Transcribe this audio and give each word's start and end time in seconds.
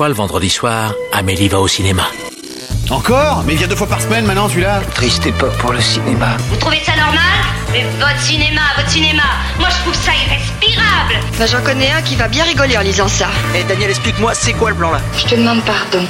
fois 0.00 0.08
le 0.08 0.14
vendredi 0.14 0.48
soir, 0.48 0.94
Amélie 1.12 1.48
va 1.48 1.60
au 1.60 1.68
cinéma. 1.68 2.04
Encore 2.88 3.44
Mais 3.46 3.52
il 3.52 3.58
vient 3.58 3.68
deux 3.68 3.76
fois 3.76 3.86
par 3.86 4.00
semaine 4.00 4.24
maintenant 4.24 4.48
celui-là 4.48 4.80
Triste 4.94 5.26
époque 5.26 5.52
pour 5.58 5.74
le 5.74 5.80
cinéma. 5.82 6.38
Vous 6.48 6.56
trouvez 6.56 6.80
ça 6.82 6.92
normal 6.96 7.20
Mais 7.70 7.84
votre 7.98 8.18
cinéma, 8.18 8.62
votre 8.78 8.88
cinéma, 8.88 9.24
moi 9.58 9.68
je 9.68 9.76
trouve 9.82 9.94
ça 9.94 10.12
irrespirable 10.24 11.20
Bah 11.38 11.44
j'en 11.44 11.60
connais 11.60 11.90
un 11.90 12.00
qui 12.00 12.16
va 12.16 12.28
bien 12.28 12.44
rigoler 12.44 12.78
en 12.78 12.80
lisant 12.80 13.08
ça. 13.08 13.28
Eh 13.54 13.62
Daniel, 13.64 13.90
explique-moi, 13.90 14.32
c'est 14.32 14.54
quoi 14.54 14.70
le 14.70 14.76
plan 14.76 14.90
là? 14.90 15.02
Je 15.18 15.26
te 15.26 15.34
demande 15.34 15.62
pardon. 15.66 16.06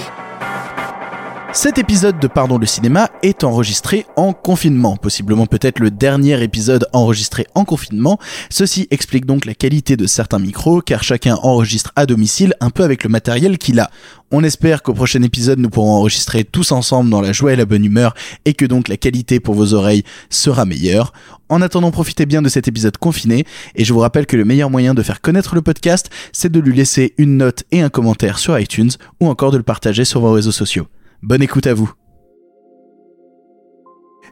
Cet 1.52 1.78
épisode 1.78 2.20
de 2.20 2.28
Pardon 2.28 2.58
le 2.58 2.66
cinéma 2.66 3.10
est 3.24 3.42
enregistré 3.42 4.06
en 4.14 4.32
confinement, 4.32 4.96
possiblement 4.96 5.46
peut-être 5.46 5.80
le 5.80 5.90
dernier 5.90 6.40
épisode 6.44 6.86
enregistré 6.92 7.44
en 7.56 7.64
confinement. 7.64 8.20
Ceci 8.50 8.86
explique 8.92 9.26
donc 9.26 9.46
la 9.46 9.54
qualité 9.54 9.96
de 9.96 10.06
certains 10.06 10.38
micros, 10.38 10.80
car 10.80 11.02
chacun 11.02 11.34
enregistre 11.42 11.90
à 11.96 12.06
domicile 12.06 12.54
un 12.60 12.70
peu 12.70 12.84
avec 12.84 13.02
le 13.02 13.10
matériel 13.10 13.58
qu'il 13.58 13.80
a. 13.80 13.90
On 14.30 14.44
espère 14.44 14.84
qu'au 14.84 14.94
prochain 14.94 15.22
épisode 15.22 15.58
nous 15.58 15.70
pourrons 15.70 15.90
enregistrer 15.90 16.44
tous 16.44 16.70
ensemble 16.70 17.10
dans 17.10 17.20
la 17.20 17.32
joie 17.32 17.52
et 17.52 17.56
la 17.56 17.66
bonne 17.66 17.84
humeur, 17.84 18.14
et 18.44 18.54
que 18.54 18.64
donc 18.64 18.86
la 18.86 18.96
qualité 18.96 19.40
pour 19.40 19.56
vos 19.56 19.74
oreilles 19.74 20.04
sera 20.30 20.64
meilleure. 20.64 21.12
En 21.48 21.62
attendant, 21.62 21.90
profitez 21.90 22.26
bien 22.26 22.42
de 22.42 22.48
cet 22.48 22.68
épisode 22.68 22.96
confiné, 22.96 23.44
et 23.74 23.84
je 23.84 23.92
vous 23.92 23.98
rappelle 23.98 24.26
que 24.26 24.36
le 24.36 24.44
meilleur 24.44 24.70
moyen 24.70 24.94
de 24.94 25.02
faire 25.02 25.20
connaître 25.20 25.56
le 25.56 25.62
podcast, 25.62 26.10
c'est 26.32 26.52
de 26.52 26.60
lui 26.60 26.76
laisser 26.76 27.12
une 27.18 27.38
note 27.38 27.64
et 27.72 27.82
un 27.82 27.88
commentaire 27.88 28.38
sur 28.38 28.56
iTunes, 28.56 28.92
ou 29.18 29.26
encore 29.26 29.50
de 29.50 29.56
le 29.56 29.64
partager 29.64 30.04
sur 30.04 30.20
vos 30.20 30.30
réseaux 30.30 30.52
sociaux. 30.52 30.86
Bonne 31.22 31.42
écoute 31.42 31.66
à 31.66 31.74
vous. 31.74 31.92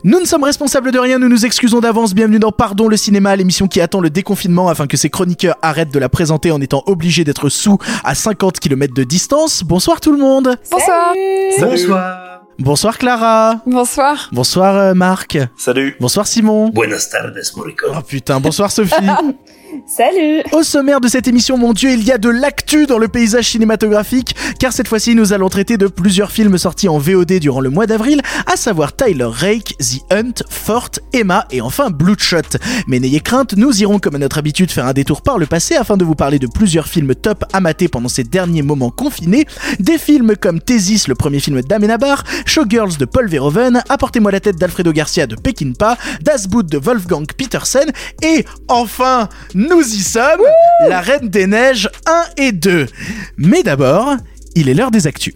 Nous 0.04 0.20
ne 0.20 0.24
sommes 0.24 0.44
responsables 0.44 0.92
de 0.92 0.98
rien, 0.98 1.18
nous 1.18 1.28
nous 1.28 1.44
excusons 1.44 1.80
d'avance. 1.80 2.14
Bienvenue 2.14 2.38
dans 2.38 2.52
Pardon 2.52 2.88
le 2.88 2.96
cinéma, 2.96 3.34
l'émission 3.36 3.66
qui 3.66 3.80
attend 3.80 4.00
le 4.00 4.10
déconfinement 4.10 4.68
afin 4.68 4.86
que 4.86 4.96
ses 4.96 5.10
chroniqueurs 5.10 5.56
arrêtent 5.60 5.92
de 5.92 5.98
la 5.98 6.08
présenter 6.08 6.50
en 6.50 6.60
étant 6.60 6.82
obligés 6.86 7.24
d'être 7.24 7.48
sous 7.48 7.78
à 8.04 8.14
50 8.14 8.60
km 8.60 8.94
de 8.94 9.04
distance. 9.04 9.64
Bonsoir 9.64 10.00
tout 10.00 10.12
le 10.12 10.18
monde. 10.18 10.56
Bonsoir. 10.70 11.14
Bonsoir 11.60 12.28
Bonsoir 12.60 12.98
Clara. 12.98 13.60
Bonsoir. 13.66 14.30
Bonsoir 14.32 14.76
euh, 14.76 14.94
Marc. 14.94 15.38
Salut. 15.56 15.96
Bonsoir 16.00 16.26
Simon. 16.26 16.70
Buenas 16.70 17.08
tardes, 17.10 17.40
Morricone. 17.56 17.94
Oh 17.96 18.02
putain, 18.02 18.40
bonsoir 18.40 18.70
Sophie. 18.70 18.94
Salut. 19.86 20.42
Au 20.52 20.62
sommaire 20.62 21.00
de 21.00 21.08
cette 21.08 21.28
émission, 21.28 21.56
mon 21.56 21.72
dieu, 21.72 21.92
il 21.92 22.02
y 22.02 22.12
a 22.12 22.18
de 22.18 22.28
l'actu 22.28 22.86
dans 22.86 22.98
le 22.98 23.08
paysage 23.08 23.48
cinématographique, 23.50 24.34
car 24.58 24.72
cette 24.72 24.88
fois-ci, 24.88 25.14
nous 25.14 25.32
allons 25.32 25.48
traiter 25.48 25.76
de 25.76 25.86
plusieurs 25.86 26.30
films 26.30 26.58
sortis 26.58 26.88
en 26.88 26.98
VOD 26.98 27.34
durant 27.34 27.60
le 27.60 27.70
mois 27.70 27.86
d'avril, 27.86 28.20
à 28.46 28.56
savoir 28.56 28.94
Tyler 28.94 29.28
Rake, 29.30 29.76
The 29.78 30.12
Hunt, 30.12 30.44
Fort, 30.48 30.90
Emma 31.12 31.46
et 31.50 31.60
enfin 31.60 31.90
Bloodshot. 31.90 32.58
Mais 32.86 32.98
n'ayez 32.98 33.20
crainte, 33.20 33.54
nous 33.56 33.82
irons 33.82 33.98
comme 33.98 34.14
à 34.14 34.18
notre 34.18 34.38
habitude 34.38 34.70
faire 34.70 34.86
un 34.86 34.92
détour 34.92 35.22
par 35.22 35.38
le 35.38 35.46
passé 35.46 35.76
afin 35.76 35.96
de 35.96 36.04
vous 36.04 36.14
parler 36.14 36.38
de 36.38 36.46
plusieurs 36.46 36.86
films 36.88 37.14
top 37.14 37.44
à 37.52 37.60
pendant 37.90 38.08
ces 38.08 38.24
derniers 38.24 38.62
moments 38.62 38.90
confinés, 38.90 39.46
des 39.78 39.98
films 39.98 40.34
comme 40.36 40.60
Thesis, 40.60 41.06
le 41.06 41.14
premier 41.14 41.38
film 41.38 41.60
d'Amenabar, 41.60 42.24
Showgirls 42.46 42.96
de 42.98 43.04
Paul 43.04 43.28
Verhoeven, 43.28 43.82
Apportez-moi 43.88 44.32
la 44.32 44.40
tête 44.40 44.56
d'Alfredo 44.56 44.92
Garcia 44.92 45.26
de 45.26 45.36
Peckinpah, 45.36 45.98
Das 46.22 46.46
Boot 46.46 46.66
de 46.66 46.78
Wolfgang 46.78 47.26
Petersen, 47.36 47.90
et 48.22 48.44
enfin, 48.68 49.28
nous 49.58 49.82
y 49.82 50.02
sommes, 50.04 50.44
La 50.88 51.00
Reine 51.00 51.28
des 51.28 51.48
Neiges 51.48 51.90
1 52.06 52.24
et 52.36 52.52
2. 52.52 52.86
Mais 53.38 53.64
d'abord, 53.64 54.14
il 54.54 54.68
est 54.68 54.74
l'heure 54.74 54.92
des 54.92 55.08
actus. 55.08 55.34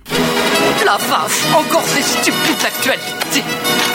La 0.86 0.96
vache, 0.96 1.42
encore 1.52 1.82
ces 1.84 2.02
stupides 2.02 2.64
actualités. 2.64 3.42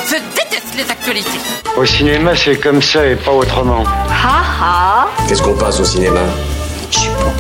Je 0.06 0.16
déteste 0.36 0.76
les 0.76 0.92
actualités. 0.92 1.40
Au 1.78 1.86
cinéma, 1.86 2.36
c'est 2.36 2.58
comme 2.58 2.82
ça 2.82 3.08
et 3.08 3.16
pas 3.16 3.32
autrement. 3.32 3.86
Ha 4.10 4.44
ha 4.62 5.08
Qu'est-ce 5.30 5.42
qu'on 5.42 5.58
passe 5.58 5.80
au 5.80 5.86
cinéma? 5.86 6.20
Je 6.92 7.00
suis 7.00 7.10
bon. 7.10 7.32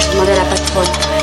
Je 0.00 0.12
demandais 0.12 0.32
à 0.32 0.36
la 0.36 0.44
patronne. 0.44 1.21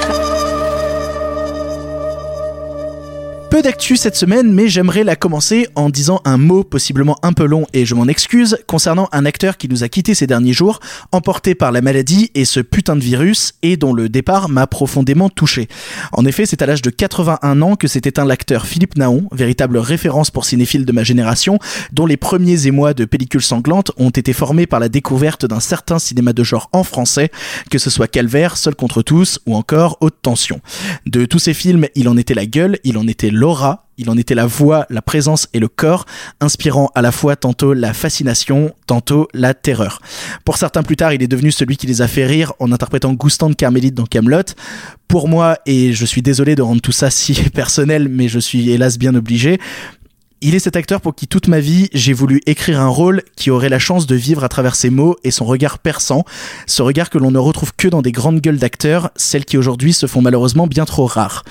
Peu 3.49 3.63
d'actu 3.63 3.97
cette 3.97 4.15
semaine, 4.15 4.53
mais 4.53 4.67
j'aimerais 4.67 5.03
la 5.03 5.15
commencer 5.15 5.67
en 5.73 5.89
disant 5.89 6.21
un 6.23 6.37
mot 6.37 6.63
possiblement 6.63 7.17
un 7.23 7.33
peu 7.33 7.45
long 7.45 7.65
et 7.73 7.83
je 7.83 7.95
m'en 7.95 8.05
excuse 8.05 8.59
concernant 8.67 9.09
un 9.11 9.25
acteur 9.25 9.57
qui 9.57 9.67
nous 9.67 9.83
a 9.83 9.89
quittés 9.89 10.13
ces 10.13 10.27
derniers 10.27 10.53
jours, 10.53 10.79
emporté 11.11 11.55
par 11.55 11.71
la 11.71 11.81
maladie 11.81 12.29
et 12.35 12.45
ce 12.45 12.59
putain 12.59 12.95
de 12.95 13.01
virus 13.01 13.53
et 13.63 13.75
dont 13.75 13.91
le 13.91 14.07
départ 14.07 14.49
m'a 14.49 14.67
profondément 14.67 15.29
touché. 15.29 15.67
En 16.11 16.25
effet, 16.25 16.45
c'est 16.45 16.61
à 16.61 16.67
l'âge 16.67 16.83
de 16.83 16.91
81 16.91 17.63
ans 17.63 17.75
que 17.75 17.87
s'est 17.87 18.01
éteint 18.05 18.23
l'acteur 18.23 18.67
Philippe 18.67 18.95
Naon, 18.97 19.27
véritable 19.31 19.79
référence 19.79 20.29
pour 20.29 20.45
cinéphiles 20.45 20.85
de 20.85 20.91
ma 20.91 21.03
génération, 21.03 21.57
dont 21.91 22.05
les 22.05 22.17
premiers 22.17 22.67
émois 22.67 22.93
de 22.93 23.05
pellicules 23.05 23.41
sanglantes 23.41 23.91
ont 23.97 24.11
été 24.11 24.31
formés 24.31 24.67
par 24.67 24.79
la 24.79 24.89
découverte 24.89 25.47
d'un 25.47 25.59
certain 25.59 25.97
cinéma 25.97 26.33
de 26.33 26.43
genre 26.43 26.69
en 26.71 26.83
français, 26.83 27.31
que 27.71 27.79
ce 27.79 27.89
soit 27.89 28.07
Calvaire, 28.07 28.57
Seul 28.57 28.75
contre 28.75 29.01
tous 29.01 29.39
ou 29.47 29.55
encore 29.55 29.97
Haute 30.01 30.21
Tension. 30.21 30.61
De 31.07 31.25
tous 31.25 31.39
ces 31.39 31.55
films, 31.55 31.87
il 31.95 32.07
en 32.09 32.15
était 32.15 32.35
la 32.35 32.45
gueule, 32.45 32.77
il 32.83 32.95
en 32.99 33.07
était 33.07 33.31
l'aura, 33.39 33.87
il 33.97 34.09
en 34.09 34.17
était 34.17 34.35
la 34.35 34.45
voix, 34.45 34.85
la 34.89 35.01
présence 35.01 35.47
et 35.53 35.59
le 35.59 35.67
corps, 35.67 36.05
inspirant 36.39 36.89
à 36.95 37.01
la 37.01 37.11
fois 37.11 37.35
tantôt 37.35 37.73
la 37.73 37.93
fascination, 37.93 38.73
tantôt 38.87 39.27
la 39.33 39.53
terreur. 39.53 40.01
Pour 40.45 40.57
certains 40.57 40.83
plus 40.83 40.95
tard, 40.95 41.13
il 41.13 41.23
est 41.23 41.27
devenu 41.27 41.51
celui 41.51 41.77
qui 41.77 41.87
les 41.87 42.01
a 42.01 42.07
fait 42.07 42.25
rire 42.25 42.53
en 42.59 42.71
interprétant 42.71 43.13
Goustan 43.13 43.49
de 43.49 43.55
Carmélite 43.55 43.95
dans 43.95 44.05
Camelot. 44.05 44.53
Pour 45.07 45.27
moi, 45.27 45.57
et 45.65 45.91
je 45.93 46.05
suis 46.05 46.21
désolé 46.21 46.55
de 46.55 46.61
rendre 46.61 46.81
tout 46.81 46.91
ça 46.91 47.09
si 47.09 47.33
personnel, 47.53 48.07
mais 48.09 48.27
je 48.27 48.39
suis 48.39 48.69
hélas 48.69 48.97
bien 48.97 49.15
obligé, 49.15 49.59
il 50.41 50.55
est 50.55 50.59
cet 50.59 50.75
acteur 50.75 51.01
pour 51.01 51.15
qui 51.15 51.27
toute 51.27 51.47
ma 51.47 51.59
vie 51.59 51.89
j'ai 51.93 52.13
voulu 52.13 52.41
écrire 52.45 52.79
un 52.79 52.87
rôle 52.87 53.23
qui 53.35 53.51
aurait 53.51 53.69
la 53.69 53.79
chance 53.79 54.07
de 54.07 54.15
vivre 54.15 54.43
à 54.43 54.49
travers 54.49 54.75
ses 54.75 54.89
mots 54.89 55.15
et 55.23 55.31
son 55.31 55.45
regard 55.45 55.79
perçant, 55.79 56.23
ce 56.65 56.81
regard 56.81 57.09
que 57.09 57.17
l'on 57.17 57.31
ne 57.31 57.39
retrouve 57.39 57.73
que 57.75 57.87
dans 57.87 58.01
des 58.01 58.11
grandes 58.11 58.39
gueules 58.39 58.57
d'acteurs, 58.57 59.11
celles 59.15 59.45
qui 59.45 59.57
aujourd'hui 59.57 59.93
se 59.93 60.05
font 60.05 60.21
malheureusement 60.21 60.67
bien 60.67 60.85
trop 60.85 61.05
rares. 61.05 61.43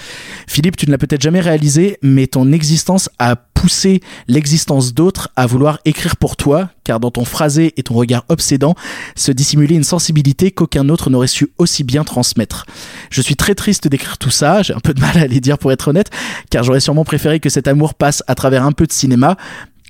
Philippe, 0.46 0.76
tu 0.76 0.86
ne 0.86 0.92
l'as 0.92 0.98
peut-être 0.98 1.22
jamais 1.22 1.40
réalisé, 1.40 1.98
mais 2.02 2.26
ton 2.26 2.52
existence 2.52 3.10
a 3.18 3.36
poussé 3.58 4.00
l'existence 4.28 4.94
d'autres 4.94 5.30
à 5.34 5.46
vouloir 5.46 5.80
écrire 5.84 6.16
pour 6.16 6.36
toi, 6.36 6.70
car 6.84 7.00
dans 7.00 7.10
ton 7.10 7.24
phrasé 7.24 7.74
et 7.76 7.82
ton 7.82 7.94
regard 7.94 8.24
obsédant 8.28 8.76
se 9.16 9.32
dissimulait 9.32 9.74
une 9.74 9.82
sensibilité 9.82 10.52
qu'aucun 10.52 10.88
autre 10.88 11.10
n'aurait 11.10 11.26
su 11.26 11.48
aussi 11.58 11.82
bien 11.82 12.04
transmettre. 12.04 12.66
Je 13.10 13.20
suis 13.20 13.34
très 13.34 13.56
triste 13.56 13.88
d'écrire 13.88 14.16
tout 14.16 14.30
ça, 14.30 14.62
j'ai 14.62 14.74
un 14.74 14.78
peu 14.78 14.94
de 14.94 15.00
mal 15.00 15.18
à 15.18 15.26
les 15.26 15.40
dire 15.40 15.58
pour 15.58 15.72
être 15.72 15.88
honnête, 15.88 16.08
car 16.50 16.62
j'aurais 16.62 16.78
sûrement 16.78 17.04
préféré 17.04 17.40
que 17.40 17.50
cet 17.50 17.66
amour 17.66 17.94
passe 17.94 18.22
à 18.28 18.36
travers 18.36 18.62
un 18.62 18.70
peu 18.70 18.86
de 18.86 18.92
cinéma, 18.92 19.36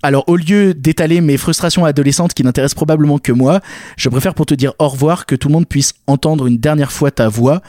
alors 0.03 0.25
au 0.29 0.37
lieu 0.37 0.73
d'étaler 0.73 1.21
mes 1.21 1.37
frustrations 1.37 1.85
adolescentes 1.85 2.33
qui 2.33 2.45
n'intéressent 2.45 2.77
probablement 2.77 3.19
que 3.19 3.33
moi, 3.33 3.61
je 3.99 4.09
préfère 4.09 4.33
pour 4.33 4.47
te 4.47 4.55
dire 4.55 4.73
au 4.79 4.89
revoir 4.89 5.27
que 5.27 5.35
tout 5.35 5.49
le 5.49 5.53
monde 5.53 5.69
puisse 5.69 5.93
entendre 6.07 6.47
une 6.47 6.57
dernière 6.57 6.91
fois 6.91 7.11
ta 7.11 7.29
voix. 7.29 7.61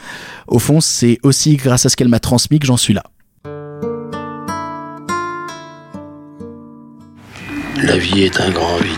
Au 0.47 0.59
fond, 0.59 0.79
c'est 0.79 1.19
aussi 1.23 1.57
grâce 1.57 1.85
à 1.85 1.89
ce 1.89 1.97
qu'elle 1.97 2.07
m'a 2.07 2.21
transmis 2.21 2.59
que 2.59 2.67
j'en 2.67 2.77
suis 2.77 2.93
là. 2.93 3.03
La 7.77 7.97
vie 7.97 8.23
est 8.23 8.41
un 8.41 8.49
grand 8.49 8.77
vide. 8.77 8.97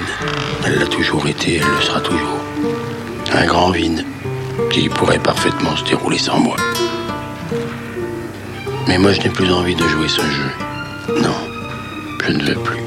Elle 0.65 0.79
l'a 0.79 0.87
toujours 0.87 1.27
été, 1.27 1.57
elle 1.57 1.75
le 1.77 1.81
sera 1.81 1.99
toujours. 1.99 2.39
Un 3.33 3.45
grand 3.45 3.71
vide 3.71 4.05
qui 4.71 4.89
pourrait 4.89 5.19
parfaitement 5.19 5.75
se 5.75 5.83
dérouler 5.83 6.17
sans 6.17 6.39
moi. 6.39 6.55
Mais 8.87 8.97
moi, 8.97 9.11
je 9.13 9.21
n'ai 9.21 9.29
plus 9.29 9.51
envie 9.51 9.75
de 9.75 9.87
jouer 9.87 10.07
ce 10.07 10.21
jeu. 10.21 11.21
Non, 11.21 11.35
je 12.25 12.31
ne 12.31 12.43
veux 12.43 12.55
plus. 12.55 12.81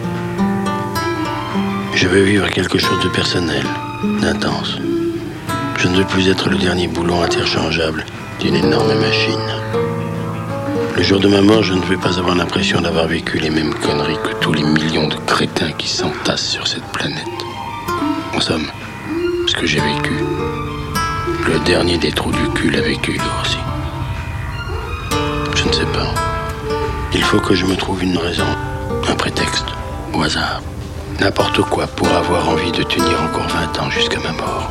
Je 1.95 2.09
veux 2.09 2.22
vivre 2.22 2.49
quelque 2.51 2.78
chose 2.78 3.01
de 3.05 3.09
personnel, 3.09 3.65
d'intense. 4.21 4.78
Je 5.78 5.89
ne 5.89 5.97
veux 5.99 6.06
plus 6.06 6.28
être 6.28 6.49
le 6.49 6.56
dernier 6.56 6.89
boulon 6.89 7.22
interchangeable 7.22 8.05
d'une 8.41 8.56
énorme 8.56 8.95
machine. 8.95 9.84
Le 10.97 11.03
jour 11.03 11.19
de 11.19 11.27
ma 11.27 11.41
mort, 11.41 11.65
je 11.65 11.75
ne 11.75 11.81
veux 11.81 11.97
pas 11.97 12.21
avoir 12.21 12.37
l'impression 12.37 12.81
d'avoir 12.81 13.09
vécu 13.09 13.38
les 13.38 13.50
mêmes 13.50 13.75
conneries 13.75 14.19
que 14.22 14.32
tous 14.41 14.53
les 14.53 14.62
millions 14.62 15.09
de 15.09 15.16
crétins 15.27 15.72
qui 15.72 15.88
s'entassent 15.88 16.49
sur 16.49 16.69
cette 16.69 16.84
planète. 16.93 17.27
En 18.32 18.41
somme, 18.41 18.66
ce 19.49 19.54
que 19.54 19.66
j'ai 19.66 19.81
vécu, 19.81 20.12
le 21.49 21.59
dernier 21.65 21.99
des 21.99 22.12
trous 22.12 22.31
du 22.31 22.49
cul 22.54 22.71
l'a 22.71 22.81
vécu 22.81 23.21
aussi. 23.43 23.59
Je 25.56 25.65
ne 25.66 25.72
sais 25.72 25.86
pas. 25.86 26.15
Il 27.13 27.24
faut 27.24 27.41
que 27.41 27.57
je 27.57 27.66
me 27.66 27.74
trouve 27.74 28.04
une 28.04 28.16
raison, 28.16 28.47
un 29.09 29.15
prétexte, 29.16 29.66
au 30.13 30.22
hasard. 30.22 30.63
N'importe 31.19 31.60
quoi 31.63 31.89
pour 31.89 32.09
avoir 32.09 32.48
envie 32.48 32.72
de 32.72 32.84
tenir 32.84 33.21
encore 33.21 33.48
20 33.48 33.80
ans 33.83 33.91
jusqu'à 33.91 34.21
ma 34.21 34.33
mort. 34.33 34.71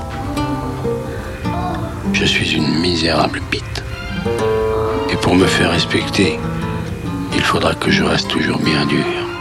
Je 2.14 2.24
suis 2.24 2.54
une 2.54 2.80
misérable 2.80 3.42
bite. 3.52 3.84
Et 5.14 5.16
pour 5.18 5.36
me 5.36 5.46
faire 5.46 5.70
respecter, 5.70 6.40
il 7.36 7.42
faudra 7.42 7.76
que 7.76 7.92
je 7.92 8.04
reste 8.04 8.30
toujours 8.30 8.58
bien 8.58 8.84
dur. 8.88 9.33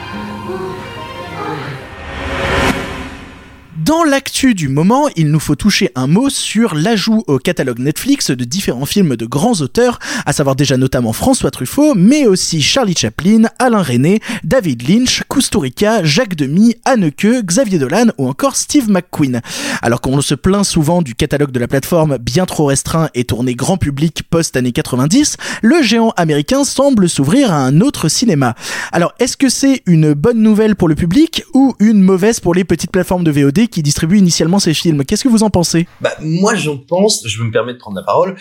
Dans 3.84 4.04
l'actu 4.04 4.54
du 4.54 4.68
moment, 4.68 5.08
il 5.16 5.32
nous 5.32 5.40
faut 5.40 5.56
toucher 5.56 5.90
un 5.96 6.06
mot 6.06 6.30
sur 6.30 6.76
l'ajout 6.76 7.24
au 7.26 7.38
catalogue 7.38 7.80
Netflix 7.80 8.30
de 8.30 8.44
différents 8.44 8.86
films 8.86 9.16
de 9.16 9.26
grands 9.26 9.60
auteurs, 9.60 9.98
à 10.24 10.32
savoir 10.32 10.54
déjà 10.54 10.76
notamment 10.76 11.12
François 11.12 11.50
Truffaut, 11.50 11.94
mais 11.96 12.26
aussi 12.28 12.62
Charlie 12.62 12.94
Chaplin, 12.96 13.48
Alain 13.58 13.82
René, 13.82 14.20
David 14.44 14.88
Lynch, 14.88 15.24
Kusturica, 15.28 16.04
Jacques 16.04 16.36
Demy, 16.36 16.76
Anneke, 16.84 17.44
Xavier 17.44 17.80
Dolan 17.80 18.06
ou 18.18 18.28
encore 18.28 18.54
Steve 18.54 18.88
McQueen. 18.88 19.40
Alors 19.80 20.00
qu'on 20.00 20.20
se 20.20 20.36
plaint 20.36 20.64
souvent 20.64 21.02
du 21.02 21.16
catalogue 21.16 21.50
de 21.50 21.58
la 21.58 21.66
plateforme 21.66 22.18
bien 22.18 22.46
trop 22.46 22.66
restreint 22.66 23.08
et 23.14 23.24
tourné 23.24 23.56
grand 23.56 23.78
public 23.78 24.22
post-années 24.30 24.70
90, 24.70 25.38
le 25.60 25.82
géant 25.82 26.12
américain 26.16 26.62
semble 26.62 27.08
s'ouvrir 27.08 27.50
à 27.50 27.64
un 27.64 27.80
autre 27.80 28.08
cinéma. 28.08 28.54
Alors 28.92 29.12
est-ce 29.18 29.36
que 29.36 29.48
c'est 29.48 29.82
une 29.86 30.14
bonne 30.14 30.40
nouvelle 30.40 30.76
pour 30.76 30.88
le 30.88 30.94
public 30.94 31.42
ou 31.52 31.74
une 31.80 32.00
mauvaise 32.00 32.38
pour 32.38 32.54
les 32.54 32.62
petites 32.62 32.92
plateformes 32.92 33.24
de 33.24 33.32
VOD 33.32 33.71
qui 33.72 33.82
distribuent 33.82 34.18
initialement 34.18 34.60
ces 34.60 34.74
films. 34.74 35.04
Qu'est-ce 35.04 35.24
que 35.24 35.28
vous 35.28 35.42
en 35.42 35.50
pensez? 35.50 35.86
Bah 36.00 36.14
moi 36.20 36.54
j'en 36.54 36.78
pense, 36.78 37.26
je 37.26 37.42
me 37.42 37.50
permets 37.50 37.72
de 37.72 37.78
prendre 37.78 37.96
la 37.96 38.04
parole, 38.04 38.36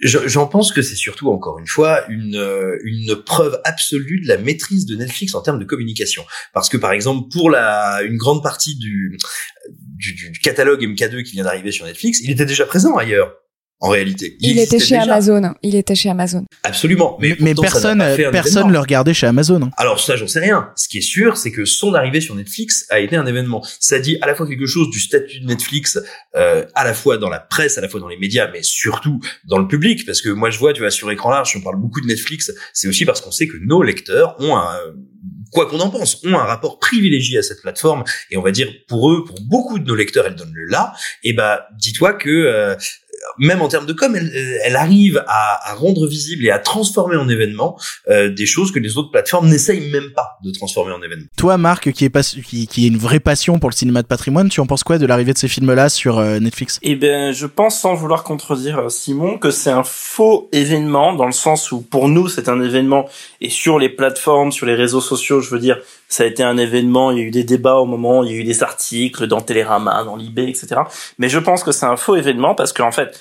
J'en 0.00 0.46
pense 0.46 0.70
que 0.70 0.80
c'est 0.80 0.94
surtout, 0.94 1.28
encore 1.28 1.58
une 1.58 1.66
fois, 1.66 2.08
une, 2.08 2.36
euh, 2.36 2.78
une 2.84 3.16
preuve 3.16 3.60
absolue 3.64 4.20
de 4.20 4.28
la 4.28 4.38
maîtrise 4.38 4.86
de 4.86 4.94
Netflix 4.94 5.34
en 5.34 5.40
termes 5.40 5.58
de 5.58 5.64
communication. 5.64 6.24
Parce 6.54 6.68
que, 6.68 6.76
par 6.76 6.92
exemple, 6.92 7.28
pour 7.32 7.50
la, 7.50 8.02
une 8.02 8.16
grande 8.16 8.40
partie 8.40 8.76
du, 8.76 9.18
du, 9.68 10.14
du 10.14 10.38
catalogue 10.38 10.82
MK2 10.82 11.24
qui 11.24 11.32
vient 11.32 11.42
d'arriver 11.42 11.72
sur 11.72 11.84
Netflix, 11.84 12.20
il 12.22 12.30
était 12.30 12.46
déjà 12.46 12.64
présent 12.64 12.96
ailleurs 12.96 13.34
en 13.80 13.90
réalité. 13.90 14.36
Il, 14.40 14.58
était 14.58 14.80
chez 14.80 14.96
Amazon. 14.96 15.54
Il 15.62 15.76
était 15.76 15.94
chez 15.94 16.10
Amazon. 16.10 16.44
Absolument. 16.64 17.16
Mais, 17.20 17.36
mais 17.38 17.54
personne, 17.54 18.02
personne 18.32 18.72
le 18.72 18.78
regardait 18.78 19.14
chez 19.14 19.26
Amazon. 19.26 19.62
Hein. 19.62 19.70
Alors 19.76 20.00
ça, 20.00 20.16
j'en 20.16 20.26
sais 20.26 20.40
rien. 20.40 20.70
Ce 20.76 20.88
qui 20.88 20.98
est 20.98 21.02
sûr, 21.02 21.36
c'est 21.36 21.52
que 21.52 21.64
son 21.64 21.94
arrivée 21.94 22.20
sur 22.20 22.34
Netflix 22.34 22.86
a 22.90 22.98
été 22.98 23.14
un 23.14 23.26
événement. 23.26 23.64
Ça 23.78 24.00
dit 24.00 24.18
à 24.20 24.26
la 24.26 24.34
fois 24.34 24.48
quelque 24.48 24.66
chose 24.66 24.90
du 24.90 24.98
statut 24.98 25.40
de 25.40 25.46
Netflix, 25.46 25.98
euh, 26.36 26.64
à 26.74 26.84
la 26.84 26.92
fois 26.92 27.18
dans 27.18 27.28
la 27.28 27.38
presse, 27.38 27.78
à 27.78 27.80
la 27.80 27.88
fois 27.88 28.00
dans 28.00 28.08
les 28.08 28.18
médias, 28.18 28.50
mais 28.52 28.62
surtout 28.62 29.20
dans 29.44 29.58
le 29.58 29.68
public. 29.68 30.04
Parce 30.06 30.22
que 30.22 30.30
moi, 30.30 30.50
je 30.50 30.58
vois, 30.58 30.72
tu 30.72 30.80
vois, 30.80 30.90
sur 30.90 31.10
écran 31.10 31.30
large, 31.30 31.54
on 31.56 31.60
parle 31.60 31.80
beaucoup 31.80 32.00
de 32.00 32.06
Netflix. 32.06 32.52
C'est 32.72 32.88
aussi 32.88 33.04
parce 33.04 33.20
qu'on 33.20 33.30
sait 33.30 33.46
que 33.46 33.56
nos 33.60 33.82
lecteurs 33.82 34.34
ont 34.40 34.56
un 34.56 34.76
quoi 35.52 35.66
qu'on 35.66 35.80
en 35.80 35.90
pense, 35.90 36.22
ont 36.24 36.38
un 36.38 36.44
rapport 36.44 36.78
privilégié 36.78 37.38
à 37.38 37.42
cette 37.42 37.62
plateforme 37.62 38.04
et 38.30 38.36
on 38.36 38.42
va 38.42 38.50
dire 38.50 38.70
pour 38.86 39.10
eux, 39.10 39.24
pour 39.24 39.40
beaucoup 39.40 39.78
de 39.78 39.86
nos 39.86 39.94
lecteurs, 39.94 40.26
elle 40.26 40.34
donne 40.34 40.52
le 40.52 40.66
là. 40.66 40.92
Et 41.22 41.32
bah, 41.32 41.66
dis-toi 41.78 42.12
que 42.12 42.28
euh, 42.28 42.76
même 43.38 43.62
en 43.62 43.68
termes 43.68 43.86
de 43.86 43.92
com, 43.92 44.14
elle, 44.16 44.30
elle 44.64 44.76
arrive 44.76 45.22
à, 45.26 45.70
à, 45.70 45.74
rendre 45.74 46.06
visible 46.06 46.44
et 46.46 46.50
à 46.50 46.58
transformer 46.58 47.16
en 47.16 47.28
événement 47.28 47.78
euh, 48.08 48.30
des 48.30 48.46
choses 48.46 48.72
que 48.72 48.78
les 48.78 48.96
autres 48.96 49.10
plateformes 49.10 49.48
n'essayent 49.48 49.90
même 49.90 50.10
pas 50.14 50.38
de 50.42 50.50
transformer 50.50 50.92
en 50.92 51.02
événement. 51.02 51.26
Toi, 51.36 51.58
Marc, 51.58 51.92
qui 51.92 52.04
est 52.04 52.10
pas, 52.10 52.22
qui, 52.22 52.66
qui 52.66 52.84
est 52.84 52.88
une 52.88 52.98
vraie 52.98 53.20
passion 53.20 53.58
pour 53.58 53.70
le 53.70 53.74
cinéma 53.74 54.02
de 54.02 54.06
patrimoine, 54.06 54.48
tu 54.48 54.60
en 54.60 54.66
penses 54.66 54.84
quoi 54.84 54.98
de 54.98 55.06
l'arrivée 55.06 55.32
de 55.32 55.38
ces 55.38 55.48
films-là 55.48 55.88
sur 55.88 56.18
euh, 56.18 56.38
Netflix? 56.38 56.78
Eh 56.82 56.96
ben, 56.96 57.32
je 57.32 57.46
pense, 57.46 57.80
sans 57.80 57.94
vouloir 57.94 58.24
contredire 58.24 58.78
euh, 58.78 58.88
Simon, 58.88 59.38
que 59.38 59.50
c'est 59.50 59.70
un 59.70 59.84
faux 59.84 60.48
événement 60.52 61.14
dans 61.14 61.26
le 61.26 61.32
sens 61.32 61.72
où 61.72 61.80
pour 61.80 62.08
nous 62.08 62.28
c'est 62.28 62.48
un 62.48 62.60
événement 62.62 63.08
et 63.40 63.50
sur 63.50 63.78
les 63.78 63.88
plateformes, 63.88 64.52
sur 64.52 64.66
les 64.66 64.74
réseaux 64.74 65.00
sociaux, 65.00 65.40
je 65.40 65.50
veux 65.50 65.60
dire, 65.60 65.78
ça 66.08 66.24
a 66.24 66.26
été 66.26 66.42
un 66.42 66.56
événement, 66.56 67.10
il 67.10 67.18
y 67.18 67.20
a 67.20 67.24
eu 67.24 67.30
des 67.30 67.44
débats 67.44 67.76
au 67.76 67.84
moment, 67.84 68.24
il 68.24 68.32
y 68.32 68.34
a 68.34 68.38
eu 68.38 68.44
des 68.44 68.62
articles 68.62 69.26
dans 69.26 69.40
Télérama, 69.40 70.04
dans 70.04 70.16
Libé, 70.16 70.48
etc. 70.48 70.80
Mais 71.18 71.28
je 71.28 71.38
pense 71.38 71.62
que 71.62 71.72
c'est 71.72 71.86
un 71.86 71.96
faux 71.96 72.16
événement 72.16 72.54
parce 72.54 72.72
qu'en 72.72 72.92
fait, 72.92 73.17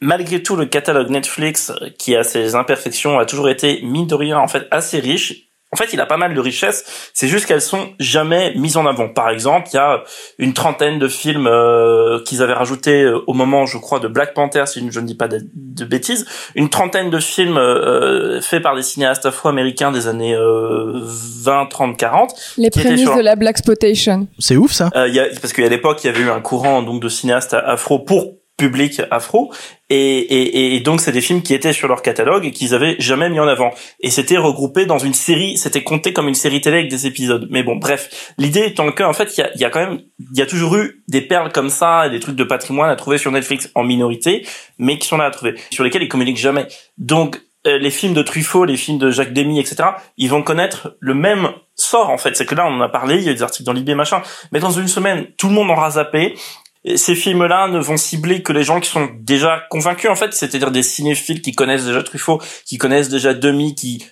malgré 0.00 0.42
tout, 0.42 0.56
le 0.56 0.66
catalogue 0.66 1.10
Netflix, 1.10 1.72
qui 1.98 2.16
a 2.16 2.22
ses 2.22 2.54
imperfections, 2.54 3.18
a 3.18 3.26
toujours 3.26 3.48
été, 3.48 3.80
mine 3.82 4.06
de 4.06 4.14
rien, 4.14 4.38
en 4.38 4.48
fait, 4.48 4.66
assez 4.70 5.00
riche 5.00 5.48
en 5.70 5.76
fait, 5.76 5.92
il 5.92 6.00
a 6.00 6.06
pas 6.06 6.16
mal 6.16 6.32
de 6.32 6.40
richesses. 6.40 7.10
C'est 7.12 7.28
juste 7.28 7.44
qu'elles 7.44 7.60
sont 7.60 7.90
jamais 8.00 8.54
mises 8.54 8.78
en 8.78 8.86
avant. 8.86 9.10
Par 9.10 9.28
exemple, 9.28 9.68
il 9.72 9.76
y 9.76 9.78
a 9.78 10.02
une 10.38 10.54
trentaine 10.54 10.98
de 10.98 11.08
films 11.08 11.46
euh, 11.46 12.22
qu'ils 12.24 12.42
avaient 12.42 12.54
rajoutés 12.54 13.02
euh, 13.02 13.22
au 13.26 13.34
moment, 13.34 13.66
je 13.66 13.76
crois, 13.76 14.00
de 14.00 14.08
Black 14.08 14.32
Panther, 14.32 14.64
si 14.66 14.82
je 14.90 15.00
ne 15.00 15.06
dis 15.06 15.14
pas 15.14 15.28
de, 15.28 15.84
bêtises. 15.84 16.24
Une 16.54 16.70
trentaine 16.70 17.10
de 17.10 17.18
films 17.18 17.58
euh, 17.58 18.40
faits 18.40 18.62
par 18.62 18.76
des 18.76 18.82
cinéastes 18.82 19.26
afro-américains 19.26 19.92
des 19.92 20.06
années 20.06 20.36
20, 20.38 21.66
30, 21.66 21.98
40. 21.98 22.34
Les 22.56 22.70
prémices 22.70 23.14
de 23.14 23.20
la 23.20 23.36
Black 23.36 23.58
Spotation. 23.58 24.26
C'est 24.38 24.56
ouf 24.56 24.72
ça. 24.72 24.90
Y 24.94 25.18
a, 25.18 25.26
parce 25.40 25.52
qu'à 25.52 25.68
l'époque, 25.68 26.02
il 26.02 26.06
y 26.06 26.10
avait 26.10 26.22
eu 26.22 26.30
un 26.30 26.40
courant 26.40 26.82
donc 26.82 27.02
de 27.02 27.10
cinéastes 27.10 27.52
afro 27.52 27.98
pour 27.98 28.37
public 28.58 29.00
afro. 29.10 29.50
Et, 29.88 30.18
et, 30.18 30.74
et 30.74 30.80
donc 30.80 31.00
c'est 31.00 31.12
des 31.12 31.22
films 31.22 31.40
qui 31.40 31.54
étaient 31.54 31.72
sur 31.72 31.88
leur 31.88 32.02
catalogue 32.02 32.44
et 32.44 32.50
qu'ils 32.50 32.74
avaient 32.74 32.96
jamais 32.98 33.30
mis 33.30 33.40
en 33.40 33.48
avant. 33.48 33.70
Et 34.00 34.10
c'était 34.10 34.36
regroupé 34.36 34.84
dans 34.84 34.98
une 34.98 35.14
série 35.14 35.56
c'était 35.56 35.82
compté 35.82 36.12
comme 36.12 36.28
une 36.28 36.34
série 36.34 36.60
télé 36.60 36.78
avec 36.78 36.90
des 36.90 37.06
épisodes. 37.06 37.46
Mais 37.50 37.62
bon 37.62 37.76
bref 37.76 38.34
l'idée 38.36 38.66
étant 38.66 38.92
que 38.92 39.02
en 39.02 39.14
fait 39.14 39.38
il 39.38 39.40
y 39.40 39.44
a, 39.44 39.50
y 39.56 39.64
a 39.64 39.70
quand 39.70 39.80
même 39.80 40.00
il 40.18 40.38
y 40.38 40.42
a 40.42 40.46
toujours 40.46 40.76
eu 40.76 41.02
des 41.08 41.22
perles 41.22 41.52
comme 41.52 41.70
ça 41.70 42.06
et 42.06 42.10
des 42.10 42.20
trucs 42.20 42.36
de 42.36 42.44
patrimoine 42.44 42.90
à 42.90 42.96
trouver 42.96 43.16
sur 43.16 43.32
Netflix 43.32 43.70
en 43.74 43.84
minorité 43.84 44.46
mais 44.76 44.98
qui 44.98 45.08
sont 45.08 45.16
là 45.16 45.24
à 45.24 45.30
trouver 45.30 45.54
sur 45.70 45.84
lesquels 45.84 46.02
ils 46.02 46.08
communiquent 46.08 46.36
jamais. 46.36 46.66
Donc 46.98 47.40
euh, 47.66 47.78
les 47.78 47.90
films 47.90 48.12
de 48.12 48.22
Truffaut 48.22 48.66
les 48.66 48.76
films 48.76 48.98
de 48.98 49.10
Jacques 49.10 49.32
Demy 49.32 49.58
etc 49.58 49.90
ils 50.18 50.28
vont 50.28 50.42
connaître 50.42 50.96
le 51.00 51.14
même 51.14 51.48
sort 51.76 52.10
en 52.10 52.18
fait. 52.18 52.36
C'est 52.36 52.44
que 52.44 52.54
là 52.54 52.66
on 52.66 52.74
en 52.74 52.80
a 52.82 52.88
parlé 52.90 53.16
il 53.16 53.22
y 53.22 53.30
a 53.30 53.34
des 53.34 53.42
articles 53.42 53.64
dans 53.64 53.72
l'IB 53.72 53.90
machin. 53.90 54.20
Mais 54.52 54.60
dans 54.60 54.72
une 54.72 54.88
semaine 54.88 55.28
tout 55.38 55.48
le 55.48 55.54
monde 55.54 55.70
aura 55.70 55.92
zappé 55.92 56.34
ces 56.96 57.14
films-là 57.14 57.68
ne 57.68 57.78
vont 57.78 57.96
cibler 57.96 58.42
que 58.42 58.52
les 58.52 58.62
gens 58.62 58.80
qui 58.80 58.88
sont 58.88 59.08
déjà 59.20 59.62
convaincus 59.70 60.10
en 60.10 60.14
fait, 60.14 60.32
c'est-à-dire 60.32 60.70
des 60.70 60.82
cinéphiles 60.82 61.42
qui 61.42 61.52
connaissent 61.52 61.84
déjà 61.84 62.02
Truffaut, 62.02 62.40
qui 62.64 62.78
connaissent 62.78 63.08
déjà 63.08 63.34
Demi, 63.34 63.74
qui 63.74 64.06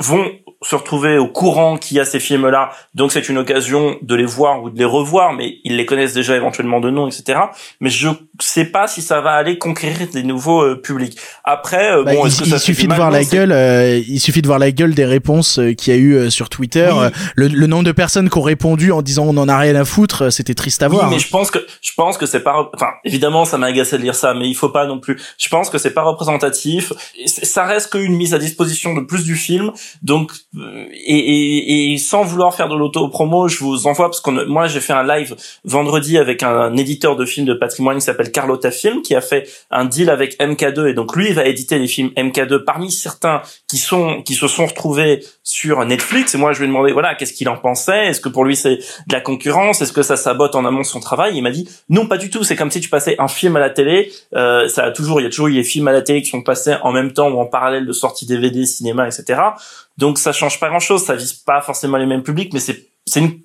vont 0.00 0.26
se 0.62 0.76
retrouver 0.76 1.16
au 1.16 1.26
courant 1.26 1.78
qu'il 1.78 1.96
y 1.96 2.00
a 2.00 2.04
ces 2.04 2.20
films-là, 2.20 2.70
donc 2.94 3.12
c'est 3.12 3.30
une 3.30 3.38
occasion 3.38 3.96
de 4.02 4.14
les 4.14 4.26
voir 4.26 4.62
ou 4.62 4.68
de 4.68 4.78
les 4.78 4.84
revoir, 4.84 5.32
mais 5.32 5.54
ils 5.64 5.76
les 5.76 5.86
connaissent 5.86 6.12
déjà 6.12 6.36
éventuellement 6.36 6.80
de 6.80 6.90
nom, 6.90 7.08
etc. 7.08 7.38
Mais 7.80 7.88
je 7.88 8.08
sais 8.42 8.66
pas 8.66 8.86
si 8.86 9.00
ça 9.00 9.22
va 9.22 9.30
aller 9.32 9.56
conquérir 9.56 10.08
des 10.12 10.22
nouveaux 10.22 10.62
euh, 10.62 10.74
publics. 10.78 11.16
Après, 11.44 11.92
euh, 11.92 12.04
bah, 12.04 12.12
bon, 12.12 12.26
il, 12.26 12.30
ça 12.32 12.58
suffit 12.58 12.86
de 12.86 12.94
voir 12.94 13.10
la 13.10 13.24
gueule, 13.24 13.52
euh, 13.52 14.02
il 14.06 14.20
suffit 14.20 14.42
de 14.42 14.46
voir 14.46 14.58
la 14.58 14.70
gueule 14.70 14.94
des 14.94 15.06
réponses 15.06 15.58
qu'il 15.78 15.94
y 15.94 15.96
a 15.96 15.98
eu 15.98 16.30
sur 16.30 16.50
Twitter. 16.50 16.90
Oui. 16.92 17.06
Le, 17.36 17.48
le 17.48 17.66
nombre 17.66 17.84
de 17.84 17.92
personnes 17.92 18.28
qui 18.28 18.36
ont 18.36 18.42
répondu 18.42 18.92
en 18.92 19.00
disant 19.00 19.24
on 19.26 19.36
en 19.38 19.48
a 19.48 19.56
rien 19.56 19.76
à 19.76 19.86
foutre, 19.86 20.30
c'était 20.30 20.54
triste 20.54 20.82
à 20.82 20.88
Oui, 20.88 20.96
voir. 20.96 21.08
mais 21.08 21.16
hein. 21.16 21.20
je 21.24 21.28
pense 21.28 21.50
que 21.50 21.58
je 21.80 21.90
pense 21.96 22.18
que 22.18 22.26
c'est 22.26 22.40
pas 22.42 22.70
enfin 22.74 22.90
évidemment 23.04 23.46
ça 23.46 23.56
m'a 23.56 23.68
agacé 23.68 23.96
de 23.96 24.02
lire 24.02 24.14
ça 24.14 24.34
mais 24.34 24.48
il 24.48 24.54
faut 24.54 24.68
pas 24.68 24.86
non 24.86 24.98
plus 25.00 25.16
je 25.38 25.48
pense 25.48 25.70
que 25.70 25.78
c'est 25.78 25.94
pas 25.94 26.02
représentatif 26.02 26.92
ça 27.26 27.64
reste 27.64 27.92
qu'une 27.92 28.16
mise 28.16 28.34
à 28.34 28.38
disposition 28.38 28.94
de 28.94 29.00
plus 29.00 29.24
du 29.24 29.36
film 29.36 29.59
donc 30.02 30.32
euh, 30.56 30.86
et, 30.92 31.18
et, 31.18 31.92
et 31.92 31.98
sans 31.98 32.22
vouloir 32.22 32.54
faire 32.54 32.68
de 32.68 32.76
l'auto-promo 32.76 33.48
je 33.48 33.58
vous 33.58 33.86
envoie 33.86 34.06
parce 34.06 34.20
que 34.20 34.46
moi 34.46 34.66
j'ai 34.66 34.80
fait 34.80 34.92
un 34.92 35.06
live 35.06 35.36
vendredi 35.64 36.18
avec 36.18 36.42
un, 36.42 36.76
éditeur 36.76 37.16
de 37.16 37.24
films 37.24 37.46
de 37.46 37.54
patrimoine 37.54 37.98
qui 37.98 38.04
s'appelle 38.04 38.32
Carlotta 38.32 38.70
Film 38.70 39.02
qui 39.02 39.14
a 39.14 39.20
fait 39.20 39.48
un 39.70 39.84
deal 39.84 40.10
avec 40.10 40.38
MK2 40.40 40.88
et 40.88 40.94
donc 40.94 41.16
lui 41.16 41.28
il 41.28 41.34
va 41.34 41.44
éditer 41.44 41.78
les 41.78 41.88
films 41.88 42.10
MK2 42.16 42.64
parmi 42.64 42.90
certains 42.90 43.42
qui 43.68 43.78
sont 43.78 44.22
qui 44.22 44.34
se 44.34 44.48
sont 44.48 44.66
retrouvés 44.66 45.24
sur 45.42 45.84
Netflix 45.84 46.34
et 46.34 46.38
moi 46.38 46.52
je 46.52 46.58
lui 46.58 46.64
ai 46.64 46.68
demandé 46.68 46.92
voilà 46.92 47.14
qu'est-ce 47.14 47.32
qu'il 47.32 47.48
en 47.48 47.56
pensait? 47.56 48.06
Est-ce 48.06 48.20
que 48.20 48.28
pour 48.28 48.44
lui 48.44 48.56
c'est 48.56 48.76
de 48.76 49.12
la 49.12 49.20
concurrence? 49.20 49.80
Est-ce 49.82 49.92
que 49.92 50.02
ça 50.02 50.16
sabote 50.16 50.54
en 50.54 50.64
amont 50.64 50.84
son 50.84 51.00
travail? 51.00 51.36
Il 51.36 51.42
m'a 51.42 51.50
dit 51.50 51.68
non, 51.88 52.06
pas 52.06 52.18
du 52.18 52.30
tout. 52.30 52.44
C'est 52.44 52.56
comme 52.56 52.70
si 52.70 52.80
tu 52.80 52.88
passais 52.88 53.16
un 53.18 53.28
film 53.28 53.56
à 53.56 53.60
la 53.60 53.70
télé. 53.70 54.12
Euh, 54.34 54.68
ça 54.68 54.84
a 54.84 54.90
toujours, 54.90 55.20
il 55.20 55.24
y 55.24 55.26
a 55.26 55.30
toujours 55.30 55.48
eu 55.48 55.54
des 55.54 55.64
films 55.64 55.88
à 55.88 55.92
la 55.92 56.02
télé 56.02 56.22
qui 56.22 56.30
sont 56.30 56.42
passés 56.42 56.76
en 56.82 56.92
même 56.92 57.12
temps 57.12 57.30
ou 57.30 57.38
en 57.40 57.46
parallèle 57.46 57.86
de 57.86 57.92
sorties 57.92 58.26
DVD, 58.26 58.64
cinéma, 58.64 59.06
etc. 59.06 59.40
Donc 59.98 60.18
ça 60.18 60.32
change 60.32 60.60
pas 60.60 60.68
grand-chose. 60.68 61.04
Ça 61.04 61.14
vise 61.14 61.32
pas 61.32 61.60
forcément 61.62 61.96
les 61.96 62.06
mêmes 62.06 62.22
publics, 62.22 62.52
mais 62.52 62.60
c'est 62.60 62.88
c'est 63.06 63.20
une 63.20 63.40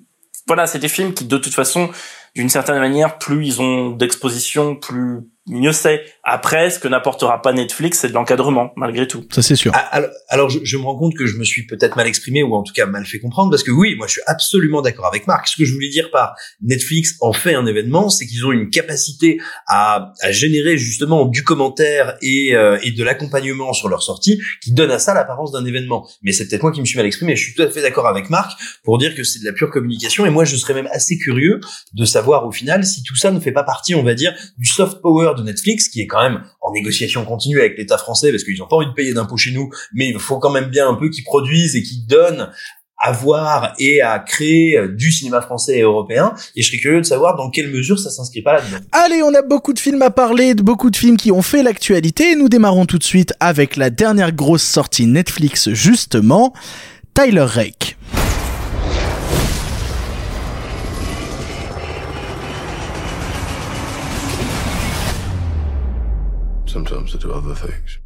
voilà, 0.46 0.66
c'est 0.66 0.78
des 0.78 0.88
films 0.88 1.12
qui 1.12 1.24
de 1.24 1.38
toute 1.38 1.54
façon, 1.54 1.90
d'une 2.34 2.48
certaine 2.48 2.78
manière, 2.78 3.18
plus 3.18 3.46
ils 3.46 3.60
ont 3.60 3.90
d'exposition, 3.90 4.76
plus 4.76 5.28
mieux 5.46 5.72
c'est. 5.72 6.04
Après, 6.24 6.70
ce 6.70 6.78
que 6.78 6.88
n'apportera 6.88 7.40
pas 7.42 7.52
Netflix, 7.52 8.00
c'est 8.00 8.08
de 8.08 8.14
l'encadrement, 8.14 8.72
malgré 8.76 9.06
tout. 9.06 9.24
Ça 9.30 9.42
c'est 9.42 9.56
sûr. 9.56 9.72
Ah, 9.74 9.78
Alors, 9.92 10.10
alors, 10.28 10.50
je, 10.50 10.58
je 10.62 10.76
me 10.76 10.82
rends 10.82 10.96
compte 10.96 11.14
que 11.14 11.26
je 11.26 11.36
me 11.36 11.44
suis 11.44 11.66
peut-être 11.66 11.96
mal 11.96 12.06
exprimé 12.06 12.42
ou 12.42 12.54
en 12.54 12.62
tout 12.62 12.72
cas 12.72 12.86
mal 12.86 13.06
fait 13.06 13.18
comprendre 13.18 13.50
parce 13.50 13.62
que 13.62 13.70
oui, 13.70 13.94
moi 13.96 14.06
je 14.06 14.12
suis 14.12 14.22
absolument 14.26 14.82
d'accord 14.82 15.06
avec 15.06 15.26
Marc. 15.26 15.48
Ce 15.48 15.56
que 15.56 15.64
je 15.64 15.72
voulais 15.72 15.88
dire 15.88 16.10
par 16.10 16.34
Netflix 16.62 17.16
en 17.20 17.32
fait 17.32 17.54
un 17.54 17.66
événement, 17.66 18.08
c'est 18.08 18.26
qu'ils 18.26 18.44
ont 18.44 18.52
une 18.52 18.70
capacité 18.70 19.40
à, 19.66 20.12
à 20.20 20.32
générer 20.32 20.76
justement 20.78 21.26
du 21.26 21.44
commentaire 21.44 22.16
et, 22.22 22.54
euh, 22.54 22.78
et 22.82 22.90
de 22.90 23.04
l'accompagnement 23.04 23.72
sur 23.72 23.88
leur 23.88 24.02
sortie 24.02 24.40
qui 24.62 24.72
donne 24.72 24.90
à 24.90 24.98
ça 24.98 25.14
l'apparence 25.14 25.52
d'un 25.52 25.64
événement. 25.64 26.08
Mais 26.22 26.32
c'est 26.32 26.48
peut-être 26.48 26.62
moi 26.62 26.72
qui 26.72 26.80
me 26.80 26.86
suis 26.86 26.96
mal 26.96 27.06
exprimé. 27.06 27.36
Je 27.36 27.44
suis 27.44 27.54
tout 27.54 27.62
à 27.62 27.70
fait 27.70 27.82
d'accord 27.82 28.06
avec 28.06 28.30
Marc 28.30 28.58
pour 28.84 28.98
dire 28.98 29.14
que 29.14 29.24
c'est 29.24 29.40
de 29.40 29.44
la 29.44 29.52
pure 29.52 29.70
communication 29.70 30.26
et 30.26 30.30
moi 30.30 30.44
je 30.44 30.56
serais 30.56 30.74
même 30.74 30.88
assez 30.90 31.18
curieux 31.18 31.60
de 31.94 32.04
savoir 32.04 32.46
au 32.46 32.52
final 32.52 32.84
si 32.84 33.02
tout 33.02 33.16
ça 33.16 33.30
ne 33.30 33.40
fait 33.40 33.52
pas 33.52 33.62
partie, 33.62 33.94
on 33.94 34.02
va 34.02 34.14
dire, 34.14 34.34
du 34.58 34.66
soft 34.66 35.00
power 35.00 35.34
de 35.36 35.42
Netflix 35.42 35.88
qui 35.88 36.00
est 36.00 36.06
quand 36.06 36.22
même 36.22 36.42
en 36.60 36.72
négociation 36.72 37.24
continue 37.24 37.60
avec 37.60 37.78
l'État 37.78 37.98
français 37.98 38.30
parce 38.30 38.44
qu'ils 38.44 38.58
n'ont 38.58 38.66
pas 38.66 38.76
envie 38.76 38.86
de 38.86 38.94
payer 38.94 39.14
d'impôts 39.14 39.36
chez 39.36 39.52
nous, 39.52 39.70
mais 39.94 40.08
il 40.08 40.18
faut 40.18 40.38
quand 40.38 40.50
même 40.50 40.66
bien 40.66 40.88
un 40.88 40.94
peu 40.94 41.08
qu'ils 41.10 41.24
produisent 41.24 41.76
et 41.76 41.82
qu'ils 41.82 42.06
donnent 42.06 42.50
à 42.98 43.12
voir 43.12 43.74
et 43.78 44.00
à 44.00 44.18
créer 44.18 44.78
euh, 44.78 44.88
du 44.88 45.12
cinéma 45.12 45.40
français 45.42 45.78
et 45.78 45.82
européen. 45.82 46.34
Et 46.54 46.62
je 46.62 46.68
serais 46.68 46.78
curieux 46.78 47.00
de 47.00 47.06
savoir 47.06 47.36
dans 47.36 47.50
quelle 47.50 47.70
mesure 47.70 47.98
ça 47.98 48.10
s'inscrit 48.10 48.42
pas 48.42 48.54
là-dedans. 48.54 48.78
Allez, 48.92 49.22
on 49.22 49.34
a 49.34 49.42
beaucoup 49.42 49.72
de 49.72 49.78
films 49.78 50.02
à 50.02 50.10
parler, 50.10 50.54
de 50.54 50.62
beaucoup 50.62 50.90
de 50.90 50.96
films 50.96 51.16
qui 51.16 51.30
ont 51.30 51.42
fait 51.42 51.62
l'actualité. 51.62 52.36
Nous 52.36 52.48
démarrons 52.48 52.86
tout 52.86 52.98
de 52.98 53.04
suite 53.04 53.34
avec 53.38 53.76
la 53.76 53.90
dernière 53.90 54.32
grosse 54.32 54.62
sortie 54.62 55.06
Netflix 55.06 55.70
justement, 55.72 56.54
Tyler 57.14 57.44
Rake. 57.46 57.95
Sometimes 66.76 67.12
to 67.12 67.16
do 67.16 67.32
other 67.32 67.54
things. 67.54 67.98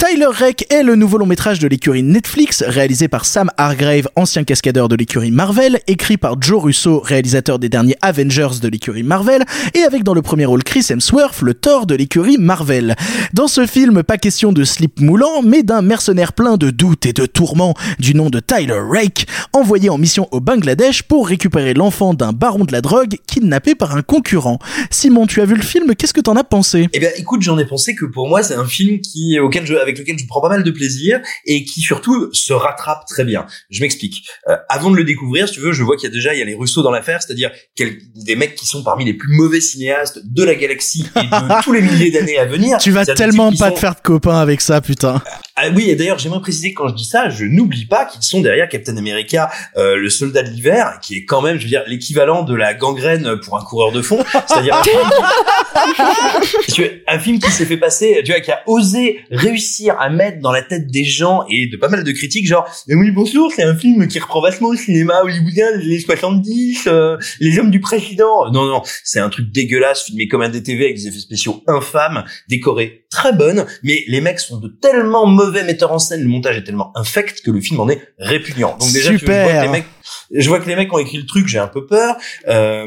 Tyler 0.00 0.28
Rake 0.32 0.64
est 0.70 0.82
le 0.82 0.96
nouveau 0.96 1.18
long 1.18 1.26
métrage 1.26 1.58
de 1.58 1.68
l'écurie 1.68 2.02
Netflix, 2.02 2.64
réalisé 2.66 3.06
par 3.06 3.26
Sam 3.26 3.50
Hargrave, 3.58 4.08
ancien 4.16 4.44
cascadeur 4.44 4.88
de 4.88 4.96
l'écurie 4.96 5.30
Marvel, 5.30 5.78
écrit 5.88 6.16
par 6.16 6.40
Joe 6.40 6.62
Russo, 6.62 7.00
réalisateur 7.00 7.58
des 7.58 7.68
derniers 7.68 7.96
Avengers 8.00 8.60
de 8.62 8.68
l'écurie 8.68 9.02
Marvel, 9.02 9.44
et 9.74 9.82
avec 9.82 10.02
dans 10.02 10.14
le 10.14 10.22
premier 10.22 10.46
rôle 10.46 10.64
Chris 10.64 10.86
Hemsworth, 10.88 11.42
le 11.42 11.52
Thor 11.52 11.84
de 11.84 11.94
l'écurie 11.94 12.38
Marvel. 12.38 12.96
Dans 13.34 13.46
ce 13.46 13.66
film, 13.66 14.02
pas 14.02 14.16
question 14.16 14.52
de 14.52 14.64
slip 14.64 15.00
moulant, 15.00 15.42
mais 15.42 15.62
d'un 15.62 15.82
mercenaire 15.82 16.32
plein 16.32 16.56
de 16.56 16.70
doutes 16.70 17.04
et 17.04 17.12
de 17.12 17.26
tourments 17.26 17.74
du 17.98 18.14
nom 18.14 18.30
de 18.30 18.40
Tyler 18.40 18.80
Rake, 18.80 19.26
envoyé 19.52 19.90
en 19.90 19.98
mission 19.98 20.28
au 20.30 20.40
Bangladesh 20.40 21.02
pour 21.02 21.28
récupérer 21.28 21.74
l'enfant 21.74 22.14
d'un 22.14 22.32
baron 22.32 22.64
de 22.64 22.72
la 22.72 22.80
drogue 22.80 23.16
kidnappé 23.26 23.74
par 23.74 23.94
un 23.94 24.02
concurrent. 24.02 24.60
Simon, 24.90 25.26
tu 25.26 25.42
as 25.42 25.44
vu 25.44 25.56
le 25.56 25.62
film, 25.62 25.94
qu'est-ce 25.94 26.14
que 26.14 26.22
t'en 26.22 26.36
as 26.36 26.44
pensé? 26.44 26.88
Eh 26.94 27.00
bien, 27.00 27.10
écoute, 27.18 27.42
j'en 27.42 27.58
ai 27.58 27.66
pensé 27.66 27.94
que 27.94 28.06
pour 28.06 28.30
moi, 28.30 28.42
c'est 28.42 28.54
un 28.54 28.66
film 28.66 29.00
qui, 29.02 29.38
auquel 29.38 29.66
je, 29.66 29.89
avec 29.90 29.98
lequel 29.98 30.18
je 30.18 30.26
prends 30.26 30.40
pas 30.40 30.48
mal 30.48 30.62
de 30.62 30.70
plaisir 30.70 31.20
et 31.44 31.64
qui 31.64 31.80
surtout 31.80 32.32
se 32.32 32.52
rattrape 32.52 33.04
très 33.06 33.24
bien. 33.24 33.46
Je 33.70 33.80
m'explique. 33.80 34.26
Euh, 34.48 34.56
avant 34.68 34.90
de 34.90 34.96
le 34.96 35.04
découvrir, 35.04 35.48
si 35.48 35.54
tu 35.54 35.60
veux, 35.60 35.72
je 35.72 35.82
vois 35.82 35.96
qu'il 35.96 36.08
y 36.08 36.12
a 36.12 36.14
déjà 36.14 36.34
il 36.34 36.38
y 36.38 36.42
a 36.42 36.44
les 36.44 36.54
Russo 36.54 36.82
dans 36.82 36.90
l'affaire, 36.90 37.22
c'est-à-dire 37.22 37.50
des 37.76 38.36
mecs 38.36 38.54
qui 38.54 38.66
sont 38.66 38.82
parmi 38.82 39.04
les 39.04 39.14
plus 39.14 39.34
mauvais 39.36 39.60
cinéastes 39.60 40.20
de 40.24 40.44
la 40.44 40.54
galaxie 40.54 41.06
et 41.16 41.26
de 41.26 41.62
tous 41.62 41.72
les 41.72 41.82
milliers 41.82 42.10
d'années 42.10 42.38
à 42.38 42.46
venir. 42.46 42.78
Tu 42.78 42.90
vas 42.90 43.04
tellement 43.04 43.52
pas 43.52 43.70
te 43.70 43.78
faire 43.78 43.94
de 43.94 44.00
copains 44.00 44.38
avec 44.38 44.60
ça, 44.60 44.80
putain. 44.80 45.22
Ah 45.56 45.68
oui, 45.74 45.90
et 45.90 45.96
d'ailleurs, 45.96 46.18
j'aimerais 46.18 46.40
préciser 46.40 46.72
que 46.72 46.78
quand 46.78 46.88
je 46.88 46.94
dis 46.94 47.04
ça, 47.04 47.28
je 47.28 47.44
n'oublie 47.44 47.84
pas 47.84 48.06
qu'ils 48.06 48.22
sont 48.22 48.40
derrière 48.40 48.68
Captain 48.68 48.96
America, 48.96 49.50
euh, 49.76 49.96
le 49.96 50.08
soldat 50.08 50.42
de 50.42 50.48
l'hiver, 50.48 50.98
qui 51.02 51.16
est 51.16 51.24
quand 51.24 51.42
même, 51.42 51.58
je 51.58 51.64
veux 51.64 51.68
dire, 51.68 51.82
l'équivalent 51.86 52.44
de 52.44 52.54
la 52.54 52.72
gangrène 52.72 53.38
pour 53.44 53.58
un 53.58 53.62
coureur 53.62 53.92
de 53.92 54.00
fond. 54.00 54.24
C'est-à-dire 54.46 54.80
un, 55.74 56.40
film 56.42 56.62
qui, 56.66 56.82
un 57.06 57.18
film 57.18 57.38
qui 57.38 57.50
s'est 57.50 57.64
fait 57.64 57.76
passer, 57.76 58.20
tu 58.24 58.32
vois, 58.32 58.40
qui 58.40 58.50
a 58.50 58.62
osé 58.66 59.20
réussir 59.30 59.96
à 59.98 60.10
mettre 60.10 60.40
dans 60.40 60.52
la 60.52 60.62
tête 60.62 60.86
des 60.88 61.04
gens 61.04 61.44
et 61.48 61.66
de 61.66 61.76
pas 61.76 61.88
mal 61.88 62.04
de 62.04 62.12
critiques, 62.12 62.46
genre, 62.46 62.68
mais 62.88 62.94
oui, 62.94 63.10
bonjour, 63.10 63.52
c'est 63.54 63.62
un 63.62 63.76
film 63.76 64.08
qui 64.08 64.18
reprend 64.18 64.40
vachement 64.40 64.70
le 64.70 64.76
cinéma 64.76 65.22
hollywoodien 65.22 65.76
des 65.76 65.84
années 65.84 66.00
70, 66.00 66.84
euh, 66.86 67.16
les 67.40 67.58
hommes 67.58 67.70
du 67.70 67.80
président. 67.80 68.50
Non, 68.50 68.66
non, 68.66 68.82
c'est 69.04 69.20
un 69.20 69.28
truc 69.28 69.50
dégueulasse, 69.52 70.04
filmé 70.04 70.28
comme 70.28 70.42
un 70.42 70.48
DTV 70.48 70.84
avec 70.84 70.96
des 70.96 71.08
effets 71.08 71.18
spéciaux 71.18 71.62
infâmes, 71.66 72.24
décoré 72.48 73.06
très 73.10 73.32
bonne, 73.32 73.66
mais 73.82 74.04
les 74.06 74.20
mecs 74.20 74.40
sont 74.40 74.58
de 74.58 74.68
tellement 74.68 75.26
mauvais 75.26 75.64
metteurs 75.64 75.92
en 75.92 75.98
scène, 75.98 76.22
le 76.22 76.28
montage 76.28 76.56
est 76.56 76.64
tellement 76.64 76.92
infect 76.96 77.42
que 77.42 77.50
le 77.50 77.60
film 77.60 77.80
en 77.80 77.88
est 77.88 78.00
répugnant. 78.18 78.76
Donc 78.78 78.92
déjà, 78.92 79.10
Super. 79.10 79.48
je, 79.48 79.52
vois 79.52 79.60
que 79.60 79.66
les 79.66 79.72
mecs, 79.72 79.86
je 80.32 80.48
vois 80.48 80.60
que 80.60 80.68
les 80.68 80.76
mecs 80.76 80.92
ont 80.92 80.98
écrit 80.98 81.18
le 81.18 81.26
truc, 81.26 81.46
j'ai 81.48 81.58
un 81.58 81.68
peu 81.68 81.86
peur. 81.86 82.16
Euh, 82.48 82.86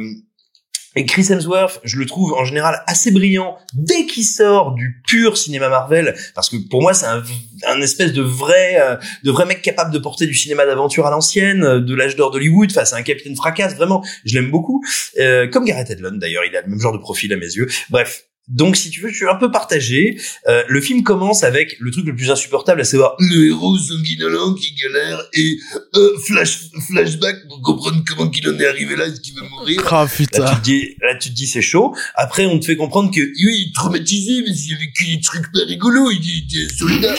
et 0.96 1.06
Chris 1.06 1.28
Hemsworth, 1.30 1.80
je 1.84 1.98
le 1.98 2.06
trouve 2.06 2.34
en 2.34 2.46
général 2.46 2.84
assez 2.88 3.12
brillant 3.12 3.58
dès 3.74 4.06
qu'il 4.06 4.24
sort 4.24 4.74
du 4.74 5.02
pur 5.08 5.38
cinéma 5.38 5.70
Marvel, 5.70 6.16
parce 6.36 6.50
que 6.50 6.58
pour 6.70 6.82
moi 6.82 6.94
c'est 6.94 7.06
un, 7.06 7.82
espèce 7.82 8.14
de 8.14 8.22
vrai, 8.22 8.80
euh, 8.80 8.96
de 9.24 9.32
vrai 9.32 9.46
mec 9.46 9.62
capable 9.62 9.92
de 9.92 10.00
porter 10.00 10.28
du 10.28 10.34
cinéma 10.34 10.66
d'aventure 10.66 11.06
à 11.08 11.12
l'ancienne, 11.12 11.64
euh, 11.64 11.80
de 11.80 11.96
l'âge 11.96 12.16
d'or 12.16 12.32
d'Hollywood. 12.32 12.70
Enfin, 12.72 12.86
c'est 12.86 12.96
un 12.96 13.02
capitaine 13.02 13.36
fracasse, 13.36 13.76
vraiment. 13.76 14.04
Je 14.26 14.38
l'aime 14.38 14.52
beaucoup, 14.52 14.84
euh, 15.20 15.48
comme 15.48 15.66
Gareth 15.66 15.90
Edlund 15.90 16.20
d'ailleurs. 16.20 16.44
Il 16.46 16.56
a 16.56 16.62
le 16.62 16.70
même 16.70 16.80
genre 16.80 16.94
de 16.94 16.98
profil 16.98 17.34
à 17.34 17.38
mes 17.38 17.46
yeux. 17.46 17.68
Bref, 17.90 18.26
donc, 18.50 18.76
si 18.76 18.90
tu 18.90 19.00
veux, 19.00 19.10
je 19.10 19.16
suis 19.16 19.28
un 19.28 19.36
peu 19.36 19.50
partagé. 19.52 20.20
Euh, 20.48 20.64
le 20.68 20.82
film 20.82 21.02
commence 21.04 21.44
avec 21.44 21.78
le 21.80 21.92
truc 21.92 22.06
le 22.06 22.14
plus 22.14 22.30
insupportable, 22.30 22.82
à 22.82 22.84
savoir 22.84 23.16
le 23.18 23.48
héros 23.48 23.78
sanguinolent 23.78 24.54
qui 24.56 24.76
galère 24.76 25.24
et 25.32 25.58
euh, 25.96 26.18
flash 26.26 26.60
flashback 26.90 27.48
pour 27.48 27.62
comprendre 27.62 28.04
comment 28.06 28.30
il 28.30 28.50
en 28.50 28.60
est 28.60 28.68
arrivé 28.68 28.98
là 28.98 29.08
et 29.08 29.14
qu'il 29.14 29.34
va 29.36 29.48
mourir. 29.48 29.82
Oh, 29.90 30.06
putain. 30.14 30.44
Là, 30.44 30.52
tu 30.56 30.60
te 30.60 30.64
dis, 30.66 30.96
là, 31.02 31.16
tu 31.16 31.30
te 31.30 31.34
dis, 31.34 31.48
c'est 31.48 31.62
chaud. 31.62 31.96
Après, 32.16 32.46
on 32.46 32.60
te 32.60 32.66
fait 32.66 32.76
comprendre 32.76 33.12
que 33.12 33.22
oui, 33.22 33.34
il 33.38 33.70
est 33.70 33.76
traumatisé, 33.76 34.44
mais 34.46 34.54
il 34.54 34.74
a 34.74 34.78
vécu 34.78 35.06
des 35.16 35.22
trucs 35.22 35.50
pas 35.54 35.60
rigolos. 35.66 36.12
Il 36.12 36.44
était 36.46 36.74
soldat. 36.74 37.16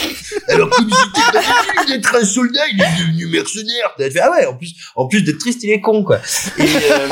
Alors, 0.49 0.69
comme 0.69 0.87
il 0.87 0.93
était 0.93 1.39
pas 1.39 1.41
vécu 1.41 1.91
d'être 1.91 2.15
un 2.15 2.25
soldat, 2.25 2.61
il 2.71 2.79
est 2.79 2.99
devenu 2.99 3.25
mercenaire. 3.27 3.95
T'as 3.97 4.11
fait, 4.11 4.19
ah 4.19 4.29
ouais, 4.29 4.45
en 4.45 4.55
plus, 4.55 4.75
en 4.95 5.07
plus 5.07 5.23
d'être 5.23 5.39
triste, 5.39 5.63
il 5.63 5.71
est 5.71 5.81
con, 5.81 6.03
quoi. 6.03 6.19
Et, 6.59 6.61
euh, 6.61 7.09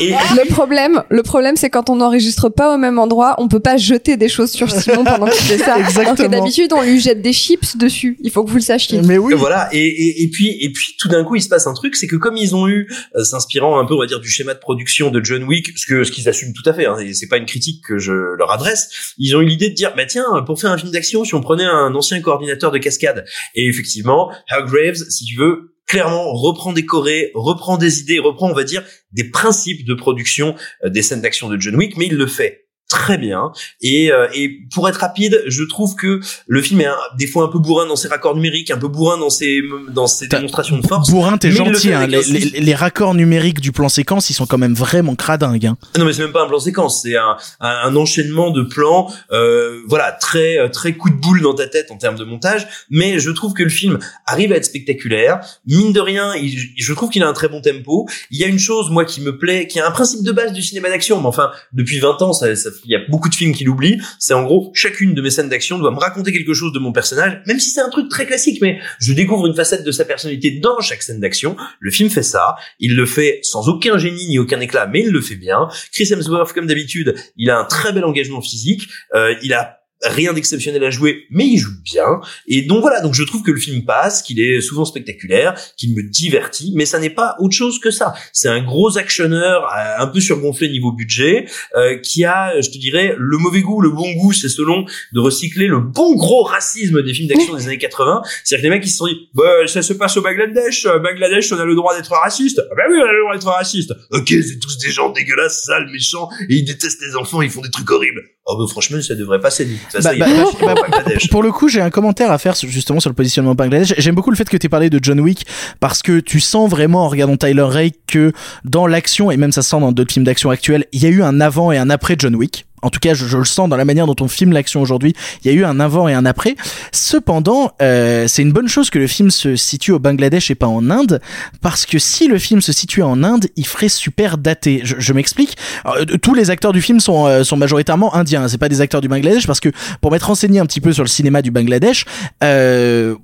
et, 0.00 0.08
et, 0.08 0.10
le 0.10 0.48
problème, 0.52 1.02
le 1.08 1.22
problème, 1.22 1.56
c'est 1.56 1.70
quand 1.70 1.88
on 1.88 1.96
n'enregistre 1.96 2.50
pas 2.50 2.74
au 2.74 2.81
même 2.82 2.98
endroit, 2.98 3.34
on 3.38 3.48
peut 3.48 3.60
pas 3.60 3.76
jeter 3.76 4.16
des 4.16 4.28
choses 4.28 4.50
sur 4.50 4.70
Simon 4.70 5.04
pendant 5.04 5.26
qu'il 5.26 5.42
fait 5.42 5.58
ça. 5.58 5.78
Exactement. 5.78 6.02
Alors 6.02 6.16
que 6.16 6.30
d'habitude, 6.30 6.72
on 6.72 6.82
lui 6.82 7.00
jette 7.00 7.22
des 7.22 7.32
chips 7.32 7.76
dessus. 7.76 8.18
Il 8.20 8.30
faut 8.30 8.44
que 8.44 8.50
vous 8.50 8.56
le 8.56 8.62
sachiez. 8.62 9.00
Mais 9.02 9.18
oui. 9.18 9.34
Voilà. 9.36 9.68
Et, 9.72 9.86
et, 9.86 10.22
et 10.22 10.28
puis, 10.28 10.56
et 10.60 10.70
puis, 10.70 10.96
tout 10.98 11.08
d'un 11.08 11.24
coup, 11.24 11.36
il 11.36 11.42
se 11.42 11.48
passe 11.48 11.66
un 11.66 11.74
truc, 11.74 11.96
c'est 11.96 12.06
que 12.06 12.16
comme 12.16 12.36
ils 12.36 12.54
ont 12.54 12.68
eu, 12.68 12.88
euh, 13.16 13.24
s'inspirant 13.24 13.78
un 13.78 13.86
peu, 13.86 13.94
on 13.94 13.98
va 13.98 14.06
dire, 14.06 14.20
du 14.20 14.28
schéma 14.28 14.54
de 14.54 14.58
production 14.58 15.10
de 15.10 15.24
John 15.24 15.44
Wick, 15.44 15.78
ce 15.78 15.86
que, 15.86 16.04
ce 16.04 16.12
qu'ils 16.12 16.28
assument 16.28 16.52
tout 16.52 16.68
à 16.68 16.74
fait, 16.74 16.86
hein, 16.86 16.98
et 16.98 17.14
c'est 17.14 17.28
pas 17.28 17.38
une 17.38 17.46
critique 17.46 17.82
que 17.84 17.98
je 17.98 18.12
leur 18.12 18.50
adresse, 18.50 19.14
ils 19.18 19.34
ont 19.36 19.40
eu 19.40 19.46
l'idée 19.46 19.70
de 19.70 19.74
dire, 19.74 19.94
bah 19.96 20.06
tiens, 20.06 20.24
pour 20.44 20.60
faire 20.60 20.70
un 20.70 20.78
film 20.78 20.90
d'action, 20.90 21.24
si 21.24 21.34
on 21.34 21.40
prenait 21.40 21.64
un 21.64 21.94
ancien 21.94 22.20
coordinateur 22.20 22.70
de 22.70 22.78
cascade, 22.78 23.24
et 23.54 23.66
effectivement, 23.66 24.30
Hargraves, 24.48 24.96
si 25.08 25.24
tu 25.24 25.36
veux, 25.36 25.72
clairement 25.86 26.32
reprend 26.32 26.72
des 26.72 26.86
chorés, 26.86 27.30
reprend 27.34 27.76
des 27.76 28.00
idées, 28.00 28.18
reprend, 28.18 28.50
on 28.50 28.54
va 28.54 28.64
dire, 28.64 28.82
des 29.12 29.24
principes 29.24 29.84
de 29.84 29.94
production 29.94 30.54
euh, 30.84 30.88
des 30.88 31.02
scènes 31.02 31.20
d'action 31.20 31.48
de 31.48 31.60
John 31.60 31.76
Wick, 31.76 31.96
mais 31.96 32.06
il 32.06 32.14
le 32.14 32.26
fait 32.26 32.66
très 32.92 33.16
bien. 33.18 33.52
Et, 33.80 34.12
euh, 34.12 34.28
et 34.34 34.60
pour 34.74 34.88
être 34.88 34.96
rapide 34.98 35.42
je 35.46 35.62
trouve 35.64 35.96
que 35.96 36.20
le 36.46 36.62
film 36.62 36.80
est 36.82 36.86
un, 36.86 36.96
des 37.18 37.26
fois 37.26 37.44
un 37.44 37.48
peu 37.48 37.58
bourrin 37.58 37.86
dans 37.86 37.96
ses 37.96 38.08
raccords 38.08 38.34
numériques 38.34 38.70
un 38.70 38.76
peu 38.78 38.88
bourrin 38.88 39.16
dans 39.18 39.30
ses 39.30 39.62
dans 39.88 40.06
ses 40.06 40.28
démonstrations 40.28 40.78
de 40.78 40.86
force. 40.86 41.10
Bourrin 41.10 41.38
t'es 41.38 41.48
le 41.48 41.54
gentil 41.56 41.88
fait 41.88 41.94
hein. 41.94 42.06
les, 42.06 42.74
raccords 42.74 43.14
numériques 43.14 43.60
du 43.60 43.72
plan 43.72 43.88
séquence 43.88 44.28
ils 44.30 44.34
sont 44.34 44.46
quand 44.46 44.58
même 44.58 44.74
vraiment 44.74 45.14
cradingues 45.14 45.66
hein. 45.66 45.76
non 45.98 46.04
mais 46.04 46.12
c'est 46.12 46.22
même 46.22 46.32
pas 46.32 46.44
un 46.44 46.48
plan 46.48 46.58
séquence 46.60 47.02
c'est 47.02 47.16
un, 47.16 47.36
un, 47.60 47.68
un 47.88 47.96
enchaînement 47.96 48.50
de 48.50 48.62
plans 48.62 49.10
euh, 49.32 49.80
voilà 49.88 50.12
très 50.12 50.70
très 50.70 50.92
coup 50.94 51.08
de 51.10 51.14
boule 51.16 51.40
dans 51.40 51.54
ta 51.54 51.66
tête 51.66 51.90
en 51.90 51.96
termes 51.96 52.16
de 52.16 52.24
montage. 52.24 52.66
Mais 52.90 53.18
je 53.18 53.30
trouve 53.30 53.54
que 53.54 53.62
le 53.62 53.68
film 53.70 53.98
arrive 54.26 54.52
à 54.52 54.56
être 54.56 54.64
spectaculaire. 54.64 55.40
Mine 55.66 55.92
de 55.92 56.00
rien 56.00 56.34
il- 56.34 56.72
je 56.76 56.92
trouve 56.92 57.08
qu'il 57.10 57.22
a 57.22 57.28
un 57.28 57.32
très 57.32 57.48
bon 57.48 57.60
tempo. 57.60 58.06
Il 58.30 58.38
y 58.38 58.44
a 58.44 58.46
une 58.46 58.58
chose 58.58 58.90
moi 58.90 59.04
qui 59.04 59.20
me 59.22 59.38
plaît 59.38 59.66
qui 59.66 59.78
est 59.78 59.82
un 59.82 59.90
principe 59.90 60.22
de 60.22 60.32
base 60.32 60.52
du 60.52 60.62
cinéma 60.62 60.88
d'action 60.90 61.20
mais 61.20 61.26
enfin 61.28 61.50
depuis 61.72 61.98
20 61.98 62.20
ans 62.22 62.32
ça, 62.32 62.54
ça- 62.56 62.70
il 62.84 62.90
y 62.90 62.96
a 62.96 63.00
beaucoup 63.08 63.28
de 63.28 63.34
films 63.34 63.54
qui 63.54 63.64
l'oublient 63.64 64.00
c'est 64.18 64.34
en 64.34 64.42
gros 64.44 64.70
chacune 64.74 65.14
de 65.14 65.22
mes 65.22 65.30
scènes 65.30 65.48
d'action 65.48 65.78
doit 65.78 65.90
me 65.90 65.98
raconter 65.98 66.32
quelque 66.32 66.54
chose 66.54 66.72
de 66.72 66.78
mon 66.78 66.92
personnage 66.92 67.40
même 67.46 67.58
si 67.58 67.70
c'est 67.70 67.80
un 67.80 67.90
truc 67.90 68.08
très 68.08 68.26
classique 68.26 68.60
mais 68.60 68.78
je 69.00 69.12
découvre 69.12 69.46
une 69.46 69.54
facette 69.54 69.84
de 69.84 69.92
sa 69.92 70.04
personnalité 70.04 70.50
dans 70.50 70.80
chaque 70.80 71.02
scène 71.02 71.20
d'action. 71.20 71.56
Le 71.80 71.90
film 71.90 72.10
fait 72.10 72.22
ça 72.22 72.56
il 72.80 72.94
le 72.94 73.06
fait 73.06 73.40
sans 73.42 73.68
aucun 73.68 73.98
génie 73.98 74.26
ni 74.26 74.38
aucun 74.38 74.60
éclat 74.60 74.86
mais 74.86 75.00
il 75.00 75.10
le 75.10 75.20
fait 75.20 75.36
bien. 75.36 75.68
Chris 75.92 76.08
Hemsworth 76.12 76.52
comme 76.52 76.66
d'habitude 76.66 77.14
il 77.36 77.50
a 77.50 77.58
un 77.58 77.64
très 77.64 77.92
bel 77.92 78.04
engagement 78.04 78.40
physique 78.40 78.88
euh, 79.14 79.34
il 79.42 79.52
a 79.52 79.81
rien 80.02 80.32
d'exceptionnel 80.32 80.82
à 80.84 80.90
jouer, 80.90 81.26
mais 81.30 81.46
il 81.46 81.58
joue 81.58 81.72
bien. 81.84 82.20
Et 82.46 82.62
donc 82.62 82.80
voilà, 82.80 83.00
donc 83.00 83.14
je 83.14 83.22
trouve 83.22 83.42
que 83.42 83.50
le 83.50 83.60
film 83.60 83.84
passe, 83.84 84.22
qu'il 84.22 84.40
est 84.40 84.60
souvent 84.60 84.84
spectaculaire, 84.84 85.54
qu'il 85.76 85.94
me 85.94 86.02
divertit, 86.02 86.72
mais 86.74 86.86
ça 86.86 86.98
n'est 86.98 87.10
pas 87.10 87.36
autre 87.38 87.54
chose 87.54 87.78
que 87.78 87.90
ça. 87.90 88.14
C'est 88.32 88.48
un 88.48 88.62
gros 88.62 88.98
actionneur, 88.98 89.64
euh, 89.64 90.02
un 90.02 90.06
peu 90.06 90.20
surgonflé 90.20 90.68
niveau 90.68 90.92
budget, 90.92 91.46
euh, 91.76 91.98
qui 91.98 92.24
a, 92.24 92.60
je 92.60 92.70
te 92.70 92.78
dirais, 92.78 93.14
le 93.18 93.38
mauvais 93.38 93.60
goût, 93.60 93.80
le 93.80 93.90
bon 93.90 94.12
goût, 94.12 94.32
c'est 94.32 94.48
selon 94.48 94.84
de 95.12 95.20
recycler 95.20 95.66
le 95.66 95.80
bon 95.80 96.16
gros 96.16 96.42
racisme 96.42 97.02
des 97.02 97.14
films 97.14 97.28
d'action 97.28 97.54
des 97.54 97.66
années 97.66 97.78
80. 97.78 98.22
C'est-à-dire 98.44 98.62
que 98.62 98.68
les 98.68 98.76
mecs, 98.78 98.86
ils 98.86 98.90
se 98.90 98.96
sont 98.96 99.06
dit, 99.06 99.28
bah, 99.34 99.66
ça 99.66 99.82
se 99.82 99.92
passe 99.92 100.16
au 100.16 100.22
Bangladesh, 100.22 100.86
euh, 100.86 100.98
Bangladesh, 100.98 101.52
on 101.52 101.58
a 101.58 101.64
le 101.64 101.74
droit 101.74 101.96
d'être 101.96 102.12
raciste. 102.12 102.60
Ah 102.70 102.74
bah 102.76 102.82
oui, 102.90 102.96
on 103.00 103.08
a 103.08 103.12
le 103.12 103.20
droit 103.20 103.34
d'être 103.34 103.46
raciste. 103.46 103.92
Ok, 104.10 104.28
c'est 104.28 104.58
tous 104.58 104.78
des 104.78 104.90
gens 104.90 105.10
dégueulasses, 105.10 105.64
sales, 105.64 105.88
méchants, 105.90 106.28
et 106.48 106.56
ils 106.56 106.64
détestent 106.64 107.02
les 107.02 107.16
enfants, 107.16 107.42
ils 107.42 107.50
font 107.50 107.60
des 107.60 107.70
trucs 107.70 107.90
horribles. 107.90 108.22
Oh 108.44 108.56
bah 108.58 108.64
franchement, 108.68 109.00
ça 109.00 109.14
devrait 109.14 109.40
passer. 109.40 109.68
Ça, 109.88 110.00
Bah, 110.00 110.26
bah, 110.60 110.74
pas 110.74 110.74
bah. 110.74 111.10
Pour 111.30 111.44
le 111.44 111.52
coup, 111.52 111.68
j'ai 111.68 111.80
un 111.80 111.90
commentaire 111.90 112.32
à 112.32 112.38
faire 112.38 112.54
justement 112.56 112.98
sur 112.98 113.08
le 113.08 113.14
positionnement 113.14 113.54
Bangladesh. 113.54 113.94
J'aime 113.98 114.16
beaucoup 114.16 114.30
le 114.30 114.36
fait 114.36 114.48
que 114.48 114.56
tu 114.56 114.66
aies 114.66 114.68
parlé 114.68 114.90
de 114.90 114.98
John 115.00 115.20
Wick 115.20 115.46
parce 115.78 116.02
que 116.02 116.18
tu 116.18 116.40
sens 116.40 116.68
vraiment 116.68 117.04
en 117.04 117.08
regardant 117.08 117.36
Tyler 117.36 117.62
Rake 117.62 117.98
que 118.08 118.32
dans 118.64 118.88
l'action 118.88 119.30
et 119.30 119.36
même 119.36 119.52
ça 119.52 119.62
se 119.62 119.70
sent 119.70 119.80
dans 119.80 119.92
d'autres 119.92 120.12
films 120.12 120.24
d'action 120.24 120.50
actuels, 120.50 120.86
il 120.92 121.02
y 121.02 121.06
a 121.06 121.10
eu 121.10 121.22
un 121.22 121.40
avant 121.40 121.70
et 121.70 121.78
un 121.78 121.88
après 121.88 122.16
John 122.18 122.34
Wick. 122.34 122.66
En 122.82 122.90
tout 122.90 123.00
cas, 123.00 123.14
je, 123.14 123.36
le 123.36 123.44
sens 123.44 123.68
dans 123.68 123.76
la 123.76 123.84
manière 123.84 124.06
dont 124.06 124.16
on 124.20 124.28
filme 124.28 124.52
l'action 124.52 124.80
aujourd'hui. 124.80 125.14
Il 125.44 125.50
y 125.50 125.54
a 125.54 125.58
eu 125.58 125.64
un 125.64 125.80
avant 125.80 126.08
et 126.08 126.14
un 126.14 126.26
après. 126.26 126.56
Cependant, 126.92 127.72
euh, 127.80 128.26
c'est 128.28 128.42
une 128.42 128.52
bonne 128.52 128.68
chose 128.68 128.90
que 128.90 128.98
le 128.98 129.06
film 129.06 129.30
se 129.30 129.56
situe 129.56 129.92
au 129.92 129.98
Bangladesh 129.98 130.50
et 130.50 130.54
pas 130.54 130.66
en 130.66 130.90
Inde, 130.90 131.20
parce 131.60 131.86
que 131.86 131.98
si 131.98 132.28
le 132.28 132.38
film 132.38 132.60
se 132.60 132.72
situait 132.72 133.02
en 133.02 133.22
Inde, 133.22 133.46
il 133.56 133.66
ferait 133.66 133.88
super 133.88 134.38
daté. 134.38 134.82
Je, 134.84 135.12
m'explique. 135.12 135.56
Euh, 135.86 136.04
tous 136.04 136.34
les 136.34 136.50
acteurs 136.50 136.72
du 136.72 136.82
film 136.82 137.00
sont, 137.00 137.26
euh, 137.26 137.44
sont 137.44 137.56
majoritairement 137.56 138.14
indiens. 138.14 138.48
C'est 138.48 138.58
pas 138.58 138.68
des 138.68 138.80
acteurs 138.80 139.00
du 139.00 139.08
Bangladesh, 139.08 139.46
parce 139.46 139.60
que 139.60 139.70
pour 140.00 140.10
m'être 140.10 140.26
renseigné 140.26 140.58
un 140.58 140.66
petit 140.66 140.80
peu 140.80 140.92
sur 140.92 141.04
le 141.04 141.08
cinéma 141.08 141.42
du 141.42 141.50
Bangladesh, 141.50 142.04
euh, 142.42 143.14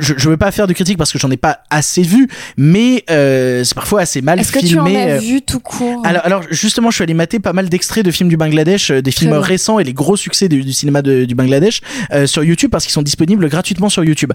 je, 0.00 0.14
je 0.16 0.28
veux 0.28 0.36
pas 0.36 0.50
faire 0.50 0.66
de 0.66 0.72
critique 0.72 0.98
parce 0.98 1.12
que 1.12 1.18
j'en 1.18 1.30
ai 1.30 1.36
pas 1.36 1.60
assez 1.70 2.02
vu, 2.02 2.28
mais 2.56 3.04
euh, 3.10 3.64
c'est 3.64 3.74
parfois 3.74 4.00
assez 4.02 4.22
mal 4.22 4.38
Est-ce 4.40 4.52
que 4.52 4.60
filmé. 4.60 4.92
tu 4.92 4.96
en 4.98 5.00
as 5.00 5.10
euh, 5.14 5.18
vu 5.18 5.42
tout 5.42 5.60
court? 5.60 6.02
Alors, 6.04 6.22
alors 6.24 6.42
justement, 6.50 6.90
je 6.90 6.96
suis 6.96 7.02
allé 7.02 7.14
mater 7.14 7.38
pas 7.40 7.52
mal 7.52 7.68
d'extraits 7.68 8.04
de 8.04 8.10
films 8.10 8.28
du 8.28 8.36
Bangladesh, 8.36 8.90
euh, 8.90 9.02
des 9.02 9.10
films 9.10 9.32
récents 9.34 9.78
et 9.78 9.84
les 9.84 9.92
gros 9.92 10.16
succès 10.16 10.48
du, 10.48 10.62
du 10.62 10.72
cinéma 10.72 11.02
de- 11.02 11.24
du 11.24 11.34
Bangladesh 11.34 11.80
euh, 12.12 12.26
sur 12.26 12.44
YouTube 12.44 12.70
parce 12.70 12.84
qu'ils 12.84 12.92
sont 12.92 13.02
disponibles 13.02 13.48
gratuitement 13.48 13.88
sur 13.88 14.04
YouTube. 14.04 14.32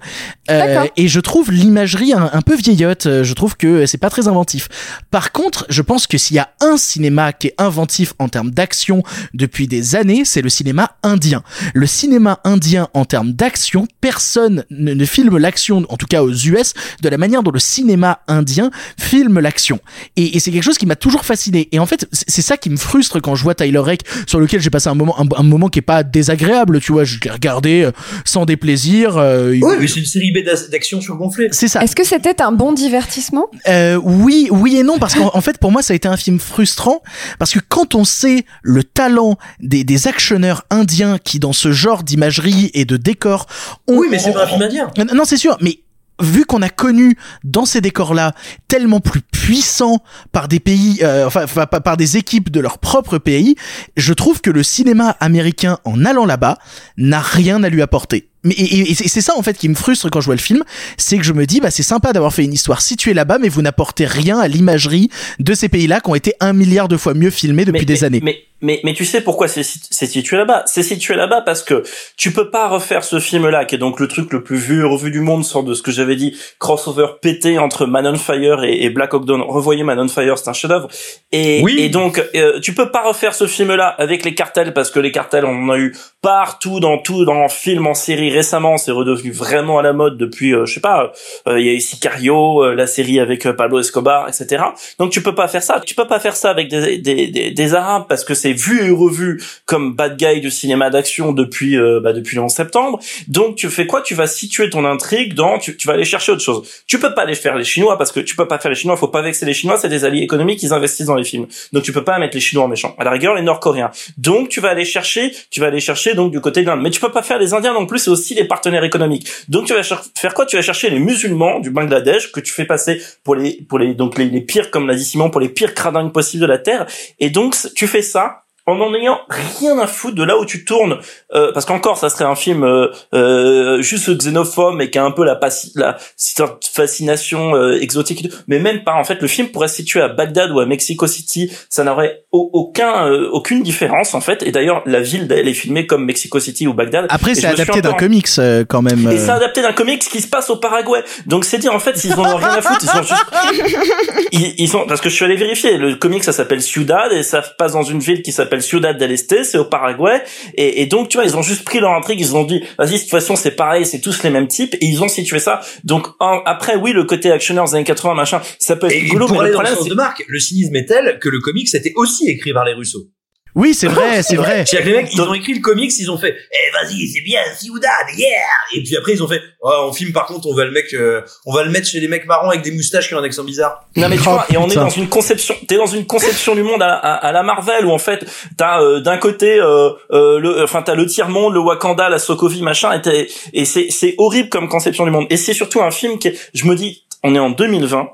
Euh, 0.50 0.86
et 0.98 1.08
je 1.08 1.20
trouve 1.20 1.52
l'imagerie 1.52 2.14
un, 2.14 2.30
un 2.34 2.42
peu 2.42 2.56
vieillotte. 2.56 3.06
euh, 3.06 3.24
Je 3.24 3.34
trouve 3.34 3.56
que 3.58 3.86
c'est 3.86 3.98
pas 3.98 4.10
très 4.10 4.28
inventif. 4.28 4.70
Par 5.12 5.32
contre, 5.32 5.66
je 5.70 5.82
pense 5.82 6.08
que 6.08 6.18
s'il 6.18 6.36
y 6.36 6.40
a 6.40 6.50
un 6.62 6.78
cinéma 6.78 7.34
qui 7.34 7.48
est 7.48 7.56
inventif 7.58 8.14
en 8.20 8.30
termes 8.30 8.52
d'action 8.52 9.04
depuis 9.34 9.68
des 9.68 9.96
années, 9.96 10.24
c'est 10.26 10.42
le 10.42 10.50
cinéma 10.50 10.92
indien. 11.04 11.44
Le 11.74 11.86
cinéma 11.88 12.40
indien 12.44 12.88
en 12.94 13.06
termes 13.06 13.32
d'action, 13.34 13.88
personne 14.02 14.66
ne, 14.70 14.94
ne 14.94 15.06
filme 15.06 15.31
l'action, 15.38 15.86
en 15.90 15.98
tout 15.98 16.06
cas 16.08 16.24
aux 16.24 16.32
US, 16.34 16.74
de 17.02 17.10
la 17.10 17.18
manière 17.18 17.44
dont 17.44 17.52
le 17.52 17.60
cinéma 17.60 18.20
indien 18.28 18.72
filme 19.00 19.40
l'action. 19.40 19.80
Et, 20.16 20.36
et 20.36 20.40
c'est 20.40 20.52
quelque 20.52 20.64
chose 20.64 20.78
qui 20.78 20.86
m'a 20.86 20.96
toujours 20.96 21.26
fasciné. 21.26 21.70
Et 21.72 21.80
en 21.80 21.86
fait, 21.86 22.08
c'est 22.12 22.42
ça 22.42 22.58
qui 22.58 22.70
me 22.70 22.78
frustre 22.78 23.20
quand 23.22 23.36
je 23.36 23.44
vois 23.44 23.56
Tyler 23.56 23.80
Rake, 23.80 24.02
sur 24.28 24.40
lequel 24.40 24.62
j'ai 24.62 24.70
passé 24.70 24.90
un 24.90 24.96
moment, 24.96 25.20
un, 25.20 25.26
un 25.38 25.44
moment 25.44 25.68
qui 25.70 25.80
est 25.80 25.84
pas 25.84 26.04
désagréable, 26.04 26.80
tu 26.82 26.92
vois, 26.92 27.04
je 27.04 27.20
l'ai 27.24 27.30
regardé 27.32 27.82
euh, 27.84 27.92
sans 28.26 28.46
déplaisir. 28.46 29.18
euh, 29.18 29.56
il- 29.56 29.64
Oui, 29.64 29.76
mais 29.80 29.88
c'est 29.88 30.00
une 30.00 30.06
série 30.06 30.32
B 30.32 30.44
d'ac- 30.46 30.70
d'action 30.70 31.02
surgonflée. 31.02 31.50
c'est 31.52 31.68
ça. 31.68 31.82
Est-ce 31.84 31.96
que 31.96 32.04
c'était 32.06 32.42
un 32.42 32.52
bon 32.52 32.72
divertissement? 32.74 33.48
Euh, 33.68 34.00
oui, 34.04 34.48
oui 34.52 34.78
et 34.78 34.84
non, 34.84 34.98
parce 35.00 35.16
qu'en 35.16 35.32
en 35.34 35.42
fait, 35.42 35.58
pour 35.58 35.72
moi, 35.72 35.82
ça 35.82 35.94
a 35.94 35.96
été 35.96 36.08
un 36.08 36.18
film 36.18 36.40
frustrant, 36.40 37.02
parce 37.40 37.52
que 37.52 37.60
quand 37.68 37.96
on 37.96 38.04
sait 38.04 38.46
le 38.64 38.84
talent 38.84 39.38
des, 39.60 39.84
des 39.84 40.08
actionneurs 40.08 40.64
indiens 40.70 41.18
qui, 41.18 41.40
dans 41.40 41.54
ce 41.54 41.72
genre 41.72 42.04
d'imagerie 42.04 42.72
et 42.74 42.86
de 42.86 42.98
décor, 42.98 43.48
ont... 43.88 43.98
Oui, 43.98 44.08
mais 44.10 44.20
c'est 44.20 44.34
pas 44.34 44.44
un 44.44 44.48
film 44.48 44.62
indien. 44.62 44.90
ont- 44.98 45.16
Non, 45.22 45.26
c'est 45.26 45.38
sûr, 45.38 45.56
mais 45.62 45.78
vu 46.20 46.46
qu'on 46.46 46.64
a 46.64 46.70
connu 46.70 47.16
dans 47.44 47.66
ces 47.66 47.80
décors-là 47.80 48.34
tellement 48.68 49.00
plus 49.00 49.22
puissants 49.22 50.00
par 50.32 50.48
des 50.48 50.60
pays, 50.60 50.98
euh, 51.04 51.28
enfin, 51.28 51.46
par 51.46 51.96
des 51.96 52.18
équipes 52.18 52.50
de 52.50 52.60
leur 52.60 52.80
propre 52.80 53.20
pays, 53.20 53.56
je 53.98 54.14
trouve 54.14 54.42
que 54.42 54.50
le 54.50 54.64
cinéma 54.64 55.16
américain, 55.20 55.78
en 55.86 56.06
allant 56.06 56.26
là-bas, 56.26 56.58
n'a 56.98 57.20
rien 57.20 57.62
à 57.62 57.70
lui 57.70 57.84
apporter. 57.84 58.31
Mais 58.44 58.54
et, 58.56 58.92
et- 58.92 58.96
c'est 58.96 59.22
ça 59.22 59.34
en 59.38 59.42
fait 59.44 59.58
qui 59.58 59.70
me 59.70 59.76
frustre 59.76 60.10
quand 60.10 60.20
je 60.22 60.26
vois 60.26 60.36
le 60.36 60.42
film, 60.42 60.64
c'est 60.98 61.18
que 61.18 61.24
je 61.24 61.34
me 61.34 61.46
dis 61.46 61.60
bah 61.60 61.70
c'est 61.72 61.84
sympa 61.84 62.12
d'avoir 62.14 62.34
fait 62.34 62.44
une 62.44 62.54
histoire 62.54 62.82
située 62.82 63.14
là-bas, 63.14 63.38
mais 63.40 63.50
vous 63.50 63.62
n'apportez 63.62 64.06
rien 64.06 64.40
à 64.40 64.48
l'imagerie 64.48 65.10
de 65.40 65.54
ces 65.54 65.70
pays-là 65.70 66.00
qui 66.00 66.10
ont 66.10 66.16
été 66.16 66.34
un 66.40 66.54
milliard 66.54 66.88
de 66.88 66.98
fois 66.98 67.14
mieux 67.14 67.30
filmés 67.30 67.66
depuis 67.66 67.80
mais, 67.82 67.86
des 67.86 67.94
mais- 67.94 68.04
années. 68.04 68.20
Mais, 68.24 68.38
mais, 68.64 68.80
mais 68.84 68.94
tu 68.94 69.06
sais 69.06 69.22
pourquoi 69.22 69.48
c'est 69.48 69.64
sit- 69.64 69.88
c'est 69.90 70.06
situé 70.06 70.38
là-bas? 70.38 70.64
C'est 70.68 70.84
situé 70.84 71.16
là-bas 71.16 71.42
parce 71.42 71.64
que 71.64 71.82
tu 72.18 72.32
peux 72.32 72.50
pas 72.52 72.68
refaire 72.68 73.04
ce 73.04 73.20
film-là, 73.20 73.66
qui 73.66 73.74
est 73.76 73.80
donc 73.80 74.00
le 74.00 74.08
truc 74.08 74.32
le 74.34 74.44
plus 74.44 74.58
vu 74.58 74.82
et 74.82 74.84
revu 74.84 75.10
du 75.12 75.20
monde, 75.20 75.44
sort 75.44 75.64
de 75.64 75.74
ce 75.74 75.82
que 75.82 75.92
j'avais 75.92 76.16
dit, 76.16 76.36
crossover 76.60 77.08
pété 77.22 77.58
entre 77.58 77.86
Man 77.88 78.06
on 78.06 78.18
Fire 78.18 78.64
et, 78.64 78.84
et 78.84 78.90
Black 78.92 79.14
Hawk 79.16 79.26
Down. 79.26 79.42
Revoyez 79.42 79.84
Man 79.84 80.00
on 80.00 80.08
Fire, 80.08 80.38
c'est 80.38 80.48
un 80.50 80.54
chef-d'œuvre. 80.54 80.88
Et, 81.32 81.62
Oui. 81.64 81.76
et 81.80 81.90
donc, 81.90 82.24
euh, 82.36 82.60
tu 82.60 82.74
peux 82.76 82.92
pas 82.92 83.04
refaire 83.08 83.34
ce 83.34 83.48
film-là 83.48 83.88
avec 83.88 84.24
les 84.26 84.36
cartels 84.36 84.74
parce 84.74 84.92
que 84.92 85.00
les 85.00 85.12
cartels, 85.12 85.46
on 85.46 85.66
en 85.66 85.70
a 85.70 85.78
eu 85.80 85.96
partout 86.22 86.80
dans 86.80 87.00
tout, 87.00 87.26
dans 87.26 87.50
film, 87.50 87.88
en 87.88 87.96
série 87.96 88.31
récemment. 88.32 88.78
C'est 88.78 88.92
redevenu 88.92 89.32
vraiment 89.32 89.80
à 89.80 89.82
la 89.82 89.94
mode 89.94 90.18
depuis, 90.18 90.54
euh, 90.54 90.66
je 90.66 90.74
sais 90.74 90.80
pas, 90.80 91.12
euh, 91.48 91.60
il 91.60 91.66
y 91.66 91.70
a 91.70 91.74
eu 91.74 91.80
Sicario, 91.80 92.64
euh, 92.64 92.76
la 92.76 92.88
série 92.88 93.20
avec 93.20 93.50
Pablo 93.52 93.80
Escobar, 93.80 94.28
etc. 94.28 94.64
Donc 95.00 95.12
tu 95.12 95.22
peux 95.22 95.36
pas 95.36 95.48
faire 95.48 95.64
ça. 95.64 95.82
Tu 95.86 95.96
peux 95.96 96.08
pas 96.08 96.20
faire 96.20 96.36
ça 96.36 96.50
avec 96.50 96.70
des, 96.70 96.98
des, 96.98 97.28
des, 97.28 97.52
des 97.52 97.74
Arabes 97.74 98.06
parce 98.08 98.24
que 98.24 98.34
c'est 98.34 98.54
vu 98.54 98.84
et 98.86 98.90
revu 98.90 99.42
comme 99.66 99.94
bad 99.94 100.18
guy 100.18 100.42
du 100.42 100.52
cinéma 100.52 100.90
d'action 100.90 101.32
depuis 101.32 101.78
bah, 102.02 102.14
depuis 102.14 102.36
le 102.36 102.44
11 102.44 102.52
septembre. 102.52 103.00
Donc 103.28 103.56
tu 103.56 103.70
fais 103.70 103.88
quoi? 103.88 104.02
Tu 104.02 104.16
vas 104.16 104.28
situer 104.28 104.70
ton 104.70 104.86
intrigue 104.86 105.34
dans 105.34 105.60
tu, 105.60 105.78
tu 105.78 105.88
vas 105.88 105.94
aller 105.94 106.06
chercher 106.06 106.32
autre 106.32 106.42
chose. 106.42 106.68
Tu 106.88 107.00
peux 107.00 107.14
pas 107.14 107.24
aller 107.24 107.36
faire 107.36 107.56
les 107.56 107.64
Chinois 107.64 107.98
parce 107.98 108.12
que 108.12 108.20
tu 108.20 108.36
peux 108.36 108.48
pas 108.48 108.60
faire 108.60 108.70
les 108.70 108.76
Chinois. 108.76 108.98
Faut 108.98 109.08
pas 109.08 109.22
vexer 109.22 109.46
les 109.46 109.54
Chinois. 109.54 109.78
C'est 109.78 109.90
des 109.90 110.06
alliés 110.06 110.24
économiques. 110.24 110.62
Ils 110.64 110.74
investissent 110.74 111.08
dans 111.08 111.16
les 111.16 111.24
films. 111.24 111.48
Donc 111.74 111.84
tu 111.84 111.92
peux 111.92 112.04
pas 112.04 112.20
mettre 112.20 112.36
les 112.36 112.42
Chinois 112.42 112.66
en 112.66 112.68
méchants. 112.68 112.96
À 112.98 113.04
la 113.04 113.12
rigueur 113.12 113.36
les 113.36 113.42
Nord-Coréens. 113.42 113.92
Donc 114.18 114.50
tu 114.50 114.60
vas 114.60 114.70
aller 114.70 114.86
chercher 114.86 115.32
tu 115.50 115.60
vas 115.60 115.68
aller 115.68 115.80
chercher 115.80 116.14
donc 116.14 116.32
du 116.32 116.42
côté 116.42 116.62
de 116.62 116.68
l'Inde. 116.68 116.82
Mais 116.82 116.90
tu 116.90 117.00
peux 117.00 117.12
pas 117.12 117.22
faire 117.22 117.40
les 117.40 117.54
Indiens 117.54 117.74
non 117.74 117.86
plus. 117.86 118.00
C'est 118.00 118.10
aussi 118.22 118.36
les 118.36 118.46
partenaires 118.46 118.84
économiques. 118.84 119.28
Donc 119.50 119.66
tu 119.66 119.74
vas 119.74 119.84
faire 119.84 120.34
quoi? 120.34 120.46
Tu 120.46 120.56
vas 120.56 120.62
chercher 120.62 120.90
les 120.90 121.00
musulmans 121.00 121.60
du 121.60 121.72
Bangladesh 121.72 122.32
que 122.32 122.40
tu 122.40 122.54
fais 122.54 122.66
passer 122.66 123.02
pour 123.24 123.36
les 123.36 123.62
pour 123.68 123.80
les 123.80 123.94
donc 123.96 124.18
les, 124.18 124.26
les 124.26 124.42
pires 124.42 124.70
comme 124.72 124.88
l'a 124.88 124.96
dit 124.96 125.04
Simon 125.04 125.30
pour 125.30 125.42
les 125.42 125.50
pires 125.50 125.74
cradingues 125.74 126.14
possibles 126.14 126.42
de 126.42 126.48
la 126.48 126.60
terre. 126.60 126.86
Et 127.20 127.30
donc 127.30 127.56
tu 127.76 127.88
fais 127.88 128.02
ça 128.02 128.41
en 128.68 128.80
en 128.80 128.94
ayant 128.94 129.20
rien 129.60 129.78
à 129.80 129.88
foutre 129.88 130.16
de 130.16 130.24
là 130.24 130.38
où 130.38 130.46
tu 130.46 130.64
tournes 130.66 130.98
euh, 131.34 131.52
parce 131.54 131.66
qu'encore 131.66 131.98
ça 131.98 132.10
serait 132.10 132.26
un 132.26 132.36
film 132.36 132.64
euh, 132.64 132.88
euh, 133.14 133.82
juste 133.82 134.10
xénophobe 134.18 134.82
et 134.82 134.90
qui 134.90 134.98
a 135.00 135.04
un 135.04 135.12
peu 135.12 135.24
la, 135.26 135.40
la 135.76 135.98
cette 136.16 136.42
fascination 136.72 137.56
euh, 137.56 137.80
exotique 137.82 138.24
et 138.26 138.30
tout. 138.30 138.36
mais 138.48 138.60
même 138.60 138.84
pas 138.84 138.94
en 138.94 139.04
fait 139.04 139.22
le 139.22 139.28
film 139.28 139.50
pourrait 139.50 139.68
se 139.68 139.76
situer 139.78 140.02
à 140.02 140.10
Bagdad 140.10 140.52
ou 140.52 140.60
à 140.60 140.66
Mexico 140.66 141.08
City 141.08 141.52
ça 141.70 141.84
n'aurait 141.84 142.24
au- 142.32 142.50
aucun 142.54 143.08
euh, 143.08 143.30
aucune 143.32 143.64
différence 143.64 144.14
en 144.14 144.22
fait 144.22 144.44
et 144.44 144.52
d'ailleurs 144.52 144.84
la 144.86 145.02
ville 145.02 145.28
elle 145.32 145.48
est 145.48 145.54
filmée 145.54 145.88
comme 145.88 146.06
Mexico 146.06 146.40
City 146.40 146.68
ou 146.68 146.74
Bagdad 146.74 147.08
Après, 147.10 147.36
c'est 147.36 147.48
adapté 147.48 147.82
d'un 147.82 147.94
comics 147.94 148.28
euh, 148.40 148.64
quand 148.68 148.82
même. 148.82 149.10
et 149.12 149.18
c'est 149.18 149.30
adapté 149.32 149.62
d'un 149.62 149.74
comics 149.74 150.02
qui 150.04 150.22
se 150.22 150.28
passe 150.28 150.50
au 150.50 150.58
Paraguay. 150.58 151.04
Donc 151.26 151.46
c'est 151.46 151.58
dire 151.58 151.74
en 151.74 151.80
fait 151.80 152.04
ils 152.04 152.14
en 152.14 152.20
ont 152.20 152.36
rien 152.38 152.50
à 152.50 152.62
foutre. 152.62 152.80
Ils 152.84 152.90
sont 152.90 153.04
juste, 153.04 153.26
ils, 154.32 154.54
ils 154.58 154.68
sont 154.70 154.86
parce 154.88 155.02
que 155.02 155.10
je 155.10 155.16
suis 155.16 155.26
allé 155.26 155.36
vérifier. 155.36 155.78
Le 155.78 155.96
comic 155.96 156.24
ça 156.24 156.32
s'appelle 156.34 156.62
Ciudad 156.62 157.12
et 157.12 157.24
ça 157.24 157.42
se 157.44 157.50
passe 157.58 157.74
dans 157.74 157.84
une 157.84 158.00
ville 158.00 158.22
qui 158.22 158.32
s'appelle 158.32 158.51
Ciudad 158.60 158.98
del 158.98 159.12
Este. 159.12 159.44
C'est 159.46 159.58
au 159.58 159.66
Paraguay. 159.66 160.22
Et, 160.56 160.82
et 160.82 160.86
donc 160.88 161.08
tu 161.08 161.18
vois 161.18 161.26
ils 161.26 161.38
ont 161.38 161.42
juste 161.42 161.64
pris 161.64 161.80
leur 161.80 161.92
intrigue. 161.92 162.20
Ils 162.20 162.36
ont 162.36 162.44
dit 162.44 162.62
vas-y 162.78 162.96
de 162.96 162.98
toute 163.00 163.10
façon 163.10 163.36
c'est 163.38 163.52
pareil, 163.52 163.86
c'est 163.86 164.02
tous 164.02 164.24
les 164.24 164.30
mêmes 164.30 164.48
types 164.48 164.74
et 164.76 164.86
ils 164.86 165.02
ont 165.04 165.08
situé 165.08 165.40
ça. 165.40 165.62
Donc 165.86 166.08
en- 166.20 166.42
après 166.46 166.76
oui 166.76 166.92
le 166.92 167.06
côté 167.06 167.32
actionneur 167.32 167.66
des 167.66 167.76
années 167.76 167.84
80 167.86 168.14
machin 168.16 168.42
ça 168.60 168.76
peut 168.76 168.88
être 168.88 168.94
Et 168.94 169.00
rigolo 169.00 169.28
pour 169.28 169.36
mais 169.38 169.44
aller 169.44 169.50
le 169.52 169.54
dans 169.56 169.62
le 169.62 169.66
problème 169.68 169.76
sens 169.76 169.84
c'est 169.86 169.90
de 169.92 169.96
Marc, 169.96 170.24
le 170.28 170.40
cynisme 170.40 170.76
est 170.76 170.86
tel 170.86 171.20
que 171.20 171.30
le 171.30 171.40
comics 171.40 171.74
était 171.74 171.94
aussi 171.96 172.28
écrit 172.30 172.52
par 172.52 172.66
les 172.66 172.74
Russos. 172.74 173.08
Oui, 173.56 173.74
c'est 173.74 173.88
vrai, 173.88 174.24
c'est 174.24 174.36
vrai. 174.36 174.66
C'est-à-dire 174.66 174.80
que 174.94 174.98
les 174.98 175.04
mecs, 175.04 175.14
ils 175.14 175.22
ont 175.22 175.34
écrit 175.34 175.54
le 175.54 175.60
comics, 175.62 175.92
ils 176.00 176.10
ont 176.12 176.18
fait, 176.18 176.36
eh 176.52 176.72
vas-y, 176.74 177.08
c'est 177.08 177.22
bien, 177.22 177.42
Ciudad, 177.60 177.90
yeah! 178.18 178.28
Et 178.76 178.82
puis 178.84 178.96
après, 178.98 179.14
ils 179.14 179.22
ont 179.24 179.28
fait, 179.28 179.42
oh, 179.62 179.88
on 179.90 179.94
filme 179.94 180.14
par 180.14 180.26
contre, 180.26 180.48
on 180.48 180.54
va 180.56 180.64
le 180.66 180.72
mec, 180.72 180.94
euh, 180.94 181.22
on 181.46 181.54
va 181.54 181.64
le 181.64 181.70
mettre 181.70 181.88
chez 181.88 182.00
les 182.00 182.08
mecs 182.08 182.26
marrons 182.26 182.50
avec 182.50 182.62
des 182.62 182.72
moustaches 182.72 183.08
qui 183.10 183.16
ont 183.16 183.20
un 183.20 183.24
accent 183.24 183.44
bizarre. 183.44 183.86
Non 183.96 184.08
mais 184.10 184.16
tu 184.16 184.24
Oh, 184.28 184.32
vois, 184.32 184.46
et 184.52 184.58
on 184.58 184.70
est 184.70 184.76
dans 184.76 184.90
une 184.90 185.10
conception, 185.10 185.56
t'es 185.68 185.76
dans 185.78 185.86
une 185.86 186.06
conception 186.08 186.56
du 186.56 186.64
monde 186.64 186.82
à, 186.82 186.94
à, 186.96 187.14
à 187.16 187.32
la 187.32 187.44
Marvel 187.44 187.86
où 187.86 187.92
en 187.92 187.98
fait 187.98 188.26
t'as 188.58 188.82
euh, 188.82 189.00
d'un 189.02 189.18
côté, 189.18 189.60
euh, 189.60 189.90
euh, 190.12 190.40
le, 190.40 190.64
enfin 190.64 190.82
t'as 190.82 190.96
le 190.96 191.06
tiers 191.06 191.30
monde, 191.30 191.54
le 191.54 191.60
Wakanda, 191.60 192.08
la 192.10 192.20
Sokovie, 192.20 192.62
machin, 192.62 192.94
et, 192.94 193.02
t'es- 193.02 193.28
et 193.54 193.66
c'est 193.66 193.88
c'est 193.90 194.16
horrible 194.18 194.50
comme 194.50 194.70
conception 194.70 195.04
du 195.06 195.12
monde. 195.12 195.28
Et 195.30 195.38
c'est 195.38 195.54
surtout 195.54 195.82
un 195.82 195.92
film 195.92 196.18
qui, 196.20 196.30
est- 196.30 196.50
je 196.54 196.66
me 196.66 196.76
dis, 196.76 197.04
on 197.24 197.36
est 197.36 197.40
en 197.40 197.50
2020. 197.50 198.08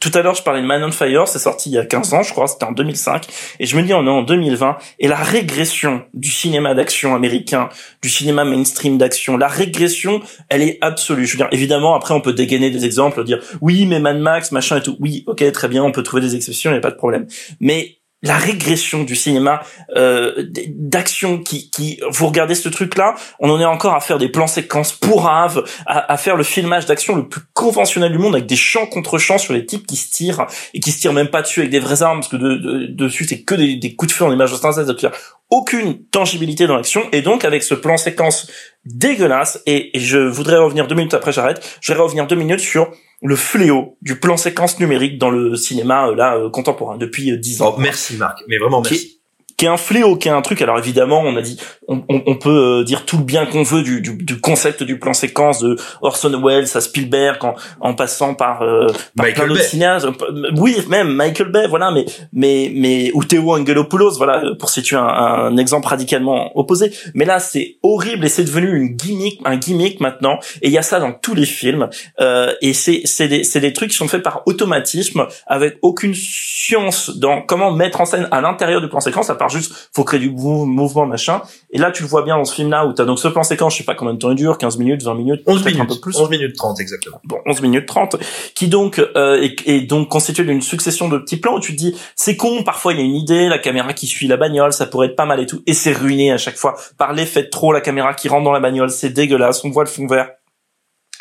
Tout 0.00 0.10
à 0.14 0.22
l'heure, 0.22 0.34
je 0.34 0.42
parlais 0.42 0.62
de 0.62 0.66
Man 0.66 0.84
on 0.84 0.92
Fire, 0.92 1.26
c'est 1.26 1.40
sorti 1.40 1.70
il 1.70 1.72
y 1.72 1.78
a 1.78 1.84
15 1.84 2.14
ans, 2.14 2.22
je 2.22 2.32
crois, 2.32 2.46
c'était 2.46 2.64
en 2.64 2.72
2005. 2.72 3.26
Et 3.58 3.66
je 3.66 3.76
me 3.76 3.82
dis, 3.82 3.92
on 3.92 4.06
est 4.06 4.10
en 4.10 4.22
2020, 4.22 4.76
et 5.00 5.08
la 5.08 5.16
régression 5.16 6.04
du 6.14 6.30
cinéma 6.30 6.74
d'action 6.74 7.16
américain, 7.16 7.68
du 8.02 8.08
cinéma 8.08 8.44
mainstream 8.44 8.96
d'action, 8.96 9.36
la 9.36 9.48
régression, 9.48 10.20
elle 10.48 10.62
est 10.62 10.78
absolue. 10.82 11.26
Je 11.26 11.32
veux 11.32 11.38
dire, 11.38 11.48
évidemment, 11.50 11.94
après, 11.94 12.14
on 12.14 12.20
peut 12.20 12.32
dégainer 12.32 12.70
des 12.70 12.84
exemples, 12.84 13.24
dire, 13.24 13.40
oui, 13.60 13.86
mais 13.86 13.98
Mad 13.98 14.18
Max, 14.18 14.52
machin 14.52 14.78
et 14.78 14.82
tout. 14.82 14.96
Oui, 15.00 15.24
ok, 15.26 15.50
très 15.52 15.68
bien, 15.68 15.82
on 15.82 15.90
peut 15.90 16.02
trouver 16.02 16.22
des 16.22 16.36
exceptions, 16.36 16.70
il 16.70 16.74
n'y 16.74 16.78
a 16.78 16.82
pas 16.82 16.90
de 16.90 16.96
problème. 16.96 17.26
Mais 17.60 17.97
la 18.22 18.36
régression 18.36 19.04
du 19.04 19.14
cinéma 19.14 19.60
euh, 19.96 20.32
d'action 20.70 21.38
qui, 21.38 21.70
qui 21.70 22.00
vous 22.10 22.26
regardez 22.26 22.56
ce 22.56 22.68
truc 22.68 22.96
là 22.96 23.14
on 23.38 23.48
en 23.48 23.60
est 23.60 23.64
encore 23.64 23.94
à 23.94 24.00
faire 24.00 24.18
des 24.18 24.28
plans 24.28 24.48
séquences 24.48 24.92
pourraves 24.92 25.64
à, 25.86 26.12
à 26.12 26.16
faire 26.16 26.34
le 26.36 26.42
filmage 26.42 26.86
d'action 26.86 27.14
le 27.14 27.28
plus 27.28 27.42
conventionnel 27.54 28.10
du 28.10 28.18
monde 28.18 28.34
avec 28.34 28.46
des 28.46 28.56
champs 28.56 28.86
contre 28.86 29.18
champs 29.18 29.38
sur 29.38 29.54
les 29.54 29.64
types 29.66 29.86
qui 29.86 29.94
se 29.96 30.10
tirent 30.10 30.46
et 30.74 30.80
qui 30.80 30.90
se 30.90 30.98
tirent 31.00 31.12
même 31.12 31.28
pas 31.28 31.42
dessus 31.42 31.60
avec 31.60 31.70
des 31.70 31.78
vraies 31.78 32.02
armes 32.02 32.18
parce 32.20 32.28
que 32.32 32.36
de, 32.36 32.56
de- 32.56 32.86
dessus 32.86 33.24
c'est 33.24 33.42
que 33.42 33.54
des, 33.54 33.76
des 33.76 33.94
coups 33.94 34.12
de 34.12 34.16
feu 34.16 34.24
en 34.24 34.32
image 34.32 34.50
de 34.50 34.56
synthèse. 34.56 34.92
Aucune 35.50 36.04
tangibilité 36.10 36.66
dans 36.66 36.76
l'action. 36.76 37.04
Et 37.12 37.22
donc 37.22 37.44
avec 37.44 37.62
ce 37.62 37.74
plan 37.74 37.96
séquence 37.96 38.50
dégueulasse 38.84 39.62
et, 39.66 39.96
et 39.96 40.00
je 40.00 40.18
voudrais 40.18 40.58
revenir 40.58 40.86
deux 40.88 40.94
minutes 40.94 41.14
après 41.14 41.32
j'arrête 41.32 41.78
je 41.80 41.92
voudrais 41.92 42.04
revenir 42.04 42.26
deux 42.26 42.36
minutes 42.36 42.60
sur 42.60 42.90
le 43.22 43.36
fléau 43.36 43.96
du 44.02 44.18
plan 44.18 44.36
séquence 44.36 44.78
numérique 44.78 45.18
dans 45.18 45.30
le 45.30 45.56
cinéma 45.56 46.08
euh, 46.08 46.14
là 46.14 46.36
euh, 46.36 46.50
contemporain 46.50 46.96
depuis 46.96 47.30
euh, 47.32 47.36
dix 47.36 47.62
ans 47.62 47.74
Oh, 47.76 47.80
merci 47.80 48.16
Marc, 48.16 48.42
mais 48.48 48.58
vraiment 48.58 48.80
merci. 48.80 49.17
Qui 49.58 49.66
est 49.66 49.68
un 49.68 49.76
fléau, 49.76 50.16
qui 50.16 50.28
est 50.28 50.30
un 50.30 50.40
truc. 50.40 50.62
Alors 50.62 50.78
évidemment, 50.78 51.20
on 51.22 51.36
a 51.36 51.42
dit, 51.42 51.60
on, 51.88 52.02
on, 52.08 52.22
on 52.26 52.36
peut 52.36 52.78
euh, 52.80 52.84
dire 52.84 53.04
tout 53.04 53.18
le 53.18 53.24
bien 53.24 53.44
qu'on 53.44 53.62
veut 53.64 53.82
du, 53.82 54.00
du, 54.00 54.14
du 54.16 54.40
concept 54.40 54.82
du 54.82 54.98
plan 54.98 55.12
séquence 55.12 55.58
de 55.60 55.76
Orson 56.00 56.40
Welles 56.42 56.68
à 56.74 56.80
Spielberg, 56.80 57.44
en, 57.44 57.54
en 57.80 57.92
passant 57.94 58.34
par, 58.34 58.62
euh, 58.62 58.86
par 58.86 59.26
Michael 59.26 59.34
plein 59.34 59.46
d'autres 59.48 59.60
Bay. 59.60 59.66
cinéastes. 59.66 60.06
Euh, 60.06 60.50
Oui, 60.56 60.76
même 60.88 61.08
Michael 61.12 61.50
Bay, 61.50 61.66
voilà. 61.68 61.90
Mais 61.90 62.06
mais 62.32 62.70
mais 62.74 63.10
ou 63.14 63.24
Theo 63.24 63.52
Angelopoulos, 63.52 64.16
voilà, 64.16 64.44
euh, 64.44 64.54
pour 64.56 64.70
situer 64.70 64.96
un, 64.96 65.02
un 65.02 65.56
exemple 65.56 65.88
radicalement 65.88 66.56
opposé. 66.56 66.92
Mais 67.14 67.24
là, 67.24 67.40
c'est 67.40 67.78
horrible 67.82 68.24
et 68.24 68.28
c'est 68.28 68.44
devenu 68.44 68.76
une 68.76 68.94
gimmick, 68.94 69.40
un 69.44 69.56
gimmick 69.56 70.00
maintenant. 70.00 70.38
Et 70.62 70.68
il 70.68 70.72
y 70.72 70.78
a 70.78 70.82
ça 70.82 71.00
dans 71.00 71.12
tous 71.12 71.34
les 71.34 71.46
films. 71.46 71.88
Euh, 72.20 72.54
et 72.60 72.72
c'est 72.74 73.02
c'est 73.04 73.26
des 73.26 73.42
c'est 73.42 73.60
des 73.60 73.72
trucs 73.72 73.90
qui 73.90 73.96
sont 73.96 74.06
faits 74.06 74.22
par 74.22 74.42
automatisme, 74.46 75.26
avec 75.48 75.78
aucune 75.82 76.14
science 76.14 77.10
dans 77.18 77.42
comment 77.42 77.72
mettre 77.72 78.00
en 78.00 78.04
scène 78.04 78.28
à 78.30 78.40
l'intérieur 78.40 78.80
du 78.80 78.88
plan 78.88 79.00
séquence, 79.00 79.30
à 79.30 79.34
part 79.34 79.47
juste 79.48 79.90
faut 79.94 80.04
créer 80.04 80.20
du 80.20 80.30
mou- 80.30 80.64
mouvement 80.66 81.06
machin 81.06 81.42
et 81.70 81.78
là 81.78 81.90
tu 81.90 82.02
le 82.02 82.08
vois 82.08 82.22
bien 82.22 82.36
dans 82.36 82.44
ce 82.44 82.54
film 82.54 82.70
là 82.70 82.86
où 82.86 82.92
t'as 82.92 83.04
donc 83.04 83.18
ce 83.18 83.28
plan 83.28 83.42
séquence 83.42 83.72
je 83.74 83.78
sais 83.78 83.84
pas 83.84 83.94
combien 83.94 84.14
de 84.14 84.18
temps 84.18 84.30
il 84.30 84.36
dure 84.36 84.58
15 84.58 84.78
minutes 84.78 85.02
20 85.02 85.14
minutes 85.14 85.42
11 85.46 85.62
peut-être 85.62 85.74
minutes. 85.74 85.90
un 85.90 85.94
peu 85.94 86.00
plus 86.00 86.16
11 86.16 86.30
minutes 86.30 86.56
30 86.56 86.80
exactement. 86.80 87.20
bon 87.24 87.38
11 87.46 87.60
minutes 87.62 87.86
30 87.86 88.16
qui 88.54 88.68
donc 88.68 88.98
euh, 88.98 89.40
est, 89.42 89.56
est 89.68 89.80
donc 89.82 90.08
constitué 90.08 90.44
d'une 90.44 90.62
succession 90.62 91.08
de 91.08 91.18
petits 91.18 91.36
plans 91.38 91.56
où 91.56 91.60
tu 91.60 91.72
te 91.72 91.78
dis 91.78 91.96
c'est 92.16 92.36
con 92.36 92.62
parfois 92.62 92.92
il 92.92 92.98
y 92.98 93.02
a 93.02 93.04
une 93.04 93.14
idée 93.16 93.48
la 93.48 93.58
caméra 93.58 93.92
qui 93.92 94.06
suit 94.06 94.26
la 94.28 94.36
bagnole 94.36 94.72
ça 94.72 94.86
pourrait 94.86 95.08
être 95.08 95.16
pas 95.16 95.26
mal 95.26 95.40
et 95.40 95.46
tout 95.46 95.62
et 95.66 95.74
c'est 95.74 95.92
ruiné 95.92 96.32
à 96.32 96.38
chaque 96.38 96.56
fois 96.56 96.76
par 96.98 97.12
l'effet 97.12 97.42
de 97.44 97.48
trop 97.48 97.72
la 97.72 97.80
caméra 97.80 98.14
qui 98.14 98.28
rentre 98.28 98.44
dans 98.44 98.52
la 98.52 98.60
bagnole 98.60 98.90
c'est 98.90 99.10
dégueulasse 99.10 99.64
on 99.64 99.70
voit 99.70 99.84
le 99.84 99.90
fond 99.90 100.06
vert 100.06 100.30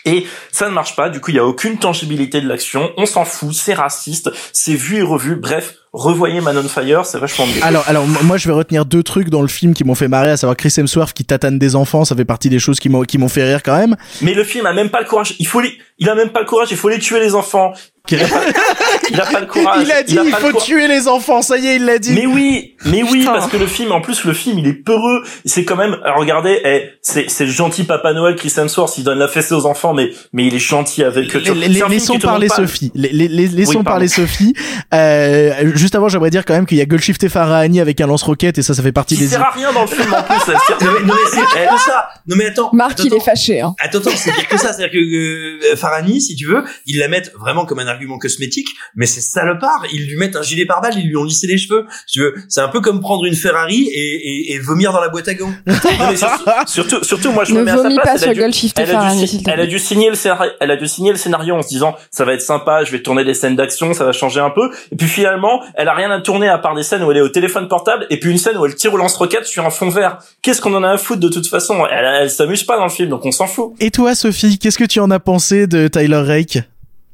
et 0.06 0.26
ça 0.54 0.70
ne 0.70 0.74
marche 0.74 0.96
pas, 0.96 1.10
du 1.10 1.20
coup 1.20 1.32
il 1.32 1.36
y 1.36 1.40
a 1.40 1.46
aucune 1.46 1.80
tangibilité 1.80 2.40
de 2.40 2.48
l'action, 2.48 2.92
on 2.96 3.06
s'en 3.06 3.26
fout, 3.26 3.54
c'est 3.54 3.74
raciste, 3.74 4.32
c'est 4.54 4.74
vu 4.74 5.00
et 5.00 5.02
revu, 5.02 5.36
bref, 5.36 5.76
revoyez 5.98 6.42
Man 6.42 6.58
on 6.58 6.68
Fire, 6.68 7.06
c'est 7.06 7.20
vachement 7.20 7.46
mieux. 7.48 7.64
Alors, 7.64 7.84
alors 7.88 8.06
moi 8.08 8.38
je 8.38 8.48
vais 8.48 8.54
retenir 8.54 8.86
deux 8.86 9.04
trucs 9.04 9.30
dans 9.30 9.42
le 9.42 9.48
film 9.48 9.74
qui 9.74 9.84
m'ont 9.84 9.96
fait 9.96 10.08
marrer, 10.08 10.32
à 10.32 10.38
savoir 10.38 10.56
Chris 10.56 10.74
Hemsworth 10.78 11.14
qui 11.14 11.26
tatane 11.26 11.60
des 11.60 11.76
enfants, 11.76 12.06
ça 12.06 12.16
fait 12.16 12.26
partie 12.26 12.50
des 12.50 12.60
choses 12.60 12.80
qui 12.80 12.90
m'ont 12.90 13.04
qui 13.04 13.18
m'ont 13.18 13.30
fait 13.30 13.44
rire 13.44 13.64
quand 13.64 13.78
même. 13.78 13.96
Mais 14.22 14.34
le 14.34 14.44
film 14.44 14.66
a 14.66 14.74
même 14.74 14.90
pas 14.90 15.02
le 15.02 15.08
courage, 15.08 15.36
il 15.40 15.48
faut 15.48 15.60
les, 15.60 15.78
il 15.98 16.10
a 16.10 16.16
même 16.16 16.30
pas 16.30 16.42
le 16.42 16.46
courage, 16.46 16.70
il 16.72 16.78
faut 16.78 16.90
les 16.90 17.00
tuer 17.00 17.20
les 17.20 17.36
enfants. 17.36 17.74
Il 18.12 18.22
a 18.24 18.28
pas, 18.28 18.42
il 19.10 19.22
a 19.22 19.26
pas 19.26 19.40
le 19.42 19.46
courage. 19.48 19.84
il 19.84 19.92
a 19.92 20.04
dit 20.04 20.18
a 20.18 20.24
il 20.24 20.30
le 20.32 20.36
faut 20.36 20.60
tuer 20.60 20.88
les 20.88 21.08
enfants, 21.08 21.42
ça 21.42 21.58
y 21.58 21.68
est, 21.68 21.76
il 21.78 21.86
l'a 21.86 22.00
dit. 22.00 22.14
Mais 22.14 22.26
oui, 22.26 22.76
mais 22.86 23.04
oui, 23.04 23.20
Putain. 23.20 23.34
parce 23.34 23.48
que 23.48 23.58
le 23.58 23.68
film, 23.68 23.92
en 23.92 24.02
plus, 24.02 24.24
le 24.24 24.34
film, 24.34 24.60
il 24.60 24.68
est 24.68 24.74
peureux. 24.74 25.24
C'est 25.46 25.66
quand 25.66 25.76
même, 25.76 25.98
regardez, 26.16 26.60
eh, 26.64 26.90
c'est, 27.02 27.30
c'est 27.30 27.46
le 27.46 27.52
gentil 27.52 27.84
Papa 27.84 28.14
Noël 28.14 28.36
Chris 28.36 28.54
Hemsworth, 28.58 28.98
il 28.98 29.04
donne 29.04 29.20
la 29.20 29.28
fessée 29.28 29.54
aux 29.54 29.66
enfants, 29.66 29.94
mais, 29.94 30.12
mais 30.34 30.46
il 30.48 30.56
est 30.56 30.60
gentil 30.60 31.04
avec 31.04 31.36
eux. 31.36 31.40
Laissons 31.54 32.20
parler 32.20 32.50
Sophie. 32.50 32.92
Laissons 32.96 33.84
parler 33.84 34.08
Sophie. 34.08 34.54
Euh, 34.94 35.72
juste 35.76 35.96
avant, 35.96 36.10
j'aimerais 36.10 36.30
dire 36.30 36.46
quand 36.46 36.54
même 36.54 36.66
qu'il 36.66 36.78
y 36.78 36.82
a 36.82 36.86
Golshift 36.86 37.24
et 37.24 37.30
Farahani 37.30 37.80
avec 37.80 38.00
un 38.02 38.08
lance-roquette 38.08 38.58
et 38.58 38.62
ça, 38.62 38.74
ça 38.74 38.82
fait 38.82 38.92
partie 38.92 39.18
des. 39.18 39.28
sert 39.28 39.42
à 39.42 39.52
rien 39.52 39.72
dans 39.74 39.82
le 39.82 39.88
film, 39.88 40.14
en 40.14 40.24
plus. 40.24 40.40
ça 40.40 40.54
Non 40.82 40.92
mais, 40.94 41.06
non, 41.06 41.14
mais 41.14 41.30
c'est 41.30 41.42
que 41.42 41.80
ça. 41.82 42.10
Non 42.28 42.36
mais 42.36 42.46
attends. 42.48 42.70
Marc, 42.74 42.92
attends, 42.94 43.04
il 43.06 43.14
est 43.14 43.16
attends. 43.16 43.26
fâché. 43.26 43.62
Hein. 43.62 43.76
Attends, 43.80 44.00
attends, 44.00 44.12
c'est 44.16 44.32
pire 44.32 44.48
que 44.48 44.58
ça. 44.58 44.74
C'est-à-dire 44.74 44.92
que 44.92 45.74
euh, 45.74 45.76
Farani, 45.76 46.22
si 46.22 46.36
tu 46.36 46.46
veux, 46.48 46.64
ils 46.86 47.00
la 47.00 47.08
mettent 47.08 47.34
vraiment 47.40 47.66
comme 47.66 47.80
un 47.80 47.88
argument 47.98 48.18
cosmétique, 48.20 48.70
mais 48.96 49.06
c'est 49.06 49.22
salopard. 49.22 49.84
Ils 49.92 50.08
lui 50.08 50.18
mettent 50.18 50.36
un 50.36 50.42
gilet 50.42 50.66
pare-balles, 50.66 50.98
ils 50.98 51.08
lui 51.08 51.18
ont 51.18 51.24
lissé 51.24 51.48
les 51.48 51.58
cheveux. 51.58 51.86
Si 52.06 52.14
tu 52.14 52.20
veux, 52.22 52.36
c'est 52.48 52.62
un 52.62 52.68
peu 52.70 52.80
comme 52.82 53.02
prendre 53.02 53.26
une 53.26 53.36
Ferrari 53.36 53.88
et, 53.92 54.52
et, 54.52 54.54
et 54.54 54.60
vomir 54.60 54.94
dans 54.94 55.02
la 55.02 55.10
boîte 55.10 55.28
à 55.28 55.34
gants. 55.34 55.52
Surtout, 56.68 57.04
surtout, 57.04 57.32
moi, 57.32 57.44
je 57.44 57.54
Ne 57.54 57.60
me 57.60 57.64
mets 57.66 57.72
à 57.72 57.76
sa 57.78 57.82
vomis 57.84 57.96
place. 57.96 58.06
pas 58.06 58.12
elle 58.12 58.16
a 58.16 58.20
sur 58.20 58.34
dû- 58.34 58.40
elle 58.78 58.90
a 58.90 59.16
dû 59.16 59.28
Elle 59.48 59.60
a 59.62 59.66
dû 59.66 59.80
signer 59.80 60.10
le 60.10 60.16
scénario, 60.16 60.52
elle 60.60 60.72
a 60.72 60.76
dû 60.78 60.88
signer 60.88 61.12
le 61.12 61.18
scénario 61.18 61.56
en 61.56 61.62
se 61.62 61.68
disant, 61.70 61.96
ça 62.12 62.26
va 62.26 62.34
être 62.34 62.42
sympa, 62.42 62.84
je 62.84 62.92
vais 62.92 63.02
tourner 63.02 63.24
des 63.24 63.34
scènes 63.34 63.56
d'action, 63.56 63.94
ça 63.94 64.04
va 64.06 64.12
changer 64.12 64.40
un 64.40 64.50
peu. 64.50 64.70
Et 64.92 64.96
puis 64.96 65.08
finalement, 65.08 65.64
elle 65.76 65.88
a 65.88 65.94
rien 65.94 66.12
à 66.12 66.22
tourner 66.22 66.48
à 66.48 66.58
part 66.58 66.76
des 66.76 66.84
scènes 66.84 67.04
où 67.04 67.12
elle 67.12 67.18
est 67.18 67.22
au 67.22 67.30
téléphone 67.30 67.68
portable 67.68 68.06
et 68.10 68.20
puis 68.20 68.32
une 68.32 68.38
scène 68.38 68.58
où 68.58 68.66
elle 68.66 68.76
tire 68.76 68.94
au 68.94 68.98
lance-roquette 68.98 69.46
sur 69.46 69.66
un 69.66 69.70
fond 69.70 69.90
vert. 69.90 70.18
Qu'est-ce 70.42 70.62
qu'on 70.62 70.74
en 70.76 70.84
a 70.84 70.92
à 70.92 70.98
foutre 70.98 71.20
de 71.22 71.30
toute 71.30 71.48
façon? 71.48 71.86
Elle, 71.92 72.06
elle 72.06 72.30
s'amuse 72.32 72.64
pas 72.64 72.78
dans 72.78 72.86
le 72.86 72.90
film, 72.90 73.10
donc 73.10 73.26
on 73.26 73.32
s'en 73.32 73.48
fout. 73.48 73.74
Et 73.80 73.92
toi, 73.92 74.16
Sophie, 74.16 74.58
qu'est-ce 74.60 74.78
que 74.78 74.84
tu 74.86 75.00
en 75.00 75.12
as 75.12 75.20
pensé 75.20 75.68
de 75.68 75.88
Tyler 75.88 76.18
Rake? 76.18 76.60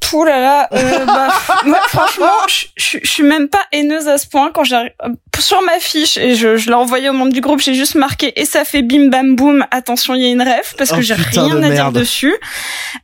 Pouh 0.09 0.25
là 0.25 0.39
là, 0.39 0.69
euh, 0.73 1.05
bah, 1.05 1.27
moi, 1.65 1.79
franchement, 1.87 2.31
je 2.47 2.99
suis 3.03 3.23
même 3.23 3.49
pas 3.49 3.65
haineuse 3.71 4.07
à 4.07 4.17
ce 4.17 4.27
point. 4.27 4.51
Quand 4.51 4.63
euh, 4.71 4.89
sur 5.41 5.61
ma 5.61 5.79
fiche 5.79 6.17
et 6.17 6.35
je, 6.35 6.57
je 6.57 6.67
l'ai 6.67 6.75
envoyé 6.75 7.09
aux 7.09 7.13
membres 7.13 7.31
du 7.33 7.41
groupe, 7.41 7.59
j'ai 7.59 7.73
juste 7.73 7.95
marqué 7.95 8.33
et 8.39 8.45
ça 8.45 8.65
fait 8.65 8.81
bim 8.81 9.07
bam 9.09 9.35
boum. 9.35 9.65
Attention, 9.71 10.15
il 10.15 10.21
y 10.23 10.25
a 10.25 10.29
une 10.29 10.41
ref 10.41 10.75
parce 10.77 10.91
Oh, 10.93 10.97
que 10.97 11.01
j'ai 11.01 11.15
putain 11.15 11.45
rien 11.45 11.55
de 11.55 11.63
à 11.65 11.69
dire 11.69 11.91
dessus. 11.91 12.35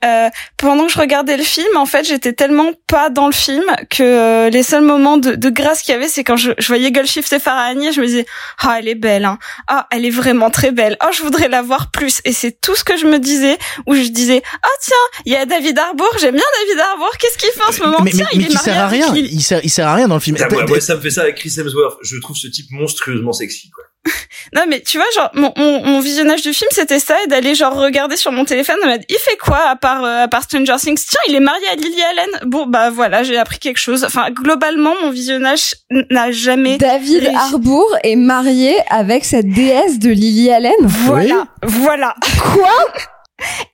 Euh, 0.05 0.29
pendant 0.57 0.85
que 0.85 0.91
je 0.93 0.99
regardais 0.99 1.37
le 1.37 1.43
film, 1.43 1.75
en 1.75 1.85
fait, 1.85 2.05
j'étais 2.07 2.33
tellement 2.33 2.71
pas 2.87 3.09
dans 3.09 3.25
le 3.25 3.31
film 3.33 3.63
que 3.89 4.03
euh, 4.03 4.49
les 4.49 4.63
seuls 4.63 4.83
moments 4.83 5.17
de, 5.17 5.35
de 5.35 5.49
grâce 5.49 5.81
qu'il 5.81 5.93
y 5.93 5.97
avait, 5.97 6.07
c'est 6.07 6.23
quand 6.23 6.37
je, 6.37 6.51
je 6.57 6.67
voyais 6.67 6.91
Goldshift 6.91 7.31
et 7.33 7.39
Farahani, 7.39 7.87
et 7.87 7.91
je 7.93 8.01
me 8.01 8.05
disais 8.05 8.25
ah 8.61 8.75
elle 8.79 8.87
est 8.87 8.95
belle, 8.95 9.25
hein. 9.25 9.37
ah 9.67 9.87
elle 9.91 10.05
est 10.05 10.09
vraiment 10.11 10.49
très 10.49 10.71
belle, 10.71 10.97
oh 11.03 11.09
je 11.15 11.21
voudrais 11.21 11.47
la 11.47 11.61
voir 11.61 11.89
plus. 11.91 12.21
Et 12.25 12.33
c'est 12.33 12.59
tout 12.61 12.75
ce 12.75 12.83
que 12.83 12.97
je 12.97 13.05
me 13.05 13.19
disais 13.19 13.57
où 13.87 13.95
je 13.95 14.01
disais 14.09 14.41
ah 14.63 14.67
tiens 14.81 14.95
il 15.25 15.33
y 15.33 15.35
a 15.35 15.45
David 15.45 15.77
Harbour, 15.79 16.09
j'aime 16.19 16.35
bien 16.35 16.43
David 16.65 16.79
Harbour, 16.91 17.09
qu'est-ce 17.19 17.37
qu'il 17.37 17.49
fait 17.51 17.67
en 17.67 17.71
ce 17.71 17.81
moment 17.81 17.97
Mais, 18.03 18.11
mais, 18.11 18.17
Tiens, 18.19 18.27
mais 18.33 18.39
il 18.39 18.45
est 18.45 18.47
qui 18.47 18.53
marié 18.55 18.71
sert 18.71 18.83
à 18.83 18.87
rien. 18.87 19.13
Lily. 19.13 19.29
Il 19.31 19.41
sert, 19.41 19.59
il 19.63 19.69
sert 19.69 19.87
à 19.87 19.95
rien 19.95 20.07
dans 20.07 20.15
le 20.15 20.21
film. 20.21 20.37
Ah, 20.39 20.47
ouais, 20.53 20.69
ouais, 20.71 20.81
ça 20.81 20.95
me 20.95 21.01
fait 21.01 21.09
ça 21.09 21.21
avec 21.21 21.35
Chris 21.35 21.53
Hemsworth. 21.57 21.97
Je 22.01 22.18
trouve 22.19 22.37
ce 22.37 22.47
type 22.47 22.67
monstrueusement 22.71 23.33
sexy, 23.33 23.69
quoi. 23.69 23.83
Non 24.55 24.61
mais 24.67 24.81
tu 24.81 24.97
vois 24.97 25.05
genre 25.15 25.29
mon, 25.35 25.53
mon, 25.57 25.85
mon 25.85 25.99
visionnage 25.99 26.41
du 26.41 26.53
film 26.53 26.69
c'était 26.71 26.97
ça 26.99 27.15
et 27.23 27.27
d'aller 27.27 27.53
genre 27.53 27.75
regarder 27.75 28.15
sur 28.15 28.31
mon 28.31 28.45
téléphone 28.45 28.77
en 28.83 28.87
mode 28.87 29.03
il 29.09 29.17
fait 29.17 29.35
quoi 29.37 29.59
à 29.69 29.75
part 29.75 30.03
euh, 30.03 30.23
à 30.23 30.27
part 30.27 30.43
Stranger 30.43 30.75
Things? 30.79 30.97
Tiens 31.07 31.19
il 31.27 31.35
est 31.35 31.39
marié 31.41 31.67
à 31.71 31.75
Lily 31.75 32.01
Allen 32.01 32.49
bon 32.49 32.65
bah 32.65 32.89
voilà 32.89 33.21
j'ai 33.21 33.37
appris 33.37 33.59
quelque 33.59 33.77
chose 33.77 34.03
enfin 34.05 34.31
globalement 34.31 34.95
mon 35.03 35.11
visionnage 35.11 35.75
n'a 36.09 36.31
jamais 36.31 36.77
David 36.77 37.19
réussi. 37.25 37.35
Harbour 37.35 37.85
est 38.03 38.15
marié 38.15 38.75
avec 38.89 39.25
cette 39.25 39.49
déesse 39.49 39.99
de 39.99 40.09
Lily 40.09 40.49
Allen. 40.51 40.73
voilà 40.81 41.45
voilà 41.63 42.15
Quoi? 42.53 42.71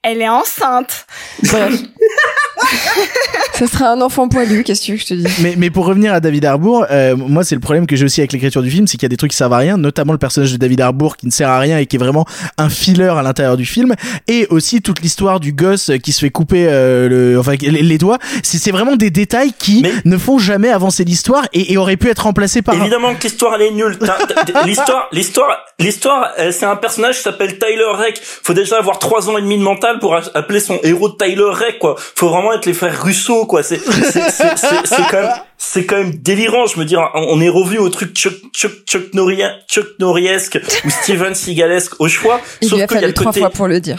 Elle 0.02 0.20
est 0.22 0.28
enceinte 0.28 1.06
Bref. 1.42 1.74
Ça 3.54 3.66
serait 3.66 3.84
un 3.86 4.00
enfant 4.00 4.28
poilu, 4.28 4.64
qu'est-ce 4.64 4.80
que 4.80 4.86
tu 4.86 4.92
veux 4.92 4.98
que 4.98 5.02
je 5.04 5.08
te 5.08 5.14
dise? 5.14 5.38
Mais, 5.42 5.54
mais 5.56 5.70
pour 5.70 5.86
revenir 5.86 6.12
à 6.12 6.20
David 6.20 6.44
Harbour, 6.44 6.86
euh, 6.90 7.16
moi 7.16 7.42
c'est 7.44 7.54
le 7.54 7.60
problème 7.60 7.86
que 7.86 7.96
j'ai 7.96 8.04
aussi 8.04 8.20
avec 8.20 8.32
l'écriture 8.32 8.62
du 8.62 8.70
film, 8.70 8.86
c'est 8.86 8.92
qu'il 8.98 9.04
y 9.04 9.06
a 9.06 9.08
des 9.10 9.16
trucs 9.16 9.30
qui 9.30 9.36
servent 9.36 9.52
à 9.54 9.58
rien, 9.58 9.76
notamment 9.78 10.12
le 10.12 10.18
personnage 10.18 10.52
de 10.52 10.56
David 10.58 10.80
Harbour 10.80 11.16
qui 11.16 11.26
ne 11.26 11.30
sert 11.30 11.48
à 11.48 11.58
rien 11.58 11.78
et 11.78 11.86
qui 11.86 11.96
est 11.96 11.98
vraiment 11.98 12.26
un 12.58 12.68
filler 12.68 13.08
à 13.08 13.22
l'intérieur 13.22 13.56
du 13.56 13.64
film, 13.64 13.94
et 14.28 14.46
aussi 14.50 14.82
toute 14.82 15.00
l'histoire 15.00 15.40
du 15.40 15.52
gosse 15.52 15.90
qui 16.02 16.12
se 16.12 16.20
fait 16.20 16.30
couper 16.30 16.66
euh, 16.68 17.08
le, 17.08 17.38
enfin, 17.38 17.54
les, 17.60 17.70
les 17.82 17.98
doigts. 17.98 18.18
C'est 18.42 18.58
c'est 18.58 18.72
vraiment 18.72 18.96
des 18.96 19.10
détails 19.10 19.52
qui 19.58 19.84
ne 20.04 20.18
font 20.18 20.38
jamais 20.38 20.68
avancer 20.70 21.04
l'histoire 21.04 21.46
et, 21.52 21.72
et 21.72 21.76
auraient 21.78 21.96
pu 21.96 22.08
être 22.10 22.24
remplacés 22.24 22.62
par. 22.62 22.74
un- 22.74 22.80
Évidemment 22.80 23.14
que 23.14 23.22
l'histoire 23.24 23.54
elle 23.54 23.62
est 23.62 23.70
nulle. 23.70 23.98
T'as- 23.98 24.18
t'as- 24.26 24.66
L'histoire, 24.66 25.08
l'histoire, 25.12 25.58
l'histoire, 25.78 26.30
euh, 26.38 26.52
c'est 26.52 26.66
un 26.66 26.76
personnage 26.76 27.16
qui 27.16 27.22
s'appelle 27.22 27.58
Tyler 27.58 27.84
Rake. 27.94 28.20
Faut 28.22 28.54
déjà 28.54 28.78
avoir 28.78 28.98
trois 28.98 29.28
ans 29.30 29.38
et 29.38 29.42
demi 29.42 29.55
de 29.56 29.62
mental 29.62 29.98
pour 29.98 30.14
appeler 30.16 30.60
son 30.60 30.78
héros 30.82 31.08
Tyler 31.10 31.44
Rake, 31.50 31.78
quoi. 31.78 31.96
Faut 31.98 32.28
vraiment 32.28 32.52
être 32.52 32.66
les 32.66 32.74
frères 32.74 33.02
Russo, 33.02 33.46
quoi. 33.46 33.62
C'est, 33.62 33.78
c'est, 33.78 34.30
c'est, 34.30 34.56
c'est- 34.56 34.86
c'est 34.86 35.02
quand 35.10 35.20
même, 35.22 35.30
c'est 35.58 35.86
quand 35.86 35.96
même 35.96 36.14
délirant. 36.14 36.66
Je 36.66 36.78
me 36.78 36.84
dis, 36.84 36.96
on 37.14 37.40
est 37.40 37.48
revu 37.48 37.78
au 37.78 37.88
truc 37.88 38.14
Chuck, 38.14 38.34
Chuck, 38.52 38.72
Chuck 38.86 39.14
Norrie, 39.14 39.42
Chuck 39.68 39.86
Norriesque 39.98 40.58
ou 40.84 40.90
Steven 40.90 41.34
Seagalesque 41.34 42.00
au 42.00 42.08
choix. 42.08 42.40
Il 42.60 42.68
sauf 42.68 42.76
lui 42.78 42.84
a 42.84 42.86
qu'il 42.86 43.00
y 43.00 43.04
a 43.04 43.06
le 43.08 43.12
trois 43.14 43.26
côté, 43.32 43.40
fois 43.40 43.50
pour 43.50 43.66
le 43.68 43.80
dire. 43.80 43.96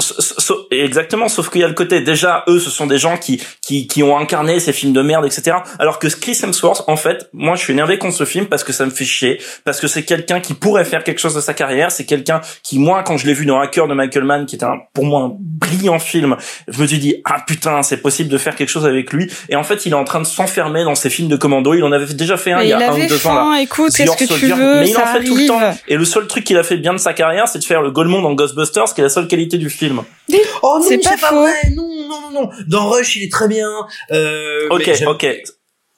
Exactement, 0.72 1.28
sauf 1.30 1.50
qu'il 1.50 1.62
y 1.62 1.64
a 1.64 1.68
le 1.68 1.74
côté 1.74 2.02
déjà 2.02 2.44
eux 2.48 2.60
ce 2.60 2.70
sont 2.70 2.88
des 2.88 2.98
gens 2.98 3.18
qui 3.18 3.42
qui 3.62 3.88
qui 3.88 4.04
ont 4.04 4.18
incarné 4.18 4.60
ces 4.60 4.74
films 4.74 4.94
de 4.94 5.02
merde 5.02 5.26
etc. 5.26 5.58
Alors 5.80 6.00
que 6.00 6.08
Chris 6.08 6.38
Hemsworth 6.44 6.84
en 6.88 6.96
fait, 6.98 7.30
moi 7.34 7.56
je 7.56 7.62
suis 7.64 7.74
énervé 7.74 7.98
contre 7.98 8.16
ce 8.16 8.26
film 8.26 8.46
parce 8.48 8.64
que 8.64 8.74
ça 8.74 8.86
me 8.86 8.92
fait 8.92 9.06
chier 9.06 9.40
parce 9.66 9.80
que 9.80 9.88
c'est 9.88 10.04
quelqu'un 10.04 10.40
qui 10.40 10.54
pourrait 10.54 10.86
faire 10.86 11.04
quelque 11.04 11.20
chose 11.20 11.34
de 11.36 11.42
sa 11.42 11.54
carrière, 11.54 11.92
c'est 11.92 12.06
quelqu'un 12.06 12.42
qui 12.64 12.80
moi 12.80 13.04
quand 13.04 13.18
je 13.18 13.26
l'ai 13.28 13.34
vu 13.34 13.46
dans 13.46 13.60
Hacker 13.60 13.88
de 13.88 13.94
Michael 13.94 14.24
Mann 14.24 14.46
qui 14.46 14.56
était 14.56 14.66
un, 14.66 14.78
pour 14.94 15.06
moi 15.06 15.22
un 15.24 15.38
brillant 15.48 16.00
film, 16.00 16.38
je 16.68 16.82
me 16.82 16.88
suis 16.88 17.00
dit 17.00 17.16
ah 17.26 17.38
putain, 17.46 17.82
c'est 17.84 17.98
possible 17.98 18.30
de 18.30 18.38
faire 18.38 18.56
quelque 18.56 18.70
chose 18.70 18.86
avec 18.86 19.12
lui 19.14 19.32
et 19.50 19.56
en 19.56 19.64
fait, 19.64 19.86
il 19.86 19.92
est 19.94 19.96
en 19.96 20.04
train 20.04 20.20
de 20.20 20.26
s'enfermer 20.26 20.84
dans 20.84 20.96
ses 20.96 21.10
films 21.10 21.30
de 21.30 21.36
commando, 21.38 21.74
il 21.74 21.84
en 21.84 21.92
avait 21.92 22.14
déjà 22.14 22.38
fait 22.38 22.52
un 22.52 22.58
Mais 22.60 22.66
il 22.66 22.70
y 22.70 22.74
a 22.74 22.92
un 22.92 22.96
ou 22.96 23.08
deux 23.08 23.18
faim, 23.18 23.36
ans 23.38 23.52
là. 23.54 23.62
écoute, 23.62 23.92
The 23.92 23.98
qu'est-ce 23.98 24.18
que 24.18 24.34
tu 24.40 24.48
veux, 24.48 24.80
Mais 24.82 24.90
il 24.90 24.98
en 24.98 25.06
fait 25.06 25.24
tout 25.24 25.36
le 25.36 25.48
temps 25.48 25.60
et 25.88 25.96
le 25.96 26.06
seul 26.06 26.28
truc 26.28 26.44
qu'il 26.44 26.58
a 26.58 26.64
fait 26.64 26.78
bien 26.78 26.94
de 26.94 26.98
sa 27.00 27.14
carrière, 27.14 27.48
c'est 27.48 27.60
de 27.60 27.64
faire 27.64 27.82
le 27.82 27.92
Golemon 27.92 28.22
dans 28.22 28.34
Ghostbusters, 28.34 28.94
qui 28.94 29.02
est 29.02 29.04
la 29.04 29.10
seule 29.10 29.28
qualité 29.28 29.58
du 29.58 29.70
film. 29.70 30.02
Oh 30.62 30.80
non, 30.80 30.86
C'est 30.88 30.98
pas 30.98 31.16
faux. 31.18 31.36
vrai. 31.42 31.54
Non, 31.76 31.88
non, 32.10 32.22
non, 32.32 32.42
non. 32.42 32.50
Dans 32.68 32.90
Rush, 32.90 33.16
il 33.16 33.24
est 33.24 33.32
très 33.32 33.48
bien. 33.48 33.70
Euh, 34.12 34.68
Ok, 34.70 34.90
ok. 35.08 35.26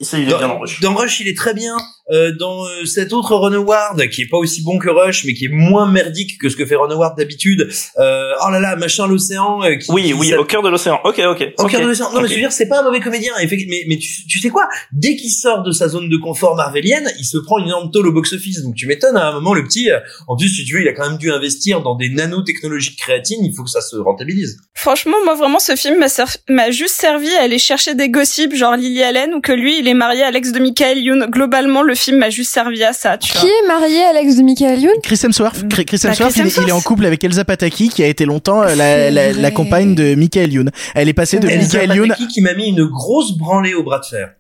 Ici, 0.02 0.16
il 0.20 0.28
est 0.28 0.32
dans, 0.32 0.38
bien 0.38 0.48
dans 0.48 0.60
Rush. 0.60 0.80
dans 0.82 0.94
Rush, 0.96 1.20
il 1.20 1.28
est 1.28 1.36
très 1.38 1.54
bien. 1.54 1.76
Euh, 2.12 2.32
dans 2.40 2.66
euh, 2.66 2.86
cet 2.86 3.14
autre 3.14 3.36
Ron 3.36 3.54
Howard, 3.54 4.10
qui 4.10 4.24
est 4.24 4.28
pas 4.28 4.38
aussi 4.38 4.64
bon 4.64 4.80
que 4.80 4.90
Rush, 4.90 5.26
mais 5.26 5.34
qui 5.34 5.46
est 5.46 5.50
moins 5.52 5.90
merdique 5.92 6.40
que 6.40 6.50
ce 6.50 6.56
que 6.56 6.66
fait 6.66 6.76
Ron 6.76 6.90
Howard 6.90 7.18
d'habitude. 7.18 7.70
Euh, 8.00 8.32
oh 8.46 8.50
là 8.50 8.60
là, 8.60 8.76
machin 8.76 9.06
l'océan. 9.08 9.64
euh, 9.64 9.76
qui, 9.76 9.92
Oui, 9.92 10.04
qui 10.06 10.14
oui, 10.14 10.34
au 10.34 10.44
cœur 10.46 10.64
de 10.64 10.70
l'océan. 10.70 11.00
Ok, 11.04 11.20
ok. 11.20 11.54
Au 11.60 11.66
cœur 11.68 11.82
de 11.82 11.86
l'océan. 11.88 12.12
Non, 12.12 12.22
mais 12.22 12.28
je 12.28 12.34
veux 12.34 12.40
dire, 12.40 12.52
c'est 12.52 12.68
pas 12.68 12.80
un 12.80 12.84
mauvais 12.84 13.00
comédien. 13.00 13.34
effectivement. 13.40 13.76
Mais, 13.78 13.86
mais 13.88 13.98
tu, 13.98 14.26
tu 14.28 14.40
sais 14.40 14.50
quoi? 14.50 14.68
Dès 14.92 15.16
qu'il 15.16 15.30
sort 15.30 15.62
de 15.64 15.72
sa 15.72 15.88
zone 15.88 16.10
de 16.10 16.18
confort 16.18 16.56
marvelienne, 16.56 17.12
il 17.20 17.26
se 17.26 17.38
prend 17.38 17.60
une 17.60 17.66
énorme 17.66 17.92
tôle 17.92 18.08
au 18.08 18.12
box-office. 18.12 18.64
Donc 18.64 18.76
tu 18.76 18.88
m'étonnes, 18.88 19.18
à 19.18 19.28
un 19.28 19.34
moment, 19.34 19.54
le 19.54 19.64
petit, 19.64 19.92
euh, 19.92 20.00
en 20.28 20.36
plus, 20.36 20.50
si 20.50 20.66
tu 20.66 20.74
veux, 20.74 20.82
il 20.82 20.88
a 20.88 20.94
quand 20.94 21.08
même 21.08 21.18
dû 21.20 21.32
investir 21.32 21.82
dans 21.82 21.96
des 21.96 22.10
nanotechnologies 22.10 22.96
de 22.96 23.00
créatine. 23.00 23.46
Il 23.46 23.54
faut 23.56 23.64
que 23.64 23.70
ça 23.70 23.82
se 23.82 23.96
rentabilise. 23.98 24.58
Franchement, 24.74 25.18
moi 25.26 25.36
vraiment, 25.36 25.60
ce 25.60 25.76
film 25.76 26.04
m'a 26.50 26.72
juste 26.72 26.96
servi 26.96 27.30
à 27.36 27.44
aller 27.44 27.60
chercher 27.60 27.94
des 27.94 28.10
gossips, 28.10 28.56
genre 28.56 28.76
Lily 28.76 29.04
Allen, 29.04 29.34
ou 29.36 29.42
que 29.42 29.52
lui, 29.52 29.80
il 29.80 29.88
est 29.88 29.94
marié 29.94 30.24
à 30.24 30.32
l'ex 30.32 30.52
de 30.52 30.60
Michael 30.60 30.98
Youn. 31.00 31.28
Globalement, 31.30 31.84
le 31.84 31.96
film 32.00 32.18
m'a 32.18 32.30
juste 32.30 32.52
servi 32.54 32.84
à 32.84 32.94
ça, 32.94 33.18
tu 33.18 33.32
vois. 33.32 33.42
Qui 33.42 33.48
est 33.48 33.68
marié 33.68 34.04
à 34.04 34.14
l'ex 34.14 34.36
de 34.38 34.42
Michael 34.44 34.80
Youn? 34.80 34.94
Chris 35.04 35.20
Hemsworth, 35.24 35.68
Chris 35.70 35.86
Chris 35.86 36.00
Bah, 36.04 36.10
Hemsworth, 36.10 36.34
Chris 36.34 36.42
il, 36.44 36.48
est- 36.48 36.64
il 36.64 36.70
est 36.70 36.72
en 36.72 36.82
couple 36.82 37.06
avec 37.06 37.24
Elsa 37.24 37.46
Pataki 37.46 37.90
qui 37.90 38.04
a 38.04 38.08
été 38.08 38.26
longtemps 38.26 38.62
euh, 38.64 38.74
la, 38.76 39.12
la, 39.12 39.34
la 39.34 39.52
compagne 39.52 39.96
de 39.96 40.16
Michael 40.16 40.52
Youn. 40.54 40.72
Elle 40.96 41.10
est 41.10 41.14
passée 41.14 41.40
de 41.40 41.48
Elsa 41.48 41.80
Michael 41.80 41.98
Youn 41.98 42.08
Pataki 42.10 42.28
qui 42.28 42.42
m'a 42.42 42.54
mis 42.54 42.68
une 42.70 42.86
grosse 42.86 43.38
branlée 43.38 43.74
au 43.74 43.84
bras 43.84 44.00
de 44.00 44.06
fer. 44.06 44.32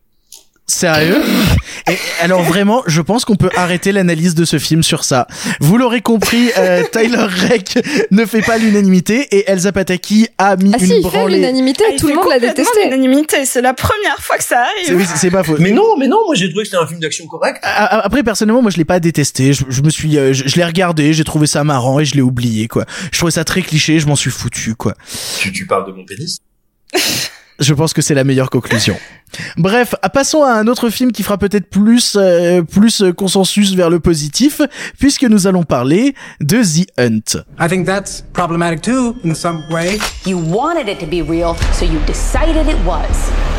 Sérieux 0.69 1.21
Et 1.89 1.97
alors 2.21 2.43
vraiment, 2.43 2.83
je 2.85 3.01
pense 3.01 3.25
qu'on 3.25 3.35
peut 3.35 3.49
arrêter 3.55 3.91
l'analyse 3.91 4.35
de 4.35 4.45
ce 4.45 4.59
film 4.59 4.83
sur 4.83 5.03
ça. 5.03 5.25
Vous 5.59 5.77
l'aurez 5.77 6.01
compris, 6.01 6.51
euh, 6.59 6.83
Tyler 6.91 7.17
Reck 7.17 7.79
ne 8.11 8.23
fait 8.25 8.41
pas 8.43 8.59
l'unanimité 8.59 9.27
et 9.35 9.49
Elsa 9.49 9.71
Pataki 9.71 10.27
a 10.37 10.55
mis 10.57 10.71
Ah 10.73 10.77
une 10.79 10.85
si, 10.85 11.01
il 11.03 11.09
fait 11.09 11.27
l'unanimité, 11.27 11.83
Ah, 11.89 11.95
tout 11.97 12.07
le 12.07 12.13
monde 12.15 12.25
l'a 12.29 12.35
complètement 12.35 12.49
détesté. 12.63 12.83
l'unanimité, 12.85 13.45
c'est 13.45 13.61
la 13.61 13.73
première 13.73 14.17
fois 14.19 14.37
que 14.37 14.43
ça 14.43 14.63
arrive. 14.87 15.07
c'est 15.15 15.31
pas 15.31 15.43
faux. 15.43 15.55
Mais 15.59 15.71
non, 15.71 15.97
mais 15.97 16.07
non, 16.07 16.19
moi 16.27 16.35
j'ai 16.35 16.49
trouvé 16.49 16.63
que 16.65 16.69
c'était 16.69 16.83
un 16.83 16.87
film 16.87 16.99
d'action 16.99 17.25
correct. 17.25 17.59
Après 17.63 18.21
personnellement 18.21 18.61
moi 18.61 18.69
je 18.71 18.77
l'ai 18.77 18.85
pas 18.85 18.99
détesté 18.99 19.53
je, 19.53 19.63
je 19.69 19.81
me 19.81 19.89
suis 19.89 20.17
euh, 20.17 20.33
je, 20.33 20.47
je 20.47 20.55
l'ai 20.55 20.63
regardé 20.65 21.13
j'ai 21.13 21.23
trouvé 21.23 21.47
ça 21.47 21.63
marrant 21.63 21.99
et 21.99 22.05
je 22.05 22.13
l'ai 22.15 22.21
oublié 22.21 22.67
quoi 22.67 22.85
je 23.11 23.17
trouvais 23.17 23.31
ça 23.31 23.43
très 23.43 23.61
cliché 23.61 23.99
je 23.99 24.05
m'en 24.07 24.15
suis 24.15 24.29
foutu 24.29 24.75
quoi 24.75 24.93
Tu, 25.39 25.51
tu 25.51 25.65
parles 25.65 25.87
de 25.87 25.91
mon 25.91 26.05
pénis? 26.05 26.37
je 27.59 27.73
pense 27.73 27.93
que 27.93 28.01
c'est 28.01 28.13
la 28.13 28.23
meilleure 28.23 28.49
conclusion 28.49 28.95
bref 29.57 29.93
passons 30.13 30.43
à 30.43 30.53
un 30.53 30.67
autre 30.67 30.89
film 30.89 31.11
qui 31.11 31.23
fera 31.23 31.37
peut-être 31.37 31.69
plus 31.69 32.15
euh, 32.17 32.63
plus 32.63 33.03
consensus 33.15 33.75
vers 33.75 33.89
le 33.89 33.99
positif 33.99 34.61
puisque 34.97 35.23
nous 35.23 35.47
allons 35.47 35.63
parler 35.63 36.15
de 36.41 36.61
The 36.63 36.89
Hunt 36.99 37.43
I 37.59 37.67
think 37.67 37.85
that's 37.85 38.23
problematic 38.33 38.81
too, 38.81 39.15
in 39.23 39.33
some 39.35 39.63
way. 39.69 39.99
You 40.25 40.37
wanted 40.37 40.87
it 40.87 40.99
to 40.99 41.05
be 41.05 41.21
real, 41.21 41.55
so 41.73 41.85
you 41.85 41.99
decided 42.05 42.67
it 42.67 42.77
was. 42.85 43.58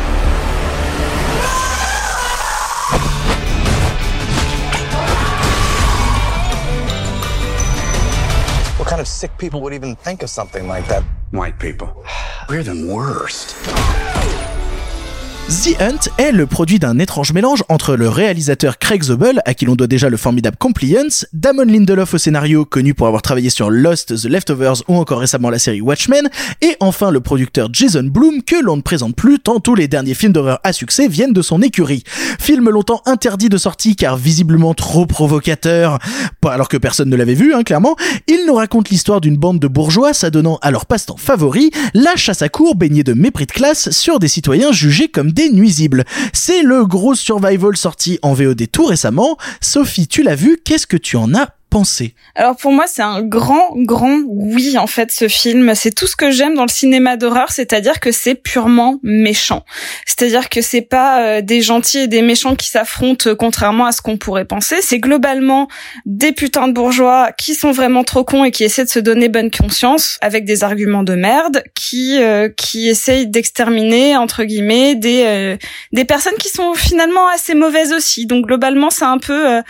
Kind 8.91 8.99
of 8.99 9.07
sick 9.07 9.31
people 9.37 9.61
would 9.61 9.71
even 9.71 9.95
think 9.95 10.21
of 10.21 10.29
something 10.29 10.67
like 10.67 10.85
that? 10.89 11.01
White 11.31 11.57
people. 11.59 12.05
We're 12.49 12.61
the 12.61 12.93
worst. 12.93 13.55
The 15.49 15.75
Hunt 15.81 16.09
est 16.17 16.31
le 16.31 16.45
produit 16.45 16.79
d'un 16.79 16.97
étrange 16.97 17.33
mélange 17.33 17.63
entre 17.67 17.95
le 17.95 18.07
réalisateur 18.07 18.77
Craig 18.77 19.03
Zobel, 19.03 19.41
à 19.45 19.53
qui 19.53 19.65
l'on 19.65 19.75
doit 19.75 19.87
déjà 19.87 20.09
le 20.09 20.15
formidable 20.15 20.55
Compliance, 20.57 21.25
Damon 21.33 21.65
Lindelof 21.65 22.13
au 22.13 22.17
scénario, 22.17 22.63
connu 22.63 22.93
pour 22.93 23.07
avoir 23.07 23.21
travaillé 23.21 23.49
sur 23.49 23.69
Lost, 23.69 24.15
The 24.15 24.25
Leftovers 24.25 24.83
ou 24.87 24.95
encore 24.95 25.19
récemment 25.19 25.49
la 25.49 25.59
série 25.59 25.81
Watchmen, 25.81 26.29
et 26.61 26.77
enfin 26.79 27.11
le 27.11 27.19
producteur 27.19 27.69
Jason 27.73 28.03
Blum, 28.03 28.43
que 28.43 28.55
l'on 28.63 28.77
ne 28.77 28.81
présente 28.81 29.15
plus 29.15 29.39
tant 29.39 29.59
tous 29.59 29.75
les 29.75 29.89
derniers 29.89 30.13
films 30.13 30.31
d'horreur 30.31 30.59
à 30.63 30.71
succès 30.71 31.09
viennent 31.09 31.33
de 31.33 31.41
son 31.41 31.61
écurie. 31.61 32.03
Film 32.39 32.69
longtemps 32.69 33.01
interdit 33.05 33.49
de 33.49 33.57
sortie 33.57 33.95
car 33.97 34.15
visiblement 34.15 34.73
trop 34.73 35.05
provocateur, 35.05 35.99
pas 36.39 36.53
alors 36.53 36.69
que 36.69 36.77
personne 36.77 37.09
ne 37.09 37.15
l'avait 37.17 37.33
vu, 37.33 37.53
hein, 37.53 37.63
clairement, 37.63 37.97
il 38.27 38.45
nous 38.47 38.55
raconte 38.55 38.89
l'histoire 38.89 39.19
d'une 39.19 39.37
bande 39.37 39.59
de 39.59 39.67
bourgeois 39.67 40.13
s'adonnant 40.13 40.59
à 40.61 40.71
leur 40.71 40.85
passe-temps 40.85 41.17
favori, 41.17 41.71
la 41.93 42.15
chasse 42.15 42.41
à 42.41 42.49
cour 42.49 42.75
baignée 42.75 43.03
de 43.03 43.13
mépris 43.13 43.47
de 43.47 43.51
classe 43.51 43.91
sur 43.91 44.19
des 44.19 44.29
citoyens 44.29 44.71
jugés 44.71 45.09
comme 45.09 45.31
C'est 46.33 46.63
le 46.63 46.85
gros 46.85 47.15
survival 47.15 47.75
sorti 47.77 48.19
en 48.21 48.33
VOD 48.33 48.69
tout 48.71 48.85
récemment. 48.85 49.37
Sophie, 49.61 50.07
tu 50.07 50.23
l'as 50.23 50.35
vu, 50.35 50.59
qu'est-ce 50.63 50.87
que 50.87 50.97
tu 50.97 51.15
en 51.17 51.33
as 51.33 51.55
Alors 52.35 52.55
pour 52.55 52.71
moi, 52.71 52.85
c'est 52.87 53.01
un 53.01 53.21
grand, 53.21 53.71
grand 53.75 54.21
oui 54.27 54.77
en 54.77 54.87
fait 54.87 55.11
ce 55.11 55.27
film. 55.27 55.73
C'est 55.73 55.95
tout 55.95 56.07
ce 56.07 56.15
que 56.15 56.31
j'aime 56.31 56.55
dans 56.55 56.65
le 56.65 56.69
cinéma 56.69 57.17
d'horreur, 57.17 57.51
c'est-à-dire 57.51 57.99
que 57.99 58.11
c'est 58.11 58.35
purement 58.35 58.99
méchant. 59.03 59.63
C'est-à-dire 60.05 60.49
que 60.49 60.61
c'est 60.61 60.81
pas 60.81 61.23
euh, 61.23 61.41
des 61.41 61.61
gentils 61.61 61.99
et 61.99 62.07
des 62.07 62.21
méchants 62.21 62.55
qui 62.55 62.69
s'affrontent 62.69 63.29
euh, 63.29 63.35
contrairement 63.35 63.85
à 63.85 63.91
ce 63.91 64.01
qu'on 64.01 64.17
pourrait 64.17 64.45
penser. 64.45 64.77
C'est 64.81 64.99
globalement 64.99 65.67
des 66.05 66.31
putains 66.31 66.67
de 66.67 66.73
bourgeois 66.73 67.31
qui 67.37 67.55
sont 67.55 67.71
vraiment 67.71 68.03
trop 68.03 68.23
cons 68.23 68.43
et 68.43 68.51
qui 68.51 68.63
essaient 68.63 68.85
de 68.85 68.89
se 68.89 68.99
donner 68.99 69.29
bonne 69.29 69.49
conscience 69.51 70.17
avec 70.21 70.45
des 70.45 70.63
arguments 70.63 71.03
de 71.03 71.15
merde, 71.15 71.63
qui 71.75 72.21
euh, 72.21 72.49
qui 72.49 72.87
essayent 72.87 73.27
d'exterminer 73.27 74.17
entre 74.17 74.43
guillemets 74.43 74.95
des 74.95 75.23
euh, 75.25 75.57
des 75.91 76.05
personnes 76.05 76.37
qui 76.39 76.49
sont 76.49 76.73
finalement 76.73 77.27
assez 77.33 77.55
mauvaises 77.55 77.93
aussi. 77.93 78.25
Donc 78.25 78.45
globalement, 78.45 78.89
c'est 78.89 79.05
un 79.05 79.17
peu 79.17 79.49
euh, 79.49 79.61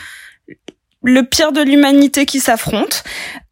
le 1.03 1.23
pire 1.23 1.51
de 1.51 1.61
l'humanité 1.61 2.25
qui 2.25 2.39
s'affronte. 2.39 3.03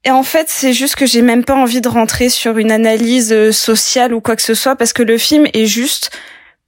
Et 0.05 0.11
en 0.11 0.23
fait, 0.23 0.47
c'est 0.49 0.73
juste 0.73 0.95
que 0.95 1.05
j'ai 1.05 1.21
même 1.21 1.43
pas 1.43 1.55
envie 1.55 1.81
de 1.81 1.89
rentrer 1.89 2.29
sur 2.29 2.57
une 2.57 2.71
analyse 2.71 3.33
euh, 3.33 3.51
sociale 3.51 4.13
ou 4.13 4.21
quoi 4.21 4.35
que 4.35 4.41
ce 4.41 4.53
soit 4.53 4.75
parce 4.75 4.93
que 4.93 5.03
le 5.03 5.17
film 5.17 5.47
est 5.53 5.65
juste 5.65 6.11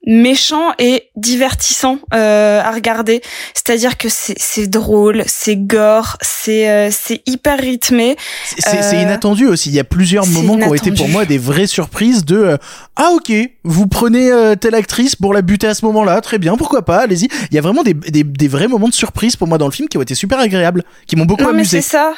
méchant 0.08 0.72
et 0.80 1.10
divertissant 1.16 2.00
euh, 2.14 2.62
à 2.62 2.72
regarder. 2.72 3.22
C'est-à-dire 3.54 3.98
que 3.98 4.08
c'est 4.10 4.68
drôle, 4.68 5.24
c'est 5.28 5.56
gore, 5.56 6.18
c'est 6.22 6.70
euh, 6.70 6.90
c'est 6.92 7.22
hyper 7.28 7.60
rythmé. 7.60 8.16
C'est 8.58 8.78
Euh, 8.96 9.02
inattendu 9.02 9.46
aussi. 9.48 9.70
Il 9.70 9.76
y 9.76 9.80
a 9.80 9.84
plusieurs 9.84 10.26
moments 10.28 10.58
qui 10.58 10.64
ont 10.64 10.74
été 10.74 10.92
pour 10.92 11.08
moi 11.08 11.26
des 11.26 11.38
vraies 11.38 11.68
surprises 11.68 12.26
de 12.26 12.38
euh, 12.38 12.58
ah 12.96 13.12
ok 13.14 13.32
vous 13.64 13.88
prenez 13.88 14.32
euh, 14.32 14.56
telle 14.56 14.76
actrice 14.76 15.16
pour 15.16 15.34
la 15.34 15.42
buter 15.44 15.68
à 15.68 15.74
ce 15.76 15.86
moment-là 15.86 16.20
très 16.22 16.40
bien 16.40 16.58
pourquoi 16.58 16.84
pas 16.84 17.00
allez-y. 17.02 17.28
Il 17.52 17.56
y 17.56 17.58
a 17.60 17.62
vraiment 17.62 17.84
des, 17.84 17.94
des 17.94 18.24
des 18.24 18.48
vrais 18.48 18.68
moments 18.68 18.90
de 18.90 18.94
surprise 18.94 19.36
pour 19.36 19.48
moi 19.48 19.58
dans 19.60 19.68
le 19.68 19.72
film 19.72 19.88
qui 19.88 19.98
ont 19.98 20.02
été 20.02 20.16
super 20.16 20.40
agréables 20.40 20.84
qui 21.08 21.16
m'ont 21.16 21.26
beaucoup 21.26 21.44
Non 21.44 21.50
amusé. 21.50 21.82
c'est 21.82 21.90
ça. 21.90 22.14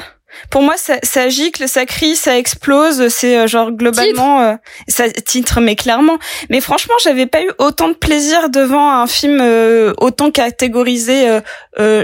Pour 0.49 0.61
moi, 0.61 0.75
ça, 0.77 0.95
ça 1.03 1.29
gicle, 1.29 1.67
ça 1.67 1.85
crie, 1.85 2.15
ça 2.15 2.37
explose. 2.37 3.07
C'est 3.09 3.37
euh, 3.37 3.47
genre 3.47 3.71
globalement 3.71 4.41
euh, 4.41 4.55
ça 4.87 5.09
titre, 5.09 5.59
mais 5.61 5.75
clairement. 5.75 6.17
Mais 6.49 6.61
franchement, 6.61 6.95
j'avais 7.03 7.25
pas 7.25 7.41
eu 7.41 7.51
autant 7.57 7.89
de 7.89 7.93
plaisir 7.93 8.49
devant 8.49 8.89
un 8.91 9.07
film 9.07 9.39
euh, 9.41 9.93
autant 9.97 10.31
catégorisé 10.31 11.27
euh, 11.29 11.41
euh, 11.79 12.03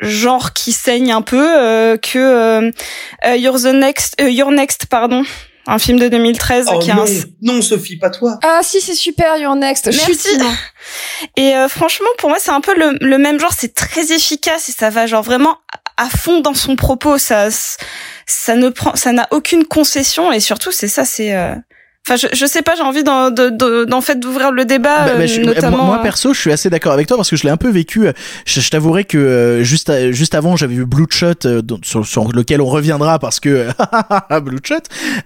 genre 0.00 0.52
qui 0.52 0.72
saigne 0.72 1.12
un 1.12 1.22
peu 1.22 1.58
euh, 1.58 1.96
que 1.96 2.18
euh, 2.18 2.70
euh, 3.26 3.36
You're 3.36 3.58
the 3.60 3.66
next, 3.74 4.14
euh, 4.20 4.30
Your 4.30 4.50
Next, 4.50 4.86
pardon, 4.86 5.22
un 5.66 5.78
film 5.78 5.98
de 5.98 6.08
2013 6.08 6.66
Oh 6.74 6.78
qui 6.78 6.90
a 6.90 6.94
non, 6.94 7.04
un 7.04 7.06
non 7.42 7.62
Sophie, 7.62 7.96
pas 7.96 8.10
toi. 8.10 8.38
Ah 8.42 8.60
si, 8.62 8.80
c'est 8.80 8.94
super, 8.94 9.36
You're 9.36 9.54
Next. 9.54 9.86
Merci. 9.86 10.04
Chut, 10.06 10.18
sinon. 10.20 10.50
Et 11.36 11.54
euh, 11.54 11.68
franchement, 11.68 12.08
pour 12.18 12.30
moi, 12.30 12.38
c'est 12.40 12.50
un 12.50 12.60
peu 12.60 12.74
le, 12.74 12.96
le 13.00 13.18
même 13.18 13.38
genre. 13.38 13.52
C'est 13.56 13.74
très 13.74 14.12
efficace 14.12 14.68
et 14.68 14.72
ça 14.72 14.90
va 14.90 15.06
genre 15.06 15.22
vraiment 15.22 15.58
à 16.00 16.08
fond 16.08 16.40
dans 16.40 16.54
son 16.54 16.76
propos. 16.76 17.18
Ça, 17.18 17.48
ça 18.26 18.56
ne 18.56 18.68
prend, 18.68 18.96
ça 18.96 19.12
n'a 19.12 19.28
aucune 19.30 19.64
concession 19.64 20.32
et 20.32 20.40
surtout, 20.40 20.72
c'est 20.72 20.88
ça, 20.88 21.04
c'est. 21.04 21.32
Enfin, 22.08 22.16
je, 22.16 22.34
je 22.34 22.46
sais 22.46 22.62
pas, 22.62 22.74
j'ai 22.76 22.82
envie 22.82 23.04
d'en, 23.04 23.30
de, 23.30 23.50
de- 23.50 23.84
d'en 23.84 24.00
fait 24.00 24.18
d'ouvrir 24.18 24.50
le 24.52 24.64
débat, 24.64 25.04
Bah, 25.04 25.12
bah, 25.16 25.22
euh, 25.22 25.26
je- 25.26 25.42
notamment. 25.42 25.84
moi, 25.84 25.98
euh, 25.98 26.02
perso, 26.02 26.32
je 26.32 26.40
suis 26.40 26.50
assez 26.50 26.70
d'accord 26.70 26.92
avec 26.92 27.06
toi 27.06 27.16
parce 27.18 27.28
que 27.28 27.36
je 27.36 27.42
l'ai 27.44 27.50
un 27.50 27.58
peu 27.58 27.68
vécu. 27.68 28.06
Je, 28.46 28.60
je 28.60 28.70
t'avouerai 28.70 29.04
que 29.04 29.18
euh, 29.18 29.62
juste 29.62 29.90
à- 29.90 30.10
juste 30.10 30.34
avant, 30.34 30.56
j'avais 30.56 30.74
vu 30.74 30.86
Bloodshot 30.86 31.34
euh, 31.44 31.60
sur, 31.82 32.04
sur 32.06 32.32
lequel 32.32 32.62
on 32.62 32.66
reviendra 32.66 33.18
parce 33.18 33.38
que 33.38 33.68
Bloodshot. 34.40 34.76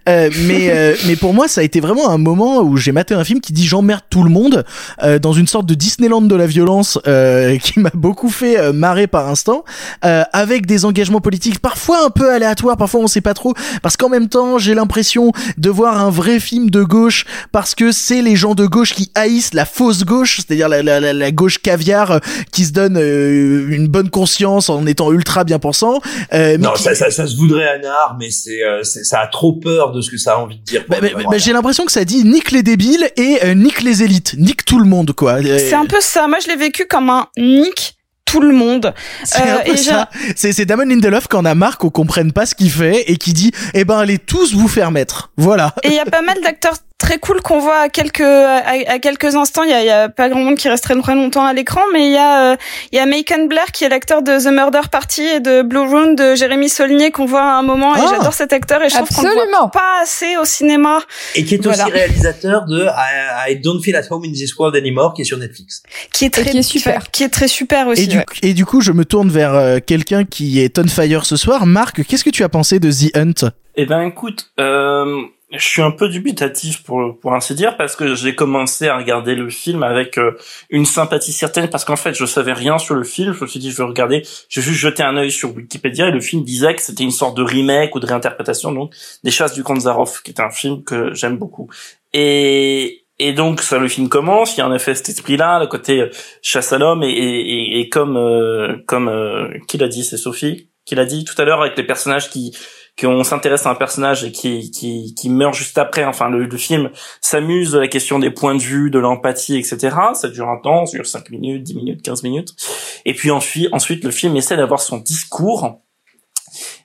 Euh, 0.09 0.29
mais 0.47 0.97
mais 1.07 1.15
pour 1.17 1.33
moi, 1.33 1.47
ça 1.47 1.61
a 1.61 1.65
été 1.65 1.79
vraiment 1.81 2.11
un 2.11 2.19
moment 2.19 2.61
où 2.63 2.77
j'ai 2.77 2.91
maté 2.93 3.15
un 3.15 3.25
film 3.25 3.41
qui 3.41 3.53
dit 3.53 3.67
j'emmerde 3.67 4.03
tout 4.11 4.25
le 4.25 4.31
monde 4.31 4.65
euh, 5.05 5.21
dans 5.21 5.33
une 5.33 5.47
sorte 5.47 5.67
de 5.67 5.75
Disneyland 5.75 6.23
de 6.23 6.35
la 6.37 6.47
violence 6.49 6.99
euh, 7.07 7.57
qui 7.63 7.79
m'a 7.79 7.91
beaucoup 7.95 8.29
fait 8.31 8.73
marrer 8.73 9.07
par 9.07 9.29
instant, 9.29 9.65
euh, 10.05 10.25
avec 10.33 10.67
des 10.67 10.85
engagements 10.85 11.21
politiques 11.21 11.61
parfois 11.61 12.05
un 12.05 12.11
peu 12.11 12.31
aléatoires, 12.33 12.77
parfois 12.77 13.01
on 13.01 13.07
sait 13.07 13.21
pas 13.21 13.33
trop, 13.35 13.55
parce 13.81 13.97
qu'en 13.97 14.09
même 14.09 14.29
temps, 14.29 14.59
j'ai 14.59 14.75
l'impression 14.75 15.31
de 15.57 15.71
voir 15.71 15.99
un 16.01 16.11
vrai 16.11 16.41
film 16.41 16.65
de 16.75 16.83
gauche 16.83 17.25
parce 17.53 17.75
que 17.75 17.93
c'est 17.93 18.21
les 18.23 18.37
gens 18.37 18.55
de 18.55 18.67
gauche 18.67 18.95
qui 18.95 19.11
haïssent 19.15 19.55
la 19.55 19.65
fausse 19.65 20.05
gauche, 20.05 20.37
c'est-à-dire 20.39 20.69
la, 20.69 20.83
la, 20.83 21.01
la, 21.01 21.13
la 21.13 21.31
gauche 21.31 21.59
caviar 21.59 22.11
euh, 22.11 22.19
qui 22.53 22.65
se 22.65 22.73
donne 22.73 22.97
euh, 22.97 23.69
une 23.71 23.87
bonne 23.89 24.11
conscience 24.11 24.69
en 24.69 24.87
étant 24.87 25.13
ultra 25.13 25.45
bien 25.45 25.59
pensant. 25.59 26.01
Euh, 26.33 26.53
mais 26.53 26.59
Non, 26.59 26.73
qui- 26.73 26.83
ça, 26.83 26.95
ça, 26.95 27.11
ça 27.11 27.27
se 27.27 27.37
voudrait 27.37 27.69
anard, 27.69 28.17
mais 28.19 28.31
c'est, 28.31 28.63
euh, 28.63 28.83
c'est, 28.83 29.05
ça 29.05 29.21
a 29.21 29.27
trop 29.29 29.53
peur 29.55 29.93
de 29.93 30.01
ce 30.01 30.11
que 30.11 30.17
ça 30.19 30.35
a 30.35 30.37
envie 30.39 30.59
de 30.59 30.65
dire. 30.65 30.85
Bah, 30.89 30.97
bah, 31.01 31.09
bah, 31.31 31.39
j'ai 31.39 31.53
l'impression 31.53 31.85
que 31.85 31.93
ça 31.93 32.05
dit 32.05 32.25
nique 32.25 32.51
les 32.51 32.63
débiles 32.63 33.09
et 33.17 33.39
euh, 33.45 33.55
nique 33.55 33.83
les 33.83 34.03
élites, 34.03 34.35
nique 34.39 34.65
tout 34.65 34.79
le 34.79 34.87
monde 34.89 35.13
quoi. 35.13 35.35
Euh, 35.35 35.59
C'est 35.59 35.75
un 35.75 35.87
peu 35.87 36.01
ça. 36.01 36.27
Moi, 36.29 36.39
je 36.45 36.49
l'ai 36.51 36.57
vécu 36.57 36.87
comme 36.87 37.09
un 37.11 37.29
nick 37.39 37.94
tout 38.35 38.41
le 38.41 38.53
monde. 38.53 38.93
C'est 39.23 39.43
Euh, 39.43 39.55
un 39.59 39.59
peu 39.61 39.71
et 39.73 39.77
j'ai- 39.77 39.83
ça. 39.91 40.09
C'est, 40.35 40.65
Damon 40.65 40.87
Lindelof 40.87 41.29
qui 41.29 41.37
en 41.37 41.45
a 41.45 41.55
marre 41.55 41.79
qu'on 41.79 41.91
comprenne 41.91 42.33
pas 42.33 42.47
ce 42.47 42.57
qu'il 42.57 42.71
fait 42.71 43.05
et 43.09 43.17
qui 43.17 43.33
dit, 43.33 43.53
eh 43.75 43.85
ben, 43.85 43.97
allez 43.99 44.19
tous 44.19 44.55
vous 44.55 44.67
faire 44.67 44.91
mettre. 44.91 45.31
Voilà. 45.37 45.73
Et 45.85 45.89
il 45.89 45.95
y 45.95 46.01
a 46.01 46.05
pas 46.05 46.23
mal 46.23 46.41
d'acteurs 46.43 46.75
très 46.99 47.19
cool 47.19 47.43
qu'on 47.43 47.59
voit 47.59 47.81
à 47.81 47.89
quelques 47.89 48.21
à, 48.21 48.63
à 48.89 48.99
quelques 48.99 49.35
instants. 49.35 49.63
Il 49.63 49.71
y 49.71 49.73
a, 49.75 49.83
il 49.83 49.87
y 49.87 49.91
a 49.91 50.09
pas 50.09 50.29
grand 50.29 50.41
monde 50.41 50.57
qui 50.57 50.69
reste 50.69 50.85
très, 50.85 50.99
très 51.01 51.15
longtemps 51.15 51.45
à 51.45 51.53
l'écran, 51.53 51.83
mais 51.93 52.07
il 52.07 52.13
y 52.13 52.17
a 52.17 52.53
euh, 52.53 52.57
il 52.93 52.97
y 52.97 52.99
a 52.99 53.05
Macon 53.07 53.47
Blair 53.47 53.67
qui 53.73 53.85
est 53.85 53.89
l'acteur 53.89 54.23
de 54.23 54.39
The 54.39 54.53
Murder 54.53 54.81
Party 54.91 55.23
et 55.23 55.41
de 55.41 55.63
Blue 55.63 55.81
Room 55.81 56.15
de 56.15 56.35
Jérémy 56.35 56.69
Saulnier 56.69 57.11
qu'on 57.11 57.27
voit 57.27 57.43
à 57.43 57.55
un 57.59 57.63
moment. 57.63 57.95
Et 57.97 58.01
Ah. 58.03 58.07
j'adore 58.17 58.33
cet 58.33 58.53
acteur 58.53 58.83
et 58.83 58.89
je 58.89 58.95
trouve 58.97 59.09
qu'on 59.09 59.23
le 59.23 59.51
voit 59.51 59.71
pas 59.71 60.01
assez 60.03 60.37
au 60.37 60.45
cinéma. 60.45 61.01
Et 61.35 61.45
qui 61.45 61.57
est 61.57 61.63
Voilà. 61.65 61.85
aussi 61.85 61.93
réalisateur 61.93 62.65
de 62.67 62.85
I, 62.87 63.51
I 63.53 63.57
Don't 63.61 63.83
Feel 63.83 63.97
at 63.97 64.03
Home 64.11 64.25
in 64.25 64.33
This 64.33 64.57
World 64.57 64.77
Anymore, 64.77 65.15
qui 65.15 65.23
est 65.23 65.27
sur 65.27 65.37
Netflix. 65.39 65.83
Qui 66.13 66.25
est 66.27 66.31
très 66.31 66.45
qui 66.45 66.59
est 66.59 66.63
super. 66.63 67.11
qui 67.11 67.25
est 67.25 67.29
très 67.29 67.49
super 67.49 67.89
aussi. 67.89 68.05
Et 68.05 68.07
du, 68.07 68.17
ouais. 68.19 68.25
et 68.43 68.55
du 68.55 68.65
coup, 68.65 68.81
je 68.81 68.93
me 68.93 69.05
tourne 69.05 69.29
vers 69.31 69.55
euh, 69.55 69.79
quelqu'un 69.85 70.25
qui 70.25 70.61
est 70.61 70.79
on 70.79 70.87
fire 70.87 71.27
ce 71.27 71.37
soir. 71.37 71.67
Marc, 71.67 72.05
qu'est-ce 72.05 72.25
que 72.25 72.31
tu 72.31 72.45
as 72.45 72.49
pensé 72.49 72.79
de 72.79 72.91
The 72.91 73.17
Hunt? 73.17 73.51
Eh 73.77 73.87
ben 73.87 74.03
écoute, 74.03 74.51
euh, 74.61 75.23
je 75.57 75.67
suis 75.67 75.83
un 75.83 75.91
peu 75.91 76.09
dubitatif 76.09 76.83
pour 76.83 77.19
pour 77.21 77.35
ainsi 77.35 77.55
dire 77.55 77.77
parce 77.77 77.97
que 77.97 78.15
j'ai 78.15 78.35
commencé 78.35 78.89
à 78.89 78.97
regarder 78.97 79.35
le 79.35 79.51
film 79.51 79.83
avec 79.83 80.19
euh, 80.19 80.37
une 80.71 80.85
sympathie 80.85 81.33
certaine 81.33 81.69
parce 81.69 81.85
qu'en 81.85 81.97
fait 81.97 82.15
je 82.15 82.25
savais 82.25 82.53
rien 82.53 82.79
sur 82.79 82.95
le 82.95 83.05
film. 83.05 83.33
Je 83.33 83.43
me 83.43 83.47
suis 83.49 83.61
dit 83.61 83.71
je 83.71 83.77
vais 83.77 83.85
regarder, 83.85 84.23
j'ai 84.49 84.63
juste 84.63 84.79
jeté 84.79 85.03
un 85.03 85.17
œil 85.17 85.31
sur 85.31 85.55
Wikipédia 85.55 86.09
et 86.09 86.11
le 86.11 86.21
film 86.21 86.45
disait 86.45 86.75
que 86.75 86.83
c'était 86.83 87.05
une 87.05 87.11
sorte 87.11 87.37
de 87.37 87.43
remake 87.43 87.95
ou 87.95 88.01
de 88.01 88.07
réinterprétation 88.07 88.73
donc 88.73 88.95
des 89.23 89.31
Chasses 89.31 89.55
du 89.55 89.63
Zaroff 89.81 90.23
qui 90.23 90.31
est 90.31 90.41
un 90.41 90.51
film 90.51 90.85
que 90.85 91.13
j'aime 91.15 91.37
beaucoup. 91.37 91.69
Et 92.13 93.05
et 93.19 93.33
donc 93.33 93.61
ça 93.61 93.79
le 93.79 93.89
film 93.89 94.09
commence, 94.09 94.57
il 94.57 94.59
y 94.59 94.63
a 94.63 94.69
en 94.69 94.75
effet 94.75 94.95
cet 94.95 95.09
esprit-là, 95.09 95.61
le 95.61 95.67
côté 95.69 96.01
euh, 96.01 96.11
chasse 96.43 96.73
à 96.73 96.79
l'homme 96.79 97.03
et, 97.03 97.11
et, 97.11 97.81
et 97.81 97.89
comme 97.89 98.17
euh, 98.17 98.77
comme 98.87 99.09
euh, 99.09 99.49
qui 99.69 99.79
l'a 99.79 99.89
dit, 99.89 100.05
c'est 100.05 100.17
Sophie 100.17 100.69
qui 100.85 100.95
l'a 100.95 101.05
dit 101.05 101.25
tout 101.25 101.35
à 101.41 101.45
l'heure 101.45 101.63
avec 101.63 101.77
les 101.77 101.85
personnages 101.85 102.31
qui 102.31 102.57
qu'on 103.01 103.25
s'intéresse 103.25 103.67
à 103.67 103.71
un 103.71 103.75
personnage 103.75 104.25
et 104.25 104.33
qui 104.33 104.71
qui 104.71 105.15
qui 105.15 105.29
meurt 105.29 105.55
juste 105.55 105.79
après. 105.79 106.05
Enfin, 106.05 106.29
le, 106.29 106.45
le 106.45 106.57
film 106.57 106.91
s'amuse 107.21 107.73
de 107.73 107.79
la 107.79 107.89
question 107.89 108.19
des 108.19 108.31
points 108.31 108.55
de 108.55 108.63
vue, 108.63 108.91
de 108.91 108.99
l'empathie, 108.99 109.57
etc. 109.57 109.97
Ça 110.15 110.29
dure 110.29 110.49
un 110.49 110.59
temps, 110.59 110.87
ça 110.87 110.97
dure 110.97 111.07
5 111.07 111.31
minutes, 111.31 111.63
10 111.63 111.75
minutes, 111.75 112.03
15 112.03 112.23
minutes. 112.23 112.55
Et 113.05 113.15
puis 113.15 113.31
ensuite, 113.31 113.69
ensuite 113.73 114.05
le 114.05 114.11
film 114.11 114.37
essaie 114.37 114.57
d'avoir 114.57 114.81
son 114.81 114.99
discours. 114.99 115.81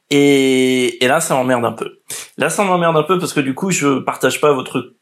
Et, 0.10 1.04
et 1.04 1.08
là, 1.08 1.22
ça 1.22 1.36
m'emmerde 1.36 1.65
un 1.65 1.72
peu. 1.72 2.00
Là, 2.38 2.50
ça 2.50 2.63
m'emmerde 2.63 2.98
un 2.98 3.04
peu 3.04 3.19
parce 3.19 3.34
que 3.34 3.39
du 3.39 3.54
coup, 3.54 3.69
je 3.69 4.00
partage 4.00 4.41
pas 4.41 4.52
votre 4.54 4.95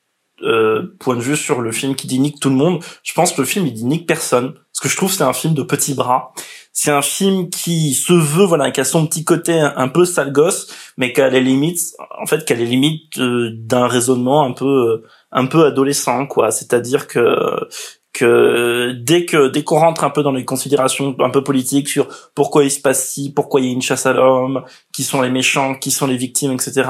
euh, 0.43 0.95
point 0.99 1.15
de 1.15 1.21
vue 1.21 1.35
sur 1.35 1.61
le 1.61 1.71
film 1.71 1.95
qui 1.95 2.05
dit 2.05 2.19
nique 2.19 2.39
tout 2.39 2.49
le 2.49 2.55
monde. 2.55 2.83
Je 3.03 3.13
pense 3.13 3.31
que 3.31 3.41
le 3.41 3.47
film 3.47 3.65
il 3.65 3.73
dit 3.73 3.85
nique 3.85 4.05
personne 4.05 4.53
parce 4.53 4.79
que 4.81 4.87
je 4.87 4.95
trouve 4.95 5.11
c'est 5.11 5.23
un 5.23 5.33
film 5.33 5.55
de 5.55 5.63
petits 5.63 5.95
bras. 5.95 6.33
C'est 6.79 6.91
un 6.91 7.01
film 7.01 7.49
qui 7.49 7.95
se 7.95 8.13
veut 8.13 8.45
voilà 8.45 8.69
qui 8.69 8.79
a 8.79 8.83
son 8.83 9.07
petit 9.07 9.23
côté 9.23 9.59
un, 9.59 9.87
peu 9.87 10.05
sale 10.05 10.31
gosse, 10.31 10.67
mais 10.95 11.11
qui 11.11 11.21
a 11.21 11.27
les 11.27 11.41
limites 11.41 11.95
en 12.21 12.27
fait 12.27 12.45
qui 12.45 12.53
les 12.53 12.67
limites 12.67 13.17
euh, 13.17 13.49
d'un 13.51 13.87
raisonnement 13.87 14.43
un 14.43 14.51
peu 14.51 15.01
un 15.31 15.47
peu 15.47 15.65
adolescent 15.65 16.27
quoi. 16.27 16.51
C'est-à-dire 16.51 17.07
que 17.07 17.67
que 18.13 18.91
dès 18.91 19.25
que 19.25 19.47
dès 19.47 19.63
qu'on 19.63 19.79
rentre 19.79 20.03
un 20.03 20.11
peu 20.11 20.21
dans 20.21 20.31
les 20.31 20.45
considérations 20.45 21.15
un 21.17 21.31
peu 21.31 21.43
politiques 21.43 21.89
sur 21.89 22.07
pourquoi 22.35 22.63
il 22.63 22.69
se 22.69 22.79
passe 22.79 23.09
ci, 23.09 23.33
pourquoi 23.33 23.59
il 23.59 23.65
y 23.65 23.69
a 23.69 23.73
une 23.73 23.81
chasse 23.81 24.05
à 24.05 24.13
l'homme, 24.13 24.63
qui 24.93 25.03
sont 25.03 25.23
les 25.23 25.31
méchants, 25.31 25.73
qui 25.73 25.89
sont 25.89 26.05
les 26.05 26.17
victimes, 26.17 26.51
etc. 26.51 26.83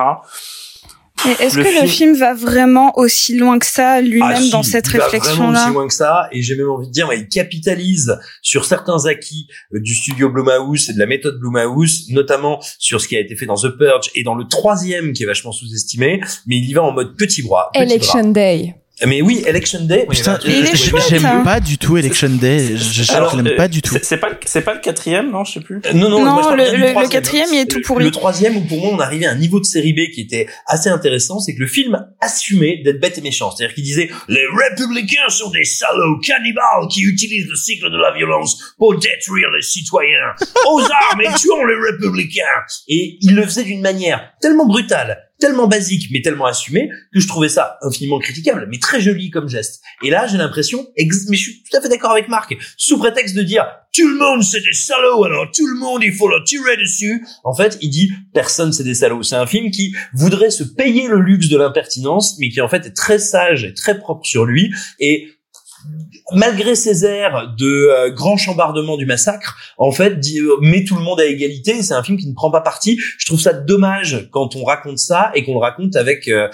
Mais 1.26 1.46
est-ce 1.46 1.56
que 1.58 1.82
le 1.82 1.88
film 1.88 2.16
va 2.16 2.34
vraiment 2.34 2.98
aussi 2.98 3.38
loin 3.38 3.60
que 3.60 3.66
ça 3.66 4.02
lui-même 4.02 4.32
Ah, 4.36 4.42
si, 4.42 4.50
dans 4.52 4.64
cette 4.64 4.88
il 4.88 4.98
va 4.98 5.08
vraiment 5.08 5.12
réflexion-là 5.12 5.64
aussi 5.64 5.74
loin 5.74 5.88
que 5.88 5.94
ça, 5.94 6.28
et 6.32 6.42
j'ai 6.42 6.56
même 6.56 6.70
envie 6.70 6.88
de 6.88 6.92
dire, 6.92 7.08
ouais, 7.08 7.20
il 7.20 7.28
capitalise 7.28 8.18
sur 8.42 8.66
certains 8.66 9.06
acquis 9.06 9.48
euh, 9.74 9.80
du 9.80 9.94
studio 9.96 10.30
Blumhouse 10.30 10.90
et 10.90 10.94
de 10.94 11.00
la 11.00 11.06
méthode 11.06 11.40
Blumhouse, 11.40 12.10
notamment 12.10 12.60
sur 12.78 13.02
ce 13.02 13.08
qui 13.08 13.18
a 13.18 13.20
été 13.20 13.36
fait 13.36 13.46
dans 13.46 13.56
The 13.56 13.78
Purge 13.78 14.12
et 14.16 14.24
dans 14.24 14.36
le 14.36 14.46
troisième 14.48 15.14
qui 15.14 15.24
est 15.24 15.28
vachement 15.28 15.52
sous-estimé, 15.52 16.22
mais 16.46 16.58
il 16.58 16.70
y 16.70 16.74
va 16.74 16.84
en 16.84 16.92
mode 16.92 17.18
petit 17.18 17.42
bras. 17.42 17.70
petit 17.74 17.84
Election 17.84 18.22
bras. 18.22 18.32
Day. 18.34 18.76
Mais 19.06 19.22
oui, 19.22 19.44
Election 19.46 19.82
Day. 19.86 20.08
Putain, 20.10 20.40
oui, 20.44 20.66
je- 20.74 20.92
oui, 20.96 21.02
j'aime 21.08 21.44
pas 21.44 21.60
du 21.60 21.78
tout 21.78 21.98
Election 21.98 22.30
Day. 22.30 22.76
Je, 22.76 23.04
je 23.04 23.36
l'aime 23.38 23.48
euh, 23.48 23.56
pas 23.56 23.68
du 23.68 23.82
tout. 23.84 23.96
c'est- 24.02 24.18
pas 24.18 24.30
c'est 24.46 24.62
pas 24.64 24.74
le 24.74 24.80
quatrième, 24.80 25.30
non, 25.30 25.44
je 25.44 25.54
sais 25.54 25.60
plus. 25.60 25.82
Euh, 25.86 25.94
Non, 25.94 26.10
non, 26.10 26.26
Non, 26.26 26.32
moi, 26.34 26.56
le- 26.56 26.64
le- 26.64 27.08
quatrième, 27.10 27.48
il 27.54 27.60
est 27.60 27.66
tout 27.68 27.78
Le- 27.78 27.84
pourri. 27.84 28.04
Le 28.06 28.12
troisième, 28.12 28.58
où 28.58 28.62
pour 28.62 28.80
moi, 28.82 28.90
on 28.94 29.00
arrivait 29.00 29.28
à 29.28 29.32
un 29.32 29.36
niveau 29.36 29.60
de 29.60 29.66
série 29.66 29.94
B 29.94 30.10
qui 30.14 30.22
était 30.22 30.48
assez 30.66 30.90
intéressant, 30.90 31.40
c'est 31.40 31.54
que 31.54 31.60
le 31.60 31.68
film 31.68 32.04
assumait 32.22 32.82
d'être 32.84 33.00
bête 33.00 33.18
et 33.20 33.22
méchant. 33.22 33.52
C'est-à-dire 33.52 33.76
qu'il 33.76 33.84
disait, 33.84 34.10
les 34.30 34.44
républicains 34.70 35.30
sont 35.30 35.52
des 35.52 35.64
salauds 35.64 36.18
cannibales 36.20 36.88
qui 36.90 37.02
utilisent 37.04 37.48
le 37.48 37.56
cycle 37.56 37.92
de 37.92 37.98
la 37.98 38.14
violence 38.16 38.58
pour 38.80 38.98
détruire 38.98 39.50
les 39.56 39.62
citoyens. 39.62 40.34
Aux 40.68 40.82
armes 40.82 41.22
et 41.22 41.38
tuons 41.38 41.66
les 41.66 41.76
républicains. 41.92 42.44
Et 42.88 43.18
il 43.22 43.36
le 43.36 43.44
faisait 43.44 43.64
d'une 43.64 43.82
manière 43.82 44.32
tellement 44.42 44.66
brutale, 44.66 45.27
tellement 45.40 45.68
basique, 45.68 46.10
mais 46.12 46.22
tellement 46.22 46.46
assumée, 46.46 46.90
que 47.14 47.20
je 47.20 47.28
trouvais 47.28 47.50
ça 47.50 47.78
infiniment 47.82 48.20
critiquable, 48.20 48.68
mais 48.70 48.80
très 48.80 49.02
joli 49.02 49.30
comme 49.30 49.48
geste. 49.48 49.82
Et 50.04 50.10
là, 50.10 50.28
j'ai 50.28 50.38
l'impression, 50.38 50.88
mais 50.98 51.38
je 51.38 51.42
suis 51.42 51.64
tout 51.64 51.78
à 51.78 51.82
fait 51.82 51.90
d'accord 51.90 52.12
avec 52.12 52.28
Marc, 52.28 52.56
sous 52.78 52.98
prétexte 52.98 53.36
de 53.36 53.44
dire, 53.44 53.66
tout 53.94 54.08
le 54.08 54.16
monde 54.16 54.44
c'est 54.44 54.62
des 54.62 54.74
salauds, 54.74 55.24
alors 55.24 55.50
tout 55.52 55.66
le 55.66 55.80
monde 55.80 56.04
il 56.04 56.14
faut 56.14 56.28
leur 56.28 56.44
tirer 56.44 56.78
dessus. 56.78 57.26
En 57.44 57.54
fait, 57.54 57.78
il 57.82 57.90
dit, 57.90 58.12
personne 58.34 58.72
c'est 58.72 58.84
des 58.84 58.94
salauds. 58.94 59.24
C'est 59.24 59.36
un 59.36 59.48
film 59.48 59.72
qui 59.72 59.96
voudrait 60.14 60.52
se 60.52 60.64
payer 60.64 61.08
le 61.08 61.20
luxe 61.20 61.50
de 61.50 61.58
l'impertinence, 61.58 62.38
mais 62.40 62.50
qui 62.50 62.62
en 62.62 62.70
fait 62.70 62.86
est 62.86 62.96
très 62.96 63.20
sage 63.20 63.64
et 63.64 63.74
très 63.74 63.98
propre 64.00 64.26
sur 64.26 64.46
lui, 64.46 64.72
et 65.00 65.30
malgré 66.34 66.76
ses 66.76 67.06
airs 67.06 67.54
de 67.58 67.66
euh, 67.68 68.10
grand 68.12 68.38
chambardement 68.38 68.98
du 68.98 69.06
massacre, 69.06 69.58
en 69.78 69.92
fait, 69.92 70.20
dit, 70.20 70.40
euh, 70.40 70.58
met 70.62 70.84
tout 70.84 70.96
le 70.96 71.02
monde 71.02 71.20
à 71.20 71.26
égalité. 71.26 71.82
C'est 71.84 71.94
un 71.94 72.04
film 72.04 72.18
qui 72.18 72.28
ne 72.28 72.34
prend 72.34 72.52
pas 72.52 72.62
parti. 72.62 73.00
Je 73.18 73.26
trouve 73.26 73.40
ça 73.40 73.54
dommage 73.54 74.28
quand 74.32 74.56
on 74.56 74.64
raconte 74.64 74.98
ça 75.00 75.32
et 75.36 75.44
qu'on 75.46 75.54
le 75.54 75.60
raconte 75.60 75.96
avec, 75.96 76.28
euh, 76.28 76.48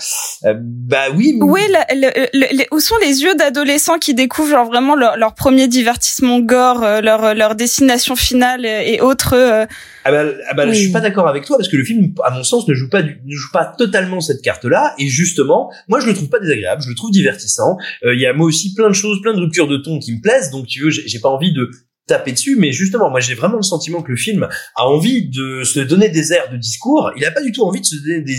euh, 0.45 0.53
bah 0.59 1.05
oui. 1.15 1.38
Où, 1.41 1.57
est 1.57 1.67
la- 1.69 1.86
le- 1.93 2.27
le- 2.33 2.57
les- 2.57 2.67
où 2.71 2.79
sont 2.79 2.95
les 3.01 3.21
yeux 3.23 3.36
d'adolescents 3.36 3.97
qui 3.99 4.13
découvrent 4.13 4.49
genre 4.49 4.65
vraiment 4.67 4.95
leur, 4.95 5.17
leur 5.17 5.33
premier 5.33 5.67
divertissement 5.67 6.39
gore, 6.39 6.83
euh, 6.83 7.01
leur, 7.01 7.33
leur 7.33 7.55
destination 7.55 8.15
finale 8.15 8.65
et, 8.65 8.99
autres 9.01 9.33
euh, 9.36 9.65
Ah 10.05 10.12
bah, 10.12 10.23
ah 10.49 10.53
bah, 10.53 10.67
je 10.67 10.73
suis 10.73 10.88
Oui. 10.88 10.91
pas 10.91 10.99
d'accord 10.99 11.27
avec 11.27 11.45
toi 11.45 11.57
parce 11.57 11.69
que 11.69 11.77
le 11.77 11.83
film, 11.83 12.13
à 12.23 12.31
mon 12.31 12.43
sens, 12.43 12.67
ne 12.67 12.73
joue 12.73 12.89
pas, 12.89 13.01
du- 13.01 13.19
ne 13.25 13.36
joue 13.36 13.49
pas 13.51 13.65
totalement 13.77 14.19
cette 14.21 14.41
carte-là. 14.41 14.93
Et 14.99 15.07
justement, 15.07 15.71
moi, 15.88 15.99
je 15.99 16.07
le 16.07 16.13
trouve 16.13 16.29
pas 16.29 16.39
désagréable, 16.39 16.81
je 16.83 16.89
le 16.89 16.95
trouve 16.95 17.12
divertissant. 17.12 17.77
Euh, 18.05 18.13
Il 18.13 18.21
y 18.21 18.25
a 18.27 18.33
moi 18.33 18.45
aussi 18.45 18.73
plein 18.73 18.89
de 18.89 18.93
choses, 18.93 19.21
plein 19.21 19.33
de 19.33 19.39
ruptures 19.39 19.62
de 19.67 19.78
ton 19.78 19.99
qui 19.99 20.13
me 20.13 20.21
plaisent. 20.21 20.52
Donc, 20.52 20.67
tu 20.67 20.84
veux, 20.84 20.89
j'ai 20.89 21.19
pas 21.19 21.30
envie 21.30 21.54
de 21.54 21.69
taper 22.08 22.34
dessus, 22.34 22.58
mais 22.58 22.71
justement, 22.71 23.10
moi, 23.10 23.19
j'ai 23.19 23.34
vraiment 23.34 23.58
le 23.58 23.63
sentiment 23.63 24.02
que 24.02 24.12
le 24.12 24.17
film 24.17 24.47
a 24.76 24.88
envie 24.88 25.30
de 25.30 25.63
se 25.63 25.80
donner 25.80 26.10
des 26.10 26.34
airs 26.34 26.49
de 26.52 26.58
discours. 26.58 27.12
Il 27.15 27.23
a 27.26 27.32
pas 27.32 27.41
du 27.41 27.52
tout 27.52 27.63
envie 27.63 27.80
de 27.80 27.86
se 27.86 27.95
donner 27.95 28.21
des. 28.21 28.36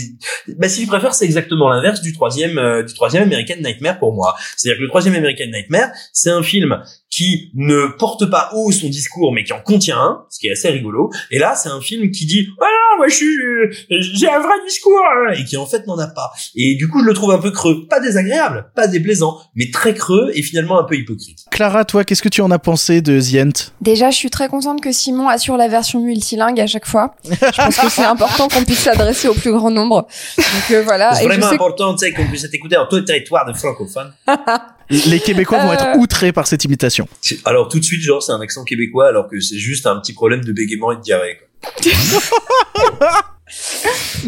Bah, 0.59 0.69
si 0.69 0.83
je 0.83 0.87
préfère, 0.87 1.13
c'est 1.15 1.25
exactement 1.25 1.69
l'inverse 1.69 2.01
du 2.01 2.13
troisième, 2.13 2.59
euh, 2.59 2.83
du 2.83 2.93
troisième 2.93 3.23
American 3.23 3.55
Nightmare 3.61 3.97
pour 3.97 4.13
moi. 4.13 4.35
C'est-à-dire 4.55 4.77
que 4.77 4.83
le 4.83 4.89
troisième 4.89 5.15
American 5.15 5.47
Nightmare, 5.51 5.89
c'est 6.13 6.29
un 6.29 6.43
film 6.43 6.79
qui 7.15 7.51
ne 7.53 7.87
porte 7.97 8.29
pas 8.29 8.49
haut 8.53 8.71
son 8.73 8.89
discours, 8.89 9.31
mais 9.31 9.43
qui 9.45 9.53
en 9.53 9.61
contient 9.61 9.97
un, 9.97 10.25
ce 10.29 10.37
qui 10.39 10.47
est 10.47 10.51
assez 10.51 10.69
rigolo. 10.69 11.09
Et 11.31 11.39
là, 11.39 11.55
c'est 11.55 11.69
un 11.69 11.79
film 11.79 12.11
qui 12.11 12.25
dit, 12.25 12.47
ah 12.61 12.65
non, 12.65 12.97
moi, 12.97 13.07
je 13.07 13.15
suis, 13.15 13.25
euh, 13.39 13.69
j'ai 14.01 14.27
un 14.29 14.39
vrai 14.39 14.53
discours, 14.67 14.99
hein, 14.99 15.33
et 15.37 15.45
qui 15.45 15.55
en 15.55 15.65
fait 15.65 15.87
n'en 15.87 15.97
a 15.97 16.07
pas. 16.07 16.31
Et 16.55 16.75
du 16.75 16.89
coup, 16.89 16.99
je 17.01 17.05
le 17.05 17.13
trouve 17.13 17.31
un 17.31 17.37
peu 17.37 17.51
creux. 17.51 17.87
Pas 17.87 17.99
désagréable, 18.01 18.69
pas 18.75 18.87
déplaisant, 18.87 19.37
mais 19.55 19.69
très 19.71 19.93
creux 19.93 20.29
et 20.33 20.41
finalement 20.41 20.77
un 20.79 20.83
peu 20.83 20.95
hypocrite. 20.95 21.45
Clara, 21.51 21.85
toi, 21.85 22.03
qu'est-ce 22.03 22.21
que 22.21 22.27
tu 22.29 22.41
en 22.41 22.51
as 22.51 22.59
pensé 22.59 23.01
de 23.01 23.19
The 23.21 23.47
Ent 23.47 23.71
Déjà, 23.81 24.09
je 24.11 24.17
suis 24.17 24.29
très 24.29 24.49
contente 24.49 24.81
que 24.81 24.91
Simon 24.91 25.29
assure 25.29 25.55
la 25.55 25.67
version 25.69 26.01
multilingue 26.01 26.59
à 26.59 26.67
chaque 26.67 26.85
fois. 26.87 27.15
Je 27.23 27.35
pense 27.55 27.77
que 27.77 27.89
c'est 27.89 28.03
important 28.15 28.49
qu'on 28.49 28.63
puisse 28.65 28.79
s'adresser 28.79 29.29
au 29.29 29.33
plus 29.35 29.51
grand 29.53 29.71
nombre. 29.71 30.07
Donc 30.37 30.71
euh, 30.71 30.81
voilà. 30.83 31.13
c'est 31.13 31.21
Et 31.21 31.23
je 31.23 31.27
vraiment 31.29 31.47
sais- 31.47 31.55
important, 31.55 31.93
tu 31.95 31.99
sais, 32.05 32.11
qu'on 32.11 32.27
puisse 32.27 32.43
être 32.43 32.53
écouté 32.53 32.75
en 32.75 32.87
tout 32.87 32.99
territoire 33.01 33.45
de 33.45 33.53
francophones. 33.53 34.11
Les 34.89 35.19
Québécois 35.19 35.63
vont 35.65 35.73
être 35.73 35.85
Euh. 35.95 35.97
outrés 35.99 36.31
par 36.31 36.47
cette 36.47 36.63
imitation. 36.63 37.07
Alors 37.45 37.69
tout 37.69 37.79
de 37.79 37.83
suite, 37.85 38.01
genre, 38.01 38.21
c'est 38.21 38.31
un 38.31 38.41
accent 38.41 38.63
québécois, 38.63 39.07
alors 39.07 39.27
que 39.27 39.39
c'est 39.39 39.57
juste 39.57 39.85
un 39.87 39.99
petit 39.99 40.13
problème 40.13 40.43
de 40.43 40.51
bégaiement 40.53 40.91
et 40.91 40.97
de 40.97 41.01
diarrhée. 41.01 41.39
quoi. 41.39 41.71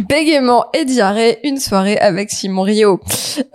Bégaiement 0.10 0.66
et 0.74 0.86
diarrhée, 0.86 1.40
une 1.44 1.60
soirée 1.60 1.98
avec 1.98 2.30
Simon 2.30 2.62
Rio. 2.62 3.00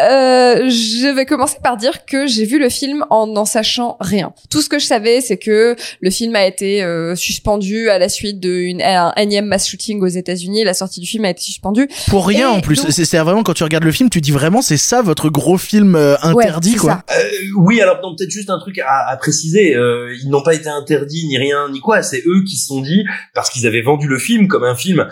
Euh, 0.01 0.69
je 0.69 1.15
vais 1.15 1.25
commencer 1.25 1.59
par 1.63 1.77
dire 1.77 2.05
que 2.05 2.27
j'ai 2.27 2.45
vu 2.45 2.59
le 2.59 2.69
film 2.69 3.05
en 3.11 3.27
n'en 3.27 3.45
sachant 3.45 3.97
rien. 4.01 4.33
Tout 4.51 4.63
ce 4.63 4.69
que 4.69 4.79
je 4.79 4.87
savais, 4.87 5.21
c'est 5.21 5.37
que 5.37 5.77
le 6.01 6.11
film 6.11 6.35
a 6.35 6.47
été 6.47 6.83
euh, 6.83 7.15
suspendu 7.15 7.91
à 7.91 7.99
la 7.99 8.09
suite 8.09 8.41
d'un 8.41 9.13
énième 9.17 9.47
mass 9.47 9.69
shooting 9.69 10.01
aux 10.03 10.09
États-Unis. 10.09 10.65
La 10.65 10.75
sortie 10.75 11.01
du 11.01 11.07
film 11.07 11.25
a 11.25 11.31
été 11.31 11.43
suspendue. 11.43 11.89
Pour 12.09 12.27
rien 12.27 12.51
Et 12.53 12.57
en 12.57 12.61
plus. 12.61 12.87
C'est 12.91 13.19
vraiment 13.19 13.43
quand 13.43 13.55
tu 13.55 13.65
regardes 13.65 13.85
le 13.85 13.93
film, 13.93 14.11
tu 14.11 14.21
dis 14.21 14.33
vraiment 14.33 14.63
c'est 14.63 14.77
ça 14.77 15.03
votre 15.03 15.31
gros 15.31 15.59
film 15.59 15.97
euh, 15.97 16.17
interdit 16.23 16.75
quoi. 16.75 17.03
Euh, 17.11 17.23
oui, 17.57 17.81
alors 17.81 18.01
non, 18.03 18.15
peut-être 18.17 18.31
juste 18.31 18.51
un 18.51 18.59
truc 18.59 18.79
à, 18.79 19.09
à 19.09 19.17
préciser. 19.17 19.75
Euh, 19.75 20.15
ils 20.23 20.29
n'ont 20.29 20.43
pas 20.43 20.55
été 20.55 20.69
interdits 20.69 21.27
ni 21.27 21.39
rien 21.39 21.69
ni 21.71 21.81
quoi. 21.81 22.03
C'est 22.03 22.23
eux 22.27 22.43
qui 22.47 22.57
se 22.57 22.67
sont 22.67 22.81
dit 22.81 23.05
parce 23.35 23.51
qu'ils 23.51 23.67
avaient 23.67 23.83
vendu 23.83 24.09
le 24.09 24.19
film 24.19 24.49
comme 24.49 24.65
un 24.65 24.75
film. 24.75 25.07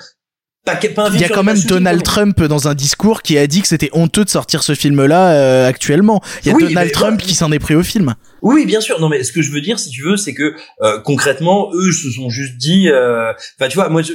Il 1.15 1.21
y 1.21 1.25
a 1.25 1.29
quand 1.29 1.43
même 1.43 1.61
Donald 1.63 2.03
Trump 2.03 2.43
dans 2.43 2.69
un 2.69 2.75
discours 2.75 3.23
qui 3.23 3.39
a 3.39 3.47
dit 3.47 3.63
que 3.63 3.69
c'était 3.69 3.89
honteux 3.93 4.25
de 4.25 4.31
sortir 4.31 4.63
ce 4.63 4.75
film-là 4.75 5.33
euh, 5.33 5.69
actuellement. 5.69 6.23
Il 6.45 6.49
y 6.49 6.51
a 6.51 6.55
Oui, 6.55 6.69
Donald 6.69 6.93
Trump 6.93 7.21
qui 7.21 7.35
s'en 7.35 7.51
est 7.51 7.59
pris 7.59 7.75
au 7.75 7.83
film. 7.83 8.15
Oui, 8.43 8.67
bien 8.67 8.81
sûr. 8.81 9.01
Non, 9.01 9.09
mais 9.09 9.23
ce 9.25 9.33
que 9.33 9.43
je 9.43 9.51
veux 9.53 9.61
dire, 9.63 9.79
si 9.79 9.91
tu 9.91 10.03
veux, 10.03 10.17
c'est 10.17 10.35
que 10.35 10.55
euh, 10.83 11.01
concrètement, 11.01 11.71
eux 11.75 11.93
se 11.93 12.11
sont 12.11 12.29
juste 12.29 12.57
dit. 12.57 12.89
euh, 12.89 13.33
Enfin, 13.59 13.69
tu 13.69 13.77
vois, 13.77 13.89
moi, 13.89 14.03
je- 14.03 14.13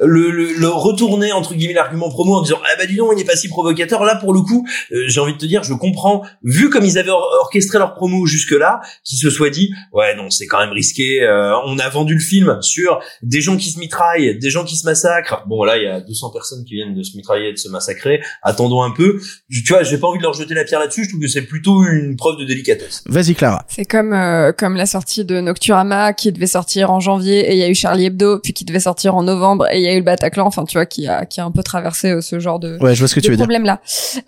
le, 0.00 0.30
le, 0.30 0.52
le 0.54 0.68
retourner 0.68 1.32
entre 1.32 1.54
guillemets 1.54 1.74
l'argument 1.74 2.08
promo 2.10 2.34
en 2.34 2.42
disant 2.42 2.58
ah 2.64 2.68
bah 2.78 2.86
dis 2.86 2.96
donc 2.96 3.10
il 3.12 3.18
n'est 3.18 3.24
pas 3.24 3.36
si 3.36 3.48
provocateur. 3.48 4.04
Là 4.04 4.16
pour 4.16 4.32
le 4.32 4.40
coup 4.40 4.66
euh, 4.92 5.04
j'ai 5.08 5.20
envie 5.20 5.32
de 5.34 5.38
te 5.38 5.46
dire 5.46 5.62
je 5.62 5.74
comprends. 5.74 6.22
Vu 6.42 6.70
comme 6.70 6.84
ils 6.84 6.98
avaient 6.98 7.10
or- 7.10 7.28
orchestré 7.40 7.78
leur 7.78 7.94
promo 7.94 8.26
jusque 8.26 8.52
là 8.52 8.80
qu'ils 9.04 9.18
se 9.18 9.30
soient 9.30 9.50
dit 9.50 9.70
ouais 9.92 10.14
non 10.16 10.30
c'est 10.30 10.46
quand 10.46 10.58
même 10.58 10.70
risqué 10.72 11.22
euh, 11.22 11.52
on 11.66 11.78
a 11.78 11.88
vendu 11.88 12.14
le 12.14 12.20
film 12.20 12.58
sur 12.60 13.00
des 13.22 13.40
gens 13.40 13.56
qui 13.56 13.70
se 13.70 13.78
mitraillent 13.78 14.38
des 14.38 14.50
gens 14.50 14.64
qui 14.64 14.76
se 14.76 14.84
massacrent. 14.86 15.44
Bon 15.46 15.64
là 15.64 15.76
il 15.78 15.84
y 15.84 15.86
a 15.86 16.00
200 16.00 16.30
personnes 16.30 16.64
qui 16.64 16.74
viennent 16.74 16.94
de 16.94 17.02
se 17.02 17.16
mitrailler 17.16 17.48
et 17.50 17.52
de 17.52 17.58
se 17.58 17.68
massacrer. 17.68 18.20
Attendons 18.42 18.82
un 18.82 18.90
peu. 18.90 19.20
Tu 19.50 19.62
vois 19.72 19.82
j'ai 19.82 19.98
pas 19.98 20.06
envie 20.08 20.18
de 20.18 20.22
leur 20.24 20.34
jeter 20.34 20.54
la 20.54 20.64
pierre 20.64 20.80
là-dessus. 20.80 21.04
Je 21.04 21.08
trouve 21.10 21.20
que 21.20 21.28
c'est 21.28 21.42
plutôt 21.42 21.82
une 21.84 22.16
preuve 22.16 22.36
de 22.38 22.44
délicatesse. 22.44 23.02
Vas-y 23.06 23.34
Clara. 23.34 23.64
C'est 23.68 23.84
comme 23.84 24.12
euh, 24.12 24.52
comme 24.52 24.76
la 24.76 24.86
sortie 24.86 25.24
de 25.24 25.40
Nocturama 25.40 26.12
qui 26.12 26.32
devait 26.32 26.46
sortir 26.46 26.90
en 26.90 27.00
janvier 27.00 27.48
et 27.50 27.52
il 27.52 27.58
y 27.58 27.62
a 27.62 27.68
eu 27.68 27.74
Charlie 27.74 28.06
Hebdo 28.06 28.38
puis 28.40 28.52
qui 28.52 28.64
devait 28.64 28.80
sortir 28.80 29.14
en 29.14 29.22
novembre 29.22 29.66
et 29.72 29.78
il 29.78 29.82
y 29.82 29.88
a 29.88 29.92
eu 29.94 29.98
le 29.98 30.02
Bataclan 30.04 30.46
enfin 30.46 30.64
tu 30.64 30.76
vois 30.78 30.86
qui 30.86 31.06
a 31.08 31.24
qui 31.26 31.40
a 31.40 31.44
un 31.44 31.50
peu 31.50 31.62
traversé 31.62 32.10
euh, 32.10 32.20
ce 32.20 32.38
genre 32.40 32.58
de 32.58 32.78
Ouais, 32.80 32.94
je 32.94 33.00
vois 33.00 33.08
ce 33.08 33.14
que 33.14 33.20
tu 33.20 33.30
veux 33.30 33.36
dire. 33.36 33.44
problème 33.44 33.64
là. 33.64 33.80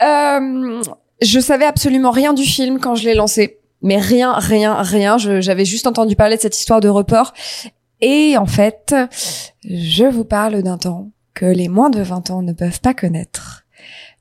Euh, 0.03 0.83
je 1.23 1.41
savais 1.41 1.67
absolument 1.67 2.11
rien 2.11 2.33
du 2.33 2.45
film 2.45 2.79
quand 2.81 2.95
je 2.95 3.05
l'ai 3.05 3.15
lancé, 3.15 3.59
mais 3.83 3.99
rien 3.99 4.33
rien 4.35 4.75
rien. 4.83 5.19
J'avais 5.19 5.65
juste 5.65 5.87
entendu 5.87 6.17
parler 6.17 6.37
de 6.37 6.41
cette 6.43 6.59
histoire 6.59 6.81
de 6.81 6.89
report 6.89 7.33
et 8.01 8.37
en 8.39 8.47
fait, 8.47 8.95
je 9.65 10.05
vous 10.05 10.25
parle 10.25 10.63
d'un 10.63 10.79
temps 10.79 11.11
que 11.35 11.45
les 11.47 11.69
moins 11.69 11.91
de 11.91 12.01
20 12.01 12.31
ans 12.31 12.43
ne 12.43 12.53
peuvent 12.53 12.81
pas 12.81 12.95
connaître. 12.95 13.65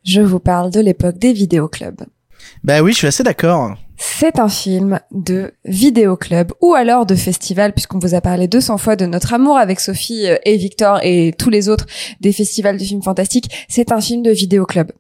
Je 0.04 0.22
vous 0.22 0.40
parle 0.40 0.72
de 0.72 0.80
l'époque 0.80 1.18
des 1.18 1.34
vidéoclubs. 1.34 2.02
Bah 2.64 2.82
oui, 2.82 2.92
je 2.94 2.98
suis 2.98 3.08
assez 3.08 3.24
d'accord. 3.24 3.76
C'est 4.02 4.40
un 4.40 4.48
film 4.48 5.02
de 5.12 5.52
vidéoclub 5.66 6.54
ou 6.62 6.74
alors 6.74 7.06
de 7.06 7.16
festival 7.16 7.74
puisqu'on 7.74 8.00
vous 8.00 8.16
a 8.16 8.22
parlé 8.22 8.48
200 8.48 8.78
fois 8.78 8.96
de 8.96 9.06
notre 9.06 9.34
amour 9.34 9.58
avec 9.58 9.82
Sophie 9.82 10.26
euh, 10.26 10.38
et 10.46 10.56
Victor 10.56 11.02
et 11.04 11.34
tous 11.38 11.50
les 11.50 11.68
autres 11.68 11.86
des 12.22 12.32
festivals 12.32 12.78
de 12.78 12.84
films 12.84 13.04
fantastiques. 13.04 13.66
C'est 13.68 13.92
un 13.92 14.00
film 14.00 14.24
de 14.24 14.32
vidéoclub. 14.32 14.94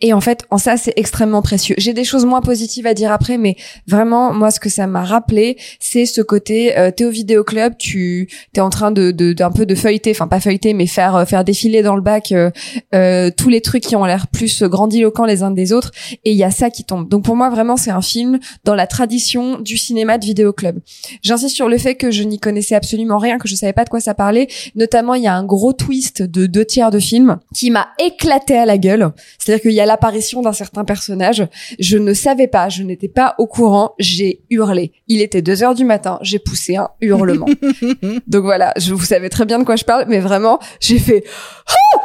Et 0.00 0.12
en 0.12 0.20
fait, 0.20 0.44
en 0.50 0.58
ça, 0.58 0.76
c'est 0.76 0.92
extrêmement 0.96 1.42
précieux. 1.42 1.74
J'ai 1.78 1.92
des 1.92 2.04
choses 2.04 2.24
moins 2.24 2.40
positives 2.40 2.86
à 2.86 2.94
dire 2.94 3.12
après, 3.12 3.38
mais 3.38 3.56
vraiment, 3.86 4.32
moi, 4.32 4.50
ce 4.50 4.60
que 4.60 4.68
ça 4.68 4.86
m'a 4.86 5.04
rappelé, 5.04 5.56
c'est 5.78 6.06
ce 6.06 6.20
côté, 6.20 6.76
euh, 6.76 6.90
t'es 6.90 7.04
au 7.04 7.10
vidéoclub, 7.10 7.76
tu 7.78 8.28
t'es 8.52 8.60
en 8.60 8.70
train 8.70 8.90
de 8.90 9.10
d'un 9.10 9.50
peu 9.50 9.66
de 9.66 9.74
feuilleter, 9.74 10.10
enfin 10.10 10.28
pas 10.28 10.40
feuilleter, 10.40 10.74
mais 10.74 10.86
faire 10.86 11.16
euh, 11.16 11.24
faire 11.24 11.44
défiler 11.44 11.82
dans 11.82 11.96
le 11.96 12.02
bac 12.02 12.32
euh, 12.32 12.50
euh, 12.94 13.30
tous 13.36 13.48
les 13.48 13.60
trucs 13.60 13.82
qui 13.82 13.96
ont 13.96 14.04
l'air 14.04 14.28
plus 14.28 14.62
grandiloquents 14.62 15.24
les 15.24 15.42
uns 15.42 15.50
des 15.50 15.72
autres, 15.72 15.92
et 16.24 16.32
il 16.32 16.36
y 16.36 16.44
a 16.44 16.50
ça 16.50 16.70
qui 16.70 16.84
tombe. 16.84 17.08
Donc 17.08 17.24
pour 17.24 17.36
moi, 17.36 17.50
vraiment, 17.50 17.76
c'est 17.76 17.90
un 17.90 18.02
film 18.02 18.38
dans 18.64 18.74
la 18.74 18.86
tradition 18.86 19.60
du 19.60 19.76
cinéma 19.76 20.18
de 20.18 20.24
vidéoclub. 20.24 20.80
J'insiste 21.22 21.54
sur 21.54 21.68
le 21.68 21.78
fait 21.78 21.94
que 21.94 22.10
je 22.10 22.22
n'y 22.22 22.38
connaissais 22.38 22.74
absolument 22.74 23.18
rien, 23.18 23.38
que 23.38 23.48
je 23.48 23.54
savais 23.54 23.72
pas 23.72 23.84
de 23.84 23.90
quoi 23.90 24.00
ça 24.00 24.14
parlait. 24.14 24.48
Notamment, 24.74 25.14
il 25.14 25.22
y 25.22 25.26
a 25.26 25.34
un 25.34 25.44
gros 25.44 25.72
twist 25.72 26.22
de 26.22 26.46
deux 26.46 26.64
tiers 26.64 26.90
de 26.90 26.98
film 26.98 27.38
qui 27.54 27.70
m'a 27.70 27.88
éclaté 27.98 28.56
à 28.56 28.66
la 28.66 28.78
gueule. 28.78 29.10
C'est-à-dire 29.38 29.59
qu'il 29.60 29.72
y 29.72 29.80
a 29.80 29.86
l'apparition 29.86 30.42
d'un 30.42 30.52
certain 30.52 30.84
personnage. 30.84 31.46
Je 31.78 31.98
ne 31.98 32.14
savais 32.14 32.46
pas, 32.46 32.68
je 32.68 32.82
n'étais 32.82 33.08
pas 33.08 33.34
au 33.38 33.46
courant, 33.46 33.94
j'ai 33.98 34.42
hurlé. 34.50 34.92
Il 35.08 35.20
était 35.20 35.42
deux 35.42 35.62
heures 35.62 35.74
du 35.74 35.84
matin, 35.84 36.18
j'ai 36.22 36.38
poussé 36.38 36.76
un 36.76 36.88
hurlement. 37.00 37.46
Donc 38.26 38.44
voilà, 38.44 38.72
je, 38.76 38.94
vous 38.94 39.04
savez 39.04 39.28
très 39.28 39.44
bien 39.44 39.58
de 39.58 39.64
quoi 39.64 39.76
je 39.76 39.84
parle, 39.84 40.04
mais 40.08 40.20
vraiment, 40.20 40.58
j'ai 40.80 40.98
fait... 40.98 41.24
Oh 41.68 41.98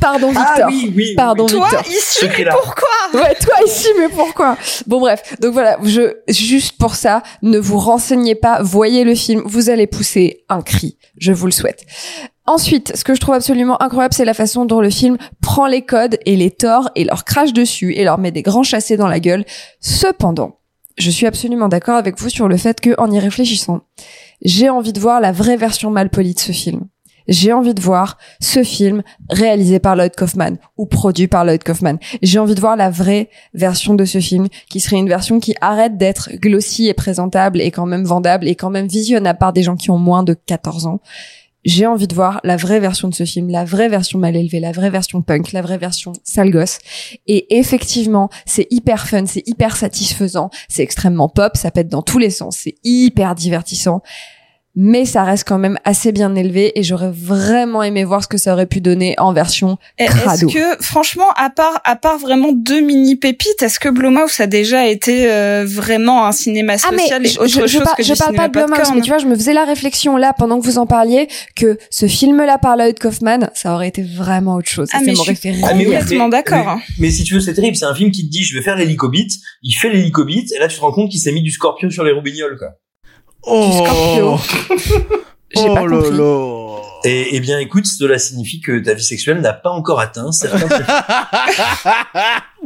Pardon 0.00 0.28
Victor. 0.28 0.44
Ah 0.46 0.66
oui, 0.68 0.92
oui, 0.96 1.14
Pardon 1.16 1.46
oui. 1.46 1.52
Toi 1.52 1.68
Victor. 1.68 1.86
ici, 1.88 2.26
mais 2.36 2.44
pourquoi 2.50 2.88
Ouais, 3.14 3.34
toi 3.34 3.54
ici, 3.66 3.88
mais 3.98 4.08
pourquoi? 4.08 4.56
Bon 4.86 5.00
bref, 5.00 5.36
donc 5.40 5.52
voilà, 5.52 5.78
je 5.82 6.14
juste 6.28 6.78
pour 6.78 6.94
ça, 6.94 7.22
ne 7.42 7.58
vous 7.58 7.78
renseignez 7.78 8.34
pas, 8.34 8.62
voyez 8.62 9.04
le 9.04 9.14
film, 9.14 9.42
vous 9.44 9.70
allez 9.70 9.86
pousser 9.86 10.44
un 10.48 10.62
cri, 10.62 10.96
je 11.18 11.32
vous 11.32 11.46
le 11.46 11.52
souhaite. 11.52 11.84
Ensuite, 12.46 12.96
ce 12.96 13.04
que 13.04 13.14
je 13.14 13.20
trouve 13.20 13.34
absolument 13.34 13.80
incroyable, 13.80 14.14
c'est 14.14 14.24
la 14.24 14.34
façon 14.34 14.64
dont 14.64 14.80
le 14.80 14.90
film 14.90 15.16
prend 15.40 15.66
les 15.66 15.82
codes 15.82 16.18
et 16.26 16.34
les 16.36 16.50
torts 16.50 16.90
et 16.96 17.04
leur 17.04 17.24
crache 17.24 17.52
dessus 17.52 17.94
et 17.94 18.02
leur 18.02 18.18
met 18.18 18.32
des 18.32 18.42
grands 18.42 18.64
chassés 18.64 18.96
dans 18.96 19.06
la 19.06 19.20
gueule. 19.20 19.44
Cependant, 19.80 20.58
je 20.98 21.10
suis 21.10 21.26
absolument 21.26 21.68
d'accord 21.68 21.96
avec 21.96 22.18
vous 22.18 22.28
sur 22.28 22.48
le 22.48 22.56
fait 22.56 22.80
que, 22.80 22.94
en 22.98 23.10
y 23.10 23.20
réfléchissant, 23.20 23.82
j'ai 24.42 24.68
envie 24.68 24.92
de 24.92 24.98
voir 25.00 25.20
la 25.20 25.30
vraie 25.30 25.56
version 25.56 25.90
malpolie 25.90 26.34
de 26.34 26.40
ce 26.40 26.50
film. 26.52 26.88
J'ai 27.30 27.52
envie 27.52 27.74
de 27.74 27.80
voir 27.80 28.18
ce 28.40 28.64
film 28.64 29.02
réalisé 29.30 29.78
par 29.78 29.94
Lloyd 29.94 30.14
Kaufman 30.16 30.56
ou 30.76 30.84
produit 30.84 31.28
par 31.28 31.44
Lloyd 31.44 31.62
Kaufman. 31.62 31.96
J'ai 32.22 32.40
envie 32.40 32.56
de 32.56 32.60
voir 32.60 32.76
la 32.76 32.90
vraie 32.90 33.30
version 33.54 33.94
de 33.94 34.04
ce 34.04 34.18
film 34.18 34.48
qui 34.68 34.80
serait 34.80 34.96
une 34.96 35.08
version 35.08 35.38
qui 35.38 35.54
arrête 35.60 35.96
d'être 35.96 36.30
glossy 36.34 36.88
et 36.88 36.94
présentable 36.94 37.60
et 37.60 37.70
quand 37.70 37.86
même 37.86 38.04
vendable 38.04 38.48
et 38.48 38.56
quand 38.56 38.70
même 38.70 38.88
visionnable 38.88 39.38
par 39.38 39.52
des 39.52 39.62
gens 39.62 39.76
qui 39.76 39.92
ont 39.92 39.98
moins 39.98 40.24
de 40.24 40.34
14 40.34 40.86
ans. 40.86 41.00
J'ai 41.64 41.86
envie 41.86 42.08
de 42.08 42.14
voir 42.14 42.40
la 42.42 42.56
vraie 42.56 42.80
version 42.80 43.06
de 43.06 43.14
ce 43.14 43.24
film, 43.24 43.48
la 43.48 43.64
vraie 43.64 43.88
version 43.88 44.18
mal 44.18 44.34
élevée, 44.34 44.58
la 44.58 44.72
vraie 44.72 44.90
version 44.90 45.22
punk, 45.22 45.52
la 45.52 45.62
vraie 45.62 45.78
version 45.78 46.14
sale 46.24 46.50
gosse. 46.50 46.78
Et 47.26 47.58
effectivement, 47.58 48.28
c'est 48.44 48.66
hyper 48.70 49.06
fun, 49.06 49.26
c'est 49.26 49.46
hyper 49.46 49.76
satisfaisant, 49.76 50.50
c'est 50.68 50.82
extrêmement 50.82 51.28
pop, 51.28 51.56
ça 51.56 51.70
pète 51.70 51.88
dans 51.88 52.02
tous 52.02 52.18
les 52.18 52.30
sens, 52.30 52.56
c'est 52.62 52.76
hyper 52.82 53.34
divertissant 53.34 54.02
mais 54.76 55.04
ça 55.04 55.24
reste 55.24 55.46
quand 55.48 55.58
même 55.58 55.78
assez 55.84 56.12
bien 56.12 56.34
élevé 56.36 56.78
et 56.78 56.82
j'aurais 56.82 57.10
vraiment 57.12 57.82
aimé 57.82 58.04
voir 58.04 58.22
ce 58.22 58.28
que 58.28 58.38
ça 58.38 58.52
aurait 58.52 58.66
pu 58.66 58.80
donner 58.80 59.14
en 59.18 59.32
version 59.32 59.78
crado. 59.98 60.48
Est-ce 60.48 60.54
que, 60.54 60.82
franchement, 60.82 61.28
à 61.36 61.50
part, 61.50 61.80
à 61.84 61.96
part 61.96 62.18
vraiment 62.18 62.52
deux 62.52 62.80
mini 62.80 63.16
pépites, 63.16 63.62
est-ce 63.62 63.80
que 63.80 63.88
Blumhouse 63.88 64.38
a 64.40 64.46
déjà 64.46 64.86
été 64.88 65.30
euh, 65.30 65.64
vraiment 65.66 66.26
un 66.26 66.32
cinéma 66.32 66.74
Ah 66.84 66.90
mais 66.92 66.98
social 67.02 67.26
et 67.26 67.28
je, 67.28 67.38
autre 67.40 67.48
je, 67.48 67.60
je 67.62 67.66
chose 67.66 67.82
par- 67.84 67.96
que 67.96 68.02
je 68.02 68.12
du 68.12 68.18
parle 68.18 68.30
cinéma 68.30 68.48
pas 68.48 68.60
de 68.60 68.66
Blumhouse, 68.66 68.92
mais 68.94 69.00
tu 69.00 69.08
vois, 69.10 69.18
je 69.18 69.26
me 69.26 69.34
faisais 69.34 69.54
la 69.54 69.64
réflexion 69.64 70.16
là 70.16 70.32
pendant 70.38 70.60
que 70.60 70.64
vous 70.64 70.78
en 70.78 70.86
parliez 70.86 71.26
que 71.56 71.76
ce 71.90 72.06
film-là 72.06 72.58
par 72.58 72.76
Lloyd 72.76 72.98
Kaufman, 72.98 73.50
ça 73.54 73.74
aurait 73.74 73.88
été 73.88 74.02
vraiment 74.02 74.54
autre 74.54 74.68
chose. 74.70 74.88
Ah, 74.92 74.98
ça 74.98 75.04
mais 75.04 75.12
m'aurait 75.14 75.34
je 75.34 75.40
suis 75.40 75.50
Ah, 75.64 75.74
mais 75.74 75.84
oui, 75.84 75.90
rire. 75.90 76.00
complètement 76.00 76.28
d'accord. 76.28 76.76
Mais, 76.98 77.06
mais 77.06 77.10
si 77.10 77.24
tu 77.24 77.34
veux, 77.34 77.40
c'est 77.40 77.54
terrible. 77.54 77.76
C'est 77.76 77.86
un 77.86 77.94
film 77.94 78.10
qui 78.12 78.24
te 78.26 78.30
dit, 78.30 78.44
je 78.44 78.56
vais 78.56 78.62
faire 78.62 78.76
l'hélicobite. 78.76 79.32
Il 79.62 79.72
fait 79.74 79.90
l'hélicobite. 79.90 80.52
Et 80.52 80.58
là, 80.58 80.68
tu 80.68 80.76
te 80.76 80.80
rends 80.80 80.92
compte 80.92 81.10
qu'il 81.10 81.20
s'est 81.20 81.32
mis 81.32 81.42
du 81.42 81.50
scorpion 81.50 81.90
sur 81.90 82.04
les 82.04 82.12
roubignoles, 82.12 82.56
quoi. 82.58 82.68
Oh, 83.42 83.84
Scorpio. 83.84 84.38
J'ai 85.54 85.66
pas 85.66 85.82
oh 85.82 85.86
là 85.86 85.96
compris. 85.96 86.16
là. 86.16 86.66
Et, 87.02 87.34
eh 87.36 87.40
bien, 87.40 87.58
écoute, 87.58 87.86
cela 87.86 88.18
signifie 88.18 88.60
que 88.60 88.78
ta 88.78 88.92
vie 88.94 89.02
sexuelle 89.02 89.40
n'a 89.40 89.54
pas 89.54 89.70
encore 89.70 90.00
atteint 90.00 90.30
certains 90.32 90.68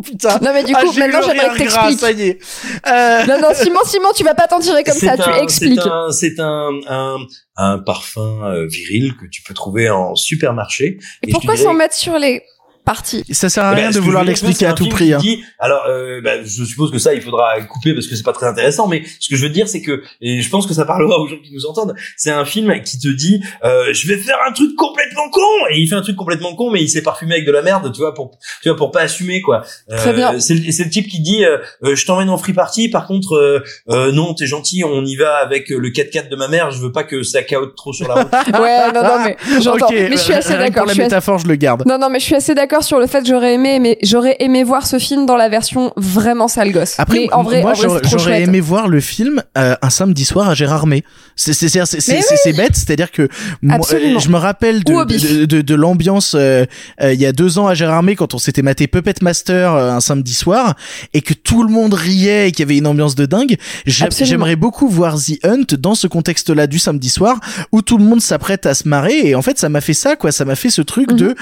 Putain. 0.02 0.38
Non 0.42 0.52
mais 0.52 0.64
du 0.64 0.74
Ah, 0.76 0.80
coup, 0.82 0.92
j'ai 0.92 1.00
maintenant 1.00 1.22
j'aimerais 1.22 1.50
que 1.50 1.58
t'expliques. 1.58 2.00
Ça 2.00 2.10
y 2.10 2.22
est. 2.22 2.38
Euh, 2.86 3.26
Non 3.26 3.40
non, 3.40 3.48
Simon, 3.54 3.78
Simon, 3.84 4.08
tu 4.14 4.24
vas 4.24 4.34
pas 4.34 4.48
t'en 4.48 4.58
tirer 4.58 4.82
comme 4.82 4.98
ça, 4.98 5.16
tu 5.16 5.30
expliques. 5.42 5.80
C'est 5.80 5.88
un, 5.88 6.10
c'est 6.10 6.40
un, 6.40 6.70
un, 6.88 7.16
un 7.56 7.78
parfum 7.78 8.42
euh, 8.44 8.66
viril 8.66 9.14
que 9.20 9.26
tu 9.30 9.42
peux 9.42 9.54
trouver 9.54 9.88
en 9.88 10.16
supermarché. 10.16 10.98
Et 11.22 11.30
Pourquoi 11.30 11.54
dirais- 11.54 11.66
s'en 11.68 11.74
mettre 11.74 11.94
sur 11.94 12.18
les 12.18 12.42
parties 12.84 13.24
Ça 13.30 13.48
sert 13.48 13.64
à 13.64 13.72
Eh 13.72 13.76
ben, 13.76 13.80
rien 13.82 13.90
de 13.90 13.98
vouloir 13.98 14.24
l'expliquer 14.24 14.66
à 14.66 14.72
tout 14.72 14.88
prix. 14.88 15.12
hein. 15.12 15.18
dit- 15.18 15.42
alors, 15.58 15.84
euh, 15.88 16.20
bah, 16.22 16.42
je 16.44 16.64
suppose 16.64 16.90
que 16.90 16.98
ça, 16.98 17.14
il 17.14 17.22
faudra 17.22 17.60
couper 17.62 17.94
parce 17.94 18.06
que 18.06 18.14
c'est 18.16 18.22
pas 18.22 18.32
très 18.32 18.46
intéressant. 18.46 18.86
Mais 18.88 19.02
ce 19.20 19.28
que 19.28 19.36
je 19.36 19.42
veux 19.42 19.50
dire, 19.50 19.68
c'est 19.68 19.80
que, 19.82 20.02
et 20.20 20.40
je 20.42 20.50
pense 20.50 20.66
que 20.66 20.74
ça 20.74 20.84
parlera 20.84 21.18
aux 21.18 21.26
gens 21.26 21.36
qui 21.42 21.52
nous 21.52 21.66
entendent, 21.66 21.94
c'est 22.16 22.30
un 22.30 22.44
film 22.44 22.82
qui 22.82 22.98
te 22.98 23.08
dit, 23.08 23.42
euh, 23.64 23.92
je 23.92 24.06
vais 24.08 24.16
faire 24.16 24.36
un 24.48 24.52
truc 24.52 24.74
complètement 24.76 25.28
con, 25.30 25.40
et 25.70 25.78
il 25.78 25.88
fait 25.88 25.94
un 25.94 26.02
truc 26.02 26.16
complètement 26.16 26.54
con, 26.54 26.70
mais 26.70 26.82
il 26.82 26.88
s'est 26.88 27.02
parfumé 27.02 27.34
avec 27.34 27.46
de 27.46 27.52
la 27.52 27.62
merde, 27.62 27.90
tu 27.92 28.00
vois, 28.00 28.14
pour, 28.14 28.38
tu 28.62 28.68
vois, 28.68 28.76
pour 28.76 28.90
pas 28.90 29.00
assumer 29.00 29.40
quoi. 29.40 29.62
Euh, 29.90 29.96
Très 29.96 30.12
bien. 30.12 30.38
C'est 30.40 30.54
le, 30.54 30.70
c'est 30.72 30.84
le 30.84 30.90
type 30.90 31.08
qui 31.08 31.20
dit, 31.20 31.44
euh, 31.44 31.58
euh, 31.84 31.94
je 31.94 32.04
t'emmène 32.06 32.28
en 32.30 32.36
free 32.38 32.52
party. 32.52 32.88
Par 32.90 33.06
contre, 33.06 33.34
euh, 33.36 33.60
euh, 33.88 34.12
non, 34.12 34.34
t'es 34.34 34.46
gentil, 34.46 34.84
on 34.84 35.04
y 35.04 35.16
va 35.16 35.36
avec 35.36 35.68
le 35.70 35.88
4x4 35.90 36.28
de 36.28 36.36
ma 36.36 36.48
mère. 36.48 36.70
Je 36.70 36.80
veux 36.80 36.92
pas 36.92 37.04
que 37.04 37.22
ça 37.22 37.42
caote 37.42 37.74
trop 37.76 37.92
sur 37.92 38.08
la 38.08 38.14
route. 38.14 38.28
Ouais, 38.60 38.92
non 38.92 39.02
non 39.02 39.24
mais 39.24 39.36
j'entends. 39.60 39.88
Mais 39.90 40.12
je 40.12 40.16
suis 40.16 40.32
assez 40.32 40.56
d'accord. 40.56 40.84
Pour 40.84 40.86
la 40.86 40.92
assez- 40.92 41.02
métaphore, 41.02 41.38
je 41.38 41.46
le 41.46 41.56
garde. 41.56 41.82
Non 41.86 41.98
non, 41.98 42.08
mais 42.10 42.18
je 42.20 42.24
suis 42.24 42.34
assez 42.34 42.54
d'accord 42.54 42.73
sur 42.82 42.98
le 42.98 43.06
fait 43.06 43.20
que 43.22 43.28
j'aurais 43.28 43.54
aimé 43.54 43.78
mais 43.78 43.98
j'aurais 44.02 44.36
aimé 44.40 44.64
voir 44.64 44.86
ce 44.86 44.98
film 44.98 45.26
dans 45.26 45.36
la 45.36 45.48
version 45.48 45.92
vraiment 45.96 46.48
sale 46.48 46.72
gosse. 46.72 46.94
Après, 46.98 47.18
mais 47.20 47.32
en 47.32 47.42
vrai, 47.42 47.62
moi, 47.62 47.74
j'aurais 47.74 48.42
aimé 48.42 48.60
voir 48.60 48.88
le 48.88 49.00
film 49.00 49.42
euh, 49.58 49.74
un 49.82 49.90
samedi 49.90 50.24
soir 50.24 50.48
à 50.48 50.54
Gérardmer. 50.54 51.04
C'est 51.36 51.52
c'est 51.52 51.68
c'est 51.68 51.84
c'est 51.86 52.00
c'est- 52.00 52.14
Mais 52.14 52.22
c'est- 52.22 52.36
c'est 52.42 52.52
bête, 52.52 52.74
c'est-à-dire 52.76 53.10
que 53.10 53.28
moi, 53.62 53.76
euh, 53.92 54.18
je 54.18 54.28
me 54.28 54.36
rappelle 54.36 54.82
de 54.84 54.92
de, 55.04 55.44
de, 55.46 55.60
de 55.62 55.74
l'ambiance 55.74 56.34
euh, 56.36 56.64
euh, 57.02 57.12
il 57.12 57.20
y 57.20 57.26
a 57.26 57.32
deux 57.32 57.58
ans 57.58 57.66
à 57.66 57.74
Gérardmer 57.74 58.16
quand 58.16 58.34
on 58.34 58.38
s'était 58.38 58.62
maté 58.62 58.86
Puppet 58.86 59.14
Master 59.22 59.72
un 59.74 60.00
samedi 60.00 60.34
soir 60.34 60.74
et 61.12 61.20
que 61.20 61.34
tout 61.34 61.62
le 61.62 61.70
monde 61.70 61.94
riait 61.94 62.48
et 62.48 62.52
qu'il 62.52 62.60
y 62.60 62.62
avait 62.68 62.78
une 62.78 62.86
ambiance 62.86 63.14
de 63.14 63.26
dingue. 63.26 63.56
J'aimerais 63.86 64.56
beaucoup 64.56 64.88
voir 64.88 65.16
The 65.16 65.44
Hunt 65.44 65.76
dans 65.78 65.94
ce 65.94 66.06
contexte-là 66.06 66.66
du 66.66 66.78
samedi 66.78 67.08
soir 67.08 67.38
où 67.72 67.82
tout 67.82 67.98
le 67.98 68.04
monde 68.04 68.20
s'apprête 68.20 68.66
à 68.66 68.74
se 68.74 68.88
marrer 68.88 69.28
et 69.28 69.34
en 69.34 69.42
fait 69.42 69.58
ça 69.58 69.68
m'a 69.68 69.80
fait 69.80 69.94
ça 69.94 70.16
quoi, 70.16 70.32
ça 70.32 70.44
m'a 70.44 70.54
fait 70.56 70.70
ce 70.70 70.82
truc 70.82 71.10
Mhm. 71.12 71.16
de 71.18 71.34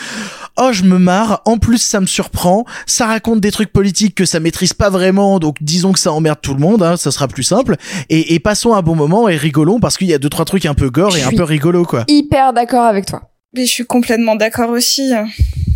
oh 0.56 0.70
je 0.72 0.82
me 0.84 0.98
marre, 0.98 1.21
en 1.44 1.58
plus 1.58 1.78
ça 1.78 2.00
me 2.00 2.06
surprend, 2.06 2.64
ça 2.86 3.06
raconte 3.06 3.40
des 3.40 3.50
trucs 3.50 3.72
politiques 3.72 4.14
que 4.14 4.24
ça 4.24 4.40
maîtrise 4.40 4.72
pas 4.72 4.90
vraiment, 4.90 5.38
donc 5.38 5.56
disons 5.60 5.92
que 5.92 5.98
ça 5.98 6.12
emmerde 6.12 6.38
tout 6.42 6.54
le 6.54 6.60
monde, 6.60 6.82
hein, 6.82 6.96
ça 6.96 7.10
sera 7.10 7.28
plus 7.28 7.42
simple, 7.42 7.76
et, 8.08 8.34
et 8.34 8.40
passons 8.40 8.74
un 8.74 8.82
bon 8.82 8.94
moment 8.94 9.28
et 9.28 9.36
rigolons 9.36 9.80
parce 9.80 9.96
qu'il 9.96 10.08
y 10.08 10.14
a 10.14 10.18
deux 10.18 10.28
trois 10.28 10.44
trucs 10.44 10.66
un 10.66 10.74
peu 10.74 10.90
gore 10.90 11.16
et 11.16 11.22
un 11.22 11.30
peu 11.30 11.42
rigolo 11.44 11.84
quoi. 11.84 12.04
Hyper 12.08 12.52
d'accord 12.52 12.84
avec 12.84 13.06
toi. 13.06 13.22
Mais 13.54 13.66
je 13.66 13.70
suis 13.70 13.84
complètement 13.84 14.34
d'accord 14.34 14.70
aussi. 14.70 15.12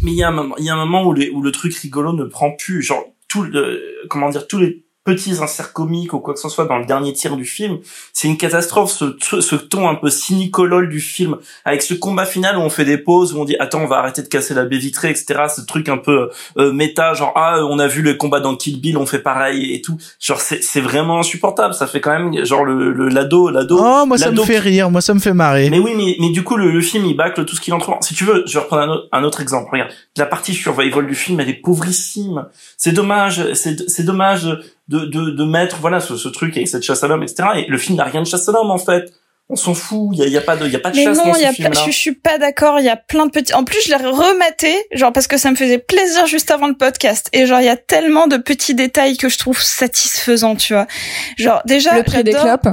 Mais 0.03 0.12
il 0.12 0.16
y 0.16 0.22
a 0.22 0.28
un 0.28 0.32
moment, 0.32 0.55
il 0.59 0.64
y 0.64 0.70
a 0.70 0.74
un 0.74 0.84
moment 0.84 1.05
où, 1.05 1.12
les- 1.12 1.28
où 1.30 1.42
le 1.42 1.53
truc 1.53 1.74
rigolo 1.74 2.12
ne 2.14 2.24
prend 2.24 2.53
plus, 2.53 2.82
genre 2.82 3.05
tout 3.28 3.42
le, 3.42 3.80
comment 4.09 4.30
dire, 4.30 4.47
tous 4.47 4.59
les 4.59 4.86
petits 5.07 5.38
inserts 5.40 5.72
comiques 5.72 6.12
ou 6.12 6.20
quoi 6.20 6.34
que 6.34 6.40
ce 6.40 6.50
soit 6.50 6.66
dans 6.66 6.76
le 6.76 6.84
dernier 6.84 7.14
tiers 7.14 7.36
du 7.36 7.46
film, 7.46 7.78
c'est 8.12 8.28
une 8.28 8.36
catastrophe. 8.36 8.90
Ce, 8.90 9.40
ce 9.40 9.57
ton 9.57 9.88
un 9.88 9.94
peu 9.94 10.11
cynicolole 10.11 10.90
du 10.90 11.00
film, 11.00 11.36
avec 11.64 11.82
ce 11.82 11.94
combat 11.94 12.26
final 12.26 12.59
où 12.59 12.61
on 12.61 12.68
fait 12.68 12.84
des 12.84 12.98
pauses, 12.98 13.32
où 13.32 13.40
on 13.40 13.44
dit 13.44 13.57
attends, 13.59 13.80
on 13.80 13.86
va 13.86 13.96
arrêter 13.98 14.22
de 14.22 14.28
casser 14.28 14.52
la 14.52 14.64
baie 14.64 14.78
vitrée, 14.78 15.11
etc. 15.11 15.44
Ce 15.54 15.62
truc 15.62 15.88
un 15.88 15.98
peu 15.98 16.30
euh, 16.59 16.72
méta, 16.72 17.14
genre 17.14 17.32
ah, 17.36 17.61
on 17.70 17.78
a 17.78 17.86
vu 17.86 18.02
le 18.02 18.14
combat 18.14 18.40
dans 18.40 18.57
Kill 18.57 18.80
Bill, 18.80 18.98
on 18.98 19.07
fait 19.07 19.20
pareil 19.20 19.72
et 19.72 19.80
tout. 19.80 19.96
Genre 20.20 20.40
c'est 20.40 20.62
c'est 20.62 20.80
vraiment 20.80 21.20
insupportable. 21.20 21.72
Ça 21.72 21.86
fait 21.86 22.00
quand 22.00 22.18
même 22.18 22.44
genre 22.44 22.64
le 22.64 22.92
le 22.92 23.09
l'ado 23.09 23.48
l'ado. 23.48 23.78
Oh 23.80 24.04
moi 24.07 24.18
ça 24.18 24.30
me 24.30 24.42
fait 24.42 24.59
rire, 24.59 24.90
moi 24.90 25.00
ça 25.00 25.14
me 25.14 25.20
fait 25.20 25.32
marrer. 25.32 25.70
mais 25.70 25.78
oui, 25.78 25.92
mais, 25.96 26.16
mais 26.18 26.30
du 26.30 26.42
coup, 26.42 26.57
le, 26.57 26.70
le 26.70 26.80
film, 26.80 27.04
il 27.04 27.16
bâcle 27.16 27.44
tout 27.44 27.54
ce 27.54 27.61
qu'il 27.61 27.72
entreprend. 27.72 28.00
Si 28.02 28.14
tu 28.14 28.24
veux, 28.24 28.42
je 28.46 28.54
vais 28.54 28.64
reprendre 28.64 28.82
un 28.82 28.88
autre, 28.88 29.09
un 29.12 29.24
autre 29.24 29.40
exemple. 29.40 29.70
Regarde, 29.72 29.90
la 30.16 30.26
partie 30.26 30.52
survival 30.52 31.07
du 31.07 31.14
film, 31.14 31.38
elle 31.40 31.48
est 31.48 31.61
pauvrissime. 31.61 32.46
C'est 32.76 32.92
dommage, 32.92 33.52
c'est 33.54 33.88
c'est 33.88 34.04
dommage 34.04 34.48
de, 34.89 35.01
de, 35.01 35.30
de 35.30 35.45
mettre, 35.45 35.76
voilà, 35.80 36.01
ce, 36.01 36.16
ce 36.16 36.28
truc 36.28 36.57
avec 36.57 36.68
cette 36.68 36.82
chasse 36.82 37.03
à 37.03 37.09
l'homme, 37.09 37.22
etc. 37.22 37.49
Et 37.57 37.66
le 37.68 37.78
film 37.78 37.97
n'a 37.97 38.05
rien 38.05 38.22
de 38.22 38.26
chasse 38.26 38.49
à 38.49 38.53
l'homme, 38.53 38.70
en 38.70 38.78
fait. 38.78 39.12
On 39.49 39.55
s'en 39.55 39.74
fout, 39.74 40.09
il 40.12 40.18
y 40.18 40.22
a, 40.22 40.26
il 40.26 40.32
y 40.32 40.37
a 40.37 40.41
pas 40.41 40.57
de, 40.57 40.66
il 40.66 40.72
y 40.72 40.76
a 40.76 40.80
pas 40.80 40.91
de 40.91 40.97
Mais 40.97 41.05
chasse 41.05 41.18
non, 41.18 41.26
dans 41.26 41.34
il 41.37 41.41
y 41.41 41.55
ce 41.55 41.62
a 41.62 41.70
pas, 41.70 41.84
je, 41.84 41.91
je 41.93 41.97
suis 41.97 42.14
pas 42.16 42.37
d'accord. 42.37 42.80
Il 42.80 42.84
y 42.84 42.89
a 42.89 42.97
plein 42.97 43.26
de 43.26 43.30
petits. 43.30 43.55
En 43.55 43.62
plus, 43.62 43.78
je 43.84 43.91
l'ai 43.91 43.97
rematé, 43.97 44.74
genre 44.93 45.12
parce 45.12 45.28
que 45.28 45.39
ça 45.39 45.53
me 45.53 45.57
faisait 45.57 45.78
plaisir 45.78 46.26
juste 46.26 46.51
avant 46.51 46.66
le 46.66 46.74
podcast. 46.74 47.28
Et 47.32 47.47
genre, 47.47 47.61
il 47.61 47.66
y 47.66 47.68
a 47.68 47.76
tellement 47.76 48.26
de 48.26 48.39
petits 48.39 48.74
détails 48.74 49.16
que 49.16 49.28
je 49.28 49.39
trouve 49.39 49.61
satisfaisants, 49.61 50.57
tu 50.57 50.72
vois. 50.72 50.89
Genre 51.37 51.62
déjà, 51.64 51.97
Le 51.97 52.03
prix 52.03 52.24
des 52.24 52.32
clopes. 52.32 52.66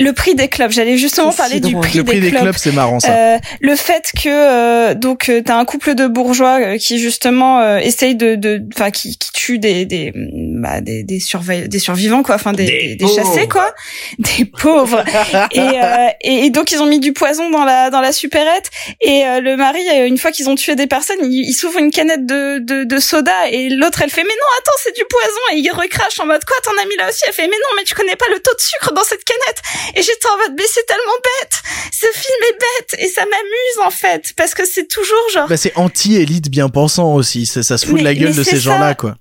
Le 0.00 0.12
prix 0.12 0.34
des 0.34 0.48
clubs. 0.48 0.70
J'allais 0.72 0.96
justement 0.96 1.32
parler 1.32 1.60
du 1.60 1.76
prix, 1.76 1.98
le 1.98 2.04
prix 2.04 2.20
des, 2.20 2.30
clubs. 2.30 2.56
c'est 2.56 2.72
marrant 2.72 2.98
ça. 3.00 3.12
Euh, 3.12 3.38
le 3.60 3.76
fait 3.76 4.10
que 4.20 4.28
euh, 4.28 4.94
donc 4.94 5.28
euh, 5.28 5.42
t'as 5.44 5.56
un 5.56 5.64
couple 5.64 5.94
de 5.94 6.06
bourgeois 6.06 6.58
euh, 6.60 6.78
qui 6.78 6.98
justement 6.98 7.60
euh, 7.60 7.78
essaye 7.78 8.14
de, 8.14 8.34
de, 8.34 8.62
enfin 8.74 8.90
qui, 8.90 9.16
qui 9.18 9.32
tue 9.32 9.58
des 9.58 9.84
des 9.84 10.12
bah, 10.14 10.80
des 10.80 11.02
des, 11.04 11.20
surveil- 11.20 11.68
des 11.68 11.78
survivants 11.78 12.22
quoi, 12.22 12.34
enfin 12.36 12.52
des, 12.52 12.64
des, 12.66 12.96
des 12.96 13.06
chassés 13.06 13.46
quoi, 13.48 13.72
des 14.18 14.44
pauvres. 14.44 15.04
et, 15.52 15.60
euh, 15.60 16.08
et 16.22 16.46
et 16.46 16.50
donc 16.50 16.72
ils 16.72 16.80
ont 16.80 16.86
mis 16.86 17.00
du 17.00 17.12
poison 17.12 17.50
dans 17.50 17.64
la 17.64 17.90
dans 17.90 18.00
la 18.00 18.12
supérette 18.12 18.70
et 19.00 19.24
euh, 19.26 19.40
le 19.40 19.56
mari 19.56 19.80
une 20.06 20.18
fois 20.18 20.32
qu'ils 20.32 20.48
ont 20.48 20.54
tué 20.54 20.74
des 20.76 20.86
personnes, 20.86 21.18
il, 21.22 21.48
il 21.48 21.52
s'ouvre 21.52 21.78
une 21.78 21.90
canette 21.90 22.26
de, 22.26 22.58
de 22.58 22.84
de 22.84 22.98
soda 22.98 23.48
et 23.50 23.68
l'autre 23.68 24.00
elle 24.02 24.10
fait 24.10 24.22
mais 24.22 24.28
non 24.28 24.48
attends 24.60 24.78
c'est 24.82 24.94
du 24.96 25.02
poison 25.08 25.40
et 25.52 25.56
il 25.58 25.70
recrache 25.70 26.18
en 26.20 26.26
mode 26.26 26.44
quoi 26.44 26.56
t'en 26.64 26.72
as 26.82 26.86
mis 26.86 26.96
là 26.96 27.08
aussi? 27.08 27.20
Elle 27.26 27.34
fait 27.34 27.42
mais 27.46 27.48
non 27.56 27.76
mais 27.76 27.84
tu 27.84 27.94
connais 27.94 28.16
pas 28.16 28.26
le 28.30 28.38
taux 28.40 28.54
de 28.54 28.60
sucre 28.60 28.92
dans 28.94 29.04
cette 29.04 29.24
canette? 29.24 29.60
Et 29.94 30.02
j'étais 30.02 30.26
en 30.32 30.36
mode 30.38 30.56
mais 30.56 30.66
c'est 30.68 30.86
tellement 30.86 31.18
bête 31.22 31.60
ce 31.92 32.06
film 32.18 32.38
est 32.48 32.52
bête 32.52 33.00
et 33.00 33.08
ça 33.08 33.22
m'amuse 33.22 33.86
en 33.86 33.90
fait 33.90 34.32
parce 34.36 34.54
que 34.54 34.64
c'est 34.66 34.86
toujours 34.88 35.28
genre 35.34 35.48
Bah, 35.48 35.56
c'est 35.56 35.76
anti-élite 35.76 36.48
bien 36.50 36.68
pensant 36.68 37.14
aussi. 37.14 37.46
Ça, 37.46 37.62
ça 37.62 37.76
se 37.78 37.86
fout 37.86 37.98
de 37.98 38.04
la 38.04 38.14
gueule 38.14 38.34
de 38.34 38.42
ces 38.42 38.58
gens-là, 38.58 38.94
quoi. 38.94 39.16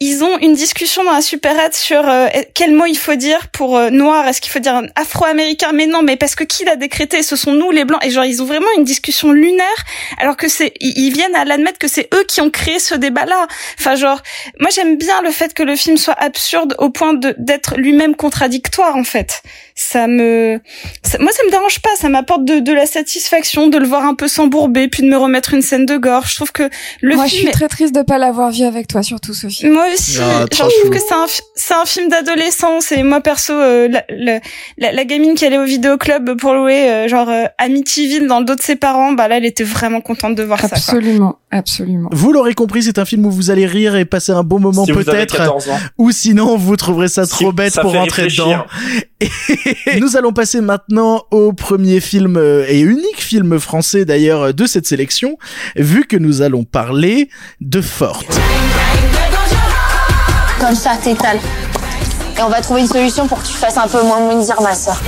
Ils 0.00 0.22
ont 0.24 0.38
une 0.38 0.54
discussion 0.54 1.04
dans 1.04 1.12
la 1.12 1.20
supérette 1.22 1.74
sur 1.74 2.08
euh, 2.08 2.26
quel 2.54 2.74
mot 2.74 2.86
il 2.86 2.96
faut 2.98 3.14
dire 3.14 3.48
pour 3.48 3.76
euh, 3.76 3.90
noir. 3.90 4.26
Est-ce 4.26 4.40
qu'il 4.40 4.52
faut 4.52 4.58
dire 4.58 4.82
afro-américain? 4.96 5.70
Mais 5.74 5.86
non 5.86 6.02
mais 6.02 6.16
parce 6.16 6.34
que 6.34 6.44
qui 6.44 6.64
l'a 6.64 6.76
décrété? 6.76 7.22
Ce 7.22 7.36
sont 7.36 7.52
nous 7.52 7.70
les 7.70 7.84
blancs. 7.84 8.04
Et 8.04 8.10
genre 8.10 8.24
ils 8.24 8.42
ont 8.42 8.46
vraiment 8.46 8.66
une 8.76 8.84
discussion 8.84 9.32
lunaire 9.32 9.64
alors 10.18 10.36
que 10.36 10.48
c'est 10.48 10.72
ils, 10.80 11.10
viennent 11.12 11.34
à 11.36 11.44
l'admettre 11.44 11.78
que 11.78 11.88
c'est 11.88 12.08
eux 12.14 12.24
qui 12.26 12.40
ont 12.40 12.50
créé 12.50 12.78
ce 12.78 12.94
débat 12.94 13.24
là 13.24 13.46
enfin 13.78 13.94
genre 13.94 14.20
moi 14.60 14.70
j'aime 14.74 14.96
bien 14.96 15.20
le 15.22 15.30
fait 15.30 15.54
que 15.54 15.62
le 15.62 15.76
film 15.76 15.96
soit 15.96 16.14
absurde 16.18 16.74
au 16.78 16.90
point 16.90 17.14
d'être 17.38 17.76
lui-même 17.76 18.14
contradictoire 18.16 18.96
en 18.96 19.04
fait. 19.04 19.42
Ça 19.74 20.06
me 20.06 20.60
ça- 21.02 21.18
moi 21.18 21.30
ça 21.32 21.42
me 21.44 21.50
dérange 21.50 21.80
pas. 21.80 21.90
Ça 21.98 22.08
m'apporte 22.08 22.44
de, 22.44 22.58
de 22.60 22.72
la 22.72 22.86
satisfaction 22.86 23.68
de 23.68 23.78
le 23.78 23.86
voir 23.86 24.04
un 24.04 24.14
peu 24.14 24.28
s'embourber 24.28 24.88
puis 24.88 25.02
de 25.02 25.08
me 25.08 25.16
remettre 25.16 25.54
une 25.54 25.62
scène 25.62 25.86
de 25.86 25.96
gorge 25.96 26.30
je 26.30 26.36
trouve 26.36 26.52
que 26.52 26.68
le 27.00 27.14
Moi, 27.16 27.24
je 27.26 27.30
film 27.30 27.40
suis 27.42 27.48
est- 27.48 27.52
très 27.52 27.68
triste 27.68 27.94
de 27.94 28.02
pas 28.02 28.18
l'avoir 28.18 28.50
vu 28.50 28.62
avec 28.64 28.86
toi, 28.88 29.02
surtout 29.02 29.34
Sophie. 29.34 29.63
Moi 29.68 29.86
aussi, 29.92 30.18
Ah, 30.20 30.44
genre, 30.54 30.68
je 30.70 30.80
trouve 30.80 30.90
que 30.90 30.98
c'est 30.98 31.14
un, 31.14 31.26
c'est 31.54 31.74
un 31.74 31.84
film 31.84 32.08
d'adolescence 32.08 32.92
et 32.92 33.02
moi 33.02 33.20
perso, 33.20 33.52
euh, 33.52 33.88
la, 33.88 34.04
la, 34.10 34.40
la, 34.78 34.92
la 34.92 35.04
gamine 35.04 35.34
qui 35.34 35.44
allait 35.44 35.58
au 35.58 35.64
vidéoclub 35.64 36.36
pour 36.38 36.54
louer 36.54 36.90
euh, 36.90 37.08
genre 37.08 37.28
euh, 37.28 37.44
Amityville 37.58 38.26
dans 38.26 38.40
le 38.40 38.44
dos 38.44 38.54
de 38.54 38.60
ses 38.62 38.76
parents, 38.76 39.12
bah 39.12 39.28
là 39.28 39.38
elle 39.38 39.44
était 39.44 39.64
vraiment 39.64 40.00
contente 40.00 40.34
de 40.34 40.42
voir 40.42 40.60
ça. 40.60 40.68
Absolument, 40.72 41.38
absolument. 41.50 42.08
Vous 42.12 42.32
l'aurez 42.32 42.54
compris, 42.54 42.82
c'est 42.82 42.98
un 42.98 43.04
film 43.04 43.26
où 43.26 43.30
vous 43.30 43.50
allez 43.50 43.66
rire 43.66 43.96
et 43.96 44.04
passer 44.04 44.32
un 44.32 44.42
bon 44.42 44.58
moment 44.60 44.84
Si 44.84 44.92
peut-être. 44.92 45.36
14 45.36 45.68
ans. 45.70 45.78
Ou 45.98 46.10
sinon, 46.10 46.56
vous 46.56 46.76
trouverez 46.76 47.08
ça 47.08 47.26
trop 47.26 47.52
bête 47.52 47.72
ça 47.72 47.82
pour 47.82 47.92
rentrer 47.92 48.26
dedans. 48.26 48.64
Et 49.20 49.28
nous 50.00 50.16
allons 50.16 50.32
passer 50.32 50.60
maintenant 50.60 51.22
au 51.30 51.52
premier 51.52 52.00
film 52.00 52.36
euh, 52.36 52.64
et 52.68 52.80
unique 52.80 53.20
film 53.20 53.58
français 53.58 54.04
d'ailleurs 54.04 54.52
de 54.52 54.66
cette 54.66 54.86
sélection, 54.86 55.38
vu 55.76 56.04
que 56.06 56.16
nous 56.16 56.42
allons 56.42 56.64
parler 56.64 57.28
de 57.60 57.80
Forte. 57.80 58.38
Comme 60.64 60.74
ça, 60.74 60.92
t'étales. 60.96 61.40
Et 62.38 62.42
on 62.42 62.48
va 62.48 62.62
trouver 62.62 62.80
une 62.80 62.88
solution 62.88 63.28
pour 63.28 63.42
que 63.42 63.46
tu 63.46 63.52
fasses 63.52 63.76
un 63.76 63.86
peu 63.86 64.02
moins 64.02 64.20
mentir, 64.20 64.58
ma 64.62 64.74
soeur. 64.74 64.98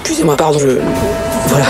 Excusez-moi, 0.00 0.36
pardon, 0.36 0.58
je. 0.58 0.78
Voilà. 1.46 1.64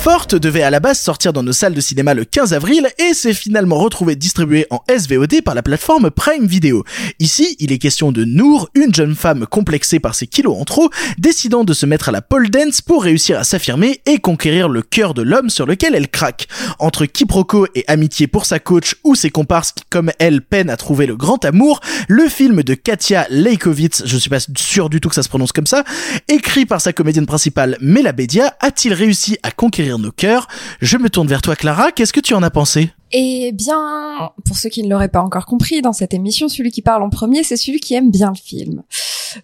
Forte 0.00 0.36
devait 0.36 0.62
à 0.62 0.70
la 0.70 0.78
base 0.78 1.00
sortir 1.00 1.32
dans 1.32 1.42
nos 1.42 1.52
salles 1.52 1.74
de 1.74 1.80
cinéma 1.80 2.14
le 2.14 2.24
15 2.24 2.54
avril 2.54 2.88
et 2.98 3.14
s'est 3.14 3.34
finalement 3.34 3.78
retrouvé 3.78 4.14
distribué 4.14 4.64
en 4.70 4.80
SVOD 4.88 5.42
par 5.44 5.56
la 5.56 5.62
plateforme 5.62 6.10
Prime 6.10 6.46
Video. 6.46 6.84
Ici, 7.18 7.56
il 7.58 7.72
est 7.72 7.78
question 7.78 8.12
de 8.12 8.24
Nour, 8.24 8.70
une 8.74 8.94
jeune 8.94 9.16
femme 9.16 9.44
complexée 9.46 9.98
par 9.98 10.14
ses 10.14 10.28
kilos 10.28 10.56
en 10.56 10.64
trop, 10.64 10.88
décidant 11.18 11.64
de 11.64 11.72
se 11.72 11.84
mettre 11.84 12.08
à 12.10 12.12
la 12.12 12.22
pole 12.22 12.48
dance 12.48 12.80
pour 12.80 13.02
réussir 13.02 13.40
à 13.40 13.44
s'affirmer 13.44 14.00
et 14.06 14.18
conquérir 14.18 14.68
le 14.68 14.82
cœur 14.82 15.14
de 15.14 15.22
l'homme 15.22 15.50
sur 15.50 15.66
lequel 15.66 15.96
elle 15.96 16.08
craque. 16.08 16.46
Entre 16.78 17.04
quiproquo 17.04 17.66
et 17.74 17.84
amitié 17.88 18.28
pour 18.28 18.46
sa 18.46 18.60
coach 18.60 18.94
ou 19.02 19.16
ses 19.16 19.30
comparses 19.30 19.72
qui, 19.72 19.82
comme 19.90 20.12
elle, 20.20 20.42
peinent 20.42 20.70
à 20.70 20.76
trouver 20.76 21.06
le 21.06 21.16
grand 21.16 21.44
amour, 21.44 21.80
le 22.06 22.28
film 22.28 22.62
de 22.62 22.74
Katia 22.74 23.26
Leikowitz, 23.30 24.04
je 24.06 24.16
suis 24.16 24.30
pas 24.30 24.46
sûr 24.56 24.90
du 24.90 25.00
tout 25.00 25.08
que 25.08 25.16
ça 25.16 25.24
se 25.24 25.28
prononce 25.28 25.52
comme 25.52 25.66
ça, 25.66 25.82
écrit 26.28 26.66
par 26.66 26.80
sa 26.80 26.92
comédienne 26.92 27.26
principale 27.26 27.76
Mela 27.80 28.12
Bedia, 28.12 28.54
a-t-il 28.60 28.94
réussi 28.94 29.36
à 29.42 29.50
conquérir 29.50 29.87
nos 29.96 30.10
cœurs 30.12 30.48
Je 30.80 30.98
me 30.98 31.08
tourne 31.08 31.28
vers 31.28 31.40
toi 31.40 31.54
Clara, 31.56 31.92
qu'est-ce 31.92 32.12
que 32.12 32.20
tu 32.20 32.34
en 32.34 32.42
as 32.42 32.50
pensé? 32.50 32.90
Eh 33.12 33.52
bien, 33.52 34.32
pour 34.44 34.56
ceux 34.56 34.68
qui 34.68 34.82
ne 34.82 34.90
l'auraient 34.90 35.08
pas 35.08 35.22
encore 35.22 35.46
compris, 35.46 35.80
dans 35.80 35.92
cette 35.94 36.12
émission, 36.12 36.48
celui 36.48 36.70
qui 36.70 36.82
parle 36.82 37.02
en 37.02 37.10
premier, 37.10 37.42
c'est 37.44 37.56
celui 37.56 37.80
qui 37.80 37.94
aime 37.94 38.10
bien 38.10 38.30
le 38.30 38.38
film. 38.38 38.82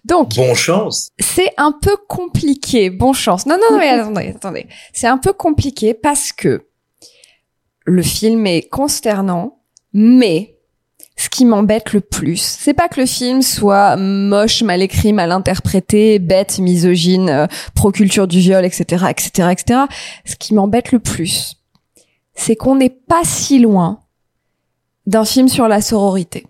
Donc, 0.03 0.35
Bon 0.35 0.53
chance. 0.53 1.09
c'est 1.19 1.51
un 1.57 1.71
peu 1.71 1.95
compliqué. 2.07 2.89
Bon 2.89 3.13
chance. 3.13 3.45
Non, 3.45 3.55
non, 3.55 3.71
non, 3.75 3.77
mais 3.79 3.89
attendez, 3.89 4.27
attendez. 4.35 4.67
C'est 4.93 5.07
un 5.07 5.17
peu 5.17 5.33
compliqué 5.33 5.93
parce 5.93 6.31
que 6.31 6.65
le 7.85 8.01
film 8.01 8.45
est 8.47 8.67
consternant, 8.69 9.61
mais 9.93 10.54
ce 11.17 11.29
qui 11.29 11.45
m'embête 11.45 11.93
le 11.93 12.01
plus, 12.01 12.41
c'est 12.41 12.73
pas 12.73 12.89
que 12.89 12.99
le 12.99 13.05
film 13.05 13.41
soit 13.41 13.95
moche, 13.95 14.63
mal 14.63 14.81
écrit, 14.81 15.13
mal 15.13 15.31
interprété, 15.31 16.19
bête, 16.19 16.59
misogyne, 16.59 17.29
euh, 17.29 17.47
pro-culture 17.73 18.27
du 18.27 18.39
viol, 18.39 18.65
etc., 18.65 19.05
etc., 19.09 19.49
etc. 19.51 19.79
Ce 20.25 20.35
qui 20.35 20.53
m'embête 20.53 20.91
le 20.91 20.99
plus, 20.99 21.55
c'est 22.33 22.55
qu'on 22.57 22.75
n'est 22.75 22.89
pas 22.89 23.23
si 23.23 23.59
loin 23.59 23.99
d'un 25.05 25.23
film 25.23 25.47
sur 25.47 25.67
la 25.67 25.81
sororité. 25.81 26.47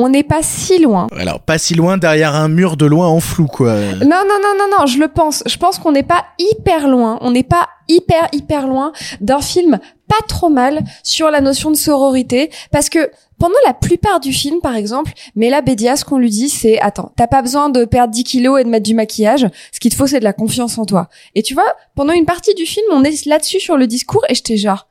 On 0.00 0.08
n'est 0.08 0.22
pas 0.22 0.44
si 0.44 0.78
loin 0.78 1.08
Alors, 1.18 1.40
pas 1.40 1.58
si 1.58 1.74
loin 1.74 1.98
derrière 1.98 2.36
un 2.36 2.46
mur 2.46 2.76
de 2.76 2.86
loin 2.86 3.08
en 3.08 3.18
flou, 3.18 3.48
quoi. 3.48 3.74
non, 3.74 4.06
non, 4.06 4.38
non, 4.40 4.54
non, 4.56 4.78
non, 4.78 4.86
je 4.86 4.98
le 4.98 5.08
pense. 5.08 5.42
Je 5.44 5.56
pense 5.56 5.80
qu'on 5.80 5.90
n'est 5.90 6.04
pas 6.04 6.24
hyper 6.38 6.86
loin. 6.86 7.18
On 7.20 7.32
n'est 7.32 7.42
pas 7.42 7.68
hyper, 7.88 8.28
hyper 8.32 8.68
loin 8.68 8.92
d'un 9.20 9.40
film 9.40 9.80
pas 10.06 10.24
trop 10.26 10.48
mal 10.48 10.84
sur 11.02 11.30
la 11.30 11.40
notion 11.40 11.70
de 11.70 11.76
sororité. 11.76 12.50
Parce 12.70 12.88
que 12.88 13.10
pendant 13.38 13.54
la 13.66 13.74
plupart 13.74 14.20
du 14.20 14.32
film, 14.32 14.60
par 14.60 14.76
exemple, 14.76 15.12
Mela 15.36 15.62
Bédia, 15.62 15.96
ce 15.96 16.04
qu'on 16.04 16.18
lui 16.18 16.30
dit, 16.30 16.48
c'est, 16.48 16.80
attends, 16.80 17.12
t'as 17.16 17.26
pas 17.26 17.42
besoin 17.42 17.68
de 17.68 17.84
perdre 17.84 18.12
10 18.12 18.24
kilos 18.24 18.60
et 18.60 18.64
de 18.64 18.68
mettre 18.68 18.86
du 18.86 18.94
maquillage. 18.94 19.46
Ce 19.72 19.80
qu'il 19.80 19.90
te 19.90 19.96
faut, 19.96 20.06
c'est 20.06 20.20
de 20.20 20.24
la 20.24 20.32
confiance 20.32 20.78
en 20.78 20.84
toi. 20.84 21.08
Et 21.34 21.42
tu 21.42 21.54
vois, 21.54 21.74
pendant 21.94 22.12
une 22.12 22.24
partie 22.24 22.54
du 22.54 22.66
film, 22.66 22.86
on 22.92 23.04
est 23.04 23.26
là-dessus 23.26 23.60
sur 23.60 23.76
le 23.76 23.86
discours 23.86 24.24
et 24.28 24.34
j'étais 24.34 24.56
genre, 24.56 24.87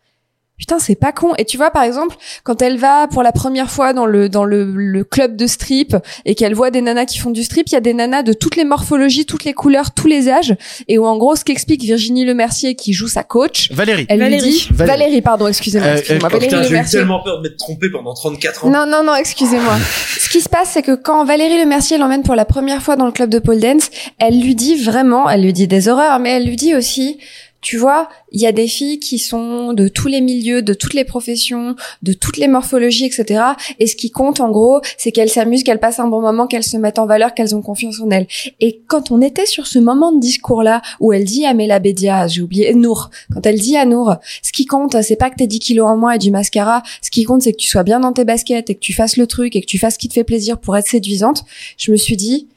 Putain, 0.57 0.79
c'est 0.79 0.95
pas 0.95 1.11
con. 1.11 1.33
Et 1.37 1.45
tu 1.45 1.55
vois, 1.57 1.69
par 1.69 1.83
exemple, 1.83 2.15
quand 2.43 2.63
elle 2.63 2.77
va 2.77 3.07
pour 3.07 3.21
la 3.21 3.31
première 3.31 3.69
fois 3.69 3.93
dans 3.93 4.07
le 4.07 4.27
dans 4.27 4.43
le, 4.43 4.63
le 4.65 5.03
club 5.03 5.35
de 5.35 5.45
strip 5.45 5.95
et 6.25 6.33
qu'elle 6.33 6.55
voit 6.55 6.71
des 6.71 6.81
nanas 6.81 7.05
qui 7.05 7.19
font 7.19 7.29
du 7.29 7.43
strip, 7.43 7.67
il 7.69 7.73
y 7.73 7.75
a 7.75 7.79
des 7.79 7.93
nanas 7.93 8.23
de 8.23 8.33
toutes 8.33 8.55
les 8.55 8.63
morphologies, 8.65 9.27
toutes 9.27 9.43
les 9.43 9.53
couleurs, 9.53 9.93
tous 9.93 10.07
les 10.07 10.29
âges. 10.29 10.55
Et 10.87 10.97
où 10.97 11.05
en 11.05 11.15
gros, 11.17 11.35
ce 11.35 11.43
qu'explique 11.43 11.83
Virginie 11.83 12.25
Lemercier 12.25 12.73
qui 12.75 12.93
joue 12.93 13.07
sa 13.07 13.21
coach, 13.23 13.71
Valérie. 13.71 14.07
elle 14.09 14.19
Valérie. 14.19 14.41
lui 14.45 14.51
dit 14.51 14.67
Valérie. 14.71 14.99
Valérie, 14.99 15.21
pardon, 15.21 15.47
excusez-moi, 15.47 15.89
Euh, 15.89 15.93
excusez-moi, 15.97 16.27
euh, 16.27 16.33
Valérie 16.33 16.47
Putain, 16.49 16.63
j'ai 16.63 16.75
eu 16.75 16.85
tellement 16.89 17.21
peur 17.21 17.37
de 17.37 17.43
m'être 17.43 17.57
trompé 17.57 17.89
pendant 17.91 18.15
34 18.15 18.65
ans. 18.65 18.69
Non, 18.71 18.85
non, 18.87 19.03
non, 19.03 19.13
excusez-moi. 19.15 19.75
Ce 20.19 20.27
qui 20.29 20.41
se 20.41 20.49
passe, 20.49 20.69
c'est 20.71 20.81
que 20.81 20.95
quand 20.95 21.23
Valérie 21.23 21.59
Lemercier 21.61 21.99
l'emmène 21.99 22.23
pour 22.23 22.33
la 22.35 22.45
première 22.45 22.81
fois 22.81 22.95
dans 22.95 23.05
le 23.05 23.11
club 23.11 23.29
de 23.29 23.37
pole 23.37 23.59
dance, 23.59 23.91
elle 24.17 24.41
lui 24.41 24.55
dit 24.55 24.75
vraiment, 24.75 25.29
elle 25.29 25.43
lui 25.43 25.53
dit 25.53 25.67
des 25.67 25.87
horreurs, 25.87 26.17
mais 26.17 26.31
elle 26.31 26.47
lui 26.47 26.55
dit 26.55 26.73
aussi, 26.75 27.19
tu 27.61 27.77
vois, 27.77 28.07
il 28.31 28.39
y 28.39 28.45
a 28.45 28.51
des 28.51 28.67
filles 28.67 28.99
qui 28.99 29.17
sont 29.17 29.73
de 29.73 29.87
tous 29.87 30.07
les 30.07 30.21
milieux, 30.21 30.61
de 30.61 30.73
toutes 30.73 30.93
les 30.93 31.03
professions, 31.03 31.75
de 32.03 32.13
toutes 32.13 32.37
les 32.37 32.47
morphologies, 32.47 33.05
etc. 33.05 33.41
Et 33.79 33.87
ce 33.87 33.95
qui 33.95 34.11
compte, 34.11 34.39
en 34.39 34.51
gros, 34.51 34.81
c'est 34.97 35.11
qu'elles 35.11 35.29
s'amusent, 35.29 35.63
qu'elles 35.63 35.79
passent 35.79 35.99
un 35.99 36.07
bon 36.07 36.21
moment, 36.21 36.45
qu'elles 36.45 36.63
se 36.63 36.77
mettent 36.77 36.99
en 36.99 37.07
valeur, 37.07 37.33
qu'elles 37.33 37.55
ont 37.55 37.61
confiance 37.61 37.99
en 37.99 38.09
elles. 38.11 38.27
Et 38.59 38.81
quand 38.87 39.11
on 39.11 39.21
était 39.21 39.47
sur 39.47 39.65
ce 39.65 39.79
moment 39.79 40.11
de 40.11 40.19
discours-là, 40.19 40.81
où 40.99 41.13
elle 41.13 41.25
dit 41.25 41.45
à 41.45 41.53
Mela 41.53 41.79
Bédia, 41.79 42.27
j'ai 42.27 42.41
oublié, 42.41 42.73
Nour, 42.75 43.09
quand 43.33 43.45
elle 43.45 43.59
dit 43.59 43.75
à 43.75 43.85
Nour, 43.85 44.15
ce 44.43 44.51
qui 44.51 44.65
compte, 44.65 45.01
c'est 45.01 45.15
pas 45.15 45.29
que 45.29 45.35
t'aies 45.35 45.47
10 45.47 45.59
kilos 45.59 45.87
en 45.87 45.97
moins 45.97 46.11
et 46.13 46.19
du 46.19 46.31
mascara, 46.31 46.83
ce 47.01 47.09
qui 47.09 47.23
compte, 47.23 47.41
c'est 47.41 47.53
que 47.53 47.57
tu 47.57 47.69
sois 47.69 47.83
bien 47.83 47.99
dans 47.99 48.13
tes 48.13 48.23
baskets 48.23 48.69
et 48.69 48.75
que 48.75 48.79
tu 48.79 48.93
fasses 48.93 49.17
le 49.17 49.25
truc 49.25 49.55
et 49.55 49.61
que 49.61 49.65
tu 49.65 49.79
fasses 49.79 49.95
ce 49.95 49.99
qui 49.99 50.09
te 50.09 50.13
fait 50.13 50.23
plaisir 50.23 50.59
pour 50.59 50.77
être 50.77 50.87
séduisante, 50.87 51.43
je 51.77 51.91
me 51.91 51.97
suis 51.97 52.17
dit, 52.17 52.47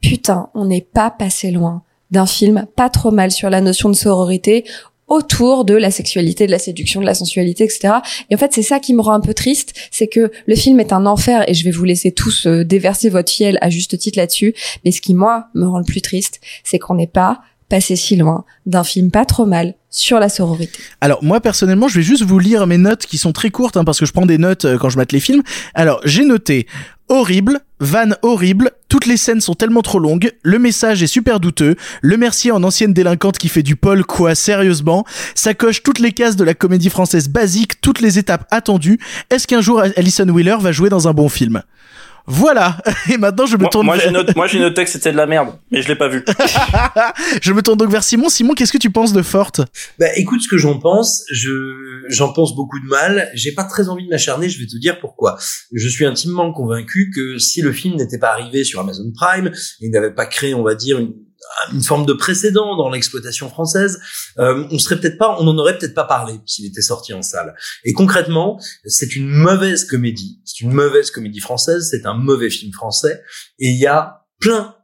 putain, 0.00 0.48
on 0.54 0.64
n'est 0.64 0.80
pas 0.80 1.10
passé 1.10 1.50
loin 1.50 1.82
d'un 2.10 2.26
film 2.26 2.66
pas 2.76 2.88
trop 2.88 3.10
mal 3.10 3.30
sur 3.30 3.50
la 3.50 3.60
notion 3.60 3.88
de 3.88 3.94
sororité 3.94 4.64
autour 5.10 5.64
de 5.64 5.74
la 5.74 5.90
sexualité, 5.90 6.46
de 6.46 6.52
la 6.52 6.58
séduction, 6.58 7.00
de 7.00 7.06
la 7.06 7.14
sensualité, 7.14 7.64
etc. 7.64 7.94
Et 8.30 8.34
en 8.36 8.38
fait, 8.38 8.52
c'est 8.54 8.62
ça 8.62 8.78
qui 8.78 8.94
me 8.94 9.02
rend 9.02 9.12
un 9.12 9.20
peu 9.20 9.34
triste, 9.34 9.74
c'est 9.90 10.06
que 10.06 10.30
le 10.46 10.54
film 10.54 10.78
est 10.78 10.92
un 10.92 11.04
enfer 11.04 11.44
et 11.48 11.54
je 11.54 11.64
vais 11.64 11.72
vous 11.72 11.84
laisser 11.84 12.12
tous 12.12 12.46
euh, 12.46 12.64
déverser 12.64 13.08
votre 13.08 13.30
fiel 13.30 13.58
à 13.60 13.70
juste 13.70 13.98
titre 13.98 14.18
là-dessus. 14.18 14.54
Mais 14.84 14.92
ce 14.92 15.00
qui, 15.00 15.14
moi, 15.14 15.48
me 15.54 15.66
rend 15.66 15.78
le 15.78 15.84
plus 15.84 16.00
triste, 16.00 16.40
c'est 16.62 16.78
qu'on 16.78 16.94
n'est 16.94 17.08
pas 17.08 17.40
passé 17.68 17.96
si 17.96 18.16
loin 18.16 18.44
d'un 18.66 18.84
film 18.84 19.10
pas 19.10 19.24
trop 19.24 19.46
mal 19.46 19.74
sur 19.90 20.20
la 20.20 20.28
sororité. 20.28 20.78
Alors 21.00 21.24
moi 21.24 21.40
personnellement, 21.40 21.88
je 21.88 21.96
vais 21.96 22.02
juste 22.02 22.22
vous 22.22 22.38
lire 22.38 22.66
mes 22.66 22.78
notes 22.78 23.06
qui 23.06 23.16
sont 23.16 23.32
très 23.32 23.50
courtes 23.50 23.76
hein, 23.76 23.84
parce 23.84 23.98
que 23.98 24.06
je 24.06 24.12
prends 24.12 24.26
des 24.26 24.38
notes 24.38 24.64
euh, 24.64 24.76
quand 24.76 24.90
je 24.90 24.96
mate 24.96 25.12
les 25.12 25.20
films. 25.20 25.42
Alors 25.74 26.00
j'ai 26.04 26.24
noté 26.24 26.66
horrible, 27.10 27.60
van 27.80 28.10
horrible, 28.22 28.70
toutes 28.88 29.06
les 29.06 29.16
scènes 29.16 29.40
sont 29.40 29.54
tellement 29.54 29.82
trop 29.82 29.98
longues, 29.98 30.32
le 30.42 30.58
message 30.58 31.02
est 31.02 31.08
super 31.08 31.40
douteux, 31.40 31.74
le 32.02 32.16
Mercier 32.16 32.52
en 32.52 32.62
ancienne 32.62 32.94
délinquante 32.94 33.36
qui 33.36 33.48
fait 33.48 33.64
du 33.64 33.74
Paul 33.74 34.04
quoi 34.04 34.34
sérieusement, 34.36 35.04
ça 35.34 35.52
coche 35.52 35.82
toutes 35.82 35.98
les 35.98 36.12
cases 36.12 36.36
de 36.36 36.44
la 36.44 36.54
comédie 36.54 36.88
française 36.88 37.28
basique, 37.28 37.80
toutes 37.80 38.00
les 38.00 38.18
étapes 38.18 38.46
attendues. 38.52 39.00
Est-ce 39.28 39.48
qu'un 39.48 39.60
jour 39.60 39.82
Alison 39.96 40.28
Wheeler 40.28 40.56
va 40.60 40.70
jouer 40.70 40.88
dans 40.88 41.08
un 41.08 41.12
bon 41.12 41.28
film? 41.28 41.62
Voilà. 42.26 42.78
Et 43.12 43.16
maintenant, 43.18 43.46
je 43.46 43.56
me 43.56 43.62
Moi, 43.62 43.70
tourne. 43.70 43.86
moi, 43.86 43.96
vers- 43.96 44.04
j'ai 44.06 44.10
noté, 44.12 44.32
moi, 44.36 44.46
j'ai 44.46 44.58
noté 44.60 44.84
que 44.84 44.90
c'était 44.90 45.12
de 45.12 45.16
la 45.16 45.26
merde, 45.26 45.48
mais 45.70 45.82
je 45.82 45.88
l'ai 45.88 45.96
pas 45.96 46.08
vu. 46.08 46.24
je 47.42 47.52
me 47.52 47.62
tourne 47.62 47.78
donc 47.78 47.90
vers 47.90 48.02
Simon. 48.02 48.28
Simon, 48.28 48.54
qu'est-ce 48.54 48.72
que 48.72 48.78
tu 48.78 48.90
penses 48.90 49.12
de 49.12 49.22
Forte? 49.22 49.60
Bah 49.98 50.06
écoute 50.16 50.40
ce 50.42 50.48
que 50.48 50.58
j'en 50.58 50.78
pense, 50.78 51.24
je 51.32 51.50
j'en 52.08 52.32
pense 52.32 52.54
beaucoup 52.54 52.78
de 52.80 52.86
mal, 52.86 53.30
j'ai 53.34 53.52
pas 53.52 53.64
très 53.64 53.88
envie 53.88 54.04
de 54.04 54.10
m'acharner, 54.10 54.48
je 54.48 54.58
vais 54.58 54.66
te 54.66 54.76
dire 54.78 55.00
pourquoi. 55.00 55.38
Je 55.72 55.88
suis 55.88 56.04
intimement 56.04 56.52
convaincu 56.52 57.10
que 57.14 57.38
si 57.38 57.62
le 57.62 57.72
film 57.72 57.96
n'était 57.96 58.18
pas 58.18 58.30
arrivé 58.30 58.64
sur 58.64 58.80
Amazon 58.80 59.10
Prime, 59.14 59.50
il 59.80 59.90
n'avait 59.90 60.12
pas 60.14 60.26
créé, 60.26 60.54
on 60.54 60.62
va 60.62 60.74
dire 60.74 60.98
une 60.98 61.12
une 61.72 61.82
forme 61.82 62.06
de 62.06 62.12
précédent 62.12 62.76
dans 62.76 62.90
l'exploitation 62.90 63.48
française, 63.48 64.00
euh, 64.38 64.66
on 64.70 64.78
serait 64.78 65.00
peut-être 65.00 65.18
pas, 65.18 65.36
on 65.40 65.46
en 65.46 65.58
aurait 65.58 65.78
peut-être 65.78 65.94
pas 65.94 66.04
parlé 66.04 66.34
s'il 66.46 66.66
était 66.66 66.82
sorti 66.82 67.12
en 67.12 67.22
salle. 67.22 67.54
Et 67.84 67.92
concrètement, 67.92 68.60
c'est 68.86 69.16
une 69.16 69.28
mauvaise 69.28 69.84
comédie, 69.84 70.40
c'est 70.44 70.60
une 70.60 70.72
mauvaise 70.72 71.10
comédie 71.10 71.40
française, 71.40 71.88
c'est 71.90 72.06
un 72.06 72.14
mauvais 72.14 72.50
film 72.50 72.72
français, 72.72 73.22
et 73.58 73.70
il 73.70 73.76
y 73.76 73.86
a 73.86 74.26
plein, 74.38 74.74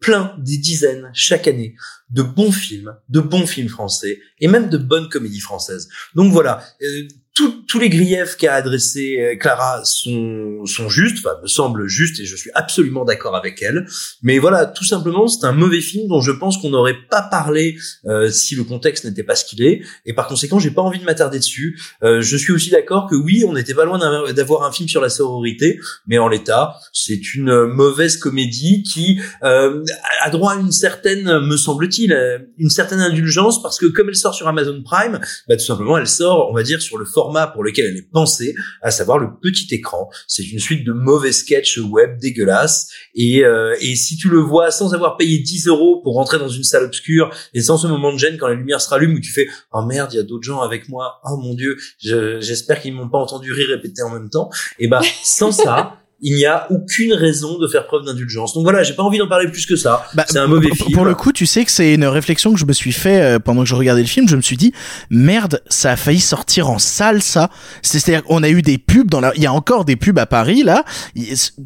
plein, 0.00 0.34
des 0.38 0.58
dizaines 0.58 1.10
chaque 1.14 1.46
année 1.46 1.74
de 2.10 2.22
bons 2.22 2.52
films, 2.52 2.96
de 3.08 3.20
bons 3.20 3.46
films 3.46 3.68
français, 3.68 4.18
et 4.40 4.48
même 4.48 4.68
de 4.68 4.78
bonnes 4.78 5.08
comédies 5.08 5.40
françaises. 5.40 5.88
Donc 6.14 6.32
voilà, 6.32 6.64
euh, 6.82 7.08
tout- 7.40 7.62
tous 7.66 7.78
les 7.78 7.88
griefs 7.88 8.36
qu'a 8.36 8.54
adressé 8.54 9.18
euh, 9.20 9.36
Clara 9.36 9.82
sont, 9.84 10.66
sont 10.66 10.88
justes, 10.90 11.18
enfin 11.24 11.36
me 11.42 11.46
semblent 11.48 11.86
justes, 11.86 12.20
et 12.20 12.26
je 12.26 12.36
suis 12.36 12.50
absolument 12.54 13.04
d'accord 13.06 13.34
avec 13.34 13.62
elle. 13.62 13.86
Mais 14.22 14.38
voilà, 14.38 14.66
tout 14.66 14.84
simplement, 14.84 15.26
c'est 15.26 15.46
un 15.46 15.52
mauvais 15.52 15.80
film 15.80 16.06
dont 16.08 16.20
je 16.20 16.32
pense 16.32 16.58
qu'on 16.58 16.70
n'aurait 16.70 16.98
pas 17.10 17.22
parlé 17.22 17.76
euh, 18.06 18.28
si 18.30 18.54
le 18.56 18.64
contexte 18.64 19.04
n'était 19.06 19.22
pas 19.22 19.34
ce 19.36 19.44
qu'il 19.46 19.62
est, 19.62 19.80
et 20.04 20.12
par 20.12 20.26
conséquent, 20.26 20.58
j'ai 20.58 20.70
pas 20.70 20.82
envie 20.82 20.98
de 20.98 21.04
m'attarder 21.04 21.38
dessus. 21.38 21.78
Euh, 22.02 22.20
je 22.20 22.36
suis 22.36 22.52
aussi 22.52 22.68
d'accord 22.70 23.08
que 23.08 23.14
oui, 23.16 23.44
on 23.46 23.54
n'était 23.54 23.74
pas 23.74 23.84
loin 23.86 23.98
d'avoir 24.32 24.64
un 24.64 24.72
film 24.72 24.88
sur 24.88 25.00
la 25.00 25.08
sororité, 25.08 25.78
mais 26.06 26.18
en 26.18 26.28
l'état, 26.28 26.74
c'est 26.92 27.34
une 27.34 27.64
mauvaise 27.66 28.18
comédie 28.18 28.82
qui 28.82 29.18
euh, 29.44 29.82
a 30.22 30.28
droit 30.30 30.52
à 30.52 30.56
une 30.56 30.72
certaine, 30.72 31.40
me 31.40 31.56
semble-t-il, 31.56 32.12
euh, 32.12 32.38
une 32.58 32.68
certaine 32.70 33.00
indulgence 33.00 33.62
parce 33.62 33.78
que 33.78 33.86
comme 33.86 34.08
elle 34.08 34.16
sort 34.16 34.34
sur 34.34 34.46
Amazon 34.48 34.82
Prime, 34.84 35.20
bah, 35.48 35.56
tout 35.56 35.64
simplement 35.64 35.96
elle 35.96 36.06
sort, 36.08 36.48
on 36.50 36.54
va 36.54 36.62
dire, 36.62 36.82
sur 36.82 36.98
le 36.98 37.04
format 37.06 37.29
pour 37.54 37.64
lequel 37.64 37.86
elle 37.86 37.96
est 37.96 38.10
pensée, 38.10 38.54
à 38.82 38.90
savoir 38.90 39.18
le 39.18 39.28
petit 39.40 39.66
écran. 39.74 40.10
C'est 40.26 40.42
une 40.44 40.58
suite 40.58 40.84
de 40.84 40.92
mauvais 40.92 41.32
sketchs 41.32 41.78
web 41.78 42.18
dégueulasses. 42.18 42.88
Et, 43.14 43.44
euh, 43.44 43.74
et 43.80 43.96
si 43.96 44.16
tu 44.16 44.28
le 44.28 44.38
vois 44.38 44.70
sans 44.70 44.94
avoir 44.94 45.16
payé 45.16 45.38
10 45.38 45.66
euros 45.68 46.00
pour 46.02 46.14
rentrer 46.14 46.38
dans 46.38 46.48
une 46.48 46.64
salle 46.64 46.84
obscure 46.84 47.30
et 47.54 47.60
sans 47.62 47.76
ce 47.78 47.86
moment 47.86 48.12
de 48.12 48.18
gêne 48.18 48.36
quand 48.38 48.48
la 48.48 48.54
lumière 48.54 48.80
se 48.80 48.88
rallume 48.88 49.14
où 49.14 49.20
tu 49.20 49.32
fais 49.32 49.46
oh 49.72 49.82
merde 49.84 50.12
il 50.12 50.16
y 50.16 50.20
a 50.20 50.22
d'autres 50.22 50.44
gens 50.44 50.60
avec 50.60 50.88
moi. 50.88 51.20
Oh 51.24 51.36
mon 51.36 51.54
dieu 51.54 51.76
je- 51.98 52.40
j'espère 52.40 52.80
qu'ils 52.80 52.94
m'ont 52.94 53.08
pas 53.08 53.18
entendu 53.18 53.52
rire 53.52 53.68
répéter 53.68 54.02
en 54.02 54.10
même 54.10 54.30
temps 54.30 54.50
et 54.78 54.88
ben 54.88 55.00
sans 55.22 55.52
ça 55.52 55.99
il 56.22 56.34
n'y 56.36 56.44
a 56.44 56.66
aucune 56.70 57.12
raison 57.14 57.58
de 57.58 57.66
faire 57.66 57.86
preuve 57.86 58.04
d'indulgence. 58.04 58.52
Donc 58.54 58.64
voilà, 58.64 58.82
j'ai 58.82 58.92
pas 58.94 59.02
envie 59.02 59.18
d'en 59.18 59.28
parler 59.28 59.48
plus 59.50 59.64
que 59.66 59.76
ça. 59.76 60.04
c'est 60.28 60.38
un 60.38 60.46
mauvais 60.46 60.68
Bah, 60.68 60.74
pour, 60.76 60.86
film. 60.86 60.96
pour 60.98 61.04
le 61.06 61.14
coup, 61.14 61.32
tu 61.32 61.46
sais 61.46 61.64
que 61.64 61.70
c'est 61.70 61.94
une 61.94 62.04
réflexion 62.04 62.52
que 62.52 62.58
je 62.58 62.66
me 62.66 62.72
suis 62.74 62.92
fait 62.92 63.20
euh, 63.22 63.38
pendant 63.38 63.62
que 63.62 63.68
je 63.68 63.74
regardais 63.74 64.02
le 64.02 64.06
film. 64.08 64.28
Je 64.28 64.36
me 64.36 64.42
suis 64.42 64.56
dit, 64.58 64.72
merde, 65.08 65.62
ça 65.68 65.92
a 65.92 65.96
failli 65.96 66.20
sortir 66.20 66.68
en 66.68 66.78
salle, 66.78 67.22
ça. 67.22 67.48
C'est-à-dire 67.82 68.22
qu'on 68.24 68.42
a 68.42 68.48
eu 68.50 68.60
des 68.62 68.76
pubs 68.78 69.08
dans 69.08 69.20
la, 69.20 69.32
il 69.34 69.42
y 69.42 69.46
a 69.46 69.52
encore 69.52 69.84
des 69.84 69.96
pubs 69.96 70.18
à 70.18 70.26
Paris, 70.26 70.62
là, 70.62 70.84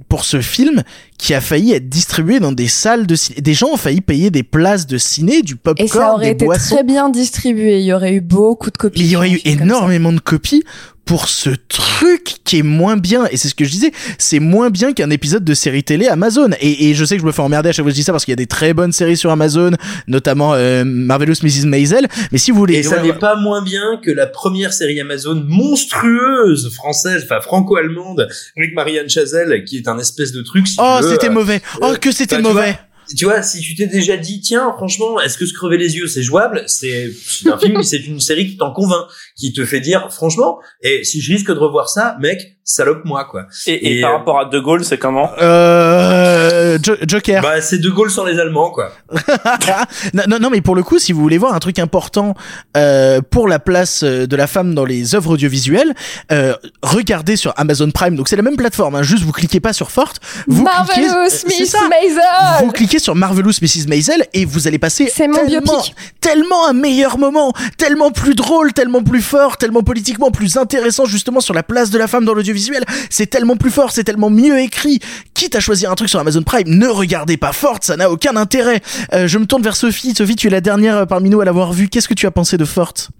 pour 0.08 0.24
ce 0.24 0.40
film 0.40 0.82
qui 1.18 1.34
a 1.34 1.40
failli 1.40 1.72
être 1.72 1.88
distribué 1.88 2.38
dans 2.40 2.52
des 2.52 2.68
salles 2.68 3.06
de 3.06 3.14
ciné. 3.16 3.40
Des 3.40 3.54
gens 3.54 3.68
ont 3.72 3.76
failli 3.76 4.00
payer 4.00 4.30
des 4.30 4.42
places 4.42 4.86
de 4.86 4.98
ciné, 4.98 5.42
du 5.42 5.56
popcorn, 5.56 5.84
Et 5.86 5.88
ça 5.90 6.12
aurait 6.12 6.26
des 6.26 6.30
été 6.32 6.44
boissons. 6.44 6.74
très 6.76 6.84
bien 6.84 7.08
distribué. 7.08 7.80
Il 7.80 7.84
y 7.86 7.92
aurait 7.92 8.14
eu 8.14 8.20
beaucoup 8.20 8.70
de 8.70 8.76
copies. 8.76 9.00
Mais 9.00 9.06
il 9.06 9.10
y 9.12 9.16
aurait 9.16 9.30
eu 9.30 9.40
énormément 9.44 10.12
de 10.12 10.20
copies 10.20 10.62
pour 11.04 11.28
ce 11.28 11.50
truc 11.68 12.36
qui 12.44 12.58
est 12.58 12.62
moins 12.62 12.96
bien. 12.96 13.26
Et 13.30 13.36
c'est 13.36 13.48
ce 13.48 13.54
que 13.54 13.64
je 13.64 13.70
disais, 13.70 13.92
c'est 14.18 14.40
moins 14.40 14.70
bien 14.70 14.92
qu'un 14.92 15.10
épisode 15.10 15.44
de 15.44 15.54
série 15.54 15.84
télé 15.84 16.06
Amazon. 16.08 16.50
Et, 16.60 16.90
et 16.90 16.94
je 16.94 17.04
sais 17.04 17.16
que 17.16 17.22
je 17.22 17.26
me 17.26 17.32
fais 17.32 17.42
emmerder 17.42 17.68
à 17.68 17.72
chaque 17.72 17.84
fois 17.84 17.90
que 17.90 17.94
je 17.94 18.00
dis 18.00 18.04
ça 18.04 18.12
parce 18.12 18.24
qu'il 18.24 18.32
y 18.32 18.34
a 18.34 18.36
des 18.36 18.46
très 18.46 18.74
bonnes 18.74 18.92
séries 18.92 19.16
sur 19.16 19.30
Amazon, 19.30 19.72
notamment 20.08 20.54
euh, 20.54 20.84
Marvelous 20.84 21.36
Mrs. 21.42 21.66
Maisel. 21.66 22.08
Mais 22.32 22.38
si 22.38 22.50
vous 22.50 22.58
voulez... 22.58 22.76
Et 22.76 22.82
ça 22.82 23.02
n'est 23.02 23.12
pas 23.12 23.36
moins 23.36 23.62
bien 23.62 24.00
que 24.02 24.10
la 24.10 24.26
première 24.26 24.72
série 24.72 25.00
Amazon 25.00 25.42
monstrueuse 25.46 26.72
française, 26.74 27.24
enfin 27.24 27.40
franco-allemande, 27.40 28.28
avec 28.56 28.74
Marianne 28.74 29.08
Chazelle, 29.08 29.64
qui 29.64 29.78
est 29.78 29.88
un 29.88 29.98
espèce 29.98 30.32
de 30.32 30.42
truc. 30.42 30.66
si 30.66 30.76
Oh, 30.78 30.98
c'était 31.02 31.28
euh, 31.28 31.32
mauvais. 31.32 31.60
Oh, 31.80 31.86
euh, 31.86 31.96
que 31.96 32.12
c'était 32.12 32.36
bah, 32.36 32.48
mauvais. 32.48 32.78
tu 33.16 33.24
vois, 33.24 33.42
si 33.42 33.60
tu 33.60 33.74
t'es 33.74 33.86
déjà 33.86 34.16
dit, 34.16 34.40
tiens, 34.40 34.72
franchement, 34.76 35.20
est-ce 35.20 35.38
que 35.38 35.46
se 35.46 35.52
crever 35.54 35.76
les 35.76 35.96
yeux, 35.96 36.06
c'est 36.06 36.22
jouable? 36.22 36.62
C'est 36.66 37.10
un 37.46 37.58
film, 37.58 37.82
c'est 37.82 38.06
une 38.06 38.20
série 38.20 38.48
qui 38.48 38.56
t'en 38.56 38.72
convainc, 38.72 39.06
qui 39.36 39.52
te 39.52 39.64
fait 39.64 39.80
dire, 39.80 40.08
franchement, 40.12 40.58
et 40.82 41.02
si 41.04 41.20
je 41.20 41.32
risque 41.32 41.48
de 41.48 41.58
revoir 41.58 41.88
ça, 41.88 42.16
mec, 42.20 42.40
salope 42.62 43.04
moi, 43.04 43.24
quoi. 43.24 43.46
Et, 43.66 43.72
et, 43.72 43.98
Et, 43.98 44.00
par 44.00 44.12
euh, 44.12 44.16
rapport 44.18 44.38
à 44.40 44.44
De 44.46 44.58
Gaulle, 44.60 44.84
c'est 44.84 44.96
comment 44.98 45.30
Euh, 45.42 46.78
Jo- 46.82 46.96
Joker. 47.06 47.42
Bah, 47.42 47.60
c'est 47.60 47.78
De 47.78 47.90
Gaulle 47.90 48.10
sans 48.10 48.24
les 48.24 48.38
Allemands, 48.38 48.70
quoi. 48.70 48.92
non, 50.14 50.22
non, 50.28 50.38
non, 50.40 50.50
mais 50.50 50.60
pour 50.60 50.74
le 50.74 50.82
coup, 50.82 50.98
si 50.98 51.12
vous 51.12 51.20
voulez 51.20 51.38
voir 51.38 51.54
un 51.54 51.58
truc 51.58 51.78
important 51.78 52.34
euh, 52.76 53.20
pour 53.28 53.48
la 53.48 53.58
place 53.58 54.02
euh, 54.02 54.26
de 54.26 54.36
la 54.36 54.46
femme 54.46 54.74
dans 54.74 54.84
les 54.84 55.14
œuvres 55.14 55.30
audiovisuelles, 55.32 55.94
euh, 56.32 56.54
regardez 56.82 57.36
sur 57.36 57.52
Amazon 57.56 57.90
Prime. 57.90 58.16
Donc 58.16 58.28
c'est 58.28 58.36
la 58.36 58.42
même 58.42 58.56
plateforme. 58.56 58.94
Hein, 58.94 59.02
juste 59.02 59.24
vous 59.24 59.32
cliquez 59.32 59.60
pas 59.60 59.72
sur 59.72 59.90
Forte, 59.90 60.20
vous 60.46 60.64
cliquez. 60.64 61.08
Marvelous 61.08 61.30
Miss 61.48 61.70
ça. 61.70 61.78
Maisel. 61.88 62.22
Vous 62.60 62.70
cliquez 62.72 62.98
sur 62.98 63.14
Marvelous 63.14 63.52
Mrs. 63.62 63.88
Maisel 63.88 64.24
et 64.32 64.44
vous 64.44 64.66
allez 64.68 64.78
passer 64.78 65.10
C'est 65.12 65.28
mon 65.28 65.44
tellement, 65.46 65.82
tellement 66.20 66.68
un 66.68 66.72
meilleur 66.72 67.18
moment, 67.18 67.52
tellement 67.78 68.10
plus 68.10 68.34
drôle, 68.34 68.72
tellement 68.72 69.02
plus 69.02 69.23
fort, 69.24 69.56
tellement 69.56 69.82
politiquement 69.82 70.30
plus 70.30 70.56
intéressant 70.56 71.06
justement 71.06 71.40
sur 71.40 71.54
la 71.54 71.62
place 71.62 71.90
de 71.90 71.98
la 71.98 72.06
femme 72.06 72.24
dans 72.24 72.34
l'audiovisuel. 72.34 72.84
C'est 73.10 73.26
tellement 73.26 73.56
plus 73.56 73.70
fort, 73.70 73.90
c'est 73.90 74.04
tellement 74.04 74.30
mieux 74.30 74.60
écrit. 74.60 75.00
Quitte 75.34 75.56
à 75.56 75.60
choisir 75.60 75.90
un 75.90 75.94
truc 75.94 76.08
sur 76.08 76.20
Amazon 76.20 76.42
Prime, 76.42 76.68
ne 76.68 76.86
regardez 76.86 77.36
pas 77.36 77.52
Forte, 77.52 77.84
ça 77.84 77.96
n'a 77.96 78.10
aucun 78.10 78.36
intérêt. 78.36 78.80
Euh, 79.12 79.26
je 79.26 79.38
me 79.38 79.46
tourne 79.46 79.62
vers 79.62 79.76
Sophie. 79.76 80.14
Sophie, 80.14 80.36
tu 80.36 80.46
es 80.46 80.50
la 80.50 80.60
dernière 80.60 80.96
euh, 80.98 81.06
parmi 81.06 81.30
nous 81.30 81.40
à 81.40 81.44
l'avoir 81.44 81.72
vu. 81.72 81.88
Qu'est-ce 81.88 82.08
que 82.08 82.14
tu 82.14 82.26
as 82.26 82.30
pensé 82.30 82.56
de 82.56 82.64
Forte 82.64 83.10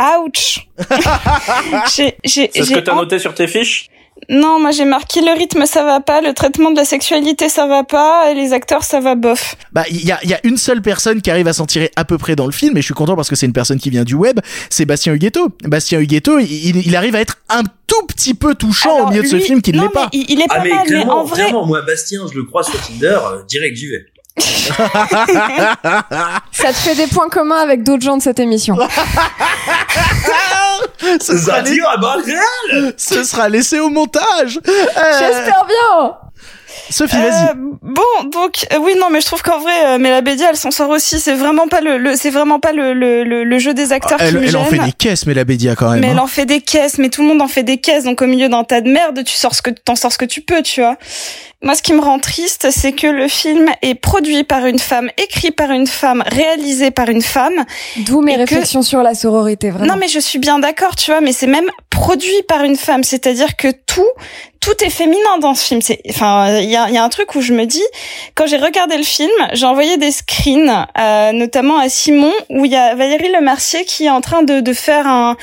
Ouch. 0.00 0.68
j'ai, 1.94 2.16
j'ai, 2.24 2.50
C'est 2.52 2.64
ce 2.64 2.74
que 2.74 2.80
t'as 2.80 2.94
noté 2.94 3.18
sur 3.18 3.34
tes 3.34 3.46
fiches? 3.46 3.88
Non, 4.28 4.60
moi 4.60 4.70
j'ai 4.70 4.84
marqué 4.84 5.20
le 5.20 5.36
rythme 5.36 5.66
ça 5.66 5.84
va 5.84 6.00
pas, 6.00 6.20
le 6.20 6.32
traitement 6.32 6.70
de 6.70 6.76
la 6.76 6.84
sexualité 6.84 7.48
ça 7.48 7.66
va 7.66 7.84
pas, 7.84 8.30
et 8.30 8.34
les 8.34 8.52
acteurs 8.52 8.84
ça 8.84 9.00
va 9.00 9.14
bof. 9.14 9.56
Bah, 9.72 9.84
il 9.90 10.04
y 10.04 10.12
a, 10.12 10.18
il 10.22 10.30
y 10.30 10.34
a 10.34 10.40
une 10.44 10.56
seule 10.56 10.80
personne 10.80 11.20
qui 11.20 11.30
arrive 11.30 11.48
à 11.48 11.52
s'en 11.52 11.66
tirer 11.66 11.90
à 11.96 12.04
peu 12.04 12.18
près 12.18 12.36
dans 12.36 12.46
le 12.46 12.52
film, 12.52 12.76
et 12.76 12.80
je 12.80 12.86
suis 12.86 12.94
content 12.94 13.16
parce 13.16 13.28
que 13.28 13.36
c'est 13.36 13.46
une 13.46 13.52
personne 13.52 13.78
qui 13.78 13.90
vient 13.90 14.04
du 14.04 14.14
web, 14.14 14.38
c'est 14.70 14.84
Bastien 14.84 15.12
Huguetto. 15.14 15.48
Bastien 15.64 15.98
Huguetto, 15.98 16.38
il, 16.38 16.96
arrive 16.96 17.16
à 17.16 17.20
être 17.20 17.38
un 17.48 17.62
tout 17.86 18.06
petit 18.06 18.34
peu 18.34 18.54
touchant 18.54 18.94
Alors, 18.94 19.06
au 19.06 19.10
milieu 19.10 19.22
de 19.22 19.28
ce 19.28 19.38
film 19.38 19.60
qui 19.60 19.72
ne 19.72 19.78
non, 19.78 19.82
l'est 19.84 19.88
pas. 19.90 20.08
mais 20.12 20.20
il, 20.20 20.30
il 20.30 20.40
est 20.40 20.46
pas 20.46 20.56
Ah, 20.58 20.62
mais 20.62 20.70
mal, 20.70 20.78
mais 20.82 20.86
clairement, 20.86 21.20
en 21.20 21.24
vrai, 21.24 21.42
clairement, 21.42 21.66
moi, 21.66 21.82
Bastien, 21.82 22.22
je 22.30 22.38
le 22.38 22.44
crois 22.44 22.62
sur 22.62 22.80
Tinder, 22.80 23.18
euh, 23.24 23.42
direct, 23.48 23.76
j'y 23.76 23.88
vais. 23.88 24.06
Ça 26.52 26.68
te 26.68 26.74
fait 26.74 26.94
des 26.94 27.06
points 27.06 27.28
communs 27.28 27.60
avec 27.60 27.82
d'autres 27.82 28.02
gens 28.02 28.16
de 28.16 28.22
cette 28.22 28.40
émission. 28.40 28.76
Ce 31.20 31.36
sera, 31.36 31.62
ce 32.96 33.48
laissé 33.48 33.78
au 33.80 33.90
montage. 33.90 34.58
Euh, 34.66 35.18
J'espère 35.18 35.66
bien. 35.66 36.16
Sophie, 36.90 37.16
Euh, 37.16 37.30
vas-y. 37.30 37.54
bon, 37.82 38.28
donc 38.30 38.66
euh, 38.72 38.78
oui, 38.80 38.94
non, 38.98 39.06
mais 39.10 39.20
je 39.20 39.26
trouve 39.26 39.42
qu'en 39.42 39.58
vrai, 39.58 39.72
euh, 39.86 39.98
Mela 39.98 40.20
Bédia, 40.20 40.48
elle 40.50 40.56
s'en 40.56 40.70
sort 40.70 40.90
aussi. 40.90 41.18
C'est 41.20 41.34
vraiment 41.34 41.68
pas 41.68 41.80
le, 41.80 41.98
le- 41.98 42.16
c'est 42.16 42.30
vraiment 42.30 42.60
pas 42.60 42.72
le, 42.72 42.92
le, 42.92 43.24
le, 43.24 43.44
le 43.44 43.58
jeu 43.58 43.74
des 43.74 43.92
acteurs 43.92 44.18
qui 44.18 44.24
Elle, 44.24 44.38
me 44.40 44.46
elle 44.46 44.56
en 44.56 44.64
fait 44.64 44.78
des 44.78 44.92
caisses, 44.92 45.26
mais 45.26 45.34
la 45.34 45.44
Bédia 45.44 45.74
quand 45.76 45.90
même. 45.90 46.00
Mais 46.00 46.08
elle 46.08 46.18
hein. 46.18 46.22
en 46.22 46.26
fait 46.26 46.46
des 46.46 46.60
caisses, 46.60 46.98
mais 46.98 47.08
tout 47.08 47.22
le 47.22 47.28
monde 47.28 47.42
en 47.42 47.48
fait 47.48 47.62
des 47.62 47.78
caisses. 47.78 48.04
Donc 48.04 48.20
au 48.22 48.26
milieu 48.26 48.48
d'un 48.48 48.64
tas 48.64 48.80
de 48.80 48.90
merde, 48.90 49.22
tu 49.24 49.36
sors 49.36 49.54
ce 49.54 49.62
que 49.62 49.70
t'en 49.70 49.96
sors 49.96 50.12
ce 50.12 50.18
que 50.18 50.24
tu 50.24 50.40
peux, 50.42 50.62
tu 50.62 50.80
vois. 50.80 50.96
Moi, 51.64 51.76
ce 51.76 51.82
qui 51.82 51.92
me 51.92 52.00
rend 52.00 52.18
triste, 52.18 52.68
c'est 52.72 52.90
que 52.90 53.06
le 53.06 53.28
film 53.28 53.70
est 53.82 53.94
produit 53.94 54.42
par 54.42 54.66
une 54.66 54.80
femme, 54.80 55.10
écrit 55.16 55.52
par 55.52 55.70
une 55.70 55.86
femme, 55.86 56.24
réalisé 56.26 56.90
par 56.90 57.08
une 57.08 57.22
femme. 57.22 57.64
D'où 57.98 58.20
mes 58.20 58.34
que- 58.34 58.40
réflexions 58.40 58.82
sur 58.82 59.00
la 59.04 59.14
sororité, 59.14 59.70
vraiment. 59.70 59.94
Non, 59.94 59.96
mais 60.00 60.08
je 60.08 60.18
suis 60.18 60.40
bien 60.40 60.58
d'accord, 60.58 60.96
tu 60.96 61.12
vois, 61.12 61.20
mais 61.20 61.32
c'est 61.32 61.46
même 61.46 61.70
produit 61.88 62.42
par 62.48 62.64
une 62.64 62.74
femme, 62.74 63.04
c'est-à-dire 63.04 63.54
que 63.56 63.68
tout, 63.86 64.08
tout 64.62 64.82
est 64.82 64.90
féminin 64.90 65.38
dans 65.40 65.54
ce 65.54 65.64
film. 65.64 65.82
C'est, 65.82 66.00
enfin, 66.08 66.60
il 66.60 66.70
y 66.70 66.76
a, 66.76 66.88
y 66.88 66.96
a 66.96 67.04
un 67.04 67.08
truc 67.08 67.34
où 67.34 67.42
je 67.42 67.52
me 67.52 67.66
dis, 67.66 67.82
quand 68.34 68.46
j'ai 68.46 68.56
regardé 68.56 68.96
le 68.96 69.02
film, 69.02 69.30
j'ai 69.52 69.66
envoyé 69.66 69.98
des 69.98 70.12
screens, 70.12 70.86
euh, 70.98 71.32
notamment 71.32 71.78
à 71.78 71.88
Simon, 71.88 72.32
où 72.48 72.64
il 72.64 72.70
y 72.70 72.76
a 72.76 72.94
Valérie 72.94 73.30
Lemercier 73.30 73.84
qui 73.84 74.06
est 74.06 74.10
en 74.10 74.20
train 74.20 74.42
de, 74.44 74.60
de 74.60 74.72
faire 74.72 75.06
un, 75.06 75.36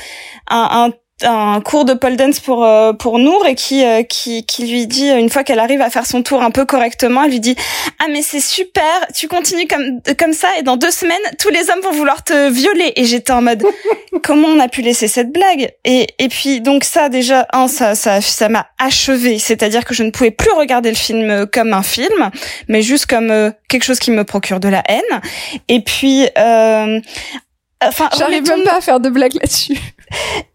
un, 0.48 0.86
un 0.88 0.90
un 1.22 1.60
cours 1.60 1.84
de 1.84 1.94
pole 1.94 2.16
dance 2.16 2.40
pour 2.40 2.64
euh, 2.64 2.92
pour 2.92 3.18
Nour 3.18 3.46
et 3.46 3.54
qui 3.54 3.84
euh, 3.84 4.02
qui 4.02 4.44
qui 4.46 4.66
lui 4.66 4.86
dit 4.86 5.08
une 5.08 5.28
fois 5.28 5.44
qu'elle 5.44 5.58
arrive 5.58 5.80
à 5.80 5.90
faire 5.90 6.06
son 6.06 6.22
tour 6.22 6.42
un 6.42 6.50
peu 6.50 6.64
correctement, 6.64 7.24
elle 7.24 7.30
lui 7.30 7.40
dit 7.40 7.56
ah 7.98 8.06
mais 8.10 8.22
c'est 8.22 8.40
super, 8.40 8.84
tu 9.14 9.28
continues 9.28 9.66
comme 9.66 10.00
comme 10.16 10.32
ça 10.32 10.48
et 10.58 10.62
dans 10.62 10.76
deux 10.76 10.90
semaines 10.90 11.18
tous 11.38 11.50
les 11.50 11.70
hommes 11.70 11.80
vont 11.82 11.92
vouloir 11.92 12.24
te 12.24 12.50
violer 12.50 12.92
et 12.96 13.04
j'étais 13.04 13.32
en 13.32 13.42
mode 13.42 13.64
comment 14.22 14.48
on 14.48 14.58
a 14.58 14.68
pu 14.68 14.82
laisser 14.82 15.08
cette 15.08 15.32
blague? 15.32 15.70
Et 15.84 16.06
et 16.18 16.28
puis 16.28 16.60
donc 16.60 16.84
ça 16.84 17.08
déjà 17.08 17.46
un 17.52 17.68
ça 17.68 17.94
ça 17.94 18.20
ça 18.20 18.48
m'a 18.48 18.66
achevé, 18.78 19.38
c'est-à-dire 19.38 19.84
que 19.84 19.94
je 19.94 20.02
ne 20.02 20.10
pouvais 20.10 20.30
plus 20.30 20.52
regarder 20.52 20.90
le 20.90 20.96
film 20.96 21.46
comme 21.52 21.72
un 21.72 21.82
film, 21.82 22.30
mais 22.68 22.82
juste 22.82 23.06
comme 23.06 23.30
euh, 23.30 23.50
quelque 23.68 23.84
chose 23.84 23.98
qui 23.98 24.10
me 24.10 24.24
procure 24.24 24.60
de 24.60 24.68
la 24.68 24.82
haine. 24.88 25.20
Et 25.68 25.80
puis 25.80 26.26
euh, 26.38 27.00
enfin 27.82 28.08
J'arrive 28.16 28.48
même 28.48 28.64
pas 28.64 28.78
à 28.78 28.80
faire 28.80 29.00
de 29.00 29.08
blagues 29.08 29.34
là-dessus. 29.34 29.78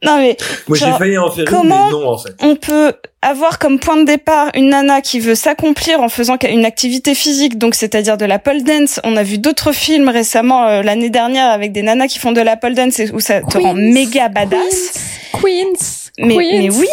Non 0.04 0.18
mais 0.18 0.38
Moi, 0.68 0.78
j'ai 0.78 0.92
failli 0.92 1.18
en 1.18 1.32
faire 1.32 1.46
une, 1.46 1.50
comment 1.50 1.86
mais 1.88 1.92
non, 1.92 2.10
en 2.10 2.18
fait. 2.18 2.34
on 2.42 2.56
peut 2.56 2.94
avoir 3.22 3.58
comme 3.58 3.80
point 3.80 3.98
de 3.98 4.06
départ 4.06 4.50
une 4.54 4.70
nana 4.70 5.02
qui 5.02 5.20
veut 5.20 5.36
s'accomplir 5.36 6.02
en 6.02 6.10
faisant 6.10 6.38
une 6.48 6.66
activité 6.66 7.16
physique, 7.16 7.58
donc 7.58 7.76
c'est-à-dire 7.76 8.18
de 8.18 8.26
la 8.26 8.40
pole 8.40 8.64
dance. 8.64 9.00
On 9.04 9.18
a 9.18 9.24
vu 9.24 9.38
d'autres 9.38 9.72
films 9.72 10.10
récemment 10.10 10.68
euh, 10.68 10.82
l'année 10.84 11.10
dernière 11.10 11.50
avec 11.50 11.72
des 11.72 11.82
nanas 11.82 12.08
qui 12.08 12.20
font 12.20 12.32
de 12.32 12.42
la 12.42 12.56
pole 12.56 12.76
dance 12.76 13.00
et 13.00 13.12
où 13.12 13.20
ça 13.20 13.42
te 13.42 13.58
rend 13.58 13.74
méga 13.74 14.30
badass. 14.30 14.94
Queens. 15.34 15.42
Queens. 15.42 16.05
Mais 16.18 16.70
oui, 16.70 16.88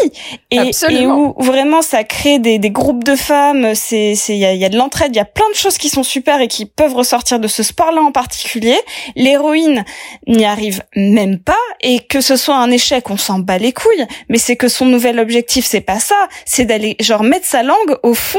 et, 0.51 1.07
où 1.07 1.35
vraiment 1.39 1.81
ça 1.81 2.03
crée 2.03 2.39
des, 2.39 2.59
des 2.59 2.71
groupes 2.71 3.05
de 3.05 3.15
femmes, 3.15 3.75
c'est 3.75 4.15
c'est 4.17 4.35
il 4.35 4.41
y 4.41 4.45
a, 4.45 4.53
il 4.53 4.61
y 4.61 4.65
a 4.65 4.69
de 4.69 4.77
l'entraide, 4.77 5.15
il 5.15 5.19
y 5.19 5.21
a 5.21 5.25
plein 5.25 5.49
de 5.51 5.55
choses 5.55 5.79
qui 5.79 5.89
sont 5.89 6.03
super 6.03 6.41
et 6.41 6.49
qui 6.49 6.67
peuvent 6.67 6.95
ressortir 6.95 7.39
de 7.39 7.47
ce 7.47 7.63
sport-là 7.63 8.03
en 8.03 8.11
particulier. 8.11 8.77
L'héroïne 9.15 9.85
n'y 10.27 10.45
arrive 10.45 10.83
même 10.97 11.39
pas 11.39 11.59
et 11.81 12.01
que 12.01 12.21
ce 12.21 12.37
soit 12.37 12.57
un 12.57 12.71
échec, 12.71 13.11
on 13.11 13.17
s'en 13.17 13.39
bat 13.39 13.59
les 13.59 13.73
couilles. 13.73 14.07
Mais 14.29 14.39
c'est 14.39 14.57
que 14.57 14.69
son 14.69 14.87
nouvel 14.87 15.21
objectif, 15.21 15.65
c'est 15.65 15.81
pas 15.81 16.01
ça, 16.01 16.29
c'est 16.45 16.65
d'aller 16.65 16.97
genre 17.01 17.23
mettre 17.23 17.47
sa 17.47 17.63
langue 17.63 17.97
au 18.03 18.15
fond 18.15 18.39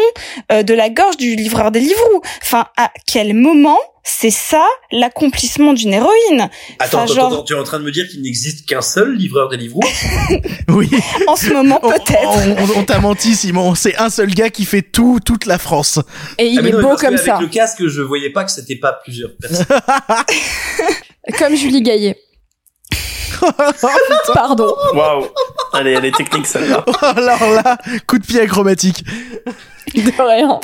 euh, 0.51 0.63
de 0.63 0.73
la 0.73 0.89
gorge 0.89 1.17
du 1.17 1.35
livreur 1.35 1.71
des 1.71 1.79
livres. 1.79 2.21
Enfin, 2.41 2.65
à 2.77 2.91
quel 3.05 3.33
moment 3.33 3.79
c'est 4.05 4.29
ça 4.31 4.65
l'accomplissement 4.91 5.71
d'une 5.73 5.93
héroïne 5.93 6.41
Attends, 6.41 6.49
Enfin, 6.79 7.03
attends, 7.03 7.13
genre, 7.13 7.33
attends, 7.33 7.43
tu 7.43 7.53
es 7.53 7.55
en 7.57 7.63
train 7.63 7.79
de 7.79 7.85
me 7.85 7.91
dire 7.91 8.05
qu'il 8.09 8.21
n'existe 8.21 8.67
qu'un 8.67 8.81
seul 8.81 9.15
livreur 9.15 9.47
des 9.49 9.55
livres 9.57 9.79
Oui. 10.67 10.89
En 11.27 11.35
ce 11.37 11.51
moment, 11.53 11.79
peut-être. 11.79 12.19
On, 12.23 12.51
on- 12.51 12.79
on 12.79 12.83
t'a 12.83 12.99
menti, 12.99 13.33
Simon. 13.35 13.75
C'est 13.75 13.95
un 13.97 14.09
seul 14.09 14.33
gars 14.33 14.49
qui 14.49 14.65
fait 14.65 14.81
tout, 14.81 15.19
toute 15.25 15.45
la 15.45 15.57
France. 15.57 15.99
Et 16.37 16.47
il 16.47 16.59
Ah, 16.59 16.67
est 16.67 16.71
non, 16.71 16.81
beau 16.81 16.95
comme 16.97 17.13
avec 17.13 17.19
ça. 17.19 17.39
le 17.39 17.47
casque, 17.47 17.87
je 17.87 18.01
voyais 18.01 18.29
pas 18.31 18.43
que 18.43 18.51
c'était 18.51 18.75
pas 18.75 18.91
plusieurs 19.03 19.31
personnes. 19.37 19.65
Comme 21.39 21.55
Julie 21.55 21.81
Gaillet. 21.81 22.17
Pardon. 24.33 24.73
Waouh. 24.93 25.25
Elle 25.79 25.87
est, 25.87 25.93
elle 25.93 26.05
est 26.05 26.15
technique 26.15 26.45
celle-là. 26.45 26.83
Alors 27.01 27.49
là, 27.63 27.77
coup 28.07 28.19
de 28.19 28.25
pied 28.25 28.41
acrobatique. 28.41 29.03
De 29.95 30.21
rien. 30.21 30.59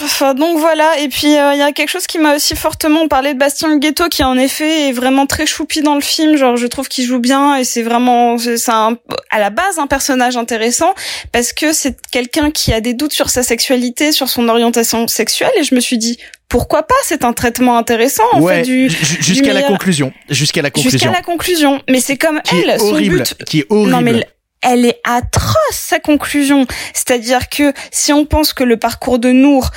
Enfin, 0.00 0.34
donc 0.34 0.58
voilà, 0.58 0.98
et 1.00 1.08
puis 1.08 1.36
euh, 1.36 1.52
il 1.52 1.58
y 1.58 1.62
a 1.62 1.70
quelque 1.72 1.90
chose 1.90 2.06
qui 2.06 2.18
m'a 2.18 2.34
aussi 2.36 2.56
fortement 2.56 3.08
parlé 3.08 3.34
de 3.34 3.38
Bastien 3.38 3.76
Ghetto 3.78 4.08
qui 4.08 4.24
en 4.24 4.36
effet 4.38 4.88
est 4.88 4.92
vraiment 4.92 5.26
très 5.26 5.46
choupi 5.46 5.82
dans 5.82 5.94
le 5.94 6.00
film, 6.00 6.36
genre 6.36 6.56
je 6.56 6.66
trouve 6.66 6.88
qu'il 6.88 7.04
joue 7.04 7.18
bien 7.18 7.56
et 7.56 7.64
c'est 7.64 7.82
vraiment 7.82 8.36
c'est 8.38 8.56
à 8.68 9.38
la 9.38 9.50
base 9.50 9.78
un 9.78 9.86
personnage 9.86 10.36
intéressant 10.36 10.92
parce 11.30 11.52
que 11.52 11.72
c'est 11.72 11.96
quelqu'un 12.10 12.50
qui 12.50 12.72
a 12.72 12.80
des 12.80 12.94
doutes 12.94 13.12
sur 13.12 13.28
sa 13.30 13.42
sexualité, 13.42 14.12
sur 14.12 14.28
son 14.28 14.48
orientation 14.48 15.06
sexuelle 15.08 15.52
et 15.58 15.62
je 15.64 15.74
me 15.74 15.80
suis 15.80 15.98
dit 15.98 16.18
pourquoi 16.48 16.82
pas, 16.82 16.94
c'est 17.04 17.24
un 17.24 17.32
traitement 17.32 17.78
intéressant 17.78 18.24
en 18.32 18.40
ouais, 18.40 18.56
fait 18.56 18.62
du 18.62 18.90
ju- 18.90 19.16
du 19.16 19.22
jusqu'à 19.22 19.52
la 19.54 19.62
conclusion. 19.62 20.12
Jusqu'à 20.28 20.60
la 20.62 20.70
conclusion. 20.70 20.90
Jusqu'à 20.98 21.10
la 21.10 21.22
conclusion, 21.22 21.80
mais 21.88 22.00
c'est 22.00 22.16
comme 22.18 22.40
Qui 22.42 22.56
elle, 22.62 22.70
est 22.70 22.78
son 22.78 22.88
horrible. 22.92 23.18
but 23.18 23.34
Qui 23.46 23.60
est 23.60 23.66
horrible. 23.70 23.90
non 23.90 24.00
mais 24.02 24.10
l- 24.10 24.26
elle 24.62 24.86
est 24.86 25.00
atroce 25.04 25.56
sa 25.70 25.98
conclusion. 25.98 26.66
C'est-à-dire 26.94 27.48
que 27.48 27.72
si 27.90 28.12
on 28.12 28.24
pense 28.24 28.52
que 28.52 28.64
le 28.64 28.76
parcours 28.76 29.18
de 29.18 29.30
Nour 29.32 29.70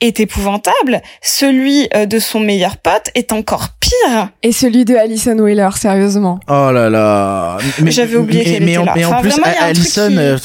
est 0.00 0.20
épouvantable, 0.20 1.02
celui 1.22 1.88
euh, 1.94 2.06
de 2.06 2.18
son 2.18 2.38
meilleur 2.40 2.76
pote 2.76 3.10
est 3.14 3.32
encore 3.32 3.70
pire. 3.80 4.30
Et 4.42 4.52
celui 4.52 4.84
de 4.84 4.94
Alison 4.94 5.36
Wheeler, 5.38 5.70
sérieusement. 5.76 6.38
Oh 6.48 6.70
là 6.72 6.88
là. 6.88 7.58
J'avais 7.86 8.16
oublié 8.16 8.44
mais, 8.44 8.52
qu'elle 8.52 8.64
mais 8.64 8.70
était 8.72 8.78
en, 8.78 8.84
là. 8.84 8.92
mais 8.94 9.04
en 9.04 9.10
Enfin, 9.10 9.20
plus, 9.22 9.30
vraiment, 9.30 9.46
Alison, 9.60 10.08
qui- 10.08 10.18
euh, 10.18 10.36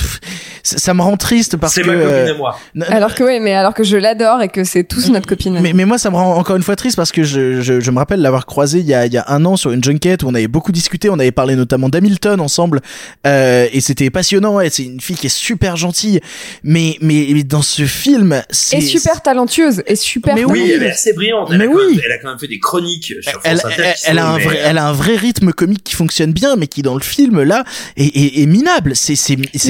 ça 0.63 0.93
me 0.93 1.01
rend 1.01 1.17
triste 1.17 1.57
parce 1.57 1.73
C'est 1.75 1.81
que. 1.83 1.87
ma 1.91 1.93
copine 1.97 2.09
euh, 2.13 2.33
à 2.33 2.37
moi. 2.37 2.57
Alors 2.87 3.13
que 3.13 3.23
ouais, 3.23 3.39
mais 3.39 3.53
alors 3.53 3.73
que 3.75 3.83
je 3.83 3.95
l'adore 3.97 4.41
et 4.41 4.47
que 4.49 4.63
c'est 4.63 4.85
tous 4.85 5.09
notre 5.11 5.27
copine. 5.27 5.59
Mais, 5.61 5.73
mais 5.73 5.85
moi, 5.85 5.97
ça 5.99 6.09
me 6.09 6.15
rend 6.15 6.35
encore 6.35 6.55
une 6.55 6.63
fois 6.63 6.75
triste 6.75 6.95
parce 6.95 7.11
que 7.11 7.23
je, 7.23 7.61
je, 7.61 7.79
je 7.79 7.91
me 7.91 7.97
rappelle 7.97 8.21
l'avoir 8.21 8.45
croisé 8.47 8.79
il 8.79 8.85
y, 8.87 8.93
a, 8.95 9.05
il 9.05 9.13
y 9.13 9.17
a 9.17 9.25
un 9.27 9.45
an 9.45 9.55
sur 9.55 9.71
une 9.71 9.83
junket 9.83 10.23
où 10.23 10.27
on 10.29 10.33
avait 10.33 10.47
beaucoup 10.47 10.71
discuté, 10.71 11.09
on 11.11 11.19
avait 11.19 11.31
parlé 11.31 11.55
notamment 11.55 11.89
d'Hamilton 11.89 12.39
ensemble, 12.39 12.79
euh, 13.27 13.67
et 13.71 13.81
c'était 13.81 14.09
passionnant. 14.09 14.59
Et 14.61 14.69
c'est 14.71 14.83
une 14.85 15.01
fille 15.01 15.17
qui 15.17 15.27
est 15.27 15.29
super 15.37 15.75
gentille, 15.75 16.21
mais 16.63 16.97
mais, 17.01 17.27
mais 17.33 17.43
dans 17.43 17.61
ce 17.61 17.83
film, 17.85 18.41
c'est 18.49 18.77
Et 18.77 18.81
super 18.81 19.21
talentueuse 19.21 19.42
et 19.87 19.95
super. 19.95 20.35
Mais 20.35 20.45
Oui, 20.45 20.71
elle 20.73 20.83
est 20.83 20.91
assez 20.91 21.13
brillante. 21.13 21.49
Elle, 21.51 21.57
Mais 21.59 21.63
a 21.65 21.67
quand 21.67 21.73
oui. 21.75 21.95
même, 21.95 22.01
elle 22.05 22.11
a 22.11 22.17
quand 22.19 22.29
même 22.29 22.39
fait 22.39 22.47
des 22.47 22.59
chroniques 22.59 23.13
sur 23.21 23.39
elle, 23.43 23.57
France 23.59 23.71
Inter. 23.73 23.83
elle, 23.85 23.93
qui 23.95 24.01
elle 24.07 24.19
a 24.19 24.27
un 24.29 24.37
vrai, 24.37 24.59
elle 24.63 24.77
a 24.77 24.87
un 24.87 24.93
vrai 24.93 25.15
rythme 25.15 25.51
comique 25.51 25.83
qui 25.83 25.95
fonctionne 25.95 26.31
bien, 26.33 26.55
mais 26.55 26.67
qui 26.67 26.81
dans 26.81 26.95
le 26.95 27.01
film 27.01 27.41
là 27.43 27.63
est, 27.97 28.05
est, 28.05 28.41
est 28.41 28.45
minable. 28.45 28.93
C'est 28.95 29.15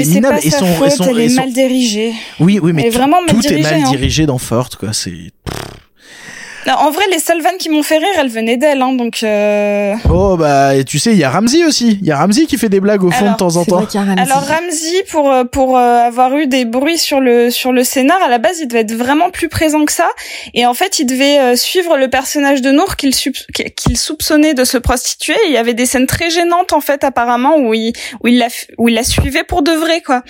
minable 0.05 0.37
pas 0.39 0.45
et 0.45 0.49
sa 0.49 0.59
son, 0.59 0.65
et 0.67 0.75
faute, 0.75 0.91
son- 0.91 1.03
elle 1.09 1.19
et 1.19 1.25
est 1.25 1.29
son- 1.29 1.35
mal 1.41 1.53
dirigée. 1.53 2.13
oui 2.39 2.59
oui 2.61 2.73
mais 2.73 2.81
Elle 2.83 2.87
est 2.87 2.91
tout, 2.91 2.97
vraiment 2.97 3.21
mal 3.21 3.35
tout 3.35 3.47
est 3.47 3.61
mal 3.61 3.73
hein. 3.83 3.89
dirigé 3.91 4.25
dans 4.25 4.37
Fort 4.37 4.69
quoi. 4.77 4.93
C'est 4.93 5.11
Non, 6.65 6.73
en 6.73 6.91
vrai, 6.91 7.03
les 7.11 7.19
seules 7.19 7.41
vannes 7.41 7.57
qui 7.59 7.69
m'ont 7.69 7.83
fait 7.83 7.97
rire, 7.97 8.07
elles 8.17 8.29
venaient 8.29 8.57
d'elle, 8.57 8.81
hein, 8.81 8.93
donc. 8.93 9.21
Euh... 9.23 9.95
oh 10.09 10.37
bah 10.37 10.75
et 10.75 10.85
tu 10.85 10.97
sais 10.97 11.11
il 11.11 11.17
y 11.17 11.23
a 11.23 11.29
Ramsey 11.29 11.65
aussi. 11.65 11.97
Il 12.01 12.07
y 12.07 12.11
a 12.11 12.17
Ramsey 12.17 12.45
qui 12.45 12.57
fait 12.57 12.69
des 12.69 12.79
blagues 12.79 13.03
au 13.03 13.11
fond 13.11 13.25
Alors, 13.25 13.33
de 13.33 13.37
temps 13.37 13.55
en 13.57 13.65
temps. 13.65 13.75
vrai 13.77 13.87
qu'il 13.87 13.99
y 13.99 14.03
a 14.03 14.07
Ramsey. 14.07 14.21
Alors 14.21 14.47
Ramsey, 14.47 15.03
pour 15.09 15.31
euh, 15.31 15.43
pour 15.43 15.77
euh, 15.77 15.99
avoir 15.99 16.35
eu 16.37 16.47
des 16.47 16.65
bruits 16.65 16.97
sur 16.97 17.19
le 17.19 17.49
sur 17.49 17.73
le 17.73 17.83
scénar, 17.83 18.21
à 18.23 18.29
la 18.29 18.37
base, 18.37 18.59
il 18.59 18.67
devait 18.67 18.81
être 18.81 18.93
vraiment 18.93 19.29
plus 19.29 19.49
présent 19.49 19.83
que 19.83 19.91
ça. 19.91 20.07
Et 20.53 20.65
en 20.65 20.73
fait, 20.73 20.99
il 20.99 21.05
devait 21.05 21.39
euh, 21.39 21.55
suivre 21.55 21.97
le 21.97 22.09
personnage 22.09 22.61
de 22.61 22.71
Nour 22.71 22.95
qu'il 22.95 23.13
qu'il 23.13 23.97
soupçonnait 23.97 24.53
de 24.53 24.63
se 24.63 24.77
prostituer. 24.77 25.35
Et 25.45 25.47
il 25.47 25.53
y 25.53 25.57
avait 25.57 25.73
des 25.73 25.85
scènes 25.85 26.07
très 26.07 26.29
gênantes 26.29 26.73
en 26.73 26.81
fait, 26.81 27.03
apparemment, 27.03 27.57
où 27.57 27.73
il 27.73 27.93
où 28.23 28.27
il 28.27 28.37
la 28.37 28.47
où 28.77 28.87
il 28.87 28.95
la 28.95 29.03
suivait 29.03 29.43
pour 29.43 29.63
de 29.63 29.71
vrai, 29.71 30.01
quoi. 30.01 30.23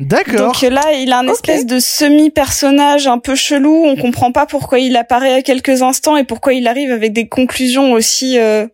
D'accord. 0.00 0.52
Donc 0.52 0.62
là, 0.62 0.92
il 0.94 1.12
a 1.12 1.18
un 1.18 1.28
espèce 1.28 1.66
de 1.66 1.78
semi-personnage 1.78 3.06
un 3.06 3.18
peu 3.18 3.34
chelou. 3.34 3.84
On 3.84 3.96
comprend 3.96 4.32
pas 4.32 4.46
pourquoi 4.46 4.78
il 4.78 4.96
apparaît 4.96 5.34
à 5.34 5.42
quelques 5.42 5.82
instants 5.82 6.16
et 6.16 6.24
pourquoi 6.24 6.54
il 6.54 6.66
arrive 6.66 6.90
avec 6.90 7.12
des 7.12 7.28
conclusions 7.28 7.92
aussi 7.92 8.38
euh, 8.38 8.66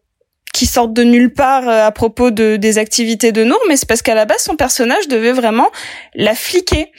qui 0.55 0.67
sortent 0.67 0.93
de 0.93 1.03
nulle 1.03 1.33
part 1.33 1.69
euh, 1.69 1.85
à 1.85 1.91
propos 1.91 2.31
de 2.31 2.57
des 2.57 2.79
activités 2.79 3.33
de 3.33 3.43
Nour. 3.43 3.59
Mais 3.69 3.77
c'est 3.77 3.89
parce 3.89 4.03
qu'à 4.03 4.15
la 4.15 4.25
base, 4.25 4.43
son 4.43 4.55
personnage 4.55 5.09
devait 5.09 5.33
vraiment 5.33 5.69
la 6.15 6.37
fliquer. 6.37 6.93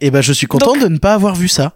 Et 0.00 0.10
ben 0.10 0.22
je 0.22 0.32
suis 0.32 0.48
content 0.48 0.74
de 0.74 0.88
ne 0.88 0.98
pas 0.98 1.14
avoir 1.14 1.36
vu 1.36 1.46
ça. 1.46 1.74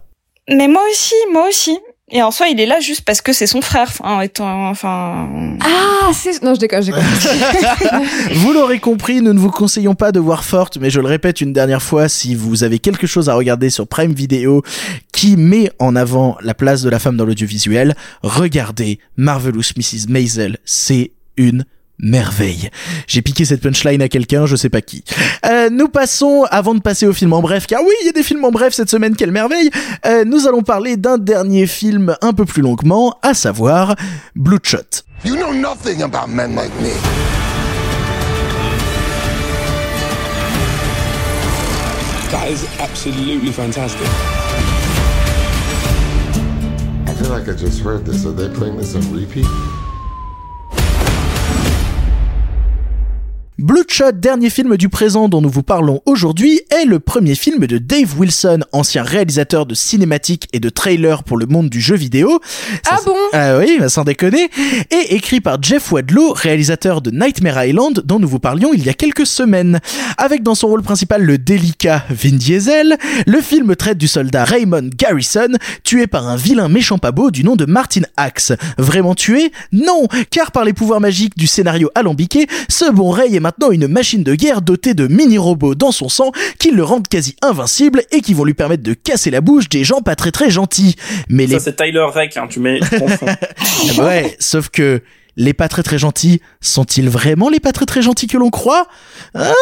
Mais 0.49 0.67
moi 0.67 0.83
aussi, 0.91 1.15
moi 1.31 1.47
aussi. 1.47 1.79
Et 2.15 2.21
en 2.21 2.29
soi, 2.29 2.47
il 2.47 2.59
est 2.59 2.67
là 2.67 2.79
juste 2.79 3.01
parce 3.01 3.21
que 3.21 3.33
c'est 3.33 3.47
son 3.47 3.61
frère. 3.61 3.87
Enfin, 3.89 4.21
étant, 4.21 4.69
enfin. 4.69 5.27
Ah, 5.61 6.11
c'est. 6.13 6.43
Non, 6.43 6.53
je 6.53 6.59
déconne, 6.59 6.83
je 6.83 6.91
déconne. 6.91 7.03
Vous 8.35 8.53
l'aurez 8.53 8.79
compris, 8.79 9.19
nous 9.19 9.33
ne 9.33 9.39
vous 9.39 9.49
conseillons 9.49 9.95
pas 9.95 10.11
de 10.11 10.19
voir 10.19 10.43
Forte, 10.45 10.77
mais 10.77 10.91
je 10.91 10.99
le 10.99 11.07
répète 11.07 11.41
une 11.41 11.53
dernière 11.53 11.81
fois, 11.81 12.07
si 12.07 12.35
vous 12.35 12.63
avez 12.63 12.77
quelque 12.77 13.07
chose 13.07 13.29
à 13.29 13.33
regarder 13.33 13.71
sur 13.71 13.87
Prime 13.87 14.13
Video 14.13 14.61
qui 15.11 15.37
met 15.37 15.71
en 15.79 15.95
avant 15.95 16.37
la 16.41 16.53
place 16.53 16.83
de 16.83 16.89
la 16.91 16.99
femme 16.99 17.17
dans 17.17 17.25
l'audiovisuel, 17.25 17.95
regardez 18.21 18.99
Marvelous 19.17 19.73
Mrs. 19.75 20.07
Maisel. 20.07 20.59
C'est 20.65 21.11
une 21.35 21.65
merveille. 22.03 22.69
J'ai 23.07 23.21
piqué 23.21 23.45
cette 23.45 23.61
punchline 23.61 24.01
à 24.01 24.09
quelqu'un, 24.09 24.45
je 24.45 24.55
sais 24.55 24.69
pas 24.69 24.81
qui. 24.81 25.03
Euh, 25.45 25.69
nous 25.71 25.87
passons, 25.87 26.45
avant 26.51 26.75
de 26.75 26.81
passer 26.81 27.07
au 27.07 27.13
film 27.13 27.33
en 27.33 27.41
bref, 27.41 27.65
car 27.65 27.81
oui, 27.81 27.93
il 28.01 28.05
y 28.05 28.09
a 28.09 28.11
des 28.11 28.23
films 28.23 28.43
en 28.45 28.51
bref 28.51 28.73
cette 28.73 28.89
semaine, 28.89 29.15
quelle 29.15 29.31
merveille, 29.31 29.69
euh, 30.05 30.23
nous 30.25 30.47
allons 30.47 30.61
parler 30.61 30.97
d'un 30.97 31.17
dernier 31.17 31.65
film 31.65 32.15
un 32.21 32.33
peu 32.33 32.45
plus 32.45 32.61
longuement, 32.61 33.17
à 33.21 33.33
savoir 33.33 33.95
Bloodshot. 34.35 35.03
You 35.25 35.35
know 35.35 35.53
nothing 35.53 36.01
about 36.01 36.27
men 36.27 36.55
like 36.55 36.71
me. 36.81 36.91
That 42.31 42.49
is 42.49 42.65
absolutely 42.79 43.51
fantastic. 43.51 44.07
I 47.07 47.13
feel 47.15 47.29
like 47.29 47.47
I 47.47 47.53
just 47.53 47.79
heard 47.79 48.05
this. 48.05 48.25
Are 48.25 48.33
they 48.33 48.49
playing 48.49 48.75
this 48.75 48.95
on 48.95 49.13
repeat? 49.13 49.45
Bloodshot, 53.63 54.11
dernier 54.11 54.49
film 54.49 54.75
du 54.75 54.89
présent 54.89 55.29
dont 55.29 55.39
nous 55.39 55.49
vous 55.49 55.63
parlons 55.63 56.01
aujourd'hui, 56.05 56.59
est 56.69 56.83
le 56.83 56.99
premier 56.99 57.33
film 57.33 57.65
de 57.65 57.77
Dave 57.77 58.19
Wilson, 58.19 58.59
ancien 58.73 59.03
réalisateur 59.03 59.65
de 59.65 59.73
cinématiques 59.73 60.49
et 60.51 60.59
de 60.59 60.67
trailers 60.67 61.23
pour 61.23 61.37
le 61.37 61.45
monde 61.45 61.69
du 61.69 61.79
jeu 61.79 61.95
vidéo. 61.95 62.41
Ah 62.91 62.99
bon? 63.05 63.15
Ah 63.31 63.57
oui, 63.59 63.77
bah 63.79 63.87
sans 63.87 64.03
déconner. 64.03 64.49
Et 64.91 65.15
écrit 65.15 65.39
par 65.39 65.63
Jeff 65.63 65.93
Wadlow, 65.93 66.33
réalisateur 66.33 67.01
de 67.01 67.09
Nightmare 67.11 67.63
Island, 67.63 68.03
dont 68.03 68.19
nous 68.19 68.27
vous 68.27 68.39
parlions 68.39 68.73
il 68.73 68.83
y 68.83 68.89
a 68.89 68.93
quelques 68.93 69.25
semaines. 69.25 69.79
Avec 70.17 70.43
dans 70.43 70.55
son 70.55 70.67
rôle 70.67 70.83
principal 70.83 71.23
le 71.23 71.37
délicat 71.37 72.03
Vin 72.09 72.35
Diesel, 72.35 72.97
le 73.25 73.39
film 73.39 73.77
traite 73.77 73.97
du 73.97 74.09
soldat 74.09 74.43
Raymond 74.43 74.89
Garrison, 74.93 75.53
tué 75.85 76.07
par 76.07 76.27
un 76.27 76.35
vilain 76.35 76.67
méchant 76.67 76.97
pas 76.97 77.13
beau 77.13 77.31
du 77.31 77.45
nom 77.45 77.55
de 77.55 77.63
Martin 77.63 78.01
Axe. 78.17 78.51
Vraiment 78.77 79.15
tué? 79.15 79.53
Non, 79.71 80.09
car 80.31 80.51
par 80.51 80.65
les 80.65 80.73
pouvoirs 80.73 80.99
magiques 80.99 81.37
du 81.37 81.47
scénario 81.47 81.89
alambiqué, 81.95 82.47
ce 82.67 82.91
bon 82.91 83.09
Ray 83.09 83.37
est 83.37 83.39
maintenant 83.39 83.52
maintenant 83.53 83.71
une 83.71 83.87
machine 83.87 84.23
de 84.23 84.35
guerre 84.35 84.61
dotée 84.61 84.93
de 84.93 85.07
mini-robots 85.07 85.75
dans 85.75 85.91
son 85.91 86.09
sang 86.09 86.31
qui 86.59 86.71
le 86.71 86.83
rendent 86.83 87.07
quasi 87.07 87.35
invincible 87.41 88.03
et 88.11 88.21
qui 88.21 88.33
vont 88.33 88.45
lui 88.45 88.53
permettre 88.53 88.83
de 88.83 88.93
casser 88.93 89.31
la 89.31 89.41
bouche 89.41 89.69
des 89.69 89.83
gens 89.83 90.01
pas 90.01 90.15
très 90.15 90.31
très 90.31 90.49
gentils. 90.49 90.95
Mais 91.29 91.47
Ça 91.47 91.53
les 91.53 91.59
c'est 91.59 91.75
Tyler 91.75 92.05
Rake, 92.11 92.37
hein, 92.37 92.47
tu 92.49 92.59
mets. 92.59 92.79
tu. 92.79 92.95
Ah 93.25 93.35
bah 93.97 94.05
ouais, 94.05 94.35
sauf 94.39 94.69
que 94.69 95.01
les 95.35 95.53
pas 95.53 95.67
très 95.67 95.83
très 95.83 95.97
gentils 95.97 96.41
sont-ils 96.61 97.09
vraiment 97.09 97.49
les 97.49 97.59
pas 97.59 97.71
très 97.71 97.85
très 97.85 98.01
gentils 98.01 98.27
que 98.27 98.37
l'on 98.37 98.49
croit? 98.49 98.87
Ah, 99.35 99.53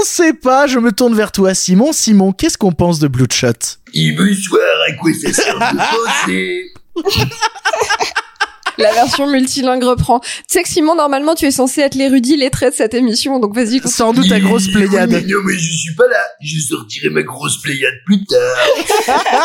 on 0.00 0.04
sait 0.04 0.32
pas. 0.34 0.66
Je 0.66 0.78
me 0.78 0.92
tourne 0.92 1.14
vers 1.14 1.32
toi, 1.32 1.54
Simon. 1.54 1.92
Simon, 1.92 2.32
qu'est-ce 2.32 2.58
qu'on 2.58 2.72
pense 2.72 2.98
de 3.00 3.08
Bloodshot? 3.08 3.52
Et 3.92 4.12
bonsoir, 4.12 4.62
à 4.88 4.92
quoi 4.92 5.10
ça 5.12 5.32
sert 5.32 5.54
de 5.58 5.76
penser 6.26 6.72
La 8.78 8.92
version 8.92 9.30
multilingue 9.30 9.84
reprend. 9.84 10.20
Tu 10.20 10.28
sais 10.48 10.62
que 10.62 10.68
Simon, 10.68 10.94
normalement, 10.96 11.34
tu 11.34 11.46
es 11.46 11.50
censé 11.50 11.80
être 11.80 11.94
l'érudit 11.94 12.36
lettré 12.36 12.70
de 12.70 12.74
cette 12.74 12.94
émission, 12.94 13.38
donc 13.38 13.54
vas-y. 13.54 13.80
Sans 13.88 14.12
doute 14.12 14.28
ta 14.28 14.40
grosse 14.40 14.68
pléiade. 14.68 15.10
Mais 15.10 15.20
non, 15.20 15.42
mais 15.44 15.54
je 15.54 15.76
suis 15.76 15.94
pas 15.94 16.08
là. 16.08 16.22
Je 16.42 16.60
sortirai 16.60 17.10
ma 17.10 17.22
grosse 17.22 17.60
pléiade 17.62 17.94
plus 18.04 18.24
tard. 18.24 18.56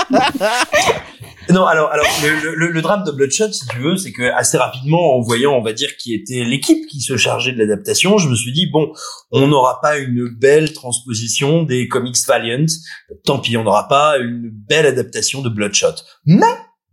non, 1.50 1.66
alors, 1.66 1.92
alors 1.92 2.06
le, 2.24 2.56
le, 2.56 2.72
le 2.72 2.82
drame 2.82 3.04
de 3.04 3.12
Bloodshot, 3.12 3.52
si 3.52 3.68
tu 3.68 3.80
veux, 3.80 3.98
c'est 3.98 4.12
que 4.12 4.32
assez 4.34 4.58
rapidement, 4.58 5.16
en 5.16 5.22
voyant, 5.22 5.54
on 5.54 5.62
va 5.62 5.74
dire, 5.74 5.96
qui 5.98 6.14
était 6.14 6.44
l'équipe 6.44 6.88
qui 6.88 7.02
se 7.02 7.18
chargeait 7.18 7.52
de 7.52 7.60
l'adaptation, 7.60 8.18
je 8.18 8.30
me 8.30 8.36
suis 8.36 8.52
dit 8.52 8.68
bon, 8.68 8.92
on 9.32 9.48
n'aura 9.48 9.80
pas 9.82 9.98
une 9.98 10.30
belle 10.30 10.74
transposition 10.74 11.64
des 11.64 11.88
comics 11.88 12.18
Valiant. 12.28 12.66
Tant 13.26 13.40
pis, 13.40 13.58
on 13.58 13.64
n'aura 13.64 13.88
pas 13.88 14.18
une 14.18 14.50
belle 14.52 14.86
adaptation 14.86 15.42
de 15.42 15.50
Bloodshot. 15.50 15.96
Mais 16.26 16.46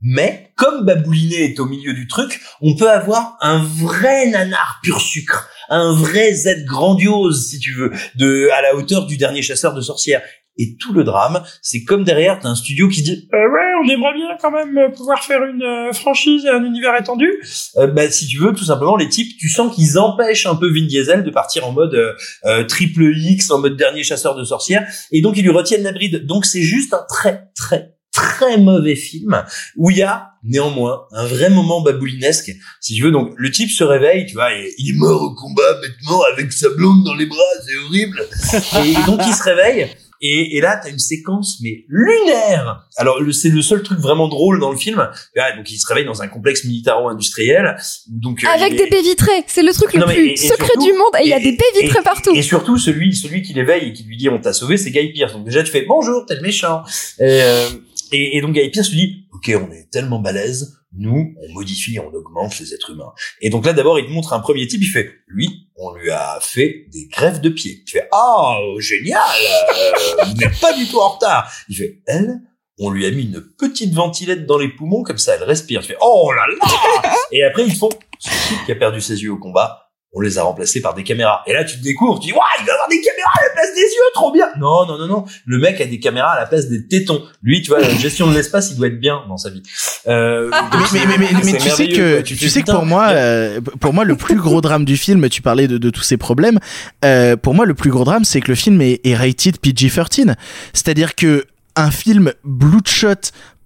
mais 0.03 0.53
comme 0.57 0.85
Baboulinet 0.85 1.45
est 1.45 1.61
au 1.61 1.67
milieu 1.67 1.93
du 1.93 2.07
truc, 2.07 2.41
on 2.61 2.77
peut 2.77 2.91
avoir 2.91 3.37
un 3.41 3.63
vrai 3.63 4.29
nanar 4.29 4.81
pur 4.83 5.01
sucre, 5.01 5.49
un 5.69 5.93
vrai 5.93 6.33
Z 6.33 6.65
grandiose, 6.65 7.49
si 7.49 7.59
tu 7.59 7.75
veux, 7.75 7.91
de 8.17 8.49
à 8.51 8.63
la 8.63 8.75
hauteur 8.75 9.07
du 9.07 9.17
dernier 9.17 9.43
chasseur 9.43 9.75
de 9.75 9.81
sorcières. 9.81 10.23
Et 10.59 10.77
tout 10.81 10.95
le 10.95 11.05
drame, 11.05 11.43
c'est 11.61 11.85
comme 11.85 12.03
derrière, 12.03 12.39
t'as 12.41 12.49
un 12.49 12.55
studio 12.55 12.89
qui 12.89 13.03
dit 13.03 13.29
euh, 13.35 13.37
ouais, 13.37 13.85
on 13.85 13.89
aimerait 13.91 14.15
bien 14.15 14.29
quand 14.41 14.51
même 14.51 14.91
pouvoir 14.95 15.23
faire 15.23 15.45
une 15.45 15.63
euh, 15.63 15.93
franchise 15.93 16.47
et 16.47 16.49
un 16.49 16.65
univers 16.65 16.99
étendu. 16.99 17.29
Euh, 17.77 17.89
bah, 17.89 18.11
si 18.11 18.27
tu 18.27 18.39
veux, 18.39 18.55
tout 18.55 18.65
simplement, 18.65 18.97
les 18.97 19.09
types, 19.11 19.37
tu 19.39 19.51
sens 19.51 19.75
qu'ils 19.75 19.99
empêchent 19.99 20.47
un 20.47 20.57
peu 20.57 20.73
Vin 20.73 20.87
Diesel 20.87 21.25
de 21.25 21.31
partir 21.31 21.67
en 21.67 21.73
mode 21.73 21.95
euh, 21.95 22.15
euh, 22.47 22.65
triple 22.65 23.13
X, 23.15 23.51
en 23.51 23.59
mode 23.59 23.77
dernier 23.77 24.03
chasseur 24.03 24.35
de 24.35 24.45
sorcières, 24.45 24.87
et 25.13 25.21
donc 25.21 25.37
ils 25.37 25.43
lui 25.43 25.51
retiennent 25.51 25.83
la 25.83 25.93
bride. 25.93 26.25
Donc 26.25 26.47
c'est 26.47 26.63
juste 26.63 26.95
un 26.95 27.05
très 27.07 27.51
très 27.55 27.96
très 28.17 28.57
mauvais 28.59 28.97
film 28.97 29.45
où 29.77 29.91
il 29.91 29.99
y 29.99 30.03
a 30.03 30.31
néanmoins 30.43 31.03
un 31.13 31.27
vrai 31.27 31.51
moment 31.51 31.81
baboulinesque 31.83 32.51
si 32.81 32.95
tu 32.95 33.03
veux 33.03 33.11
donc 33.11 33.33
le 33.37 33.51
type 33.51 33.71
se 33.71 33.85
réveille 33.85 34.27
tu 34.27 34.35
vois 34.35 34.53
et 34.55 34.73
il 34.79 34.91
est 34.91 34.99
mort 34.99 35.23
au 35.23 35.35
combat 35.35 35.75
bêtement 35.83 36.23
avec 36.33 36.53
sa 36.53 36.69
blonde 36.71 37.05
dans 37.05 37.15
les 37.15 37.27
bras 37.27 37.39
c'est 37.67 37.77
horrible 37.87 38.21
et 38.85 39.07
donc 39.07 39.21
il 39.27 39.35
se 39.35 39.43
réveille 39.43 39.89
et, 40.23 40.57
et 40.57 40.63
là, 40.63 40.81
t'as 40.83 40.89
une 40.89 40.99
séquence 40.99 41.59
mais 41.63 41.85
lunaire. 41.89 42.87
Alors 42.97 43.21
le- 43.21 43.33
c'est 43.33 43.51
le 43.51 43.61
seul 43.61 43.83
truc 43.83 43.99
vraiment 43.99 44.29
drôle 44.29 44.61
dans 44.61 44.71
le 44.71 44.79
film. 44.79 45.07
Ah, 45.39 45.55
donc 45.55 45.71
il 45.71 45.77
se 45.77 45.87
réveille 45.87 46.07
dans 46.07 46.23
un 46.23 46.27
complexe 46.29 46.65
militaro-industriel. 46.65 47.77
Donc 48.09 48.43
euh, 48.43 48.49
Avec 48.49 48.77
des 48.77 48.87
baies 48.89 49.03
vitrées. 49.03 49.45
C'est 49.47 49.63
le 49.63 49.75
truc 49.75 49.93
le 49.93 50.01
Non, 50.01 50.07
plus 50.07 50.29
et- 50.29 50.33
et 50.33 50.37
secret 50.37 50.67
surtout- 50.73 50.85
du 50.85 50.93
monde. 50.95 51.11
Et 51.21 51.25
il 51.25 51.29
y 51.29 51.35
a 51.35 51.39
des 51.39 51.53
baies 51.53 51.81
vitrées 51.83 52.01
et- 52.01 52.03
partout. 52.03 52.35
Et 52.35 52.41
surtout, 52.41 52.79
celui, 52.79 53.15
celui 53.15 53.43
qui 53.43 53.53
l'éveille 53.53 53.89
et 53.89 53.93
qui 53.93 54.05
lui 54.05 54.17
dit 54.17 54.31
on 54.31 54.41
t'a 54.41 54.55
sauvé, 54.55 54.79
c'est 54.79 54.91
Guy 54.91 55.13
Pierce. 55.13 55.35
Donc 55.35 55.45
déjà, 55.45 55.63
tu 55.63 55.71
fais 55.71 55.83
bonjour, 55.83 56.25
t'es 56.27 56.37
le 56.37 56.41
méchant. 56.41 56.83
Et, 57.19 57.25
euh, 57.43 57.69
et, 58.13 58.41
donc 58.41 58.55
Guy 58.55 58.69
Pierce 58.71 58.91
lui 58.91 58.97
dit 58.97 59.29
ok, 59.33 59.53
on 59.69 59.73
est 59.73 59.91
tellement 59.91 60.19
balèze, 60.19 60.79
nous, 60.93 61.35
on 61.41 61.53
modifie, 61.53 61.99
on 61.99 62.13
augmente 62.15 62.59
les 62.59 62.73
êtres 62.73 62.91
humains. 62.91 63.13
Et 63.41 63.51
donc 63.51 63.67
là, 63.67 63.73
d'abord, 63.73 63.99
il 63.99 64.07
te 64.07 64.11
montre 64.11 64.33
un 64.33 64.41
premier 64.41 64.67
type, 64.67 64.81
il 64.83 64.89
fait 64.89 65.11
lui, 65.27 65.69
on 65.77 65.95
lui 65.95 66.11
a 66.11 66.39
fait 66.41 66.87
des 66.93 67.07
greffes 67.09 67.41
de 67.41 67.51
pied. 67.51 67.83
Tu 67.87 67.99
fais 67.99 68.09
ah 68.13 68.59
génial, 68.79 69.21
euh, 69.21 70.35
n'êtes 70.35 70.59
pas 70.61 70.73
du 70.73 70.87
tout 70.87 70.99
en 70.99 71.11
retard. 71.11 71.51
Il 71.69 71.77
fait 71.77 72.03
elle. 72.07 72.41
On 72.79 72.91
lui 72.91 73.07
a 73.07 73.11
mis 73.11 73.23
une 73.23 73.41
petite 73.41 73.95
ventilette 73.95 74.45
dans 74.45 74.59
les 74.59 74.69
poumons, 74.69 75.03
comme 75.03 75.17
ça 75.17 75.35
elle 75.35 75.45
respire. 75.45 75.81
Tu 75.81 75.89
fais 75.89 75.99
oh 76.01 76.31
là 76.33 76.45
là 76.47 77.15
Et 77.33 77.43
après 77.43 77.65
ils 77.65 77.75
font 77.75 77.89
ce 78.19 78.29
type 78.49 78.65
qui 78.67 78.73
a 78.73 78.75
perdu 78.75 79.01
ses 79.01 79.23
yeux 79.23 79.33
au 79.33 79.39
combat, 79.39 79.86
on 80.13 80.21
les 80.21 80.39
a 80.39 80.43
remplacés 80.45 80.81
par 80.81 80.95
des 80.95 81.03
caméras. 81.05 81.43
Et 81.47 81.53
là, 81.53 81.63
tu 81.65 81.77
te 81.79 81.83
découvres, 81.83 82.19
tu 82.21 82.29
dis, 82.29 82.33
ouais, 82.33 82.39
il 82.61 82.67
va 82.67 82.73
avoir 82.73 82.89
des 82.89 83.01
caméras 83.01 83.31
à 83.39 83.45
la 83.45 83.51
place 83.53 83.75
des 83.75 83.83
yeux, 83.83 84.11
trop 84.15 84.33
bien. 84.33 84.47
Non, 84.59 84.87
non, 84.87 84.99
non, 84.99 85.07
non. 85.07 85.25
Le 85.45 85.59
mec 85.59 85.79
a 85.81 85.85
des 85.85 86.01
caméras 86.01 86.33
à 86.33 86.41
la 86.41 86.47
place 86.47 86.69
des 86.69 86.87
tétons. 86.87 87.23
Lui, 87.43 87.61
tu 87.61 87.69
vois, 87.69 87.81
la 87.81 87.91
gestion 87.91 88.27
de 88.31 88.35
l'espace, 88.35 88.71
il 88.71 88.77
doit 88.79 88.87
être 88.87 88.99
bien 88.99 89.23
dans 89.29 89.37
sa 89.37 89.51
vie. 89.51 89.63
Euh, 90.07 90.51
mais, 90.73 90.79
c'est- 90.91 91.07
mais, 91.07 91.19
mais, 91.19 91.27
mais 91.33 91.43
c'est 91.43 91.59
tu 91.59 91.71
sais 91.71 91.89
que 91.89 92.21
tu, 92.23 92.49
sais 92.49 92.63
que 92.63 92.71
pour 92.71 92.87
moi 92.87 93.09
euh, 93.11 93.61
pour 93.81 93.93
moi 93.93 94.05
le 94.05 94.17
plus 94.17 94.37
gros 94.37 94.61
drame 94.61 94.85
du 94.85 94.97
film 94.97 95.29
tu 95.29 95.43
parlais 95.43 95.67
de, 95.67 95.79
de 95.79 95.91
tous 95.91 96.03
ces 96.03 96.17
problèmes 96.17 96.61
euh, 97.05 97.37
pour 97.37 97.55
moi 97.55 97.67
le 97.67 97.75
plus 97.75 97.91
gros 97.91 98.05
drame 98.05 98.25
c'est 98.25 98.41
que 98.41 98.49
le 98.49 98.55
film 98.55 98.81
est, 98.81 99.01
est 99.05 99.17
rated 99.17 99.57
PG-13 99.59 100.35
c'est-à-dire 100.73 101.17
que 101.17 101.45
un 101.75 101.91
film 101.91 102.33
Bloodshot 102.45 103.15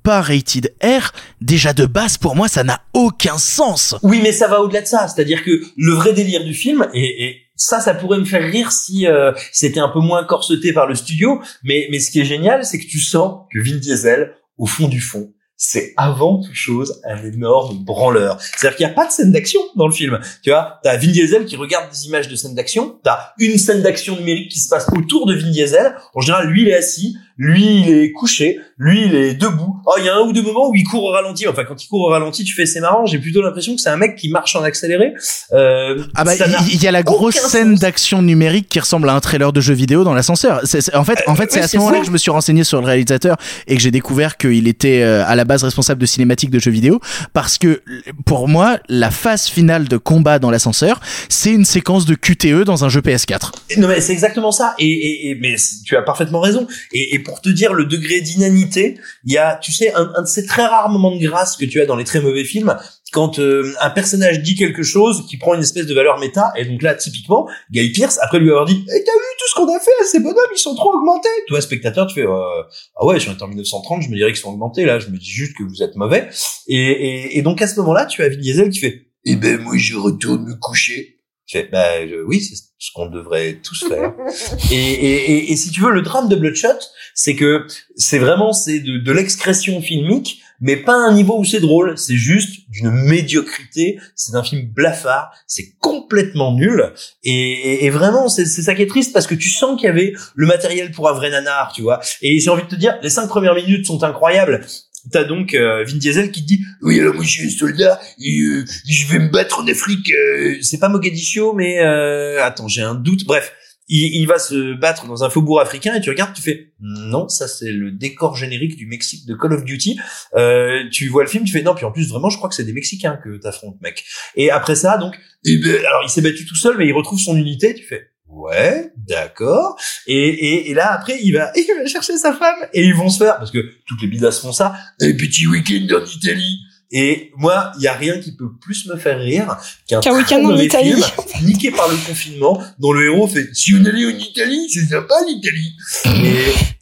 pas 0.02 0.20
rated 0.20 0.74
R 0.82 1.12
déjà 1.40 1.72
de 1.72 1.86
base 1.86 2.18
pour 2.18 2.36
moi 2.36 2.48
ça 2.48 2.64
n'a 2.64 2.80
aucun 2.94 3.38
sens 3.38 3.96
Oui, 4.02 4.20
mais 4.22 4.32
ça 4.32 4.48
va 4.48 4.60
au-delà 4.60 4.82
de 4.82 4.86
ça. 4.86 5.08
C'est-à-dire 5.08 5.44
que 5.44 5.62
le 5.76 5.92
vrai 5.92 6.12
délire 6.12 6.44
du 6.44 6.54
film, 6.54 6.86
et, 6.94 7.24
et 7.24 7.36
ça, 7.56 7.80
ça 7.80 7.94
pourrait 7.94 8.18
me 8.18 8.24
faire 8.24 8.42
rire 8.42 8.72
si 8.72 9.06
euh, 9.06 9.32
c'était 9.52 9.80
un 9.80 9.88
peu 9.88 10.00
moins 10.00 10.24
corseté 10.24 10.72
par 10.72 10.86
le 10.86 10.94
studio. 10.94 11.40
Mais, 11.62 11.88
mais 11.90 12.00
ce 12.00 12.10
qui 12.10 12.20
est 12.20 12.24
génial, 12.24 12.64
c'est 12.64 12.78
que 12.78 12.86
tu 12.86 12.98
sens 12.98 13.46
que 13.52 13.60
Vin 13.60 13.76
Diesel, 13.76 14.32
au 14.56 14.66
fond 14.66 14.88
du 14.88 15.00
fond, 15.00 15.32
c'est 15.62 15.92
avant 15.98 16.40
toute 16.40 16.54
chose 16.54 17.02
un 17.04 17.22
énorme 17.22 17.84
branleur. 17.84 18.40
C'est-à-dire 18.40 18.78
qu'il 18.78 18.86
n'y 18.86 18.92
a 18.92 18.94
pas 18.94 19.06
de 19.06 19.12
scène 19.12 19.30
d'action 19.30 19.60
dans 19.76 19.86
le 19.86 19.92
film. 19.92 20.18
Tu 20.42 20.48
vois, 20.48 20.80
t'as 20.82 20.96
Vin 20.96 21.08
Diesel 21.08 21.44
qui 21.44 21.56
regarde 21.56 21.90
des 21.90 22.06
images 22.06 22.28
de 22.28 22.34
scènes 22.34 22.54
d'action, 22.54 22.98
t'as 23.04 23.32
une 23.38 23.58
scène 23.58 23.82
d'action 23.82 24.16
numérique 24.16 24.50
qui 24.50 24.58
se 24.58 24.70
passe 24.70 24.86
autour 24.96 25.26
de 25.26 25.34
Vin 25.34 25.50
Diesel. 25.50 25.94
En 26.14 26.22
général, 26.22 26.48
lui, 26.48 26.62
il 26.62 26.68
est 26.68 26.74
assis, 26.74 27.14
lui, 27.42 27.80
il 27.80 27.88
est 27.90 28.12
couché, 28.12 28.58
lui, 28.76 29.06
il 29.06 29.14
est 29.14 29.32
debout. 29.34 29.76
Oh, 29.86 29.92
il 29.98 30.04
y 30.04 30.10
a 30.10 30.14
un 30.14 30.20
ou 30.20 30.32
deux 30.34 30.42
moments 30.42 30.68
où 30.68 30.74
il 30.74 30.84
court 30.84 31.04
au 31.04 31.10
ralenti. 31.10 31.48
Enfin, 31.48 31.64
quand 31.64 31.82
il 31.82 31.88
court 31.88 32.02
au 32.02 32.10
ralenti, 32.10 32.44
tu 32.44 32.52
fais 32.54 32.66
c'est 32.66 32.80
marrant. 32.80 33.06
J'ai 33.06 33.18
plutôt 33.18 33.40
l'impression 33.40 33.74
que 33.74 33.80
c'est 33.80 33.88
un 33.88 33.96
mec 33.96 34.14
qui 34.16 34.28
marche 34.28 34.54
en 34.56 34.62
accéléré. 34.62 35.14
Euh, 35.52 36.04
ah 36.14 36.24
bah 36.24 36.32
il 36.68 36.74
y, 36.74 36.84
y 36.84 36.86
a 36.86 36.90
la 36.90 37.02
grosse 37.02 37.36
scène 37.36 37.76
d'action 37.76 38.20
numérique 38.20 38.68
qui 38.68 38.78
ressemble 38.78 39.08
à 39.08 39.14
un 39.14 39.20
trailer 39.20 39.54
de 39.54 39.60
jeu 39.62 39.72
vidéo 39.72 40.04
dans 40.04 40.12
l'ascenseur 40.12 40.60
C'est- 40.64 40.94
en 40.94 41.02
fait 41.04 41.18
en 41.26 41.34
fait 41.34 41.50
c'est 41.50 41.60
à 41.60 41.68
ce 41.68 41.78
moment-là 41.78 42.00
que 42.00 42.06
je 42.06 42.10
me 42.10 42.18
suis 42.18 42.30
renseigné 42.30 42.62
sur 42.62 42.78
le 42.80 42.86
réalisateur 42.86 43.36
et 43.66 43.74
que 43.74 43.80
j'ai 43.80 43.90
découvert 43.90 44.36
qu'il 44.36 44.68
était 44.68 45.00
euh, 45.02 45.24
à 45.26 45.34
la 45.34 45.44
base 45.46 45.64
responsable 45.64 46.00
de 46.00 46.06
cinématiques 46.06 46.50
de 46.50 46.58
jeux 46.58 46.70
vidéo 46.70 47.00
parce 47.32 47.56
que 47.58 47.82
pour 48.26 48.48
moi 48.48 48.78
la 48.88 49.10
phase 49.10 49.46
finale 49.46 49.88
de 49.88 49.96
combat 49.96 50.38
dans 50.38 50.50
l'ascenseur 50.50 51.00
c'est 51.28 51.52
une 51.52 51.64
séquence 51.64 52.04
de 52.04 52.14
QTE 52.14 52.64
dans 52.64 52.84
un 52.84 52.88
jeu 52.90 53.00
PS4 53.00 53.52
Non 53.78 53.88
mais 53.88 54.00
c'est 54.00 54.12
exactement 54.12 54.52
ça. 54.52 54.74
Et, 54.78 54.86
et, 54.88 55.30
et- 55.30 55.34
mais 55.36 55.56
tu 55.84 55.96
as 55.96 56.02
parfaitement 56.02 56.40
raison. 56.40 56.66
Et, 56.92 57.14
et 57.14 57.18
pour 57.18 57.29
te 57.40 57.48
dire 57.48 57.72
le 57.72 57.84
degré 57.84 58.20
d'inanité, 58.20 58.98
il 59.24 59.32
y 59.32 59.38
a, 59.38 59.56
tu 59.56 59.72
sais, 59.72 59.92
un, 59.94 60.10
un 60.16 60.22
de 60.22 60.26
ces 60.26 60.46
très 60.46 60.66
rares 60.66 60.88
moments 60.88 61.14
de 61.14 61.20
grâce 61.20 61.56
que 61.56 61.64
tu 61.64 61.80
as 61.80 61.86
dans 61.86 61.96
les 61.96 62.04
très 62.04 62.20
mauvais 62.20 62.44
films, 62.44 62.76
quand 63.12 63.38
euh, 63.38 63.72
un 63.80 63.90
personnage 63.90 64.40
dit 64.40 64.54
quelque 64.54 64.82
chose 64.82 65.26
qui 65.28 65.36
prend 65.36 65.54
une 65.54 65.62
espèce 65.62 65.86
de 65.86 65.94
valeur 65.94 66.18
méta. 66.18 66.52
Et 66.56 66.64
donc 66.64 66.82
là, 66.82 66.94
typiquement, 66.94 67.48
Guy 67.70 67.90
Pierce, 67.90 68.18
après 68.22 68.38
lui 68.38 68.50
avoir 68.50 68.66
dit, 68.66 68.84
Eh, 68.84 69.04
t'as 69.04 69.12
vu 69.12 69.18
tout 69.38 69.48
ce 69.48 69.54
qu'on 69.54 69.74
a 69.74 69.78
fait, 69.80 69.90
ces 70.04 70.20
bonhommes, 70.20 70.36
ils 70.54 70.58
sont 70.58 70.74
trop 70.74 70.92
augmentés. 70.92 71.28
Toi, 71.48 71.60
spectateur, 71.60 72.06
tu 72.06 72.14
fais, 72.14 72.26
euh, 72.26 72.62
ah 72.96 73.04
ouais, 73.04 73.18
si 73.18 73.28
on 73.28 73.32
était 73.32 73.42
en 73.42 73.48
1930, 73.48 74.02
je 74.02 74.08
me 74.08 74.16
dirais 74.16 74.32
qu'ils 74.32 74.40
sont 74.40 74.50
augmentés. 74.50 74.84
Là, 74.84 74.98
je 74.98 75.08
me 75.08 75.18
dis 75.18 75.30
juste 75.30 75.56
que 75.56 75.62
vous 75.62 75.82
êtes 75.82 75.96
mauvais. 75.96 76.28
Et, 76.66 76.76
et, 76.76 77.38
et 77.38 77.42
donc 77.42 77.60
à 77.62 77.66
ce 77.66 77.78
moment-là, 77.80 78.06
tu 78.06 78.22
as 78.22 78.28
Vin 78.28 78.36
Diesel 78.36 78.70
qui 78.70 78.78
fait, 78.78 79.06
eh 79.24 79.36
ben 79.36 79.60
moi, 79.60 79.76
je 79.76 79.96
retourne 79.96 80.44
me 80.44 80.54
coucher. 80.54 81.19
Je 81.50 81.58
fais, 81.58 81.68
bah 81.70 81.84
oui, 82.26 82.40
c'est 82.40 82.54
ce 82.78 82.92
qu'on 82.94 83.06
devrait 83.06 83.58
tous 83.62 83.84
faire. 83.88 84.14
et, 84.70 84.74
et, 84.76 85.32
et, 85.32 85.52
et 85.52 85.56
si 85.56 85.70
tu 85.70 85.80
veux, 85.80 85.90
le 85.90 86.02
drame 86.02 86.28
de 86.28 86.36
Bloodshot, 86.36 86.78
c'est 87.14 87.34
que 87.34 87.66
c'est 87.96 88.20
vraiment 88.20 88.52
c'est 88.52 88.78
de, 88.78 88.98
de 88.98 89.12
l'excrétion 89.12 89.82
filmique, 89.82 90.42
mais 90.60 90.76
pas 90.76 90.92
à 90.92 91.08
un 91.08 91.12
niveau 91.12 91.38
où 91.38 91.44
c'est 91.44 91.58
drôle. 91.58 91.98
C'est 91.98 92.14
juste 92.14 92.70
d'une 92.70 92.90
médiocrité. 92.90 93.98
C'est 94.14 94.36
un 94.36 94.44
film 94.44 94.62
blafard. 94.62 95.32
C'est 95.48 95.74
complètement 95.80 96.54
nul. 96.54 96.92
Et, 97.24 97.32
et, 97.32 97.84
et 97.86 97.90
vraiment, 97.90 98.28
c'est 98.28 98.46
c'est 98.46 98.62
ça 98.62 98.76
qui 98.76 98.82
est 98.82 98.86
triste 98.86 99.12
parce 99.12 99.26
que 99.26 99.34
tu 99.34 99.48
sens 99.48 99.76
qu'il 99.76 99.86
y 99.86 99.90
avait 99.90 100.12
le 100.36 100.46
matériel 100.46 100.92
pour 100.92 101.08
un 101.08 101.12
vrai 101.12 101.30
nanar, 101.30 101.72
tu 101.74 101.82
vois. 101.82 102.00
Et 102.22 102.38
j'ai 102.38 102.50
envie 102.50 102.62
de 102.62 102.68
te 102.68 102.76
dire, 102.76 102.96
les 103.02 103.10
cinq 103.10 103.26
premières 103.26 103.56
minutes 103.56 103.86
sont 103.86 104.04
incroyables. 104.04 104.64
T'as 105.10 105.24
donc 105.24 105.54
euh, 105.54 105.84
Vin 105.84 105.96
Diesel 105.96 106.30
qui 106.30 106.42
te 106.42 106.46
dit 106.46 106.64
oui 106.82 107.00
alors 107.00 107.14
moi 107.14 107.24
je 107.24 107.30
suis 107.30 107.46
un 107.46 107.50
soldat 107.50 108.00
et 108.18 108.40
euh, 108.40 108.64
je 108.86 109.06
vais 109.06 109.18
me 109.18 109.28
battre 109.28 109.60
en 109.60 109.66
Afrique 109.66 110.10
euh, 110.12 110.56
c'est 110.60 110.78
pas 110.78 110.88
Mogadiscio 110.88 111.54
mais 111.54 111.80
euh, 111.80 112.44
attends 112.44 112.68
j'ai 112.68 112.82
un 112.82 112.94
doute 112.94 113.24
bref 113.24 113.52
il, 113.88 114.14
il 114.20 114.26
va 114.26 114.38
se 114.38 114.74
battre 114.78 115.06
dans 115.06 115.24
un 115.24 115.30
faubourg 115.30 115.60
africain 115.60 115.94
et 115.94 116.00
tu 116.02 116.10
regardes 116.10 116.34
tu 116.34 116.42
fais 116.42 116.72
non 116.80 117.28
ça 117.28 117.48
c'est 117.48 117.72
le 117.72 117.92
décor 117.92 118.36
générique 118.36 118.76
du 118.76 118.86
Mexique 118.86 119.26
de 119.26 119.34
Call 119.34 119.54
of 119.54 119.64
Duty. 119.64 119.98
Euh, 120.36 120.84
tu 120.92 121.08
vois 121.08 121.22
le 121.22 121.30
film 121.30 121.44
tu 121.44 121.52
fais 121.52 121.62
non 121.62 121.74
puis 121.74 121.86
en 121.86 121.92
plus 121.92 122.08
vraiment 122.08 122.28
je 122.28 122.36
crois 122.36 122.50
que 122.50 122.54
c'est 122.54 122.64
des 122.64 122.74
Mexicains 122.74 123.18
que 123.24 123.38
t'affrontes 123.38 123.80
mec 123.80 124.04
et 124.36 124.50
après 124.50 124.74
ça 124.74 124.98
donc 124.98 125.16
eh 125.46 125.56
ben, 125.56 125.76
alors 125.86 126.02
il 126.04 126.10
s'est 126.10 126.22
battu 126.22 126.44
tout 126.44 126.56
seul 126.56 126.76
mais 126.76 126.86
il 126.86 126.92
retrouve 126.92 127.18
son 127.18 127.36
unité 127.36 127.74
tu 127.74 127.84
fais 127.84 128.09
Ouais, 128.32 128.92
d'accord. 128.96 129.76
Et, 130.06 130.14
et, 130.14 130.70
et 130.70 130.74
là, 130.74 130.92
après, 130.92 131.18
il 131.20 131.32
va, 131.32 131.50
il 131.56 131.66
va 131.76 131.86
chercher 131.86 132.16
sa 132.16 132.32
femme 132.32 132.68
et 132.72 132.84
ils 132.84 132.94
vont 132.94 133.08
se 133.08 133.18
faire, 133.18 133.38
parce 133.38 133.50
que 133.50 133.58
toutes 133.86 134.00
les 134.02 134.08
bidasses 134.08 134.40
font 134.40 134.52
ça, 134.52 134.74
un 135.00 135.12
petit 135.12 135.46
week-end 135.48 135.86
en 135.96 136.04
Italie. 136.04 136.58
Et 136.92 137.32
moi, 137.36 137.72
il 137.78 137.82
y 137.82 137.88
a 137.88 137.92
rien 137.92 138.18
qui 138.18 138.32
peut 138.32 138.50
plus 138.60 138.86
me 138.86 138.96
faire 138.96 139.18
rire 139.18 139.56
qu'un 139.88 140.00
très 140.00 140.10
week-end 140.10 140.44
en 140.44 140.56
Italie. 140.56 140.92
film, 140.92 141.46
niqué 141.46 141.70
par 141.70 141.88
le 141.88 141.96
confinement, 142.06 142.60
dont 142.78 142.92
le 142.92 143.04
héros 143.06 143.28
fait 143.28 143.48
si 143.52 143.74
on 143.74 143.84
allait 143.84 144.06
en 144.06 144.16
Italie, 144.18 144.68
c'est 144.68 144.86
sympa 144.86 145.14
l'Italie. 145.26 145.72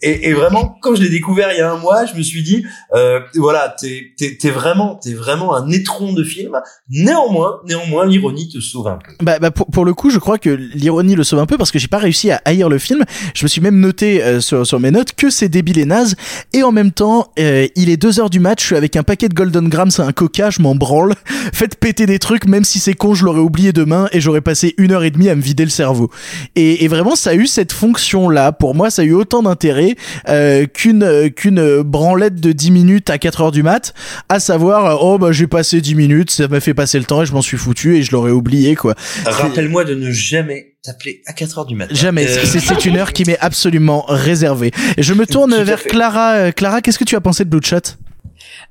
Et, 0.03 0.09
et, 0.09 0.29
et 0.29 0.33
vraiment, 0.33 0.79
quand 0.81 0.95
je 0.95 1.03
l'ai 1.03 1.11
découvert 1.11 1.53
il 1.53 1.59
y 1.59 1.61
a 1.61 1.71
un 1.71 1.77
mois, 1.79 2.07
je 2.07 2.15
me 2.15 2.23
suis 2.23 2.43
dit, 2.43 2.65
euh, 2.95 3.21
voilà, 3.35 3.75
t'es 3.79 4.13
t'es 4.17 4.37
t'es 4.41 4.51
vraiment 4.51 4.97
t'es 4.97 5.13
vraiment 5.13 5.55
un 5.55 5.71
étron 5.71 6.13
de 6.13 6.25
film. 6.25 6.59
Néanmoins, 6.89 7.61
néanmoins, 7.67 8.07
l'ironie 8.07 8.49
te 8.49 8.61
sauve 8.61 8.89
un 8.89 8.97
peu. 8.97 9.13
Bah, 9.21 9.39
bah, 9.39 9.51
pour, 9.51 9.67
pour 9.67 9.85
le 9.85 9.95
coup, 9.95 10.11
je 10.11 10.19
crois 10.19 10.39
que 10.39 10.51
l'ironie 10.51 11.15
le 11.15 11.25
sauve 11.25 11.41
un 11.41 11.47
peu 11.47 11.59
parce 11.59 11.71
que 11.71 11.79
j'ai 11.79 11.89
pas 11.89 11.99
réussi 11.99 12.31
à 12.31 12.41
haïr 12.45 12.69
le 12.69 12.79
film. 12.79 13.05
Je 13.35 13.45
me 13.45 13.49
suis 13.49 13.61
même 13.61 13.79
noté 13.79 14.23
euh, 14.23 14.41
sur, 14.41 14.67
sur 14.67 14.81
mes 14.81 14.91
notes 14.91 15.13
que 15.15 15.31
c'est 15.31 15.49
débile 15.49 15.79
et 15.79 15.85
naze. 15.85 16.17
Et 16.53 16.63
en 16.63 16.73
même 16.73 16.93
temps, 16.93 17.33
euh, 17.39 17.67
il 17.77 17.91
est 17.91 17.97
2 17.97 18.21
heures 18.21 18.31
du 18.31 18.41
match, 18.41 18.63
je 18.63 18.67
suis 18.67 18.77
avec 18.77 18.97
un 18.97 19.03
paquet 19.03 19.29
de 19.29 19.35
Golden 19.35 19.69
Grams, 19.69 19.91
un 20.01 20.13
coca, 20.13 20.51
je 20.51 20.61
m'en 20.63 20.75
branle. 20.75 21.15
Faites 21.53 21.77
péter 21.77 22.07
des 22.07 22.19
trucs, 22.19 22.47
même 22.47 22.65
si 22.65 22.79
c'est 22.79 22.95
con, 22.95 23.15
je 23.15 23.25
l'aurais 23.25 23.41
oublié 23.41 23.73
demain 23.73 24.09
et 24.13 24.21
j'aurais 24.21 24.41
passé 24.41 24.75
une 24.79 24.93
heure 24.93 25.05
et 25.05 25.11
demie 25.11 25.29
à 25.29 25.35
me 25.35 25.41
vider 25.43 25.65
le 25.65 25.71
cerveau. 25.71 26.11
Et, 26.57 26.85
et 26.85 26.89
vraiment, 26.89 27.17
ça 27.17 27.31
a 27.31 27.35
eu 27.35 27.47
cette 27.47 27.73
fonction-là. 27.73 28.53
Pour 28.53 28.75
moi, 28.75 28.91
ça 28.91 29.03
a 29.03 29.05
eu 29.05 29.13
autant 29.13 29.43
d'intérêt 29.43 29.97
euh, 30.29 30.67
qu'une 30.67 31.03
euh, 31.03 31.29
qu'une 31.29 31.83
branlette 31.83 32.37
de 32.41 32.53
10 32.53 32.71
minutes 32.71 33.11
à 33.11 33.19
4 33.19 33.41
heures 33.43 33.53
du 33.53 33.63
mat, 33.63 33.95
à 34.29 34.41
savoir, 34.41 34.87
euh, 34.87 34.97
oh 35.01 35.19
bah 35.19 35.33
j'ai 35.33 35.47
passé 35.47 35.81
10 35.81 35.95
minutes, 35.95 36.31
ça 36.31 36.49
m'a 36.49 36.61
fait 36.61 36.75
passer 36.75 36.99
le 36.99 37.05
temps 37.05 37.23
et 37.23 37.27
je 37.27 37.33
m'en 37.33 37.43
suis 37.43 37.57
foutu 37.57 37.97
et 37.97 38.03
je 38.03 38.13
l'aurais 38.13 38.31
oublié 38.33 38.75
quoi. 38.75 38.95
Rappelle-moi 39.25 39.85
de 39.85 39.95
ne 39.95 40.11
jamais 40.11 40.75
t'appeler 40.83 41.23
à 41.27 41.33
4 41.33 41.59
heures 41.59 41.67
du 41.67 41.75
matin. 41.75 41.95
Jamais, 41.95 42.27
Euh, 42.29 42.45
c'est 42.45 42.61
c'est 42.61 42.85
une 42.85 42.97
heure 42.97 43.13
qui 43.13 43.25
m'est 43.25 43.39
absolument 43.41 44.05
réservée. 44.09 44.71
Et 44.97 45.03
je 45.03 45.15
me 45.15 45.27
tourne 45.35 45.55
vers. 45.63 45.83
Clara. 45.83 46.33
Euh, 46.35 46.53
Clara, 46.53 46.81
qu'est-ce 46.81 46.99
que 46.99 47.05
tu 47.05 47.17
as 47.17 47.21
pensé 47.21 47.45
de 47.45 47.51
Bloodshot 47.51 47.97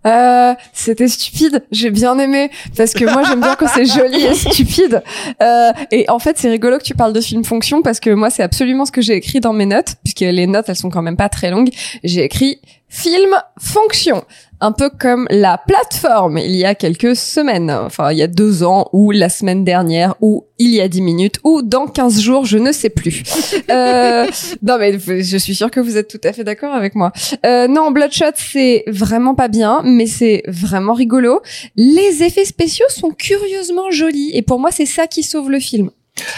Euh, 0.05 0.53
c'était 0.73 1.07
stupide. 1.07 1.65
J'ai 1.71 1.89
bien 1.89 2.17
aimé 2.19 2.49
parce 2.75 2.93
que 2.93 3.03
moi 3.05 3.23
j'aime 3.23 3.41
bien 3.41 3.55
quand 3.55 3.67
c'est 3.67 3.85
joli 3.85 4.23
et 4.23 4.33
stupide. 4.33 5.03
Euh, 5.41 5.71
et 5.91 6.09
en 6.09 6.19
fait 6.19 6.37
c'est 6.37 6.49
rigolo 6.49 6.77
que 6.77 6.83
tu 6.83 6.93
parles 6.93 7.13
de 7.13 7.21
film 7.21 7.43
fonction 7.43 7.81
parce 7.81 7.99
que 7.99 8.09
moi 8.11 8.29
c'est 8.29 8.43
absolument 8.43 8.85
ce 8.85 8.91
que 8.91 9.01
j'ai 9.01 9.15
écrit 9.15 9.39
dans 9.39 9.53
mes 9.53 9.65
notes 9.65 9.95
puisque 10.03 10.21
les 10.21 10.47
notes 10.47 10.69
elles 10.69 10.75
sont 10.75 10.89
quand 10.89 11.01
même 11.01 11.17
pas 11.17 11.29
très 11.29 11.49
longues. 11.49 11.69
J'ai 12.03 12.23
écrit 12.23 12.61
film 12.89 13.31
fonction. 13.59 14.23
Un 14.59 14.71
peu 14.71 14.89
comme 14.89 15.27
la 15.29 15.59
plateforme 15.59 16.39
il 16.39 16.55
y 16.55 16.65
a 16.65 16.73
quelques 16.73 17.15
semaines, 17.15 17.69
enfin 17.69 18.11
il 18.11 18.17
y 18.17 18.23
a 18.23 18.27
deux 18.27 18.63
ans 18.63 18.89
ou 18.91 19.11
la 19.11 19.29
semaine 19.29 19.63
dernière 19.63 20.15
ou 20.19 20.45
il 20.57 20.71
y 20.73 20.81
a 20.81 20.87
dix 20.87 21.01
minutes 21.03 21.35
ou 21.43 21.61
dans 21.61 21.85
15 21.85 22.19
jours, 22.21 22.45
je 22.45 22.57
ne 22.57 22.71
sais 22.71 22.89
plus. 22.89 23.21
Euh, 23.69 24.25
non 24.63 24.77
mais 24.79 24.97
je 24.97 25.37
suis 25.37 25.53
sûre 25.53 25.69
que 25.69 25.79
vous 25.81 25.97
êtes 25.97 26.07
tout 26.07 26.21
à 26.23 26.31
fait 26.31 26.43
d'accord 26.45 26.73
avec 26.73 26.95
moi. 26.95 27.11
Euh, 27.45 27.67
non, 27.67 27.91
Bloodshot 27.91 28.31
c'est 28.35 28.83
vraiment 28.87 29.35
pas 29.35 29.47
bien, 29.49 29.81
mais 29.83 30.07
c'est 30.07 30.41
vraiment 30.47 30.93
rigolo. 30.93 31.41
Les 31.75 32.23
effets 32.23 32.45
spéciaux 32.45 32.85
sont 32.89 33.11
curieusement 33.11 33.91
jolis 33.91 34.31
et 34.33 34.41
pour 34.41 34.59
moi 34.59 34.71
c'est 34.71 34.85
ça 34.85 35.05
qui 35.05 35.21
sauve 35.23 35.51
le 35.51 35.59
film. 35.59 35.91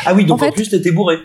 Ah 0.06 0.14
oui, 0.16 0.26
donc 0.26 0.41
En 0.41 0.45
en, 0.45 0.45
fait- 0.47 0.56
plus 0.56 0.70
t'étais 0.70 0.91
bourré. 0.91 1.18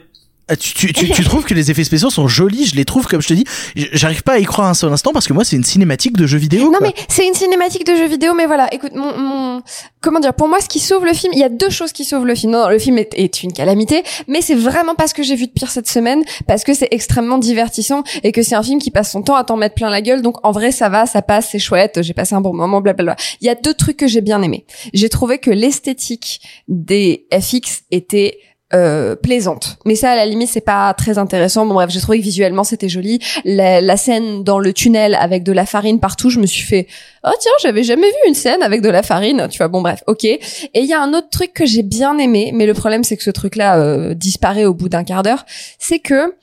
Ah, 0.48 0.56
tu, 0.56 0.74
tu, 0.74 0.92
tu, 0.92 1.08
tu 1.08 1.24
trouves 1.24 1.44
que 1.44 1.54
les 1.54 1.70
effets 1.70 1.84
spéciaux 1.84 2.10
sont 2.10 2.28
jolis 2.28 2.66
Je 2.66 2.76
les 2.76 2.84
trouve, 2.84 3.06
comme 3.06 3.22
je 3.22 3.28
te 3.28 3.34
dis, 3.34 3.44
j'arrive 3.92 4.22
pas 4.22 4.34
à 4.34 4.38
y 4.38 4.44
croire 4.44 4.68
un 4.68 4.74
seul 4.74 4.92
instant 4.92 5.12
parce 5.12 5.26
que 5.26 5.32
moi, 5.32 5.44
c'est 5.44 5.56
une 5.56 5.64
cinématique 5.64 6.16
de 6.16 6.26
jeu 6.26 6.36
vidéo. 6.36 6.64
Non 6.64 6.78
quoi. 6.78 6.80
mais 6.82 6.94
c'est 7.08 7.26
une 7.26 7.34
cinématique 7.34 7.86
de 7.86 7.96
jeu 7.96 8.06
vidéo, 8.06 8.34
mais 8.34 8.46
voilà, 8.46 8.72
écoute, 8.74 8.92
mon, 8.94 9.16
mon, 9.16 9.62
comment 10.02 10.20
dire, 10.20 10.34
pour 10.34 10.48
moi, 10.48 10.60
ce 10.60 10.68
qui 10.68 10.80
sauve 10.80 11.06
le 11.06 11.14
film, 11.14 11.32
il 11.32 11.38
y 11.38 11.44
a 11.44 11.48
deux 11.48 11.70
choses 11.70 11.92
qui 11.92 12.04
sauvent 12.04 12.26
le 12.26 12.34
film. 12.34 12.52
Non, 12.52 12.64
non, 12.64 12.68
le 12.68 12.78
film 12.78 12.98
est, 12.98 13.14
est 13.14 13.42
une 13.42 13.52
calamité, 13.52 14.02
mais 14.28 14.42
c'est 14.42 14.54
vraiment 14.54 14.94
pas 14.94 15.06
ce 15.06 15.14
que 15.14 15.22
j'ai 15.22 15.34
vu 15.34 15.46
de 15.46 15.52
pire 15.52 15.70
cette 15.70 15.88
semaine, 15.88 16.22
parce 16.46 16.62
que 16.62 16.74
c'est 16.74 16.88
extrêmement 16.90 17.38
divertissant 17.38 18.02
et 18.22 18.32
que 18.32 18.42
c'est 18.42 18.54
un 18.54 18.62
film 18.62 18.78
qui 18.80 18.90
passe 18.90 19.12
son 19.12 19.22
temps 19.22 19.36
à 19.36 19.44
t'en 19.44 19.56
mettre 19.56 19.74
plein 19.74 19.88
la 19.88 20.02
gueule. 20.02 20.20
Donc 20.20 20.36
en 20.42 20.52
vrai, 20.52 20.72
ça 20.72 20.90
va, 20.90 21.06
ça 21.06 21.22
passe, 21.22 21.48
c'est 21.52 21.58
chouette, 21.58 22.02
j'ai 22.02 22.12
passé 22.12 22.34
un 22.34 22.42
bon 22.42 22.52
moment, 22.52 22.82
blablabla. 22.82 23.16
Il 23.40 23.46
y 23.46 23.50
a 23.50 23.54
deux 23.54 23.74
trucs 23.74 23.96
que 23.96 24.06
j'ai 24.06 24.20
bien 24.20 24.42
aimé. 24.42 24.66
J'ai 24.92 25.08
trouvé 25.08 25.38
que 25.38 25.50
l'esthétique 25.50 26.42
des 26.68 27.26
FX 27.32 27.84
était 27.90 28.38
euh, 28.74 29.16
plaisante. 29.16 29.78
Mais 29.84 29.94
ça, 29.94 30.10
à 30.10 30.16
la 30.16 30.26
limite, 30.26 30.48
c'est 30.48 30.60
pas 30.60 30.92
très 30.94 31.18
intéressant. 31.18 31.64
Bon 31.64 31.74
bref, 31.74 31.90
j'ai 31.90 32.00
trouvé 32.00 32.18
que 32.18 32.24
visuellement 32.24 32.64
c'était 32.64 32.88
joli. 32.88 33.20
La, 33.44 33.80
la 33.80 33.96
scène 33.96 34.44
dans 34.44 34.58
le 34.58 34.72
tunnel 34.72 35.14
avec 35.14 35.42
de 35.44 35.52
la 35.52 35.64
farine 35.64 36.00
partout, 36.00 36.30
je 36.30 36.40
me 36.40 36.46
suis 36.46 36.64
fait, 36.64 36.86
oh 37.24 37.30
tiens, 37.40 37.52
j'avais 37.62 37.82
jamais 37.82 38.08
vu 38.08 38.28
une 38.28 38.34
scène 38.34 38.62
avec 38.62 38.82
de 38.82 38.88
la 38.88 39.02
farine. 39.02 39.46
Tu 39.50 39.58
vois, 39.58 39.68
bon 39.68 39.80
bref, 39.80 40.02
ok. 40.06 40.24
Et 40.24 40.40
il 40.74 40.86
y 40.86 40.92
a 40.92 41.00
un 41.00 41.14
autre 41.14 41.30
truc 41.30 41.52
que 41.54 41.64
j'ai 41.64 41.82
bien 41.82 42.18
aimé, 42.18 42.50
mais 42.52 42.66
le 42.66 42.74
problème 42.74 43.04
c'est 43.04 43.16
que 43.16 43.22
ce 43.22 43.30
truc-là 43.30 43.78
euh, 43.78 44.14
disparaît 44.14 44.64
au 44.64 44.74
bout 44.74 44.88
d'un 44.88 45.04
quart 45.04 45.22
d'heure, 45.22 45.44
c'est 45.78 46.00
que 46.00 46.34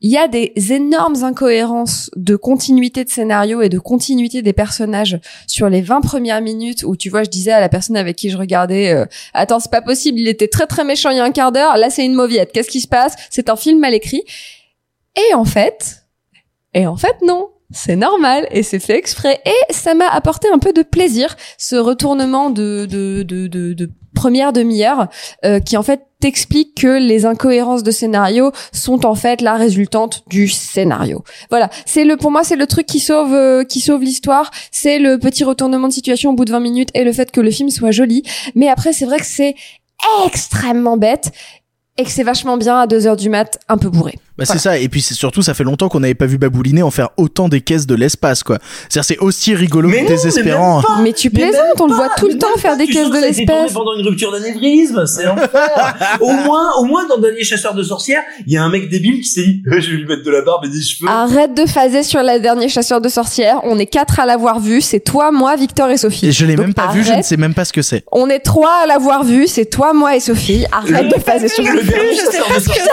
il 0.00 0.10
y 0.10 0.16
a 0.16 0.28
des 0.28 0.52
énormes 0.70 1.22
incohérences 1.24 2.10
de 2.16 2.36
continuité 2.36 3.04
de 3.04 3.10
scénario 3.10 3.60
et 3.60 3.68
de 3.68 3.78
continuité 3.78 4.40
des 4.40 4.52
personnages 4.52 5.20
sur 5.46 5.68
les 5.68 5.82
20 5.82 6.00
premières 6.00 6.40
minutes 6.40 6.84
où 6.84 6.96
tu 6.96 7.10
vois 7.10 7.22
je 7.22 7.30
disais 7.30 7.52
à 7.52 7.60
la 7.60 7.68
personne 7.68 7.96
avec 7.96 8.16
qui 8.16 8.30
je 8.30 8.38
regardais 8.38 8.92
euh, 8.92 9.04
attends 9.34 9.60
c'est 9.60 9.70
pas 9.70 9.82
possible 9.82 10.18
il 10.18 10.28
était 10.28 10.48
très 10.48 10.66
très 10.66 10.84
méchant 10.84 11.10
il 11.10 11.18
y 11.18 11.20
a 11.20 11.24
un 11.24 11.32
quart 11.32 11.52
d'heure 11.52 11.76
là 11.76 11.90
c'est 11.90 12.04
une 12.04 12.14
mauviette. 12.14 12.52
Qu'est-ce 12.52 12.70
qui 12.70 12.80
se 12.80 12.88
passe? 12.88 13.14
C'est 13.30 13.50
un 13.50 13.56
film 13.56 13.78
mal 13.80 13.94
écrit. 13.94 14.22
Et 15.16 15.34
en 15.34 15.44
fait 15.44 16.04
et 16.74 16.86
en 16.86 16.96
fait 16.96 17.16
non. 17.22 17.50
C'est 17.72 17.94
normal 17.94 18.48
et 18.50 18.64
c'est 18.64 18.80
fait 18.80 18.98
exprès. 18.98 19.40
Et 19.46 19.72
ça 19.72 19.94
m'a 19.94 20.08
apporté 20.08 20.48
un 20.52 20.58
peu 20.58 20.72
de 20.72 20.82
plaisir 20.82 21.36
ce 21.56 21.76
retournement 21.76 22.50
de 22.50 22.86
de 22.86 23.22
de 23.22 23.46
de, 23.46 23.74
de 23.74 23.90
première 24.20 24.52
demi-heure 24.52 25.08
euh, 25.46 25.60
qui 25.60 25.78
en 25.78 25.82
fait 25.82 26.02
t'explique 26.20 26.74
que 26.74 26.98
les 26.98 27.24
incohérences 27.24 27.82
de 27.82 27.90
scénario 27.90 28.52
sont 28.70 29.06
en 29.06 29.14
fait 29.14 29.40
la 29.40 29.54
résultante 29.54 30.24
du 30.28 30.46
scénario. 30.46 31.24
Voilà, 31.48 31.70
c'est 31.86 32.04
le 32.04 32.18
pour 32.18 32.30
moi 32.30 32.44
c'est 32.44 32.56
le 32.56 32.66
truc 32.66 32.84
qui 32.84 33.00
sauve 33.00 33.32
euh, 33.32 33.64
qui 33.64 33.80
sauve 33.80 34.02
l'histoire, 34.02 34.50
c'est 34.70 34.98
le 34.98 35.18
petit 35.18 35.42
retournement 35.42 35.88
de 35.88 35.94
situation 35.94 36.32
au 36.32 36.34
bout 36.34 36.44
de 36.44 36.52
20 36.52 36.60
minutes 36.60 36.90
et 36.92 37.02
le 37.02 37.14
fait 37.14 37.30
que 37.30 37.40
le 37.40 37.50
film 37.50 37.70
soit 37.70 37.92
joli, 37.92 38.22
mais 38.54 38.68
après 38.68 38.92
c'est 38.92 39.06
vrai 39.06 39.18
que 39.20 39.24
c'est 39.24 39.54
extrêmement 40.26 40.98
bête 40.98 41.32
et 41.96 42.04
que 42.04 42.10
c'est 42.10 42.22
vachement 42.22 42.58
bien 42.58 42.78
à 42.78 42.86
2 42.86 43.06
heures 43.06 43.16
du 43.16 43.30
mat 43.30 43.58
un 43.70 43.78
peu 43.78 43.88
bourré. 43.88 44.18
Bah 44.40 44.46
c'est 44.46 44.58
ça, 44.58 44.78
et 44.78 44.88
puis 44.88 45.00
c'est 45.02 45.14
surtout 45.14 45.42
ça 45.42 45.54
fait 45.54 45.64
longtemps 45.64 45.88
qu'on 45.88 46.00
n'avait 46.00 46.14
pas 46.14 46.26
vu 46.26 46.38
Babouliner 46.38 46.82
en 46.82 46.90
faire 46.90 47.10
autant 47.16 47.48
des 47.48 47.60
caisses 47.60 47.86
de 47.86 47.94
l'espace 47.94 48.42
quoi. 48.42 48.58
C'est-à-dire 48.88 49.04
c'est 49.04 49.18
aussi 49.18 49.54
rigolo 49.54 49.88
Mais 49.88 49.98
que 49.98 50.02
non, 50.02 50.08
désespérant. 50.08 50.82
Mais 51.02 51.12
tu 51.12 51.30
Mais 51.32 51.40
plaisantes, 51.42 51.80
on 51.80 51.86
le 51.86 51.94
voit 51.94 52.08
tout 52.16 52.26
le 52.28 52.38
temps 52.38 52.48
faire 52.58 52.76
des 52.76 52.86
tu 52.86 52.92
caisses 52.94 53.10
de 53.10 53.18
l'espèce. 53.20 53.72
pendant 53.72 53.94
une 53.96 54.06
rupture 54.06 54.32
d'anévrisme, 54.32 55.04
c'est 55.06 55.24
l'enfer. 55.26 56.18
au 56.20 56.32
moins, 56.32 56.70
au 56.78 56.84
moins 56.84 57.06
dans 57.06 57.18
Dernier 57.20 57.44
chasseur 57.44 57.74
de 57.74 57.82
sorcières, 57.82 58.22
il 58.46 58.52
y 58.52 58.56
a 58.56 58.62
un 58.64 58.70
mec 58.70 58.88
débile 58.88 59.20
qui 59.20 59.28
s'est 59.28 59.42
dit, 59.44 59.62
je 59.70 59.90
vais 59.90 59.96
lui 59.98 60.06
mettre 60.06 60.22
de 60.24 60.30
la 60.30 60.40
barbe 60.42 60.64
et 60.64 60.68
des 60.68 60.80
cheveux. 60.82 61.08
Arrête 61.10 61.54
de 61.54 61.66
phaser 61.66 62.02
sur 62.02 62.22
la 62.22 62.38
dernière 62.38 62.70
chasseur 62.70 63.00
de 63.02 63.08
sorcières. 63.10 63.60
On 63.64 63.78
est 63.78 63.86
quatre 63.86 64.20
à 64.20 64.26
l'avoir 64.26 64.58
vu. 64.58 64.80
C'est 64.80 65.00
toi, 65.00 65.30
moi, 65.32 65.54
Victor 65.56 65.90
et 65.90 65.98
Sophie. 65.98 66.28
Et 66.28 66.32
je 66.32 66.46
l'ai 66.46 66.56
même 66.56 66.72
pas 66.72 66.88
vu, 66.92 67.04
je 67.04 67.12
ne 67.12 67.20
sais 67.22 67.36
même 67.36 67.52
pas 67.52 67.64
ce 67.66 67.72
que 67.74 67.82
c'est. 67.82 68.04
On 68.10 68.28
est 68.30 68.38
trois 68.40 68.82
à 68.84 68.86
l'avoir 68.86 69.22
vu. 69.24 69.46
C'est 69.46 69.66
toi, 69.66 69.92
moi 69.92 70.16
et 70.16 70.20
Sophie. 70.20 70.64
Arrête 70.72 71.08
de 71.14 71.20
phaser 71.20 71.48
sur 71.48 71.62
le 71.62 71.82
dernier 71.82 72.14
chasseur 72.16 72.46
de 72.56 72.60
sorcières. 72.62 72.86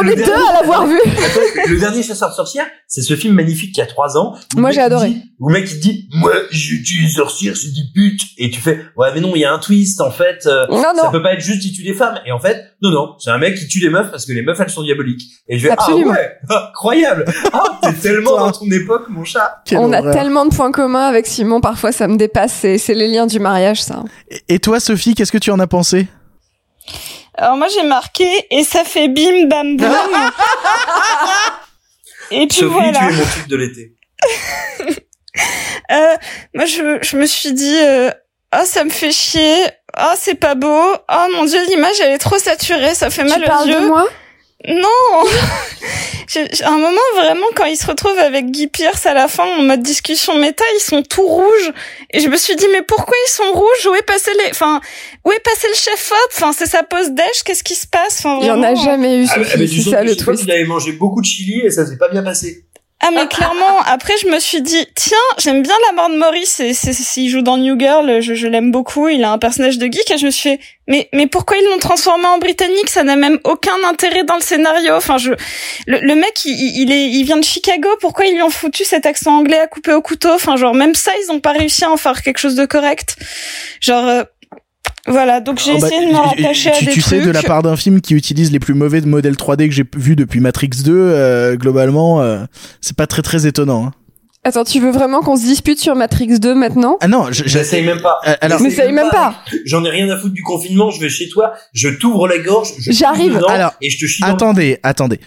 On 0.00 0.06
est 0.06 0.16
deux 0.16 0.22
dernier- 0.24 0.48
à 0.48 0.60
l'avoir 0.60 0.77
vu. 0.86 0.98
Le 1.68 1.78
dernier 1.78 2.02
chasseur 2.02 2.30
de 2.30 2.34
sorcières, 2.34 2.66
c'est 2.86 3.02
ce 3.02 3.14
film 3.16 3.34
magnifique 3.34 3.74
qui 3.74 3.80
a 3.80 3.86
trois 3.86 4.16
ans. 4.16 4.34
Moi, 4.56 4.70
j'ai 4.70 4.80
adoré. 4.80 5.12
le 5.40 5.52
mec 5.52 5.68
il 5.70 5.80
dit, 5.80 6.08
moi, 6.12 6.32
je 6.50 6.76
tue 6.82 7.02
les 7.02 7.08
sorcières, 7.08 7.56
c'est 7.56 7.68
des 7.72 7.82
putes. 7.94 8.22
Et 8.38 8.50
tu 8.50 8.60
fais, 8.60 8.80
ouais, 8.96 9.08
mais 9.14 9.20
non, 9.20 9.32
il 9.34 9.40
y 9.40 9.44
a 9.44 9.52
un 9.52 9.58
twist, 9.58 10.00
en 10.00 10.10
fait. 10.10 10.46
euh, 10.46 10.66
Non, 10.70 10.82
Ça 10.82 10.92
non. 11.04 11.10
peut 11.10 11.22
pas 11.22 11.34
être 11.34 11.40
juste 11.40 11.64
il 11.64 11.72
tue 11.72 11.82
des 11.82 11.94
femmes. 11.94 12.18
Et 12.26 12.32
en 12.32 12.38
fait, 12.38 12.64
non, 12.82 12.90
non, 12.90 13.14
c'est 13.18 13.30
un 13.30 13.38
mec 13.38 13.56
qui 13.58 13.66
tue 13.68 13.80
les 13.80 13.90
meufs 13.90 14.10
parce 14.10 14.24
que 14.26 14.32
les 14.32 14.42
meufs, 14.42 14.58
elles 14.60 14.70
sont 14.70 14.82
diaboliques. 14.82 15.22
Et 15.48 15.58
je 15.58 15.64
vais, 15.64 15.70
Absolument. 15.70 16.12
ah 16.14 16.18
ouais, 16.20 16.56
incroyable. 16.70 17.24
Ah, 17.52 17.78
t'es 17.82 17.92
tellement 17.94 18.38
dans 18.38 18.52
ton 18.52 18.70
époque, 18.70 19.06
mon 19.08 19.24
chat. 19.24 19.62
Quelle 19.64 19.78
on 19.78 19.92
a 19.92 20.12
tellement 20.12 20.46
de 20.46 20.54
points 20.54 20.72
communs 20.72 21.06
avec 21.06 21.26
Simon. 21.26 21.60
Parfois, 21.60 21.92
ça 21.92 22.08
me 22.08 22.16
dépasse. 22.16 22.52
C'est, 22.78 22.94
les 22.94 23.08
liens 23.08 23.26
du 23.26 23.38
mariage, 23.40 23.82
ça. 23.82 24.02
Et 24.48 24.58
toi 24.58 24.80
Sophie, 24.80 25.14
qu'est-ce 25.14 25.32
que 25.32 25.38
tu 25.38 25.50
en 25.50 25.58
as 25.60 25.66
pensé? 25.66 26.06
Alors 27.38 27.56
moi 27.56 27.68
j'ai 27.72 27.84
marqué 27.84 28.28
et 28.50 28.64
ça 28.64 28.82
fait 28.84 29.08
bim 29.08 29.46
bam 29.46 29.76
boum. 29.76 29.88
et 32.32 32.46
puis 32.48 32.58
Sophie, 32.58 32.72
voilà. 32.72 32.98
tu 32.98 33.04
es 33.04 33.12
mon 33.12 33.24
type 33.24 33.48
de 33.48 33.56
l'été. 33.56 33.92
Euh, 35.90 36.16
moi 36.52 36.64
je, 36.66 36.98
je 37.00 37.16
me 37.16 37.24
suis 37.24 37.52
dit 37.52 37.78
euh, 37.80 38.10
oh 38.54 38.62
ça 38.64 38.82
me 38.84 38.90
fait 38.90 39.12
chier. 39.12 39.54
Oh 39.96 40.12
c'est 40.18 40.34
pas 40.34 40.54
beau. 40.56 40.82
Oh 41.08 41.26
mon 41.36 41.44
dieu 41.44 41.60
l'image 41.68 42.00
elle 42.00 42.12
est 42.12 42.18
trop 42.18 42.38
saturée, 42.38 42.94
ça 42.94 43.08
fait 43.08 43.22
mal 43.24 43.38
tu 43.38 43.44
aux 43.44 43.46
parles 43.46 43.68
yeux. 43.68 43.80
de 43.80 43.86
moi? 43.86 44.04
Non 44.68 45.24
J'ai- 46.30 46.46
j'ai 46.52 46.64
un 46.64 46.76
moment 46.76 47.00
vraiment 47.16 47.46
quand 47.56 47.64
il 47.64 47.76
se 47.76 47.86
retrouve 47.86 48.18
avec 48.18 48.50
Guy 48.50 48.66
Pierce 48.66 49.06
à 49.06 49.14
la 49.14 49.28
fin 49.28 49.44
en 49.46 49.62
mode 49.62 49.80
discussion 49.82 50.34
méta, 50.36 50.62
ils 50.76 50.82
sont 50.82 51.02
tout 51.02 51.26
rouges 51.26 51.72
et 52.12 52.20
je 52.20 52.28
me 52.28 52.36
suis 52.36 52.54
dit 52.54 52.66
mais 52.70 52.82
pourquoi 52.82 53.14
ils 53.26 53.30
sont 53.30 53.50
rouges? 53.52 53.86
Où 53.90 53.94
est 53.94 54.02
passé 54.02 54.30
les 54.44 54.50
enfin 54.50 54.80
où 55.24 55.32
est 55.32 55.40
passé 55.42 55.68
le 55.68 55.74
chef 55.74 56.12
op 56.12 56.32
Enfin 56.36 56.52
c'est 56.52 56.66
sa 56.66 56.82
pause 56.82 57.12
déj, 57.12 57.42
qu'est-ce 57.46 57.64
qui 57.64 57.74
se 57.74 57.86
passe? 57.86 58.18
Enfin, 58.26 58.38
Il 58.42 58.46
y 58.46 58.50
en 58.50 58.62
a 58.62 58.66
vraiment, 58.72 58.84
jamais 58.84 59.16
eu, 59.22 59.26
Ah, 59.30 59.34
Sophie. 59.36 59.50
ah, 59.54 59.58
c'est 59.84 59.90
ça 59.90 60.02
le 60.04 60.14
twist. 60.16 60.42
qu'il 60.42 60.50
avait 60.52 60.64
mangé 60.66 60.92
beaucoup 60.92 61.22
de 61.22 61.26
chili 61.26 61.62
et 61.64 61.70
ça 61.70 61.86
s'est 61.86 61.96
pas 61.96 62.08
bien 62.10 62.22
passé. 62.22 62.66
Ah 63.00 63.10
mais 63.12 63.28
clairement, 63.28 63.78
après 63.86 64.14
je 64.20 64.26
me 64.26 64.40
suis 64.40 64.60
dit 64.60 64.84
tiens, 64.96 65.16
j'aime 65.38 65.62
bien 65.62 65.74
la 65.86 65.92
mort 65.92 66.10
de 66.10 66.16
Maurice 66.16 66.58
et 66.58 66.74
c'est 66.74 66.92
s'il 66.92 67.30
joue 67.30 67.42
dans 67.42 67.56
New 67.56 67.78
Girl, 67.78 68.20
je, 68.20 68.34
je 68.34 68.48
l'aime 68.48 68.72
beaucoup, 68.72 69.08
il 69.08 69.22
a 69.22 69.30
un 69.30 69.38
personnage 69.38 69.78
de 69.78 69.86
geek 69.86 70.10
et 70.10 70.18
je 70.18 70.26
me 70.26 70.30
suis 70.32 70.50
fait 70.50 70.60
mais 70.88 71.08
mais 71.12 71.28
pourquoi 71.28 71.58
ils 71.58 71.64
l'ont 71.64 71.78
transformé 71.78 72.26
en 72.26 72.38
britannique? 72.38 72.88
Ça 72.88 73.04
n'a 73.04 73.14
même 73.14 73.38
aucun 73.44 73.76
intérêt 73.88 74.24
dans 74.24 74.34
le 74.34 74.42
scénario. 74.42 74.94
Enfin 74.94 75.16
je 75.16 75.30
le, 75.86 76.00
le 76.00 76.14
mec 76.16 76.44
il, 76.44 76.82
il 76.82 76.90
est 76.90 77.04
il 77.04 77.22
vient 77.22 77.36
de 77.36 77.44
Chicago, 77.44 77.88
pourquoi 78.00 78.26
ils 78.26 78.34
lui 78.34 78.42
ont 78.42 78.50
foutu 78.50 78.84
cet 78.84 79.06
accent 79.06 79.38
anglais 79.38 79.60
à 79.60 79.68
couper 79.68 79.92
au 79.92 80.02
couteau? 80.02 80.30
Enfin 80.30 80.56
genre 80.56 80.74
même 80.74 80.96
ça 80.96 81.12
ils 81.24 81.30
ont 81.30 81.40
pas 81.40 81.52
réussi 81.52 81.84
à 81.84 81.92
en 81.92 81.96
faire 81.96 82.20
quelque 82.20 82.38
chose 82.38 82.56
de 82.56 82.66
correct. 82.66 83.16
Genre 83.80 84.06
euh, 84.06 84.24
voilà, 85.08 85.40
donc 85.40 85.58
j'ai 85.64 85.72
Oh, 85.74 85.78
bah, 85.80 85.86
essayé 85.88 86.06
de 86.06 86.12
me 86.12 86.16
rattacher 86.18 86.70
tu, 86.78 86.84
à 86.84 86.86
des 86.88 86.92
tu 86.92 87.00
sais, 87.00 87.20
de 87.20 87.30
la 87.30 87.42
part 87.42 87.62
d'un 87.62 87.76
film 87.76 88.00
qui 88.00 88.14
utilise 88.14 88.52
les 88.52 88.58
plus 88.60 88.74
mauvais 88.74 89.00
modèles 89.00 89.34
3D 89.36 89.68
que 89.68 89.74
j'ai 89.74 89.84
vu 89.96 90.16
depuis 90.16 90.40
Matrix 90.40 90.68
2, 90.84 90.92
euh, 90.94 91.56
globalement, 91.56 92.20
euh, 92.22 92.44
c'est 92.80 92.96
pas 92.96 93.06
très 93.06 93.22
très 93.22 93.46
étonnant. 93.46 93.86
hein. 93.86 93.92
Attends, 94.44 94.64
tu 94.64 94.78
veux 94.80 94.92
vraiment 94.92 95.20
qu'on 95.20 95.36
se 95.36 95.42
dispute 95.42 95.78
sur 95.78 95.94
Matrix 95.96 96.38
2 96.38 96.54
maintenant? 96.54 96.96
Ah 97.00 97.08
non, 97.08 97.26
je- 97.32 97.42
J'essaye 97.44 97.84
même 97.84 98.00
pas. 98.00 98.18
Euh, 98.26 98.34
alors- 98.40 98.60
y 98.62 98.92
même 98.92 99.10
pas. 99.10 99.34
J'en 99.66 99.84
ai 99.84 99.90
rien 99.90 100.08
à 100.10 100.16
foutre 100.16 100.32
du 100.32 100.42
confinement, 100.42 100.90
je 100.90 101.00
vais 101.00 101.08
chez 101.08 101.28
toi, 101.28 101.54
je 101.74 101.88
t'ouvre 101.88 102.28
la 102.28 102.38
gorge, 102.38 102.72
je 102.78 102.92
J'arrive. 102.92 103.36
Alors, 103.48 103.72
et 103.82 103.90
je 103.90 103.98
te 103.98 104.06
chie 104.06 104.22
dans- 104.22 104.28
Attendez, 104.28 104.78
attendez. 104.84 105.20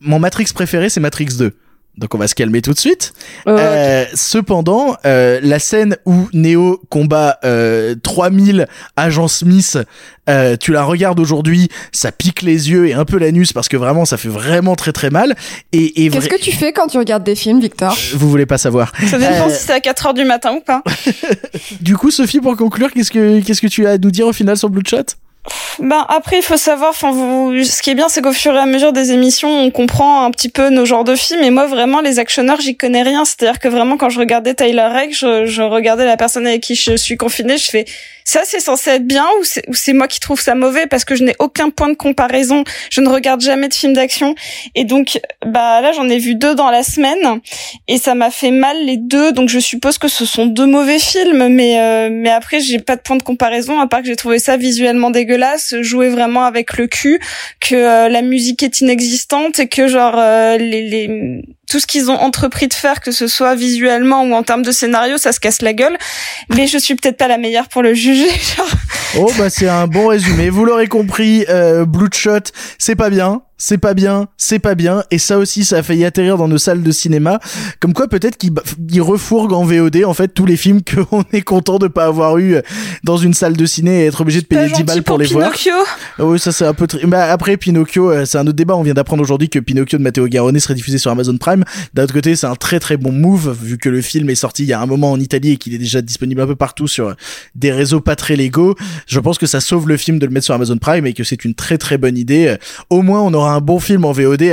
Mon 0.00 0.18
Matrix 0.18 0.46
préféré, 0.54 0.90
c'est 0.90 1.00
Matrix 1.00 1.28
2. 1.38 1.52
Donc 1.98 2.14
on 2.14 2.18
va 2.18 2.26
se 2.26 2.34
calmer 2.34 2.62
tout 2.62 2.72
de 2.72 2.78
suite. 2.78 3.12
Euh, 3.46 4.06
cependant, 4.14 4.96
euh, 5.04 5.40
la 5.42 5.58
scène 5.58 5.96
où 6.06 6.26
Neo 6.32 6.80
combat 6.88 7.38
euh, 7.44 7.94
3000 8.02 8.66
agents 8.96 9.28
Smith, 9.28 9.76
euh, 10.30 10.56
tu 10.56 10.72
la 10.72 10.84
regardes 10.84 11.20
aujourd'hui, 11.20 11.68
ça 11.92 12.10
pique 12.10 12.40
les 12.42 12.70
yeux 12.70 12.88
et 12.88 12.94
un 12.94 13.04
peu 13.04 13.18
l'anus 13.18 13.52
parce 13.52 13.68
que 13.68 13.76
vraiment 13.76 14.04
ça 14.06 14.16
fait 14.16 14.28
vraiment 14.30 14.74
très 14.74 14.92
très 14.92 15.10
mal. 15.10 15.34
Et, 15.72 16.04
et 16.04 16.08
Qu'est-ce 16.10 16.28
que 16.30 16.40
tu 16.40 16.52
fais 16.52 16.72
quand 16.72 16.86
tu 16.86 16.96
regardes 16.96 17.24
des 17.24 17.34
films, 17.34 17.60
Victor? 17.60 17.94
Vous 18.14 18.30
voulez 18.30 18.46
pas 18.46 18.58
savoir. 18.58 18.92
Ça 19.08 19.18
dépend 19.18 19.48
Euh, 19.48 19.54
si 19.54 19.66
c'est 19.66 19.72
à 19.74 19.80
4 19.80 20.06
heures 20.06 20.14
du 20.14 20.24
matin 20.24 20.52
ou 20.54 20.60
pas. 20.60 20.82
du 21.82 21.96
coup, 21.96 22.10
Sophie, 22.10 22.40
pour 22.40 22.56
conclure, 22.56 22.90
qu'est-ce 22.92 23.10
que 23.10 23.40
qu'est-ce 23.40 23.60
que 23.60 23.66
tu 23.66 23.86
as 23.86 23.90
à 23.92 23.98
nous 23.98 24.10
dire 24.10 24.26
au 24.26 24.32
final 24.32 24.56
sur 24.56 24.70
Bloodshot? 24.70 25.04
Ben 25.78 26.04
après, 26.08 26.38
il 26.38 26.42
faut 26.42 26.56
savoir. 26.56 26.90
Enfin, 26.90 27.10
vous, 27.10 27.64
ce 27.64 27.82
qui 27.82 27.90
est 27.90 27.94
bien, 27.94 28.08
c'est 28.08 28.22
qu'au 28.22 28.32
fur 28.32 28.54
et 28.54 28.58
à 28.58 28.66
mesure 28.66 28.92
des 28.92 29.12
émissions, 29.12 29.48
on 29.48 29.70
comprend 29.70 30.24
un 30.24 30.30
petit 30.30 30.48
peu 30.48 30.68
nos 30.68 30.84
genres 30.84 31.04
de 31.04 31.16
films. 31.16 31.42
Et 31.42 31.50
moi, 31.50 31.66
vraiment, 31.66 32.00
les 32.00 32.18
actionneurs, 32.18 32.60
j'y 32.60 32.76
connais 32.76 33.02
rien. 33.02 33.24
C'est-à-dire 33.24 33.58
que 33.58 33.68
vraiment, 33.68 33.96
quand 33.96 34.08
je 34.08 34.18
regardais 34.18 34.54
Tyler 34.54 34.82
Rake, 34.82 35.14
je, 35.14 35.46
je 35.46 35.62
regardais 35.62 36.04
la 36.04 36.16
personne 36.16 36.46
avec 36.46 36.62
qui 36.62 36.74
je 36.74 36.96
suis 36.96 37.16
confinée, 37.16 37.58
je 37.58 37.70
fais 37.70 37.86
ça, 38.24 38.42
c'est 38.44 38.60
censé 38.60 38.90
être 38.90 39.06
bien 39.06 39.26
ou 39.40 39.74
c'est 39.74 39.92
moi 39.92 40.06
qui 40.06 40.20
trouve 40.20 40.40
ça 40.40 40.54
mauvais 40.54 40.86
parce 40.86 41.04
que 41.04 41.14
je 41.14 41.24
n'ai 41.24 41.34
aucun 41.38 41.70
point 41.70 41.88
de 41.88 41.94
comparaison. 41.94 42.64
Je 42.90 43.00
ne 43.00 43.08
regarde 43.08 43.40
jamais 43.40 43.68
de 43.68 43.74
films 43.74 43.94
d'action. 43.94 44.34
Et 44.74 44.84
donc, 44.84 45.20
bah 45.44 45.80
là, 45.80 45.92
j'en 45.92 46.08
ai 46.08 46.18
vu 46.18 46.34
deux 46.34 46.54
dans 46.54 46.70
la 46.70 46.82
semaine 46.82 47.40
et 47.88 47.98
ça 47.98 48.14
m'a 48.14 48.30
fait 48.30 48.50
mal 48.50 48.76
les 48.84 48.96
deux. 48.96 49.32
Donc, 49.32 49.48
je 49.48 49.58
suppose 49.58 49.98
que 49.98 50.08
ce 50.08 50.24
sont 50.24 50.46
deux 50.46 50.66
mauvais 50.66 50.98
films, 50.98 51.48
mais 51.48 51.80
euh, 51.80 52.08
mais 52.12 52.30
après, 52.30 52.60
j'ai 52.60 52.78
pas 52.78 52.96
de 52.96 53.02
point 53.02 53.16
de 53.16 53.22
comparaison 53.22 53.80
à 53.80 53.86
part 53.86 54.00
que 54.00 54.06
j'ai 54.06 54.16
trouvé 54.16 54.38
ça 54.38 54.56
visuellement 54.56 55.10
dégueulasse, 55.10 55.31
jouer 55.80 56.08
vraiment 56.08 56.44
avec 56.44 56.76
le 56.76 56.86
cul, 56.86 57.20
que 57.60 57.74
euh, 57.74 58.08
la 58.08 58.22
musique 58.22 58.62
est 58.62 58.80
inexistante 58.80 59.58
et 59.58 59.68
que 59.68 59.88
genre 59.88 60.18
euh, 60.18 60.56
les, 60.58 60.88
les 60.88 61.42
tout 61.70 61.80
ce 61.80 61.86
qu'ils 61.86 62.10
ont 62.10 62.18
entrepris 62.18 62.68
de 62.68 62.74
faire, 62.74 63.00
que 63.00 63.12
ce 63.12 63.26
soit 63.26 63.54
visuellement 63.54 64.24
ou 64.24 64.34
en 64.34 64.42
termes 64.42 64.62
de 64.62 64.72
scénario, 64.72 65.16
ça 65.16 65.32
se 65.32 65.40
casse 65.40 65.62
la 65.62 65.72
gueule. 65.72 65.96
Mais 66.54 66.66
je 66.66 66.78
suis 66.78 66.94
peut-être 66.94 67.16
pas 67.16 67.28
la 67.28 67.38
meilleure 67.38 67.68
pour 67.68 67.82
le 67.82 67.94
juger. 67.94 68.28
genre. 68.56 68.68
Oh 69.18 69.30
bah 69.38 69.50
c'est 69.50 69.68
un 69.68 69.86
bon 69.86 70.08
résumé. 70.08 70.48
Vous 70.48 70.64
l'aurez 70.64 70.86
compris, 70.86 71.44
euh, 71.48 71.84
Bloodshot, 71.84 72.50
c'est 72.78 72.96
pas 72.96 73.10
bien, 73.10 73.42
c'est 73.64 73.78
pas 73.78 73.94
bien, 73.94 74.26
c'est 74.36 74.58
pas 74.58 74.74
bien. 74.74 75.04
Et 75.12 75.18
ça 75.18 75.38
aussi, 75.38 75.64
ça 75.64 75.78
a 75.78 75.82
failli 75.84 76.04
atterrir 76.04 76.36
dans 76.36 76.48
nos 76.48 76.58
salles 76.58 76.82
de 76.82 76.90
cinéma. 76.90 77.38
Comme 77.78 77.92
quoi, 77.92 78.08
peut-être 78.08 78.36
qu'ils 78.36 78.52
ils 78.90 79.00
refourguent 79.00 79.52
en 79.52 79.64
VOD 79.64 80.04
en 80.04 80.14
fait 80.14 80.28
tous 80.28 80.46
les 80.46 80.56
films 80.56 80.80
qu'on 81.10 81.22
est 81.32 81.42
content 81.42 81.78
de 81.78 81.86
pas 81.86 82.06
avoir 82.06 82.38
eu 82.38 82.56
euh, 82.56 82.62
dans 83.04 83.18
une 83.18 83.34
salle 83.34 83.56
de 83.56 83.64
ciné 83.64 84.02
et 84.02 84.06
être 84.06 84.22
obligé 84.22 84.40
de 84.40 84.46
payer 84.46 84.62
Pas 84.62 84.66
10 84.66 84.70
gentil 84.72 84.82
balles 84.84 85.02
pour, 85.02 85.14
pour 85.14 85.18
les 85.18 85.26
voir. 85.26 85.52
Pinocchio. 85.52 85.74
Ah 86.18 86.24
Oui, 86.24 86.40
ça 86.40 86.50
c'est 86.50 86.66
un 86.66 86.74
peu. 86.74 86.88
Bah, 87.04 87.30
après 87.30 87.56
Pinocchio, 87.56 88.10
euh, 88.10 88.24
c'est 88.24 88.38
un 88.38 88.46
autre 88.46 88.56
débat. 88.56 88.74
On 88.76 88.82
vient 88.82 88.94
d'apprendre 88.94 89.22
aujourd'hui 89.22 89.48
que 89.48 89.60
Pinocchio 89.60 89.96
de 89.96 90.02
Matteo 90.02 90.26
Garone 90.26 90.58
serait 90.58 90.74
diffusé 90.74 90.98
sur 90.98 91.10
Amazon 91.10 91.36
Prime. 91.36 91.61
D'un 91.94 92.04
autre 92.04 92.14
côté, 92.14 92.36
c'est 92.36 92.46
un 92.46 92.56
très 92.56 92.80
très 92.80 92.96
bon 92.96 93.12
move 93.12 93.56
vu 93.62 93.78
que 93.78 93.88
le 93.88 94.00
film 94.02 94.30
est 94.30 94.34
sorti 94.34 94.62
il 94.64 94.68
y 94.68 94.72
a 94.72 94.80
un 94.80 94.86
moment 94.86 95.12
en 95.12 95.20
Italie 95.20 95.52
et 95.52 95.56
qu'il 95.56 95.74
est 95.74 95.78
déjà 95.78 96.02
disponible 96.02 96.40
un 96.40 96.46
peu 96.46 96.56
partout 96.56 96.88
sur 96.88 97.14
des 97.54 97.72
réseaux 97.72 98.00
pas 98.00 98.16
très 98.16 98.36
légaux. 98.36 98.74
Je 99.06 99.20
pense 99.20 99.38
que 99.38 99.46
ça 99.46 99.60
sauve 99.60 99.88
le 99.88 99.96
film 99.96 100.18
de 100.18 100.26
le 100.26 100.32
mettre 100.32 100.44
sur 100.44 100.54
Amazon 100.54 100.78
Prime 100.78 101.06
et 101.06 101.12
que 101.12 101.24
c'est 101.24 101.44
une 101.44 101.54
très 101.54 101.78
très 101.78 101.98
bonne 101.98 102.16
idée. 102.16 102.56
Au 102.90 103.02
moins, 103.02 103.20
on 103.20 103.32
aura 103.34 103.54
un 103.54 103.60
bon 103.60 103.80
film 103.80 104.04
en 104.04 104.12
VOD 104.12 104.52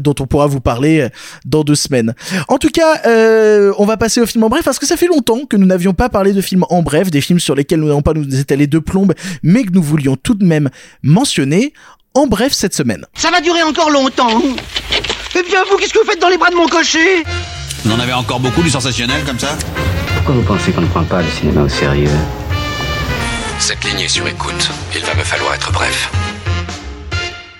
dont 0.00 0.14
on 0.20 0.26
pourra 0.26 0.46
vous 0.46 0.60
parler 0.60 1.00
euh, 1.00 1.08
dans 1.44 1.64
deux 1.64 1.74
semaines. 1.74 2.14
En 2.48 2.58
tout 2.58 2.70
cas, 2.70 3.02
euh, 3.06 3.72
on 3.78 3.84
va 3.84 3.96
passer 3.96 4.20
au 4.20 4.26
film 4.26 4.44
en 4.44 4.48
bref 4.48 4.64
parce 4.64 4.78
que 4.78 4.86
ça 4.86 4.96
fait 4.96 5.06
longtemps 5.06 5.44
que 5.48 5.56
nous 5.56 5.66
n'avions 5.66 5.94
pas 5.94 6.08
parlé 6.08 6.32
de 6.32 6.40
films 6.40 6.64
en 6.70 6.82
bref, 6.82 7.10
des 7.10 7.20
films 7.20 7.40
sur 7.40 7.54
lesquels 7.54 7.80
nous 7.80 7.88
n'avons 7.88 8.02
pas 8.02 8.14
nous 8.14 8.38
étaler 8.38 8.66
de 8.66 8.78
plombe, 8.78 9.14
mais 9.42 9.64
que 9.64 9.72
nous 9.72 9.82
voulions 9.82 10.16
tout 10.16 10.34
de 10.34 10.44
même 10.44 10.70
mentionner. 11.02 11.72
En 12.14 12.26
bref 12.26 12.52
cette 12.52 12.74
semaine. 12.74 13.04
Ça 13.14 13.30
va 13.30 13.40
durer 13.40 13.62
encore 13.62 13.90
longtemps. 13.90 14.42
Eh 15.34 15.42
bien, 15.42 15.62
vous, 15.70 15.76
qu'est-ce 15.76 15.92
que 15.92 15.98
vous 15.98 16.10
faites 16.10 16.20
dans 16.20 16.28
les 16.28 16.38
bras 16.38 16.50
de 16.50 16.56
mon 16.56 16.66
cocher? 16.66 17.22
On 17.86 17.90
en 17.90 18.00
avait 18.00 18.12
encore 18.12 18.40
beaucoup 18.40 18.62
du 18.62 18.70
sensationnel 18.70 19.22
comme 19.24 19.38
ça 19.38 19.56
Pourquoi 20.16 20.34
vous 20.34 20.42
pensez 20.42 20.72
qu'on 20.72 20.80
ne 20.82 20.86
prend 20.86 21.04
pas 21.04 21.22
le 21.22 21.28
cinéma 21.30 21.62
au 21.62 21.68
sérieux? 21.68 22.10
Cette 23.58 23.84
ligne 23.84 24.00
est 24.00 24.08
sur 24.08 24.26
écoute. 24.26 24.70
Il 24.94 25.02
va 25.04 25.14
me 25.14 25.22
falloir 25.24 25.54
être 25.54 25.72
bref. 25.72 26.10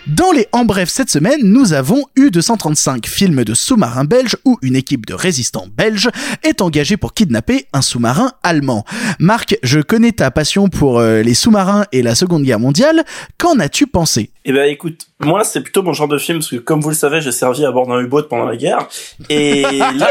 Dans 0.07 0.33
les 0.33 0.49
En 0.53 0.65
Bref 0.65 0.89
cette 0.89 1.11
semaine, 1.11 1.41
nous 1.43 1.75
avons 1.75 2.07
U-235, 2.17 3.07
film 3.07 3.45
de 3.45 3.53
sous-marin 3.55 4.05
belge 4.05 4.37
où 4.45 4.59
une 4.63 4.75
équipe 4.75 5.05
de 5.07 5.13
résistants 5.13 5.67
belges 5.77 6.09
est 6.43 6.63
engagée 6.63 6.97
pour 6.97 7.13
kidnapper 7.13 7.67
un 7.75 7.83
sous-marin 7.83 8.33
allemand. 8.43 8.85
Marc, 9.21 9.59
je 9.63 9.81
connais 9.81 10.13
ta 10.13 10.31
passion 10.31 10.69
pour 10.69 10.99
euh, 10.99 11.23
les 11.23 11.35
sous-marins 11.35 11.85
et 11.93 12.03
la 12.03 12.15
Seconde 12.15 12.43
Guerre 12.43 12.59
mondiale. 12.59 13.05
Qu'en 13.37 13.59
as-tu 13.61 13.87
pensé? 13.87 14.31
Eh 14.47 14.53
ben 14.53 14.65
écoute, 14.71 15.09
moi 15.21 15.45
c'est 15.45 15.63
plutôt 15.63 15.83
mon 15.83 15.93
genre 15.93 16.09
de 16.09 16.19
film 16.19 16.39
parce 16.39 16.51
que 16.51 16.57
comme 16.57 16.81
vous 16.81 16.91
le 16.91 16.95
savez, 16.95 17.21
j'ai 17.21 17.33
servi 17.33 17.65
à 17.65 17.73
bord 17.73 17.87
d'un 17.87 18.01
U-boat 18.01 18.25
pendant 18.25 18.45
la 18.45 18.57
guerre 18.57 18.87
et 19.29 19.63
là, 19.63 20.09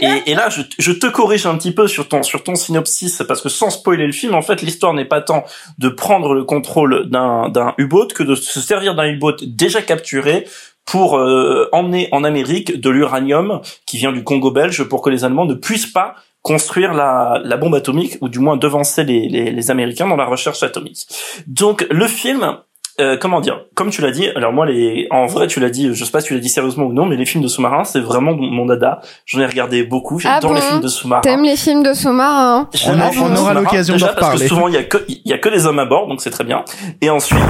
et, 0.00 0.30
et 0.30 0.34
là 0.34 0.48
je, 0.48 0.62
je 0.78 0.92
te 0.92 1.06
corrige 1.06 1.46
un 1.46 1.56
petit 1.56 1.72
peu 1.72 1.86
sur 1.86 2.08
ton 2.08 2.22
sur 2.22 2.42
ton 2.42 2.54
synopsis 2.54 3.22
parce 3.26 3.40
que 3.40 3.48
sans 3.48 3.70
spoiler 3.70 4.06
le 4.06 4.12
film, 4.12 4.34
en 4.34 4.42
fait 4.42 4.62
l'histoire 4.62 4.94
n'est 4.94 5.04
pas 5.04 5.20
tant 5.20 5.44
de 5.78 5.88
prendre 5.88 6.34
le 6.34 6.44
contrôle 6.44 7.08
d'un 7.08 7.48
d'un 7.48 7.74
U-boat 7.78 8.08
que 8.14 8.22
de 8.22 8.34
se 8.34 8.60
servir 8.60 8.94
d'un 8.94 9.06
U-boat 9.06 9.36
déjà 9.42 9.82
capturé 9.82 10.46
pour 10.84 11.18
euh, 11.18 11.68
emmener 11.72 12.08
en 12.12 12.24
Amérique 12.24 12.80
de 12.80 12.90
l'uranium 12.90 13.60
qui 13.86 13.96
vient 13.98 14.12
du 14.12 14.22
Congo 14.22 14.50
belge 14.50 14.84
pour 14.84 15.02
que 15.02 15.10
les 15.10 15.24
Allemands 15.24 15.44
ne 15.44 15.54
puissent 15.54 15.92
pas 15.92 16.14
construire 16.42 16.94
la, 16.94 17.40
la 17.44 17.56
bombe 17.56 17.74
atomique 17.74 18.18
ou 18.20 18.28
du 18.28 18.38
moins 18.38 18.56
devancer 18.56 19.02
les, 19.02 19.28
les, 19.28 19.50
les 19.50 19.70
Américains 19.72 20.06
dans 20.06 20.14
la 20.14 20.26
recherche 20.26 20.62
atomique. 20.62 21.08
Donc 21.48 21.84
le 21.90 22.06
film 22.06 22.58
euh, 23.00 23.16
comment 23.16 23.40
dire? 23.40 23.60
Comme 23.74 23.90
tu 23.90 24.00
l'as 24.02 24.10
dit, 24.10 24.28
alors 24.36 24.52
moi 24.52 24.66
les, 24.66 25.06
en 25.10 25.26
vrai 25.26 25.46
tu 25.46 25.60
l'as 25.60 25.70
dit, 25.70 25.94
je 25.94 26.04
sais 26.04 26.10
pas 26.10 26.20
si 26.20 26.28
tu 26.28 26.34
l'as 26.34 26.40
dit 26.40 26.48
sérieusement 26.48 26.84
ou 26.86 26.92
non, 26.92 27.06
mais 27.06 27.16
les 27.16 27.26
films 27.26 27.42
de 27.42 27.48
sous-marins 27.48 27.84
c'est 27.84 28.00
vraiment 28.00 28.34
mon 28.34 28.66
dada. 28.66 29.00
J'en 29.26 29.40
ai 29.40 29.46
regardé 29.46 29.82
beaucoup. 29.82 30.18
Ah 30.24 30.34
J'adore 30.34 30.50
bon? 30.50 30.56
les 30.56 30.62
films 30.62 30.80
de 30.80 30.88
sous-marins. 30.88 31.20
T'aimes 31.22 31.44
les 31.44 31.56
films 31.56 31.82
de 31.82 31.92
sous-marins? 31.94 32.68
On 32.86 33.00
a- 33.00 33.10
on 33.20 33.36
aura 33.36 33.54
l'occasion 33.54 33.96
d'en 33.96 34.06
Parce 34.06 34.16
reparler. 34.16 34.40
que 34.42 34.48
souvent 34.48 34.68
il 34.68 34.74
y 34.74 34.78
a 34.78 34.84
que 34.84 34.98
il 35.08 35.20
y 35.24 35.32
a 35.32 35.38
que 35.38 35.48
des 35.48 35.66
hommes 35.66 35.78
à 35.78 35.84
bord, 35.84 36.06
donc 36.08 36.20
c'est 36.20 36.30
très 36.30 36.44
bien. 36.44 36.64
Et 37.00 37.10
ensuite. 37.10 37.40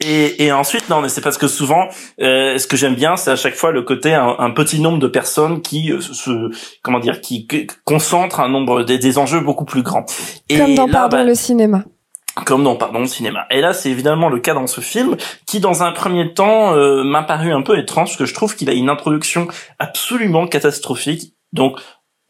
Et, 0.00 0.44
et 0.44 0.52
ensuite, 0.52 0.88
non, 0.88 1.00
mais 1.00 1.08
c'est 1.08 1.20
parce 1.20 1.36
que 1.36 1.48
souvent, 1.48 1.88
euh, 2.20 2.56
ce 2.56 2.68
que 2.68 2.76
j'aime 2.76 2.94
bien, 2.94 3.16
c'est 3.16 3.32
à 3.32 3.36
chaque 3.36 3.56
fois 3.56 3.72
le 3.72 3.82
côté 3.82 4.14
un, 4.14 4.36
un 4.38 4.50
petit 4.52 4.80
nombre 4.80 4.98
de 5.00 5.08
personnes 5.08 5.60
qui 5.60 5.90
euh, 5.90 6.00
se, 6.00 6.30
comment 6.82 7.00
dire, 7.00 7.20
qui, 7.20 7.48
qui 7.48 7.66
concentrent 7.84 8.38
un 8.38 8.48
nombre 8.48 8.84
des, 8.84 8.98
des 8.98 9.18
enjeux 9.18 9.40
beaucoup 9.40 9.64
plus 9.64 9.82
grands. 9.82 10.06
Et 10.48 10.56
Comme 10.58 10.76
dans 10.76 10.86
là, 10.86 10.92
Pardon 10.92 11.16
bah, 11.16 11.24
le 11.24 11.34
cinéma. 11.34 11.82
Comme 12.44 12.64
dans 12.64 12.76
pardon 12.76 13.00
le 13.00 13.06
cinéma. 13.06 13.46
Et 13.50 13.60
là, 13.60 13.72
c'est 13.72 13.90
évidemment 13.90 14.28
le 14.28 14.38
cas 14.38 14.54
dans 14.54 14.66
ce 14.66 14.80
film 14.80 15.16
qui, 15.46 15.60
dans 15.60 15.82
un 15.82 15.92
premier 15.92 16.34
temps, 16.34 16.74
euh, 16.74 17.04
m'a 17.04 17.22
paru 17.22 17.52
un 17.52 17.62
peu 17.62 17.78
étrange 17.78 18.08
parce 18.08 18.16
que 18.16 18.26
je 18.26 18.34
trouve 18.34 18.56
qu'il 18.56 18.68
a 18.70 18.72
une 18.72 18.90
introduction 18.90 19.48
absolument 19.78 20.46
catastrophique. 20.46 21.34
Donc 21.52 21.80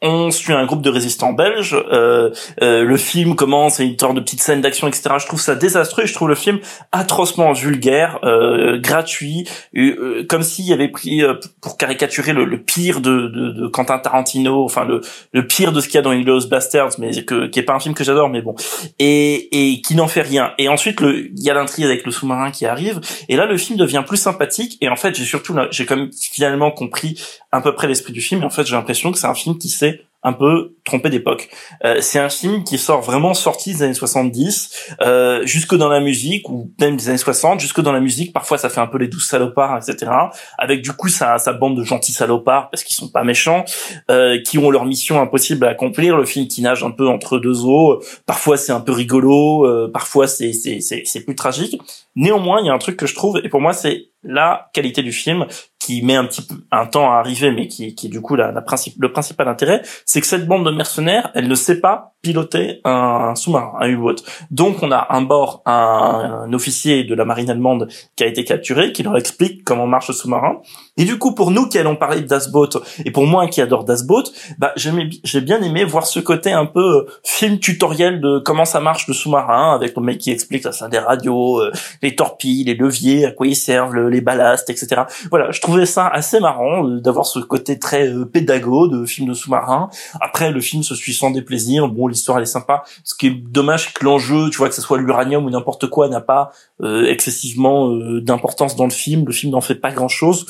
on 0.01 0.31
suit 0.31 0.53
un 0.53 0.65
groupe 0.65 0.81
de 0.81 0.89
résistants 0.89 1.33
belges. 1.33 1.75
Euh, 1.91 2.31
euh, 2.61 2.83
le 2.83 2.97
film 2.97 3.35
commence, 3.35 3.79
et 3.79 3.85
une 3.85 3.99
sorte 3.99 4.15
de 4.15 4.21
petite 4.21 4.41
scène 4.41 4.61
d'action, 4.61 4.87
etc. 4.87 5.15
Je 5.19 5.27
trouve 5.27 5.41
ça 5.41 5.55
désastreux. 5.55 6.05
Je 6.05 6.13
trouve 6.13 6.29
le 6.29 6.35
film 6.35 6.59
atrocement 6.91 7.51
vulgaire, 7.51 8.19
euh, 8.23 8.79
gratuit, 8.79 9.47
euh, 9.75 10.25
comme 10.27 10.43
s'il 10.43 10.71
avait 10.71 10.87
pris 10.87 11.23
euh, 11.23 11.35
pour 11.61 11.77
caricaturer 11.77 12.33
le, 12.33 12.45
le 12.45 12.61
pire 12.61 13.01
de, 13.01 13.27
de, 13.27 13.51
de 13.51 13.67
Quentin 13.67 13.99
Tarantino, 13.99 14.63
enfin 14.63 14.85
le, 14.85 15.01
le 15.33 15.47
pire 15.47 15.71
de 15.71 15.81
ce 15.81 15.87
qu'il 15.87 15.95
y 15.95 15.97
a 15.97 16.01
dans 16.01 16.11
Inglourious 16.11 16.47
Basterds, 16.47 16.99
mais 16.99 17.23
que, 17.23 17.47
qui 17.47 17.59
est 17.59 17.63
pas 17.63 17.73
un 17.73 17.79
film 17.79 17.93
que 17.93 18.03
j'adore, 18.03 18.29
mais 18.29 18.41
bon, 18.41 18.55
et, 18.99 19.71
et 19.73 19.81
qui 19.81 19.95
n'en 19.95 20.07
fait 20.07 20.21
rien. 20.21 20.53
Et 20.57 20.69
ensuite, 20.69 21.01
il 21.01 21.43
y 21.43 21.49
a 21.49 21.53
l'intrigue 21.53 21.85
avec 21.85 22.05
le 22.05 22.11
sous-marin 22.11 22.51
qui 22.51 22.65
arrive, 22.65 23.01
et 23.27 23.35
là, 23.35 23.45
le 23.45 23.57
film 23.57 23.77
devient 23.77 24.03
plus 24.05 24.17
sympathique. 24.17 24.77
Et 24.81 24.89
en 24.89 24.95
fait, 24.95 25.15
j'ai 25.15 25.25
surtout, 25.25 25.55
j'ai 25.71 25.85
finalement 26.11 26.71
compris 26.71 27.21
à 27.51 27.61
peu 27.61 27.73
près 27.73 27.87
l'esprit 27.87 28.13
du 28.13 28.21
film. 28.21 28.41
Et 28.41 28.45
en 28.45 28.49
fait, 28.49 28.65
j'ai 28.65 28.75
l'impression 28.75 29.11
que 29.11 29.17
c'est 29.17 29.27
un 29.27 29.33
film 29.33 29.57
qui 29.57 29.69
s'est 29.69 29.88
un 30.21 30.33
peu 30.33 30.75
trompé 30.83 31.09
d'époque. 31.09 31.49
Euh, 31.85 32.01
c'est 32.01 32.19
un 32.19 32.29
film 32.29 32.63
qui 32.63 32.77
sort 32.77 33.01
vraiment 33.01 33.33
sorti 33.33 33.73
des 33.73 33.83
années 33.83 33.93
70, 33.93 34.95
euh, 35.01 35.45
jusque 35.45 35.75
dans 35.75 35.87
la 35.87 36.01
musique, 36.01 36.49
ou 36.49 36.71
même 36.79 36.97
des 36.97 37.07
années 37.07 37.17
60, 37.17 37.59
jusque 37.59 37.79
dans 37.79 37.93
la 37.93 38.01
musique. 38.01 38.33
Parfois, 38.33 38.57
ça 38.57 38.69
fait 38.69 38.81
un 38.81 38.87
peu 38.87 38.97
les 38.97 39.07
douze 39.07 39.25
salopards, 39.25 39.77
etc. 39.77 40.11
Avec 40.57 40.81
du 40.81 40.91
coup 40.91 41.07
sa, 41.07 41.37
sa 41.37 41.53
bande 41.53 41.77
de 41.77 41.83
gentils 41.83 42.11
salopards, 42.11 42.69
parce 42.69 42.83
qu'ils 42.83 42.95
sont 42.95 43.09
pas 43.09 43.23
méchants, 43.23 43.63
euh, 44.11 44.41
qui 44.41 44.57
ont 44.57 44.71
leur 44.71 44.85
mission 44.85 45.21
impossible 45.21 45.65
à 45.65 45.69
accomplir. 45.69 46.17
Le 46.17 46.25
film 46.25 46.47
qui 46.47 46.61
nage 46.61 46.83
un 46.83 46.91
peu 46.91 47.07
entre 47.07 47.37
deux 47.37 47.63
eaux. 47.63 48.01
Parfois, 48.25 48.57
c'est 48.57 48.73
un 48.73 48.81
peu 48.81 48.91
rigolo. 48.91 49.65
Euh, 49.65 49.89
parfois, 49.91 50.27
c'est 50.27 50.51
c'est 50.51 50.79
c'est 50.81 51.21
plus 51.21 51.35
tragique. 51.35 51.79
Néanmoins, 52.15 52.59
il 52.59 52.65
y 52.65 52.69
a 52.69 52.73
un 52.73 52.77
truc 52.77 52.97
que 52.97 53.07
je 53.07 53.15
trouve, 53.15 53.39
et 53.41 53.47
pour 53.47 53.61
moi, 53.61 53.71
c'est 53.71 54.09
la 54.23 54.69
qualité 54.73 55.01
du 55.01 55.13
film 55.13 55.45
qui 55.79 56.03
met 56.03 56.15
un 56.15 56.25
petit 56.25 56.41
peu 56.41 56.55
un 56.71 56.85
temps 56.85 57.11
à 57.11 57.15
arriver, 57.15 57.51
mais 57.51 57.67
qui, 57.67 57.95
qui 57.95 58.07
est 58.07 58.09
du 58.09 58.21
coup 58.21 58.35
la, 58.35 58.51
la 58.51 58.61
principe, 58.61 58.95
le 58.99 59.11
principal 59.11 59.47
intérêt, 59.47 59.81
c'est 60.05 60.19
que 60.19 60.27
cette 60.27 60.45
bande 60.45 60.65
de 60.65 60.71
mercenaires, 60.71 61.31
elle 61.33 61.47
ne 61.47 61.55
sait 61.55 61.79
pas 61.79 62.13
piloter 62.21 62.81
un, 62.83 63.33
sous-marin, 63.35 63.73
un 63.79 63.87
U-boat. 63.87 64.15
Donc 64.51 64.83
on 64.83 64.91
a 64.91 65.07
un 65.09 65.21
bord 65.21 65.61
un, 65.65 66.43
un, 66.45 66.53
officier 66.53 67.05
de 67.05 67.15
la 67.15 67.23
marine 67.23 67.49
allemande 67.49 67.87
qui 68.17 68.23
a 68.23 68.27
été 68.27 68.43
capturé, 68.43 68.91
qui 68.91 69.03
leur 69.03 69.17
explique 69.17 69.63
comment 69.63 69.87
marche 69.87 70.09
le 70.09 70.13
sous-marin. 70.13 70.61
Et 70.99 71.05
du 71.05 71.17
coup, 71.17 71.33
pour 71.33 71.49
nous 71.49 71.69
qui 71.69 71.77
allons 71.77 71.95
parler 71.95 72.19
de 72.19 72.27
Das 72.27 72.51
Boat, 72.51 72.71
et 73.05 73.11
pour 73.11 73.25
moi 73.25 73.47
qui 73.47 73.61
adore 73.61 73.85
Das 73.85 74.03
Boat, 74.03 74.25
bah 74.57 74.73
j'ai 74.75 75.41
bien 75.41 75.61
aimé 75.61 75.85
voir 75.85 76.05
ce 76.05 76.19
côté 76.19 76.51
un 76.51 76.65
peu 76.65 76.97
euh, 76.97 77.05
film 77.23 77.57
tutoriel 77.57 78.19
de 78.19 78.39
comment 78.39 78.65
ça 78.65 78.81
marche 78.81 79.07
le 79.07 79.13
sous-marin, 79.13 79.73
avec 79.73 79.95
le 79.95 80.03
mec 80.03 80.17
qui 80.17 80.29
explique 80.29 80.61
ça, 80.73 80.89
des 80.89 80.99
radios, 80.99 81.61
euh, 81.61 81.71
les 82.01 82.17
torpilles, 82.17 82.65
les 82.65 82.75
leviers, 82.75 83.25
à 83.25 83.31
quoi 83.31 83.47
ils 83.47 83.55
servent, 83.55 83.95
les 83.95 84.19
ballasts, 84.19 84.69
etc. 84.69 85.03
Voilà, 85.29 85.51
je 85.51 85.61
trouvais 85.61 85.85
ça 85.85 86.05
assez 86.05 86.41
marrant 86.41 86.85
euh, 86.85 86.99
d'avoir 86.99 87.25
ce 87.25 87.39
côté 87.39 87.79
très 87.79 88.13
pédago 88.33 88.89
de 88.89 89.05
film 89.05 89.29
de 89.29 89.33
sous-marin. 89.33 89.89
Après, 90.19 90.51
le 90.51 90.59
film 90.59 90.83
se 90.83 90.95
suit 90.95 91.13
sans 91.13 91.31
déplaisir. 91.31 91.87
Bon, 91.87 92.07
l'histoire 92.07 92.39
elle 92.39 92.43
est 92.43 92.45
sympa. 92.45 92.83
Ce 93.05 93.15
qui 93.15 93.27
est 93.27 93.41
dommage, 93.49 93.85
c'est 93.85 93.93
que 93.93 94.03
l'enjeu, 94.03 94.49
tu 94.49 94.57
vois, 94.57 94.67
que 94.67 94.75
ce 94.75 94.81
soit 94.81 94.97
l'uranium 94.97 95.45
ou 95.45 95.49
n'importe 95.49 95.87
quoi, 95.87 96.09
n'a 96.09 96.19
pas 96.19 96.51
excessivement 96.81 97.89
d'importance 98.21 98.75
dans 98.75 98.85
le 98.85 98.89
film. 98.89 99.25
Le 99.25 99.33
film 99.33 99.51
n'en 99.51 99.61
fait 99.61 99.75
pas 99.75 99.91
grand-chose. 99.91 100.45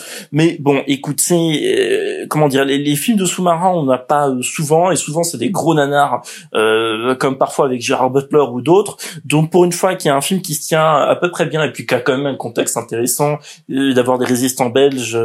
Bon, 0.59 0.83
écoute, 0.87 1.19
c'est 1.19 1.35
euh, 1.35 2.25
comment 2.29 2.47
dire, 2.47 2.65
les, 2.65 2.77
les, 2.77 2.95
films 2.95 3.17
de 3.17 3.25
sous-marins, 3.25 3.71
on 3.71 3.83
n'a 3.83 3.97
pas 3.97 4.29
souvent, 4.41 4.91
et 4.91 4.95
souvent 4.95 5.23
c'est 5.23 5.37
des 5.37 5.49
gros 5.49 5.73
nanars, 5.73 6.21
comme 7.19 7.37
parfois 7.37 7.65
avec 7.65 7.81
Gérard 7.81 8.09
Butler 8.09 8.45
ou 8.51 8.61
d'autres. 8.61 8.97
Donc 9.25 9.51
pour 9.51 9.65
une 9.65 9.71
fois 9.71 9.95
qu'il 9.95 10.09
y 10.09 10.11
a 10.11 10.15
un 10.15 10.21
film 10.21 10.41
qui 10.41 10.53
se 10.53 10.67
tient 10.67 10.95
à 10.95 11.15
peu 11.15 11.29
près 11.31 11.45
bien 11.45 11.63
et 11.63 11.71
puis 11.71 11.85
qui 11.85 11.93
a 11.93 11.99
quand 11.99 12.17
même 12.17 12.25
un 12.25 12.35
contexte 12.35 12.77
intéressant, 12.77 13.37
d'avoir 13.69 14.17
des 14.17 14.25
résistants 14.25 14.69
belges 14.69 15.17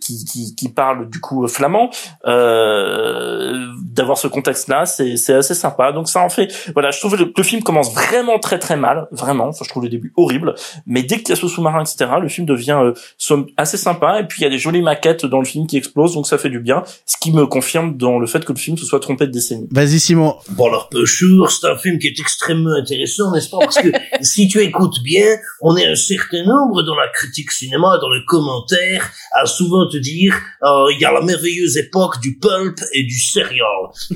qui, 0.00 0.24
qui, 0.24 0.54
qui, 0.54 0.68
parlent 0.68 1.08
du 1.08 1.20
coup 1.20 1.46
flamand, 1.48 1.90
d'avoir 2.24 4.18
ce 4.18 4.28
contexte-là, 4.28 4.86
c'est 4.86 5.34
assez 5.34 5.54
sympa. 5.54 5.92
Donc 5.92 6.08
ça 6.08 6.20
en 6.20 6.28
fait, 6.28 6.52
voilà, 6.74 6.90
je 6.90 7.00
trouve 7.00 7.16
que 7.16 7.32
le, 7.36 7.42
film 7.42 7.62
commence 7.62 7.92
vraiment 7.92 8.38
très 8.38 8.58
très 8.58 8.76
mal, 8.76 9.08
vraiment. 9.10 9.48
Enfin, 9.48 9.64
je 9.64 9.68
trouve 9.68 9.82
le 9.82 9.88
début 9.88 10.12
horrible, 10.16 10.54
mais 10.86 11.02
dès 11.02 11.18
qu'il 11.18 11.30
y 11.30 11.32
a 11.32 11.36
ce 11.36 11.48
sous-marin, 11.48 11.82
etc., 11.82 12.10
le 12.20 12.28
film 12.28 12.46
devient 12.46 12.78
euh, 12.82 13.44
assez 13.56 13.76
sympa. 13.76 14.11
Et 14.20 14.24
puis 14.24 14.40
il 14.40 14.44
y 14.44 14.46
a 14.46 14.50
des 14.50 14.58
jolies 14.58 14.82
maquettes 14.82 15.26
dans 15.26 15.38
le 15.38 15.44
film 15.44 15.66
qui 15.66 15.76
explosent, 15.76 16.14
donc 16.14 16.26
ça 16.26 16.38
fait 16.38 16.50
du 16.50 16.60
bien. 16.60 16.82
Ce 17.06 17.16
qui 17.20 17.32
me 17.32 17.46
confirme 17.46 17.96
dans 17.96 18.18
le 18.18 18.26
fait 18.26 18.44
que 18.44 18.52
le 18.52 18.58
film 18.58 18.76
se 18.76 18.84
soit 18.84 19.00
trompé 19.00 19.26
de 19.26 19.32
décennie. 19.32 19.68
Vas-y 19.70 20.00
Simon. 20.00 20.36
Bon 20.50 20.68
alors 20.68 20.88
peu 20.88 21.06
sûr, 21.06 21.50
c'est 21.50 21.66
un 21.66 21.76
film 21.76 21.98
qui 21.98 22.08
est 22.08 22.20
extrêmement 22.20 22.74
intéressant, 22.74 23.32
n'est-ce 23.32 23.50
pas? 23.50 23.58
Parce 23.60 23.78
que 23.78 23.88
si 24.22 24.48
tu 24.48 24.60
écoutes 24.60 25.02
bien, 25.02 25.36
on 25.60 25.76
est 25.76 25.86
un 25.86 25.94
certain 25.94 26.44
nombre 26.44 26.82
dans 26.82 26.94
la 26.94 27.08
critique 27.08 27.50
cinéma, 27.52 27.98
dans 28.00 28.10
les 28.10 28.24
commentaires, 28.26 29.10
à 29.32 29.46
souvent 29.46 29.88
te 29.88 29.96
dire 29.96 30.34
euh, 30.62 30.86
il 30.92 31.00
y 31.00 31.04
a 31.04 31.12
la 31.12 31.20
merveilleuse 31.20 31.76
époque 31.76 32.20
du 32.20 32.36
pulp 32.38 32.78
et 32.92 33.04
du 33.04 33.18
serial. 33.18 33.62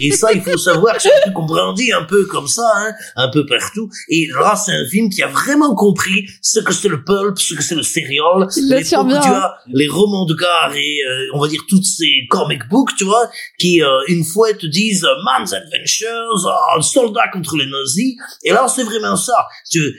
Et 0.00 0.10
ça, 0.10 0.32
il 0.32 0.42
faut 0.42 0.56
savoir 0.56 0.96
que 0.96 1.02
c'est 1.02 1.14
un 1.14 1.20
truc 1.22 1.34
qu'on 1.34 1.46
brandit 1.46 1.92
un 1.92 2.04
peu 2.04 2.24
comme 2.26 2.48
ça, 2.48 2.70
hein, 2.76 2.92
un 3.16 3.28
peu 3.28 3.46
partout. 3.46 3.88
Et 4.08 4.28
là, 4.38 4.56
c'est 4.56 4.72
un 4.72 4.86
film 4.88 5.08
qui 5.08 5.22
a 5.22 5.28
vraiment 5.28 5.74
compris 5.74 6.26
ce 6.42 6.60
que 6.60 6.72
c'est 6.72 6.88
le 6.88 7.04
pulp, 7.04 7.38
ce 7.38 7.54
que 7.54 7.62
c'est 7.62 7.74
le 7.74 7.82
serial. 7.82 8.48
Tu 8.52 8.94
as 8.94 9.54
les 9.68 9.85
romans 9.88 10.24
de 10.24 10.34
gare 10.34 10.74
et 10.74 10.98
euh, 11.08 11.30
on 11.34 11.40
va 11.40 11.48
dire 11.48 11.62
toutes 11.68 11.84
ces 11.84 12.26
comic 12.28 12.68
books, 12.68 12.90
tu 12.96 13.04
vois, 13.04 13.30
qui 13.58 13.82
euh, 13.82 13.88
une 14.08 14.24
fois 14.24 14.52
te 14.52 14.66
disent 14.66 15.04
euh, 15.04 15.22
Man's 15.24 15.52
Adventures, 15.52 16.52
oh, 16.76 16.80
soldat 16.80 17.28
contre 17.32 17.56
les 17.56 17.66
nazis. 17.66 18.14
Et 18.44 18.50
là, 18.50 18.66
c'est 18.68 18.84
vraiment 18.84 19.16
ça. 19.16 19.46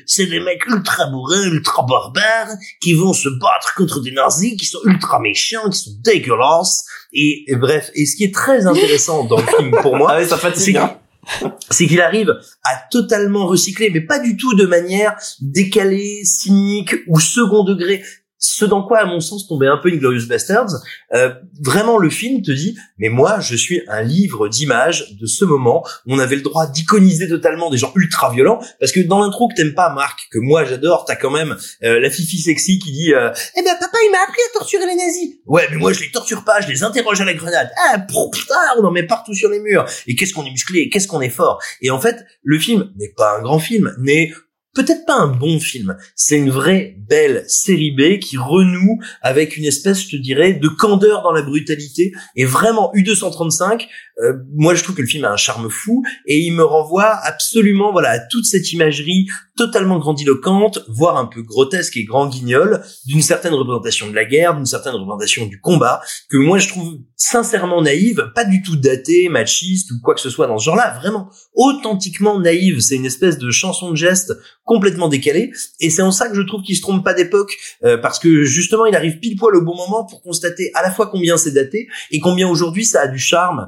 C'est 0.06 0.26
des 0.26 0.40
mecs 0.40 0.66
ultra 0.68 1.08
bourrins, 1.08 1.52
ultra 1.52 1.84
barbares, 1.84 2.56
qui 2.82 2.94
vont 2.94 3.14
se 3.14 3.30
battre 3.30 3.74
contre 3.76 4.02
des 4.02 4.12
nazis, 4.12 4.56
qui 4.58 4.66
sont 4.66 4.80
ultra 4.86 5.20
méchants, 5.20 5.70
qui 5.70 5.80
sont 5.80 5.92
dégueulasses. 6.04 6.86
Et, 7.14 7.44
et 7.48 7.56
bref, 7.56 7.90
et 7.96 8.06
ce 8.06 8.16
qui 8.16 8.26
est 8.26 8.34
très 8.34 8.66
intéressant 8.66 9.26
dans 9.26 9.38
le 9.38 9.48
film 9.58 9.72
pour 9.82 9.96
moi, 9.96 10.12
ah 10.14 10.20
oui, 10.20 10.28
ça 10.28 10.38
fatigue, 10.38 10.78
hein 10.78 10.98
c'est 11.70 11.88
qu'il 11.88 12.02
arrive 12.02 12.34
à 12.64 12.82
totalement 12.92 13.48
recycler, 13.48 13.90
mais 13.90 14.02
pas 14.02 14.20
du 14.20 14.38
tout 14.38 14.54
de 14.56 14.66
manière 14.66 15.16
décalée, 15.42 16.22
cynique 16.24 16.96
ou 17.08 17.20
second 17.20 17.64
degré 17.64 18.04
ce 18.40 18.66
dans 18.66 18.84
quoi, 18.84 19.00
à 19.00 19.06
mon 19.06 19.20
sens, 19.20 19.48
tombait 19.48 19.68
un 19.68 19.78
peu 19.78 19.90
Inglorious 19.90 20.28
Bastards, 20.28 20.70
euh, 21.14 21.34
vraiment 21.62 21.98
le 21.98 22.10
film 22.10 22.42
te 22.42 22.52
dit, 22.52 22.78
mais 22.98 23.10
moi, 23.10 23.40
je 23.40 23.56
suis 23.56 23.82
un 23.88 24.02
livre 24.02 24.48
d'images 24.48 25.16
de 25.20 25.26
ce 25.26 25.46
moment 25.46 25.84
où 26.06 26.14
on 26.14 26.20
avait 26.20 26.36
le 26.36 26.42
droit 26.42 26.68
d'iconiser 26.68 27.28
totalement 27.28 27.70
des 27.70 27.78
gens 27.78 27.92
ultra 27.96 28.32
violents, 28.32 28.60
parce 28.80 28.92
que 28.92 29.00
dans 29.00 29.20
l'intro 29.20 29.48
que 29.48 29.56
t'aimes 29.56 29.74
pas, 29.74 29.94
Marc, 29.94 30.28
que 30.32 30.40
moi 30.40 30.66
j'adore, 30.66 31.06
t'as 31.06 31.16
quand 31.16 31.32
même 31.32 31.58
euh, 31.84 32.00
la 32.00 32.10
fifi 32.10 32.40
sexy 32.40 32.80
qui 32.80 32.92
dit, 32.92 33.14
euh, 33.14 33.32
eh 33.56 33.64
ben 33.64 33.76
papa, 33.80 33.98
il 34.06 34.12
m'a 34.12 34.24
appris 34.28 34.42
à 34.52 34.58
torturer 34.60 34.86
les 34.86 34.96
nazis. 34.96 35.36
Ouais, 35.46 35.68
mais 35.72 35.78
moi 35.78 35.94
je 35.94 36.02
les 36.02 36.12
torture 36.12 36.44
pas, 36.44 36.62
je 36.62 36.68
les 36.68 36.84
interroge 36.84 37.22
à 37.22 37.26
la 37.26 37.34
grenade. 37.34 37.70
Ah, 37.86 38.00
putain, 38.00 38.56
on 38.78 38.84
en 38.84 38.92
met 38.92 39.04
partout 39.04 39.34
sur 39.34 39.50
les 39.50 39.60
murs. 39.60 39.86
Et 40.06 40.16
qu'est-ce 40.16 40.34
qu'on 40.34 40.46
est 40.46 40.52
musclé, 40.52 40.90
qu'est-ce 40.90 41.08
qu'on 41.08 41.22
est 41.22 41.30
fort. 41.30 41.62
Et 41.82 41.90
en 41.90 42.00
fait, 42.00 42.26
le 42.44 42.60
film 42.60 42.92
n'est 42.98 43.14
pas 43.16 43.38
un 43.38 43.42
grand 43.42 43.60
film, 43.60 43.96
mais 44.00 44.32
peut-être 44.78 45.06
pas 45.08 45.16
un 45.16 45.28
bon 45.28 45.60
film. 45.60 45.98
C'est 46.16 46.38
une 46.38 46.52
vraie 46.52 46.96
belle 47.10 47.44
série 47.48 47.92
B 47.92 48.20
qui 48.20 48.38
renoue 48.38 49.02
avec 49.24 49.58
une 49.58 49.66
espèce, 49.66 50.04
je 50.04 50.10
te 50.10 50.16
dirais, 50.16 50.54
de 50.54 50.68
candeur 50.68 51.24
dans 51.24 51.32
la 51.32 51.42
brutalité. 51.42 52.14
Et 52.36 52.46
vraiment, 52.46 52.92
U235, 52.94 53.88
euh, 54.24 54.34
moi 54.56 54.74
je 54.74 54.84
trouve 54.84 54.96
que 54.96 55.02
le 55.02 55.08
film 55.08 55.26
a 55.26 55.32
un 55.32 55.38
charme 55.38 55.70
fou 55.70 56.04
et 56.26 56.40
il 56.40 56.52
me 56.52 56.64
renvoie 56.64 57.14
absolument 57.24 57.92
voilà 57.92 58.10
à 58.10 58.20
toute 58.20 58.46
cette 58.46 58.72
imagerie 58.72 59.28
totalement 59.56 59.98
grandiloquente, 60.00 60.86
voire 60.88 61.18
un 61.18 61.26
peu 61.26 61.42
grotesque 61.42 61.98
et 61.98 62.04
grand 62.04 62.28
guignol 62.28 62.82
d'une 63.06 63.22
certaine 63.22 63.54
représentation 63.54 64.08
de 64.08 64.16
la 64.16 64.26
guerre, 64.26 64.56
d'une 64.56 64.66
certaine 64.66 64.94
représentation 64.94 65.46
du 65.46 65.60
combat 65.60 66.02
que 66.30 66.38
moi 66.38 66.58
je 66.58 66.68
trouve 66.68 67.00
sincèrement 67.16 67.82
naïve, 67.82 68.32
pas 68.36 68.46
du 68.46 68.62
tout 68.62 68.76
datée, 68.76 69.30
machiste 69.30 69.92
ou 69.92 70.00
quoi 70.02 70.14
que 70.14 70.22
ce 70.22 70.30
soit 70.30 70.48
dans 70.48 70.60
ce 70.60 70.66
genre-là, 70.66 70.98
vraiment 71.00 71.30
authentiquement 71.56 72.40
naïve. 72.40 72.80
C'est 72.80 72.96
une 72.96 73.06
espèce 73.06 73.38
de 73.38 73.50
chanson 73.50 73.92
de 73.92 73.96
geste 73.96 74.34
complètement 74.64 75.10
décalée 75.10 75.52
et 75.80 75.90
c'est 75.90 76.02
en 76.02 76.12
ça 76.12 76.30
que 76.30 76.36
je 76.36 76.42
trouve 76.42 76.62
qu'il 76.62 76.76
se 76.76 76.82
trompe 76.82 77.04
pas 77.04 77.14
d'époque 77.14 77.56
euh, 77.84 77.98
parce 77.98 78.20
que 78.20 78.44
justement 78.44 78.86
il 78.86 78.96
arrive 78.96 79.20
pile 79.20 79.36
poil 79.36 79.56
au 79.56 79.64
bon 79.64 79.76
moment 79.76 80.06
pour 80.06 80.22
constater 80.22 80.72
à 80.76 80.82
la 80.82 80.92
fois 80.92 81.08
combien 81.08 81.38
c'est 81.38 81.52
daté 81.52 81.88
et 82.12 82.20
combien 82.20 82.48
aujourd'hui 82.48 82.86
ça 82.86 83.02
a 83.02 83.08
du 83.08 83.20
charme 83.20 83.68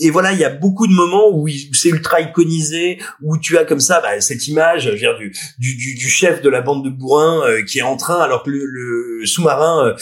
et 0.00 0.10
voilà 0.10 0.32
il 0.32 0.38
y 0.38 0.44
a 0.44 0.50
beaucoup 0.50 0.86
de 0.86 0.92
moments 0.92 1.30
où, 1.32 1.48
c'est 1.72 1.88
ultra 1.88 2.20
iconisé 2.20 2.98
où 3.22 3.38
tu 3.38 3.56
as 3.58 3.64
comme 3.64 3.80
ça 3.80 4.00
bah, 4.00 4.20
cette 4.20 4.46
image 4.48 4.90
je 4.96 5.16
du, 5.18 5.32
du, 5.58 5.94
du, 5.94 6.08
chef 6.08 6.42
de 6.42 6.48
la 6.48 6.60
bande 6.60 6.84
de 6.84 6.90
bourrins 6.90 7.42
euh, 7.46 7.62
qui 7.62 7.78
est 7.78 7.82
en 7.82 7.96
train 7.96 8.20
alors 8.20 8.42
que 8.42 8.50
le, 8.50 9.24
sous-marin 9.24 9.88
euh, 9.88 9.94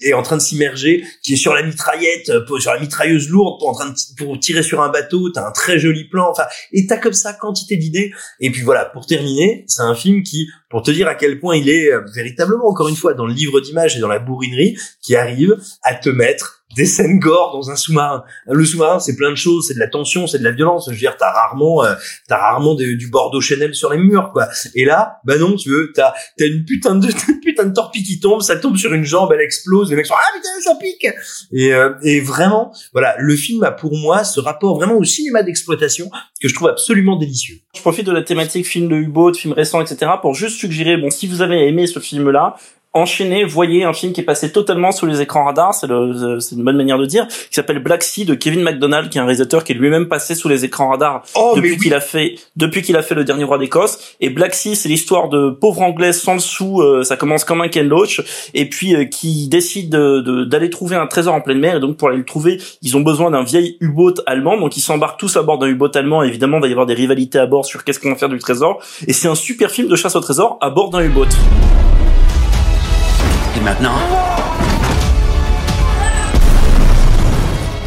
est 0.00 0.12
en 0.12 0.22
train 0.22 0.36
de 0.36 0.42
s'immerger 0.42 1.04
qui 1.22 1.34
est 1.34 1.36
sur 1.36 1.54
la 1.54 1.62
mitraillette 1.62 2.30
sur 2.58 2.72
la 2.72 2.80
mitrailleuse 2.80 3.28
lourde 3.28 3.58
pour 3.60 3.68
en 3.68 3.74
train 3.74 3.90
de 3.90 3.94
pour 4.18 4.38
tirer 4.38 4.62
sur 4.62 4.82
un 4.82 4.88
bateau 4.88 5.30
t'as 5.30 5.46
un 5.46 5.52
très 5.52 5.78
joli 5.78 6.04
plan 6.08 6.28
enfin 6.30 6.44
et 6.72 6.86
t'as 6.86 6.98
comme 6.98 7.12
ça 7.12 7.32
quantité 7.32 7.76
d'idées. 7.76 8.12
Et 8.40 8.50
puis 8.50 8.62
voilà 8.62 8.84
pour 8.84 9.06
terminer 9.06 9.64
c'est 9.66 9.82
un 9.82 9.94
film 9.94 10.22
qui, 10.22 10.48
pour 10.70 10.82
te 10.82 10.90
dire 10.90 11.08
à 11.08 11.14
quel 11.14 11.38
point 11.38 11.56
il 11.56 11.68
est 11.68 11.92
euh, 11.92 12.02
véritablement, 12.14 12.66
encore 12.68 12.88
une 12.88 12.96
fois, 12.96 13.14
dans 13.14 13.26
le 13.26 13.32
livre 13.32 13.60
d'images 13.60 13.96
et 13.96 14.00
dans 14.00 14.08
la 14.08 14.18
bourrinerie, 14.18 14.76
qui 15.02 15.16
arrive 15.16 15.56
à 15.82 15.94
te 15.94 16.08
mettre 16.08 16.55
des 16.76 16.86
scènes 16.86 17.18
gore 17.18 17.52
dans 17.52 17.70
un 17.70 17.76
sous-marin. 17.76 18.24
Le 18.46 18.64
sous-marin, 18.64 19.00
c'est 19.00 19.16
plein 19.16 19.30
de 19.30 19.36
choses, 19.36 19.66
c'est 19.68 19.74
de 19.74 19.78
la 19.78 19.88
tension, 19.88 20.26
c'est 20.26 20.38
de 20.38 20.44
la 20.44 20.52
violence. 20.52 20.86
Je 20.86 20.92
veux 20.92 20.98
dire, 20.98 21.16
t'as 21.18 21.30
rarement, 21.30 21.84
euh, 21.84 21.94
t'as 22.28 22.36
rarement 22.36 22.74
du 22.74 23.08
Bordeaux 23.08 23.40
Chanel 23.40 23.74
sur 23.74 23.92
les 23.92 23.98
murs, 23.98 24.30
quoi. 24.32 24.48
Et 24.74 24.84
là, 24.84 25.18
bah 25.24 25.38
non, 25.38 25.56
tu 25.56 25.70
veux, 25.70 25.92
t'as, 25.94 26.12
t'as 26.38 26.46
une 26.46 26.64
putain 26.64 26.94
de, 26.94 27.08
une 27.28 27.40
putain 27.40 27.64
de 27.64 27.72
torpille 27.72 28.04
qui 28.04 28.20
tombe, 28.20 28.42
ça 28.42 28.56
tombe 28.56 28.76
sur 28.76 28.92
une 28.92 29.04
jambe, 29.04 29.32
elle 29.32 29.40
explose, 29.40 29.90
les 29.90 29.96
mecs 29.96 30.06
sont 30.06 30.14
ah 30.14 30.36
putain 30.36 30.48
ça 30.62 30.76
pique. 30.80 31.06
Et, 31.52 31.72
euh, 31.72 31.94
et 32.02 32.20
vraiment, 32.20 32.72
voilà, 32.92 33.14
le 33.18 33.34
film 33.34 33.62
a 33.64 33.70
pour 33.70 33.96
moi 33.96 34.24
ce 34.24 34.40
rapport 34.40 34.76
vraiment 34.76 34.96
au 34.96 35.04
cinéma 35.04 35.42
d'exploitation 35.42 36.10
que 36.40 36.48
je 36.48 36.54
trouve 36.54 36.68
absolument 36.68 37.16
délicieux. 37.16 37.56
Je 37.74 37.80
profite 37.80 38.06
de 38.06 38.12
la 38.12 38.22
thématique 38.22 38.66
film 38.66 38.88
de 38.88 38.96
U-boat, 38.96 39.34
film 39.34 39.54
récent, 39.54 39.80
etc. 39.80 40.12
pour 40.20 40.34
juste 40.34 40.58
suggérer, 40.58 40.96
bon, 40.96 41.10
si 41.10 41.26
vous 41.26 41.42
avez 41.42 41.66
aimé 41.66 41.86
ce 41.86 41.98
film-là, 41.98 42.56
enchaînez, 42.96 43.44
voyez 43.44 43.84
un 43.84 43.92
film 43.92 44.12
qui 44.12 44.20
est 44.20 44.24
passé 44.24 44.50
totalement 44.52 44.90
sous 44.92 45.06
les 45.06 45.20
écrans 45.20 45.44
radars, 45.44 45.74
c'est 45.74 45.86
le, 45.86 46.40
c'est 46.40 46.54
une 46.56 46.64
bonne 46.64 46.76
manière 46.76 46.98
de 46.98 47.06
dire, 47.06 47.26
qui 47.28 47.48
s'appelle 47.52 47.78
Black 47.78 48.02
Sea 48.02 48.24
de 48.24 48.34
Kevin 48.34 48.62
MacDonald, 48.62 49.08
qui 49.10 49.18
est 49.18 49.20
un 49.20 49.24
réalisateur 49.24 49.62
qui 49.64 49.72
est 49.72 49.74
lui-même 49.74 50.08
passé 50.08 50.34
sous 50.34 50.48
les 50.48 50.64
écrans 50.64 50.88
radars 50.90 51.22
Oh, 51.34 51.52
depuis 51.56 51.72
oui. 51.72 51.78
qu'il 51.78 51.94
a 51.94 52.00
fait, 52.00 52.34
depuis 52.56 52.82
qu'il 52.82 52.96
a 52.96 53.02
fait 53.02 53.14
le 53.14 53.24
dernier 53.24 53.44
roi 53.44 53.58
d'Écosse. 53.58 53.98
Et 54.20 54.30
Black 54.30 54.54
Sea, 54.54 54.74
c'est 54.74 54.88
l'histoire 54.88 55.28
de 55.28 55.50
pauvres 55.50 55.82
anglais 55.82 56.12
sans 56.12 56.34
le 56.34 56.40
sou, 56.40 56.80
euh, 56.82 57.02
ça 57.04 57.16
commence 57.16 57.44
comme 57.44 57.60
un 57.60 57.68
Ken 57.68 57.88
Loach, 57.88 58.20
et 58.54 58.68
puis 58.68 58.94
euh, 58.94 59.04
qui 59.04 59.48
décident 59.48 59.98
de- 59.98 60.20
de- 60.20 60.44
d'aller 60.44 60.70
trouver 60.70 60.96
un 60.96 61.06
trésor 61.06 61.34
en 61.34 61.40
pleine 61.40 61.58
mer, 61.60 61.76
et 61.76 61.80
donc 61.80 61.96
pour 61.96 62.08
aller 62.08 62.18
le 62.18 62.24
trouver, 62.24 62.58
ils 62.82 62.96
ont 62.96 63.00
besoin 63.02 63.30
d'un 63.30 63.42
vieil 63.44 63.76
U-boat 63.80 64.14
allemand, 64.26 64.56
donc 64.58 64.76
ils 64.76 64.80
s'embarquent 64.80 65.20
tous 65.20 65.36
à 65.36 65.42
bord 65.42 65.58
d'un 65.58 65.66
U-boat 65.68 65.90
allemand, 65.94 66.22
et 66.24 66.28
évidemment, 66.28 66.56
il 66.58 66.62
va 66.62 66.68
y 66.68 66.72
avoir 66.72 66.86
des 66.86 66.94
rivalités 66.94 67.38
à 67.38 67.46
bord 67.46 67.64
sur 67.66 67.84
qu'est-ce 67.84 68.00
qu'on 68.00 68.10
va 68.10 68.16
faire 68.16 68.28
du 68.28 68.38
trésor, 68.38 68.80
et 69.06 69.12
c'est 69.12 69.28
un 69.28 69.34
super 69.34 69.70
film 69.70 69.88
de 69.88 69.96
chasse 69.96 70.16
au 70.16 70.20
trésor 70.20 70.58
à 70.60 70.70
bord 70.70 70.90
d'un 70.90 71.02
U-boat. 71.02 71.26
Maintenant? 73.64 73.98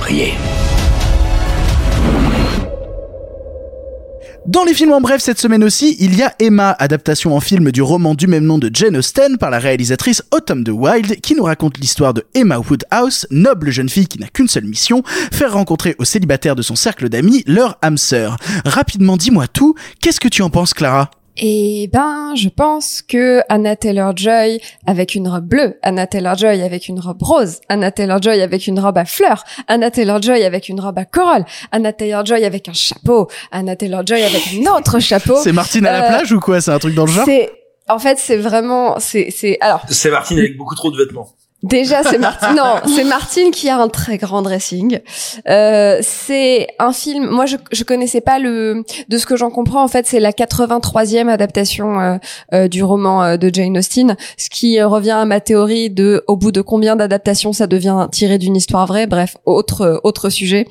Priez. 0.01 0.33
Dans 4.45 4.63
les 4.63 4.73
films 4.73 4.93
en 4.93 4.99
bref 4.99 5.21
cette 5.21 5.39
semaine 5.39 5.63
aussi, 5.63 5.95
il 5.99 6.15
y 6.15 6.23
a 6.23 6.33
Emma, 6.39 6.75
adaptation 6.79 7.35
en 7.35 7.39
film 7.39 7.71
du 7.71 7.81
roman 7.81 8.15
du 8.15 8.27
même 8.27 8.45
nom 8.45 8.57
de 8.57 8.69
Jane 8.73 8.97
Austen 8.97 9.37
par 9.37 9.51
la 9.51 9.59
réalisatrice 9.59 10.23
Autumn 10.31 10.63
de 10.63 10.71
Wilde, 10.71 11.21
qui 11.21 11.35
nous 11.35 11.43
raconte 11.43 11.77
l'histoire 11.77 12.13
de 12.13 12.25
Emma 12.33 12.57
Woodhouse, 12.57 13.27
noble 13.29 13.69
jeune 13.69 13.89
fille 13.89 14.07
qui 14.07 14.19
n'a 14.19 14.27
qu'une 14.27 14.47
seule 14.47 14.65
mission, 14.65 15.03
faire 15.31 15.53
rencontrer 15.53 15.95
aux 15.99 16.05
célibataires 16.05 16.55
de 16.55 16.63
son 16.63 16.75
cercle 16.75 17.09
d'amis 17.09 17.43
leur 17.45 17.77
âme 17.81 17.97
sœur. 17.97 18.37
Rapidement, 18.65 19.17
dis-moi 19.17 19.47
tout, 19.47 19.75
qu'est-ce 20.01 20.19
que 20.19 20.27
tu 20.27 20.41
en 20.41 20.49
penses 20.49 20.73
Clara? 20.73 21.11
Eh 21.41 21.87
ben, 21.93 22.33
je 22.35 22.49
pense 22.49 23.01
que 23.01 23.41
Anna 23.47 23.77
Taylor-Joy 23.77 24.59
avec 24.85 25.15
une 25.15 25.27
robe 25.29 25.45
bleue, 25.45 25.77
Anna 25.83 26.05
Taylor-Joy 26.05 26.61
avec 26.61 26.89
une 26.89 26.99
robe 26.99 27.21
rose, 27.21 27.59
Anna 27.69 27.91
Taylor-Joy 27.91 28.41
avec 28.41 28.67
une 28.67 28.77
robe 28.77 28.97
à 28.97 29.05
fleurs, 29.05 29.45
Anna 29.69 29.89
Taylor-Joy 29.89 30.43
avec 30.43 30.67
une 30.67 30.81
robe 30.81 30.99
à 30.99 31.05
corolle, 31.05 31.45
Anna 31.71 31.93
Taylor-Joy 31.93 32.43
avec 32.43 32.67
un 32.67 32.73
chapeau, 32.73 33.29
Anna 33.51 33.77
Taylor-Joy 33.77 34.21
avec 34.21 34.41
un 34.53 34.77
autre 34.77 34.99
chapeau. 34.99 35.37
C'est 35.41 35.53
Martine 35.53 35.85
à 35.85 35.93
la 35.93 36.05
Euh, 36.05 36.07
plage 36.09 36.31
ou 36.33 36.41
quoi? 36.41 36.59
C'est 36.59 36.71
un 36.71 36.79
truc 36.79 36.93
dans 36.95 37.05
le 37.05 37.11
genre? 37.11 37.23
C'est, 37.25 37.49
en 37.87 37.99
fait, 37.99 38.17
c'est 38.19 38.37
vraiment, 38.37 38.99
c'est, 38.99 39.31
c'est, 39.31 39.57
alors, 39.61 39.83
C'est 39.89 40.11
Martine 40.11 40.39
avec 40.39 40.57
beaucoup 40.57 40.75
trop 40.75 40.91
de 40.91 40.97
vêtements. 40.97 41.29
Déjà, 41.63 42.03
c'est 42.03 42.17
Martine. 42.17 42.49
Non, 42.55 42.75
c'est 42.87 43.03
Martine 43.03 43.51
qui 43.51 43.69
a 43.69 43.77
un 43.77 43.89
très 43.89 44.17
grand 44.17 44.41
dressing. 44.41 44.99
Euh, 45.47 45.99
c'est 46.01 46.67
un 46.79 46.93
film. 46.93 47.27
Moi, 47.27 47.45
je 47.45 47.57
je 47.71 47.83
connaissais 47.83 48.21
pas 48.21 48.39
le. 48.39 48.83
De 49.07 49.17
ce 49.17 49.25
que 49.25 49.35
j'en 49.35 49.49
comprends, 49.49 49.83
en 49.83 49.87
fait, 49.87 50.07
c'est 50.07 50.19
la 50.19 50.31
83e 50.31 51.27
adaptation 51.27 51.99
euh, 51.99 52.17
euh, 52.53 52.67
du 52.67 52.83
roman 52.83 53.23
euh, 53.23 53.37
de 53.37 53.53
Jane 53.53 53.77
Austen, 53.77 54.15
ce 54.37 54.49
qui 54.49 54.81
revient 54.81 55.11
à 55.11 55.25
ma 55.25 55.41
théorie 55.41 55.89
de 55.89 56.23
au 56.27 56.35
bout 56.37 56.51
de 56.51 56.61
combien 56.61 56.95
d'adaptations 56.95 57.53
ça 57.53 57.67
devient 57.67 58.07
tiré 58.11 58.37
d'une 58.37 58.55
histoire 58.55 58.85
vraie. 58.87 59.07
Bref, 59.07 59.37
autre 59.45 60.01
autre 60.03 60.29
sujet. 60.29 60.65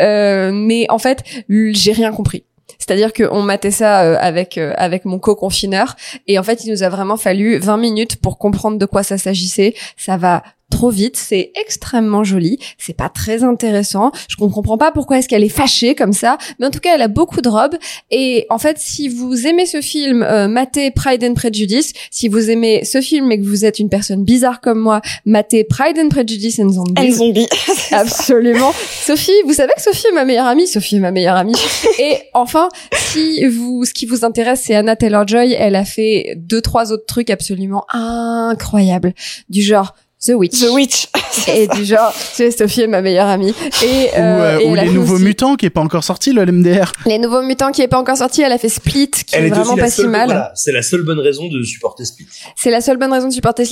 Euh, 0.00 0.50
mais 0.52 0.86
en 0.88 0.98
fait, 0.98 1.22
j'ai 1.48 1.92
rien 1.92 2.12
compris. 2.12 2.44
C'est-à-dire 2.78 3.12
qu'on 3.12 3.42
matait 3.42 3.70
ça 3.70 4.02
euh, 4.02 4.16
avec 4.20 4.58
euh, 4.58 4.72
avec 4.76 5.04
mon 5.04 5.18
co-confineur 5.18 5.96
et 6.26 6.38
en 6.38 6.42
fait 6.42 6.64
il 6.64 6.70
nous 6.70 6.82
a 6.82 6.88
vraiment 6.88 7.16
fallu 7.16 7.58
20 7.58 7.76
minutes 7.76 8.16
pour 8.16 8.38
comprendre 8.38 8.78
de 8.78 8.86
quoi 8.86 9.02
ça 9.02 9.18
s'agissait. 9.18 9.74
Ça 9.96 10.16
va 10.16 10.42
trop 10.70 10.90
vite, 10.90 11.16
c'est 11.16 11.52
extrêmement 11.60 12.24
joli, 12.24 12.58
c'est 12.78 12.96
pas 12.96 13.08
très 13.08 13.42
intéressant. 13.44 14.12
Je 14.28 14.36
comprends 14.36 14.78
pas 14.78 14.92
pourquoi 14.92 15.18
est-ce 15.18 15.28
qu'elle 15.28 15.44
est 15.44 15.48
fâchée 15.48 15.94
comme 15.94 16.12
ça, 16.12 16.38
mais 16.58 16.66
en 16.66 16.70
tout 16.70 16.80
cas 16.80 16.94
elle 16.94 17.02
a 17.02 17.08
beaucoup 17.08 17.40
de 17.40 17.48
robes 17.48 17.76
et 18.10 18.46
en 18.48 18.58
fait 18.58 18.78
si 18.78 19.08
vous 19.08 19.46
aimez 19.46 19.66
ce 19.66 19.80
film, 19.80 20.22
euh, 20.22 20.48
matez 20.48 20.90
Pride 20.90 21.24
and 21.24 21.34
Prejudice. 21.34 21.92
Si 22.10 22.28
vous 22.28 22.50
aimez 22.50 22.84
ce 22.84 23.00
film 23.00 23.30
et 23.32 23.40
que 23.40 23.44
vous 23.44 23.64
êtes 23.64 23.78
une 23.78 23.88
personne 23.88 24.24
bizarre 24.24 24.60
comme 24.60 24.78
moi, 24.78 25.00
matez 25.24 25.64
Pride 25.64 25.98
and 25.98 26.08
Prejudice 26.08 26.58
and 26.58 26.70
Zombies. 26.70 26.94
And 26.98 27.12
Zombie. 27.12 27.48
Absolument. 27.92 28.72
Sophie, 29.04 29.32
vous 29.46 29.54
savez 29.54 29.72
que 29.76 29.82
Sophie 29.82 30.06
est 30.08 30.14
ma 30.14 30.24
meilleure 30.24 30.46
amie? 30.46 30.66
Sophie 30.66 30.96
est 30.96 31.00
ma 31.00 31.10
meilleure 31.10 31.36
amie. 31.36 31.54
Et 31.98 32.16
enfin, 32.34 32.68
si 32.94 33.44
vous, 33.46 33.84
ce 33.84 33.92
qui 33.92 34.06
vous 34.06 34.24
intéresse, 34.24 34.62
c'est 34.64 34.74
Anna 34.74 34.96
Taylor-Joy. 34.96 35.52
Elle 35.58 35.76
a 35.76 35.84
fait 35.84 36.34
deux, 36.36 36.60
trois 36.60 36.92
autres 36.92 37.06
trucs 37.06 37.30
absolument 37.30 37.84
incroyables. 37.92 39.14
Du 39.48 39.62
genre, 39.62 39.94
The 40.26 40.32
Witch. 40.34 40.60
The 40.60 40.70
Witch. 40.74 41.06
Et 41.48 41.66
du 41.68 41.84
genre, 41.84 42.12
tu 42.12 42.18
sais, 42.34 42.50
Sophie 42.50 42.82
est 42.82 42.86
ma 42.86 43.00
meilleure 43.00 43.28
amie. 43.28 43.54
Et, 43.82 43.86
Ou, 43.86 44.18
euh, 44.18 44.58
et 44.58 44.66
ou 44.66 44.74
les 44.74 44.90
nouveaux 44.90 45.14
aussi 45.14 45.24
mutants 45.24 45.56
qui 45.56 45.64
est 45.64 45.70
pas 45.70 45.80
encore 45.80 46.04
sorti 46.04 46.32
le 46.32 46.44
LMDR 46.44 46.92
Les 47.06 47.18
nouveaux 47.18 47.40
mutants 47.42 47.70
qui 47.72 47.80
est 47.82 47.88
pas 47.88 47.98
encore 47.98 48.16
sorti. 48.18 48.42
Elle 48.42 48.52
a 48.52 48.58
fait 48.58 48.68
Split, 48.68 49.10
qui 49.10 49.24
Elle 49.32 49.44
est, 49.44 49.46
est 49.46 49.50
vraiment 49.50 49.76
pas 49.76 49.88
si 49.90 50.06
mal. 50.06 50.26
voilà, 50.26 50.52
c'est 50.54 50.72
la 50.72 50.82
seule 50.82 51.02
bonne 51.02 51.20
raison 51.20 51.48
de 51.48 51.62
supporter 51.62 52.04
Split. 52.04 52.26
C'est 52.56 52.70
la 52.70 52.80
seule 52.82 52.98
bonne 52.98 53.12
raison 53.12 53.28
de 53.28 53.32
supporter. 53.32 53.62
Bah, 53.62 53.68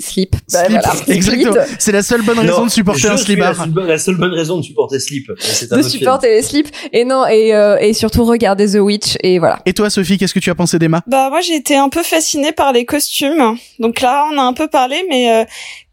Slip, 0.00 0.34
voilà. 0.50 0.80
exactement. 1.08 1.52
Split. 1.52 1.76
C'est 1.78 1.92
la 1.92 2.02
seule 2.02 2.22
bonne 2.22 2.38
raison 2.40 2.58
Non, 2.60 2.64
de 2.66 2.70
supporter 2.70 3.08
un 3.08 3.16
suis 3.16 3.36
la 3.36 3.54
seule 3.54 3.70
bonne- 3.70 3.86
La 3.86 3.98
seule 3.98 4.16
bonne 4.16 4.32
raison 4.32 4.56
de 4.56 4.62
supporter 4.62 4.98
Slip. 4.98 5.28
de 5.28 5.32
autre 5.34 5.42
film. 5.76 5.82
supporter 5.88 6.28
les 6.30 6.42
slips. 6.42 6.68
Et 6.92 7.04
non, 7.04 7.26
et, 7.28 7.54
euh, 7.54 7.76
et 7.78 7.92
surtout 7.92 8.24
regarder 8.24 8.66
The 8.68 8.76
Witch. 8.80 9.16
Et 9.22 9.38
voilà. 9.38 9.60
Et 9.66 9.72
toi 9.74 9.90
Sophie, 9.90 10.18
qu'est-ce 10.18 10.34
que 10.34 10.40
tu 10.40 10.50
as 10.50 10.54
pensé 10.56 10.78
d'Emma? 10.80 11.02
Bah 11.06 11.28
moi 11.30 11.40
j'ai 11.42 11.54
été 11.54 11.76
un 11.76 11.88
peu 11.88 12.02
fascinée 12.02 12.50
par 12.52 12.72
les 12.72 12.84
costumes. 12.84 13.56
Donc 13.78 14.00
là 14.00 14.26
on 14.32 14.38
a 14.38 14.42
un 14.42 14.54
peu 14.54 14.66
parlé, 14.66 15.04
mais 15.08 15.30
euh, 15.30 15.44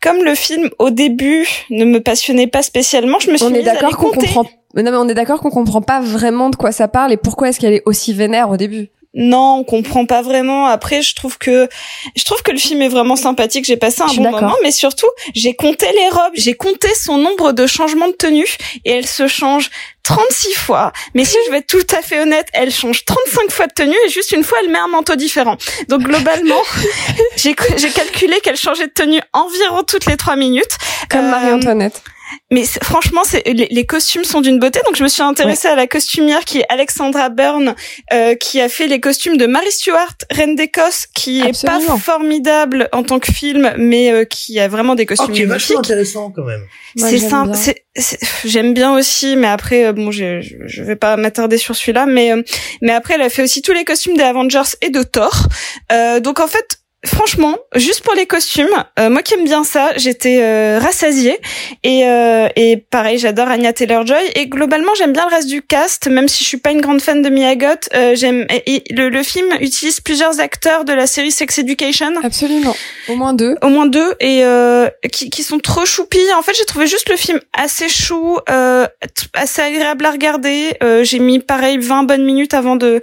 comme 0.02 0.24
le 0.24 0.36
film 0.36 0.70
au 0.80 0.90
début 0.90 1.48
ne 1.70 1.86
me 1.86 2.02
passionnait 2.02 2.48
pas 2.48 2.64
spécialement, 2.64 3.20
je 3.20 3.32
me 3.32 3.38
suis 3.38 3.46
on 3.46 3.54
est 3.54 3.64
d'accord 3.64 3.98
qu'on 3.98 4.12
comprend 4.12 4.46
non 4.76 4.84
mais 4.84 4.98
on 4.98 5.08
est 5.10 5.14
d'accord 5.14 5.42
qu'on 5.42 5.50
comprend 5.50 5.82
pas 5.82 6.00
vraiment 6.00 6.50
de 6.50 6.56
quoi 6.56 6.72
ça 6.72 6.88
parle 6.88 7.12
et 7.12 7.18
pourquoi 7.18 7.50
est-ce 7.50 7.60
qu'elle 7.60 7.74
est 7.74 7.84
aussi 7.86 8.14
vénère 8.14 8.50
au 8.50 8.58
début 8.58 8.90
Non, 9.14 9.58
on 9.58 9.64
comprend 9.66 10.06
pas 10.06 10.22
vraiment. 10.22 10.68
Après, 10.68 11.02
je 11.02 11.16
trouve 11.16 11.38
que 11.38 11.68
je 12.16 12.24
trouve 12.24 12.42
que 12.44 12.52
le 12.52 12.58
film 12.58 12.82
est 12.82 12.88
vraiment 12.88 13.18
sympathique. 13.18 13.66
J'ai 13.66 13.76
passé 13.76 14.02
un 14.02 14.08
bon 14.08 14.32
moment, 14.32 14.56
mais 14.64 14.72
surtout, 14.72 15.10
j'ai 15.36 15.54
compté 15.54 15.86
les 15.92 16.10
robes, 16.10 16.32
j'ai 16.36 16.54
compté 16.54 16.88
son 16.96 17.18
nombre 17.18 17.52
de 17.52 17.68
changements 17.68 18.08
de 18.08 18.14
tenue 18.14 18.48
et 18.86 18.92
elle 18.92 19.08
se 19.08 19.28
change 19.28 19.70
36 20.04 20.54
fois. 20.54 20.94
Mais 21.14 21.26
si 21.26 21.38
je 21.46 21.52
vais 21.52 21.58
être 21.58 21.68
tout 21.68 21.96
à 21.96 22.02
fait 22.02 22.22
honnête, 22.22 22.48
elle 22.54 22.72
change 22.72 23.04
35 23.04 23.52
fois 23.52 23.68
de 23.68 23.74
tenue 23.74 23.96
et 24.06 24.10
juste 24.10 24.32
une 24.32 24.46
fois, 24.46 24.60
elle 24.64 24.70
met 24.70 24.80
un 24.80 24.88
manteau 24.88 25.16
différent. 25.16 25.58
Donc 25.90 26.04
globalement, 26.04 26.62
j'ai 27.36 27.54
calculé 27.54 28.40
qu'elle 28.42 28.58
changeait 28.58 28.88
de 28.88 28.94
tenue 28.94 29.22
environ 29.34 29.84
toutes 29.84 30.06
les 30.06 30.16
trois 30.16 30.38
minutes. 30.38 30.78
comme 31.10 31.26
Euh, 31.26 31.32
Marie-Antoinette 31.32 32.02
mais 32.50 32.64
franchement, 32.84 33.22
c'est 33.26 33.46
les, 33.48 33.68
les 33.70 33.86
costumes 33.86 34.24
sont 34.24 34.42
d'une 34.42 34.60
beauté. 34.60 34.80
Donc 34.86 34.96
je 34.96 35.04
me 35.04 35.08
suis 35.10 35.22
intéressée 35.24 35.68
à 35.68 35.76
la 35.76 35.88
costumière 35.88 36.46
qui 36.46 36.60
est 36.60 36.66
Alexandra 36.70 37.30
Byrne, 37.30 37.76
euh, 38.14 38.36
qui 38.36 38.60
a 38.62 38.70
fait 38.70 38.88
les 38.88 39.00
costumes 39.00 39.38
de 39.38 39.46
Mary 39.46 39.72
Stuart, 39.72 40.16
Reine 40.32 40.56
d'Écosse, 40.56 41.08
qui 41.14 41.40
est 41.42 41.66
pas 41.66 41.80
formidable 41.98 42.90
en 42.92 43.04
tant 43.04 43.20
que 43.20 43.32
film, 43.32 43.74
mais 43.78 44.12
euh, 44.12 44.26
qui 44.26 44.60
a 44.60 44.68
vraiment 44.68 44.96
des 44.96 45.04
Oh, 45.04 45.08
costumes 45.08 45.34
qui 45.34 45.42
est 45.42 45.46
vachement 45.46 45.76
magnifiques. 45.76 45.92
intéressant 45.92 46.32
quand 46.32 46.44
même. 46.44 46.62
C'est 46.96 47.18
j'aime 47.18 47.30
simple, 47.30 47.52
bien. 47.52 47.60
c'est, 47.60 47.86
c'est- 47.96 48.20
j'aime 48.46 48.74
bien 48.74 48.94
aussi, 48.96 49.36
mais 49.36 49.48
après, 49.48 49.86
euh, 49.86 49.94
bon, 49.94 50.12
je, 50.12 50.42
je, 50.42 50.56
je 50.66 50.84
vais 50.84 50.96
pas 50.96 51.18
m'attarder 51.18 51.58
sur 51.58 51.76
celui-là, 51.76 52.06
mais 52.06 52.32
euh, 52.34 52.42
mais 52.82 52.92
après, 52.92 53.14
elle 53.16 53.22
a 53.22 53.30
fait 53.30 53.44
aussi 53.44 53.62
tous 53.62 53.72
les 53.74 53.86
costumes 53.86 54.16
des 54.18 54.24
Avengers 54.24 54.62
et 54.82 54.90
de 54.90 55.04
Thor. 55.04 55.48
Euh, 55.92 56.20
donc 56.20 56.40
en 56.40 56.48
fait, 56.48 56.78
franchement, 57.06 57.58
juste 57.76 58.02
pour 58.02 58.14
les 58.14 58.26
costumes, 58.26 58.68
euh, 59.00 59.10
moi 59.10 59.22
qui 59.24 59.34
aime 59.34 59.44
bien 59.44 59.64
ça, 59.64 59.92
j'étais 59.98 60.40
euh, 60.42 60.80
rassasiée 60.80 61.40
et 61.84 62.06
euh, 62.06 62.48
et 62.56 62.78
pareil, 62.78 63.18
j'adore 63.18 63.48
Anya 63.48 63.74
Taylor-Joy 63.74 64.22
et 64.36 64.48
globalement, 64.48 64.92
j'aime 64.98 65.12
bien 65.14 65.28
le 65.30 65.36
reste 65.36 65.48
du 65.48 65.62
cast, 65.62 66.08
même 66.08 66.28
si 66.28 66.44
je 66.44 66.48
suis 66.50 66.58
pas 66.58 66.72
une 66.72 66.82
grande 66.82 67.02
fan 67.02 67.22
de 67.22 67.30
Mia 67.30 67.56
Goth. 67.56 67.90
euh, 67.96 68.16
j'aime 68.16 68.46
le, 68.92 69.10
le 69.10 69.24
film 69.24 69.48
utilise 69.60 70.00
plusieurs 70.00 70.40
acteurs 70.40 70.86
de 70.86 70.94
la 70.94 71.08
série 71.08 71.32
Sex 71.32 71.58
Education 71.60 72.14
absolument 72.24 72.76
au 73.10 73.16
moins 73.16 73.34
deux 73.34 73.56
au 73.64 73.70
moins 73.70 73.86
deux 73.88 74.14
et 74.20 74.44
euh, 74.44 74.88
qui, 75.12 75.30
qui 75.30 75.44
sont 75.44 75.60
trop 75.60 75.86
choupis. 75.86 76.20
En 76.38 76.42
fait, 76.44 76.54
j'ai 76.56 76.66
trouvé 76.66 76.88
juste 76.88 77.10
le 77.10 77.16
film 77.18 77.40
assez 77.54 77.90
chou, 77.90 78.38
euh, 78.50 78.86
assez 79.34 79.62
agréable 79.62 80.06
à 80.06 80.12
regarder. 80.12 80.74
Euh, 80.84 81.04
j'ai 81.04 81.20
mis 81.20 81.40
pareil 81.40 81.78
20 81.80 82.04
bonnes 82.04 82.26
minutes 82.26 82.54
avant 82.54 82.76
de 82.76 83.02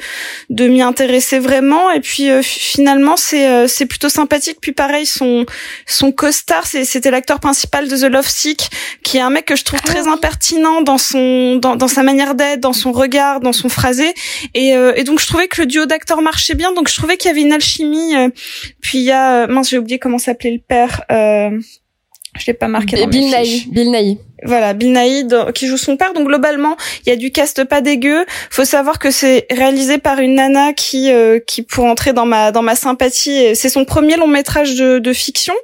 de 0.50 0.66
m'y 0.68 0.82
intéresser 0.82 1.38
vraiment 1.40 1.90
et 1.90 2.00
puis 2.00 2.30
euh, 2.30 2.42
fi- 2.42 2.60
finalement 2.60 3.16
c'est 3.16 3.48
euh, 3.48 3.66
c'est 3.66 3.86
plutôt 3.88 4.08
sympathique. 4.08 4.58
Puis 4.60 4.72
pareil 4.72 5.06
son 5.06 5.44
son 5.86 6.12
costard 6.12 6.66
c'est- 6.66 6.84
c'était 6.84 7.10
l'acteur 7.10 7.40
principal 7.40 7.88
de 7.88 7.96
The 7.96 8.10
Love 8.12 8.28
Sick 8.28 8.68
qui 9.02 9.16
est 9.16 9.20
un 9.20 9.30
mec 9.30 9.46
que 9.46 9.56
je 9.56 9.64
trouve 9.64 9.80
très 9.80 10.06
impertinent 10.06 10.82
dans 10.82 10.98
son 10.98 11.56
dans, 11.56 11.74
dans 11.76 11.88
sa 11.88 12.02
manière 12.02 12.34
d'être, 12.36 12.60
dans 12.60 12.72
son 12.72 12.92
regard, 12.92 13.40
dans 13.40 13.52
son 13.52 13.68
phrasé 13.68 14.14
et, 14.54 14.74
euh, 14.76 14.92
et 14.96 15.02
donc 15.04 15.18
je 15.20 15.26
trouvais 15.26 15.48
que 15.48 15.60
le 15.62 15.66
duo 15.66 15.86
d'acteurs 15.86 16.22
marchait 16.22 16.54
bien. 16.54 16.72
Donc 16.72 16.88
je 16.88 16.94
trouvais 16.94 17.16
qu'il 17.16 17.28
y 17.28 17.32
avait 17.32 17.42
une 17.42 17.52
alchimie. 17.52 18.14
euh, 18.16 18.28
puis 18.80 18.98
il 18.98 19.04
y 19.04 19.10
a 19.10 19.42
euh, 19.42 19.46
mince 19.48 19.70
j'ai 19.70 19.78
oublié 19.78 19.98
comment 19.98 20.18
s'appelait 20.18 20.52
le 20.52 20.60
père. 20.60 21.02
Euh, 21.10 21.50
je 22.38 22.46
l'ai 22.46 22.54
pas 22.54 22.68
marqué. 22.68 22.96
dans 23.00 23.06
Bill. 23.08 23.24
Nighy 23.34 23.66
Bill 23.70 23.90
Nighy 23.90 24.18
Voilà, 24.44 24.72
Bill 24.72 24.98
qui 25.54 25.66
joue 25.66 25.76
son 25.76 25.96
père. 25.96 26.12
Donc 26.12 26.26
globalement, 26.26 26.76
il 27.04 27.10
y 27.10 27.12
a 27.12 27.16
du 27.16 27.30
cast 27.30 27.64
pas 27.64 27.80
dégueu. 27.80 28.24
Faut 28.50 28.64
savoir 28.64 28.98
que 28.98 29.10
c'est 29.10 29.46
réalisé 29.50 29.98
par 29.98 30.18
une 30.18 30.34
nana 30.34 30.72
qui 30.72 31.10
euh, 31.10 31.38
qui 31.38 31.62
pour 31.62 31.84
entrer 31.84 32.12
dans 32.12 32.26
ma 32.26 32.52
dans 32.52 32.62
ma 32.62 32.74
sympathie, 32.74 33.54
c'est 33.54 33.68
son 33.68 33.84
premier 33.84 34.16
long 34.16 34.26
métrage 34.26 34.74
de, 34.74 34.98
de 34.98 35.12
fiction. 35.12 35.54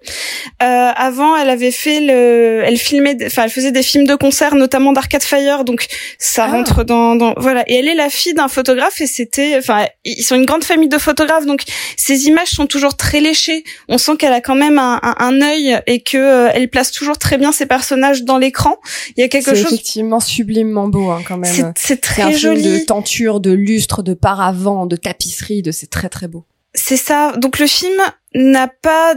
Euh, 0.63 0.91
avant, 0.97 1.37
elle 1.37 1.51
avait 1.51 1.71
fait 1.71 2.01
le, 2.01 2.63
elle 2.65 2.79
filmait, 2.79 3.17
enfin 3.27 3.45
elle 3.45 3.51
faisait 3.51 3.73
des 3.73 3.83
films 3.83 4.07
de 4.07 4.15
concert, 4.15 4.55
notamment 4.55 4.93
d'Arcade 4.93 5.23
Fire. 5.23 5.65
Donc 5.65 5.87
ça 6.19 6.47
rentre 6.47 6.85
dans, 6.85 7.17
dans 7.17 7.35
voilà. 7.37 7.65
Et 7.67 7.77
elle 7.77 7.89
est 7.89 7.95
la 7.95 8.09
fille 8.09 8.35
d'un 8.35 8.49
photographe 8.49 9.01
et 9.01 9.07
c'était, 9.07 9.57
enfin 9.59 9.87
ils 10.05 10.23
sont 10.23 10.37
une 10.37 10.47
grande 10.47 10.65
famille 10.65 10.89
de 10.89 10.99
photographes. 10.99 11.47
Donc 11.47 11.63
ces 11.97 12.27
images 12.27 12.49
sont 12.49 12.67
toujours 12.67 12.97
très 12.97 13.21
léchées. 13.21 13.65
On 13.89 13.99
sent 13.99 14.17
qu'elle 14.19 14.33
a 14.33 14.41
quand 14.41 14.55
même 14.55 14.79
un, 14.79 15.01
un, 15.03 15.15
un 15.19 15.43
œil 15.43 15.79
et 15.87 16.01
que 16.01 16.17
euh, 16.17 16.51
elle 16.55 16.69
place 16.69 16.91
toujours 16.93 17.19
très 17.19 17.37
bien 17.39 17.53
ses 17.53 17.67
personnages 17.67 18.23
dans 18.23 18.39
l'écran. 18.39 18.64
Il 19.17 19.21
y 19.21 19.25
a 19.25 19.29
quelque 19.29 19.55
C'est 19.55 19.63
chose. 19.63 19.73
effectivement 19.73 20.21
sublimement 20.21 20.89
beau 20.89 21.11
hein, 21.11 21.23
quand 21.27 21.37
même. 21.37 21.53
C'est- 21.53 21.73
c'est 21.77 22.01
très 22.01 22.33
joli. 22.33 22.63
de 22.63 22.79
tenture, 22.85 23.41
de 23.41 23.53
lustre, 23.53 24.03
de 24.03 24.15
paravent, 24.15 24.87
de 24.87 24.97
tapisserie, 24.97 25.63
de 25.63 25.71
c'est 25.73 25.89
très 25.91 26.09
très 26.09 26.29
beau. 26.29 26.45
C'est 26.77 26.97
ça. 26.97 27.33
Donc 27.37 27.61
le 27.61 27.69
film 27.69 27.95
n'a 28.35 28.67
pas 28.67 29.15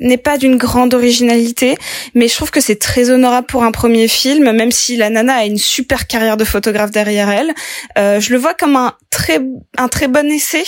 n'est 0.00 0.18
pas 0.18 0.36
d'une 0.36 0.56
grande 0.58 0.92
originalité, 0.92 1.74
mais 2.14 2.28
je 2.28 2.34
trouve 2.34 2.50
que 2.50 2.60
c'est 2.60 2.76
très 2.78 3.08
honorable 3.08 3.46
pour 3.46 3.64
un 3.64 3.72
premier 3.72 4.08
film, 4.08 4.52
même 4.52 4.70
si 4.70 4.98
la 4.98 5.08
nana 5.08 5.36
a 5.36 5.44
une 5.46 5.56
super 5.56 6.06
carrière 6.06 6.36
de 6.36 6.44
photographe 6.44 6.90
derrière 6.90 7.30
elle. 7.30 7.54
Euh, 7.96 8.20
je 8.20 8.30
le 8.30 8.38
vois 8.38 8.52
comme 8.52 8.76
un 8.76 8.92
très 9.08 9.40
un 9.78 9.88
très 9.88 10.06
bon 10.06 10.30
essai. 10.30 10.64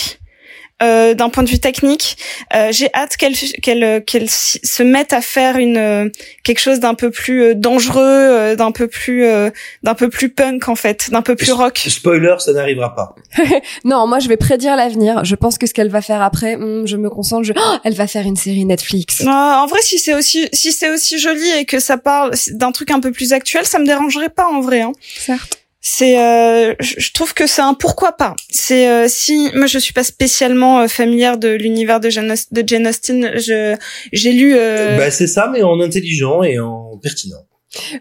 Euh, 0.81 1.13
d'un 1.13 1.29
point 1.29 1.43
de 1.43 1.49
vue 1.49 1.59
technique, 1.59 2.17
Euh, 2.55 2.69
j'ai 2.71 2.89
hâte 2.93 3.15
qu'elle 3.17 3.35
qu'elle 3.61 4.03
qu'elle 4.05 4.29
s'y- 4.29 4.59
se 4.63 4.83
mette 4.83 5.13
à 5.13 5.21
faire 5.21 5.57
une 5.57 5.77
euh, 5.77 6.09
quelque 6.43 6.59
chose 6.59 6.79
d'un 6.79 6.93
peu 6.95 7.11
plus 7.11 7.43
euh, 7.43 7.53
dangereux, 7.55 8.01
euh, 8.03 8.55
d'un 8.55 8.71
peu 8.71 8.87
plus 8.87 9.25
euh, 9.25 9.49
d'un 9.83 9.93
peu 9.95 10.09
plus 10.09 10.29
punk 10.29 10.67
en 10.67 10.75
fait, 10.75 11.09
d'un 11.11 11.21
peu 11.21 11.35
plus 11.35 11.51
rock. 11.51 11.77
Spoiler, 11.87 12.35
ça 12.39 12.53
n'arrivera 12.53 12.93
pas. 12.95 13.15
non, 13.85 14.07
moi 14.07 14.19
je 14.19 14.27
vais 14.27 14.37
prédire 14.37 14.75
l'avenir. 14.75 15.23
Je 15.23 15.35
pense 15.35 15.57
que 15.57 15.65
ce 15.67 15.73
qu'elle 15.73 15.89
va 15.89 16.01
faire 16.01 16.21
après, 16.21 16.55
hmm, 16.57 16.85
je 16.87 16.97
me 16.97 17.09
concentre. 17.09 17.43
Je... 17.43 17.53
Oh, 17.55 17.77
elle 17.83 17.93
va 17.93 18.07
faire 18.07 18.25
une 18.25 18.35
série 18.35 18.65
Netflix. 18.65 19.23
En 19.25 19.65
vrai, 19.67 19.79
si 19.81 19.97
c'est 19.99 20.13
aussi 20.13 20.49
si 20.53 20.71
c'est 20.71 20.89
aussi 20.91 21.19
joli 21.19 21.49
et 21.59 21.65
que 21.65 21.79
ça 21.79 21.97
parle 21.97 22.31
d'un 22.51 22.71
truc 22.71 22.91
un 22.91 22.99
peu 22.99 23.11
plus 23.11 23.33
actuel, 23.33 23.65
ça 23.65 23.79
me 23.79 23.85
dérangerait 23.85 24.29
pas 24.29 24.47
en 24.47 24.61
vrai. 24.61 24.81
Hein. 24.81 24.91
Certes. 25.17 25.57
C'est, 25.83 26.19
euh, 26.19 26.75
je 26.79 27.11
trouve 27.11 27.33
que 27.33 27.47
c'est 27.47 27.63
un 27.63 27.73
pourquoi 27.73 28.11
pas. 28.11 28.35
C'est 28.51 28.87
euh, 28.87 29.07
si 29.07 29.49
moi 29.55 29.65
je 29.65 29.79
suis 29.79 29.93
pas 29.93 30.03
spécialement 30.03 30.81
euh, 30.81 30.87
familière 30.87 31.39
de 31.39 31.49
l'univers 31.49 31.99
de 31.99 32.09
Jane, 32.11 32.35
de 32.51 32.63
Jane 32.67 32.85
Austen. 32.87 33.31
Je 33.39 33.75
j'ai 34.13 34.31
lu. 34.31 34.53
euh, 34.55 34.97
Bah 34.97 35.09
c'est 35.09 35.25
ça, 35.25 35.49
mais 35.51 35.63
en 35.63 35.79
intelligent 35.79 36.43
et 36.43 36.59
en 36.59 36.97
pertinent. 37.01 37.47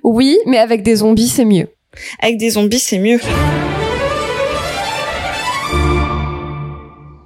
Oui, 0.05 0.39
mais 0.47 0.59
avec 0.59 0.83
des 0.83 0.97
zombies, 0.97 1.29
c'est 1.29 1.47
mieux. 1.47 1.69
Avec 2.21 2.37
des 2.37 2.51
zombies, 2.51 2.79
c'est 2.81 2.99
mieux. 2.99 3.19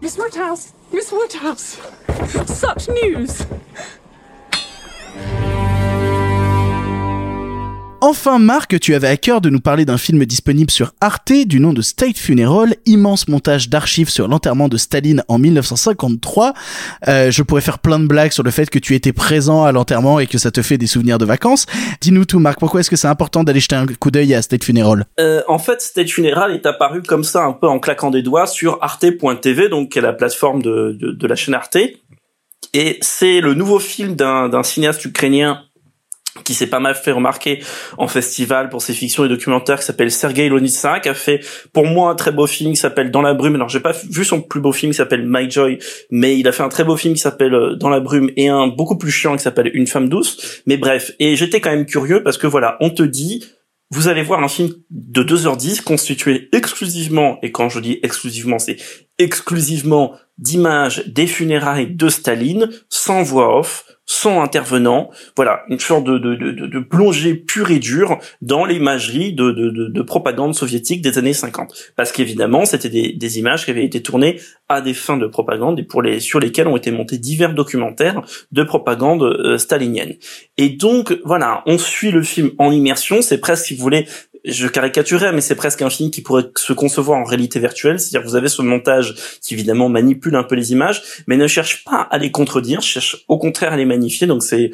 Miss 0.01 0.17
Woodhouse! 0.19 0.67
Miss 0.93 1.11
Woodhouse! 1.11 1.79
Such 2.47 2.89
news! 2.91 3.27
Enfin, 8.07 8.39
Marc, 8.39 8.79
tu 8.81 8.95
avais 8.95 9.09
à 9.09 9.17
cœur 9.17 9.41
de 9.41 9.49
nous 9.49 9.61
parler 9.61 9.87
d'un 9.87 9.97
film 9.97 10.27
disponible 10.27 10.71
sur 10.71 10.93
Arte 11.01 11.33
du 11.47 11.59
nom 11.59 11.73
de 11.73 11.81
State 11.81 12.19
Funeral, 12.19 12.77
immense 12.85 13.29
montage 13.29 13.71
d'archives 13.71 14.11
sur 14.11 14.29
l'enterrement 14.29 14.69
de 14.69 14.77
Staline 14.77 15.25
en 15.27 15.39
1953. 15.39 16.53
Euh, 17.09 17.31
je 17.31 17.43
pourrais 17.43 17.63
faire 17.63 17.79
plein 17.79 17.99
de 17.99 18.07
blagues 18.07 18.33
sur 18.33 18.43
le 18.43 18.51
fait 18.51 18.69
que 18.69 18.79
tu 18.79 18.95
étais 18.95 19.15
présent 19.15 19.65
à 19.65 19.73
l'enterrement 19.73 20.21
et 20.21 20.27
que 20.27 20.37
ça 20.37 20.51
te 20.51 20.61
fait 20.61 20.77
des 20.77 20.87
souvenirs 20.87 21.17
de 21.17 21.25
vacances. 21.25 21.65
Dis-nous 22.03 22.27
tout, 22.27 22.41
Marc, 22.41 22.61
pourquoi 22.61 22.81
est-ce 22.81 22.91
que 22.91 22.97
c'est 22.97 23.09
important 23.09 23.43
d'aller 23.43 23.61
jeter 23.61 23.77
un 23.77 23.87
coup 23.87 24.11
d'œil 24.11 24.35
à 24.35 24.43
State 24.43 24.65
Funeral? 24.65 25.07
Euh, 25.19 25.41
en 25.49 25.59
fait, 25.59 25.81
State 25.81 26.11
Funeral 26.11 26.53
est 26.53 26.67
apparu 26.67 27.01
comme 27.01 27.25
ça, 27.25 27.45
un 27.45 27.55
peu 27.55 27.69
en 27.69 27.79
claquant 27.79 28.11
des 28.11 28.21
doigts, 28.21 28.47
sur 28.47 28.77
arte.tv, 28.83 29.71
donc 29.71 29.93
qui 29.93 29.99
est 29.99 30.03
la 30.03 30.13
plateforme 30.13 30.61
de, 30.61 30.95
de, 31.01 31.13
de 31.13 31.27
la 31.27 31.37
chaîne 31.37 31.55
Arte. 31.55 31.79
Et 32.75 32.99
c'est 33.01 33.41
le 33.41 33.55
nouveau 33.55 33.79
film 33.79 34.15
d'un 34.15 34.51
d'un 34.51 34.63
cinéaste 34.63 35.05
ukrainien 35.07 35.64
qui 36.43 36.55
s'est 36.55 36.67
pas 36.67 36.81
mal 36.81 36.95
fait 36.95 37.13
remarquer 37.13 37.63
en 37.97 38.09
festival 38.09 38.69
pour 38.69 38.83
ses 38.83 38.93
fictions 38.93 39.25
et 39.25 39.29
documentaires 39.29 39.79
qui 39.79 39.85
s'appelle 39.85 40.11
Sergei 40.11 40.49
Lonitsa 40.49 41.01
qui 41.01 41.09
a 41.09 41.15
fait 41.15 41.41
pour 41.73 41.87
moi 41.87 42.11
un 42.11 42.15
très 42.15 42.33
beau 42.33 42.47
film 42.47 42.73
qui 42.73 42.77
s'appelle 42.77 43.11
Dans 43.11 43.23
la 43.23 43.35
brume. 43.35 43.55
Alors 43.55 43.69
j'ai 43.69 43.81
pas 43.81 43.93
vu 44.11 44.25
son 44.25 44.41
plus 44.41 44.61
beau 44.61 44.73
film 44.73 44.93
qui 44.93 44.97
s'appelle 44.97 45.25
My 45.27 45.49
Joy 45.49 45.79
mais 46.11 46.37
il 46.39 46.49
a 46.49 46.53
fait 46.53 46.65
un 46.65 46.69
très 46.69 46.85
beau 46.85 46.97
film 46.97 47.15
qui 47.15 47.21
s'appelle 47.21 47.55
euh, 47.55 47.77
Dans 47.77 47.89
la 47.89 48.01
brume 48.01 48.31
et 48.37 48.49
un 48.49 48.67
beaucoup 48.67 48.99
plus 48.99 49.13
chiant 49.13 49.37
qui 49.37 49.43
s'appelle 49.43 49.71
Une 49.75 49.87
femme 49.87 50.09
douce. 50.09 50.63
Mais 50.67 50.77
bref 50.77 51.13
et 51.21 51.37
j'étais 51.37 51.61
quand 51.61 51.71
même 51.71 51.87
curieux 51.87 52.23
parce 52.23 52.39
que 52.39 52.47
voilà 52.47 52.77
on 52.81 52.91
te 52.91 53.03
dit 53.03 53.45
vous 53.91 54.09
allez 54.09 54.23
voir 54.23 54.43
un 54.43 54.49
film 54.49 54.71
de 54.91 55.23
2h10 55.23 55.83
constitué 55.83 56.49
exclusivement, 56.53 57.39
et 57.43 57.53
quand 57.53 57.69
je 57.69 57.79
dis 57.79 58.01
exclusivement, 58.03 58.59
c'est 58.59 58.77
exclusivement 59.19 60.17
d'images 60.37 61.05
des 61.07 61.29
funérailles 61.29 61.95
de 61.95 62.09
Staline, 62.09 62.71
sans 62.89 63.23
voix 63.23 63.57
off, 63.57 63.85
sans 64.07 64.43
intervenant. 64.43 65.11
Voilà, 65.37 65.63
une 65.69 65.81
sorte 65.81 66.05
de, 66.05 66.19
de, 66.19 66.35
de, 66.35 66.67
de- 66.67 66.79
plongée 66.81 67.35
pure 67.35 67.71
et 67.71 67.79
dure 67.79 68.19
dans 68.43 68.65
l'imagerie 68.65 69.33
de, 69.33 69.51
de 69.51 70.03
propagande 70.03 70.55
soviétique 70.55 71.03
des 71.03 71.19
années 71.19 71.33
50. 71.33 71.93
Parce 71.97 72.13
qu'évidemment, 72.13 72.65
c'était 72.65 72.91
des, 72.91 73.13
des 73.13 73.39
images 73.39 73.65
qui 73.65 73.71
avaient 73.71 73.85
été 73.85 74.03
tournées 74.03 74.41
à 74.69 74.81
des 74.81 74.95
fins 74.95 75.17
de 75.17 75.27
propagande 75.27 75.79
et 75.81 75.83
pour 75.83 76.03
les, 76.03 76.21
sur 76.21 76.41
lesquelles 76.41 76.69
ont 76.69 76.77
été 76.77 76.91
montés 76.91 77.19
divers 77.19 77.55
documentaires 77.55 78.23
de 78.53 78.63
propagande 78.63 79.23
euh, 79.23 79.59
stalinienne. 79.59 80.15
Et 80.59 80.69
donc, 80.71 81.19
voilà, 81.25 81.63
on 81.67 81.79
suit 81.79 82.11
le 82.11 82.23
film 82.23 82.51
en 82.59 82.71
immersion. 82.73 83.23
C'est 83.23 83.39
presque, 83.39 83.67
si 83.67 83.75
vous 83.75 83.83
voulez, 83.83 84.07
je 84.45 84.69
caricaturais, 84.69 85.33
mais 85.33 85.41
c'est 85.41 85.55
presque 85.55 85.83
un 85.83 85.91
film 85.91 86.11
qui 86.11 86.21
pourrait 86.21 86.51
se 86.57 86.73
concevoir 86.73 87.19
en 87.19 87.25
réalité 87.25 87.59
virtuelle. 87.59 87.99
C'est-à-dire, 87.99 88.29
vous 88.29 88.37
avez 88.37 88.49
ce 88.49 88.63
montage 88.63 89.15
qui 89.41 89.55
évidemment 89.55 89.89
manipule 89.89 90.37
un 90.37 90.45
peu 90.45 90.55
les 90.55 90.73
images, 90.73 91.03
mais 91.27 91.37
ne 91.37 91.47
cherche 91.47 91.85
pas 91.85 92.03
à 92.11 92.19
les 92.19 92.31
contredire, 92.31 92.83
cherche 92.83 93.25
au 93.29 93.39
contraire 93.39 93.73
à 93.73 93.77
les 93.77 93.87
magnifier. 93.87 94.27
Donc, 94.27 94.43
c'est 94.43 94.73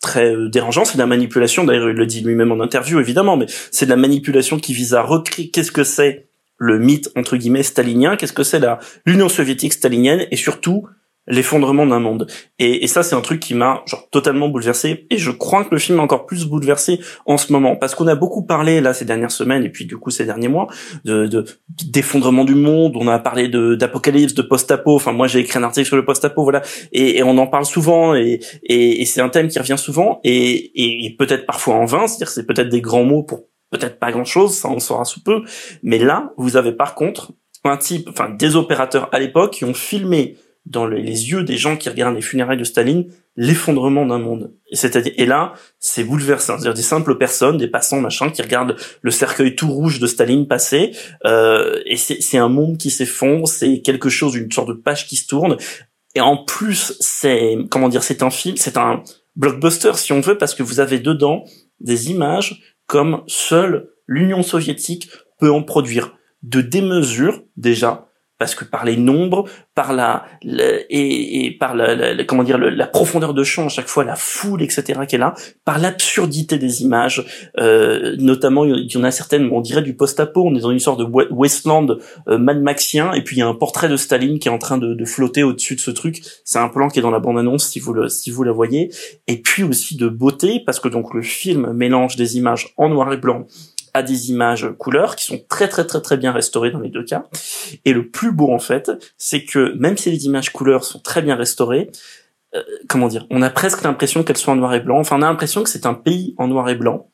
très 0.00 0.34
euh, 0.34 0.48
dérangeant, 0.48 0.84
c'est 0.84 0.94
de 0.94 1.02
la 1.02 1.06
manipulation. 1.06 1.64
D'ailleurs, 1.64 1.90
il 1.90 1.96
le 1.96 2.06
dit 2.06 2.22
lui-même 2.22 2.52
en 2.52 2.60
interview, 2.60 3.00
évidemment, 3.00 3.36
mais 3.36 3.46
c'est 3.70 3.86
de 3.86 3.90
la 3.90 3.96
manipulation 3.96 4.58
qui 4.58 4.72
vise 4.72 4.94
à 4.94 5.02
recréer 5.02 5.50
qu'est-ce 5.50 5.72
que 5.72 5.84
c'est 5.84 6.28
le 6.58 6.78
mythe 6.78 7.10
entre 7.16 7.36
guillemets 7.36 7.62
stalinien, 7.62 8.16
qu'est-ce 8.16 8.32
que 8.32 8.44
c'est 8.44 8.60
l'Union 9.04 9.28
soviétique 9.28 9.72
stalinienne, 9.72 10.26
et 10.30 10.36
surtout 10.36 10.86
l'effondrement 11.26 11.86
d'un 11.86 12.00
monde. 12.00 12.26
Et, 12.58 12.84
et 12.84 12.86
ça, 12.86 13.02
c'est 13.02 13.14
un 13.14 13.20
truc 13.20 13.38
qui 13.40 13.54
m'a 13.54 13.82
genre 13.86 14.08
totalement 14.10 14.48
bouleversé. 14.48 15.06
Et 15.10 15.18
je 15.18 15.30
crois 15.30 15.64
que 15.64 15.72
le 15.72 15.78
film 15.78 15.98
est 15.98 16.02
encore 16.02 16.26
plus 16.26 16.46
bouleversé 16.46 17.00
en 17.26 17.36
ce 17.36 17.52
moment, 17.52 17.76
parce 17.76 17.94
qu'on 17.94 18.08
a 18.08 18.14
beaucoup 18.14 18.44
parlé 18.44 18.80
là 18.80 18.92
ces 18.92 19.04
dernières 19.04 19.30
semaines 19.30 19.64
et 19.64 19.68
puis 19.68 19.86
du 19.86 19.96
coup 19.96 20.10
ces 20.10 20.24
derniers 20.24 20.48
mois 20.48 20.66
de 21.04 21.26
de- 21.26 21.44
d'effondrement 21.86 22.44
du 22.44 22.54
monde. 22.54 22.96
On 22.96 23.06
a 23.08 23.18
parlé 23.18 23.48
de 23.48 23.74
d'apocalypse, 23.74 24.34
de 24.34 24.42
post-apo. 24.42 24.96
Enfin, 24.96 25.12
moi 25.12 25.28
j'ai 25.28 25.38
écrit 25.38 25.58
un 25.58 25.62
article 25.62 25.86
sur 25.86 25.96
le 25.96 26.04
post-apo, 26.04 26.42
voilà. 26.42 26.62
Et, 26.92 27.18
et 27.18 27.22
on 27.22 27.38
en 27.38 27.46
parle 27.46 27.66
souvent 27.66 28.14
et 28.14 28.40
et, 28.64 29.02
et 29.02 29.04
c'est 29.04 29.20
un 29.20 29.28
thème 29.28 29.48
qui 29.48 29.58
revient 29.58 29.78
souvent 29.78 30.20
et, 30.24 31.06
et, 31.06 31.16
peut-être 31.16 31.46
parfois 31.46 31.74
en 31.74 31.84
vain. 31.84 32.06
C'est-à-dire 32.06 32.28
c'est 32.28 32.46
peut-être 32.46 32.68
des 32.68 32.80
grands 32.80 33.04
mots 33.04 33.22
pour 33.22 33.44
peut-être 33.70 33.98
pas 33.98 34.10
grand-chose, 34.12 34.54
ça 34.54 34.68
on 34.68 34.80
saura 34.80 35.04
sous 35.04 35.22
peu. 35.22 35.42
Mais 35.82 35.98
là, 35.98 36.32
vous 36.36 36.56
avez 36.56 36.72
par 36.72 36.94
contre 36.94 37.32
un 37.64 37.76
type, 37.76 38.08
enfin 38.08 38.28
des 38.28 38.56
opérateurs 38.56 39.08
à 39.12 39.20
l'époque 39.20 39.52
qui 39.52 39.64
ont 39.64 39.74
filmé 39.74 40.36
dans 40.64 40.86
le- 40.86 40.96
les 40.98 41.30
yeux 41.30 41.42
des 41.42 41.56
gens 41.56 41.76
qui 41.76 41.88
regardent 41.88 42.14
les 42.14 42.22
funérailles 42.22 42.56
de 42.56 42.64
Staline 42.64 43.06
l'effondrement 43.34 44.04
d'un 44.06 44.18
monde. 44.18 44.52
Et 44.70 44.76
c'est-à-dire, 44.76 45.12
et 45.16 45.26
là, 45.26 45.54
c'est 45.78 46.04
bouleversant. 46.04 46.54
C'est-à-dire 46.58 46.74
des 46.74 46.82
simples 46.82 47.16
personnes, 47.16 47.56
des 47.56 47.66
passants, 47.66 48.00
machin, 48.00 48.30
qui 48.30 48.42
regardent 48.42 48.76
le 49.00 49.10
cercueil 49.10 49.56
tout 49.56 49.70
rouge 49.70 49.98
de 50.00 50.06
Staline 50.06 50.46
passer, 50.46 50.92
euh, 51.24 51.80
et 51.86 51.96
c'est 51.96 52.20
c'est 52.20 52.38
un 52.38 52.48
monde 52.48 52.76
qui 52.78 52.90
s'effondre, 52.90 53.48
c'est 53.48 53.80
quelque 53.80 54.08
chose, 54.10 54.34
une 54.36 54.52
sorte 54.52 54.68
de 54.68 54.74
page 54.74 55.06
qui 55.08 55.16
se 55.16 55.26
tourne. 55.26 55.56
Et 56.14 56.20
en 56.20 56.36
plus, 56.36 56.94
c'est, 57.00 57.56
comment 57.70 57.88
dire, 57.88 58.02
c'est 58.02 58.22
un 58.22 58.30
film, 58.30 58.56
c'est 58.58 58.76
un 58.76 59.02
blockbuster, 59.34 59.92
si 59.96 60.12
on 60.12 60.20
veut, 60.20 60.36
parce 60.36 60.54
que 60.54 60.62
vous 60.62 60.78
avez 60.78 60.98
dedans 60.98 61.44
des 61.80 62.10
images 62.10 62.60
comme 62.86 63.22
seule 63.26 63.88
l'Union 64.06 64.42
soviétique 64.42 65.08
peut 65.38 65.50
en 65.50 65.62
produire. 65.62 66.14
De 66.42 66.60
démesure, 66.60 67.42
déjà, 67.56 68.08
parce 68.42 68.56
que 68.56 68.64
par 68.64 68.84
les 68.84 68.96
nombres, 68.96 69.44
par 69.76 69.92
la, 69.92 70.24
la- 70.42 70.80
et, 70.90 71.44
et 71.46 71.50
par 71.52 71.76
la, 71.76 71.94
la- 71.94 72.24
comment 72.24 72.42
dire 72.42 72.58
la 72.58 72.88
profondeur 72.88 73.34
de 73.34 73.44
champ 73.44 73.66
à 73.66 73.68
chaque 73.68 73.86
fois, 73.86 74.02
la 74.02 74.16
foule, 74.16 74.62
etc. 74.64 74.98
qui 75.06 75.14
est 75.14 75.18
là, 75.18 75.32
par 75.64 75.78
l'absurdité 75.78 76.58
des 76.58 76.82
images, 76.82 77.24
euh, 77.60 78.16
notamment 78.18 78.64
il 78.64 78.90
y 78.92 78.96
en 78.96 79.04
a 79.04 79.12
certaines, 79.12 79.48
on 79.52 79.60
dirait 79.60 79.82
du 79.82 79.94
post-apo, 79.94 80.42
on 80.44 80.56
est 80.56 80.60
dans 80.60 80.72
une 80.72 80.80
sorte 80.80 80.98
de 80.98 81.04
wa- 81.04 81.30
wasteland 81.30 81.86
euh, 82.26 82.36
Mad 82.36 82.58
et 83.14 83.22
puis 83.22 83.36
il 83.36 83.38
y 83.38 83.42
a 83.42 83.46
un 83.46 83.54
portrait 83.54 83.88
de 83.88 83.96
Staline 83.96 84.40
qui 84.40 84.48
est 84.48 84.50
en 84.50 84.58
train 84.58 84.76
de, 84.76 84.92
de 84.94 85.04
flotter 85.04 85.44
au-dessus 85.44 85.76
de 85.76 85.80
ce 85.80 85.92
truc. 85.92 86.20
C'est 86.44 86.58
un 86.58 86.68
plan 86.68 86.88
qui 86.88 86.98
est 86.98 87.02
dans 87.02 87.12
la 87.12 87.20
bande-annonce 87.20 87.68
si 87.68 87.78
vous 87.78 87.92
le 87.92 88.08
si 88.08 88.32
vous 88.32 88.42
la 88.42 88.50
voyez, 88.50 88.90
et 89.28 89.40
puis 89.40 89.62
aussi 89.62 89.96
de 89.96 90.08
beauté 90.08 90.60
parce 90.66 90.80
que 90.80 90.88
donc 90.88 91.14
le 91.14 91.22
film 91.22 91.72
mélange 91.72 92.16
des 92.16 92.36
images 92.36 92.74
en 92.76 92.88
noir 92.88 93.12
et 93.12 93.18
blanc 93.18 93.46
à 93.94 94.02
des 94.02 94.30
images 94.30 94.68
couleurs 94.78 95.16
qui 95.16 95.24
sont 95.24 95.40
très 95.48 95.68
très 95.68 95.86
très 95.86 96.00
très 96.00 96.16
bien 96.16 96.32
restaurées 96.32 96.70
dans 96.70 96.80
les 96.80 96.88
deux 96.88 97.04
cas. 97.04 97.24
Et 97.84 97.92
le 97.92 98.08
plus 98.08 98.32
beau 98.32 98.52
en 98.52 98.58
fait, 98.58 98.90
c'est 99.18 99.44
que 99.44 99.74
même 99.78 99.96
si 99.96 100.10
les 100.10 100.24
images 100.26 100.50
couleurs 100.50 100.84
sont 100.84 100.98
très 100.98 101.22
bien 101.22 101.36
restaurées, 101.36 101.90
euh, 102.54 102.62
comment 102.88 103.08
dire, 103.08 103.26
on 103.30 103.40
a 103.42 103.50
presque 103.50 103.82
l'impression 103.82 104.24
qu'elles 104.24 104.36
sont 104.36 104.52
en 104.52 104.56
noir 104.56 104.74
et 104.74 104.80
blanc. 104.80 104.98
Enfin, 104.98 105.16
on 105.18 105.22
a 105.22 105.26
l'impression 105.26 105.62
que 105.62 105.70
c'est 105.70 105.86
un 105.86 105.94
pays 105.94 106.34
en 106.36 106.48
noir 106.48 106.68
et 106.68 106.74
blanc. 106.74 107.08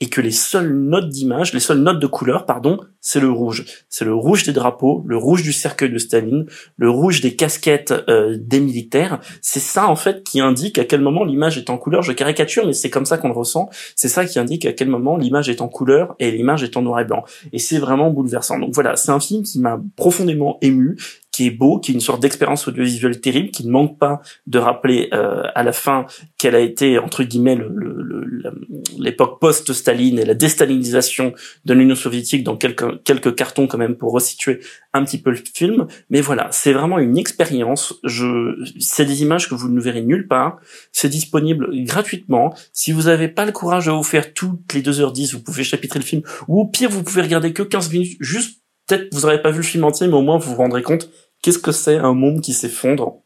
Et 0.00 0.08
que 0.08 0.20
les 0.20 0.30
seules 0.30 0.72
notes 0.72 1.08
d'image, 1.08 1.54
les 1.54 1.60
seules 1.60 1.78
notes 1.78 2.00
de 2.00 2.06
couleur, 2.06 2.44
pardon, 2.44 2.78
c'est 3.00 3.20
le 3.20 3.30
rouge. 3.30 3.64
C'est 3.88 4.04
le 4.04 4.14
rouge 4.14 4.44
des 4.44 4.52
drapeaux, 4.52 5.02
le 5.06 5.16
rouge 5.16 5.42
du 5.42 5.52
cercueil 5.52 5.90
de 5.90 5.98
Staline, 5.98 6.46
le 6.76 6.90
rouge 6.90 7.20
des 7.20 7.34
casquettes 7.34 7.94
euh, 8.08 8.36
des 8.38 8.60
militaires. 8.60 9.20
C'est 9.40 9.60
ça 9.60 9.88
en 9.88 9.96
fait 9.96 10.22
qui 10.22 10.40
indique 10.40 10.78
à 10.78 10.84
quel 10.84 11.00
moment 11.00 11.24
l'image 11.24 11.56
est 11.56 11.70
en 11.70 11.78
couleur. 11.78 12.02
Je 12.02 12.12
caricature, 12.12 12.66
mais 12.66 12.74
c'est 12.74 12.90
comme 12.90 13.06
ça 13.06 13.16
qu'on 13.16 13.28
le 13.28 13.34
ressent. 13.34 13.70
C'est 13.94 14.08
ça 14.08 14.26
qui 14.26 14.38
indique 14.38 14.66
à 14.66 14.72
quel 14.72 14.88
moment 14.88 15.16
l'image 15.16 15.48
est 15.48 15.62
en 15.62 15.68
couleur 15.68 16.14
et 16.18 16.30
l'image 16.30 16.62
est 16.62 16.76
en 16.76 16.82
noir 16.82 17.00
et 17.00 17.04
blanc. 17.04 17.24
Et 17.52 17.58
c'est 17.58 17.78
vraiment 17.78 18.10
bouleversant. 18.10 18.58
Donc 18.58 18.74
voilà, 18.74 18.96
c'est 18.96 19.12
un 19.12 19.20
film 19.20 19.44
qui 19.44 19.60
m'a 19.60 19.80
profondément 19.96 20.58
ému, 20.60 20.96
qui 21.36 21.48
est 21.48 21.50
beau, 21.50 21.78
qui 21.78 21.90
est 21.90 21.94
une 21.94 22.00
sorte 22.00 22.22
d'expérience 22.22 22.66
audiovisuelle 22.66 23.20
terrible, 23.20 23.50
qui 23.50 23.66
ne 23.66 23.70
manque 23.70 23.98
pas 23.98 24.22
de 24.46 24.58
rappeler 24.58 25.10
euh, 25.12 25.42
à 25.54 25.62
la 25.64 25.72
fin 25.72 26.06
qu'elle 26.38 26.54
a 26.54 26.60
été 26.60 26.98
entre 26.98 27.24
guillemets 27.24 27.58
l'époque 28.98 29.38
post-Staline 29.38 30.18
et 30.18 30.24
la 30.24 30.32
déstalinisation 30.32 31.34
de 31.66 31.74
l'Union 31.74 31.94
soviétique 31.94 32.42
dans 32.42 32.56
quelques 32.56 33.02
quelques 33.02 33.34
cartons 33.34 33.66
quand 33.66 33.76
même 33.76 33.96
pour 33.96 34.12
resituer 34.12 34.60
un 34.94 35.04
petit 35.04 35.18
peu 35.18 35.28
le 35.28 35.36
film. 35.36 35.86
Mais 36.08 36.22
voilà, 36.22 36.48
c'est 36.52 36.72
vraiment 36.72 36.98
une 36.98 37.18
expérience. 37.18 37.92
Je, 38.02 38.64
c'est 38.80 39.04
des 39.04 39.20
images 39.20 39.50
que 39.50 39.54
vous 39.54 39.68
ne 39.68 39.78
verrez 39.78 40.00
nulle 40.00 40.28
part. 40.28 40.56
C'est 40.90 41.10
disponible 41.10 41.68
gratuitement. 41.84 42.54
Si 42.72 42.92
vous 42.92 43.02
n'avez 43.02 43.28
pas 43.28 43.44
le 43.44 43.52
courage 43.52 43.84
de 43.84 43.90
vous 43.90 44.02
faire 44.02 44.32
toutes 44.32 44.72
les 44.72 44.80
2h10, 44.80 45.34
vous 45.34 45.42
pouvez 45.42 45.64
chapitrer 45.64 45.98
le 45.98 46.04
film. 46.06 46.22
Ou 46.48 46.62
au 46.62 46.64
pire, 46.64 46.88
vous 46.88 47.02
pouvez 47.02 47.20
regarder 47.20 47.52
que 47.52 47.62
15 47.62 47.92
minutes. 47.92 48.16
Juste, 48.20 48.62
peut-être 48.86 49.12
vous 49.12 49.20
n'aurez 49.20 49.42
pas 49.42 49.50
vu 49.50 49.58
le 49.58 49.64
film 49.64 49.84
entier, 49.84 50.06
mais 50.06 50.14
au 50.14 50.22
moins 50.22 50.38
vous 50.38 50.48
vous 50.48 50.56
rendrez 50.56 50.82
compte 50.82 51.10
qu'est-ce 51.42 51.58
que 51.58 51.72
c'est 51.72 51.96
un 51.96 52.14
monde 52.14 52.40
qui 52.40 52.52
s'effondre? 52.52 53.22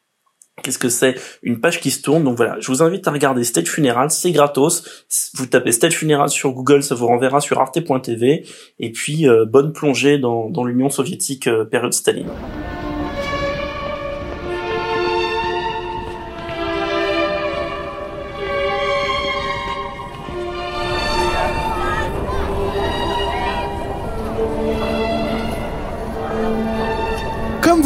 Qu'est-ce 0.63 0.79
que 0.79 0.89
c'est 0.89 1.15
Une 1.43 1.61
page 1.61 1.81
qui 1.81 1.91
se 1.91 2.03
tourne? 2.03 2.25
Donc 2.25 2.37
voilà, 2.37 2.57
je 2.61 2.67
vous 2.69 2.83
invite 2.83 3.07
à 3.09 3.11
regarder 3.11 3.45
State 3.45 3.69
Funeral, 3.69 4.11
c'est 4.11 4.31
gratos. 4.31 5.07
Vous 5.35 5.47
tapez 5.47 5.73
State 5.73 5.95
Funeral 5.95 6.29
sur 6.29 6.53
Google, 6.53 6.83
ça 6.83 6.95
vous 6.95 7.07
renverra 7.07 7.41
sur 7.41 7.59
arte.tv. 7.59 8.47
Et 8.79 8.93
puis, 8.93 9.29
euh, 9.29 9.47
bonne 9.47 9.73
plongée 9.73 10.19
dans, 10.19 10.51
dans 10.51 10.65
l'Union 10.65 10.91
soviétique 10.91 11.47
euh, 11.47 11.65
période 11.65 11.95
Staline. 11.95 12.29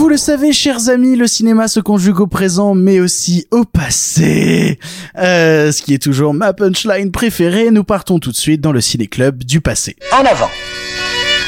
Vous 0.04 0.10
le 0.10 0.18
savez, 0.18 0.52
chers 0.52 0.90
amis, 0.90 1.16
le 1.16 1.26
cinéma 1.26 1.66
se 1.66 1.80
conjugue 1.80 2.20
au 2.20 2.26
présent, 2.26 2.74
mais 2.74 3.00
aussi 3.00 3.46
au 3.50 3.64
passé. 3.64 4.78
Euh, 5.16 5.72
ce 5.72 5.80
qui 5.80 5.94
est 5.94 5.98
toujours 5.98 6.34
ma 6.34 6.52
punchline 6.52 7.10
préférée, 7.10 7.70
nous 7.70 7.84
partons 7.84 8.18
tout 8.18 8.30
de 8.30 8.36
suite 8.36 8.60
dans 8.60 8.70
le 8.70 8.82
ciné-club 8.82 9.44
du 9.44 9.62
passé. 9.62 9.96
En 10.12 10.26
avant 10.26 10.50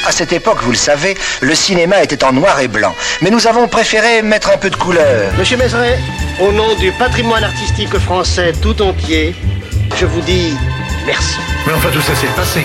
à 0.07 0.11
cette 0.11 0.33
époque, 0.33 0.57
vous 0.63 0.71
le 0.71 0.77
savez, 0.77 1.15
le 1.41 1.53
cinéma 1.53 2.01
était 2.01 2.23
en 2.23 2.33
noir 2.33 2.59
et 2.59 2.67
blanc. 2.67 2.95
Mais 3.21 3.29
nous 3.29 3.45
avons 3.45 3.67
préféré 3.67 4.23
mettre 4.23 4.49
un 4.49 4.57
peu 4.57 4.71
de 4.71 4.75
couleur. 4.75 5.31
Monsieur 5.37 5.57
Mézeret, 5.57 5.99
au 6.41 6.51
nom 6.51 6.73
du 6.79 6.91
patrimoine 6.93 7.43
artistique 7.43 7.95
français 7.99 8.53
tout 8.59 8.81
entier, 8.81 9.35
je 9.97 10.07
vous 10.07 10.21
dis 10.21 10.55
merci. 11.05 11.37
Mais 11.67 11.73
enfin, 11.73 11.89
tout 11.91 12.01
ça, 12.01 12.13
c'est 12.15 12.27
le 12.27 12.33
passé. 12.33 12.61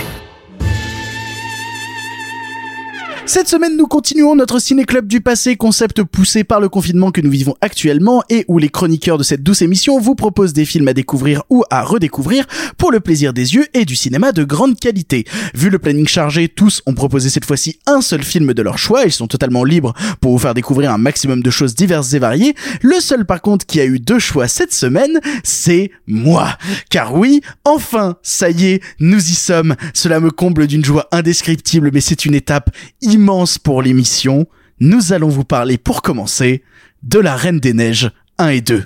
Cette 3.25 3.49
semaine, 3.49 3.77
nous 3.77 3.87
continuons 3.87 4.35
notre 4.35 4.59
ciné-club 4.59 5.07
du 5.07 5.21
passé, 5.21 5.55
concept 5.57 6.03
poussé 6.03 6.43
par 6.43 6.61
le 6.61 6.69
confinement 6.69 7.13
que 7.13 7.21
nous 7.21 7.31
vivons 7.31 7.55
actuellement 7.61 8.25
et 8.29 8.45
où 8.49 8.59
les 8.59 8.69
chroniqueurs 8.69 9.17
de 9.17 9.23
cette 9.23 9.45
douce 9.45 9.63
émission 9.63 10.01
vous 10.01 10.17
proposent 10.17 10.53
des 10.53 10.65
films 10.65 10.89
à 10.89 10.93
découvrir 10.93 11.45
ou 11.49 11.63
à 11.71 11.85
redécouvrir 11.85 12.47
pour 12.79 12.91
le 12.91 12.99
plaisir 12.99 13.33
des 13.33 13.55
yeux 13.55 13.67
et 13.75 13.85
du 13.85 13.95
cinéma 13.95 14.33
de 14.33 14.43
grande 14.43 14.79
qualité. 14.79 15.25
Vu 15.55 15.71
le 15.71 15.79
planning 15.79 16.09
chargé, 16.09 16.49
tous 16.49 16.83
ont 16.85 16.95
proposé 16.95 17.31
cette 17.31 17.45
fois-ci 17.45 17.79
un 17.87 18.01
seul 18.01 18.25
film 18.25 18.55
de 18.55 18.63
leur 18.63 18.77
choix, 18.77 19.05
ils 19.05 19.13
sont 19.13 19.29
totalement 19.29 19.63
libres 19.63 19.95
pour 20.21 20.33
vous 20.33 20.39
faire 20.39 20.55
découvrir 20.55 20.93
un 20.93 20.99
maximum 20.99 21.45
de 21.45 21.51
choses 21.51 21.77
diverses 21.77 22.13
et 22.15 22.19
variées. 22.19 22.57
Le 22.83 22.99
seul 22.99 23.25
par 23.25 23.41
contre 23.41 23.67
qui 23.67 23.81
a 23.81 23.85
eu 23.85 24.01
deux 24.01 24.19
choix 24.19 24.49
cette 24.49 24.75
semaine, 24.75 25.21
c'est 25.45 25.93
moi. 26.09 26.59
Car 26.91 27.15
oui, 27.15 27.41
enfin, 27.65 28.17
ça 28.23 28.51
y 28.51 28.67
est, 28.67 28.83
nous 28.99 29.21
y 29.21 29.35
sommes. 29.35 29.77
Cela 29.95 30.19
me 30.19 30.33
comble 30.33 30.67
d'une 30.67 30.85
joie 30.85 31.07
indescriptible, 31.13 31.91
mais 31.95 32.01
c'est 32.01 32.25
une 32.25 32.35
étape 32.35 32.71
immense 33.13 33.59
pour 33.59 33.83
l'émission, 33.83 34.47
nous 34.81 35.13
allons 35.13 35.29
vous 35.29 35.45
parler 35.45 35.79
pour 35.79 36.03
commencer 36.03 36.63
de 37.03 37.19
la 37.19 37.37
Reine 37.37 37.61
des 37.61 37.73
Neiges 37.73 38.11
1 38.39 38.49
et 38.49 38.61
2. 38.61 38.85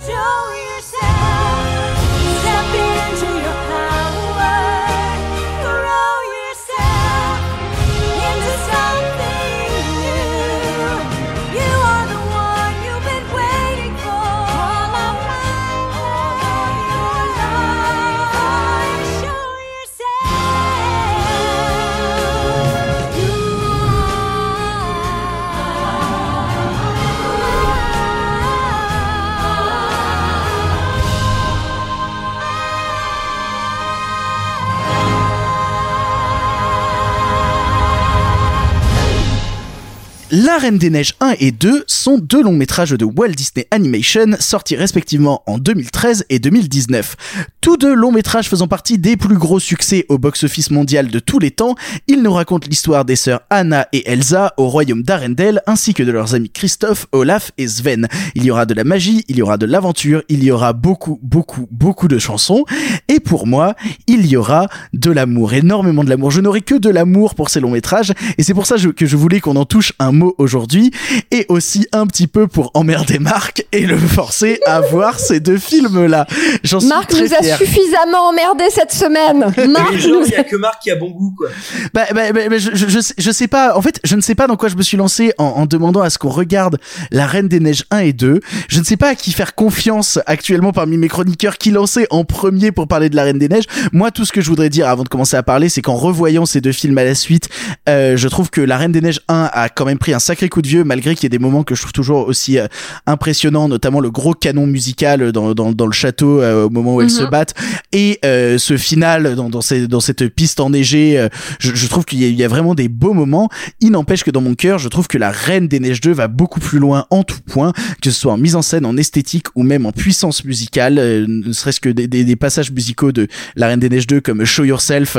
La 40.32 40.58
Reine 40.58 40.76
des 40.76 40.90
Neiges 40.90 41.14
1 41.20 41.34
et 41.38 41.52
2 41.52 41.84
sont 41.86 42.18
deux 42.18 42.42
longs 42.42 42.50
métrages 42.50 42.90
de 42.90 43.04
Walt 43.04 43.28
Disney 43.28 43.68
Animation 43.70 44.32
sortis 44.40 44.74
respectivement 44.74 45.44
en 45.46 45.58
2013 45.58 46.24
et 46.30 46.40
2019. 46.40 47.14
Tous 47.60 47.76
deux 47.76 47.94
longs 47.94 48.10
métrages 48.10 48.48
faisant 48.48 48.66
partie 48.66 48.98
des 48.98 49.16
plus 49.16 49.38
gros 49.38 49.60
succès 49.60 50.04
au 50.08 50.18
box-office 50.18 50.72
mondial 50.72 51.08
de 51.08 51.20
tous 51.20 51.38
les 51.38 51.52
temps, 51.52 51.76
ils 52.08 52.24
nous 52.24 52.32
racontent 52.32 52.66
l'histoire 52.68 53.04
des 53.04 53.14
sœurs 53.14 53.42
Anna 53.50 53.86
et 53.92 54.10
Elsa 54.10 54.52
au 54.56 54.66
royaume 54.66 55.04
d'Arendelle 55.04 55.62
ainsi 55.68 55.94
que 55.94 56.02
de 56.02 56.10
leurs 56.10 56.34
amis 56.34 56.50
Christophe, 56.50 57.06
Olaf 57.12 57.52
et 57.56 57.68
Sven. 57.68 58.08
Il 58.34 58.44
y 58.44 58.50
aura 58.50 58.66
de 58.66 58.74
la 58.74 58.82
magie, 58.82 59.24
il 59.28 59.36
y 59.36 59.42
aura 59.42 59.58
de 59.58 59.66
l'aventure, 59.66 60.24
il 60.28 60.42
y 60.42 60.50
aura 60.50 60.72
beaucoup, 60.72 61.20
beaucoup, 61.22 61.68
beaucoup 61.70 62.08
de 62.08 62.18
chansons 62.18 62.64
et 63.06 63.20
pour 63.20 63.46
moi, 63.46 63.76
il 64.08 64.26
y 64.26 64.36
aura 64.36 64.66
de 64.92 65.12
l'amour, 65.12 65.54
énormément 65.54 66.02
de 66.02 66.10
l'amour. 66.10 66.32
Je 66.32 66.40
n'aurai 66.40 66.62
que 66.62 66.74
de 66.74 66.90
l'amour 66.90 67.36
pour 67.36 67.48
ces 67.48 67.60
longs 67.60 67.70
métrages 67.70 68.12
et 68.38 68.42
c'est 68.42 68.54
pour 68.54 68.66
ça 68.66 68.74
que 68.96 69.06
je 69.06 69.16
voulais 69.16 69.38
qu'on 69.38 69.54
en 69.54 69.66
touche 69.66 69.92
un 70.00 70.15
mot 70.16 70.34
aujourd'hui 70.38 70.90
et 71.30 71.46
aussi 71.48 71.86
un 71.92 72.06
petit 72.06 72.26
peu 72.26 72.46
pour 72.46 72.70
emmerder 72.74 73.18
Marc 73.18 73.64
et 73.72 73.86
le 73.86 73.96
forcer 73.98 74.60
à 74.66 74.80
voir 74.90 75.18
ces 75.20 75.40
deux 75.40 75.58
films 75.58 76.06
là. 76.06 76.26
J'en 76.64 76.80
suis 76.80 76.88
Marc 76.88 77.08
très 77.10 77.22
nous 77.22 77.34
a 77.34 77.42
fier. 77.42 77.56
suffisamment 77.58 78.28
emmerdé 78.30 78.64
cette 78.70 78.92
semaine. 78.92 79.38
Marc 79.70 79.92
nous 80.08 80.24
il 80.26 80.32
y 80.32 80.34
a 80.34 80.44
que 80.44 80.56
Marc 80.56 80.82
qui 80.82 80.90
a 80.90 80.96
bon 80.96 81.10
goût, 81.10 81.34
quoi. 81.36 81.48
Bah, 81.94 82.04
bah, 82.14 82.32
bah, 82.32 82.40
bah, 82.50 82.58
je, 82.58 82.70
je, 82.74 82.88
je 82.88 83.00
sais- 83.00 83.14
je 83.18 83.30
sais 83.30 83.48
pas. 83.48 83.76
En 83.76 83.82
fait, 83.82 84.00
je 84.04 84.16
ne 84.16 84.20
sais 84.20 84.34
pas 84.34 84.46
dans 84.46 84.56
quoi 84.56 84.68
je 84.68 84.76
me 84.76 84.82
suis 84.82 84.96
lancé 84.96 85.32
en, 85.38 85.44
en 85.44 85.66
demandant 85.66 86.00
à 86.00 86.10
ce 86.10 86.18
qu'on 86.18 86.28
regarde 86.30 86.78
La 87.10 87.26
Reine 87.26 87.48
des 87.48 87.60
Neiges 87.60 87.84
1 87.90 87.98
et 87.98 88.12
2. 88.12 88.40
Je 88.68 88.78
ne 88.78 88.84
sais 88.84 88.96
pas 88.96 89.08
à 89.10 89.14
qui 89.14 89.32
faire 89.32 89.54
confiance 89.54 90.18
actuellement 90.26 90.72
parmi 90.72 90.96
mes 90.96 91.08
chroniqueurs 91.08 91.58
qui 91.58 91.70
lançaient 91.70 92.06
en 92.10 92.24
premier 92.24 92.72
pour 92.72 92.88
parler 92.88 93.08
de 93.10 93.16
La 93.16 93.24
Reine 93.24 93.38
des 93.38 93.48
Neiges. 93.48 93.64
Moi, 93.92 94.10
tout 94.10 94.24
ce 94.24 94.32
que 94.32 94.40
je 94.40 94.48
voudrais 94.48 94.70
dire 94.70 94.88
avant 94.88 95.02
de 95.04 95.08
commencer 95.08 95.36
à 95.36 95.42
parler, 95.42 95.68
c'est 95.68 95.82
qu'en 95.82 95.96
revoyant 95.96 96.46
ces 96.46 96.60
deux 96.60 96.72
films 96.72 96.98
à 96.98 97.04
la 97.04 97.14
suite, 97.14 97.48
euh, 97.88 98.16
je 98.16 98.28
trouve 98.28 98.50
que 98.50 98.60
La 98.60 98.76
Reine 98.76 98.92
des 98.92 99.00
Neiges 99.00 99.20
1 99.28 99.50
a 99.52 99.68
quand 99.68 99.84
même 99.84 99.98
pris 100.06 100.14
un 100.14 100.20
sacré 100.20 100.48
coup 100.48 100.62
de 100.62 100.68
vieux, 100.68 100.84
malgré 100.84 101.16
qu'il 101.16 101.24
y 101.24 101.26
ait 101.26 101.30
des 101.30 101.40
moments 101.40 101.64
que 101.64 101.74
je 101.74 101.80
trouve 101.80 101.92
toujours 101.92 102.28
aussi 102.28 102.60
euh, 102.60 102.68
impressionnants, 103.06 103.68
notamment 103.68 103.98
le 103.98 104.08
gros 104.12 104.34
canon 104.34 104.64
musical 104.64 105.32
dans, 105.32 105.52
dans, 105.52 105.72
dans 105.72 105.86
le 105.86 105.92
château 105.92 106.40
euh, 106.40 106.66
au 106.66 106.70
moment 106.70 106.94
où 106.94 107.00
elles 107.00 107.08
Mhm. 107.08 107.12
se 107.12 107.24
battent 107.24 107.54
et 107.92 108.20
euh, 108.24 108.56
ce 108.56 108.76
final 108.76 109.34
dans, 109.34 109.50
dans, 109.50 109.60
ces- 109.62 109.88
dans 109.88 109.98
cette 109.98 110.28
piste 110.28 110.60
enneigée. 110.60 111.26
je, 111.58 111.74
je 111.74 111.86
trouve 111.88 112.04
qu'il 112.04 112.20
y, 112.20 112.24
a- 112.24 112.28
il 112.28 112.36
y 112.36 112.44
a 112.44 112.48
vraiment 112.48 112.76
des 112.76 112.88
beaux 112.88 113.14
moments. 113.14 113.48
Il 113.80 113.90
n'empêche 113.90 114.22
que 114.22 114.30
dans 114.30 114.40
mon 114.40 114.54
cœur, 114.54 114.78
je 114.78 114.88
trouve 114.88 115.08
que 115.08 115.18
La 115.18 115.32
Reine 115.32 115.66
des 115.66 115.80
Neiges 115.80 116.00
2 116.00 116.12
va 116.12 116.28
beaucoup 116.28 116.60
plus 116.60 116.78
loin 116.78 117.06
en 117.10 117.24
tout 117.24 117.40
point, 117.44 117.72
que 118.00 118.10
ce 118.12 118.20
soit 118.20 118.32
en 118.32 118.36
mise 118.38 118.54
en 118.54 118.62
scène, 118.62 118.86
en 118.86 118.96
esthétique 118.96 119.46
ou 119.56 119.64
même 119.64 119.86
en 119.86 119.92
puissance 119.92 120.44
musicale, 120.44 120.94
ne 121.26 121.52
serait-ce 121.52 121.80
que 121.80 121.88
des, 121.88 122.06
des, 122.06 122.22
des 122.22 122.36
passages 122.36 122.70
musicaux 122.70 123.10
de 123.10 123.26
La 123.56 123.66
Reine 123.66 123.80
des 123.80 123.88
Neiges 123.88 124.06
2 124.06 124.20
comme 124.20 124.44
Show 124.44 124.62
Yourself. 124.64 125.16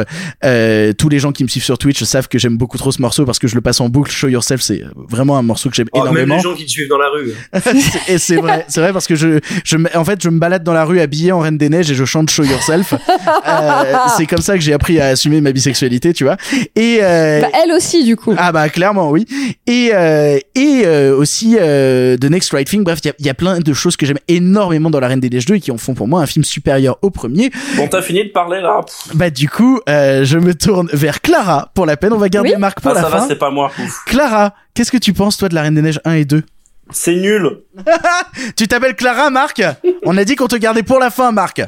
Tous 0.98 1.10
les 1.10 1.20
gens 1.20 1.34
qui 1.34 1.44
me 1.44 1.50
suivent 1.50 1.64
sur 1.66 1.78
Twitch 1.78 2.02
savent 2.04 2.28
que 2.30 2.40
j'aime 2.40 2.56
beaucoup 2.58 2.78
trop 2.78 2.92
ce 2.94 3.02
morceau 3.02 3.26
parce 3.26 3.40
que 3.40 3.48
je 3.50 3.56
le 3.56 3.62
passe 3.62 3.82
en 3.82 3.90
boucle. 3.90 4.12
Show 4.12 4.28
Yourself, 4.30 4.62
c'est 4.62 4.77
c'est 4.80 4.86
vraiment 5.10 5.38
un 5.38 5.42
morceau 5.42 5.70
que 5.70 5.76
j'aime 5.76 5.88
Oh, 5.94 6.00
même 6.00 6.08
énormément. 6.14 6.36
les 6.36 6.42
gens 6.42 6.54
qui 6.54 6.66
te 6.66 6.72
suivent 6.72 6.90
dans 6.90 6.98
la 6.98 7.10
rue. 7.10 7.32
et 8.08 8.18
c'est 8.18 8.36
vrai, 8.38 8.66
c'est 8.68 8.82
vrai 8.82 8.94
parce 8.94 9.08
que 9.08 9.16
je, 9.16 9.40
je, 9.64 9.78
me- 9.78 9.96
en 9.98 10.06
fait, 10.06 10.22
je 10.22 10.30
me 10.30 10.40
balade 10.40 10.64
dans 10.64 10.74
la 10.74 10.86
rue 10.86 11.00
habillé 11.00 11.32
en 11.32 11.40
Reine 11.40 11.58
des 11.58 11.70
Neiges 11.70 11.90
et 11.92 11.96
je 11.96 12.06
chante 12.06 12.30
Show 12.30 12.44
Yourself. 12.44 12.94
Euh, 13.48 13.84
c'est 14.18 14.26
comme 14.26 14.42
ça 14.42 14.56
que 14.56 14.62
j'ai 14.62 14.74
appris 14.74 15.00
à 15.00 15.08
assumer 15.08 15.42
ma 15.42 15.52
bisexualité, 15.52 16.12
tu 16.14 16.24
vois. 16.24 16.38
Et 16.76 17.00
euh, 17.02 17.42
Bah, 17.42 17.48
elle 17.64 17.72
aussi, 17.72 18.04
du 18.04 18.16
coup. 18.16 18.34
ah 18.38 18.52
bah 18.52 18.68
clairement 18.70 19.10
oui. 19.10 19.26
Et 19.68 19.92
euh, 19.94 20.38
et 20.56 20.82
euh, 20.86 21.16
aussi 21.16 21.56
euh, 21.60 22.18
The 22.18 22.26
Next 22.26 22.52
Right 22.52 22.68
Thing. 22.68 22.84
Bref, 22.84 23.00
il 23.04 23.08
y 23.08 23.10
a, 23.10 23.14
il 23.20 23.26
y 23.26 23.30
a 23.30 23.34
plein 23.34 23.60
de 23.60 23.74
choses 23.74 23.96
que 23.96 24.06
j'aime 24.06 24.18
énormément 24.28 24.90
dans 24.90 25.00
La 25.00 25.08
Reine 25.08 25.20
des 25.20 25.30
Neiges 25.30 25.46
2 25.46 25.56
et 25.56 25.60
qui 25.60 25.72
en 25.72 25.78
font 25.78 25.94
pour 25.94 26.08
moi 26.08 26.22
un 26.22 26.26
film 26.26 26.44
supérieur 26.44 26.98
au 27.02 27.10
premier. 27.10 27.52
Bon, 27.78 27.88
t'as 27.88 28.02
fini 28.02 28.24
de 28.26 28.30
parler 28.32 28.60
là. 28.62 28.82
Bah 29.14 29.30
du 29.30 29.50
coup, 29.50 29.80
euh, 29.88 30.24
je 30.26 30.38
me 30.40 30.54
tourne 30.54 30.90
vers 30.94 31.22
Clara 31.22 31.72
pour 31.74 31.86
la 31.86 31.96
peine. 31.98 32.14
On 32.14 32.18
va 32.18 32.30
garder 32.30 32.52
Oui 32.54 32.60
Marc 32.60 32.82
pour 32.82 32.92
Ah, 32.92 32.96
la 32.96 33.02
ça 33.02 33.10
fin. 33.10 33.18
va, 33.20 33.28
c'est 33.28 33.38
pas 33.40 33.52
moi. 33.52 33.72
Clara, 34.06 34.54
qu'est-ce 34.78 34.92
que 34.92 34.98
tu 34.98 35.12
penses 35.12 35.38
toi 35.38 35.50
de 35.50 35.56
La 35.56 35.64
Reine 35.64 35.74
des 35.74 35.82
Neiges 35.82 36.00
1 36.06 36.14
et 36.14 36.26
2 36.26 36.44
C'est 36.92 37.16
nul. 37.16 37.64
Tu 38.56 38.68
t'appelles 38.68 38.96
Clara, 38.96 39.32
Marc? 39.32 39.64
On 40.06 40.16
a 40.16 40.24
dit 40.24 40.36
qu'on 40.36 40.48
te 40.48 40.56
gardait 40.56 40.84
pour 40.84 41.00
la 41.00 41.10
fin, 41.10 41.32
Marc. 41.32 41.60
Euh, 41.60 41.66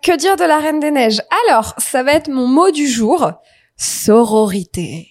que 0.00 0.16
dire 0.16 0.36
de 0.36 0.44
la 0.44 0.60
Reine 0.60 0.78
des 0.78 0.92
Neiges? 0.92 1.20
Alors, 1.48 1.74
ça 1.78 2.04
va 2.04 2.12
être 2.12 2.28
mon 2.30 2.46
mot 2.46 2.70
du 2.70 2.86
jour. 2.86 3.32
Sororité. 3.76 5.08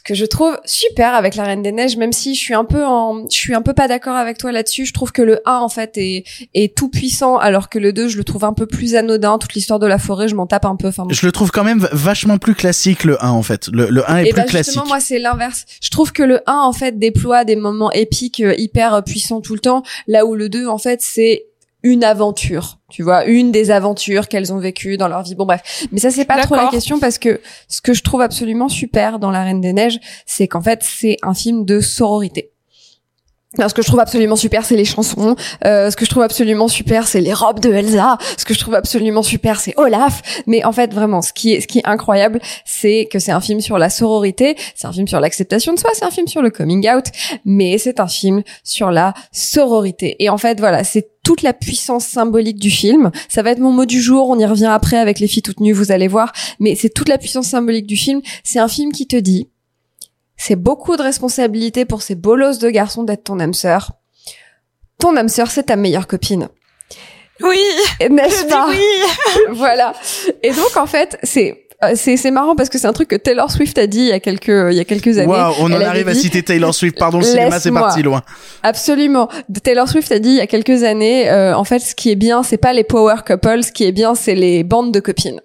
Ce 0.00 0.12
que 0.12 0.14
je 0.14 0.24
trouve 0.24 0.58
super 0.64 1.14
avec 1.14 1.34
la 1.34 1.44
Reine 1.44 1.62
des 1.62 1.72
Neiges, 1.72 1.98
même 1.98 2.12
si 2.12 2.34
je 2.34 2.40
suis 2.40 2.54
un 2.54 2.64
peu 2.64 2.84
en, 2.86 3.28
je 3.30 3.36
suis 3.36 3.54
un 3.54 3.60
peu 3.60 3.74
pas 3.74 3.86
d'accord 3.86 4.16
avec 4.16 4.38
toi 4.38 4.50
là-dessus. 4.50 4.86
Je 4.86 4.94
trouve 4.94 5.12
que 5.12 5.20
le 5.20 5.40
1 5.44 5.58
en 5.58 5.68
fait 5.68 5.98
est 5.98 6.24
est 6.54 6.74
tout 6.74 6.88
puissant, 6.88 7.36
alors 7.36 7.68
que 7.68 7.78
le 7.78 7.92
2 7.92 8.08
je 8.08 8.16
le 8.16 8.24
trouve 8.24 8.44
un 8.44 8.54
peu 8.54 8.64
plus 8.66 8.94
anodin. 8.94 9.36
Toute 9.36 9.52
l'histoire 9.52 9.78
de 9.78 9.86
la 9.86 9.98
forêt, 9.98 10.26
je 10.28 10.34
m'en 10.34 10.46
tape 10.46 10.64
un 10.64 10.76
peu. 10.76 10.88
Enfin, 10.88 11.04
bon. 11.04 11.12
Je 11.12 11.26
le 11.26 11.32
trouve 11.32 11.50
quand 11.50 11.64
même 11.64 11.86
vachement 11.92 12.38
plus 12.38 12.54
classique 12.54 13.04
le 13.04 13.22
1 13.22 13.28
en 13.30 13.42
fait. 13.42 13.68
Le, 13.68 13.88
le 13.90 14.10
1 14.10 14.16
est 14.16 14.26
Et 14.28 14.30
plus 14.30 14.36
bah 14.36 14.42
classique. 14.44 14.72
justement, 14.72 14.86
moi, 14.86 15.00
c'est 15.00 15.18
l'inverse. 15.18 15.66
Je 15.82 15.90
trouve 15.90 16.12
que 16.12 16.22
le 16.22 16.40
1, 16.46 16.54
en 16.54 16.72
fait, 16.72 16.98
déploie 16.98 17.44
des 17.44 17.56
moments 17.56 17.92
épiques, 17.92 18.40
euh, 18.40 18.54
hyper 18.56 18.94
euh, 18.94 19.00
puissants 19.02 19.40
tout 19.40 19.54
le 19.54 19.60
temps, 19.60 19.82
là 20.06 20.24
où 20.24 20.34
le 20.34 20.48
2, 20.48 20.66
en 20.66 20.78
fait, 20.78 21.00
c'est 21.02 21.44
une 21.82 22.04
aventure, 22.04 22.78
tu 22.90 23.02
vois, 23.02 23.24
une 23.24 23.52
des 23.52 23.70
aventures 23.70 24.28
qu'elles 24.28 24.52
ont 24.52 24.58
vécues 24.58 24.96
dans 24.96 25.08
leur 25.08 25.22
vie. 25.22 25.34
Bon 25.34 25.46
bref, 25.46 25.86
mais 25.92 25.98
ça 25.98 26.10
c'est 26.10 26.24
pas 26.24 26.42
trop 26.42 26.56
la 26.56 26.68
question 26.68 26.98
parce 26.98 27.18
que 27.18 27.40
ce 27.68 27.80
que 27.80 27.94
je 27.94 28.02
trouve 28.02 28.20
absolument 28.20 28.68
super 28.68 29.18
dans 29.18 29.30
La 29.30 29.44
Reine 29.44 29.60
des 29.60 29.72
Neiges, 29.72 30.00
c'est 30.26 30.48
qu'en 30.48 30.62
fait 30.62 30.82
c'est 30.82 31.16
un 31.22 31.34
film 31.34 31.64
de 31.64 31.80
sororité. 31.80 32.50
Alors, 33.58 33.68
ce 33.68 33.74
que 33.74 33.82
je 33.82 33.88
trouve 33.88 33.98
absolument 33.98 34.36
super, 34.36 34.64
c'est 34.64 34.76
les 34.76 34.84
chansons. 34.84 35.34
Euh, 35.64 35.90
ce 35.90 35.96
que 35.96 36.04
je 36.04 36.10
trouve 36.10 36.22
absolument 36.22 36.68
super, 36.68 37.08
c'est 37.08 37.20
les 37.20 37.32
robes 37.32 37.58
de 37.58 37.72
Elsa. 37.72 38.16
Ce 38.36 38.44
que 38.44 38.54
je 38.54 38.60
trouve 38.60 38.76
absolument 38.76 39.24
super, 39.24 39.58
c'est 39.58 39.74
Olaf. 39.76 40.22
Mais 40.46 40.64
en 40.64 40.70
fait, 40.70 40.94
vraiment, 40.94 41.20
ce 41.20 41.32
qui 41.32 41.54
est, 41.54 41.60
ce 41.60 41.66
qui 41.66 41.80
est 41.80 41.86
incroyable, 41.86 42.40
c'est 42.64 43.08
que 43.10 43.18
c'est 43.18 43.32
un 43.32 43.40
film 43.40 43.60
sur 43.60 43.76
la 43.76 43.90
sororité, 43.90 44.56
c'est 44.76 44.86
un 44.86 44.92
film 44.92 45.08
sur 45.08 45.18
l'acceptation 45.18 45.74
de 45.74 45.80
soi, 45.80 45.90
c'est 45.94 46.04
un 46.04 46.12
film 46.12 46.28
sur 46.28 46.42
le 46.42 46.50
coming 46.50 46.88
out, 46.88 47.06
mais 47.44 47.76
c'est 47.78 47.98
un 47.98 48.06
film 48.06 48.44
sur 48.62 48.92
la 48.92 49.14
sororité. 49.32 50.14
Et 50.20 50.28
en 50.28 50.38
fait, 50.38 50.60
voilà, 50.60 50.84
c'est 50.84 51.08
toute 51.30 51.42
la 51.42 51.52
puissance 51.52 52.08
symbolique 52.08 52.58
du 52.58 52.72
film. 52.72 53.12
Ça 53.28 53.42
va 53.42 53.52
être 53.52 53.60
mon 53.60 53.70
mot 53.70 53.84
du 53.84 54.02
jour. 54.02 54.30
On 54.30 54.38
y 54.40 54.44
revient 54.44 54.66
après 54.66 54.96
avec 54.96 55.20
les 55.20 55.28
filles 55.28 55.44
toutes 55.44 55.60
nues, 55.60 55.72
vous 55.72 55.92
allez 55.92 56.08
voir. 56.08 56.32
Mais 56.58 56.74
c'est 56.74 56.90
toute 56.90 57.08
la 57.08 57.18
puissance 57.18 57.46
symbolique 57.46 57.86
du 57.86 57.94
film. 57.96 58.20
C'est 58.42 58.58
un 58.58 58.66
film 58.66 58.90
qui 58.90 59.06
te 59.06 59.14
dit, 59.14 59.48
c'est 60.36 60.56
beaucoup 60.56 60.96
de 60.96 61.02
responsabilité 61.02 61.84
pour 61.84 62.02
ces 62.02 62.16
bolosses 62.16 62.58
de 62.58 62.68
garçons 62.68 63.04
d'être 63.04 63.22
ton 63.22 63.38
âme 63.38 63.54
sœur. 63.54 63.92
Ton 64.98 65.16
âme 65.16 65.28
sœur, 65.28 65.52
c'est 65.52 65.62
ta 65.62 65.76
meilleure 65.76 66.08
copine. 66.08 66.48
Oui. 67.42 67.62
N'est-ce 68.10 68.46
pas 68.46 68.66
oui. 68.68 68.82
Voilà. 69.50 69.94
Et 70.42 70.50
donc 70.50 70.76
en 70.76 70.86
fait, 70.86 71.16
c'est 71.22 71.68
c'est 71.94 72.16
c'est 72.16 72.30
marrant 72.30 72.54
parce 72.56 72.68
que 72.68 72.78
c'est 72.78 72.86
un 72.86 72.92
truc 72.92 73.08
que 73.08 73.16
Taylor 73.16 73.50
Swift 73.50 73.78
a 73.78 73.86
dit 73.86 74.00
il 74.00 74.06
y 74.06 74.12
a 74.12 74.20
quelques 74.20 74.48
il 74.48 74.76
y 74.76 74.80
a 74.80 74.84
quelques 74.84 75.18
années. 75.18 75.28
Waouh, 75.32 75.54
on 75.60 75.72
en 75.72 75.80
arrive 75.80 76.08
à 76.08 76.14
citer 76.14 76.42
Taylor 76.42 76.74
Swift. 76.74 76.98
Pardon, 76.98 77.18
le 77.18 77.24
cinéma, 77.24 77.58
c'est 77.60 77.72
parti 77.72 78.02
loin. 78.02 78.22
Absolument. 78.62 79.28
Taylor 79.62 79.88
Swift 79.88 80.12
a 80.12 80.18
dit 80.18 80.30
il 80.30 80.36
y 80.36 80.40
a 80.40 80.46
quelques 80.46 80.82
années, 80.82 81.30
euh, 81.30 81.56
en 81.56 81.64
fait, 81.64 81.78
ce 81.80 81.94
qui 81.94 82.10
est 82.10 82.16
bien, 82.16 82.42
c'est 82.42 82.58
pas 82.58 82.72
les 82.72 82.84
power 82.84 83.16
couples, 83.26 83.62
ce 83.62 83.72
qui 83.72 83.84
est 83.84 83.92
bien, 83.92 84.14
c'est 84.14 84.34
les 84.34 84.62
bandes 84.64 84.92
de 84.92 85.00
copines. 85.00 85.40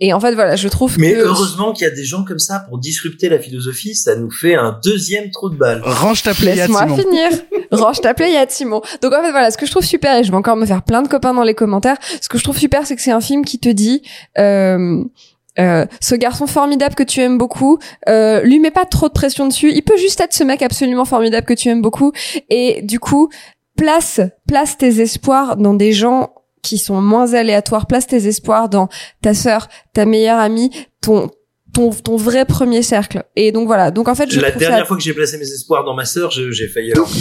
Et 0.00 0.12
en 0.12 0.20
fait, 0.20 0.34
voilà, 0.34 0.56
je 0.56 0.68
trouve 0.68 0.98
Mais 0.98 1.12
que 1.12 1.18
heureusement 1.18 1.72
qu'il 1.72 1.86
y 1.86 1.90
a 1.90 1.94
des 1.94 2.04
gens 2.04 2.24
comme 2.24 2.38
ça 2.38 2.64
pour 2.68 2.78
disrupter 2.78 3.28
la 3.28 3.38
philosophie, 3.38 3.94
ça 3.94 4.16
nous 4.16 4.30
fait 4.30 4.54
un 4.54 4.78
deuxième 4.84 5.30
trou 5.30 5.50
de 5.50 5.56
balle. 5.56 5.82
Range 5.84 6.22
ta 6.22 6.34
pléiade, 6.34 6.56
Laisse-moi 6.56 6.82
Simon. 6.82 6.96
finir. 6.96 7.28
Range 7.70 8.00
ta 8.00 8.14
pléiade, 8.14 8.50
Simon. 8.50 8.80
Donc 9.02 9.12
en 9.12 9.22
fait, 9.22 9.30
voilà, 9.30 9.50
ce 9.50 9.58
que 9.58 9.66
je 9.66 9.70
trouve 9.70 9.84
super, 9.84 10.18
et 10.18 10.24
je 10.24 10.30
vais 10.30 10.36
encore 10.36 10.56
me 10.56 10.66
faire 10.66 10.82
plein 10.82 11.02
de 11.02 11.08
copains 11.08 11.34
dans 11.34 11.44
les 11.44 11.54
commentaires, 11.54 11.96
ce 12.20 12.28
que 12.28 12.38
je 12.38 12.42
trouve 12.42 12.58
super, 12.58 12.86
c'est 12.86 12.96
que 12.96 13.02
c'est 13.02 13.12
un 13.12 13.20
film 13.20 13.44
qui 13.44 13.58
te 13.58 13.68
dit... 13.68 14.02
Euh, 14.38 15.04
euh, 15.60 15.84
ce 16.00 16.14
garçon 16.14 16.46
formidable 16.46 16.94
que 16.94 17.02
tu 17.02 17.20
aimes 17.20 17.38
beaucoup, 17.38 17.78
euh, 18.08 18.40
lui 18.42 18.58
mets 18.58 18.70
pas 18.70 18.86
trop 18.86 19.08
de 19.08 19.12
pression 19.12 19.46
dessus. 19.46 19.70
Il 19.72 19.82
peut 19.82 19.96
juste 19.96 20.20
être 20.20 20.32
ce 20.32 20.42
mec 20.44 20.62
absolument 20.62 21.04
formidable 21.04 21.46
que 21.46 21.54
tu 21.54 21.68
aimes 21.68 21.82
beaucoup. 21.82 22.12
Et 22.48 22.80
du 22.82 22.98
coup, 22.98 23.28
place, 23.76 24.20
place 24.48 24.78
tes 24.78 25.00
espoirs 25.00 25.56
dans 25.56 25.74
des 25.74 25.92
gens 25.92 26.32
qui 26.62 26.78
sont 26.78 27.00
moins 27.00 27.34
aléatoires. 27.34 27.86
Place 27.86 28.06
tes 28.06 28.26
espoirs 28.26 28.68
dans 28.68 28.88
ta 29.22 29.34
sœur, 29.34 29.68
ta 29.92 30.04
meilleure 30.04 30.38
amie, 30.38 30.70
ton 31.02 31.30
ton 31.72 31.90
ton 31.90 32.16
vrai 32.16 32.44
premier 32.46 32.82
cercle. 32.82 33.22
Et 33.36 33.52
donc 33.52 33.66
voilà. 33.66 33.90
Donc 33.90 34.08
en 34.08 34.14
fait, 34.14 34.30
je 34.30 34.40
la 34.40 34.50
dernière 34.50 34.80
ça 34.80 34.84
fois 34.86 34.96
que 34.96 35.02
j'ai 35.02 35.14
placé 35.14 35.38
mes 35.38 35.44
espoirs 35.44 35.84
dans 35.84 35.94
ma 35.94 36.04
sœur, 36.04 36.30
j'ai 36.30 36.68
failli 36.68 36.92
alors. 36.92 37.08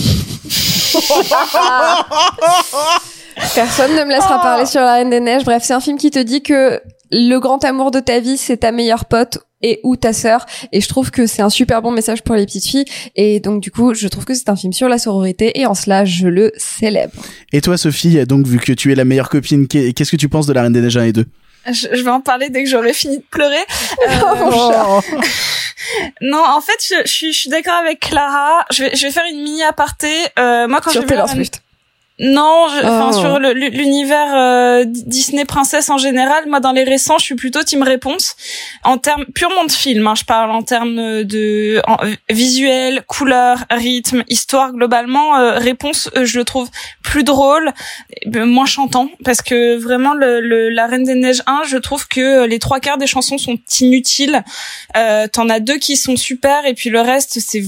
Personne 3.55 3.95
ne 3.95 4.03
me 4.03 4.09
laissera 4.09 4.41
parler 4.41 4.65
sur 4.65 4.81
la 4.81 4.95
Reine 4.95 5.09
des 5.09 5.19
Neiges. 5.19 5.45
Bref, 5.45 5.63
c'est 5.63 5.73
un 5.73 5.79
film 5.79 5.97
qui 5.97 6.11
te 6.11 6.19
dit 6.19 6.41
que 6.41 6.81
le 7.11 7.37
grand 7.39 7.63
amour 7.65 7.91
de 7.91 7.99
ta 7.99 8.19
vie, 8.19 8.37
c'est 8.37 8.57
ta 8.57 8.71
meilleure 8.71 9.05
pote 9.05 9.39
et 9.61 9.79
ou 9.83 9.95
ta 9.97 10.13
sœur. 10.13 10.45
Et 10.71 10.79
je 10.81 10.87
trouve 10.87 11.11
que 11.11 11.25
c'est 11.27 11.41
un 11.41 11.49
super 11.49 11.81
bon 11.81 11.91
message 11.91 12.21
pour 12.23 12.35
les 12.35 12.45
petites 12.45 12.65
filles. 12.65 12.85
Et 13.15 13.39
donc, 13.39 13.61
du 13.61 13.71
coup, 13.71 13.93
je 13.93 14.07
trouve 14.07 14.25
que 14.25 14.33
c'est 14.33 14.49
un 14.49 14.55
film 14.55 14.71
sur 14.73 14.87
la 14.87 14.97
sororité. 14.97 15.59
Et 15.59 15.65
en 15.65 15.73
cela, 15.73 16.05
je 16.05 16.27
le 16.27 16.51
célèbre. 16.57 17.13
Et 17.51 17.61
toi, 17.61 17.77
Sophie, 17.77 18.25
donc 18.25 18.45
vu 18.47 18.57
que 18.59 18.71
tu 18.73 18.91
es 18.91 18.95
la 18.95 19.05
meilleure 19.05 19.29
copine, 19.29 19.67
qu'est- 19.67 19.91
qu'est-ce 19.93 20.11
que 20.11 20.15
tu 20.17 20.29
penses 20.29 20.47
de 20.47 20.53
la 20.53 20.61
Reine 20.61 20.73
des 20.73 20.81
Neiges 20.81 20.97
1 20.97 21.03
et 21.05 21.11
2 21.13 21.25
Je, 21.67 21.87
je 21.91 22.01
vais 22.03 22.09
en 22.09 22.21
parler 22.21 22.49
dès 22.49 22.63
que 22.63 22.69
j'aurai 22.69 22.93
fini 22.93 23.17
de 23.17 23.23
pleurer. 23.29 23.55
Euh, 24.09 24.15
Oh. 24.51 25.01
non, 26.21 26.43
en 26.47 26.61
fait, 26.61 26.77
je, 26.87 26.95
je 27.05 27.11
suis, 27.11 27.33
je 27.33 27.37
suis 27.37 27.49
d'accord 27.49 27.73
avec 27.81 27.99
Clara. 27.99 28.65
Je 28.71 28.83
vais, 28.83 28.95
je 28.95 29.05
vais 29.05 29.11
faire 29.11 29.25
une 29.31 29.41
mini 29.43 29.63
aparté. 29.63 30.07
Euh, 30.37 30.67
moi, 30.67 30.79
quand 30.81 30.91
Sur 30.91 31.01
j'ai 31.01 31.07
vu 31.07 31.13
la 31.13 31.23
Taylor 31.23 31.27
Reine- 31.27 31.35
Swift. 31.37 31.61
Non, 32.19 32.67
je- 32.67 32.79
enfin 32.85 33.11
Oh. 33.13 33.19
sur 33.19 33.39
l'univers 33.39 34.35
euh, 34.35 34.83
Disney 34.85 35.45
princesse 35.45 35.89
en 35.89 35.97
général, 35.97 36.43
moi 36.49 36.59
dans 36.59 36.73
les 36.73 36.83
récents, 36.83 37.17
je 37.17 37.23
suis 37.23 37.35
plutôt 37.35 37.63
team 37.63 37.81
réponse 37.81 38.35
en 38.83 38.97
termes 38.97 39.25
purement 39.33 39.63
de 39.63 39.71
film. 39.71 40.05
hein, 40.05 40.15
je 40.15 40.25
parle 40.25 40.51
en 40.51 40.61
termes 40.61 41.23
de 41.23 41.81
en, 41.87 41.95
euh, 42.05 42.13
visuel, 42.29 43.03
couleur, 43.07 43.59
rythme, 43.71 44.23
histoire 44.27 44.73
globalement. 44.73 45.37
euh, 45.37 45.57
réponse, 45.59 46.09
euh, 46.17 46.25
je 46.25 46.37
le 46.39 46.43
trouve 46.43 46.69
plus 47.03 47.23
drôle, 47.23 47.71
euh, 48.35 48.45
moins 48.45 48.65
chantant, 48.65 49.09
parce 49.23 49.41
que 49.41 49.77
vraiment 49.77 50.13
le, 50.13 50.41
le- 50.41 50.69
la 50.69 50.87
Reine 50.87 51.03
des 51.05 51.15
Neiges 51.15 51.41
1, 51.45 51.61
je 51.67 51.77
trouve 51.77 52.07
que 52.07 52.45
les 52.45 52.59
trois 52.59 52.79
quarts 52.81 52.97
des 52.97 53.07
chansons 53.07 53.37
sont 53.37 53.57
inutiles. 53.79 54.43
Euh, 54.97 55.27
T'en 55.31 55.47
as 55.49 55.59
deux 55.61 55.77
qui 55.77 55.95
sont 55.95 56.17
super 56.17 56.65
et 56.65 56.73
puis 56.73 56.89
le 56.89 56.99
reste 57.01 57.39
c'est 57.39 57.63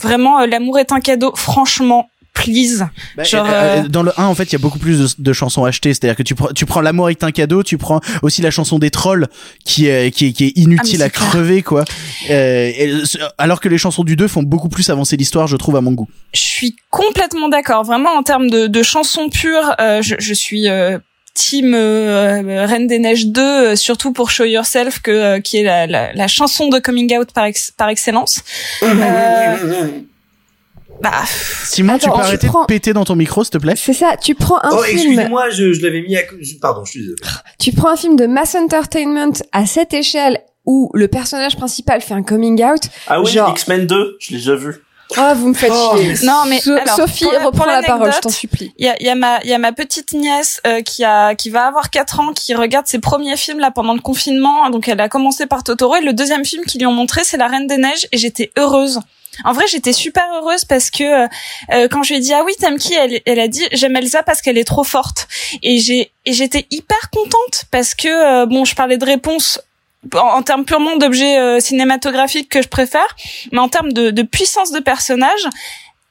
vraiment 0.00 0.40
euh, 0.40 0.46
l'amour 0.46 0.78
est 0.80 0.90
un 0.90 1.00
cadeau. 1.00 1.32
Franchement. 1.36 2.10
Please. 2.34 2.84
Genre, 3.22 3.46
Euh, 3.48 3.84
euh, 3.84 3.88
Dans 3.88 4.02
le 4.02 4.12
1, 4.18 4.24
en 4.26 4.34
fait, 4.34 4.44
il 4.44 4.52
y 4.52 4.56
a 4.56 4.58
beaucoup 4.58 4.78
plus 4.78 4.98
de, 5.16 5.22
de 5.22 5.32
chansons 5.32 5.64
achetées. 5.64 5.94
C'est-à-dire 5.94 6.16
que 6.16 6.22
tu 6.22 6.34
prends, 6.34 6.48
tu 6.48 6.66
prends 6.66 6.80
L'amour 6.82 7.08
est 7.08 7.24
un 7.24 7.30
cadeau, 7.30 7.62
tu 7.62 7.78
prends 7.78 8.00
aussi 8.22 8.42
la 8.42 8.50
chanson 8.50 8.78
des 8.78 8.90
trolls, 8.90 9.28
qui 9.64 9.86
est, 9.86 10.10
qui 10.10 10.26
est, 10.26 10.32
qui 10.32 10.44
est 10.46 10.52
inutile 10.56 10.96
Ah, 10.96 10.98
mais 10.98 11.04
à 11.04 11.10
clair. 11.10 11.28
crever, 11.30 11.62
quoi. 11.62 11.84
Euh, 12.30 12.70
et 12.76 12.92
alors 13.38 13.60
que 13.60 13.68
les 13.68 13.78
chansons 13.78 14.04
du 14.04 14.16
2 14.16 14.28
font 14.28 14.42
beaucoup 14.42 14.68
plus 14.68 14.90
avancer 14.90 15.16
l'histoire, 15.16 15.46
je 15.46 15.56
trouve, 15.56 15.76
à 15.76 15.80
mon 15.80 15.92
goût. 15.92 16.08
Je 16.34 16.40
suis 16.40 16.76
complètement 16.90 17.48
d'accord. 17.48 17.84
Vraiment, 17.84 18.10
en 18.10 18.22
termes 18.22 18.50
de, 18.50 18.66
de 18.66 18.82
chansons 18.82 19.28
pures, 19.30 19.74
euh, 19.80 20.02
je, 20.02 20.16
je 20.18 20.34
suis 20.34 20.68
euh, 20.68 20.98
team 21.34 21.72
euh, 21.74 22.66
Reine 22.66 22.86
des 22.88 22.98
Neiges 22.98 23.26
2, 23.28 23.40
euh, 23.40 23.76
surtout 23.76 24.12
pour 24.12 24.30
Show 24.30 24.44
Yourself, 24.44 24.98
que, 25.00 25.10
euh, 25.10 25.40
qui 25.40 25.58
est 25.58 25.62
la, 25.62 25.86
la, 25.86 26.12
la 26.12 26.28
chanson 26.28 26.68
de 26.68 26.78
coming 26.78 27.16
out 27.16 27.30
par, 27.32 27.44
ex- 27.46 27.70
par 27.76 27.88
excellence. 27.88 28.42
Bah, 31.02 31.10
Simon, 31.64 31.98
tu 31.98 32.06
Attends, 32.06 32.14
peux 32.16 32.20
tu 32.22 32.26
arrêter 32.28 32.46
prends- 32.46 32.60
de 32.62 32.66
péter 32.66 32.92
dans 32.92 33.04
ton 33.04 33.16
micro, 33.16 33.44
s'il 33.44 33.50
te 33.50 33.58
plaît? 33.58 33.74
C'est 33.76 33.92
ça. 33.92 34.16
Tu 34.20 34.34
prends 34.34 34.58
un 34.62 34.70
Oh, 34.72 34.82
film. 34.82 34.96
excusez-moi, 34.98 35.50
je, 35.50 35.72
je 35.72 35.82
l'avais 35.82 36.02
mis 36.02 36.16
à... 36.16 36.20
Pardon, 36.60 36.84
je 36.84 36.90
suis 36.92 37.00
désolé. 37.00 37.16
Tu 37.58 37.72
prends 37.72 37.90
un 37.90 37.96
film 37.96 38.16
de 38.16 38.26
mass 38.26 38.54
entertainment 38.54 39.32
à 39.52 39.66
cette 39.66 39.92
échelle 39.92 40.38
où 40.66 40.90
le 40.94 41.08
personnage 41.08 41.56
principal 41.56 42.00
fait 42.00 42.14
un 42.14 42.22
coming 42.22 42.62
out. 42.64 42.80
Ah 43.06 43.20
oui, 43.20 43.30
genre, 43.30 43.50
X-Men 43.50 43.86
2, 43.86 44.16
je 44.20 44.30
l'ai 44.30 44.36
déjà 44.38 44.54
vu. 44.56 44.74
Ah, 45.16 45.34
vous 45.34 45.48
me 45.48 45.54
faites 45.54 45.72
Oh, 45.74 45.96
chier. 45.96 46.14
Non, 46.26 46.42
mais 46.46 46.60
So- 46.60 46.72
alors, 46.72 46.96
Sophie, 46.96 47.26
la- 47.32 47.44
reprends 47.44 47.64
la 47.66 47.82
parole, 47.82 48.12
je 48.12 48.18
t'en 48.20 48.28
supplie. 48.30 48.72
Il 48.78 48.84
y 48.84 48.88
a, 48.88 48.96
il 49.00 49.06
y 49.06 49.10
a 49.10 49.14
ma 49.14 49.40
il 49.44 49.50
y 49.50 49.52
a 49.54 49.58
ma 49.58 49.72
petite 49.72 50.12
nièce 50.12 50.60
euh, 50.66 50.82
qui 50.82 51.04
a 51.04 51.34
qui 51.34 51.50
va 51.50 51.66
avoir 51.66 51.90
4 51.90 52.20
ans 52.20 52.32
qui 52.32 52.54
regarde 52.54 52.86
ses 52.86 52.98
premiers 52.98 53.36
films 53.36 53.58
là 53.60 53.70
pendant 53.70 53.94
le 53.94 54.00
confinement 54.00 54.68
donc 54.70 54.88
elle 54.88 55.00
a 55.00 55.08
commencé 55.08 55.46
par 55.46 55.62
Totoro 55.64 55.96
et 55.96 56.00
le 56.00 56.12
deuxième 56.12 56.44
film 56.44 56.64
qu'ils 56.64 56.80
lui 56.80 56.86
ont 56.86 56.92
montré 56.92 57.22
c'est 57.24 57.36
La 57.36 57.48
Reine 57.48 57.66
des 57.66 57.76
Neiges 57.78 58.06
et 58.12 58.18
j'étais 58.18 58.50
heureuse. 58.58 59.00
En 59.44 59.52
vrai, 59.52 59.64
j'étais 59.68 59.92
super 59.92 60.22
heureuse 60.36 60.64
parce 60.64 60.90
que 60.90 61.24
euh, 61.24 61.88
quand 61.90 62.04
je 62.04 62.10
lui 62.10 62.18
ai 62.18 62.20
dit 62.20 62.32
ah 62.32 62.42
oui 62.44 62.52
t'aimes 62.58 62.78
qui? 62.78 62.94
Elle, 62.94 63.20
elle 63.26 63.40
a 63.40 63.48
dit 63.48 63.64
j'aime 63.72 63.96
Elsa 63.96 64.22
parce 64.22 64.40
qu'elle 64.42 64.56
est 64.58 64.64
trop 64.64 64.84
forte 64.84 65.26
et 65.62 65.78
j'ai 65.80 66.12
et 66.24 66.32
j'étais 66.32 66.66
hyper 66.70 67.10
contente 67.10 67.64
parce 67.72 67.94
que 67.96 68.06
euh, 68.08 68.46
bon 68.46 68.64
je 68.64 68.74
parlais 68.76 68.96
de 68.96 69.04
réponse 69.04 69.60
en, 70.14 70.18
en 70.18 70.42
termes 70.42 70.64
purement 70.64 70.96
d'objets 70.96 71.38
euh, 71.38 71.60
cinématographiques 71.60 72.48
que 72.48 72.62
je 72.62 72.68
préfère, 72.68 73.16
mais 73.52 73.58
en 73.58 73.68
termes 73.68 73.92
de, 73.92 74.10
de 74.10 74.22
puissance 74.22 74.72
de 74.72 74.80
personnage, 74.80 75.48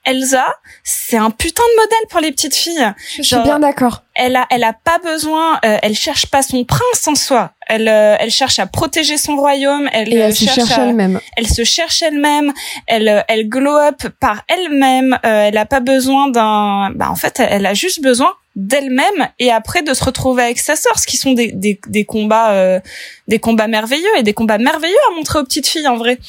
Elsa, 0.05 0.45
c'est 0.83 1.15
un 1.15 1.29
putain 1.29 1.63
de 1.63 1.81
modèle 1.81 2.07
pour 2.09 2.19
les 2.19 2.31
petites 2.31 2.55
filles. 2.55 2.93
Je 3.15 3.21
suis 3.21 3.39
bien 3.39 3.59
d'accord. 3.59 4.03
Elle 4.15 4.35
a, 4.35 4.45
elle 4.49 4.65
a 4.65 4.73
pas 4.73 4.97
besoin, 4.99 5.59
euh, 5.63 5.77
elle 5.81 5.95
cherche 5.95 6.25
pas 6.25 6.43
son 6.43 6.65
prince 6.65 7.07
en 7.07 7.15
soi. 7.15 7.51
Elle, 7.67 7.87
euh, 7.87 8.17
elle 8.19 8.29
cherche 8.29 8.59
à 8.59 8.65
protéger 8.65 9.17
son 9.17 9.37
royaume. 9.37 9.89
Elle, 9.93 10.13
Et 10.13 10.17
elle 10.17 10.31
euh, 10.31 10.35
se 10.35 10.45
cherche 10.45 10.77
elle-même. 10.77 11.21
Elle 11.37 11.47
se 11.47 11.63
cherche 11.63 12.01
elle-même. 12.01 12.51
Elle, 12.87 13.23
elle 13.29 13.47
glow 13.47 13.77
up 13.77 14.03
par 14.19 14.43
elle-même. 14.49 15.17
Euh, 15.25 15.47
elle 15.47 15.57
a 15.57 15.65
pas 15.65 15.79
besoin 15.79 16.27
d'un. 16.29 16.91
Bah 16.95 17.09
en 17.09 17.15
fait, 17.15 17.39
elle 17.39 17.65
a 17.65 17.73
juste 17.73 18.01
besoin 18.01 18.33
d'elle-même 18.55 19.29
et 19.39 19.51
après 19.51 19.81
de 19.81 19.93
se 19.93 20.03
retrouver 20.03 20.43
avec 20.43 20.59
sa 20.59 20.75
sœur, 20.75 20.99
ce 20.99 21.07
qui 21.07 21.17
sont 21.17 21.33
des, 21.33 21.51
des, 21.51 21.79
des 21.87 22.05
combats, 22.05 22.51
euh, 22.51 22.79
des 23.27 23.39
combats 23.39 23.67
merveilleux 23.67 24.05
et 24.17 24.23
des 24.23 24.33
combats 24.33 24.59
merveilleux 24.59 24.95
à 25.11 25.15
montrer 25.15 25.39
aux 25.39 25.43
petites 25.43 25.65
filles 25.67 25.87
en 25.87 25.97
vrai. 25.97 26.19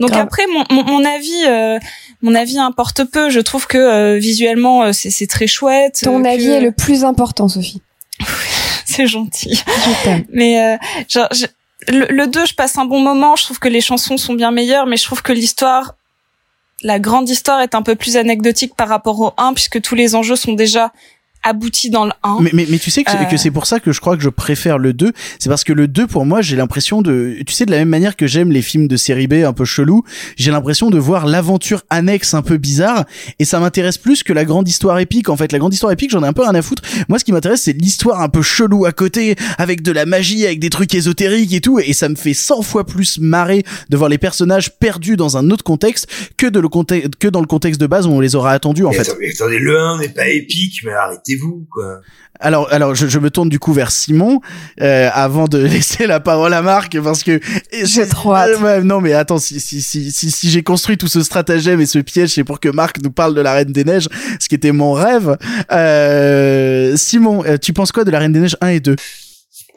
Donc 0.00 0.10
Grave. 0.10 0.22
après, 0.22 0.46
mon, 0.46 0.64
mon, 0.70 0.84
mon 0.84 1.04
avis, 1.04 1.44
euh, 1.46 1.78
mon 2.22 2.34
avis 2.34 2.58
importe 2.58 3.04
peu. 3.04 3.28
Je 3.28 3.40
trouve 3.40 3.66
que 3.66 3.76
euh, 3.76 4.16
visuellement, 4.16 4.84
euh, 4.84 4.92
c'est 4.92 5.10
c'est 5.10 5.26
très 5.26 5.46
chouette. 5.46 6.00
Ton 6.02 6.24
euh, 6.24 6.28
avis 6.28 6.48
est 6.48 6.60
le 6.62 6.72
plus 6.72 7.04
important, 7.04 7.46
Sophie. 7.48 7.82
c'est 8.86 9.06
gentil. 9.06 9.62
Je. 10.04 10.10
Mais 10.32 10.60
euh, 10.62 10.76
genre, 11.08 11.28
je- 11.32 11.46
le, 11.88 12.06
le 12.08 12.26
2, 12.26 12.46
je 12.46 12.54
passe 12.54 12.78
un 12.78 12.86
bon 12.86 13.00
moment. 13.00 13.36
Je 13.36 13.44
trouve 13.44 13.58
que 13.58 13.68
les 13.68 13.82
chansons 13.82 14.16
sont 14.16 14.32
bien 14.32 14.50
meilleures, 14.50 14.86
mais 14.86 14.96
je 14.96 15.04
trouve 15.04 15.20
que 15.22 15.32
l'histoire, 15.32 15.94
la 16.82 16.98
grande 16.98 17.28
histoire, 17.28 17.60
est 17.60 17.74
un 17.74 17.82
peu 17.82 17.94
plus 17.96 18.16
anecdotique 18.16 18.74
par 18.74 18.88
rapport 18.88 19.20
au 19.20 19.32
1, 19.36 19.52
puisque 19.52 19.80
tous 19.82 19.94
les 19.94 20.14
enjeux 20.14 20.36
sont 20.36 20.54
déjà 20.54 20.90
aboutis 21.46 21.90
dans 21.90 22.04
le 22.04 22.12
1. 22.22 22.38
Mais, 22.40 22.50
mais, 22.52 22.66
mais 22.70 22.78
tu 22.78 22.90
sais 22.90 23.04
que, 23.04 23.10
c'est- 23.10 23.16
Euh. 23.18 23.24
que 23.24 23.36
c'est 23.36 23.50
pour 23.50 23.66
ça 23.66 23.80
que 23.80 23.92
je 23.92 24.00
crois 24.00 24.16
que 24.16 24.22
je 24.22 24.28
préfère 24.28 24.78
le 24.78 24.92
2. 24.92 25.12
C'est 25.38 25.48
parce 25.48 25.64
que 25.64 25.72
le 25.72 25.88
2, 25.88 26.06
pour 26.06 26.26
moi, 26.26 26.42
j'ai 26.42 26.56
l'impression 26.56 27.02
de... 27.02 27.36
Tu 27.46 27.52
sais, 27.54 27.64
de 27.66 27.70
la 27.70 27.78
même 27.78 27.88
manière 27.88 28.16
que 28.16 28.26
j'aime 28.26 28.50
les 28.52 28.62
films 28.62 28.88
de 28.88 28.96
série 28.96 29.26
B 29.26 29.34
un 29.44 29.52
peu 29.52 29.64
chelou, 29.64 30.02
j'ai 30.36 30.50
l'impression 30.50 30.90
de 30.90 30.98
voir 30.98 31.26
l'aventure 31.26 31.82
annexe 31.90 32.34
un 32.34 32.42
peu 32.42 32.56
bizarre. 32.56 33.04
Et 33.38 33.44
ça 33.44 33.60
m'intéresse 33.60 33.98
plus 33.98 34.22
que 34.22 34.32
la 34.32 34.44
grande 34.44 34.68
histoire 34.68 34.98
épique. 34.98 35.28
En 35.28 35.36
fait, 35.36 35.52
la 35.52 35.58
grande 35.58 35.72
histoire 35.74 35.92
épique, 35.92 36.10
j'en 36.10 36.22
ai 36.22 36.26
un 36.26 36.32
peu 36.32 36.42
rien 36.42 36.54
à 36.54 36.62
foutre. 36.62 36.82
Moi, 37.08 37.18
ce 37.18 37.24
qui 37.24 37.32
m'intéresse, 37.32 37.62
c'est 37.62 37.72
l'histoire 37.72 38.20
un 38.20 38.28
peu 38.28 38.42
chelou 38.42 38.84
à 38.86 38.92
côté, 38.92 39.36
avec 39.58 39.82
de 39.82 39.92
la 39.92 40.06
magie, 40.06 40.44
avec 40.46 40.58
des 40.60 40.70
trucs 40.70 40.94
ésotériques 40.94 41.52
et 41.52 41.60
tout. 41.60 41.78
Et 41.78 41.92
ça 41.92 42.08
me 42.08 42.16
fait 42.16 42.34
100 42.34 42.62
fois 42.62 42.84
plus 42.86 43.18
marrer 43.18 43.64
de 43.90 43.96
voir 43.96 44.08
les 44.08 44.18
personnages 44.18 44.72
perdus 44.78 45.16
dans 45.16 45.36
un 45.36 45.50
autre 45.50 45.64
contexte 45.64 46.08
que, 46.36 46.46
de 46.46 46.60
le 46.60 46.68
conte- 46.68 47.16
que 47.18 47.28
dans 47.28 47.40
le 47.40 47.46
contexte 47.46 47.80
de 47.80 47.86
base 47.86 48.06
où 48.06 48.10
on 48.10 48.20
les 48.20 48.34
aura 48.34 48.52
attendus, 48.52 48.84
en 48.84 48.90
Mais 48.90 48.96
fait. 48.96 49.10
attendez, 49.34 49.58
le 49.58 49.78
1 49.78 49.98
n'est 50.00 50.08
pas 50.08 50.28
épique, 50.28 50.80
mais 50.84 50.92
arrêtez-vous, 51.36 51.66
quoi. 51.70 52.00
Alors, 52.38 52.70
alors, 52.72 52.94
je, 52.94 53.06
je 53.06 53.18
me 53.18 53.30
tourne 53.30 53.48
du 53.48 53.58
coup 53.58 53.72
vers 53.72 53.90
Simon 53.90 54.40
euh, 54.80 55.08
avant 55.12 55.46
de 55.46 55.58
laisser 55.66 56.06
la 56.06 56.20
parole 56.20 56.52
à 56.52 56.62
Marc 56.62 57.00
parce 57.00 57.22
que 57.22 57.40
j'ai 57.84 58.06
trop 58.06 58.34
hâte. 58.34 58.50
Euh, 58.62 58.82
non, 58.82 59.00
mais 59.00 59.12
attends, 59.12 59.38
si 59.38 59.60
si 59.60 59.80
si 59.80 60.10
si, 60.12 60.30
si 60.30 60.50
j'ai 60.50 60.62
construit 60.62 60.96
tout 60.96 61.08
ce 61.08 61.22
stratagème 61.22 61.80
et 61.80 61.86
ce 61.86 61.98
piège, 61.98 62.30
c'est 62.30 62.44
pour 62.44 62.60
que 62.60 62.68
Marc 62.68 63.00
nous 63.02 63.10
parle 63.10 63.34
de 63.34 63.40
la 63.40 63.54
Reine 63.54 63.72
des 63.72 63.84
Neiges, 63.84 64.08
ce 64.40 64.48
qui 64.48 64.54
était 64.54 64.72
mon 64.72 64.92
rêve. 64.92 65.36
Euh, 65.72 66.96
Simon, 66.96 67.44
euh, 67.44 67.56
tu 67.56 67.72
penses 67.72 67.92
quoi 67.92 68.04
de 68.04 68.10
la 68.10 68.18
Reine 68.18 68.32
des 68.32 68.40
Neiges 68.40 68.56
1 68.60 68.68
et 68.68 68.80
2 68.80 68.96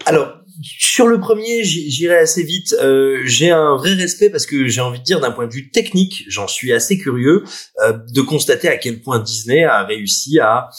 Alors, 0.06 0.40
sur 0.62 1.08
le 1.08 1.20
premier, 1.20 1.64
j'irai 1.64 2.18
assez 2.18 2.44
vite. 2.44 2.76
Euh, 2.82 3.22
j'ai 3.24 3.50
un 3.50 3.78
vrai 3.78 3.94
respect 3.94 4.30
parce 4.30 4.46
que 4.46 4.68
j'ai 4.68 4.82
envie 4.82 5.00
de 5.00 5.04
dire 5.04 5.20
d'un 5.20 5.32
point 5.32 5.48
de 5.48 5.54
vue 5.54 5.72
technique, 5.72 6.26
j'en 6.28 6.48
suis 6.48 6.74
assez 6.74 6.98
curieux 6.98 7.44
euh, 7.82 7.98
de 8.14 8.22
constater 8.22 8.68
à 8.68 8.78
quel 8.78 9.02
point 9.02 9.20
Disney 9.20 9.64
a 9.64 9.86
réussi 9.86 10.40
à 10.40 10.70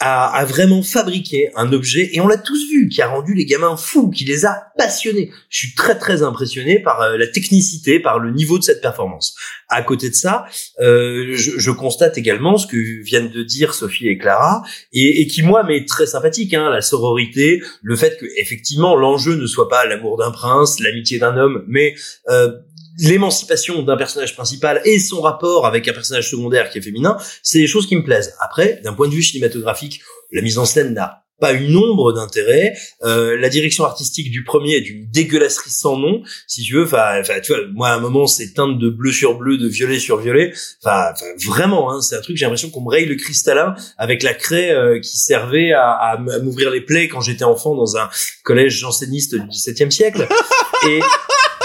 à 0.00 0.44
vraiment 0.44 0.82
fabriquer 0.82 1.50
un 1.56 1.72
objet 1.72 2.10
et 2.12 2.20
on 2.20 2.26
l'a 2.26 2.36
tous 2.36 2.68
vu 2.68 2.88
qui 2.88 3.00
a 3.00 3.08
rendu 3.08 3.32
les 3.32 3.46
gamins 3.46 3.76
fous, 3.76 4.10
qui 4.10 4.24
les 4.24 4.44
a 4.44 4.66
passionnés. 4.76 5.30
Je 5.48 5.58
suis 5.58 5.74
très 5.74 5.96
très 5.96 6.22
impressionné 6.22 6.80
par 6.80 7.00
euh, 7.00 7.16
la 7.16 7.26
technicité, 7.26 8.00
par 8.00 8.18
le 8.18 8.32
niveau 8.32 8.58
de 8.58 8.64
cette 8.64 8.82
performance. 8.82 9.34
À 9.68 9.82
côté 9.82 10.10
de 10.10 10.14
ça, 10.14 10.46
euh, 10.80 11.32
je, 11.34 11.58
je 11.58 11.70
constate 11.70 12.18
également 12.18 12.58
ce 12.58 12.66
que 12.66 12.76
viennent 13.02 13.30
de 13.30 13.42
dire 13.42 13.72
Sophie 13.72 14.08
et 14.08 14.18
Clara 14.18 14.62
et, 14.92 15.22
et 15.22 15.26
qui 15.26 15.42
moi 15.42 15.62
m'est 15.62 15.86
très 15.86 16.06
sympathique, 16.06 16.52
hein, 16.54 16.70
la 16.70 16.82
sororité, 16.82 17.62
le 17.82 17.96
fait 17.96 18.18
que 18.18 18.26
effectivement 18.36 18.96
l'enjeu 18.96 19.36
ne 19.36 19.46
soit 19.46 19.68
pas 19.68 19.86
l'amour 19.86 20.18
d'un 20.18 20.32
prince, 20.32 20.80
l'amitié 20.80 21.18
d'un 21.18 21.36
homme, 21.36 21.64
mais 21.68 21.94
euh, 22.28 22.50
l'émancipation 22.98 23.82
d'un 23.82 23.96
personnage 23.96 24.34
principal 24.34 24.80
et 24.84 24.98
son 24.98 25.20
rapport 25.20 25.66
avec 25.66 25.88
un 25.88 25.92
personnage 25.92 26.30
secondaire 26.30 26.70
qui 26.70 26.78
est 26.78 26.82
féminin, 26.82 27.16
c'est 27.42 27.58
des 27.58 27.66
choses 27.66 27.86
qui 27.86 27.96
me 27.96 28.04
plaisent. 28.04 28.34
Après, 28.40 28.80
d'un 28.84 28.92
point 28.92 29.08
de 29.08 29.14
vue 29.14 29.22
cinématographique, 29.22 30.00
la 30.32 30.42
mise 30.42 30.58
en 30.58 30.64
scène 30.64 30.94
n'a 30.94 31.24
pas 31.40 31.52
une 31.52 31.76
ombre 31.76 32.12
d'intérêt. 32.12 32.74
Euh, 33.02 33.36
la 33.36 33.48
direction 33.48 33.84
artistique 33.84 34.30
du 34.30 34.44
premier 34.44 34.76
est 34.76 34.80
d'une 34.80 35.10
dégueulasserie 35.10 35.70
sans 35.70 35.96
nom, 35.96 36.22
si 36.46 36.62
tu 36.62 36.74
veux. 36.74 36.84
Enfin, 36.84 37.22
tu 37.42 37.52
vois, 37.52 37.62
moi 37.72 37.88
à 37.88 37.94
un 37.94 38.00
moment 38.00 38.26
c'est 38.26 38.54
teinte 38.54 38.78
de 38.78 38.88
bleu 38.88 39.10
sur 39.10 39.36
bleu, 39.36 39.58
de 39.58 39.68
violet 39.68 39.98
sur 39.98 40.18
violet. 40.18 40.52
Enfin, 40.82 41.12
vraiment, 41.44 41.92
hein, 41.92 42.00
c'est 42.00 42.16
un 42.16 42.20
truc. 42.20 42.36
J'ai 42.36 42.44
l'impression 42.44 42.70
qu'on 42.70 42.82
me 42.82 42.90
raye 42.90 43.06
le 43.06 43.16
cristallin 43.16 43.74
avec 43.98 44.22
la 44.22 44.32
craie 44.32 44.70
euh, 44.70 45.00
qui 45.00 45.18
servait 45.18 45.72
à, 45.72 45.90
à 45.90 46.18
m'ouvrir 46.18 46.70
les 46.70 46.80
plaies 46.80 47.08
quand 47.08 47.20
j'étais 47.20 47.44
enfant 47.44 47.74
dans 47.74 47.96
un 47.96 48.08
collège 48.44 48.78
janséniste 48.78 49.34
du 49.34 49.48
XVIIe 49.48 49.90
siècle. 49.90 50.28
Et 50.88 51.00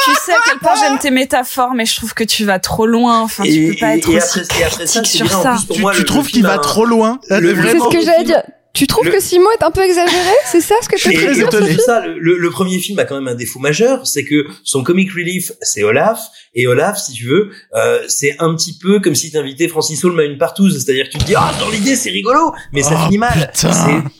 Tu 0.05 0.11
sais 0.25 0.33
à 0.33 0.37
quel 0.45 0.59
point 0.59 0.75
j'aime 0.79 0.97
tes 0.99 1.11
métaphores, 1.11 1.73
mais 1.73 1.85
je 1.85 1.95
trouve 1.95 2.13
que 2.13 2.23
tu 2.23 2.45
vas 2.45 2.59
trop 2.59 2.85
loin. 2.85 3.21
Enfin, 3.21 3.43
tu 3.43 3.73
peux 3.73 3.79
pas 3.79 3.95
et- 3.95 3.99
être 3.99 4.09
et 4.09 4.17
aussi 4.17 4.39
après- 4.39 4.59
et 4.59 4.63
après 4.63 4.87
ça, 4.87 5.01
critique 5.01 5.05
sur 5.27 5.31
ça. 5.41 5.51
plus, 5.55 5.65
pour 5.65 5.75
Tu, 5.75 5.81
moi, 5.81 5.91
tu 5.93 5.99
le- 5.99 6.05
trouves 6.05 6.27
qu'il 6.27 6.43
va 6.43 6.57
trop 6.57 6.85
loin 6.85 7.19
le- 7.29 7.55
C'est 7.55 7.79
ce 7.79 7.89
que 7.89 8.01
j'allais 8.05 8.23
dire. 8.23 8.41
Tu 8.79 8.87
trouves 8.87 9.05
le- 9.05 9.11
que 9.11 9.19
Simon 9.19 9.49
est 9.59 9.63
un 9.63 9.71
peu 9.71 9.81
exagéré? 9.83 10.33
C'est 10.45 10.61
ça 10.61 10.75
ce 10.81 10.87
que 10.89 10.95
tu 10.95 11.03
Sophie? 11.03 11.75
De 11.75 11.79
ça, 11.81 12.05
le, 12.05 12.17
le- 12.19 12.37
le 12.37 12.49
premier 12.49 12.79
film 12.79 12.97
a 12.99 13.05
quand 13.05 13.15
même 13.15 13.27
un 13.27 13.35
défaut 13.35 13.59
majeur, 13.59 14.07
c'est 14.07 14.23
que 14.23 14.45
son 14.63 14.83
comic 14.83 15.11
relief, 15.11 15.51
c'est 15.61 15.83
Olaf, 15.83 16.19
et 16.55 16.65
Olaf, 16.67 16.97
si 16.97 17.11
tu 17.13 17.25
veux, 17.25 17.49
euh, 17.75 17.99
c'est 18.07 18.35
un 18.39 18.55
petit 18.55 18.77
peu 18.81 18.99
comme 18.99 19.15
si 19.15 19.31
t'invitais 19.31 19.67
Francis 19.67 20.03
Holm 20.03 20.19
à 20.19 20.23
une 20.23 20.37
partouze, 20.37 20.73
c'est-à-dire 20.83 21.05
que 21.05 21.11
tu 21.11 21.17
te 21.19 21.23
dis 21.25 21.35
ah 21.35 21.51
dans 21.59 21.69
l'idée 21.69 21.95
c'est 21.95 22.09
rigolo, 22.09 22.53
mais 22.73 22.81
ça 22.81 22.91
Oh, 22.95 23.05
finit 23.05 23.17
mal, 23.19 23.51
c'est 23.53 23.67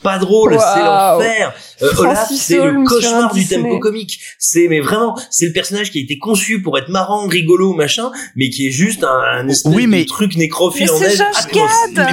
pas 0.02 0.18
drôle, 0.18 0.52
c'est 0.52 0.80
l'enfer. 0.80 1.52
Euh, 1.82 1.90
Olaf, 1.98 2.28
c'est 2.36 2.56
le 2.56 2.84
cauchemar 2.84 3.32
du 3.34 3.46
tempo 3.46 3.78
comique. 3.78 4.20
C'est 4.38 4.68
mais 4.68 4.80
vraiment, 4.80 5.18
c'est 5.30 5.46
le 5.46 5.52
personnage 5.52 5.90
qui 5.90 5.98
a 5.98 6.02
été 6.02 6.18
conçu 6.18 6.60
pour 6.62 6.76
être 6.78 6.88
marrant, 6.90 7.26
rigolo, 7.26 7.72
machin, 7.72 8.10
mais 8.36 8.50
qui 8.50 8.66
est 8.68 8.70
juste 8.70 9.02
un, 9.04 9.08
un 9.08 9.48
espèce 9.48 9.72
Oui, 9.74 9.86
mais- 9.86 10.02
de 10.02 10.08
truc 10.08 10.36
nécrophile 10.36 10.84
Mais 10.86 10.90
en 10.90 10.98
c'est 10.98 11.08
neige. 11.08 11.18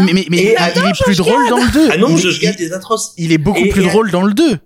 Mais, 0.06 0.14
mais, 0.14 0.26
mais 0.30 0.38
Et 0.38 0.56
il 0.76 0.82
est 0.90 1.04
plus 1.04 1.18
drôle 1.18 1.50
dans 1.50 1.58
le 1.58 1.72
2. 1.72 1.90
Ah 1.92 1.98
non, 1.98 2.16
il, 2.42 2.64
est 2.64 2.72
atroce. 2.74 3.14
il 3.18 3.32
est 3.32 3.38
beaucoup 3.38 3.60
Et- 3.66 3.70
plus 3.70 3.84
et- 3.84 3.88
drôle 3.88 4.12
dans 4.12 4.24
le 4.24 4.34
2. 4.34 4.58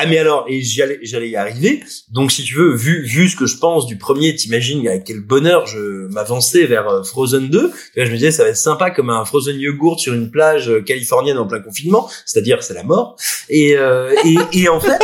Ah 0.00 0.06
mais 0.06 0.18
alors 0.18 0.44
et 0.48 0.62
j'allais 0.62 1.00
j'allais 1.02 1.30
y 1.30 1.34
arriver 1.34 1.82
donc 2.12 2.30
si 2.30 2.44
tu 2.44 2.54
veux 2.54 2.72
vu 2.76 3.04
vu 3.04 3.28
ce 3.28 3.34
que 3.34 3.46
je 3.46 3.56
pense 3.56 3.84
du 3.86 3.96
premier 3.96 4.32
t'imagines 4.36 4.86
avec 4.86 5.02
quel 5.04 5.18
bonheur 5.20 5.66
je 5.66 6.06
m'avançais 6.12 6.66
vers 6.66 6.86
euh, 6.88 7.02
Frozen 7.02 7.48
2 7.48 7.72
Et 7.96 8.00
là, 8.00 8.04
je 8.06 8.10
me 8.12 8.16
disais 8.16 8.30
ça 8.30 8.44
va 8.44 8.50
être 8.50 8.56
sympa 8.56 8.92
comme 8.92 9.10
un 9.10 9.24
Frozen 9.24 9.58
yogurt 9.58 9.98
sur 9.98 10.14
une 10.14 10.30
plage 10.30 10.68
euh, 10.70 10.82
californienne 10.82 11.36
en 11.38 11.48
plein 11.48 11.58
confinement 11.60 12.08
c'est-à-dire 12.26 12.62
c'est 12.62 12.74
la 12.74 12.84
mort 12.84 13.16
et 13.48 13.76
euh, 13.76 14.14
et, 14.24 14.36
et 14.60 14.68
en 14.68 14.78
fait 14.78 15.00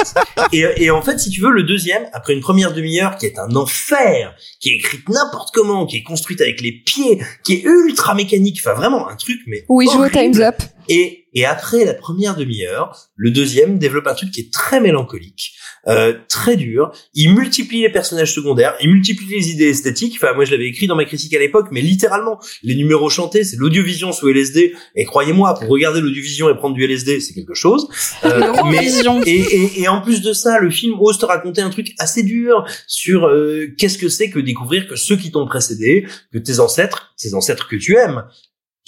et, 0.53 0.65
et 0.77 0.91
en 0.93 1.03
fait 1.03 1.19
si 1.19 1.31
tu 1.31 1.41
veux 1.41 1.51
le 1.51 1.65
deuxième 1.65 2.05
après 2.12 2.32
une 2.35 2.41
première 2.41 2.73
demi-heure 2.73 3.16
qui 3.16 3.27
est 3.27 3.39
un 3.41 3.57
enfer 3.57 4.36
qui 4.61 4.69
est 4.69 4.74
écrite 4.77 5.09
n'importe 5.09 5.53
comment 5.53 5.86
qui 5.86 5.97
est 5.97 6.03
construite 6.05 6.41
avec 6.41 6.61
les 6.61 6.70
pieds 6.70 7.20
qui 7.43 7.55
est 7.55 7.62
ultra 7.65 8.15
mécanique 8.15 8.61
enfin 8.65 8.74
vraiment 8.74 9.09
un 9.09 9.16
truc 9.16 9.41
mais 9.49 9.65
Oui, 9.69 9.89
joue 9.93 10.05
au. 10.05 10.09
Time's 10.09 10.39
Up. 10.39 10.57
Et, 10.89 11.23
et 11.35 11.44
après 11.44 11.85
la 11.85 11.94
première 11.94 12.36
demi-heure, 12.36 12.97
le 13.16 13.31
deuxième 13.31 13.78
développe 13.78 14.06
un 14.06 14.15
truc 14.15 14.31
qui 14.31 14.40
est 14.40 14.52
très 14.52 14.81
mélancolique, 14.81 15.55
euh, 15.89 16.15
très 16.28 16.56
dur. 16.56 16.93
Il 17.12 17.35
multiplie 17.35 17.82
les 17.82 17.90
personnages 17.90 18.32
secondaires, 18.32 18.74
il 18.81 18.90
multiplie 18.90 19.27
les 19.27 19.51
idées 19.51 19.69
esthétiques. 19.69 20.15
Enfin, 20.16 20.32
moi, 20.35 20.44
je 20.44 20.52
l'avais 20.52 20.66
écrit 20.66 20.86
dans 20.86 20.97
ma 20.97 21.05
critique 21.05 21.35
à 21.35 21.39
l'époque, 21.39 21.66
mais 21.73 21.81
littéralement, 21.81 22.39
les 22.62 22.74
numéros 22.77 23.11
chantés, 23.11 23.44
c'est 23.44 23.56
l'audiovision 23.56 24.12
sous 24.12 24.28
LSD. 24.28 24.74
Et 24.94 25.05
croyez-moi, 25.05 25.55
pour 25.55 25.69
regarder 25.69 26.01
l'audiovision 26.01 26.48
et 26.48 26.56
prendre 26.56 26.74
du 26.74 26.85
LSD, 26.85 27.20
c'est 27.20 27.35
quelque 27.35 27.55
chose. 27.55 27.89
Euh, 28.24 28.39
L'Eurovision. 28.55 29.20
et, 29.27 29.32
et, 29.32 29.82
et 29.82 29.89
en 29.89 30.01
plus 30.01 30.23
de 30.23 30.32
ça, 30.32 30.59
le 30.61 30.70
film 30.70 30.94
ose 31.01 31.19
te 31.19 31.27
raconter 31.27 31.62
un 31.62 31.70
truc 31.70 31.94
assez 31.98 32.23
dur 32.23 32.65
sur 32.86 33.27
euh, 33.27 33.66
qu'est-ce 33.77 33.98
que 33.98 34.09
c'est 34.09 34.31
que 34.31 34.39
découvrir 34.39 34.86
que 34.86 34.97
ceux 34.97 35.16
qui 35.16 35.32
t'ont 35.32 35.47
précédé, 35.47 36.06
que 36.32 36.39
tes 36.39 36.61
ancêtres, 36.61 37.15
tes 37.20 37.35
ancêtres 37.35 37.69
que 37.69 37.77
tu 37.77 37.97
aimes, 37.97 38.24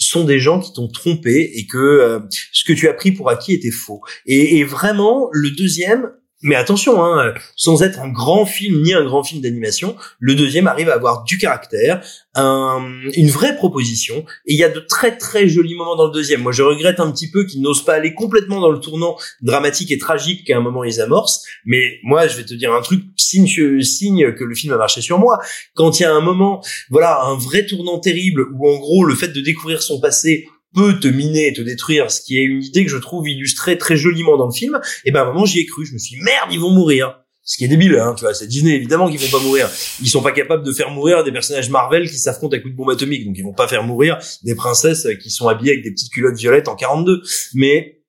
sont 0.07 0.23
des 0.23 0.39
gens 0.39 0.59
qui 0.59 0.73
t'ont 0.73 0.87
trompé 0.87 1.51
et 1.55 1.65
que 1.65 1.77
euh, 1.77 2.19
ce 2.51 2.63
que 2.63 2.73
tu 2.73 2.87
as 2.87 2.93
pris 2.93 3.11
pour 3.11 3.29
acquis 3.29 3.53
était 3.53 3.71
faux. 3.71 4.01
Et, 4.25 4.57
et 4.57 4.63
vraiment, 4.63 5.29
le 5.31 5.51
deuxième, 5.51 6.11
mais 6.41 6.55
attention, 6.55 7.03
hein, 7.03 7.33
sans 7.55 7.81
être 7.81 7.99
un 7.99 8.09
grand 8.09 8.45
film 8.45 8.81
ni 8.83 8.93
un 8.93 9.03
grand 9.03 9.23
film 9.23 9.41
d'animation, 9.41 9.95
le 10.19 10.35
deuxième 10.35 10.67
arrive 10.67 10.89
à 10.89 10.93
avoir 10.93 11.23
du 11.23 11.37
caractère, 11.37 12.05
un- 12.35 12.85
une 13.15 13.29
vraie 13.29 13.55
proposition, 13.55 14.19
et 14.45 14.53
il 14.53 14.59
y 14.59 14.63
a 14.63 14.69
de 14.69 14.79
très 14.79 15.17
très 15.17 15.47
jolis 15.47 15.75
moments 15.75 15.95
dans 15.95 16.07
le 16.07 16.13
deuxième. 16.13 16.41
Moi, 16.41 16.51
je 16.51 16.61
regrette 16.61 16.99
un 16.99 17.11
petit 17.11 17.31
peu 17.31 17.45
qu'ils 17.45 17.61
n'osent 17.61 17.83
pas 17.83 17.95
aller 17.95 18.13
complètement 18.13 18.59
dans 18.59 18.69
le 18.69 18.79
tournant 18.79 19.17
dramatique 19.41 19.91
et 19.91 19.97
tragique 19.97 20.45
qu'à 20.45 20.57
un 20.57 20.61
moment 20.61 20.83
ils 20.83 21.01
amorcent, 21.01 21.43
mais 21.65 21.99
moi, 22.03 22.27
je 22.27 22.37
vais 22.37 22.45
te 22.45 22.53
dire 22.53 22.73
un 22.73 22.81
truc, 22.81 23.03
signe, 23.15 23.81
signe 23.81 24.33
que 24.33 24.43
le 24.43 24.53
film 24.53 24.73
a 24.73 24.77
marché 24.77 25.01
sur 25.01 25.17
moi. 25.17 25.39
Quand 25.75 25.99
il 25.99 26.03
y 26.03 26.05
a 26.05 26.13
un 26.13 26.21
moment, 26.21 26.63
voilà, 26.89 27.21
un 27.23 27.35
vrai 27.35 27.65
tournant 27.65 27.99
terrible, 27.99 28.45
où 28.53 28.69
en 28.69 28.77
gros, 28.77 29.03
le 29.05 29.15
fait 29.15 29.29
de 29.29 29.41
découvrir 29.41 29.81
son 29.81 29.99
passé 29.99 30.47
peut 30.77 30.99
te 30.99 31.07
miner 31.07 31.47
et 31.47 31.53
te 31.53 31.61
détruire, 31.61 32.11
ce 32.11 32.21
qui 32.21 32.37
est 32.37 32.43
une 32.43 32.61
idée 32.63 32.85
que 32.85 32.91
je 32.91 32.97
trouve 32.97 33.27
illustrée 33.27 33.77
très 33.79 33.97
joliment 33.97 34.37
dans 34.37 34.45
le 34.45 34.53
film, 34.53 34.79
et 35.05 35.11
ben 35.11 35.21
à 35.21 35.23
un 35.23 35.33
moment 35.33 35.45
j'y 35.45 35.59
ai 35.59 35.65
cru, 35.65 35.85
je 35.85 35.93
me 35.93 35.97
suis 35.97 36.17
dit, 36.17 36.23
merde, 36.23 36.49
ils 36.51 36.59
vont 36.59 36.69
mourir. 36.71 37.15
Ce 37.49 37.55
qui 37.57 37.63
est 37.63 37.69
débile, 37.69 37.95
hein, 37.97 38.13
tu 38.17 38.25
vois, 38.25 38.33
c'est 38.33 38.45
Disney 38.45 38.75
évidemment 38.75 39.09
qu'ils 39.09 39.19
vont 39.21 39.37
pas 39.37 39.41
mourir. 39.43 39.69
Ils 40.01 40.09
sont 40.09 40.21
pas 40.21 40.33
capables 40.33 40.63
de 40.65 40.71
faire 40.73 40.89
mourir 40.91 41.23
des 41.23 41.31
personnages 41.31 41.69
Marvel 41.69 42.09
qui 42.09 42.17
s'affrontent 42.17 42.55
à 42.55 42.59
coups 42.59 42.73
de 42.73 42.77
bombe 42.77 42.89
atomique, 42.91 43.25
donc 43.25 43.35
ils 43.37 43.43
vont 43.43 43.53
pas 43.53 43.67
faire 43.69 43.83
mourir 43.83 44.17
des 44.43 44.53
princesses 44.53 45.07
qui 45.23 45.29
sont 45.31 45.47
habillées 45.47 45.71
avec 45.71 45.83
des 45.83 45.91
petites 45.91 46.11
culottes 46.11 46.35
violettes 46.37 46.67
en 46.67 46.75
42. 46.75 47.21
Mais 47.53 48.01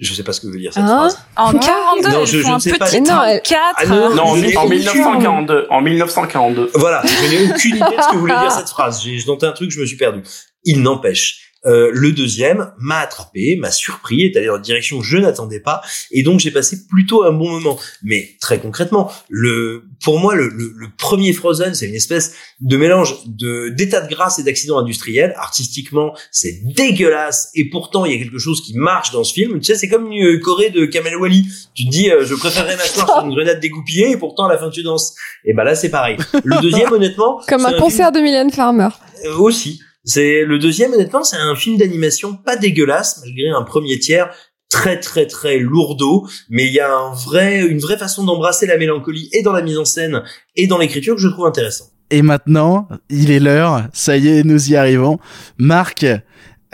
je 0.00 0.14
sais 0.14 0.22
pas 0.22 0.32
ce 0.32 0.40
que 0.40 0.46
veut 0.46 0.58
dire 0.60 0.72
cette 0.72 0.84
Hein 0.84 1.08
phrase. 1.10 1.18
En 1.36 1.52
42, 1.58 2.08
Non, 2.08 2.24
je- 2.24 2.36
ne 2.38 2.58
sais 2.60 2.70
petit 2.70 2.78
pas. 2.78 3.00
Non, 3.00 3.22
elle- 3.24 3.42
4. 3.42 3.60
Ah 3.78 3.86
non, 3.86 4.14
Non, 4.14 4.22
en, 4.22 4.36
je 4.36 4.46
n'ai 4.46 4.56
en 4.56 4.64
aucune- 4.64 4.78
1942. 4.78 5.66
En 5.70 5.80
1942. 5.82 6.70
Voilà, 6.74 7.02
je 7.04 7.28
n'ai 7.30 7.50
aucune 7.52 7.76
idée 7.76 7.96
de 7.96 8.02
ce 8.02 8.12
que 8.12 8.16
voulait 8.16 8.38
dire 8.38 8.52
cette 8.52 8.68
phrase. 8.68 9.02
J'ai 9.02 9.18
j'ai 9.18 9.24
tenté 9.26 9.46
un 9.46 9.52
truc, 9.52 9.70
je 9.72 9.80
me 9.80 9.86
suis 9.86 9.96
perdu. 9.96 10.22
Il 10.62 10.82
n'empêche. 10.82 11.43
Euh, 11.66 11.90
le 11.92 12.12
deuxième 12.12 12.72
m'a 12.78 12.98
attrapé, 12.98 13.56
m'a 13.56 13.70
surpris, 13.70 14.22
est 14.24 14.36
allé 14.36 14.46
dans 14.48 14.56
une 14.56 14.62
direction 14.62 14.98
que 15.00 15.04
je 15.06 15.16
n'attendais 15.16 15.60
pas, 15.60 15.80
et 16.10 16.22
donc 16.22 16.40
j'ai 16.40 16.50
passé 16.50 16.86
plutôt 16.86 17.24
un 17.24 17.32
bon 17.32 17.50
moment. 17.50 17.78
Mais 18.02 18.30
très 18.40 18.58
concrètement, 18.60 19.10
le, 19.28 19.84
pour 20.02 20.18
moi, 20.18 20.34
le, 20.34 20.48
le, 20.48 20.72
le 20.76 20.86
premier 20.96 21.32
Frozen, 21.32 21.74
c'est 21.74 21.86
une 21.88 21.94
espèce 21.94 22.34
de 22.60 22.76
mélange 22.76 23.14
de 23.26 23.70
d'état 23.70 24.00
de 24.02 24.08
grâce 24.12 24.38
et 24.38 24.42
d'accident 24.42 24.78
industriel. 24.78 25.32
Artistiquement, 25.38 26.14
c'est 26.30 26.60
dégueulasse, 26.74 27.50
et 27.54 27.68
pourtant 27.70 28.04
il 28.04 28.12
y 28.12 28.14
a 28.14 28.18
quelque 28.22 28.38
chose 28.38 28.60
qui 28.60 28.76
marche 28.76 29.10
dans 29.12 29.24
ce 29.24 29.32
film. 29.32 29.58
Tu 29.60 29.64
sais, 29.66 29.74
c'est 29.76 29.88
comme 29.88 30.10
une 30.12 30.38
Corée 30.40 30.70
de 30.70 30.84
Kamel 30.84 31.16
Wally. 31.16 31.46
Tu 31.74 31.86
te 31.86 31.90
dis, 31.90 32.10
euh, 32.10 32.24
je 32.26 32.34
préférerais 32.34 32.76
m'asseoir 32.76 33.06
sur 33.06 33.24
une 33.26 33.34
grenade 33.34 33.60
dégoupillée, 33.60 34.10
et 34.10 34.16
pourtant 34.16 34.44
à 34.46 34.52
la 34.52 34.58
fin 34.58 34.68
tu 34.70 34.82
danses. 34.82 35.14
Et 35.44 35.52
ben 35.54 35.64
là, 35.64 35.74
c'est 35.74 35.88
pareil. 35.90 36.16
Le 36.44 36.60
deuxième, 36.60 36.92
honnêtement, 36.92 37.40
Comme 37.48 37.64
un 37.64 37.70
film- 37.70 37.80
concert 37.80 38.12
de 38.12 38.20
Mylène 38.20 38.50
Farmer. 38.50 38.88
euh, 39.24 39.36
aussi. 39.38 39.80
C'est 40.04 40.44
le 40.44 40.58
deuxième, 40.58 40.92
honnêtement, 40.92 41.24
c'est 41.24 41.36
un 41.36 41.56
film 41.56 41.78
d'animation 41.78 42.34
pas 42.36 42.56
dégueulasse, 42.56 43.20
malgré 43.24 43.48
un 43.50 43.62
premier 43.62 43.98
tiers 43.98 44.30
très 44.68 44.98
très 44.98 45.26
très 45.26 45.58
lourdeau, 45.58 46.26
mais 46.50 46.66
il 46.66 46.72
y 46.72 46.80
a 46.80 46.92
un 46.92 47.14
vrai, 47.14 47.64
une 47.64 47.78
vraie 47.78 47.96
façon 47.96 48.24
d'embrasser 48.24 48.66
la 48.66 48.76
mélancolie 48.76 49.28
et 49.32 49.42
dans 49.42 49.52
la 49.52 49.62
mise 49.62 49.78
en 49.78 49.84
scène 49.84 50.22
et 50.56 50.66
dans 50.66 50.78
l'écriture 50.78 51.14
que 51.14 51.20
je 51.20 51.28
trouve 51.28 51.46
intéressant. 51.46 51.86
Et 52.10 52.22
maintenant, 52.22 52.88
il 53.08 53.30
est 53.30 53.40
l'heure. 53.40 53.88
Ça 53.92 54.16
y 54.16 54.28
est, 54.28 54.42
nous 54.42 54.70
y 54.70 54.76
arrivons. 54.76 55.18
Marc, 55.58 56.04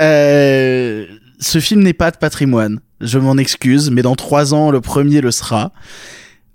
euh, 0.01 1.07
ce 1.39 1.61
film 1.61 1.83
n'est 1.83 1.93
pas 1.93 2.11
de 2.11 2.17
patrimoine. 2.17 2.81
Je 3.01 3.19
m'en 3.19 3.37
excuse, 3.37 3.91
mais 3.91 4.03
dans 4.03 4.17
trois 4.17 4.55
ans, 4.55 4.71
le 4.71 4.81
premier 4.81 5.21
le 5.21 5.31
sera. 5.31 5.73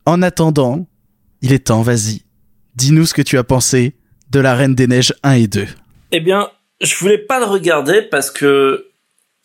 En 0.05 0.21
attendant, 0.21 0.87
il 1.41 1.53
est 1.53 1.67
temps, 1.67 1.81
vas-y. 1.81 2.23
Dis-nous 2.75 3.05
ce 3.05 3.13
que 3.13 3.21
tu 3.21 3.37
as 3.37 3.43
pensé 3.43 3.95
de 4.31 4.39
La 4.39 4.55
Reine 4.55 4.75
des 4.75 4.87
Neiges 4.87 5.13
1 5.23 5.31
et 5.33 5.47
2. 5.47 5.65
Eh 6.11 6.19
bien, 6.19 6.49
je 6.81 6.95
voulais 6.95 7.17
pas 7.17 7.39
le 7.39 7.45
regarder 7.45 8.01
parce 8.01 8.31
que 8.31 8.87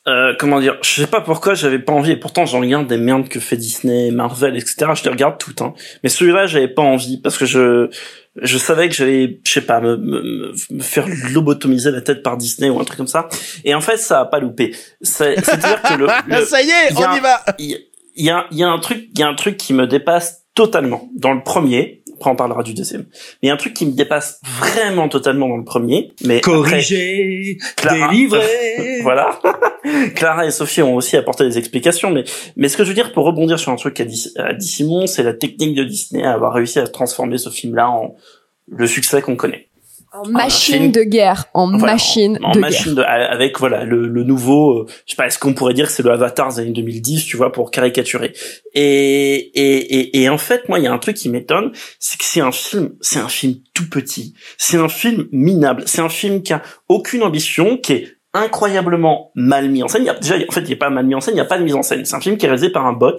euh, 0.08 0.32
comment 0.38 0.60
dire, 0.60 0.78
je 0.82 0.88
sais 1.02 1.06
pas 1.06 1.20
pourquoi 1.20 1.52
j'avais 1.54 1.78
pas 1.78 1.92
envie 1.92 2.12
et 2.12 2.16
pourtant 2.16 2.46
j'en 2.46 2.60
regarde 2.60 2.86
des 2.86 2.96
merdes 2.96 3.28
que 3.28 3.38
fait 3.38 3.56
Disney, 3.58 4.10
Marvel, 4.10 4.56
etc. 4.56 4.86
Je 4.94 5.04
les 5.04 5.10
regarde 5.10 5.36
toutes, 5.38 5.60
hein. 5.60 5.74
Mais 6.02 6.08
celui-là, 6.08 6.46
j'avais 6.46 6.68
pas 6.68 6.82
envie 6.82 7.18
parce 7.18 7.36
que 7.36 7.44
je 7.44 7.90
je 8.40 8.58
savais 8.58 8.88
que 8.88 8.94
j'allais, 8.94 9.40
je 9.44 9.52
sais 9.52 9.60
pas, 9.60 9.80
me, 9.80 9.96
me, 9.96 10.52
me 10.70 10.82
faire 10.82 11.06
lobotomiser 11.32 11.90
la 11.90 12.00
tête 12.00 12.22
par 12.22 12.36
Disney 12.38 12.70
ou 12.70 12.80
un 12.80 12.84
truc 12.84 12.96
comme 12.96 13.08
ça. 13.08 13.28
Et 13.64 13.74
en 13.74 13.80
fait, 13.80 13.96
ça 13.98 14.20
a 14.20 14.24
pas 14.24 14.38
loupé. 14.38 14.74
C'est- 15.02 15.34
C'est-à-dire 15.44 15.82
que 15.82 15.94
le, 15.94 16.06
le- 16.38 16.44
Ça 16.46 16.62
y 16.62 16.70
est, 16.70 16.92
y 16.92 16.96
on 16.96 17.14
y 17.16 17.20
va. 17.20 17.44
Il 17.58 17.78
il 18.16 18.24
y 18.26 18.30
a, 18.30 18.46
il 18.50 18.58
y 18.58 18.64
a 18.64 18.68
un 18.68 18.78
truc, 18.78 19.08
il 19.14 19.18
y 19.18 19.22
a 19.22 19.28
un 19.28 19.34
truc 19.34 19.56
qui 19.56 19.72
me 19.74 19.86
dépasse 19.86 20.42
totalement 20.54 21.08
dans 21.16 21.32
le 21.32 21.42
premier. 21.42 21.99
Après, 22.20 22.30
on 22.30 22.36
parlera 22.36 22.62
du 22.62 22.74
deuxième. 22.74 23.06
Mais 23.10 23.44
il 23.44 23.46
y 23.46 23.50
a 23.50 23.54
un 23.54 23.56
truc 23.56 23.72
qui 23.72 23.86
me 23.86 23.92
dépasse 23.92 24.42
vraiment 24.58 25.08
totalement 25.08 25.48
dans 25.48 25.56
le 25.56 25.64
premier. 25.64 26.12
Mais 26.22 26.42
Corrigé, 26.42 27.56
Clara- 27.76 28.10
délivré. 28.10 29.00
voilà. 29.02 29.38
Clara 30.14 30.44
et 30.44 30.50
Sophie 30.50 30.82
ont 30.82 30.96
aussi 30.96 31.16
apporté 31.16 31.44
des 31.44 31.56
explications, 31.56 32.10
mais 32.10 32.24
mais 32.56 32.68
ce 32.68 32.76
que 32.76 32.84
je 32.84 32.90
veux 32.90 32.94
dire 32.94 33.14
pour 33.14 33.24
rebondir 33.24 33.58
sur 33.58 33.72
un 33.72 33.76
truc 33.76 33.94
qu'a 33.94 34.04
dit, 34.04 34.30
a 34.36 34.52
dit 34.52 34.68
Simon, 34.68 35.06
c'est 35.06 35.22
la 35.22 35.32
technique 35.32 35.74
de 35.74 35.82
Disney 35.84 36.22
à 36.22 36.32
avoir 36.34 36.52
réussi 36.52 36.78
à 36.78 36.86
transformer 36.86 37.38
ce 37.38 37.48
film-là 37.48 37.88
en 37.88 38.14
le 38.68 38.86
succès 38.86 39.22
qu'on 39.22 39.36
connaît. 39.36 39.69
En 40.12 40.28
machine 40.28 40.74
film- 40.74 40.92
de 40.92 41.02
guerre. 41.02 41.46
En 41.54 41.68
Voilà, 41.76 41.92
machine 41.94 42.38
en 42.42 42.52
de 42.52 42.58
machine 42.58 42.94
de, 42.94 43.02
avec 43.02 43.58
voilà 43.60 43.84
le, 43.84 44.08
le 44.08 44.24
nouveau, 44.24 44.80
euh, 44.80 44.86
je 45.06 45.12
sais 45.12 45.16
pas, 45.16 45.26
est-ce 45.26 45.38
qu'on 45.38 45.54
pourrait 45.54 45.74
dire 45.74 45.86
que 45.86 45.92
c'est 45.92 46.02
le 46.02 46.10
Avatar 46.10 46.48
des 46.52 46.60
années 46.60 46.70
2010, 46.72 47.24
tu 47.26 47.36
vois, 47.36 47.52
pour 47.52 47.70
caricaturer. 47.70 48.32
Et 48.74 49.34
et 49.34 49.98
et, 50.18 50.22
et 50.22 50.28
en 50.28 50.38
fait, 50.38 50.68
moi, 50.68 50.78
il 50.78 50.84
y 50.84 50.88
a 50.88 50.92
un 50.92 50.98
truc 50.98 51.16
qui 51.16 51.28
m'étonne, 51.28 51.72
c'est 51.98 52.18
que 52.18 52.24
c'est 52.24 52.40
un 52.40 52.52
film, 52.52 52.90
c'est 53.00 53.18
un 53.20 53.28
film 53.28 53.54
tout 53.74 53.88
petit, 53.88 54.34
c'est 54.58 54.76
un 54.78 54.88
film 54.88 55.28
minable, 55.32 55.84
c'est 55.86 56.00
un 56.02 56.08
film 56.08 56.42
qui 56.42 56.52
a 56.52 56.62
aucune 56.88 57.22
ambition, 57.22 57.76
qui 57.76 57.92
est 57.92 58.08
incroyablement 58.32 59.32
mal 59.34 59.68
mis 59.70 59.82
en 59.82 59.88
scène. 59.88 60.02
Il 60.02 60.06
y 60.06 60.10
a, 60.10 60.14
déjà, 60.14 60.36
en 60.36 60.52
fait, 60.52 60.60
il 60.60 60.66
n'y 60.68 60.72
a 60.74 60.76
pas 60.76 60.90
mal 60.90 61.04
mis 61.04 61.14
en 61.14 61.20
scène, 61.20 61.34
il 61.34 61.36
n'y 61.36 61.40
a 61.40 61.46
pas 61.46 61.58
de 61.58 61.64
mise 61.64 61.74
en 61.74 61.82
scène. 61.82 62.04
C'est 62.04 62.14
un 62.14 62.20
film 62.20 62.36
qui 62.36 62.46
est 62.46 62.48
réalisé 62.48 62.70
par 62.70 62.86
un 62.86 62.92
bot. 62.92 63.16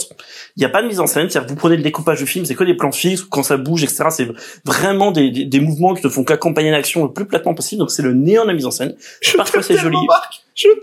Il 0.56 0.60
n'y 0.60 0.66
a 0.66 0.70
pas 0.70 0.82
de 0.82 0.88
mise 0.88 1.00
en 1.00 1.08
scène. 1.08 1.30
C'est-à-dire 1.30 1.50
vous 1.50 1.56
prenez 1.56 1.76
le 1.76 1.84
découpage 1.84 2.20
du 2.20 2.26
film, 2.26 2.46
c'est 2.46 2.56
que 2.56 2.64
des 2.64 2.76
plans 2.76 2.92
fixes, 2.92 3.24
quand 3.24 3.44
ça 3.44 3.58
bouge, 3.58 3.84
etc. 3.84 4.06
C'est 4.10 4.28
vraiment 4.66 5.12
des, 5.12 5.30
des, 5.32 5.46
des 5.46 5.60
mouvements 5.60 5.94
qui 5.94 6.06
ne 6.06 6.10
font 6.10 6.24
qu'accompagner 6.24 6.72
l'action 6.72 7.04
le 7.04 7.12
plus 7.12 7.26
platement 7.26 7.54
possible. 7.54 7.80
Donc 7.80 7.92
c'est 7.92 8.04
le 8.04 8.14
néant 8.14 8.44
de 8.44 8.48
la 8.50 8.54
mise 8.54 8.66
en 8.66 8.72
scène. 8.72 8.96
Parfois 9.38 9.62
c'est 9.64 9.78
joli. 9.78 9.98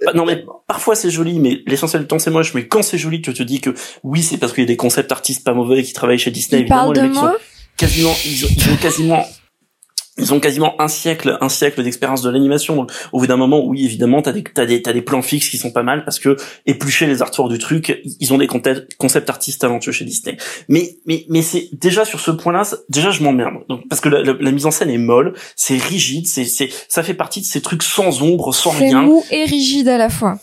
Pas- 0.04 0.12
non 0.14 0.24
mais 0.24 0.44
parfois 0.66 0.94
c'est 0.94 1.10
joli, 1.10 1.38
mais 1.38 1.60
l'essentiel 1.66 2.02
du 2.02 2.08
temps 2.08 2.18
c'est 2.18 2.30
moche. 2.30 2.52
Mais 2.54 2.66
quand 2.66 2.82
c'est 2.82 2.98
joli, 2.98 3.22
tu 3.22 3.32
te 3.32 3.42
dis 3.42 3.60
que 3.60 3.70
oui, 4.02 4.22
c'est 4.22 4.36
parce 4.38 4.52
qu'il 4.52 4.62
y 4.64 4.66
a 4.66 4.68
des 4.68 4.76
concepts 4.76 5.12
artistes 5.12 5.44
pas 5.44 5.54
mauvais 5.54 5.82
qui 5.82 5.92
travaillent 5.92 6.18
chez 6.18 6.30
Disney. 6.30 6.62
Il 6.62 6.68
parle 6.68 6.96
évidemment, 6.96 7.02
les 7.02 7.08
de 7.08 7.14
mecs 7.14 7.22
moi 7.22 7.32
sont 7.32 7.38
quasiment, 7.76 8.14
ils 8.26 8.44
ont, 8.44 8.48
ils 8.56 8.72
ont 8.72 8.76
quasiment 8.76 9.26
ils 10.18 10.32
ont 10.34 10.40
quasiment 10.40 10.80
un 10.80 10.88
siècle, 10.88 11.38
un 11.40 11.48
siècle 11.48 11.82
d'expérience 11.82 12.22
de 12.22 12.30
l'animation. 12.30 12.76
Donc, 12.76 12.90
au 13.12 13.20
bout 13.20 13.26
d'un 13.26 13.36
moment, 13.36 13.64
oui, 13.64 13.84
évidemment, 13.84 14.20
t'as 14.22 14.32
des, 14.32 14.42
t'as 14.42 14.66
des, 14.66 14.82
t'as 14.82 14.92
des 14.92 15.02
plans 15.02 15.22
fixes 15.22 15.48
qui 15.48 15.58
sont 15.58 15.70
pas 15.70 15.82
mal 15.82 16.04
parce 16.04 16.18
que 16.18 16.36
éplucher 16.66 17.06
les 17.06 17.22
artworks 17.22 17.50
du 17.50 17.58
truc, 17.58 18.00
ils 18.20 18.32
ont 18.32 18.38
des 18.38 18.46
concepts, 18.46 19.30
artistes 19.30 19.60
talentueux 19.60 19.92
chez 19.92 20.04
Disney. 20.04 20.36
Mais, 20.68 20.96
mais, 21.06 21.24
mais 21.28 21.42
c'est 21.42 21.68
déjà 21.72 22.04
sur 22.04 22.20
ce 22.20 22.30
point-là, 22.30 22.62
déjà 22.88 23.10
je 23.10 23.22
m'emmerde. 23.22 23.54
Donc, 23.68 23.88
parce 23.88 24.00
que 24.00 24.08
la, 24.08 24.22
la- 24.22 24.36
la 24.40 24.50
mise 24.50 24.66
en 24.66 24.70
scène 24.70 24.90
est 24.90 24.98
molle, 24.98 25.34
c'est 25.56 25.76
rigide, 25.78 26.26
c'est, 26.26 26.44
c'est, 26.44 26.68
ça 26.88 27.02
fait 27.02 27.14
partie 27.14 27.40
de 27.40 27.46
ces 27.46 27.60
trucs 27.60 27.82
sans 27.82 28.22
ombre, 28.22 28.52
sans 28.54 28.72
C'est 28.72 28.84
rien. 28.86 29.02
mou 29.02 29.24
et 29.30 29.44
rigide 29.44 29.88
à 29.88 29.98
la 29.98 30.08
fois. 30.10 30.38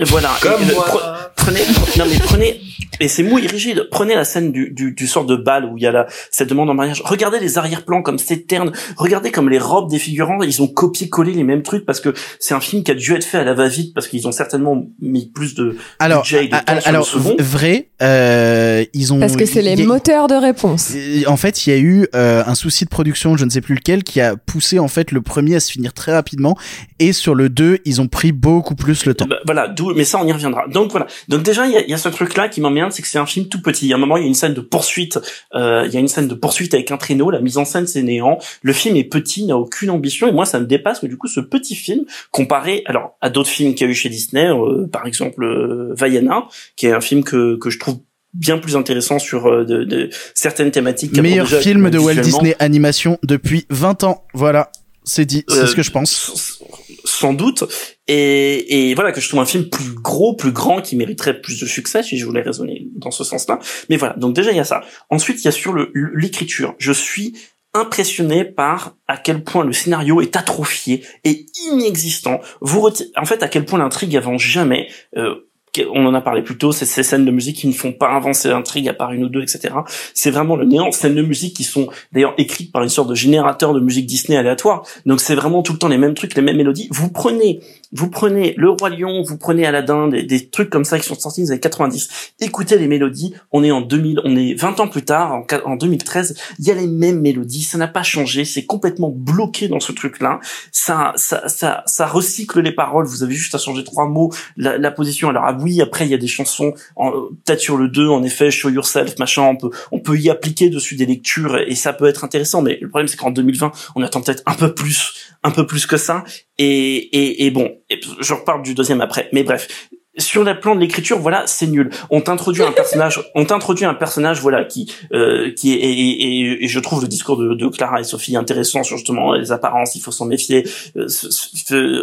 Voilà. 0.00 0.30
Comme 0.42 0.62
Et 0.62 0.66
le- 0.66 0.74
moi. 0.74 0.84
pre- 0.86 1.28
Prenez, 1.36 1.60
non 1.96 2.04
mais 2.10 2.18
prenez, 2.18 2.60
et 3.00 3.08
c'est 3.08 3.22
mou 3.22 3.38
et 3.38 3.46
rigide. 3.46 3.88
Prenez 3.90 4.14
la 4.14 4.24
scène 4.24 4.52
du, 4.52 4.70
du, 4.70 4.92
du 4.92 5.06
sort 5.06 5.24
de 5.24 5.36
bal 5.36 5.64
où 5.64 5.76
il 5.76 5.82
y 5.82 5.86
a 5.86 5.92
la, 5.92 6.06
cette 6.30 6.48
demande 6.48 6.70
en 6.70 6.74
mariage. 6.74 7.02
Regardez 7.04 7.38
les 7.40 7.58
arrière-plans 7.58 8.02
comme 8.02 8.18
c'est 8.18 8.46
terne. 8.46 8.72
Regardez 8.96 9.30
comme 9.30 9.48
les 9.48 9.58
robes 9.58 9.90
des 9.90 9.98
figurants, 9.98 10.42
ils 10.42 10.62
ont 10.62 10.68
copié-collé 10.68 11.32
les 11.32 11.44
mêmes 11.44 11.62
trucs 11.62 11.84
parce 11.86 12.00
que 12.00 12.12
c'est 12.40 12.54
un 12.54 12.60
film 12.60 12.82
qui 12.82 12.90
a 12.90 12.94
dû 12.94 13.14
être 13.14 13.24
fait 13.24 13.38
à 13.38 13.44
la 13.44 13.54
va-vite 13.54 13.94
parce 13.94 14.08
qu'ils 14.08 14.26
ont 14.28 14.32
certainement 14.32 14.84
mis 15.00 15.30
plus 15.30 15.54
de 15.54 15.76
Alors, 15.98 16.22
budget 16.22 16.44
et 16.44 16.48
de 16.48 16.54
a- 16.54 16.60
temps 16.60 16.80
sur 16.80 16.88
alors 16.88 17.08
le 17.14 17.22
second. 17.22 17.36
vrai, 17.38 17.88
euh, 18.02 18.84
ils 18.94 19.12
ont 19.12 19.18
Parce 19.20 19.36
que 19.36 19.46
c'est 19.46 19.62
les 19.62 19.80
a- 19.80 19.86
moteurs 19.86 20.26
de 20.28 20.34
réponse. 20.34 20.92
En 21.26 21.36
fait, 21.36 21.66
il 21.66 21.70
y 21.70 21.72
a 21.76 21.78
eu 21.78 22.06
euh, 22.14 22.42
un 22.46 22.54
souci 22.54 22.84
de 22.84 22.90
production, 22.90 23.36
je 23.36 23.44
ne 23.44 23.50
sais 23.50 23.60
plus 23.60 23.74
lequel, 23.74 24.02
qui 24.04 24.20
a 24.20 24.36
poussé 24.36 24.78
en 24.78 24.88
fait 24.88 25.12
le 25.12 25.20
premier 25.20 25.56
à 25.56 25.60
se 25.60 25.70
finir 25.72 25.92
très 25.94 26.12
rapidement. 26.12 26.56
Et 26.98 27.12
sur 27.12 27.34
le 27.34 27.48
2, 27.48 27.78
ils 27.84 28.00
ont 28.00 28.08
pris 28.08 28.32
beaucoup 28.32 28.74
plus 28.74 29.04
le 29.06 29.14
temps. 29.14 29.26
Bah, 29.28 29.36
voilà, 29.46 29.74
mais 29.96 30.04
ça 30.04 30.18
on 30.22 30.26
y 30.26 30.32
reviendra. 30.32 30.64
Donc 30.68 30.90
voilà. 30.90 31.06
Donc 31.28 31.42
déjà 31.42 31.66
il 31.66 31.72
y 31.72 31.76
a, 31.76 31.80
il 31.82 31.88
y 31.90 31.94
a 31.94 31.98
ce 31.98 32.08
truc-là 32.08 32.48
qui 32.48 32.60
m'emmerde, 32.68 32.92
c'est 32.92 33.02
que 33.02 33.08
c'est 33.08 33.18
un 33.18 33.26
film 33.26 33.48
tout 33.48 33.60
petit. 33.62 33.92
À 33.92 33.96
un 33.96 33.98
moment 33.98 34.16
il 34.16 34.22
y 34.22 34.24
a 34.24 34.28
une 34.28 34.34
scène 34.34 34.54
de 34.54 34.60
poursuite, 34.60 35.18
euh, 35.54 35.84
il 35.86 35.92
y 35.92 35.96
a 35.96 36.00
une 36.00 36.08
scène 36.08 36.28
de 36.28 36.34
poursuite 36.34 36.74
avec 36.74 36.90
un 36.90 36.96
traîneau. 36.96 37.30
La 37.30 37.40
mise 37.40 37.58
en 37.58 37.64
scène 37.64 37.86
c'est 37.86 38.02
néant. 38.02 38.38
Le 38.62 38.72
film 38.72 38.96
est 38.96 39.04
petit, 39.04 39.44
n'a 39.44 39.56
aucune 39.56 39.90
ambition 39.90 40.28
et 40.28 40.32
moi 40.32 40.44
ça 40.44 40.60
me 40.60 40.66
dépasse. 40.66 41.02
Mais 41.02 41.08
du 41.08 41.16
coup 41.16 41.28
ce 41.28 41.40
petit 41.40 41.74
film 41.74 42.04
comparé 42.30 42.82
alors 42.86 43.16
à 43.20 43.30
d'autres 43.30 43.50
films 43.50 43.74
qu'il 43.74 43.86
y 43.86 43.88
a 43.88 43.92
eu 43.92 43.94
chez 43.94 44.08
Disney, 44.08 44.48
euh, 44.48 44.86
par 44.86 45.06
exemple 45.06 45.42
euh, 45.44 45.94
Vaiana, 45.94 46.44
qui 46.76 46.86
est 46.86 46.92
un 46.92 47.00
film 47.00 47.24
que 47.24 47.56
que 47.56 47.70
je 47.70 47.78
trouve 47.78 47.98
bien 48.34 48.58
plus 48.58 48.76
intéressant 48.76 49.18
sur 49.18 49.46
euh, 49.46 49.64
de, 49.64 49.84
de 49.84 50.10
certaines 50.34 50.70
thématiques. 50.70 51.16
Meilleur 51.18 51.46
déjà 51.46 51.60
film 51.60 51.88
de 51.90 51.98
Walt. 51.98 52.16
Disney 52.20 52.54
Animation 52.58 53.18
depuis 53.22 53.64
20 53.70 54.04
ans. 54.04 54.24
Voilà, 54.34 54.70
c'est 55.02 55.24
dit, 55.24 55.44
c'est 55.48 55.56
Euh, 55.56 55.66
ce 55.66 55.74
que 55.74 55.82
je 55.82 55.90
pense. 55.90 56.60
Sans 57.08 57.32
doute. 57.32 57.64
Et, 58.06 58.90
et 58.90 58.94
voilà 58.94 59.12
que 59.12 59.20
je 59.20 59.28
trouve 59.28 59.40
un 59.40 59.46
film 59.46 59.68
plus 59.68 59.94
gros 59.94 60.34
plus 60.34 60.52
grand 60.52 60.80
qui 60.80 60.96
mériterait 60.96 61.40
plus 61.40 61.60
de 61.60 61.66
succès 61.66 62.02
si 62.02 62.18
je 62.18 62.24
voulais 62.24 62.42
raisonner 62.42 62.88
dans 62.96 63.10
ce 63.10 63.24
sens-là. 63.24 63.58
Mais 63.88 63.96
voilà 63.96 64.14
donc 64.16 64.34
déjà 64.34 64.50
il 64.50 64.56
y 64.56 64.60
a 64.60 64.64
ça. 64.64 64.82
Ensuite 65.10 65.42
il 65.42 65.44
y 65.44 65.48
a 65.48 65.52
sur 65.52 65.74
l'écriture. 66.14 66.74
Je 66.78 66.92
suis 66.92 67.34
impressionné 67.74 68.44
par 68.44 68.96
à 69.06 69.16
quel 69.16 69.44
point 69.44 69.64
le 69.64 69.72
scénario 69.72 70.20
est 70.20 70.36
atrophié 70.36 71.04
et 71.24 71.46
inexistant. 71.70 72.40
Vous 72.60 72.88
en 73.16 73.24
fait 73.24 73.42
à 73.42 73.48
quel 73.48 73.64
point 73.64 73.78
l'intrigue 73.78 74.16
avance 74.16 74.42
jamais 74.42 74.88
euh, 75.16 75.47
on 75.92 76.06
en 76.06 76.14
a 76.14 76.20
parlé 76.20 76.42
plus 76.42 76.56
tôt, 76.58 76.72
c'est 76.72 76.86
ces 76.86 77.02
scènes 77.02 77.24
de 77.24 77.30
musique 77.30 77.56
qui 77.56 77.66
ne 77.68 77.72
font 77.72 77.92
pas 77.92 78.08
avancer 78.10 78.48
l'intrigue 78.48 78.88
à 78.88 78.94
part 78.94 79.12
une 79.12 79.24
ou 79.24 79.28
deux, 79.28 79.42
etc. 79.42 79.74
C'est 80.14 80.30
vraiment 80.30 80.56
le 80.56 80.64
néant. 80.64 80.90
Scènes 80.92 81.14
de 81.14 81.22
musique 81.22 81.54
qui 81.56 81.64
sont 81.64 81.88
d'ailleurs 82.12 82.34
écrites 82.38 82.72
par 82.72 82.82
une 82.82 82.88
sorte 82.88 83.08
de 83.10 83.14
générateur 83.14 83.74
de 83.74 83.80
musique 83.80 84.06
Disney 84.06 84.36
aléatoire. 84.38 84.84
Donc 85.06 85.20
c'est 85.20 85.34
vraiment 85.34 85.62
tout 85.62 85.72
le 85.72 85.78
temps 85.78 85.88
les 85.88 85.98
mêmes 85.98 86.14
trucs, 86.14 86.34
les 86.34 86.42
mêmes 86.42 86.56
mélodies. 86.56 86.88
Vous 86.90 87.10
prenez, 87.10 87.60
vous 87.92 88.08
prenez 88.10 88.54
Le 88.56 88.70
Roi 88.70 88.90
Lion, 88.90 89.22
vous 89.22 89.38
prenez 89.38 89.66
Aladdin, 89.66 90.08
des, 90.08 90.22
des 90.22 90.48
trucs 90.48 90.70
comme 90.70 90.84
ça 90.84 90.98
qui 90.98 91.06
sont 91.06 91.14
sortis 91.14 91.40
dans 91.40 91.46
les 91.46 91.50
années 91.52 91.60
90. 91.60 92.32
Écoutez 92.40 92.78
les 92.78 92.88
mélodies. 92.88 93.34
On 93.52 93.62
est 93.64 93.70
en 93.70 93.80
2000, 93.80 94.20
on 94.24 94.36
est 94.36 94.54
20 94.54 94.80
ans 94.80 94.88
plus 94.88 95.04
tard, 95.04 95.32
en, 95.34 95.42
qua- 95.42 95.62
en 95.66 95.76
2013. 95.76 96.36
Il 96.58 96.66
y 96.66 96.70
a 96.70 96.74
les 96.74 96.86
mêmes 96.86 97.20
mélodies. 97.20 97.62
Ça 97.62 97.78
n'a 97.78 97.88
pas 97.88 98.02
changé. 98.02 98.44
C'est 98.44 98.64
complètement 98.66 99.10
bloqué 99.14 99.68
dans 99.68 99.80
ce 99.80 99.92
truc-là. 99.92 100.40
Ça, 100.72 101.12
ça, 101.16 101.48
ça, 101.48 101.82
ça 101.86 102.06
recycle 102.06 102.60
les 102.60 102.72
paroles. 102.72 103.06
Vous 103.06 103.22
avez 103.22 103.34
juste 103.34 103.54
à 103.54 103.58
changer 103.58 103.84
trois 103.84 104.06
mots. 104.08 104.30
La, 104.56 104.78
la 104.78 104.90
position. 104.90 105.28
Alors 105.28 105.44
ah 105.46 105.56
oui, 105.60 105.67
oui, 105.68 105.80
après 105.82 106.06
il 106.06 106.10
y 106.10 106.14
a 106.14 106.18
des 106.18 106.26
chansons, 106.26 106.72
en- 106.96 107.10
peut-être 107.44 107.60
sur 107.60 107.76
le 107.76 107.88
2, 107.88 108.08
en 108.08 108.22
effet, 108.22 108.50
Show 108.50 108.70
Yourself, 108.70 109.18
machin, 109.18 109.42
on 109.42 109.56
peut, 109.56 109.70
on 109.92 110.00
peut 110.00 110.16
y 110.18 110.30
appliquer 110.30 110.70
dessus 110.70 110.96
des 110.96 111.06
lectures 111.06 111.58
et 111.58 111.74
ça 111.74 111.92
peut 111.92 112.06
être 112.06 112.24
intéressant. 112.24 112.62
Mais 112.62 112.78
le 112.80 112.88
problème 112.88 113.08
c'est 113.08 113.16
qu'en 113.16 113.30
2020, 113.30 113.72
on 113.94 114.02
attend 114.02 114.20
peut-être 114.22 114.42
un 114.46 114.54
peu 114.54 114.74
plus, 114.74 115.14
un 115.42 115.50
peu 115.50 115.66
plus 115.66 115.86
que 115.86 115.96
ça. 115.96 116.24
Et, 116.58 116.66
et, 116.96 117.44
et 117.46 117.50
bon, 117.50 117.70
et 117.90 118.00
je 118.20 118.34
reparle 118.34 118.62
du 118.62 118.74
deuxième 118.74 119.00
après. 119.00 119.28
Mais 119.32 119.42
bref, 119.44 119.68
sur 120.16 120.42
le 120.42 120.58
plan 120.58 120.74
de 120.74 120.80
l'écriture, 120.80 121.20
voilà, 121.20 121.46
c'est 121.46 121.68
nul. 121.68 121.90
On 122.10 122.20
t'introduit 122.20 122.64
un 122.64 122.72
personnage, 122.72 123.22
on 123.36 123.44
t'introduit 123.44 123.84
un 123.84 123.94
personnage, 123.94 124.40
voilà, 124.40 124.64
qui, 124.64 124.92
euh, 125.12 125.52
qui 125.52 125.72
est, 125.72 125.76
et, 125.76 125.90
et- 125.92 126.64
et 126.64 126.66
je 126.68 126.80
trouve 126.80 127.02
le 127.02 127.06
discours 127.06 127.36
de, 127.36 127.68
Clara 127.68 128.00
et 128.00 128.04
Sophie 128.04 128.34
intéressant 128.36 128.82
sur 128.82 128.96
justement 128.96 129.34
les 129.34 129.52
apparences, 129.52 129.94
il 129.94 130.00
faut 130.00 130.10
s'en 130.10 130.24
méfier, 130.26 130.64
euh, 130.96 131.06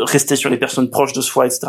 rester 0.05 0.37
sur 0.37 0.49
les 0.49 0.55
personnes 0.57 0.89
proches 0.89 1.11
de 1.11 1.19
soi, 1.19 1.45
etc. 1.45 1.67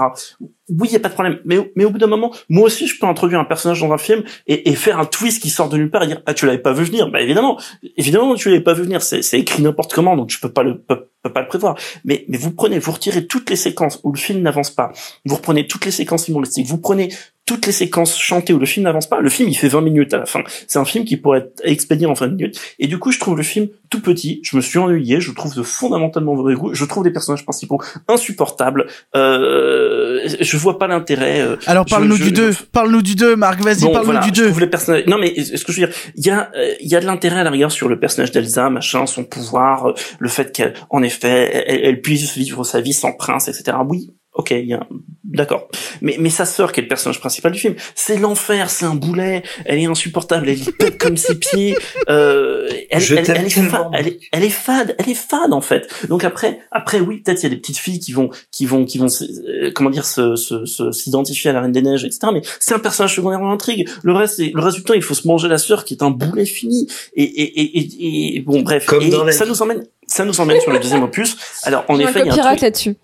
Oui, 0.69 0.89
il 0.91 0.93
y 0.93 0.97
a 0.97 1.01
pas 1.01 1.09
de 1.09 1.15
problème. 1.15 1.39
Mais, 1.45 1.73
mais 1.77 1.85
au 1.85 1.91
bout 1.91 1.99
d'un 1.99 2.09
moment, 2.09 2.35
moi 2.49 2.65
aussi, 2.65 2.89
je 2.89 2.99
peux 2.99 3.07
introduire 3.07 3.39
un 3.39 3.45
personnage 3.45 3.81
dans 3.81 3.93
un 3.93 3.99
film 3.99 4.25
et, 4.49 4.69
et 4.69 4.75
faire 4.75 4.99
un 4.99 5.05
twist 5.05 5.41
qui 5.41 5.49
sort 5.49 5.69
de 5.69 5.77
nulle 5.77 5.91
part 5.91 6.03
et 6.03 6.09
dire, 6.09 6.23
ah, 6.27 6.35
tu 6.35 6.45
l'avais 6.45 6.59
pas 6.59 6.73
vu 6.73 6.85
venir. 6.85 7.09
Bah, 7.11 7.21
évidemment, 7.21 7.61
évidemment, 7.97 8.35
tu 8.35 8.49
l'avais 8.49 8.63
pas 8.63 8.73
vu 8.73 8.83
venir. 8.83 9.01
C'est, 9.01 9.23
c'est 9.23 9.39
écrit 9.39 9.63
n'importe 9.63 9.93
comment, 9.95 10.17
donc 10.17 10.31
je 10.31 10.41
peux 10.41 10.53
pas 10.53 10.65
le, 10.65 10.79
peux, 10.79 11.09
peux 11.23 11.33
pas 11.33 11.43
le 11.43 11.49
prévoir. 11.49 11.77
Mais, 12.05 12.25
mais 12.29 12.37
vous 12.37 12.51
prenez, 12.51 12.81
vous 12.81 12.93
retirez 12.93 13.27
toutes 13.27 13.49
les 13.49 13.57
séquences 13.57 14.01
où 14.03 14.11
le 14.11 14.19
film 14.19 14.43
n'avance 14.43 14.71
pas. 14.71 14.93
Vous 15.25 15.37
reprenez 15.37 15.69
toutes 15.69 15.85
les 15.85 15.93
séquences 15.93 16.27
humoristiques. 16.27 16.67
Vous 16.67 16.79
prenez 16.79 17.11
toutes 17.47 17.65
les 17.67 17.73
séquences 17.73 18.19
chantées 18.19 18.53
où 18.53 18.59
le 18.59 18.67
film 18.67 18.85
n'avance 18.85 19.09
pas. 19.09 19.21
Le 19.21 19.29
film, 19.31 19.49
il 19.49 19.55
fait 19.55 19.69
20 19.69 19.81
minutes 19.81 20.13
à 20.13 20.19
la 20.19 20.27
fin. 20.27 20.43
C'est 20.67 20.79
un 20.81 20.85
film 20.85 21.05
qui 21.05 21.17
pourrait 21.17 21.39
être 21.39 21.61
expédié 21.63 22.07
en 22.07 22.13
20 22.13 22.27
minutes. 22.29 22.61
Et 22.81 22.89
du 22.89 22.99
coup, 22.99 23.13
je 23.13 23.21
trouve 23.21 23.37
le 23.37 23.45
film 23.45 23.69
tout 23.89 24.01
petit. 24.03 24.41
Je 24.43 24.57
me 24.57 24.61
suis 24.61 24.79
ennuyé. 24.81 25.21
Je 25.21 25.31
trouve 25.31 25.55
de 25.55 25.63
fondamentalement 25.63 26.35
mauvais 26.35 26.55
goût. 26.55 26.75
Je 26.75 26.85
trouve 26.85 27.05
les 27.05 27.13
personnages 27.13 27.45
principaux 27.45 27.81
insupportables. 28.09 28.87
Euh, 29.15 30.21
je 30.41 30.57
vois 30.57 30.79
pas 30.79 30.87
l'intérêt. 30.89 31.41
euh, 31.41 31.57
Alors 31.67 31.85
parle-nous 31.87 32.17
je- 32.17 32.25
du 32.25 32.33
2, 32.33 32.51
parle-nous 32.73 33.03
du 33.03 33.15
2, 33.15 33.37
Marc, 33.37 33.61
vas-y, 33.63 33.83
Bon, 33.83 33.93
parle-nous 33.93 34.13
voilà, 34.13 34.21
du 34.21 34.29
je 34.29 34.43
2. 34.43 34.47
trouve 34.49 34.61
les 34.61 34.67
personnages. 34.67 35.05
Non, 35.07 35.19
mais 35.19 35.35
ce 35.43 35.65
que 35.65 35.73
je 35.73 35.81
veux 35.81 35.87
dire, 35.87 35.97
il 36.17 36.27
y 36.27 36.31
a, 36.31 36.51
euh, 36.57 36.73
il 36.81 36.89
y 36.89 36.97
a 36.97 37.01
de 37.01 37.07
l'intérêt 37.07 37.41
à 37.41 37.45
la 37.45 37.51
rigueur 37.51 37.71
sur 37.71 37.89
le 37.89 37.99
personnage 38.01 38.33
d'Elsa, 38.33 38.71
machin, 38.71 39.07
son 39.07 39.25
pouvoir, 39.25 39.91
euh, 39.91 39.95
le 40.19 40.29
fait 40.29 40.53
qu'elle, 40.53 40.75
en 40.91 41.03
effet, 41.03 41.65
elle, 41.67 41.81
elle 41.85 42.01
puisse 42.01 42.37
vivre 42.37 42.65
sa 42.65 42.81
vie 42.81 42.93
sans 42.93 43.13
prince, 43.13 43.49
etc. 43.49 43.77
Oui, 43.89 44.11
ok, 44.37 44.51
il 44.53 44.67
y 44.67 44.75
a, 44.75 44.87
d'accord. 45.25 45.69
Mais, 46.03 46.17
mais 46.21 46.31
sa 46.31 46.45
sœur, 46.45 46.73
qui 46.73 46.81
est 46.81 46.83
le 46.83 46.89
personnage 46.89 47.21
principal 47.21 47.53
du 47.53 47.59
film, 47.59 47.75
c'est 47.95 48.17
l'enfer, 48.19 48.71
c'est 48.71 48.85
un 48.87 48.95
boulet, 48.95 49.43
elle 49.65 49.79
est 49.79 49.87
insupportable, 49.87 50.49
elle 50.49 50.61
est 50.63 50.73
pète 50.77 50.99
comme 51.03 51.17
ses 51.17 51.39
pieds, 51.39 51.77
euh, 52.09 52.69
elle, 52.91 53.01
Je 53.01 53.15
elle, 53.15 53.25
t'aime 53.27 53.37
elle 53.41 53.47
est 53.47 53.55
tellement, 53.55 53.71
fa- 53.71 53.91
elle 53.95 54.09
est, 54.09 54.19
elle 54.33 54.45
est 54.45 54.51
fade, 54.51 54.95
elle 54.99 55.09
est 55.09 55.15
fade 55.15 55.53
en 55.53 55.61
fait. 55.61 55.89
Donc 56.09 56.25
après, 56.25 56.61
après 56.71 57.01
oui, 57.01 57.19
peut-être 57.23 57.41
il 57.43 57.45
y 57.45 57.47
a 57.47 57.51
des 57.51 57.57
petites 57.61 57.79
filles 57.79 57.99
qui 58.01 58.13
vont, 58.13 58.31
qui 58.51 58.67
vont, 58.67 58.85
qui 58.85 58.99
vont, 58.99 59.07
euh, 59.07 59.71
comment 59.75 59.91
dire, 59.91 60.05
se, 60.07 60.37
se, 60.37 60.65
se- 60.67 60.93
s'identifier 60.93 61.51
à 61.51 61.53
la 61.55 61.61
Reine 61.63 61.73
des 61.73 61.83
Neiges, 61.83 62.05
etc. 62.05 62.29
Mais 62.33 62.43
c'est 62.61 62.75
un 62.75 62.79
personnage 62.79 63.15
secondaire 63.17 63.41
dans 63.41 63.51
l'intrigue. 63.51 63.89
Le 64.03 64.13
reste, 64.13 64.37
c'est- 64.37 64.53
le 64.55 64.61
reste 64.63 64.77
du 64.77 64.83
temps, 64.85 64.95
il 64.95 65.03
faut 65.03 65.15
se 65.15 65.27
manger 65.27 65.49
la 65.49 65.59
sœur 65.59 65.85
qui 65.85 65.95
est 65.95 66.03
un 66.03 66.11
boulet 66.11 66.45
fini. 66.47 66.89
Et, 67.15 67.23
et, 67.25 67.61
et, 67.61 67.79
et, 67.79 68.37
et- 68.37 68.41
bon, 68.41 68.61
bref. 68.63 68.87
Comme 68.87 69.03
et 69.03 69.09
dans 69.09 69.25
la 69.25 69.33
ça 69.33 69.47
nous 69.47 69.61
emmène, 69.63 69.85
ça 70.07 70.25
nous 70.25 70.41
emmène 70.41 70.61
sur 70.61 70.73
le 70.73 70.79
deuxième 70.79 71.03
opus. 71.03 71.37
Alors 71.65 71.85
en 71.89 71.99
effet, 71.99 72.11
il 72.13 72.17
y 72.17 72.19
a 72.19 72.23
un 72.25 72.29
copyright 72.29 72.57
truc. 72.59 72.63
là-dessus. 72.63 72.97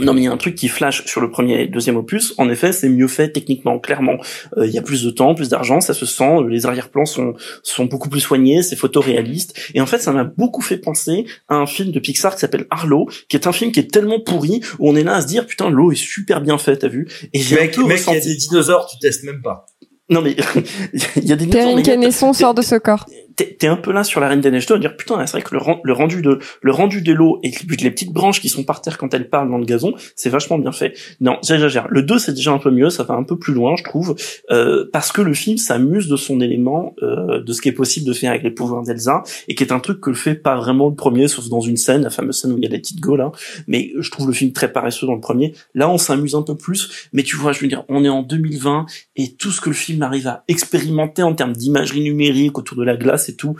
Non, 0.00 0.12
mais 0.12 0.22
il 0.22 0.24
y 0.24 0.26
a 0.26 0.32
un 0.32 0.36
truc 0.36 0.56
qui 0.56 0.66
flash 0.68 1.04
sur 1.06 1.20
le 1.20 1.30
premier 1.30 1.62
et 1.62 1.66
deuxième 1.68 1.96
opus. 1.96 2.34
En 2.38 2.48
effet, 2.50 2.72
c'est 2.72 2.88
mieux 2.88 3.06
fait 3.06 3.28
techniquement, 3.30 3.78
clairement. 3.78 4.16
Euh, 4.58 4.66
Il 4.66 4.72
y 4.72 4.78
a 4.78 4.82
plus 4.82 5.04
de 5.04 5.10
temps, 5.10 5.34
plus 5.36 5.48
d'argent, 5.50 5.80
ça 5.80 5.94
se 5.94 6.04
sent. 6.04 6.24
euh, 6.38 6.48
Les 6.48 6.66
arrière-plans 6.66 7.04
sont 7.04 7.34
sont 7.62 7.84
beaucoup 7.84 8.08
plus 8.08 8.20
soignés, 8.20 8.62
c'est 8.64 8.74
photoréaliste. 8.76 9.56
Et 9.74 9.80
en 9.80 9.86
fait, 9.86 9.98
ça 9.98 10.10
m'a 10.12 10.24
beaucoup 10.24 10.62
fait 10.62 10.78
penser 10.78 11.26
à 11.48 11.54
un 11.56 11.66
film 11.66 11.92
de 11.92 12.00
Pixar 12.00 12.34
qui 12.34 12.40
s'appelle 12.40 12.66
Arlo, 12.70 13.08
qui 13.28 13.36
est 13.36 13.46
un 13.46 13.52
film 13.52 13.70
qui 13.70 13.80
est 13.80 13.90
tellement 13.90 14.18
pourri 14.20 14.60
où 14.80 14.88
on 14.90 14.96
est 14.96 15.04
là 15.04 15.14
à 15.14 15.20
se 15.22 15.26
dire 15.26 15.46
putain, 15.46 15.70
l'eau 15.70 15.92
est 15.92 15.96
super 15.96 16.40
bien 16.40 16.58
fait, 16.58 16.78
t'as 16.78 16.88
vu? 16.88 17.06
Et 17.32 17.40
j'ai 17.40 17.54
Mec, 17.54 17.78
mec, 17.78 18.00
il 18.08 18.14
y 18.14 18.16
a 18.16 18.20
des 18.20 18.34
dinosaures, 18.34 18.86
tu 18.90 18.98
testes 18.98 19.22
même 19.22 19.42
pas. 19.42 19.66
Non 20.10 20.20
mais 20.20 20.36
il 21.16 21.24
y 21.24 21.32
a 21.32 21.36
des 21.36 21.46
Perrine 21.46 21.78
y 21.78 21.80
a- 21.80 21.84
Canesson 21.84 22.32
sort 22.34 22.52
de 22.52 22.60
ce 22.62 22.74
corps. 22.74 23.06
T'es 23.36 23.66
un 23.66 23.76
peu 23.76 23.92
là 23.92 24.04
sur 24.04 24.20
la 24.20 24.28
Reine 24.28 24.40
des 24.40 24.50
Neiges. 24.50 24.66
2 24.66 24.74
à 24.74 24.78
dire 24.78 24.96
putain 24.96 25.24
c'est 25.26 25.32
vrai 25.32 25.42
que 25.42 25.54
le, 25.54 25.60
ren- 25.60 25.80
le 25.82 25.92
rendu 25.92 26.22
de 26.22 26.38
le 26.62 26.72
rendu 26.72 27.02
de 27.02 27.12
l'eau 27.12 27.40
et 27.42 27.50
les 27.80 27.90
petites 27.90 28.12
branches 28.12 28.40
qui 28.40 28.48
sont 28.48 28.62
par 28.64 28.80
terre 28.80 28.98
quand 28.98 29.12
elles 29.14 29.28
parlent 29.28 29.50
dans 29.50 29.58
le 29.58 29.64
gazon 29.64 29.94
c'est 30.16 30.30
vachement 30.30 30.58
bien 30.58 30.72
fait. 30.72 30.94
Non 31.20 31.38
j'exagère. 31.42 31.86
Le 31.90 32.02
2 32.02 32.18
c'est 32.18 32.32
déjà 32.34 32.52
un 32.52 32.58
peu 32.58 32.70
mieux 32.70 32.90
ça 32.90 33.02
va 33.02 33.14
un 33.14 33.22
peu 33.24 33.38
plus 33.38 33.54
loin 33.54 33.74
je 33.76 33.84
trouve 33.84 34.14
euh, 34.50 34.88
parce 34.92 35.12
que 35.12 35.22
le 35.22 35.34
film 35.34 35.56
s'amuse 35.58 36.08
de 36.08 36.16
son 36.16 36.40
élément 36.40 36.94
euh, 37.02 37.42
de 37.42 37.52
ce 37.52 37.60
qui 37.62 37.68
est 37.68 37.72
possible 37.72 38.06
de 38.06 38.12
faire 38.12 38.30
avec 38.30 38.42
les 38.42 38.50
pouvoirs 38.50 38.82
d'Elsa 38.82 39.22
et 39.48 39.54
qui 39.54 39.64
est 39.64 39.72
un 39.72 39.80
truc 39.80 40.00
que 40.00 40.10
le 40.10 40.16
fait 40.16 40.34
pas 40.34 40.56
vraiment 40.56 40.88
le 40.88 40.94
premier 40.94 41.28
sauf 41.28 41.48
dans 41.48 41.60
une 41.60 41.76
scène 41.76 42.02
la 42.02 42.10
fameuse 42.10 42.36
scène 42.40 42.52
où 42.52 42.58
il 42.58 42.64
y 42.64 42.66
a 42.66 42.70
les 42.70 42.78
petites 42.78 43.00
go 43.00 43.16
là 43.16 43.32
mais 43.66 43.90
je 43.98 44.10
trouve 44.10 44.26
le 44.28 44.32
film 44.32 44.52
très 44.52 44.72
paresseux 44.72 45.06
dans 45.06 45.14
le 45.14 45.20
premier. 45.20 45.54
Là 45.74 45.88
on 45.88 45.98
s'amuse 45.98 46.34
un 46.34 46.42
peu 46.42 46.54
plus 46.56 47.08
mais 47.12 47.22
tu 47.22 47.36
vois 47.36 47.52
je 47.52 47.60
veux 47.60 47.68
dire 47.68 47.84
on 47.88 48.04
est 48.04 48.08
en 48.08 48.22
2020 48.22 48.86
et 49.16 49.32
tout 49.32 49.50
ce 49.50 49.60
que 49.60 49.70
le 49.70 49.74
film 49.74 50.02
arrive 50.02 50.26
à 50.28 50.44
expérimenter 50.48 51.22
en 51.22 51.34
termes 51.34 51.52
d'imagerie 51.52 52.02
numérique 52.02 52.58
autour 52.58 52.76
de 52.76 52.84
la 52.84 52.96
glace 52.96 53.23
et 53.28 53.36
tout, 53.36 53.56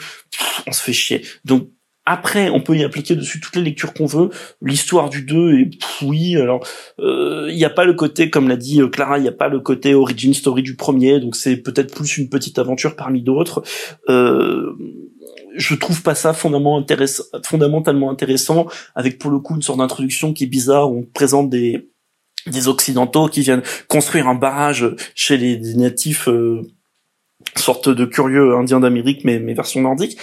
on 0.67 0.73
se 0.73 0.83
fait 0.83 0.93
chier. 0.93 1.23
Donc 1.45 1.69
après, 2.07 2.51
on 2.51 2.61
peut 2.61 2.77
y 2.77 2.85
appliquer 2.85 3.17
dessus 3.17 3.41
toutes 3.41 3.57
les 3.57 3.63
lectures 3.63 3.95
qu'on 3.95 4.05
veut. 4.05 4.29
L'histoire 4.61 5.09
du 5.09 5.23
2 5.23 5.59
est 5.59 5.71
oui. 6.03 6.37
Alors, 6.37 6.67
euh, 6.99 7.47
il 7.49 7.57
n'y 7.57 7.65
a 7.65 7.71
pas 7.71 7.87
le 7.87 7.95
côté, 7.95 8.29
comme 8.29 8.47
l'a 8.47 8.57
dit 8.57 8.83
euh, 8.83 8.89
Clara, 8.89 9.19
il 9.19 9.23
n'y 9.23 9.29
a 9.29 9.33
pas 9.33 9.49
le 9.49 9.61
côté 9.61 9.95
origin 9.95 10.35
story 10.35 10.63
du 10.63 10.77
premier, 10.77 11.19
donc 11.19 11.35
c'est 11.35 11.57
peut-être 11.57 11.95
plus 11.95 12.19
une 12.19 12.29
petite 12.29 12.59
aventure 12.59 12.95
parmi 12.95 13.23
d'autres. 13.23 13.63
Euh, 14.11 14.73
je 15.57 15.75
trouve 15.75 16.03
pas 16.03 16.15
ça 16.15 16.35
fondamentalement 16.35 18.11
intéressant, 18.11 18.67
avec 18.95 19.19
pour 19.19 19.31
le 19.31 19.39
coup 19.39 19.55
une 19.57 19.63
sorte 19.63 19.79
d'introduction 19.79 20.35
qui 20.35 20.45
est 20.45 20.49
bizarre 20.49 20.93
où 20.93 20.99
on 20.99 21.03
présente 21.05 21.49
des 21.49 21.89
des 22.47 22.69
occidentaux 22.69 23.29
qui 23.29 23.41
viennent 23.41 23.63
construire 23.89 24.29
un 24.29 24.35
barrage 24.35 24.87
chez 25.15 25.37
les, 25.37 25.59
natifs 25.77 26.29
euh, 26.29 26.61
sorte 27.57 27.89
de 27.89 28.05
curieux 28.05 28.55
indiens 28.55 28.81
d'Amérique 28.81 29.25
mais 29.25 29.39
mais 29.39 29.55
version 29.55 29.81
nordique 29.81 30.19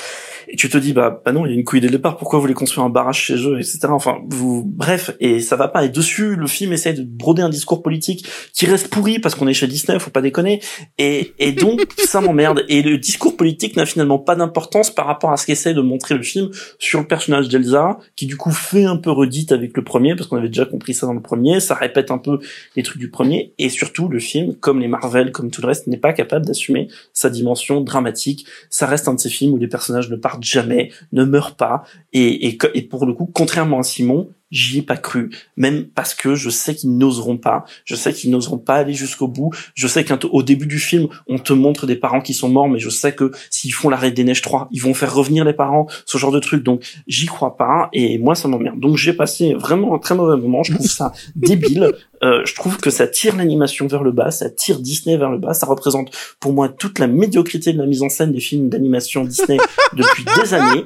et 0.51 0.57
tu 0.57 0.69
te 0.69 0.77
dis 0.77 0.91
bah 0.91 1.21
bah 1.23 1.31
non 1.31 1.45
il 1.45 1.49
y 1.49 1.55
a 1.55 1.57
une 1.57 1.63
couille 1.63 1.79
dès 1.79 1.87
le 1.87 1.93
départ. 1.93 2.17
Pourquoi 2.17 2.37
vous 2.37 2.41
voulez 2.41 2.53
construire 2.53 2.85
un 2.85 2.89
barrage 2.89 3.21
chez 3.21 3.35
eux 3.47 3.57
etc 3.57 3.79
enfin 3.89 4.17
vous 4.27 4.63
bref 4.65 5.11
et 5.21 5.39
ça 5.39 5.55
va 5.55 5.69
pas. 5.69 5.85
Et 5.85 5.89
dessus 5.89 6.35
le 6.35 6.45
film 6.45 6.73
essaye 6.73 6.93
de 6.93 7.03
broder 7.03 7.41
un 7.41 7.49
discours 7.49 7.81
politique 7.81 8.27
qui 8.53 8.65
reste 8.65 8.89
pourri 8.89 9.19
parce 9.19 9.33
qu'on 9.33 9.47
est 9.47 9.53
chez 9.53 9.67
Disney 9.67 9.97
faut 9.97 10.11
pas 10.11 10.21
déconner. 10.21 10.61
Et 10.97 11.33
et 11.39 11.53
donc 11.53 11.81
ça 11.97 12.19
m'emmerde. 12.19 12.65
Et 12.67 12.81
le 12.81 12.97
discours 12.97 13.37
politique 13.37 13.77
n'a 13.77 13.85
finalement 13.85 14.19
pas 14.19 14.35
d'importance 14.35 14.93
par 14.93 15.05
rapport 15.05 15.31
à 15.31 15.37
ce 15.37 15.45
qu'essaie 15.45 15.73
de 15.73 15.81
montrer 15.81 16.15
le 16.15 16.23
film 16.23 16.49
sur 16.79 16.99
le 16.99 17.07
personnage 17.07 17.47
d'Elsa 17.47 17.97
qui 18.17 18.25
du 18.25 18.35
coup 18.35 18.51
fait 18.51 18.83
un 18.83 18.97
peu 18.97 19.09
redite 19.09 19.53
avec 19.53 19.77
le 19.77 19.83
premier 19.85 20.15
parce 20.15 20.27
qu'on 20.27 20.37
avait 20.37 20.49
déjà 20.49 20.65
compris 20.65 20.93
ça 20.93 21.07
dans 21.07 21.13
le 21.13 21.21
premier. 21.21 21.61
Ça 21.61 21.75
répète 21.75 22.11
un 22.11 22.17
peu 22.17 22.39
les 22.75 22.83
trucs 22.83 22.99
du 22.99 23.09
premier. 23.09 23.53
Et 23.57 23.69
surtout 23.69 24.09
le 24.09 24.19
film 24.19 24.53
comme 24.55 24.81
les 24.81 24.89
Marvel 24.89 25.31
comme 25.31 25.49
tout 25.49 25.61
le 25.61 25.67
reste 25.67 25.87
n'est 25.87 25.95
pas 25.95 26.11
capable 26.11 26.45
d'assumer 26.45 26.89
sa 27.13 27.29
dimension 27.29 27.79
dramatique. 27.79 28.45
Ça 28.69 28.85
reste 28.85 29.07
un 29.07 29.13
de 29.13 29.19
ces 29.19 29.29
films 29.29 29.53
où 29.53 29.57
les 29.57 29.67
personnages 29.67 30.09
ne 30.09 30.17
partent 30.17 30.40
jamais, 30.43 30.91
ne 31.11 31.23
meurent 31.23 31.55
pas, 31.55 31.83
et, 32.13 32.47
et, 32.47 32.57
et 32.73 32.81
pour 32.81 33.05
le 33.05 33.13
coup, 33.13 33.29
contrairement 33.33 33.79
à 33.79 33.83
Simon, 33.83 34.29
j'y 34.51 34.79
ai 34.79 34.81
pas 34.81 34.97
cru, 34.97 35.29
même 35.55 35.85
parce 35.87 36.13
que 36.13 36.35
je 36.35 36.49
sais 36.49 36.75
qu'ils 36.75 36.95
n'oseront 36.97 37.37
pas, 37.37 37.63
je 37.85 37.95
sais 37.95 38.13
qu'ils 38.13 38.29
n'oseront 38.31 38.57
pas 38.57 38.75
aller 38.75 38.93
jusqu'au 38.93 39.27
bout, 39.27 39.51
je 39.73 39.87
sais 39.87 40.03
qu'au 40.03 40.43
début 40.43 40.67
du 40.67 40.79
film, 40.79 41.07
on 41.27 41.39
te 41.39 41.53
montre 41.53 41.87
des 41.87 41.95
parents 41.95 42.21
qui 42.21 42.33
sont 42.33 42.49
morts, 42.49 42.69
mais 42.69 42.79
je 42.79 42.89
sais 42.89 43.13
que 43.13 43.31
s'ils 43.49 43.73
font 43.73 43.89
l'arrêt 43.89 44.11
des 44.11 44.23
neiges 44.23 44.41
3, 44.41 44.67
ils 44.71 44.81
vont 44.81 44.93
faire 44.93 45.13
revenir 45.13 45.45
les 45.45 45.53
parents, 45.53 45.87
ce 46.05 46.17
genre 46.17 46.31
de 46.31 46.39
truc, 46.39 46.63
donc 46.63 46.83
j'y 47.07 47.25
crois 47.25 47.55
pas, 47.57 47.89
et 47.93 48.17
moi 48.17 48.35
ça 48.35 48.47
m'emmerde. 48.47 48.79
Donc 48.79 48.97
j'ai 48.97 49.13
passé 49.13 49.53
vraiment 49.53 49.95
un 49.95 49.99
très 49.99 50.15
mauvais 50.15 50.37
moment, 50.37 50.63
je 50.63 50.73
trouve 50.73 50.87
ça 50.87 51.13
débile, 51.35 51.91
euh, 52.23 52.41
je 52.45 52.53
trouve 52.55 52.77
que 52.77 52.89
ça 52.89 53.07
tire 53.07 53.35
l'animation 53.35 53.87
vers 53.87 54.03
le 54.03 54.11
bas, 54.11 54.31
ça 54.31 54.49
tire 54.49 54.79
Disney 54.79 55.17
vers 55.17 55.31
le 55.31 55.37
bas, 55.37 55.53
ça 55.53 55.65
représente 55.65 56.11
pour 56.39 56.53
moi 56.53 56.69
toute 56.69 56.99
la 56.99 57.07
médiocrité 57.07 57.73
de 57.73 57.77
la 57.77 57.85
mise 57.85 58.03
en 58.03 58.09
scène 58.09 58.31
des 58.31 58.39
films 58.39 58.69
d'animation 58.69 59.23
Disney 59.23 59.57
depuis 59.93 60.25
des 60.35 60.53
années. 60.53 60.85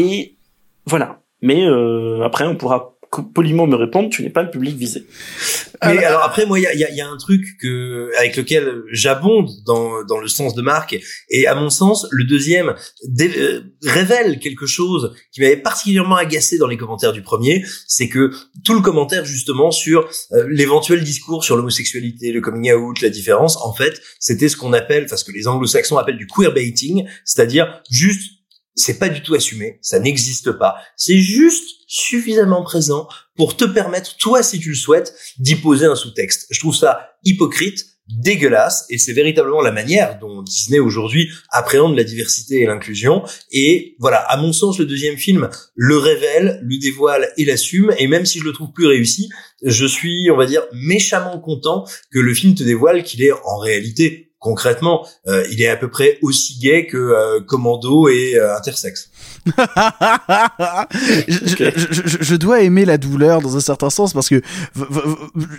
Et 0.00 0.36
voilà. 0.86 1.23
Mais 1.44 1.64
euh, 1.66 2.22
après, 2.24 2.44
on 2.46 2.56
pourra 2.56 2.90
poliment 3.32 3.68
me 3.68 3.76
répondre, 3.76 4.10
tu 4.10 4.22
n'es 4.24 4.30
pas 4.30 4.42
le 4.42 4.50
public 4.50 4.76
visé. 4.76 5.06
Mais 5.84 6.04
alors 6.04 6.22
après, 6.24 6.46
moi, 6.46 6.58
il 6.58 6.62
y 6.62 6.66
a, 6.66 6.74
il 6.74 6.80
y 6.80 6.84
a- 6.84 6.90
il 6.90 6.96
y 6.96 7.00
a 7.00 7.08
un 7.08 7.16
truc 7.16 7.42
que 7.60 8.10
avec 8.18 8.36
lequel 8.36 8.82
j'abonde 8.90 9.48
dans 9.66 10.02
dans 10.04 10.18
le 10.18 10.26
sens 10.26 10.54
de 10.56 10.62
Marc, 10.62 10.96
et 11.30 11.46
à 11.46 11.54
mon 11.54 11.70
sens, 11.70 12.08
le 12.10 12.24
deuxième 12.24 12.74
dé- 13.06 13.30
euh, 13.38 13.60
révèle 13.84 14.40
quelque 14.40 14.66
chose 14.66 15.14
qui 15.32 15.42
m'avait 15.42 15.56
particulièrement 15.56 16.16
agacé 16.16 16.58
dans 16.58 16.66
les 16.66 16.76
commentaires 16.76 17.12
du 17.12 17.22
premier, 17.22 17.64
c'est 17.86 18.08
que 18.08 18.32
tout 18.64 18.74
le 18.74 18.80
commentaire 18.80 19.24
justement 19.24 19.70
sur 19.70 20.08
euh, 20.32 20.46
l'éventuel 20.50 21.04
discours 21.04 21.44
sur 21.44 21.56
l'homosexualité, 21.56 22.32
le 22.32 22.40
coming 22.40 22.72
out, 22.72 23.00
la 23.00 23.10
différence, 23.10 23.56
en 23.62 23.72
fait, 23.74 24.00
c'était 24.18 24.48
ce 24.48 24.56
qu'on 24.56 24.72
appelle, 24.72 25.04
enfin 25.04 25.16
ce 25.16 25.24
que 25.24 25.32
les 25.32 25.46
anglo-saxons 25.46 25.98
appellent 25.98 26.18
du 26.18 26.26
queerbaiting, 26.26 27.06
c'est-à-dire 27.24 27.80
juste 27.90 28.40
c'est 28.74 28.98
pas 28.98 29.08
du 29.08 29.22
tout 29.22 29.34
assumé, 29.34 29.78
ça 29.82 29.98
n'existe 29.98 30.52
pas. 30.52 30.76
C'est 30.96 31.18
juste 31.18 31.68
suffisamment 31.86 32.62
présent 32.62 33.08
pour 33.36 33.56
te 33.56 33.64
permettre, 33.64 34.16
toi, 34.16 34.42
si 34.42 34.58
tu 34.58 34.70
le 34.70 34.74
souhaites, 34.74 35.14
d'y 35.38 35.56
poser 35.56 35.86
un 35.86 35.94
sous-texte. 35.94 36.46
Je 36.50 36.58
trouve 36.58 36.74
ça 36.74 37.16
hypocrite 37.24 37.86
dégueulasse 38.08 38.84
et 38.90 38.98
c'est 38.98 39.14
véritablement 39.14 39.62
la 39.62 39.72
manière 39.72 40.18
dont 40.18 40.42
Disney 40.42 40.78
aujourd'hui 40.78 41.30
appréhende 41.48 41.96
la 41.96 42.04
diversité 42.04 42.60
et 42.60 42.66
l'inclusion 42.66 43.22
et 43.50 43.96
voilà 43.98 44.18
à 44.18 44.36
mon 44.36 44.52
sens 44.52 44.78
le 44.78 44.84
deuxième 44.84 45.16
film 45.16 45.48
le 45.74 45.96
révèle 45.96 46.60
le 46.62 46.76
dévoile 46.76 47.32
et 47.38 47.46
l'assume 47.46 47.94
et 47.96 48.06
même 48.06 48.26
si 48.26 48.40
je 48.40 48.44
le 48.44 48.52
trouve 48.52 48.72
plus 48.72 48.86
réussi 48.86 49.30
je 49.62 49.86
suis 49.86 50.30
on 50.30 50.36
va 50.36 50.44
dire 50.44 50.64
méchamment 50.74 51.40
content 51.40 51.86
que 52.12 52.18
le 52.18 52.34
film 52.34 52.54
te 52.54 52.62
dévoile 52.62 53.04
qu'il 53.04 53.22
est 53.22 53.32
en 53.32 53.56
réalité 53.56 54.33
concrètement 54.44 55.06
euh, 55.26 55.42
il 55.50 55.62
est 55.62 55.68
à 55.68 55.76
peu 55.76 55.88
près 55.88 56.18
aussi 56.22 56.58
gay 56.60 56.86
que 56.86 56.98
euh, 56.98 57.40
Commando 57.40 58.08
et 58.08 58.34
euh, 58.36 58.54
intersexe 58.56 59.08
je, 61.28 61.36
je- 61.56 61.92
je- 62.08 62.18
je 62.20 62.36
dois 62.36 62.60
aimer 62.60 62.84
la 62.84 62.98
douleur 62.98 63.40
dans 63.40 63.56
un 63.56 63.60
certain 63.60 63.90
sens 63.90 64.12
parce 64.12 64.28
que 64.28 64.40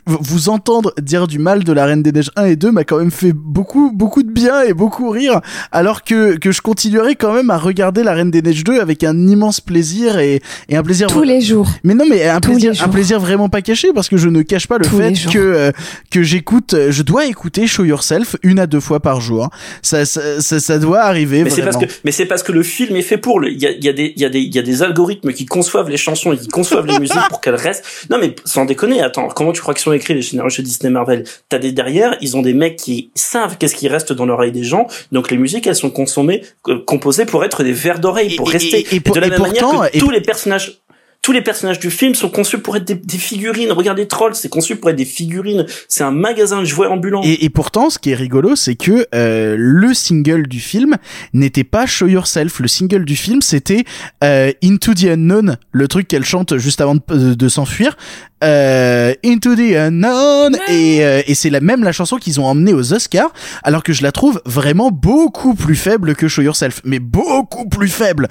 vous 0.05 0.49
entendre 0.49 0.93
dire 1.01 1.27
du 1.27 1.39
mal 1.39 1.63
de 1.63 1.71
la 1.73 1.85
Reine 1.85 2.03
des 2.03 2.11
Neiges 2.11 2.31
1 2.35 2.45
et 2.45 2.55
2 2.55 2.71
m'a 2.71 2.83
quand 2.83 2.97
même 2.99 3.11
fait 3.11 3.33
beaucoup 3.33 3.91
beaucoup 3.93 4.23
de 4.23 4.31
bien 4.31 4.61
et 4.63 4.73
beaucoup 4.73 5.09
rire 5.09 5.41
alors 5.71 6.03
que, 6.03 6.37
que 6.37 6.51
je 6.51 6.61
continuerai 6.61 7.15
quand 7.15 7.33
même 7.33 7.49
à 7.49 7.57
regarder 7.57 8.03
la 8.03 8.13
Reine 8.13 8.31
des 8.31 8.41
Neiges 8.41 8.63
2 8.63 8.79
avec 8.79 9.03
un 9.03 9.27
immense 9.27 9.61
plaisir 9.61 10.19
et, 10.19 10.41
et 10.69 10.75
un 10.77 10.83
plaisir 10.83 11.07
Tous 11.07 11.23
les 11.23 11.41
jours. 11.41 11.69
mais 11.83 11.93
non 11.93 12.05
mais 12.09 12.27
un 12.27 12.39
Tous 12.39 12.51
plaisir 12.51 12.83
un 12.83 12.89
plaisir 12.89 13.19
vraiment 13.19 13.49
pas 13.49 13.61
caché 13.61 13.89
parce 13.93 14.09
que 14.09 14.17
je 14.17 14.29
ne 14.29 14.41
cache 14.41 14.67
pas 14.67 14.77
le 14.77 14.85
Tous 14.85 14.97
fait 14.97 15.13
que 15.31 15.37
euh, 15.39 15.71
que 16.11 16.23
j'écoute 16.23 16.75
je 16.89 17.01
dois 17.03 17.25
écouter 17.25 17.67
Show 17.67 17.83
Yourself 17.85 18.35
une 18.43 18.59
à 18.59 18.67
deux 18.67 18.74
fois 18.79 18.99
par 18.99 19.21
jour 19.21 19.49
ça 19.81 20.05
ça, 20.05 20.41
ça, 20.41 20.59
ça 20.59 20.79
doit 20.79 21.01
arriver 21.01 21.43
Mais 21.43 21.49
c'est 21.49 21.61
parce 21.63 21.77
que, 21.77 21.85
mais 22.03 22.11
c'est 22.11 22.25
parce 22.25 22.43
que 22.43 22.51
le 22.51 22.63
film 22.63 22.95
est 22.95 23.01
fait 23.01 23.17
pour 23.17 23.39
le. 23.39 23.51
Il 23.51 23.61
y 23.61 23.67
a, 23.67 23.71
il 23.71 23.83
y 23.83 23.89
a 23.89 23.93
des, 23.93 24.13
il 24.15 24.21
y 24.21 24.25
a 24.25 24.29
des, 24.29 24.39
il 24.39 24.53
y 24.55 24.59
a 24.59 24.61
des 24.61 24.83
algorithmes 24.83 25.31
qui 25.33 25.45
conçoivent 25.45 25.89
les 25.89 25.97
chansons 25.97 26.33
et 26.33 26.37
qui 26.37 26.47
conçoivent 26.47 26.85
les 26.85 26.99
musiques 26.99 27.27
pour 27.29 27.41
qu'elles 27.41 27.55
restent. 27.55 27.85
Non 28.09 28.17
mais 28.19 28.35
sans 28.45 28.65
déconner, 28.65 29.01
attends, 29.01 29.27
comment 29.29 29.51
tu 29.51 29.61
crois 29.61 29.73
qu'ils 29.73 29.83
sont 29.83 29.93
écrits 29.93 30.13
les 30.13 30.21
scénarios 30.21 30.49
chez 30.49 30.63
Disney 30.63 30.89
Marvel? 30.91 31.23
T'as 31.49 31.57
des 31.59 31.71
derrière, 31.71 32.15
ils 32.21 32.35
ont 32.37 32.41
des 32.41 32.53
mecs 32.53 32.75
qui 32.77 33.11
savent 33.15 33.57
qu'est-ce 33.57 33.75
qui 33.75 33.87
reste 33.87 34.13
dans 34.13 34.25
l'oreille 34.25 34.51
des 34.51 34.63
gens. 34.63 34.87
Donc 35.11 35.31
les 35.31 35.37
musiques, 35.37 35.67
elles 35.67 35.75
sont 35.75 35.89
consommées, 35.91 36.43
euh, 36.67 36.79
composées 36.85 37.25
pour 37.25 37.43
être 37.43 37.63
des 37.63 37.73
verres 37.73 37.99
d'oreille, 37.99 38.35
pour 38.35 38.49
et- 38.49 38.53
rester. 38.53 38.79
et- 38.91 38.95
et 38.95 38.99
pour- 38.99 39.15
de 39.15 39.19
la 39.21 39.29
même 39.29 39.37
pourtant- 39.37 39.73
manière 39.73 39.91
que 39.91 39.97
et- 39.97 39.99
tous 39.99 40.09
les 40.09 40.21
personnages. 40.21 40.81
Tous 41.25 41.31
les 41.31 41.41
personnages 41.41 41.79
du 41.79 41.89
film 41.89 42.13
sont 42.13 42.29
conçus 42.29 42.59
pour 42.59 42.77
être 42.77 42.85
des, 42.85 42.93
des 42.93 43.17
figurines. 43.17 43.71
Regardez 43.71 44.07
Trolls, 44.07 44.35
c'est 44.35 44.47
conçu 44.47 44.75
pour 44.75 44.91
être 44.91 44.95
des 44.95 45.05
figurines. 45.05 45.65
C'est 45.87 46.03
un 46.03 46.11
magasin 46.11 46.59
de 46.59 46.65
jouets 46.65 46.85
ambulants. 46.85 47.23
Et, 47.23 47.45
et 47.45 47.49
pourtant, 47.49 47.89
ce 47.89 47.97
qui 47.97 48.11
est 48.11 48.15
rigolo, 48.15 48.55
c'est 48.55 48.75
que 48.75 49.07
euh, 49.15 49.55
le 49.57 49.95
single 49.95 50.47
du 50.47 50.59
film 50.59 50.97
n'était 51.33 51.63
pas 51.63 51.87
Show 51.87 52.05
Yourself. 52.05 52.59
Le 52.59 52.67
single 52.67 53.05
du 53.05 53.15
film, 53.15 53.41
c'était 53.41 53.85
euh, 54.23 54.51
Into 54.63 54.93
the 54.93 55.05
Unknown, 55.05 55.57
le 55.71 55.87
truc 55.87 56.07
qu'elle 56.07 56.25
chante 56.25 56.59
juste 56.59 56.79
avant 56.79 56.93
de, 56.93 57.33
de 57.33 57.49
s'enfuir. 57.49 57.97
Euh, 58.45 59.13
Into 59.25 59.55
the 59.55 59.75
Unknown. 59.75 60.55
Et, 60.67 61.03
euh, 61.03 61.21
et 61.25 61.33
c'est 61.33 61.49
la 61.49 61.61
même 61.61 61.83
la 61.83 61.91
chanson 61.91 62.17
qu'ils 62.17 62.39
ont 62.39 62.45
emmenée 62.45 62.73
aux 62.73 62.93
Oscars, 62.93 63.31
alors 63.63 63.83
que 63.83 63.93
je 63.93 64.03
la 64.03 64.11
trouve 64.11 64.41
vraiment 64.45 64.91
beaucoup 64.91 65.55
plus 65.55 65.75
faible 65.75 66.15
que 66.15 66.27
Show 66.27 66.41
Yourself. 66.43 66.81
Mais 66.85 66.99
beaucoup 66.99 67.67
plus 67.67 67.89
faible. 67.89 68.27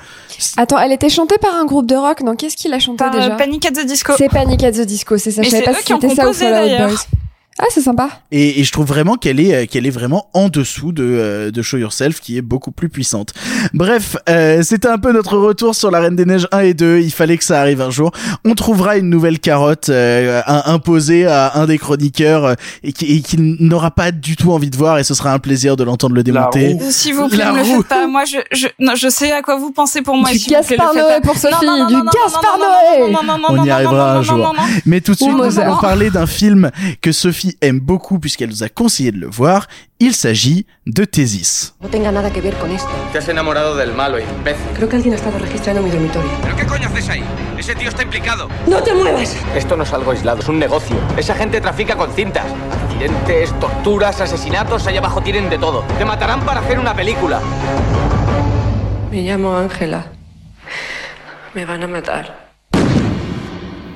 Attends, 0.57 0.79
elle 0.79 0.93
était 0.93 1.09
chantée 1.09 1.39
par 1.39 1.55
un 1.55 1.65
groupe 1.65 1.87
de 1.87 1.97
rock, 1.97 2.21
non 2.23 2.37
Qu'est-ce 2.37 2.57
qui 2.57 2.69
l'a 2.69 2.79
chantée 2.79 2.99
Par, 2.99 3.11
déjà 3.11 3.35
euh, 3.35 3.37
Panic 3.37 3.67
at 3.67 3.73
the 3.73 3.87
Disco. 3.87 4.13
C'est 4.17 4.29
Panic 4.29 4.63
at 4.63 4.73
the 4.73 4.83
Disco, 4.83 5.19
c'est 5.19 5.31
ça. 5.31 5.41
Mais 5.41 5.47
je 5.47 5.51
savais 5.51 5.65
c'est 5.65 5.71
pas 5.73 5.79
eux 5.79 5.81
si 5.81 5.85
qui 5.85 5.95
ont 5.95 6.01
c'était 6.01 6.15
ça 6.15 6.23
ou 6.23 6.27
composé, 6.27 6.45
Fall 6.45 6.55
Out 6.65 6.71
d'ailleurs. 6.71 6.89
Boys. 6.89 7.24
Ah, 7.61 7.67
c'est 7.71 7.83
sympa. 7.83 8.09
Et, 8.33 8.61
et 8.61 8.65
je 8.65 8.73
trouve 8.73 8.87
vraiment 8.87 9.15
qu'elle 9.15 9.39
est 9.39 9.55
euh, 9.55 9.67
qu'elle 9.67 9.87
est 9.87 9.91
vraiment 9.91 10.29
en 10.35 10.49
dessous 10.49 10.91
de 10.91 11.05
euh, 11.05 11.51
de 11.53 11.63
Show 11.63 11.77
Yourself 11.79 12.21
qui 12.21 12.37
est 12.37 12.43
beaucoup 12.43 12.73
plus 12.73 12.89
puissante. 12.89 13.33
Bref, 13.73 14.17
euh, 14.29 14.63
c'était 14.63 14.89
un 14.89 14.99
peu 14.99 15.13
notre 15.13 15.37
retour 15.39 15.75
sur 15.77 15.91
la 15.93 16.01
Reine 16.01 16.17
des 16.17 16.25
Neiges 16.25 16.49
1 16.51 16.59
et 16.61 16.75
2, 16.75 16.99
il 16.99 17.13
fallait 17.13 17.37
que 17.39 17.45
ça 17.45 17.61
arrive 17.61 17.81
un 17.81 17.91
jour. 17.91 18.11
On 18.45 18.55
trouvera 18.57 18.97
une 18.97 19.09
nouvelle 19.09 19.39
carotte 19.39 19.89
euh, 19.89 20.43
à- 20.47 20.73
imposée 20.73 21.27
à 21.27 21.53
un 21.57 21.67
des 21.67 21.79
chroniqueurs 21.79 22.45
euh, 22.45 22.55
et 22.83 22.93
qui, 22.93 23.17
et 23.17 23.21
qui 23.21 23.37
n'aura 23.39 23.93
pas 23.93 24.11
du 24.11 24.35
tout 24.35 24.51
envie 24.53 24.71
de 24.71 24.77
voir 24.77 24.99
et 24.99 25.05
ce 25.05 25.15
sera 25.15 25.33
un 25.33 25.39
plaisir 25.39 25.77
de 25.77 25.85
l'entendre 25.85 26.17
le 26.17 26.25
démonter. 26.25 26.77
S'il 26.91 27.15
vous 27.15 27.29
plaît, 27.29 27.39
La 27.39 27.53
ne 27.53 27.59
le 27.59 27.65
faites 27.65 27.87
pas. 27.87 28.09
Moi, 28.09 28.25
je, 28.25 28.39
je, 28.53 28.67
non, 28.81 28.95
je 28.97 29.09
sais 29.09 29.31
à 29.31 29.43
quoi 29.43 29.57
vous 29.59 29.71
pensez 29.71 30.03
pour 30.03 30.17
moi. 30.17 30.31
Du 30.33 30.39
Gaspard 30.39 30.93
Noé 30.93 31.21
pour 31.23 31.37
Sophie, 31.37 31.65
Non, 31.65 31.79
non, 31.79 31.87
du 31.87 31.95
Gaspard 31.95 32.59
Noé. 32.59 33.17
On 33.49 33.65
y 33.65 33.71
arrivera 33.71 34.15
un 34.17 34.23
jour. 34.23 34.55
Mais 34.87 35.01
tout 35.01 35.13
de 35.13 35.19
suite, 35.19 35.31
Mozart. 35.33 35.75
va 35.77 35.81
parler 35.81 36.11
d'un 36.11 36.27
film 36.27 36.71
que 37.01 37.13
Sophie 37.13 37.44
aime 37.61 37.81
beaucoup 37.81 38.19
puisqu'elle 38.19 38.51
nous 38.51 38.63
a 38.63 38.69
conseillé 38.69 39.13
de 39.13 39.19
le 39.19 39.27
voir. 39.27 39.67
Il 40.01 40.15
s'agit 40.15 40.67
de 40.87 41.05
Thésis. 41.05 41.75
No 41.81 41.89
tenga 41.89 42.11
nada 42.11 42.31
que 42.31 42.41
ver 42.41 42.55
con 42.55 42.71
esto. 42.71 42.89
Te 43.13 43.19
has 43.19 43.29
enamorado 43.29 43.77
del 43.77 43.93
malo, 43.93 44.19
imbécil. 44.19 44.67
Creo 44.75 44.89
que 44.89 44.97
alguien 44.97 45.15
ha 45.15 45.17
estado 45.17 45.39
registrando 45.39 45.83
mi 45.83 45.91
dormitorio. 45.91 46.31
¿Pero 46.43 46.57
qué 46.57 46.67
coño 46.67 46.89
haces 46.89 47.09
ahí? 47.09 47.25
Ese 47.59 47.75
tío 47.75 47.89
está 47.89 48.03
implicado. 48.03 48.49
¡No 48.67 48.83
te 48.83 48.93
muevas! 48.93 49.37
Esto 49.55 49.77
no 49.77 49.85
es 49.85 49.93
algo 49.93 50.11
aislado, 50.11 50.41
es 50.41 50.49
un 50.49 50.59
negocio. 50.59 50.97
Esa 51.17 51.35
gente 51.35 51.61
trafica 51.61 51.97
con 51.97 52.13
cintas. 52.13 52.47
Accidentes, 52.85 53.59
torturas, 53.61 54.21
asesinatos, 54.21 54.87
allá 54.87 54.99
abajo 54.99 55.23
tienen 55.23 55.49
de 55.49 55.59
todo. 55.59 55.83
Te 55.99 56.05
matarán 56.05 56.45
para 56.45 56.61
hacer 56.61 56.79
una 56.79 56.95
película. 56.95 57.41
Me 59.11 59.23
llamo 59.23 59.57
Ángela. 59.57 60.07
Me 61.55 61.65
van 61.65 61.83
a 61.83 61.87
matar. 61.87 62.44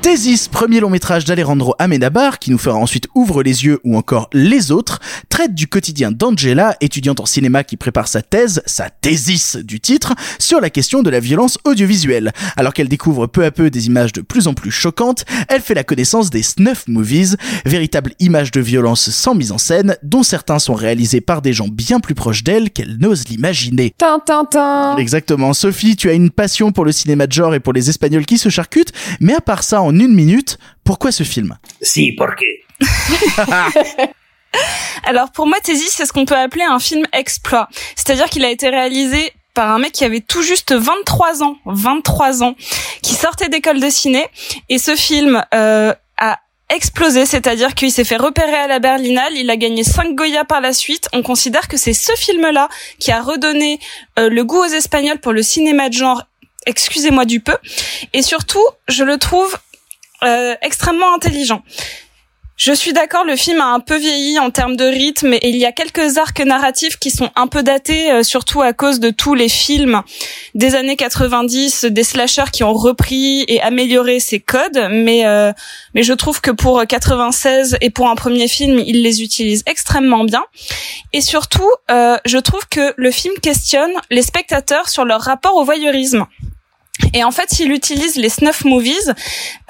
Thésis, 0.01 0.47
premier 0.47 0.79
long 0.79 0.91
métrage 0.91 1.25
d'Alejandro 1.25 1.75
Amenabar, 1.81 2.39
qui 2.39 2.53
nous 2.53 2.59
fera 2.59 2.79
ensuite 2.79 3.09
Ouvre 3.17 3.43
les 3.43 3.65
yeux 3.65 3.81
ou 3.83 3.97
encore 3.97 4.31
Les 4.33 4.71
autres, 4.71 5.01
traite 5.29 5.55
du 5.55 5.67
quotidien 5.67 6.13
d'Angela, 6.13 6.77
étudiante 6.81 7.19
en 7.19 7.27
cinéma 7.27 7.65
qui 7.65 7.77
prépare 7.77 8.07
sa 8.07 8.23
thèse, 8.23 8.63
sa 8.65 8.91
thésis 8.91 9.57
du 9.57 9.81
titre, 9.81 10.15
sur 10.39 10.61
la 10.61 10.71
question 10.71 11.03
de 11.03 11.11
la 11.11 11.19
violence 11.19 11.59
audiovisuelle. 11.65 12.33
Alors 12.57 12.75
qu'elle 12.75 12.89
découvre 12.89 13.27
peu 13.27 13.45
à 13.45 13.51
peu 13.51 13.71
des 13.71 13.89
images 13.89 14.13
de 14.13 14.21
plus 14.21 14.47
en 14.47 14.55
plus 14.55 14.71
choquantes, 14.71 15.25
elle 15.49 15.63
fait 15.63 15.75
la 15.75 15.85
connaissance 15.85 16.31
des 16.31 16.45
snuff 16.45 16.87
movies, 16.87 17.37
véritables 17.67 18.13
images 18.21 18.53
de 18.53 18.61
violence 18.61 19.11
sans 19.11 19.35
mise 19.35 19.51
en 19.51 19.59
scène, 19.59 19.97
dont 20.05 20.23
certains 20.23 20.61
sont 20.61 20.75
réalisés 20.75 21.21
par 21.21 21.43
des 21.43 21.53
gens 21.53 21.69
bien 21.69 21.99
plus 21.99 22.15
proches 22.15 22.45
d'elle 22.45 22.71
qu'elle 22.71 22.99
n'ose 22.99 23.27
l'imaginer. 23.29 23.95
Tintintin. 23.99 24.97
Exactement. 24.97 25.53
Sophie, 25.55 25.97
tu 25.97 26.09
as 26.09 26.15
une 26.15 26.31
passion 26.31 26.71
pour 26.71 26.85
le 26.85 26.93
cinéma 26.93 27.27
de 27.27 27.33
genre 27.33 27.55
et 27.55 27.61
pour 27.61 27.73
les 27.73 27.91
Espagnols 27.91 28.27
qui 28.27 28.39
se 28.39 28.49
charcutent, 28.49 28.93
mais 29.21 29.35
à 29.35 29.41
part 29.41 29.65
ça, 29.65 29.83
en 29.89 29.99
une 29.99 30.15
minute, 30.15 30.59
pourquoi 30.85 31.13
ce 31.13 31.23
film? 31.23 31.57
Si, 31.81 32.13
porque 32.13 32.45
Alors 35.05 35.33
pour 35.33 35.47
moi, 35.47 35.57
Thésis, 35.63 35.89
c'est 35.91 36.05
ce 36.05 36.13
qu'on 36.13 36.27
peut 36.27 36.37
appeler 36.37 36.65
un 36.65 36.79
film 36.79 37.07
exploit. 37.15 37.71
C'est-à-dire 37.97 38.27
qu'il 38.27 38.45
a 38.45 38.51
été 38.51 38.69
réalisé 38.69 39.33
par 39.55 39.71
un 39.71 39.79
mec 39.79 39.93
qui 39.93 40.05
avait 40.05 40.21
tout 40.21 40.43
juste 40.43 40.75
23 40.75 41.43
ans, 41.43 41.57
23 41.65 42.43
ans, 42.43 42.55
qui 43.03 43.15
sortait 43.15 43.49
d'école 43.49 43.81
de 43.81 43.89
ciné. 43.89 44.27
Et 44.69 44.77
ce 44.77 44.95
film 44.95 45.43
euh, 45.55 45.95
a 46.19 46.39
explosé, 46.69 47.25
c'est-à-dire 47.25 47.75
qu'il 47.75 47.91
s'est 47.91 48.05
fait 48.05 48.19
repérer 48.19 48.57
à 48.57 48.67
la 48.67 48.79
Berlinale, 48.79 49.33
il 49.37 49.49
a 49.49 49.57
gagné 49.57 49.85
5 49.85 50.15
Goya 50.15 50.45
par 50.45 50.61
la 50.61 50.75
suite. 50.75 51.09
On 51.15 51.23
considère 51.23 51.67
que 51.67 51.79
c'est 51.79 51.95
ce 51.95 52.13
film-là 52.13 52.69
qui 52.99 53.11
a 53.11 53.23
redonné 53.23 53.81
euh, 54.19 54.29
le 54.29 54.45
goût 54.45 54.59
aux 54.59 54.67
Espagnols 54.67 55.21
pour 55.21 55.33
le 55.33 55.43
cinéma 55.43 55.89
de 55.89 55.95
genre. 55.95 56.25
Excusez-moi 56.67 57.25
du 57.25 57.41
peu. 57.41 57.57
Et 58.13 58.21
surtout, 58.21 58.65
je 58.89 59.03
le 59.03 59.17
trouve 59.17 59.57
euh, 60.23 60.55
extrêmement 60.63 61.15
intelligent. 61.15 61.63
Je 62.59 62.73
suis 62.73 62.93
d'accord, 62.93 63.25
le 63.25 63.37
film 63.37 63.61
a 63.61 63.67
un 63.67 63.79
peu 63.79 63.97
vieilli 63.97 64.37
en 64.41 64.51
termes 64.51 64.75
de 64.75 64.85
rythme 64.85 65.33
et 65.33 65.49
il 65.49 65.55
y 65.55 65.65
a 65.65 65.71
quelques 65.71 66.19
arcs 66.19 66.41
narratifs 66.41 66.97
qui 66.99 67.13
sont 67.13 67.31
un 67.37 67.47
peu 67.47 67.63
datés, 67.63 68.11
euh, 68.11 68.25
surtout 68.25 68.63
à 68.63 68.73
cause 68.73 68.99
de 68.99 69.11
tous 69.11 69.35
les 69.35 69.49
films 69.49 70.03
des 70.57 70.75
années 70.75 70.97
90, 70.97 71.85
des 71.85 72.03
slashers 72.03 72.51
qui 72.53 72.65
ont 72.65 72.73
repris 72.73 73.45
et 73.47 73.63
amélioré 73.63 74.19
ces 74.19 74.41
codes. 74.41 74.89
Mais 74.91 75.25
euh, 75.25 75.53
mais 75.95 76.03
je 76.03 76.13
trouve 76.13 76.41
que 76.41 76.51
pour 76.51 76.85
96 76.85 77.77
et 77.81 77.91
pour 77.91 78.11
un 78.11 78.17
premier 78.17 78.49
film, 78.49 78.81
il 78.85 79.05
les 79.05 79.23
utilise 79.23 79.63
extrêmement 79.67 80.25
bien. 80.25 80.43
Et 81.13 81.21
surtout, 81.21 81.71
euh, 81.93 82.17
je 82.27 82.39
trouve 82.39 82.67
que 82.69 82.93
le 82.97 83.13
film 83.13 83.35
questionne 83.41 83.93
les 84.11 84.23
spectateurs 84.23 84.89
sur 84.89 85.05
leur 85.05 85.21
rapport 85.21 85.55
au 85.55 85.63
voyeurisme. 85.63 86.27
Et 87.15 87.25
en 87.25 87.31
fait, 87.31 87.59
il 87.61 87.73
utilise 87.73 88.17
les 88.17 88.29
snuff 88.29 88.65
movies, 88.65 89.15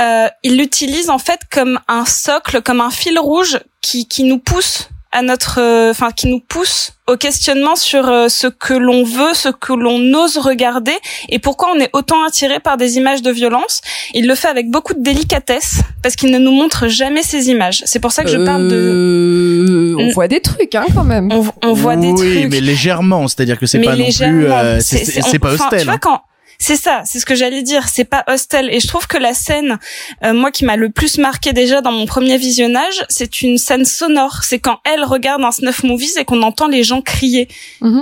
euh, 0.01 0.27
il 0.43 0.57
l'utilise 0.59 1.11
en 1.11 1.19
fait 1.19 1.41
comme 1.51 1.79
un 1.89 2.05
socle, 2.05 2.63
comme 2.63 2.81
un 2.81 2.91
fil 2.91 3.19
rouge 3.19 3.59
qui, 3.81 4.07
qui 4.07 4.25
nous 4.25 4.39
pousse 4.39 4.89
à 5.11 5.23
notre, 5.23 5.59
euh, 5.59 5.91
enfin 5.91 6.11
qui 6.11 6.27
nous 6.29 6.41
pousse 6.41 6.93
au 7.07 7.17
questionnement 7.17 7.77
sur 7.77 8.07
euh, 8.11 8.29
ce 8.29 8.47
que 8.47 8.75
l'on 8.75 9.05
veut, 9.05 9.33
ce 9.33 9.49
que 9.49 9.73
l'on 9.73 10.13
ose 10.13 10.37
regarder 10.37 10.93
et 11.31 11.39
pourquoi 11.39 11.71
on 11.75 11.81
est 11.81 11.89
autant 11.95 12.23
attiré 12.27 12.61
par 12.61 12.77
des 12.77 12.99
images 12.99 13.23
de 13.23 13.31
violence. 13.31 13.81
Il 14.13 14.27
le 14.27 14.35
fait 14.35 14.49
avec 14.49 14.71
beaucoup 14.71 14.93
de 14.93 15.03
délicatesse 15.03 15.77
parce 16.03 16.15
qu'il 16.15 16.31
ne 16.31 16.39
nous 16.39 16.51
montre 16.53 16.89
jamais 16.89 17.23
ces 17.23 17.49
images. 17.49 17.83
C'est 17.87 18.01
pour 18.01 18.13
ça 18.13 18.23
que 18.23 18.29
je 18.29 18.37
parle 18.37 18.69
de. 18.69 18.77
Euh, 18.77 19.97
On 19.99 20.11
voit 20.13 20.29
des 20.29 20.41
trucs, 20.41 20.75
hein, 20.75 20.85
quand 20.95 21.05
même. 21.05 21.33
On, 21.33 21.43
on 21.63 21.73
voit 21.73 21.97
des 21.97 22.09
oui, 22.11 22.41
trucs. 22.41 22.51
mais 22.53 22.61
légèrement, 22.61 23.27
c'est-à-dire 23.29 23.59
que 23.59 23.65
c'est 23.65 23.79
pas 23.79 23.93
non 23.93 23.97
plus, 23.97 24.05
légèrement. 24.05 24.59
euh, 24.59 24.79
c'est 24.81 25.39
pas 25.39 25.53
hostel. 25.53 25.79
Tu 25.81 25.85
vois, 25.87 25.95
hein. 25.95 25.99
quand 26.03 26.21
c'est 26.61 26.77
ça, 26.77 27.03
c'est 27.05 27.21
ce 27.21 27.27
que 27.27 27.35
j'allais 27.37 27.63
dire. 27.63 27.89
C'est 27.89 28.05
pas 28.05 28.25
hostel. 28.27 28.69
Et 28.73 28.81
je 28.81 28.89
trouve 28.89 29.07
que 29.07 29.17
la 29.17 29.33
scène, 29.33 29.79
euh, 30.25 30.35
moi, 30.35 30.51
qui 30.51 30.65
m'a 30.65 30.77
le 30.77 30.91
plus 30.91 31.19
marqué 31.19 31.53
déjà 31.53 31.81
dans 31.81 31.93
mon 31.93 32.05
premier 32.05 32.37
visionnage, 32.37 33.05
c'est 33.09 33.43
une 33.43 33.59
scène 33.59 33.85
sonore. 33.85 34.41
C'est 34.43 34.59
quand 34.59 34.79
elle 34.85 35.05
regarde 35.05 35.43
un 35.43 35.53
snuff 35.53 35.85
movies 35.85 36.17
et 36.19 36.25
qu'on 36.25 36.43
entend 36.43 36.67
les 36.67 36.83
gens 36.83 37.01
crier 37.01 37.49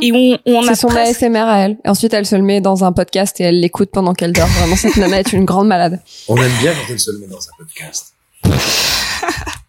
et 0.00 0.10
où 0.12 0.16
on, 0.16 0.38
où 0.46 0.56
on 0.56 0.62
a 0.66 0.68
C'est 0.68 0.80
son 0.80 0.88
presque- 0.88 1.22
ASMR 1.22 1.38
à 1.40 1.58
elle. 1.66 1.76
Et 1.84 1.88
ensuite, 1.90 2.14
elle 2.14 2.24
se 2.26 2.34
le 2.34 2.42
met 2.42 2.60
dans 2.62 2.82
un 2.84 2.92
podcast 2.92 3.38
et 3.40 3.44
elle 3.44 3.60
l'écoute 3.60 3.90
pendant 3.92 4.14
qu'elle 4.14 4.32
dort. 4.32 4.46
Vraiment, 4.48 4.76
cette 4.76 4.96
nana 4.96 5.20
est 5.20 5.32
une 5.34 5.44
grande 5.44 5.68
malade. 5.68 6.00
On 6.28 6.36
aime 6.36 6.50
bien 6.60 6.72
quand 6.72 6.92
elle 6.92 6.98
se 7.00 7.10
le 7.10 7.18
met 7.18 7.26
dans 7.26 7.36
un 7.38 7.52
podcast. 7.58 8.14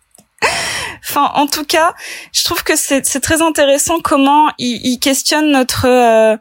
Enfin, 1.10 1.32
en 1.36 1.48
tout 1.48 1.64
cas, 1.64 1.94
je 2.34 2.44
trouve 2.44 2.64
que 2.64 2.76
c'est 2.76 3.02
très 3.22 3.42
intéressant 3.42 4.00
comment 4.04 4.50
il, 4.58 5.00
questionne 5.00 5.52
notre, 5.52 5.86
euh, 5.88 6.36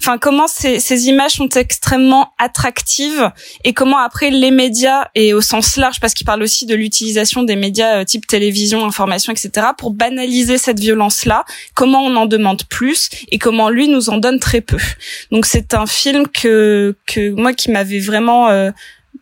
enfin 0.00 0.18
comment 0.18 0.48
ces, 0.48 0.80
ces 0.80 1.08
images 1.08 1.32
sont 1.32 1.48
extrêmement 1.50 2.32
attractives 2.38 3.30
et 3.64 3.72
comment 3.72 3.98
après 3.98 4.30
les 4.30 4.50
médias 4.50 5.06
et 5.14 5.34
au 5.34 5.40
sens 5.40 5.76
large, 5.76 6.00
parce 6.00 6.14
qu'il 6.14 6.26
parle 6.26 6.42
aussi 6.42 6.66
de 6.66 6.74
l'utilisation 6.74 7.42
des 7.42 7.56
médias 7.56 8.00
euh, 8.00 8.04
type 8.04 8.26
télévision, 8.26 8.84
information, 8.84 9.32
etc. 9.32 9.68
pour 9.76 9.92
banaliser 9.92 10.58
cette 10.58 10.80
violence-là. 10.80 11.44
Comment 11.74 12.02
on 12.02 12.16
en 12.16 12.26
demande 12.26 12.64
plus 12.64 13.10
et 13.30 13.38
comment 13.38 13.70
lui 13.70 13.88
nous 13.88 14.10
en 14.10 14.18
donne 14.18 14.40
très 14.40 14.60
peu. 14.60 14.78
Donc 15.30 15.46
c'est 15.46 15.74
un 15.74 15.86
film 15.86 16.26
que 16.26 16.96
que 17.06 17.30
moi 17.30 17.52
qui 17.52 17.70
m'avait 17.70 18.00
vraiment 18.00 18.48
euh, 18.48 18.70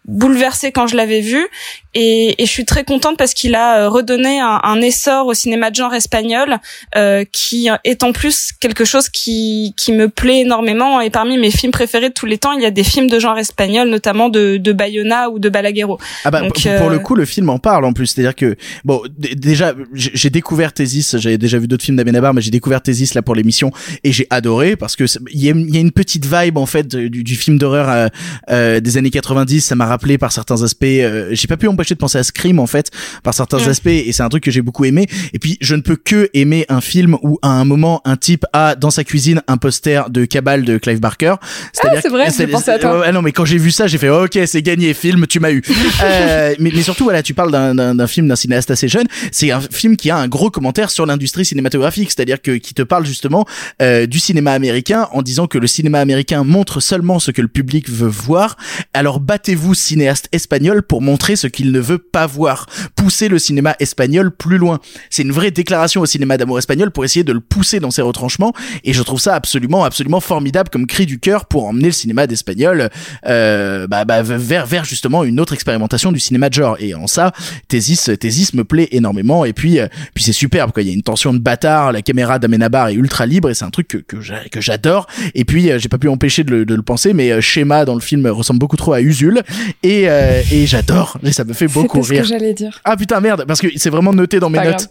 bouleversé 0.07 0.73
quand 0.73 0.87
je 0.87 0.97
l'avais 0.97 1.21
vu. 1.21 1.47
Et, 1.95 2.43
et, 2.43 2.47
je 2.47 2.51
suis 2.51 2.67
très 2.67 2.85
contente 2.85 3.17
parce 3.17 3.33
qu'il 3.33 3.55
a 3.55 3.81
euh, 3.81 3.89
redonné 3.89 4.39
un, 4.39 4.61
un, 4.63 4.81
essor 4.83 5.27
au 5.27 5.35
cinéma 5.35 5.71
de 5.71 5.77
genre 5.77 5.95
espagnol 5.95 6.59
euh, 6.95 7.25
qui 7.33 7.71
est 7.85 8.03
en 8.03 8.13
plus 8.13 8.53
quelque 8.61 8.85
chose 8.85 9.09
qui, 9.09 9.73
qui 9.79 9.93
me 9.93 10.09
plaît 10.09 10.41
énormément. 10.41 11.01
Et 11.01 11.09
parmi 11.09 11.39
mes 11.39 11.51
films 11.51 11.73
préférés 11.73 12.11
de 12.11 12.15
tous 12.15 12.27
les 12.27 12.37
temps 12.37 12.53
il 12.53 12.63
y 12.63 12.67
a 12.67 12.71
des 12.71 12.85
films 12.85 13.09
de 13.09 13.19
genre 13.19 13.39
espagnol 13.39 13.89
notamment 13.89 14.29
de, 14.29 14.59
de 14.59 14.73
Bayona 14.73 15.31
ou 15.31 15.39
de 15.39 15.49
Balaguerro 15.49 15.99
ah 16.25 16.31
bah, 16.31 16.41
Donc, 16.43 16.55
pour, 16.55 16.71
euh, 16.71 16.79
pour 16.79 16.91
le 16.91 16.99
coup 16.99 17.15
le 17.15 17.25
film 17.25 17.49
en 17.49 17.59
parle 17.59 17.85
en 17.87 17.95
plus. 17.95 18.09
C'est 18.09 18.21
à 18.21 18.25
dire 18.25 18.35
que 18.35 18.57
bon 18.85 19.01
déjà 19.17 19.73
j'ai 19.95 20.31
découvert 20.31 20.75
Thésis 20.75 21.17
j'avais 21.19 21.39
déjà 21.39 21.59
vu 21.59 21.67
d'autres 21.67 21.85
films 21.85 21.97
d'Amenabar 21.97 22.35
mais 22.35 22.43
j'ai 22.43 22.51
découvert 22.51 22.83
Thésis 22.83 23.15
là 23.15 23.23
pour 23.23 23.35
l'émission. 23.35 23.73
Et 24.05 24.13
j'ai 24.13 24.27
adoré 24.29 24.77
parce 24.77 24.97
que 24.97 25.05
il 25.33 25.41
y 25.41 25.47
y 25.47 25.77
a 25.77 25.81
une 25.81 25.93
petite 25.93 26.27
vibe 26.27 26.59
en 26.59 26.67
fait 26.67 26.95
du, 26.95 27.25
du 27.25 27.37
film 27.37 27.59
d'horreur 27.59 27.89
euh, 27.89 28.09
euh, 28.51 28.81
des 28.81 28.99
années 28.99 29.11
90 29.11 29.63
ça 29.63 29.75
m'a 29.75 29.87
rappelé 29.97 30.19
par 30.19 30.31
certains 30.31 30.63
aspects 30.63 30.85
euh, 30.85 31.29
j'ai 31.33 31.47
pas 31.47 31.57
pu 31.57 31.69
empêcher 31.69 31.95
de 31.95 31.99
penser 31.99 32.19
à 32.19 32.23
Scream 32.23 32.59
en 32.59 32.67
fait 32.67 32.91
par 33.23 33.35
certains 33.35 33.67
aspects 33.67 33.87
et 33.87 34.13
c'est 34.13 34.23
un 34.23 34.29
truc 34.29 34.45
que 34.45 34.51
j'ai 34.51 34.63
beaucoup 34.63 34.85
aimé. 34.85 35.07
Et 35.33 35.39
puis 35.39 35.57
je 35.61 35.75
ne 35.75 35.81
peux 35.81 35.97
que 35.97 36.29
aimer 36.35 36.67
un 36.69 36.81
film 36.81 37.17
où 37.23 37.39
à 37.43 37.49
un 37.49 37.65
moment 37.65 38.03
un 38.05 38.17
type 38.17 38.45
a 38.53 38.75
dans 38.75 38.91
sa 38.91 39.05
cuisine 39.05 39.43
un 39.49 39.57
poster 39.57 40.11
de 40.11 40.25
Cabal 40.25 40.65
de 40.65 40.79
Clive 40.79 41.01
Barker. 41.01 41.37
Ah, 41.83 41.91
c'est 42.01 42.09
vrai, 42.09 42.29
j'ai 42.37 42.47
pensé 42.47 42.71
à 42.71 42.79
toi. 42.79 43.01
Ouais, 43.01 43.13
non 43.13 43.23
mais 43.23 43.33
quand 43.33 43.45
j'ai 43.45 43.59
vu 43.59 43.71
ça 43.71 43.87
j'ai 43.87 43.99
fait 43.99 44.09
ok 44.09 44.39
c'est 44.47 44.63
gagné 44.63 44.93
film 44.95 45.27
tu 45.27 45.41
m'as 45.41 45.51
eu. 45.51 45.63
Euh, 46.03 46.55
mais, 46.59 46.71
mais 46.75 46.83
surtout 46.83 47.05
voilà 47.05 47.23
tu 47.23 47.33
parles 47.33 47.51
d'un 47.51 48.07
film 48.07 48.29
d'un 48.29 48.37
cinéaste 48.37 48.71
assez 48.71 48.87
jeune. 48.87 49.07
C'est 49.33 49.51
un 49.51 49.61
film 49.61 49.97
qui 49.97 50.11
a 50.11 50.17
un 50.17 50.29
gros 50.29 50.51
commentaire 50.51 50.91
sur 50.91 51.07
l'industrie 51.07 51.45
cinématographique 51.45 52.11
c'est-à-dire 52.11 52.41
que 52.43 52.53
qui 52.53 52.75
te 52.75 52.83
parle 52.83 53.07
justement 53.07 53.47
euh, 53.81 54.07
du 54.07 54.19
cinéma 54.19 54.53
américain 54.53 55.09
en 55.13 55.23
disant 55.23 55.47
que 55.47 55.59
le 55.59 55.67
cinéma 55.67 56.01
américain 56.01 56.45
montre 56.45 56.81
seulement 56.81 57.19
ce 57.19 57.31
que 57.31 57.41
le 57.41 57.49
public 57.49 57.89
veut 57.89 58.09
voir. 58.09 58.57
Alors 58.93 59.21
battez-vous 59.21 59.75
cinéaste 59.87 60.29
espagnol 60.33 60.83
pour 60.83 61.01
montrer 61.03 61.37
ce 61.37 61.47
qu'il 61.47 61.73
ne 61.73 61.81
veut 61.81 61.99
pas 61.99 62.27
voir 62.27 62.67
pousser 62.97 63.29
le 63.29 63.39
cinéma 63.39 63.75
espagnol 63.81 64.31
plus 64.35 64.59
loin. 64.59 64.79
C'est 65.11 65.23
une 65.23 65.33
vraie 65.33 65.51
déclaration 65.51 66.01
au 66.01 66.07
cinéma 66.07 66.37
d'amour 66.37 66.59
espagnol 66.59 66.91
pour 66.91 67.05
essayer 67.05 67.25
de 67.25 67.33
le 67.33 67.41
pousser 67.41 67.81
dans 67.81 67.91
ses 67.91 68.03
retranchements 68.03 68.53
et 68.85 68.93
je 68.93 69.03
trouve 69.03 69.21
ça 69.21 69.35
absolument 69.35 69.85
absolument 69.85 70.21
formidable 70.21 70.69
comme 70.71 70.87
cri 70.87 71.07
du 71.07 71.19
cœur 71.19 71.47
pour 71.47 71.67
emmener 71.67 71.87
le 71.87 71.93
cinéma 71.93 72.27
d'espagnol 72.27 72.91
euh, 73.27 73.87
bah, 73.87 74.05
bah, 74.05 74.23
vers 74.23 74.67
vers 74.67 74.85
justement 74.85 75.25
une 75.25 75.41
autre 75.41 75.53
expérimentation 75.55 76.13
du 76.13 76.21
cinéma 76.21 76.49
de 76.49 76.55
genre. 76.55 76.77
Et 76.81 76.95
en 76.95 77.07
ça 77.07 77.33
Thésis 77.69 78.11
Thésis 78.21 78.53
me 78.55 78.65
plaît 78.65 78.89
énormément 78.93 79.45
et 79.45 79.53
puis 79.53 79.79
euh, 79.79 79.87
puis 80.15 80.25
c'est 80.25 80.33
superbe 80.33 80.73
quoi. 80.73 80.83
Il 80.83 80.89
y 80.89 80.91
a 80.91 80.95
une 80.95 81.03
tension 81.03 81.33
de 81.33 81.39
bâtard 81.39 81.93
la 81.93 82.03
caméra 82.03 82.39
d'Amenabar 82.39 82.89
est 82.89 82.95
ultra 82.95 83.27
libre 83.27 83.51
et 83.51 83.55
c'est 83.55 83.65
un 83.65 83.71
truc 83.71 83.89
que 83.89 83.99
que 83.99 84.21
j'a- 84.21 84.49
que 84.51 84.61
j'adore. 84.61 85.07
Et 85.35 85.45
puis 85.45 85.71
euh, 85.71 85.79
j'ai 85.79 85.89
pas 85.89 85.99
pu 85.99 86.09
empêcher 86.09 86.45
de 86.45 86.51
le, 86.51 86.65
de 86.65 86.75
le 86.75 86.83
penser 86.83 87.13
mais 87.13 87.31
euh, 87.31 87.41
Schéma 87.41 87.85
dans 87.85 87.95
le 87.95 88.01
film 88.01 88.27
ressemble 88.27 88.59
beaucoup 88.59 88.77
trop 88.77 88.93
à 88.93 89.01
Usul 89.01 89.43
et 89.83 90.09
euh, 90.09 90.43
et 90.53 90.67
j'adore 90.67 91.19
et 91.23 91.33
ça 91.33 91.45
me 91.45 91.53
fait 91.53 91.69
beaucoup 91.69 92.03
C'était 92.03 92.23
ce 92.23 92.23
que 92.23 92.27
rire 92.29 92.39
j'allais 92.39 92.55
dire. 92.55 92.81
ah 92.85 92.97
putain 92.97 93.21
merde 93.21 93.45
parce 93.47 93.61
que 93.61 93.69
c'est 93.77 93.91
vraiment 93.91 94.13
noté 94.13 94.41
dans 94.41 94.51
mes 94.51 94.59
Pas 94.59 94.65
notes 94.73 94.89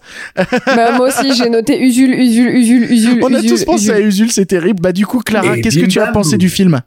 Bah, 0.65 0.91
moi 0.97 1.07
aussi, 1.07 1.33
j'ai 1.33 1.49
noté 1.49 1.79
Usul, 1.81 2.13
Usul, 2.13 2.47
Usul, 2.55 2.91
Usul. 2.91 3.19
on 3.23 3.33
a 3.33 3.39
Usul, 3.39 3.49
tous 3.49 3.65
pensé 3.65 3.83
Usul. 3.85 3.93
à 3.95 3.99
Usul 3.99 4.31
c'est 4.31 4.45
terrible 4.45 4.81
bah 4.81 4.91
du 4.91 5.05
coup 5.05 5.19
Clara 5.19 5.57
qu'est-ce 5.57 5.79
que 5.79 5.85
tu 5.85 5.99
as 5.99 6.07
pensé 6.07 6.37
du 6.37 6.49
film? 6.49 6.81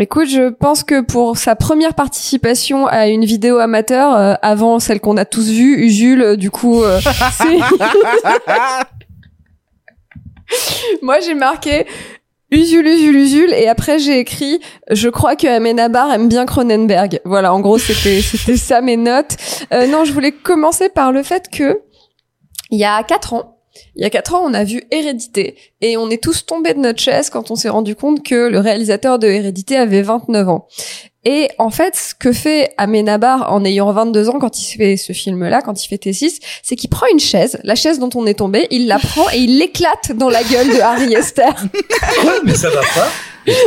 Écoute, 0.00 0.28
je 0.30 0.50
pense 0.50 0.84
que 0.84 1.00
pour 1.00 1.36
sa 1.38 1.56
première 1.56 1.92
participation 1.92 2.86
à 2.86 3.08
une 3.08 3.24
vidéo 3.24 3.58
amateur, 3.58 4.14
euh, 4.14 4.34
avant 4.42 4.78
celle 4.78 5.00
qu'on 5.00 5.16
a 5.16 5.24
tous 5.24 5.50
vue, 5.50 5.76
Usul, 5.84 6.22
euh, 6.22 6.36
du 6.36 6.52
coup, 6.52 6.84
euh, 6.84 7.00
c'est... 7.32 7.58
Moi, 11.02 11.20
j'ai 11.20 11.34
marqué 11.34 11.86
Usul, 12.50 12.86
Usul, 12.86 13.16
Usul, 13.16 13.52
et 13.52 13.68
après 13.68 13.98
j'ai 13.98 14.18
écrit 14.18 14.60
Je 14.90 15.08
crois 15.08 15.36
que 15.36 15.46
Amenabar 15.46 16.12
aime 16.12 16.28
bien 16.28 16.46
Cronenberg. 16.46 17.20
Voilà, 17.24 17.52
en 17.52 17.60
gros, 17.60 17.78
c'était 17.78 18.20
c'était 18.22 18.56
ça 18.56 18.80
mes 18.80 18.96
notes. 18.96 19.36
Euh, 19.72 19.86
non, 19.86 20.04
je 20.04 20.12
voulais 20.12 20.32
commencer 20.32 20.88
par 20.88 21.12
le 21.12 21.22
fait 21.22 21.48
que 21.50 21.82
il 22.70 22.78
y 22.78 22.84
a 22.84 23.02
quatre 23.02 23.34
ans, 23.34 23.58
il 23.96 24.02
y 24.02 24.04
a 24.04 24.10
quatre 24.10 24.34
ans, 24.34 24.42
on 24.44 24.54
a 24.54 24.64
vu 24.64 24.82
Hérédité 24.90 25.56
et 25.80 25.96
on 25.96 26.10
est 26.10 26.22
tous 26.22 26.46
tombés 26.46 26.74
de 26.74 26.80
notre 26.80 27.00
chaise 27.00 27.30
quand 27.30 27.50
on 27.50 27.56
s'est 27.56 27.68
rendu 27.68 27.94
compte 27.94 28.24
que 28.24 28.48
le 28.48 28.58
réalisateur 28.58 29.18
de 29.18 29.26
Hérédité 29.26 29.76
avait 29.76 30.02
29 30.02 30.48
ans. 30.48 30.66
Et 31.30 31.50
en 31.58 31.68
fait, 31.68 31.94
ce 31.94 32.14
que 32.14 32.32
fait 32.32 32.72
Amenabar 32.78 33.52
en 33.52 33.62
ayant 33.62 33.92
22 33.92 34.30
ans 34.30 34.38
quand 34.38 34.58
il 34.58 34.64
fait 34.64 34.96
ce 34.96 35.12
film-là, 35.12 35.60
quand 35.60 35.84
il 35.84 35.86
fait 35.86 36.02
T6, 36.02 36.38
c'est 36.62 36.74
qu'il 36.74 36.88
prend 36.88 37.04
une 37.12 37.20
chaise, 37.20 37.60
la 37.64 37.74
chaise 37.74 37.98
dont 37.98 38.08
on 38.14 38.26
est 38.26 38.38
tombé, 38.38 38.66
il 38.70 38.86
la 38.86 38.98
prend 38.98 39.28
et 39.34 39.36
il 39.36 39.58
l'éclate 39.58 40.12
dans 40.12 40.30
la 40.30 40.42
gueule 40.42 40.68
de 40.68 40.80
Harry 40.80 41.12
Esther. 41.12 41.54
Mais 42.46 42.54
ça 42.54 42.70
va 42.70 42.80
pas. 42.80 43.10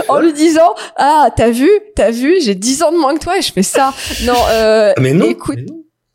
en 0.09 0.19
lui 0.19 0.33
disant 0.33 0.73
ah 0.95 1.29
t'as 1.35 1.51
vu 1.51 1.69
t'as 1.95 2.09
vu 2.11 2.35
j'ai 2.41 2.53
10 2.53 2.83
ans 2.83 2.91
de 2.91 2.97
moins 2.97 3.15
que 3.15 3.19
toi 3.19 3.37
et 3.37 3.41
je 3.41 3.51
fais 3.51 3.63
ça 3.63 3.91
non 4.25 4.35
euh, 4.51 4.93
Mais 4.99 5.11
non, 5.11 5.25
écoute 5.25 5.57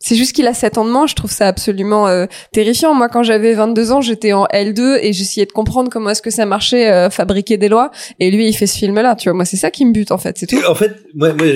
c'est 0.07 0.15
juste 0.15 0.35
qu'il 0.37 0.47
a 0.47 0.55
7 0.55 0.78
ans 0.78 0.85
de 0.85 0.91
moins 0.91 1.09
je 1.09 1.16
trouve 1.16 1.33
ça 1.33 1.49
absolument 1.49 2.07
euh, 2.07 2.27
terrifiant. 2.53 2.95
Moi 2.95 3.09
quand 3.09 3.24
j'avais 3.24 3.55
22 3.55 3.91
ans 3.91 4.01
j'étais 4.01 4.33
en 4.33 4.47
L2 4.47 5.01
et 5.03 5.12
j'essayais 5.12 5.47
de 5.47 5.53
comprendre 5.53 5.91
comment 5.91 6.11
est-ce 6.11 6.23
que 6.23 6.31
ça 6.31 6.47
marchait 6.47 6.93
euh, 6.93 7.11
fabriquer 7.11 7.57
des 7.57 7.69
lois. 7.69 7.91
Et 8.20 8.31
lui 8.31 8.47
il 8.47 8.53
fait 8.53 8.69
ce 8.69 8.78
film 8.78 8.95
là 8.95 9.16
tu 9.16 9.28
vois. 9.28 9.35
Moi 9.35 9.45
c'est 9.45 9.57
ça 9.57 9.73
qui 9.73 9.85
me 9.85 9.91
bute 9.91 10.12
en 10.12 10.19
fait 10.19 10.39
c'est 10.39 10.47
tout. 10.47 10.61
En 10.69 10.77
fait, 10.77 10.93
moi, 11.15 11.33
moi 11.33 11.47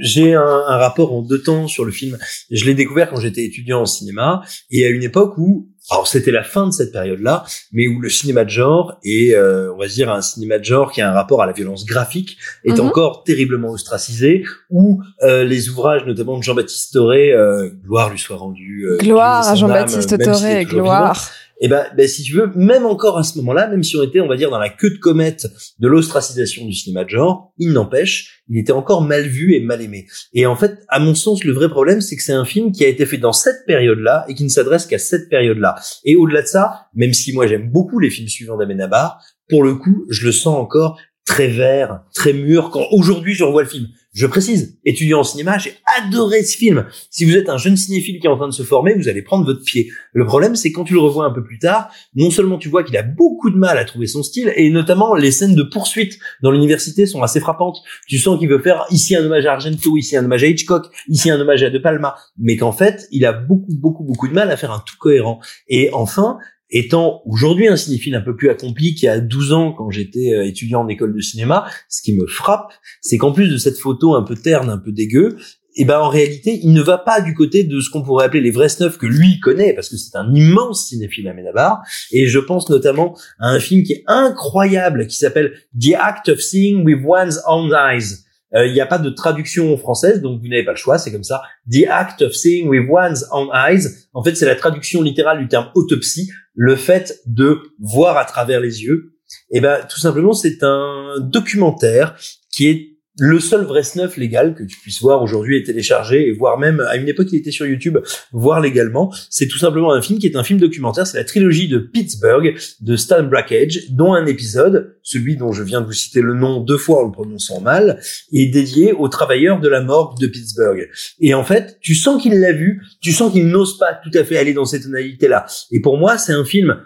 j'ai 0.00 0.32
un 0.32 0.76
rapport 0.78 1.12
en 1.12 1.20
deux 1.20 1.42
temps 1.42 1.68
sur 1.68 1.84
le 1.84 1.92
film. 1.92 2.16
Je 2.50 2.64
l'ai 2.64 2.74
découvert 2.74 3.10
quand 3.10 3.20
j'étais 3.20 3.44
étudiant 3.44 3.82
en 3.82 3.86
cinéma 3.86 4.42
et 4.70 4.86
à 4.86 4.88
une 4.88 5.02
époque 5.02 5.36
où, 5.36 5.68
alors 5.90 6.06
c'était 6.06 6.30
la 6.30 6.44
fin 6.44 6.66
de 6.66 6.70
cette 6.72 6.92
période-là, 6.92 7.44
mais 7.72 7.88
où 7.88 8.00
le 8.00 8.08
cinéma 8.08 8.44
de 8.44 8.50
genre 8.50 8.98
et 9.04 9.34
euh, 9.34 9.72
on 9.74 9.78
va 9.78 9.86
dire 9.88 10.10
un 10.10 10.22
cinéma 10.22 10.58
de 10.58 10.64
genre 10.64 10.92
qui 10.92 11.00
a 11.00 11.10
un 11.10 11.12
rapport 11.12 11.42
à 11.42 11.46
la 11.46 11.52
violence 11.52 11.84
graphique 11.84 12.38
est 12.64 12.78
Mhm. 12.78 12.86
encore 12.86 13.24
terriblement 13.24 13.70
ostracisé, 13.70 14.44
où 14.70 15.02
euh, 15.22 15.44
les 15.44 15.68
ouvrages 15.68 16.04
notamment 16.06 16.38
de 16.38 16.42
Jean-Baptiste 16.42 16.92
Toré, 16.92 17.32
euh, 17.32 17.68
gloire 17.84 18.10
lui 18.10 18.18
soit 18.18 18.36
rendue, 18.36 18.86
euh, 18.88 18.96
gloire 18.98 19.48
à 19.48 19.54
Jean-Baptiste 19.54 20.22
Toré 20.22 20.64
gloire 20.64 21.14
vivant, 21.14 21.28
et 21.62 21.68
ben, 21.68 21.86
ben, 21.96 22.08
si 22.08 22.24
tu 22.24 22.32
veux, 22.34 22.50
même 22.56 22.84
encore 22.84 23.16
à 23.18 23.22
ce 23.22 23.38
moment-là, 23.38 23.68
même 23.68 23.84
si 23.84 23.96
on 23.96 24.02
était, 24.02 24.20
on 24.20 24.26
va 24.26 24.36
dire, 24.36 24.50
dans 24.50 24.58
la 24.58 24.68
queue 24.68 24.90
de 24.90 24.98
comète 24.98 25.46
de 25.78 25.86
l'ostracisation 25.86 26.66
du 26.66 26.72
cinéma 26.72 27.04
de 27.04 27.10
genre, 27.10 27.54
il 27.56 27.70
n'empêche, 27.70 28.42
il 28.48 28.58
était 28.58 28.72
encore 28.72 29.02
mal 29.02 29.28
vu 29.28 29.54
et 29.54 29.60
mal 29.60 29.80
aimé. 29.80 30.06
Et 30.34 30.44
en 30.44 30.56
fait, 30.56 30.78
à 30.88 30.98
mon 30.98 31.14
sens, 31.14 31.44
le 31.44 31.52
vrai 31.52 31.68
problème, 31.68 32.00
c'est 32.00 32.16
que 32.16 32.22
c'est 32.22 32.32
un 32.32 32.44
film 32.44 32.72
qui 32.72 32.84
a 32.84 32.88
été 32.88 33.06
fait 33.06 33.16
dans 33.16 33.32
cette 33.32 33.64
période-là 33.64 34.24
et 34.28 34.34
qui 34.34 34.42
ne 34.42 34.48
s'adresse 34.48 34.86
qu'à 34.86 34.98
cette 34.98 35.28
période-là. 35.28 35.76
Et 36.04 36.16
au-delà 36.16 36.42
de 36.42 36.48
ça, 36.48 36.86
même 36.94 37.12
si 37.12 37.32
moi 37.32 37.46
j'aime 37.46 37.70
beaucoup 37.70 38.00
les 38.00 38.10
films 38.10 38.28
suivants 38.28 38.58
d'Amenabar, 38.58 39.22
pour 39.48 39.62
le 39.62 39.76
coup, 39.76 40.04
je 40.10 40.26
le 40.26 40.32
sens 40.32 40.58
encore 40.58 40.98
très 41.24 41.46
vert, 41.46 42.02
très 42.12 42.32
mûr 42.32 42.70
quand 42.70 42.88
aujourd'hui 42.90 43.34
je 43.34 43.44
revois 43.44 43.62
le 43.62 43.68
film. 43.68 43.86
Je 44.14 44.26
précise, 44.26 44.78
étudiant 44.84 45.20
en 45.20 45.24
cinéma, 45.24 45.56
j'ai 45.56 45.72
adoré 45.98 46.44
ce 46.44 46.58
film. 46.58 46.86
Si 47.08 47.24
vous 47.24 47.34
êtes 47.34 47.48
un 47.48 47.56
jeune 47.56 47.78
cinéphile 47.78 48.20
qui 48.20 48.26
est 48.26 48.30
en 48.30 48.36
train 48.36 48.46
de 48.46 48.52
se 48.52 48.62
former, 48.62 48.92
vous 48.92 49.08
allez 49.08 49.22
prendre 49.22 49.46
votre 49.46 49.64
pied. 49.64 49.90
Le 50.12 50.26
problème, 50.26 50.54
c'est 50.54 50.70
quand 50.70 50.84
tu 50.84 50.92
le 50.92 51.00
revois 51.00 51.24
un 51.24 51.30
peu 51.30 51.42
plus 51.42 51.58
tard, 51.58 51.90
non 52.14 52.30
seulement 52.30 52.58
tu 52.58 52.68
vois 52.68 52.84
qu'il 52.84 52.94
a 52.98 53.02
beaucoup 53.02 53.48
de 53.48 53.56
mal 53.56 53.78
à 53.78 53.86
trouver 53.86 54.06
son 54.06 54.22
style, 54.22 54.52
et 54.54 54.68
notamment 54.68 55.14
les 55.14 55.30
scènes 55.30 55.54
de 55.54 55.62
poursuite 55.62 56.18
dans 56.42 56.50
l'université 56.50 57.06
sont 57.06 57.22
assez 57.22 57.40
frappantes. 57.40 57.78
Tu 58.06 58.18
sens 58.18 58.38
qu'il 58.38 58.50
veut 58.50 58.58
faire 58.58 58.84
ici 58.90 59.16
un 59.16 59.24
hommage 59.24 59.46
à 59.46 59.54
Argento, 59.54 59.96
ici 59.96 60.14
un 60.14 60.26
hommage 60.26 60.44
à 60.44 60.46
Hitchcock, 60.46 60.88
ici 61.08 61.30
un 61.30 61.40
hommage 61.40 61.62
à 61.62 61.70
De 61.70 61.78
Palma, 61.78 62.16
mais 62.36 62.58
qu'en 62.58 62.72
fait, 62.72 63.08
il 63.12 63.24
a 63.24 63.32
beaucoup, 63.32 63.74
beaucoup, 63.74 64.04
beaucoup 64.04 64.28
de 64.28 64.34
mal 64.34 64.50
à 64.50 64.58
faire 64.58 64.72
un 64.72 64.82
tout 64.84 64.96
cohérent. 64.98 65.40
Et 65.68 65.88
enfin, 65.94 66.36
étant 66.72 67.22
aujourd'hui 67.26 67.68
un 67.68 67.76
cinéphile 67.76 68.14
un 68.14 68.20
peu 68.20 68.34
plus 68.34 68.50
accompli 68.50 68.94
qui 68.94 69.06
a 69.06 69.20
12 69.20 69.52
ans 69.52 69.72
quand 69.72 69.90
j'étais 69.90 70.34
euh, 70.34 70.44
étudiant 70.44 70.80
en 70.80 70.88
école 70.88 71.14
de 71.14 71.20
cinéma, 71.20 71.66
ce 71.88 72.02
qui 72.02 72.16
me 72.16 72.26
frappe, 72.26 72.72
c'est 73.00 73.18
qu'en 73.18 73.32
plus 73.32 73.48
de 73.48 73.58
cette 73.58 73.78
photo 73.78 74.14
un 74.14 74.22
peu 74.22 74.34
terne, 74.34 74.70
un 74.70 74.78
peu 74.78 74.90
dégueu, 74.90 75.36
et 75.74 75.84
ben 75.84 75.98
en 75.98 76.08
réalité, 76.08 76.60
il 76.62 76.72
ne 76.72 76.82
va 76.82 76.98
pas 76.98 77.20
du 77.20 77.34
côté 77.34 77.64
de 77.64 77.80
ce 77.80 77.88
qu'on 77.88 78.02
pourrait 78.02 78.26
appeler 78.26 78.42
les 78.42 78.50
vrais 78.50 78.68
snuffs 78.68 78.98
que 78.98 79.06
lui 79.06 79.40
connaît, 79.40 79.72
parce 79.72 79.88
que 79.88 79.96
c'est 79.96 80.16
un 80.16 80.32
immense 80.34 80.88
cinéphile 80.88 81.28
à 81.28 81.34
Menabar. 81.34 81.82
Et 82.10 82.26
je 82.26 82.38
pense 82.38 82.68
notamment 82.68 83.16
à 83.38 83.48
un 83.48 83.58
film 83.58 83.82
qui 83.82 83.94
est 83.94 84.04
incroyable, 84.06 85.06
qui 85.06 85.16
s'appelle 85.16 85.54
The 85.80 85.94
Act 85.98 86.28
of 86.28 86.40
Seeing 86.40 86.84
with 86.84 86.98
One's 87.04 87.40
Own 87.46 87.72
Eyes. 87.72 88.24
Euh, 88.54 88.66
Il 88.66 88.74
n'y 88.74 88.82
a 88.82 88.86
pas 88.86 88.98
de 88.98 89.08
traduction 89.08 89.74
française, 89.78 90.20
donc 90.20 90.42
vous 90.42 90.48
n'avez 90.48 90.64
pas 90.64 90.72
le 90.72 90.76
choix, 90.76 90.98
c'est 90.98 91.10
comme 91.10 91.24
ça. 91.24 91.42
The 91.70 91.86
Act 91.88 92.20
of 92.20 92.34
Seeing 92.34 92.68
with 92.68 92.82
One's 92.90 93.24
Own 93.30 93.48
Eyes. 93.54 93.88
En 94.12 94.22
fait, 94.22 94.34
c'est 94.34 94.44
la 94.44 94.56
traduction 94.56 95.00
littérale 95.00 95.38
du 95.38 95.48
terme 95.48 95.70
autopsie, 95.74 96.30
le 96.54 96.76
fait 96.76 97.20
de 97.26 97.62
voir 97.78 98.16
à 98.16 98.24
travers 98.24 98.60
les 98.60 98.82
yeux. 98.82 99.14
Et 99.50 99.60
ben, 99.60 99.86
tout 99.88 99.98
simplement, 99.98 100.32
c'est 100.32 100.62
un 100.62 101.14
documentaire 101.20 102.16
qui 102.50 102.68
est 102.68 102.91
le 103.18 103.40
seul 103.40 103.64
vrai 103.64 103.82
snuff 103.82 104.16
légal 104.16 104.54
que 104.54 104.62
tu 104.62 104.78
puisses 104.78 105.02
voir 105.02 105.22
aujourd'hui 105.22 105.58
et 105.58 105.62
télécharger 105.62 106.26
et 106.26 106.32
voir 106.32 106.58
même 106.58 106.80
à 106.80 106.96
une 106.96 107.08
époque 107.08 107.28
il 107.30 107.36
était 107.36 107.50
sur 107.50 107.66
YouTube 107.66 107.98
voir 108.32 108.60
légalement 108.60 109.12
c'est 109.28 109.48
tout 109.48 109.58
simplement 109.58 109.92
un 109.92 110.00
film 110.00 110.18
qui 110.18 110.26
est 110.26 110.36
un 110.36 110.42
film 110.42 110.58
documentaire 110.58 111.06
c'est 111.06 111.18
la 111.18 111.24
trilogie 111.24 111.68
de 111.68 111.78
Pittsburgh 111.78 112.54
de 112.80 112.96
Stan 112.96 113.22
Brakhage 113.22 113.90
dont 113.90 114.14
un 114.14 114.24
épisode 114.24 114.96
celui 115.02 115.36
dont 115.36 115.52
je 115.52 115.62
viens 115.62 115.82
de 115.82 115.86
vous 115.86 115.92
citer 115.92 116.22
le 116.22 116.34
nom 116.34 116.60
deux 116.60 116.78
fois 116.78 117.02
en 117.02 117.06
le 117.06 117.12
prononçant 117.12 117.60
mal 117.60 118.00
est 118.32 118.46
dédié 118.46 118.92
aux 118.92 119.08
travailleurs 119.08 119.60
de 119.60 119.68
la 119.68 119.82
morgue 119.82 120.18
de 120.18 120.26
Pittsburgh. 120.26 120.88
Et 121.20 121.34
en 121.34 121.44
fait 121.44 121.78
tu 121.82 121.94
sens 121.94 122.22
qu'il 122.22 122.40
l'a 122.40 122.52
vu 122.52 122.82
tu 123.02 123.12
sens 123.12 123.30
qu'il 123.30 123.46
n'ose 123.48 123.76
pas 123.78 124.00
tout 124.02 124.16
à 124.16 124.24
fait 124.24 124.38
aller 124.38 124.54
dans 124.54 124.64
cette 124.64 124.84
tonalité 124.84 125.28
là 125.28 125.44
et 125.70 125.80
pour 125.80 125.98
moi 125.98 126.16
c'est 126.16 126.32
un 126.32 126.44
film 126.44 126.76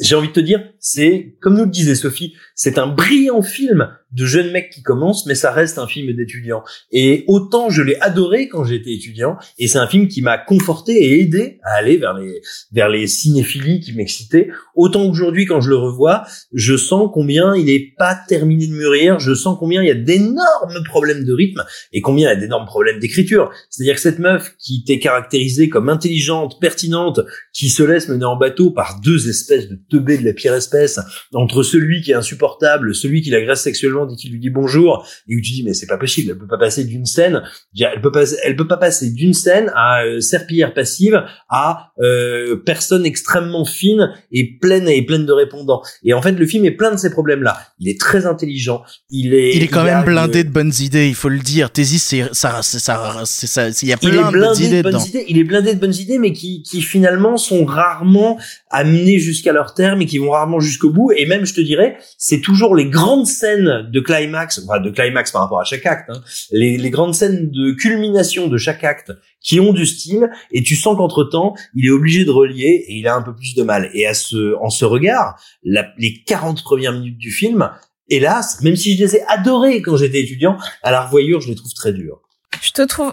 j'ai 0.00 0.16
envie 0.16 0.28
de 0.28 0.32
te 0.32 0.40
dire, 0.40 0.60
c'est, 0.80 1.36
comme 1.40 1.56
nous 1.56 1.64
le 1.64 1.70
disait 1.70 1.94
Sophie, 1.94 2.34
c'est 2.54 2.78
un 2.78 2.86
brillant 2.86 3.42
film 3.42 3.88
de 4.12 4.26
jeune 4.26 4.52
mec 4.52 4.70
qui 4.70 4.82
commence, 4.82 5.26
mais 5.26 5.34
ça 5.34 5.50
reste 5.50 5.78
un 5.78 5.88
film 5.88 6.12
d'étudiant. 6.14 6.62
Et 6.92 7.24
autant 7.26 7.68
je 7.68 7.82
l'ai 7.82 7.96
adoré 8.00 8.48
quand 8.48 8.64
j'étais 8.64 8.92
étudiant, 8.92 9.36
et 9.58 9.66
c'est 9.66 9.78
un 9.78 9.88
film 9.88 10.08
qui 10.08 10.22
m'a 10.22 10.38
conforté 10.38 10.92
et 10.92 11.20
aidé 11.20 11.58
à 11.64 11.72
aller 11.72 11.96
vers 11.96 12.14
les 12.14 12.40
vers 12.72 12.88
les 12.88 13.06
cinéphilies 13.06 13.80
qui 13.80 13.92
m'excitaient. 13.92 14.48
Autant 14.76 15.04
aujourd'hui, 15.04 15.46
quand 15.46 15.60
je 15.60 15.70
le 15.70 15.76
revois, 15.76 16.24
je 16.52 16.76
sens 16.76 17.10
combien 17.12 17.56
il 17.56 17.68
est 17.68 17.94
pas 17.98 18.16
terminé 18.28 18.68
de 18.68 18.72
mûrir, 18.72 19.18
je 19.18 19.34
sens 19.34 19.56
combien 19.58 19.82
il 19.82 19.88
y 19.88 19.90
a 19.90 19.94
d'énormes 19.94 20.84
problèmes 20.84 21.24
de 21.24 21.32
rythme 21.32 21.64
et 21.92 22.00
combien 22.00 22.30
il 22.30 22.34
y 22.34 22.36
a 22.36 22.40
d'énormes 22.40 22.66
problèmes 22.66 23.00
d'écriture. 23.00 23.50
C'est-à-dire 23.68 23.96
que 23.96 24.00
cette 24.00 24.20
meuf 24.20 24.54
qui 24.58 24.82
était 24.82 25.00
caractérisée 25.00 25.68
comme 25.68 25.88
intelligente, 25.88 26.60
pertinente, 26.60 27.20
qui 27.52 27.68
se 27.68 27.82
laisse 27.82 28.08
mener 28.08 28.24
en 28.24 28.36
bateau 28.36 28.70
par 28.70 29.00
deux 29.00 29.28
espèces 29.28 29.68
de 29.68 29.78
teubés 29.90 30.18
de 30.18 30.24
la 30.24 30.32
pire 30.32 30.54
espèce, 30.54 31.00
entre 31.32 31.62
celui 31.62 32.02
qui 32.02 32.12
est 32.12 32.14
insupportable, 32.14 32.43
celui 32.92 33.22
qui 33.22 33.30
l'agresse 33.30 33.62
sexuellement 33.62 34.06
dès 34.06 34.16
qu'il 34.16 34.32
lui 34.32 34.38
dit 34.40 34.50
bonjour, 34.50 35.06
et 35.28 35.34
où 35.36 35.40
tu 35.40 35.52
dis 35.52 35.62
mais 35.64 35.74
c'est 35.74 35.86
pas 35.86 35.98
possible, 35.98 36.30
elle 36.32 36.38
peut 36.38 36.46
pas 36.46 36.58
passer 36.58 36.84
d'une 36.84 37.06
scène, 37.06 37.42
elle 37.78 38.00
peut 38.00 38.12
pas, 38.12 38.24
elle 38.44 38.56
peut 38.56 38.66
pas 38.68 38.76
passer 38.76 39.10
d'une 39.10 39.34
scène 39.34 39.70
à 39.74 40.02
euh, 40.04 40.20
serpillière 40.20 40.74
passive 40.74 41.22
à 41.48 41.90
euh, 42.00 42.56
personne 42.56 43.04
extrêmement 43.06 43.64
fine 43.64 44.10
et 44.32 44.58
pleine 44.60 44.88
et 44.88 45.02
pleine 45.04 45.26
de 45.26 45.32
répondants. 45.32 45.82
Et 46.04 46.12
en 46.14 46.22
fait 46.22 46.32
le 46.32 46.46
film 46.46 46.64
est 46.64 46.70
plein 46.72 46.92
de 46.92 46.98
ces 46.98 47.10
problèmes 47.10 47.42
là. 47.42 47.58
Il 47.78 47.88
est 47.88 48.00
très 48.00 48.26
intelligent, 48.26 48.82
il 49.10 49.34
est 49.34 49.56
Il 49.56 49.62
est 49.62 49.68
quand 49.68 49.80
a 49.80 49.84
même 49.84 49.98
une- 49.98 50.04
blindé 50.04 50.44
de 50.44 50.50
bonnes 50.50 50.72
idées, 50.80 51.08
il 51.08 51.14
faut 51.14 51.28
le 51.28 51.38
dire. 51.40 51.70
Thésis, 51.70 52.02
c'est 52.02 52.24
ça, 52.32 52.60
c'est 52.62 52.78
ça, 52.78 53.22
c'est 53.24 53.46
ça, 53.46 53.68
il 53.82 53.88
y 53.88 53.92
a 53.92 53.96
il 54.02 54.08
plein 54.10 54.12
est 54.12 54.16
de 54.18 54.22
bonnes 54.22 54.32
blindé 54.32 54.64
idées 54.66 54.82
de 54.82 54.90
bonnes 54.90 55.06
idées. 55.06 55.24
Il 55.28 55.38
est 55.38 55.44
blindé 55.44 55.74
de 55.74 55.80
bonnes 55.80 55.94
idées, 55.94 56.18
mais 56.18 56.32
qui, 56.32 56.62
qui 56.62 56.80
finalement 56.82 57.36
sont 57.36 57.64
rarement 57.64 58.38
amenées 58.70 59.18
jusqu'à 59.18 59.52
leur 59.52 59.74
terme 59.74 60.02
et 60.02 60.06
qui 60.06 60.18
vont 60.18 60.30
rarement 60.30 60.60
jusqu'au 60.60 60.90
bout. 60.90 61.12
Et 61.16 61.26
même, 61.26 61.44
je 61.46 61.54
te 61.54 61.60
dirais, 61.60 61.96
c'est 62.18 62.33
toujours 62.40 62.74
les 62.74 62.86
grandes 62.88 63.26
scènes 63.26 63.88
de 63.90 64.00
climax, 64.00 64.60
enfin 64.66 64.80
de 64.80 64.90
climax 64.90 65.30
par 65.32 65.42
rapport 65.42 65.60
à 65.60 65.64
chaque 65.64 65.84
acte, 65.86 66.10
hein, 66.10 66.20
les, 66.52 66.76
les 66.78 66.90
grandes 66.90 67.14
scènes 67.14 67.50
de 67.50 67.72
culmination 67.72 68.48
de 68.48 68.56
chaque 68.58 68.84
acte 68.84 69.12
qui 69.40 69.60
ont 69.60 69.72
du 69.72 69.86
style. 69.86 70.30
Et 70.52 70.62
tu 70.62 70.76
sens 70.76 70.96
qu'entre 70.96 71.24
temps, 71.24 71.54
il 71.74 71.86
est 71.86 71.90
obligé 71.90 72.24
de 72.24 72.30
relier 72.30 72.84
et 72.88 72.94
il 72.94 73.06
a 73.08 73.14
un 73.14 73.22
peu 73.22 73.34
plus 73.34 73.54
de 73.54 73.62
mal. 73.62 73.90
Et 73.94 74.06
à 74.06 74.14
ce, 74.14 74.54
en 74.62 74.70
ce 74.70 74.84
regard, 74.84 75.38
la- 75.62 75.88
les 75.98 76.22
40 76.24 76.62
premières 76.62 76.92
minutes 76.92 77.18
du 77.18 77.30
film, 77.30 77.70
hélas, 78.08 78.60
même 78.62 78.76
si 78.76 78.96
je 78.96 79.02
les 79.04 79.16
ai 79.16 79.22
adorées 79.28 79.82
quand 79.82 79.96
j'étais 79.96 80.20
étudiant, 80.20 80.56
à 80.82 80.90
la 80.90 81.02
revoyure, 81.04 81.40
je 81.40 81.48
les 81.48 81.54
trouve 81.54 81.72
très 81.74 81.92
dures. 81.92 82.20
Je 82.62 82.70
te 82.72 82.82
trouve. 82.82 83.12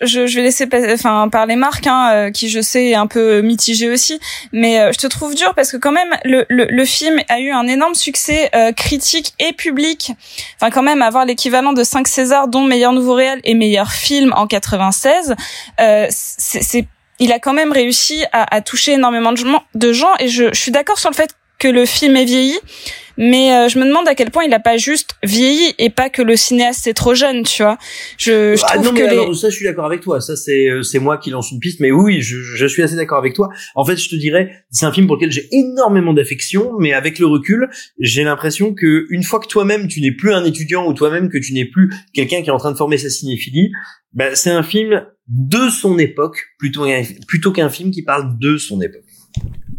Je, 0.00 0.26
je 0.26 0.34
vais 0.36 0.42
laisser 0.42 0.68
enfin 0.92 1.28
parler 1.28 1.56
Marc 1.56 1.86
hein, 1.86 2.10
euh, 2.12 2.30
qui 2.30 2.48
je 2.48 2.60
sais 2.60 2.86
est 2.90 2.94
un 2.94 3.06
peu 3.08 3.40
mitigé 3.40 3.90
aussi. 3.90 4.20
Mais 4.52 4.78
euh, 4.80 4.92
je 4.92 4.98
te 4.98 5.06
trouve 5.08 5.34
dur 5.34 5.54
parce 5.54 5.72
que 5.72 5.76
quand 5.76 5.90
même 5.92 6.10
le, 6.24 6.46
le, 6.48 6.66
le 6.66 6.84
film 6.84 7.20
a 7.28 7.40
eu 7.40 7.50
un 7.50 7.66
énorme 7.66 7.94
succès 7.94 8.50
euh, 8.54 8.70
critique 8.72 9.32
et 9.40 9.52
public. 9.52 10.12
Enfin 10.60 10.70
quand 10.70 10.82
même 10.82 11.02
avoir 11.02 11.24
l'équivalent 11.24 11.72
de 11.72 11.82
5 11.82 12.06
Césars 12.06 12.46
dont 12.48 12.62
meilleur 12.62 12.92
nouveau 12.92 13.14
réel 13.14 13.40
et 13.44 13.54
meilleur 13.54 13.90
film 13.92 14.32
en 14.36 14.46
96 14.46 15.34
euh, 15.80 16.06
c'est- 16.10 16.86
il 17.20 17.32
a 17.32 17.38
quand 17.38 17.52
même 17.52 17.70
réussi 17.72 18.24
à, 18.32 18.54
à 18.56 18.60
toucher 18.60 18.92
énormément 18.94 19.30
de 19.32 19.36
gens, 19.36 19.62
de 19.74 19.92
gens. 19.92 20.10
Et 20.18 20.26
je, 20.28 20.48
je 20.52 20.58
suis 20.58 20.72
d'accord 20.72 20.98
sur 20.98 21.10
le 21.10 21.14
fait 21.14 21.30
que 21.60 21.68
le 21.68 21.86
film 21.86 22.16
est 22.16 22.24
vieilli 22.24 22.58
mais 23.16 23.52
euh, 23.52 23.68
je 23.68 23.78
me 23.78 23.84
demande 23.86 24.06
à 24.08 24.14
quel 24.14 24.30
point 24.30 24.44
il 24.44 24.52
a 24.54 24.60
pas 24.60 24.76
juste 24.76 25.10
vieilli 25.22 25.74
et 25.78 25.90
pas 25.90 26.08
que 26.10 26.22
le 26.22 26.36
cinéaste 26.36 26.86
est 26.86 26.94
trop 26.94 27.14
jeune, 27.14 27.42
tu 27.44 27.62
vois. 27.62 27.78
Je, 28.18 28.56
je 28.56 28.62
Ah 28.66 28.74
trouve 28.74 28.86
non, 28.86 28.90
que 28.94 29.02
mais 29.02 29.08
les... 29.10 29.12
alors, 29.12 29.34
ça, 29.36 29.50
je 29.50 29.54
suis 29.56 29.64
d'accord 29.64 29.86
avec 29.86 30.00
toi. 30.00 30.20
Ça, 30.20 30.36
c'est 30.36 30.68
euh, 30.68 30.82
c'est 30.82 30.98
moi 30.98 31.18
qui 31.18 31.30
lance 31.30 31.50
une 31.52 31.60
piste, 31.60 31.80
mais 31.80 31.90
oui, 31.92 32.20
je, 32.22 32.36
je 32.56 32.66
suis 32.66 32.82
assez 32.82 32.96
d'accord 32.96 33.18
avec 33.18 33.34
toi. 33.34 33.48
En 33.74 33.84
fait, 33.84 33.96
je 33.96 34.08
te 34.08 34.16
dirais, 34.16 34.50
c'est 34.70 34.86
un 34.86 34.92
film 34.92 35.06
pour 35.06 35.16
lequel 35.16 35.30
j'ai 35.32 35.48
énormément 35.52 36.12
d'affection, 36.12 36.72
mais 36.78 36.92
avec 36.92 37.18
le 37.18 37.26
recul, 37.26 37.68
j'ai 38.00 38.24
l'impression 38.24 38.74
que 38.74 39.06
une 39.10 39.22
fois 39.22 39.40
que 39.40 39.46
toi-même 39.46 39.88
tu 39.88 40.00
n'es 40.00 40.12
plus 40.12 40.32
un 40.32 40.44
étudiant 40.44 40.86
ou 40.86 40.92
toi-même 40.94 41.28
que 41.28 41.38
tu 41.38 41.52
n'es 41.52 41.64
plus 41.66 41.92
quelqu'un 42.12 42.42
qui 42.42 42.48
est 42.48 42.52
en 42.52 42.58
train 42.58 42.72
de 42.72 42.76
former 42.76 42.98
sa 42.98 43.10
cinéphilie, 43.10 43.70
ben, 44.12 44.34
c'est 44.34 44.50
un 44.50 44.62
film 44.62 45.04
de 45.28 45.68
son 45.70 45.98
époque 45.98 46.38
plutôt 46.58 46.84
qu'un- 46.84 47.02
plutôt 47.26 47.50
qu'un 47.52 47.68
film 47.68 47.90
qui 47.90 48.02
parle 48.02 48.38
de 48.38 48.56
son 48.56 48.80
époque. 48.80 49.02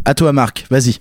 À 0.06 0.14
toi, 0.14 0.34
Marc. 0.34 0.66
Vas-y. 0.70 0.98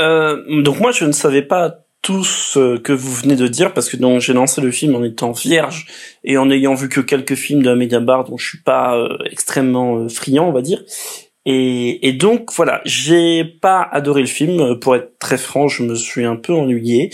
Euh, 0.00 0.62
donc 0.62 0.80
moi 0.80 0.90
je 0.90 1.04
ne 1.04 1.12
savais 1.12 1.42
pas 1.42 1.84
tout 2.02 2.24
ce 2.24 2.78
que 2.78 2.92
vous 2.92 3.12
venez 3.12 3.36
de 3.36 3.46
dire 3.46 3.74
parce 3.74 3.88
que 3.88 3.96
donc 3.96 4.20
j'ai 4.20 4.32
lancé 4.32 4.60
le 4.60 4.70
film 4.70 4.94
en 4.96 5.04
étant 5.04 5.32
vierge 5.32 5.86
et 6.24 6.38
en 6.38 6.50
ayant 6.50 6.74
vu 6.74 6.88
que 6.88 7.00
quelques 7.00 7.34
films 7.34 7.62
de 7.62 7.70
Amélie 7.70 8.00
Bar 8.00 8.24
dont 8.24 8.38
je 8.38 8.48
suis 8.48 8.62
pas 8.62 8.96
euh, 8.96 9.18
extrêmement 9.30 9.98
euh, 9.98 10.08
friand 10.08 10.48
on 10.48 10.52
va 10.52 10.62
dire. 10.62 10.82
Et, 11.46 12.08
et 12.08 12.12
donc 12.12 12.52
voilà 12.54 12.80
j'ai 12.84 13.44
pas 13.44 13.82
adoré 13.82 14.22
le 14.22 14.26
film. 14.26 14.60
Euh, 14.60 14.74
pour 14.74 14.96
être 14.96 15.18
très 15.18 15.38
franc 15.38 15.68
je 15.68 15.82
me 15.82 15.94
suis 15.94 16.24
un 16.24 16.36
peu 16.36 16.54
ennuyé 16.54 17.10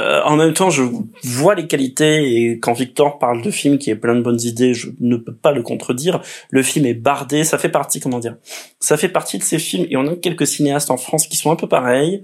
Euh, 0.00 0.22
en 0.24 0.36
même 0.36 0.52
temps, 0.52 0.70
je 0.70 0.82
vois 1.24 1.54
les 1.54 1.66
qualités 1.66 2.46
et 2.50 2.58
quand 2.60 2.72
Victor 2.72 3.18
parle 3.18 3.42
de 3.42 3.50
film 3.50 3.78
qui 3.78 3.90
est 3.90 3.96
plein 3.96 4.14
de 4.14 4.20
bonnes 4.20 4.40
idées, 4.40 4.72
je 4.72 4.90
ne 5.00 5.16
peux 5.16 5.34
pas 5.34 5.50
le 5.50 5.62
contredire. 5.62 6.20
Le 6.50 6.62
film 6.62 6.86
est 6.86 6.94
bardé, 6.94 7.42
ça 7.42 7.58
fait 7.58 7.68
partie, 7.68 7.98
comment 7.98 8.20
dire, 8.20 8.36
ça 8.78 8.96
fait 8.96 9.08
partie 9.08 9.38
de 9.38 9.42
ces 9.42 9.58
films 9.58 9.86
et 9.90 9.96
on 9.96 10.06
a 10.06 10.14
quelques 10.14 10.46
cinéastes 10.46 10.90
en 10.90 10.96
France 10.96 11.26
qui 11.26 11.36
sont 11.36 11.50
un 11.50 11.56
peu 11.56 11.66
pareils. 11.66 12.22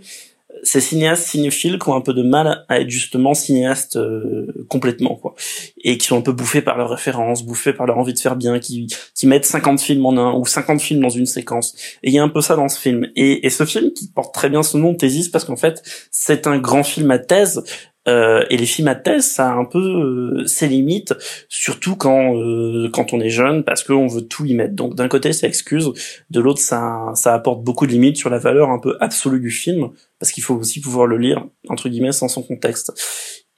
Ces 0.62 0.80
cinéastes 0.80 1.26
cinéphiles 1.26 1.78
qui 1.78 1.88
ont 1.88 1.94
un 1.94 2.00
peu 2.00 2.14
de 2.14 2.22
mal 2.22 2.64
à 2.68 2.80
être 2.80 2.88
justement 2.88 3.34
cinéastes 3.34 3.96
euh, 3.96 4.46
complètement 4.68 5.16
quoi 5.16 5.34
et 5.82 5.98
qui 5.98 6.06
sont 6.06 6.16
un 6.16 6.22
peu 6.22 6.32
bouffés 6.32 6.62
par 6.62 6.78
leurs 6.78 6.90
références, 6.90 7.44
bouffés 7.44 7.72
par 7.72 7.86
leur 7.86 7.98
envie 7.98 8.14
de 8.14 8.18
faire 8.18 8.36
bien, 8.36 8.58
qui 8.58 8.86
qui 9.14 9.26
mettent 9.26 9.44
50 9.44 9.80
films 9.80 10.06
en 10.06 10.16
un 10.16 10.32
ou 10.34 10.46
50 10.46 10.80
films 10.80 11.00
dans 11.00 11.10
une 11.10 11.26
séquence. 11.26 11.74
Et 12.02 12.08
il 12.10 12.14
y 12.14 12.18
a 12.18 12.22
un 12.22 12.28
peu 12.28 12.40
ça 12.40 12.56
dans 12.56 12.68
ce 12.68 12.78
film. 12.78 13.08
Et, 13.16 13.46
et 13.46 13.50
ce 13.50 13.64
film 13.64 13.92
qui 13.92 14.08
porte 14.08 14.32
très 14.32 14.48
bien 14.48 14.62
son 14.62 14.78
nom, 14.78 14.94
Thésis, 14.94 15.28
parce 15.28 15.44
qu'en 15.44 15.56
fait 15.56 15.82
c'est 16.10 16.46
un 16.46 16.58
grand 16.58 16.82
film 16.82 17.10
à 17.10 17.18
thèse 17.18 17.62
euh, 18.06 18.44
et 18.50 18.56
les 18.56 18.66
films 18.66 18.88
à 18.88 18.94
thèse, 18.94 19.24
ça 19.24 19.50
a 19.50 19.54
un 19.54 19.64
peu 19.64 19.78
euh, 19.78 20.46
ses 20.46 20.68
limites, 20.68 21.14
surtout 21.48 21.96
quand 21.96 22.36
euh, 22.36 22.90
quand 22.92 23.12
on 23.12 23.20
est 23.20 23.30
jeune, 23.30 23.64
parce 23.64 23.82
qu'on 23.82 24.06
veut 24.06 24.22
tout 24.22 24.44
y 24.44 24.54
mettre. 24.54 24.74
Donc 24.74 24.94
d'un 24.94 25.08
côté, 25.08 25.32
ça 25.32 25.46
excuse, 25.46 25.90
de 26.30 26.40
l'autre, 26.40 26.60
ça 26.60 27.12
ça 27.14 27.34
apporte 27.34 27.64
beaucoup 27.64 27.86
de 27.86 27.92
limites 27.92 28.16
sur 28.16 28.30
la 28.30 28.38
valeur 28.38 28.70
un 28.70 28.78
peu 28.78 28.96
absolue 29.00 29.40
du 29.40 29.50
film, 29.50 29.90
parce 30.18 30.32
qu'il 30.32 30.42
faut 30.42 30.54
aussi 30.54 30.80
pouvoir 30.80 31.06
le 31.06 31.16
lire 31.16 31.46
entre 31.68 31.88
guillemets 31.88 32.12
sans 32.12 32.28
son 32.28 32.42
contexte. 32.42 32.92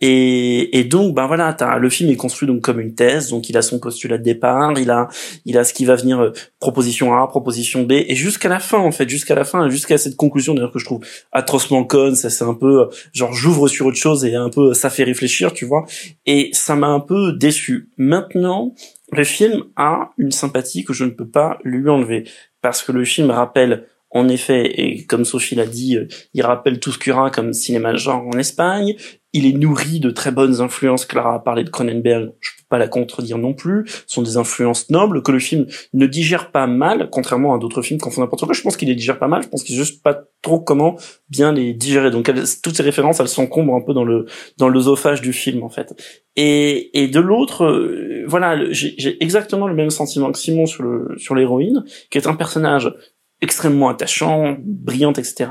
Et, 0.01 0.79
et 0.79 0.85
donc, 0.85 1.15
ben 1.15 1.27
voilà, 1.27 1.57
le 1.79 1.89
film 1.89 2.11
est 2.11 2.17
construit 2.17 2.47
donc 2.47 2.61
comme 2.61 2.81
une 2.81 2.95
thèse, 2.95 3.31
donc 3.31 3.49
il 3.49 3.57
a 3.57 3.63
son 3.63 3.79
postulat 3.79 4.19
de 4.19 4.23
départ, 4.23 4.79
il 4.79 4.91
a, 4.91 5.09
il 5.47 5.57
a 5.57 5.65
ce 5.65 5.73
qui 5.73 5.87
va 5.87 5.97
venir 5.97 6.21
euh, 6.21 6.33
proposition 6.61 7.15
A, 7.15 7.27
proposition 7.29 7.85
B, 7.85 7.93
et 7.93 8.15
jusqu'à 8.15 8.51
la 8.51 8.59
fin 8.59 8.79
en 8.79 8.93
fait, 8.93 9.09
jusqu'à 9.09 9.35
la 9.35 9.45
fin, 9.45 9.71
jusqu'à 9.71 9.97
cette 9.97 10.17
conclusion 10.17 10.53
d'ailleurs 10.53 10.73
que 10.73 10.79
je 10.79 10.85
trouve 10.85 11.01
atrocement 11.33 11.83
conne, 11.85 12.15
ça 12.15 12.29
c'est 12.29 12.45
un 12.45 12.53
peu 12.53 12.83
euh, 12.83 12.87
genre 13.15 13.33
j'ouvre 13.33 13.69
sur 13.69 13.87
autre 13.87 13.97
chose 13.97 14.27
et 14.27 14.35
un 14.35 14.51
peu 14.51 14.75
ça 14.75 14.91
fait 14.91 15.05
réfléchir, 15.05 15.55
tu 15.55 15.65
vois, 15.65 15.87
et 16.27 16.51
ça 16.53 16.77
m'a 16.77 16.89
un 16.89 17.01
peu 17.01 17.33
déçu. 17.33 17.89
Maintenant, 17.97 18.75
le 19.13 19.25
film 19.25 19.65
a 19.77 20.11
une 20.19 20.33
sympathie 20.33 20.85
que 20.85 20.93
je 20.93 21.05
ne 21.05 21.11
peux 21.11 21.29
pas 21.29 21.59
lui 21.65 21.89
enlever. 21.89 22.25
Parce 22.61 22.83
que 22.83 22.93
le 22.93 23.05
film 23.05 23.31
rappelle 23.31 23.87
en 24.11 24.29
effet, 24.29 24.81
et 24.81 25.05
comme 25.07 25.25
Sophie 25.25 25.57
l'a 25.57 25.67
dit, 25.67 25.97
euh, 25.97 26.07
il 26.33 26.43
rappelle 26.43 26.79
tout 26.79 26.93
ce 26.93 27.11
aura 27.11 27.31
comme 27.31 27.53
cinéma 27.53 27.95
genre 27.97 28.27
en 28.27 28.39
Espagne. 28.39 28.95
Il 29.33 29.45
est 29.45 29.53
nourri 29.53 30.01
de 30.01 30.11
très 30.11 30.31
bonnes 30.31 30.63
influences. 30.63 31.05
Clara 31.05 31.35
a 31.35 31.39
parlé 31.41 31.63
de 31.65 31.69
Cronenberg, 31.69 32.33
je 32.41 32.51
peux 32.53 32.65
pas 32.71 32.79
la 32.79 32.89
contredire 32.89 33.37
non 33.37 33.53
plus. 33.53 33.85
Ce 33.87 34.15
sont 34.15 34.23
des 34.23 34.39
influences 34.39 34.89
nobles 34.89 35.23
que 35.23 35.33
le 35.33 35.39
film 35.39 35.67
ne 35.93 36.07
digère 36.07 36.53
pas 36.53 36.67
mal, 36.67 37.11
contrairement 37.11 37.55
à 37.55 37.59
d'autres 37.59 37.83
films 37.83 38.01
qui 38.01 38.09
en 38.09 38.11
font 38.11 38.23
n'importe 38.23 38.45
quoi. 38.45 38.55
Je 38.55 38.63
pense 38.63 38.79
qu'il 38.79 38.89
les 38.89 38.95
digère 38.95 39.19
pas 39.19 39.29
mal. 39.29 39.43
Je 39.43 39.49
pense 39.49 39.63
qu'il 39.63 39.77
juste 39.77 40.03
pas 40.03 40.23
trop 40.41 40.61
comment 40.61 40.97
bien 41.29 41.53
les 41.53 41.75
digérer. 41.75 42.11
Donc 42.11 42.33
toutes 42.63 42.77
ces 42.77 42.83
références, 42.83 43.21
elles 43.21 43.29
s'encombrent 43.29 43.75
un 43.75 43.83
peu 43.83 43.93
dans 43.93 44.05
le 44.05 44.25
dans 44.57 44.69
l'œsophage 44.69 45.21
du 45.21 45.35
film 45.35 45.65
en 45.65 45.69
fait. 45.69 45.93
Et, 46.37 47.03
et 47.03 47.09
de 47.09 47.21
l'autre, 47.21 47.65
euh, 47.65 48.25
voilà, 48.27 48.71
j'ai 48.71 49.23
exactement 49.23 49.67
le 49.67 49.75
même 49.75 49.91
sentiment 49.91 50.31
que 50.33 50.39
Simon 50.39 50.65
sur 50.65 50.83
le 50.83 51.15
sur 51.19 51.35
l'héroïne, 51.35 51.85
qui 52.11 52.17
est 52.17 52.27
un 52.27 52.37
personnage 52.37 52.91
extrêmement 53.47 53.89
attachant, 53.89 54.57
brillante, 54.61 55.19
etc. 55.19 55.51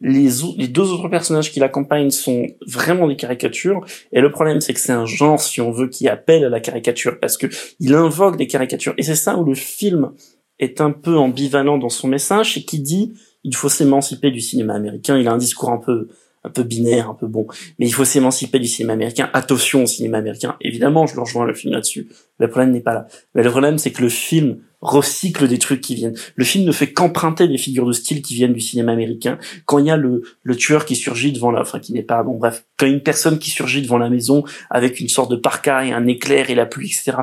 Les, 0.00 0.28
les 0.58 0.68
deux 0.68 0.92
autres 0.92 1.08
personnages 1.08 1.50
qui 1.50 1.58
l'accompagnent 1.58 2.10
sont 2.10 2.46
vraiment 2.66 3.08
des 3.08 3.16
caricatures. 3.16 3.80
Et 4.12 4.20
le 4.20 4.30
problème, 4.30 4.60
c'est 4.60 4.74
que 4.74 4.80
c'est 4.80 4.92
un 4.92 5.06
genre, 5.06 5.40
si 5.40 5.60
on 5.62 5.70
veut, 5.70 5.88
qui 5.88 6.06
appelle 6.06 6.44
à 6.44 6.50
la 6.50 6.60
caricature, 6.60 7.18
parce 7.18 7.38
que 7.38 7.46
il 7.80 7.94
invoque 7.94 8.36
des 8.36 8.46
caricatures. 8.46 8.94
Et 8.98 9.02
c'est 9.02 9.14
ça 9.14 9.36
où 9.38 9.44
le 9.44 9.54
film 9.54 10.12
est 10.58 10.82
un 10.82 10.90
peu 10.90 11.16
ambivalent 11.16 11.78
dans 11.78 11.88
son 11.88 12.08
message, 12.08 12.58
et 12.58 12.62
qui 12.62 12.80
dit 12.80 13.14
il 13.42 13.56
faut 13.56 13.70
s'émanciper 13.70 14.30
du 14.30 14.40
cinéma 14.40 14.74
américain. 14.74 15.18
Il 15.18 15.26
a 15.26 15.32
un 15.32 15.38
discours 15.38 15.70
un 15.70 15.78
peu 15.78 16.08
un 16.44 16.50
peu 16.50 16.62
binaire, 16.62 17.10
un 17.10 17.14
peu 17.14 17.26
bon. 17.26 17.46
Mais 17.78 17.86
il 17.86 17.92
faut 17.92 18.04
s'émanciper 18.04 18.58
du 18.58 18.66
cinéma 18.66 18.94
américain. 18.94 19.30
Attention 19.32 19.82
au 19.82 19.86
cinéma 19.86 20.18
américain. 20.18 20.56
Évidemment, 20.60 21.06
je 21.06 21.14
le 21.14 21.22
rejoins 21.22 21.44
le 21.44 21.54
film 21.54 21.72
là-dessus. 21.72 22.08
Le 22.38 22.48
problème 22.48 22.72
n'est 22.72 22.80
pas 22.80 22.94
là. 22.94 23.06
Mais 23.34 23.42
le 23.42 23.50
problème, 23.50 23.78
c'est 23.78 23.92
que 23.92 24.02
le 24.02 24.08
film 24.08 24.58
recycle 24.80 25.46
des 25.46 25.58
trucs 25.58 25.82
qui 25.82 25.94
viennent. 25.94 26.16
Le 26.36 26.44
film 26.44 26.64
ne 26.64 26.72
fait 26.72 26.90
qu'emprunter 26.92 27.46
des 27.46 27.58
figures 27.58 27.86
de 27.86 27.92
style 27.92 28.22
qui 28.22 28.34
viennent 28.34 28.54
du 28.54 28.60
cinéma 28.60 28.92
américain. 28.92 29.38
Quand 29.66 29.78
il 29.78 29.86
y 29.86 29.90
a 29.90 29.96
le, 29.98 30.22
le 30.42 30.56
tueur 30.56 30.86
qui 30.86 30.96
surgit 30.96 31.32
devant 31.32 31.50
la, 31.50 31.60
enfin 31.60 31.80
qui 31.80 31.92
n'est 31.92 32.02
pas, 32.02 32.22
bon 32.22 32.38
bref, 32.38 32.64
quand 32.78 32.86
il 32.86 32.90
y 32.90 32.92
a 32.92 32.96
une 32.96 33.02
personne 33.02 33.38
qui 33.38 33.50
surgit 33.50 33.82
devant 33.82 33.98
la 33.98 34.08
maison 34.08 34.42
avec 34.70 35.00
une 35.00 35.08
sorte 35.08 35.30
de 35.30 35.36
parka 35.36 35.84
et 35.84 35.92
un 35.92 36.06
éclair 36.06 36.48
et 36.48 36.54
la 36.54 36.64
pluie, 36.64 36.86
etc 36.86 37.18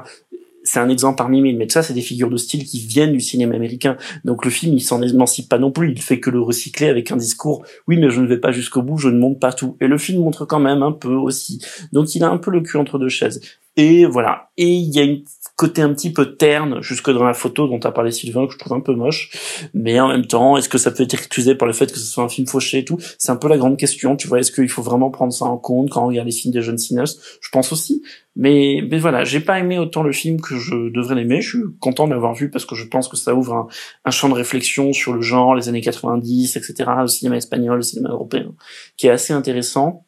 c'est 0.67 0.79
un 0.79 0.89
exemple 0.89 1.17
parmi 1.17 1.41
mille, 1.41 1.57
mais 1.57 1.69
ça, 1.69 1.81
c'est 1.81 1.93
des 1.93 2.01
figures 2.01 2.29
de 2.29 2.37
style 2.37 2.65
qui 2.65 2.79
viennent 2.79 3.13
du 3.13 3.21
cinéma 3.21 3.55
américain. 3.55 3.97
Donc 4.25 4.43
le 4.43 4.51
film, 4.51 4.75
il 4.75 4.81
s'en 4.81 5.01
émancipe 5.01 5.47
pas 5.47 5.57
non 5.57 5.71
plus, 5.71 5.91
il 5.91 6.01
fait 6.01 6.19
que 6.19 6.29
le 6.29 6.41
recycler 6.41 6.89
avec 6.89 7.11
un 7.11 7.17
discours, 7.17 7.65
oui, 7.87 7.97
mais 7.97 8.09
je 8.09 8.21
ne 8.21 8.27
vais 8.27 8.37
pas 8.37 8.51
jusqu'au 8.51 8.81
bout, 8.81 8.97
je 8.97 9.09
ne 9.09 9.17
monte 9.17 9.39
pas 9.39 9.53
tout. 9.53 9.77
Et 9.79 9.87
le 9.87 9.97
film 9.97 10.21
montre 10.21 10.45
quand 10.45 10.59
même 10.59 10.83
un 10.83 10.91
peu 10.91 11.13
aussi. 11.13 11.61
Donc 11.93 12.13
il 12.15 12.23
a 12.23 12.29
un 12.29 12.37
peu 12.37 12.51
le 12.51 12.61
cul 12.61 12.77
entre 12.77 12.99
deux 12.99 13.09
chaises. 13.09 13.41
Et 13.77 14.05
voilà. 14.05 14.49
Et 14.57 14.73
il 14.73 14.93
y 14.93 14.99
a 14.99 15.03
une 15.03 15.23
côté 15.57 15.81
un 15.81 15.91
petit 15.91 16.13
peu 16.13 16.35
terne 16.35 16.81
jusque 16.81 17.09
dans 17.09 17.23
la 17.23 17.33
photo 17.33 17.67
dont 17.67 17.79
a 17.79 17.91
parlé 17.91 18.11
Sylvain 18.11 18.45
que 18.45 18.53
je 18.53 18.59
trouve 18.59 18.73
un 18.73 18.79
peu 18.79 18.93
moche. 18.93 19.31
Mais 19.73 19.99
en 19.99 20.07
même 20.07 20.25
temps 20.25 20.55
est-ce 20.55 20.69
que 20.69 20.77
ça 20.77 20.91
peut 20.91 21.03
être 21.03 21.15
excusé 21.15 21.55
par 21.55 21.67
le 21.67 21.73
fait 21.73 21.91
que 21.91 21.97
ce 21.97 22.05
soit 22.05 22.23
un 22.23 22.29
film 22.29 22.47
fauché 22.47 22.79
et 22.79 22.85
tout? 22.85 22.97
C'est 23.17 23.31
un 23.31 23.35
peu 23.35 23.49
la 23.49 23.57
grande 23.57 23.75
question 23.75 24.15
tu 24.15 24.27
vois. 24.27 24.39
Est-ce 24.39 24.51
qu'il 24.51 24.69
faut 24.69 24.83
vraiment 24.83 25.09
prendre 25.09 25.33
ça 25.33 25.45
en 25.45 25.57
compte 25.57 25.89
quand 25.89 26.03
on 26.03 26.07
regarde 26.07 26.27
les 26.27 26.31
films 26.31 26.53
des 26.53 26.61
jeunes 26.61 26.77
cinéastes? 26.77 27.39
Je 27.41 27.49
pense 27.49 27.71
aussi. 27.71 28.03
Mais 28.35 28.83
mais 28.89 28.99
voilà 28.99 29.23
j'ai 29.23 29.39
pas 29.39 29.57
aimé 29.57 29.79
autant 29.79 30.03
le 30.03 30.11
film 30.11 30.39
que 30.39 30.55
je 30.55 30.91
devrais 30.91 31.15
l'aimer. 31.15 31.41
Je 31.41 31.57
suis 31.57 31.65
content 31.79 32.05
de 32.05 32.13
l'avoir 32.13 32.35
vu 32.35 32.51
parce 32.51 32.65
que 32.65 32.75
je 32.75 32.85
pense 32.85 33.07
que 33.07 33.17
ça 33.17 33.33
ouvre 33.33 33.53
un, 33.53 33.67
un 34.05 34.11
champ 34.11 34.29
de 34.29 34.35
réflexion 34.35 34.93
sur 34.93 35.13
le 35.13 35.21
genre 35.21 35.55
les 35.55 35.69
années 35.69 35.81
90 35.81 36.55
etc 36.55 36.91
le 36.99 37.07
cinéma 37.07 37.37
espagnol 37.37 37.77
le 37.77 37.81
cinéma 37.81 38.09
européen 38.09 38.53
qui 38.95 39.07
est 39.07 39.11
assez 39.11 39.33
intéressant 39.33 40.06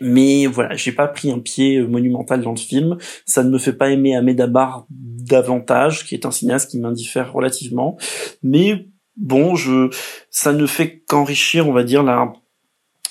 mais 0.00 0.46
voilà, 0.46 0.74
j'ai 0.76 0.92
pas 0.92 1.06
pris 1.06 1.30
un 1.30 1.38
pied 1.38 1.76
euh, 1.76 1.86
monumental 1.86 2.42
dans 2.42 2.52
le 2.52 2.58
film. 2.58 2.96
Ça 3.26 3.44
ne 3.44 3.50
me 3.50 3.58
fait 3.58 3.72
pas 3.72 3.90
aimer 3.90 4.16
Amédabar 4.16 4.86
davantage, 4.90 6.04
qui 6.04 6.14
est 6.14 6.26
un 6.26 6.30
cinéaste 6.30 6.70
qui 6.70 6.78
m'indiffère 6.78 7.32
relativement. 7.32 7.96
Mais 8.42 8.86
bon, 9.16 9.54
je, 9.54 9.90
ça 10.30 10.52
ne 10.52 10.66
fait 10.66 11.02
qu'enrichir, 11.06 11.68
on 11.68 11.72
va 11.72 11.84
dire, 11.84 12.02
la, 12.02 12.32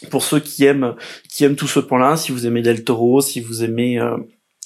pour 0.09 0.23
ceux 0.23 0.39
qui 0.39 0.65
aiment, 0.65 0.95
qui 1.29 1.43
aiment 1.43 1.55
tout 1.55 1.67
ce 1.67 1.79
point-là. 1.79 2.17
Si 2.17 2.31
vous 2.31 2.45
aimez 2.45 2.61
Del 2.61 2.83
Toro, 2.83 3.21
si 3.21 3.39
vous 3.39 3.63
aimez, 3.63 3.99
euh, 3.99 4.17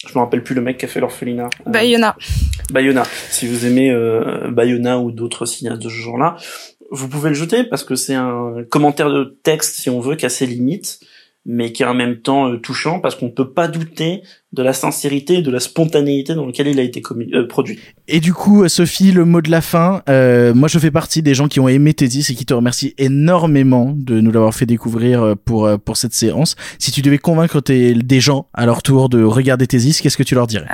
je 0.08 0.14
me 0.14 0.20
rappelle 0.20 0.44
plus 0.44 0.56
le 0.56 0.62
mec 0.62 0.78
qui 0.78 0.86
a 0.86 0.88
fait 0.88 1.00
l'orphelinat. 1.00 1.50
Bayona. 1.66 2.16
Bayona. 2.72 3.04
Si 3.30 3.48
vous 3.48 3.66
aimez 3.66 3.92
euh, 3.92 4.50
Bayona 4.50 5.00
ou 5.00 5.12
d'autres 5.12 5.46
cinéastes 5.46 5.82
de 5.82 5.90
ce 5.90 5.96
genre-là, 5.96 6.38
vous 6.90 7.08
pouvez 7.08 7.30
le 7.30 7.36
jeter 7.36 7.64
parce 7.64 7.84
que 7.84 7.96
c'est 7.96 8.16
un 8.16 8.64
commentaire 8.70 9.10
de 9.10 9.38
texte, 9.44 9.76
si 9.76 9.90
on 9.90 10.00
veut, 10.00 10.16
qui 10.16 10.26
a 10.26 10.30
ses 10.30 10.46
limites 10.46 11.00
mais 11.48 11.72
qui 11.72 11.82
est 11.82 11.88
en 11.88 11.96
même 11.96 12.18
temps 12.18 12.50
euh, 12.50 12.58
touchant 12.58 13.00
parce 13.00 13.16
qu'on 13.16 13.32
peut 13.32 13.52
pas 13.52 13.68
douter 13.68 14.22
de 14.54 14.64
la 14.64 14.74
sincérité, 14.74 15.42
de 15.42 15.52
la 15.52 15.60
spontanéité 15.60 16.34
dans 16.34 16.46
laquelle 16.46 16.68
il 16.68 16.80
a 16.80 16.84
été 16.84 17.02
euh, 17.34 17.48
produit. 17.48 17.80
Et 18.08 18.22
du 18.22 18.34
coup, 18.34 18.64
euh, 18.64 18.70
Sophie, 18.70 19.12
le 19.12 19.26
mot 19.26 19.42
de 19.42 19.52
la 19.52 19.62
fin. 19.62 20.02
Euh, 20.08 20.54
moi, 20.54 20.70
je 20.70 20.80
fais 20.80 20.92
partie 20.92 21.22
des 21.22 21.34
gens 21.34 21.48
qui 21.48 21.60
ont 21.60 21.68
aimé 21.68 21.94
Thésis 21.94 22.30
et 22.30 22.36
qui 22.36 22.46
te 22.46 22.54
remercient 22.54 22.94
énormément 22.98 23.94
de 23.96 24.22
nous 24.22 24.32
l'avoir 24.32 24.56
fait 24.56 24.66
découvrir 24.66 25.36
pour 25.44 25.70
pour 25.84 25.98
cette 25.98 26.14
séance. 26.14 26.56
Si 26.80 26.92
tu 26.92 27.02
devais 27.02 27.18
convaincre 27.18 27.60
tes, 27.60 27.94
des 27.94 28.20
gens 28.22 28.48
à 28.54 28.66
leur 28.66 28.84
tour 28.84 29.10
de 29.10 29.22
regarder 29.24 29.68
Thésis, 29.68 30.02
qu'est-ce 30.02 30.18
que 30.18 30.24
tu 30.24 30.36
leur 30.36 30.48
dirais? 30.48 30.68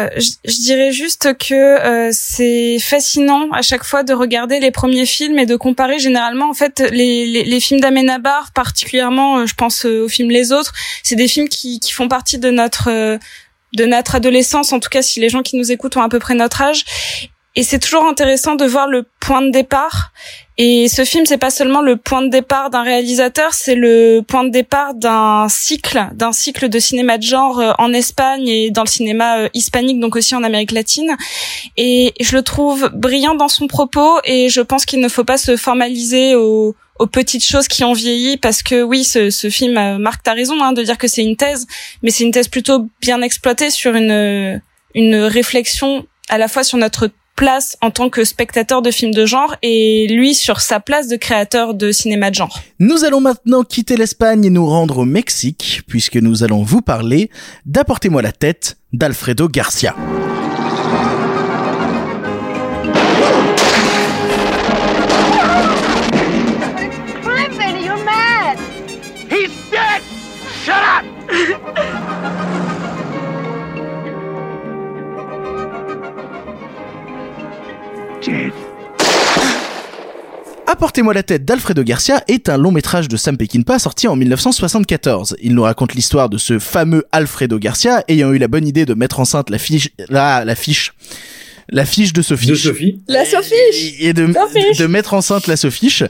Euh, 0.00 0.08
je, 0.16 0.50
je, 0.50 0.62
dirais 0.62 0.92
juste 0.92 1.36
que 1.38 1.54
euh, 1.54 2.10
c'est 2.12 2.78
fascinant 2.78 3.50
à 3.52 3.62
chaque 3.62 3.84
fois 3.84 4.02
de 4.02 4.12
regarder 4.12 4.60
les 4.60 4.70
premiers 4.70 5.06
films 5.06 5.38
et 5.38 5.46
de 5.46 5.56
comparer 5.56 5.98
généralement 5.98 6.48
en 6.48 6.54
fait 6.54 6.80
les, 6.92 7.26
les, 7.26 7.44
les 7.44 7.60
films 7.60 7.80
d'Amenabar, 7.80 8.52
particulièrement, 8.52 9.46
je 9.46 9.54
pense 9.54 9.84
aux 9.84 10.08
films 10.08 10.30
Les 10.30 10.52
Autres, 10.52 10.72
c'est 11.02 11.16
des 11.16 11.28
films 11.28 11.48
qui, 11.48 11.80
qui 11.80 11.92
font 11.92 12.08
partie 12.08 12.38
de 12.38 12.50
notre 12.50 13.18
de 13.74 13.84
notre 13.84 14.16
adolescence, 14.16 14.72
en 14.72 14.80
tout 14.80 14.88
cas 14.88 15.02
si 15.02 15.20
les 15.20 15.28
gens 15.28 15.42
qui 15.42 15.56
nous 15.56 15.72
écoutent 15.72 15.96
ont 15.96 16.02
à 16.02 16.08
peu 16.08 16.18
près 16.18 16.34
notre 16.34 16.62
âge. 16.62 16.84
Et 17.56 17.64
c'est 17.64 17.80
toujours 17.80 18.04
intéressant 18.04 18.54
de 18.54 18.64
voir 18.64 18.86
le 18.86 19.04
point 19.18 19.42
de 19.42 19.50
départ. 19.50 20.12
Et 20.56 20.88
ce 20.88 21.04
film, 21.04 21.26
c'est 21.26 21.38
pas 21.38 21.50
seulement 21.50 21.80
le 21.80 21.96
point 21.96 22.22
de 22.22 22.28
départ 22.28 22.70
d'un 22.70 22.82
réalisateur, 22.82 23.54
c'est 23.54 23.74
le 23.74 24.20
point 24.20 24.44
de 24.44 24.50
départ 24.50 24.94
d'un 24.94 25.48
cycle, 25.48 26.00
d'un 26.14 26.32
cycle 26.32 26.68
de 26.68 26.78
cinéma 26.78 27.18
de 27.18 27.22
genre 27.22 27.58
euh, 27.58 27.72
en 27.78 27.92
Espagne 27.92 28.46
et 28.46 28.70
dans 28.70 28.84
le 28.84 28.88
cinéma 28.88 29.38
euh, 29.38 29.48
hispanique, 29.54 29.98
donc 29.98 30.16
aussi 30.16 30.34
en 30.34 30.44
Amérique 30.44 30.72
latine. 30.72 31.16
Et 31.76 32.12
je 32.20 32.36
le 32.36 32.42
trouve 32.42 32.90
brillant 32.92 33.34
dans 33.34 33.48
son 33.48 33.66
propos 33.66 34.20
et 34.24 34.48
je 34.48 34.60
pense 34.60 34.84
qu'il 34.84 35.00
ne 35.00 35.08
faut 35.08 35.24
pas 35.24 35.38
se 35.38 35.56
formaliser 35.56 36.34
au, 36.34 36.76
aux 37.00 37.06
petites 37.06 37.44
choses 37.44 37.66
qui 37.66 37.82
ont 37.82 37.94
vieilli 37.94 38.36
parce 38.36 38.62
que 38.62 38.82
oui 38.82 39.04
ce, 39.04 39.30
ce 39.30 39.48
film 39.48 39.76
euh, 39.78 39.98
Marc 39.98 40.22
t'as 40.22 40.34
raison 40.34 40.62
hein, 40.62 40.72
de 40.72 40.82
dire 40.82 40.98
que 40.98 41.08
c'est 41.08 41.24
une 41.24 41.34
thèse 41.34 41.66
mais 42.02 42.10
c'est 42.10 42.24
une 42.24 42.30
thèse 42.30 42.48
plutôt 42.48 42.88
bien 43.00 43.22
exploitée 43.22 43.70
sur 43.70 43.94
une 43.94 44.60
une 44.94 45.16
réflexion 45.16 46.06
à 46.28 46.36
la 46.36 46.46
fois 46.46 46.62
sur 46.62 46.76
notre 46.76 47.10
place 47.36 47.78
en 47.80 47.90
tant 47.90 48.10
que 48.10 48.22
spectateur 48.24 48.82
de 48.82 48.90
films 48.90 49.14
de 49.14 49.24
genre 49.24 49.56
et 49.62 50.08
lui 50.10 50.34
sur 50.34 50.60
sa 50.60 50.78
place 50.78 51.08
de 51.08 51.16
créateur 51.16 51.72
de 51.72 51.90
cinéma 51.90 52.28
de 52.28 52.34
genre. 52.34 52.60
Nous 52.78 53.04
allons 53.04 53.22
maintenant 53.22 53.62
quitter 53.62 53.96
l'Espagne 53.96 54.44
et 54.44 54.50
nous 54.50 54.66
rendre 54.66 54.98
au 54.98 55.04
Mexique 55.06 55.80
puisque 55.86 56.16
nous 56.16 56.44
allons 56.44 56.62
vous 56.62 56.82
parler 56.82 57.30
d'Apportez-moi 57.64 58.20
la 58.20 58.32
tête 58.32 58.76
d'Alfredo 58.92 59.48
Garcia. 59.48 59.96
Apportez-moi 80.80 81.12
la 81.12 81.22
tête 81.22 81.44
d'Alfredo 81.44 81.82
Garcia 81.82 82.24
est 82.26 82.48
un 82.48 82.56
long 82.56 82.70
métrage 82.70 83.06
de 83.06 83.18
Sam 83.18 83.36
Peckinpah 83.36 83.78
sorti 83.78 84.08
en 84.08 84.16
1974. 84.16 85.36
Il 85.42 85.54
nous 85.54 85.64
raconte 85.64 85.92
l'histoire 85.92 86.30
de 86.30 86.38
ce 86.38 86.58
fameux 86.58 87.04
Alfredo 87.12 87.58
Garcia 87.58 88.02
ayant 88.08 88.32
eu 88.32 88.38
la 88.38 88.48
bonne 88.48 88.66
idée 88.66 88.86
de 88.86 88.94
mettre 88.94 89.20
enceinte 89.20 89.50
la 89.50 89.58
fiche, 89.58 89.90
la, 90.08 90.42
la 90.46 90.54
fiche, 90.54 90.94
la 91.70 91.84
fiche 91.84 92.12
de 92.12 92.22
Sophie. 92.22 92.48
De 92.48 92.54
Sophie. 92.54 93.02
La 93.08 93.24
Sophie. 93.24 93.54
Et 94.00 94.12
de, 94.12 94.26
de 94.26 94.86
mettre 94.86 95.14
enceinte 95.14 95.46
la 95.46 95.56
Sophiche. 95.56 96.02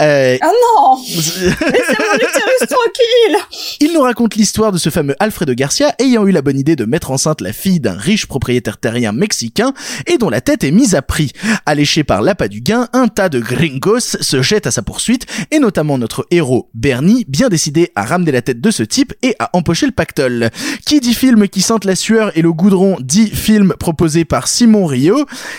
Euh, 0.00 0.36
ah 0.40 0.46
non 0.46 0.98
Laissez 1.08 1.48
mon 1.50 2.16
utérus 2.16 2.68
tranquille 2.68 3.36
Il 3.80 3.92
nous 3.92 4.00
raconte 4.00 4.36
l'histoire 4.36 4.72
de 4.72 4.78
ce 4.78 4.90
fameux 4.90 5.16
Alfredo 5.18 5.54
Garcia 5.54 5.94
ayant 5.98 6.26
eu 6.26 6.30
la 6.30 6.42
bonne 6.42 6.58
idée 6.58 6.76
de 6.76 6.84
mettre 6.84 7.10
enceinte 7.10 7.40
la 7.40 7.52
fille 7.52 7.80
d'un 7.80 7.96
riche 7.96 8.26
propriétaire 8.26 8.78
terrien 8.78 9.12
mexicain 9.12 9.72
et 10.06 10.18
dont 10.18 10.30
la 10.30 10.40
tête 10.40 10.64
est 10.64 10.70
mise 10.70 10.94
à 10.94 11.02
prix. 11.02 11.32
Alléché 11.66 12.04
par 12.04 12.22
l'appât 12.22 12.48
du 12.48 12.60
gain, 12.60 12.88
un 12.92 13.08
tas 13.08 13.28
de 13.28 13.40
gringos 13.40 14.16
se 14.20 14.42
jette 14.42 14.66
à 14.66 14.70
sa 14.70 14.82
poursuite 14.82 15.26
et 15.50 15.58
notamment 15.58 15.98
notre 15.98 16.26
héros 16.30 16.70
Bernie, 16.74 17.24
bien 17.28 17.48
décidé 17.48 17.90
à 17.94 18.04
ramener 18.04 18.32
la 18.32 18.42
tête 18.42 18.60
de 18.60 18.70
ce 18.70 18.82
type 18.82 19.14
et 19.22 19.34
à 19.38 19.50
empocher 19.52 19.86
le 19.86 19.92
pactole. 19.92 20.50
Qui 20.86 21.00
dit 21.00 21.14
film 21.14 21.48
qui 21.48 21.60
sente 21.60 21.84
la 21.84 21.96
sueur 21.96 22.36
et 22.36 22.42
le 22.42 22.52
goudron 22.52 22.96
dit 23.00 23.28
film 23.28 23.74
proposé 23.78 24.24
par 24.24 24.48
Simon 24.48 24.86
Rio. 24.86 25.07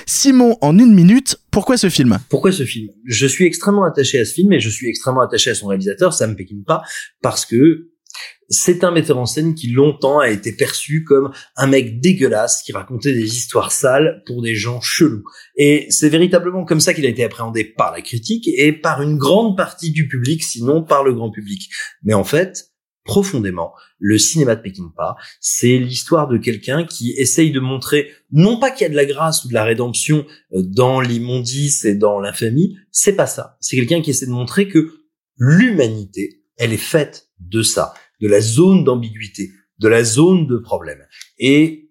Simon, 0.05 0.57
en 0.61 0.77
une 0.77 0.93
minute, 0.93 1.37
pourquoi 1.51 1.77
ce 1.77 1.89
film? 1.89 2.17
Pourquoi 2.29 2.51
ce 2.51 2.63
film? 2.63 2.89
Je 3.05 3.27
suis 3.27 3.45
extrêmement 3.45 3.83
attaché 3.83 4.19
à 4.19 4.25
ce 4.25 4.33
film 4.33 4.53
et 4.53 4.59
je 4.59 4.69
suis 4.69 4.87
extrêmement 4.87 5.21
attaché 5.21 5.51
à 5.51 5.55
son 5.55 5.67
réalisateur, 5.67 6.13
Sam 6.13 6.35
Peckinpah, 6.35 6.81
parce 7.21 7.45
que 7.45 7.89
c'est 8.49 8.83
un 8.83 8.91
metteur 8.91 9.19
en 9.19 9.27
scène 9.27 9.53
qui 9.53 9.69
longtemps 9.69 10.19
a 10.19 10.29
été 10.29 10.51
perçu 10.51 11.03
comme 11.03 11.31
un 11.55 11.67
mec 11.67 12.01
dégueulasse 12.01 12.63
qui 12.63 12.71
racontait 12.71 13.13
des 13.13 13.37
histoires 13.37 13.71
sales 13.71 14.23
pour 14.25 14.41
des 14.41 14.55
gens 14.55 14.81
chelous. 14.81 15.23
Et 15.55 15.85
c'est 15.89 16.09
véritablement 16.09 16.65
comme 16.65 16.79
ça 16.79 16.93
qu'il 16.95 17.05
a 17.05 17.09
été 17.09 17.23
appréhendé 17.23 17.63
par 17.63 17.91
la 17.91 18.01
critique 18.01 18.47
et 18.47 18.71
par 18.73 19.03
une 19.03 19.17
grande 19.17 19.55
partie 19.55 19.91
du 19.91 20.07
public, 20.07 20.43
sinon 20.43 20.83
par 20.83 21.03
le 21.03 21.13
grand 21.13 21.29
public. 21.29 21.69
Mais 22.03 22.15
en 22.15 22.23
fait, 22.23 22.68
profondément, 23.09 23.73
le 23.97 24.19
cinéma 24.19 24.55
de 24.55 24.61
Peckinpah, 24.61 25.15
c'est 25.39 25.79
l'histoire 25.79 26.27
de 26.27 26.37
quelqu'un 26.37 26.85
qui 26.85 27.13
essaye 27.17 27.49
de 27.49 27.59
montrer 27.59 28.11
non 28.31 28.59
pas 28.59 28.69
qu'il 28.69 28.83
y 28.83 28.85
a 28.85 28.89
de 28.89 28.95
la 28.95 29.07
grâce 29.07 29.43
ou 29.43 29.47
de 29.47 29.55
la 29.55 29.63
rédemption 29.63 30.27
dans 30.51 31.01
l'immondice 31.01 31.85
et 31.85 31.95
dans 31.95 32.19
l'infamie, 32.19 32.77
c'est 32.91 33.15
pas 33.15 33.25
ça. 33.25 33.57
C'est 33.61 33.77
quelqu'un 33.77 34.03
qui 34.03 34.11
essaie 34.11 34.27
de 34.27 34.31
montrer 34.31 34.67
que 34.67 34.91
l'humanité, 35.37 36.43
elle 36.57 36.71
est 36.71 36.77
faite 36.77 37.29
de 37.39 37.63
ça, 37.63 37.95
de 38.21 38.27
la 38.27 38.41
zone 38.41 38.83
d'ambiguïté, 38.83 39.49
de 39.79 39.87
la 39.87 40.03
zone 40.03 40.45
de 40.45 40.57
problème. 40.57 41.03
Et 41.39 41.88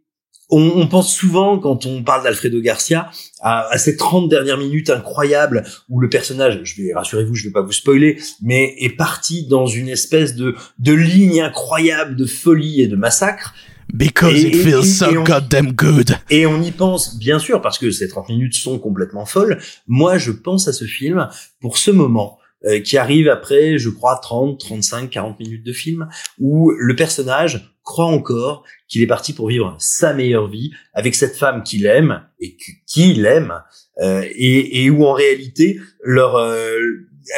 on, 0.50 0.72
on, 0.76 0.86
pense 0.86 1.14
souvent, 1.14 1.58
quand 1.58 1.86
on 1.86 2.02
parle 2.02 2.24
d'Alfredo 2.24 2.60
Garcia, 2.60 3.10
à, 3.40 3.68
à, 3.68 3.78
ces 3.78 3.96
30 3.96 4.28
dernières 4.28 4.58
minutes 4.58 4.90
incroyables 4.90 5.64
où 5.88 6.00
le 6.00 6.08
personnage, 6.08 6.60
je 6.64 6.82
vais 6.82 6.94
rassurez-vous, 6.94 7.34
je 7.34 7.44
vais 7.44 7.52
pas 7.52 7.62
vous 7.62 7.72
spoiler, 7.72 8.18
mais 8.40 8.74
est 8.78 8.96
parti 8.96 9.46
dans 9.46 9.66
une 9.66 9.88
espèce 9.88 10.34
de, 10.34 10.54
de 10.78 10.92
ligne 10.92 11.42
incroyable 11.42 12.16
de 12.16 12.24
folie 12.24 12.80
et 12.80 12.88
de 12.88 12.96
massacre. 12.96 13.54
Because 13.92 14.44
et, 14.44 14.48
it 14.48 14.56
feels 14.56 14.84
so 14.84 15.06
on, 15.06 15.24
goddamn 15.24 15.72
good. 15.72 16.16
Et 16.30 16.46
on 16.46 16.60
y 16.60 16.70
pense, 16.70 17.18
bien 17.18 17.38
sûr, 17.38 17.62
parce 17.62 17.78
que 17.78 17.90
ces 17.90 18.08
30 18.08 18.28
minutes 18.28 18.54
sont 18.54 18.78
complètement 18.78 19.24
folles. 19.24 19.58
Moi, 19.86 20.18
je 20.18 20.30
pense 20.30 20.68
à 20.68 20.72
ce 20.72 20.84
film 20.84 21.28
pour 21.60 21.78
ce 21.78 21.90
moment 21.90 22.37
euh, 22.64 22.80
qui 22.80 22.96
arrive 22.98 23.28
après, 23.28 23.78
je 23.78 23.88
crois, 23.88 24.18
30, 24.20 24.58
35, 24.58 25.10
40 25.10 25.38
minutes 25.38 25.64
de 25.64 25.72
film, 25.72 26.08
où 26.38 26.72
le 26.72 26.96
personnage 26.96 27.74
croit 27.84 28.06
encore 28.06 28.64
qu'il 28.88 29.00
est 29.00 29.06
parti 29.06 29.32
pour 29.32 29.48
vivre 29.48 29.76
sa 29.78 30.12
meilleure 30.12 30.48
vie 30.48 30.72
avec 30.92 31.14
cette 31.14 31.36
femme 31.36 31.62
qu'il 31.62 31.86
aime 31.86 32.22
et 32.40 32.56
qu'il 32.86 33.24
aime, 33.26 33.62
euh, 34.00 34.24
et, 34.34 34.84
et, 34.84 34.90
où 34.90 35.04
en 35.06 35.12
réalité 35.12 35.78
leur 36.02 36.36
euh, 36.36 36.76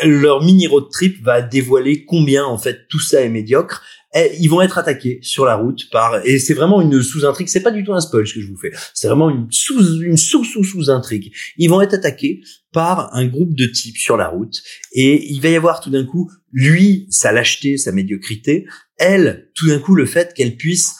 leur 0.05 0.43
mini 0.43 0.67
road 0.67 0.89
trip 0.91 1.23
va 1.23 1.43
dévoiler 1.43 2.05
combien 2.05 2.45
en 2.45 2.59
fait 2.59 2.87
tout 2.89 3.01
ça 3.01 3.21
est 3.23 3.29
médiocre 3.29 3.83
ils 4.15 4.49
vont 4.49 4.61
être 4.61 4.79
attaqués 4.79 5.21
sur 5.23 5.45
la 5.45 5.57
route 5.57 5.89
par 5.91 6.27
et 6.27 6.39
c'est 6.39 6.55
vraiment 6.55 6.81
une 6.81 7.03
sous-intrigue, 7.03 7.49
c'est 7.49 7.63
pas 7.63 7.71
du 7.71 7.85
tout 7.85 7.95
un 7.95 8.01
spoil 8.01 8.27
ce 8.27 8.35
que 8.35 8.41
je 8.41 8.49
vous 8.49 8.57
fais. 8.57 8.73
C'est 8.95 9.07
vraiment 9.07 9.31
une 9.31 9.47
sous 9.51 10.01
une 10.03 10.17
sous 10.17 10.45
sous 10.45 10.65
sous 10.65 10.91
intrigue. 10.91 11.33
Ils 11.57 11.69
vont 11.69 11.81
être 11.81 11.95
attaqués 11.95 12.41
par 12.73 13.15
un 13.15 13.27
groupe 13.27 13.55
de 13.55 13.67
types 13.67 13.97
sur 13.97 14.17
la 14.17 14.29
route 14.29 14.63
et 14.93 15.33
il 15.33 15.41
va 15.41 15.51
y 15.51 15.57
avoir 15.57 15.81
tout 15.81 15.91
d'un 15.91 16.05
coup 16.05 16.31
lui 16.53 17.07
sa 17.11 17.33
lâcheté, 17.33 17.77
sa 17.77 17.93
médiocrité, 17.93 18.67
elle 18.97 19.51
tout 19.55 19.69
d'un 19.69 19.79
coup 19.79 19.95
le 19.95 20.07
fait 20.07 20.35
qu'elle 20.35 20.57
puisse 20.57 20.97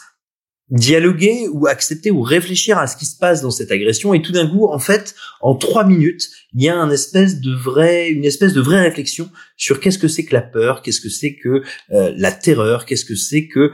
dialoguer 0.71 1.47
ou 1.51 1.67
accepter 1.67 2.11
ou 2.11 2.21
réfléchir 2.21 2.77
à 2.77 2.87
ce 2.87 2.95
qui 2.95 3.05
se 3.05 3.17
passe 3.17 3.41
dans 3.41 3.51
cette 3.51 3.71
agression. 3.71 4.13
Et 4.13 4.21
tout 4.21 4.31
d'un 4.31 4.47
coup 4.47 4.67
en 4.67 4.79
fait 4.79 5.13
en 5.41 5.55
trois 5.55 5.85
minutes 5.85 6.29
il 6.53 6.63
y 6.63 6.69
a 6.69 6.75
un 6.75 6.89
espèce 6.89 7.41
de 7.41 7.53
vrai 7.53 8.09
une 8.09 8.25
espèce 8.25 8.53
de 8.53 8.61
vraie 8.61 8.81
réflexion 8.81 9.29
sur 9.57 9.79
qu'est-ce 9.79 9.99
que 9.99 10.07
c'est 10.07 10.25
que 10.25 10.33
la 10.33 10.41
peur 10.41 10.81
qu'est-ce 10.81 11.01
que 11.01 11.09
c'est 11.09 11.35
que 11.35 11.61
euh, 11.91 12.13
la 12.15 12.31
terreur 12.31 12.85
qu'est-ce 12.85 13.05
que 13.05 13.15
c'est 13.15 13.47
que 13.47 13.71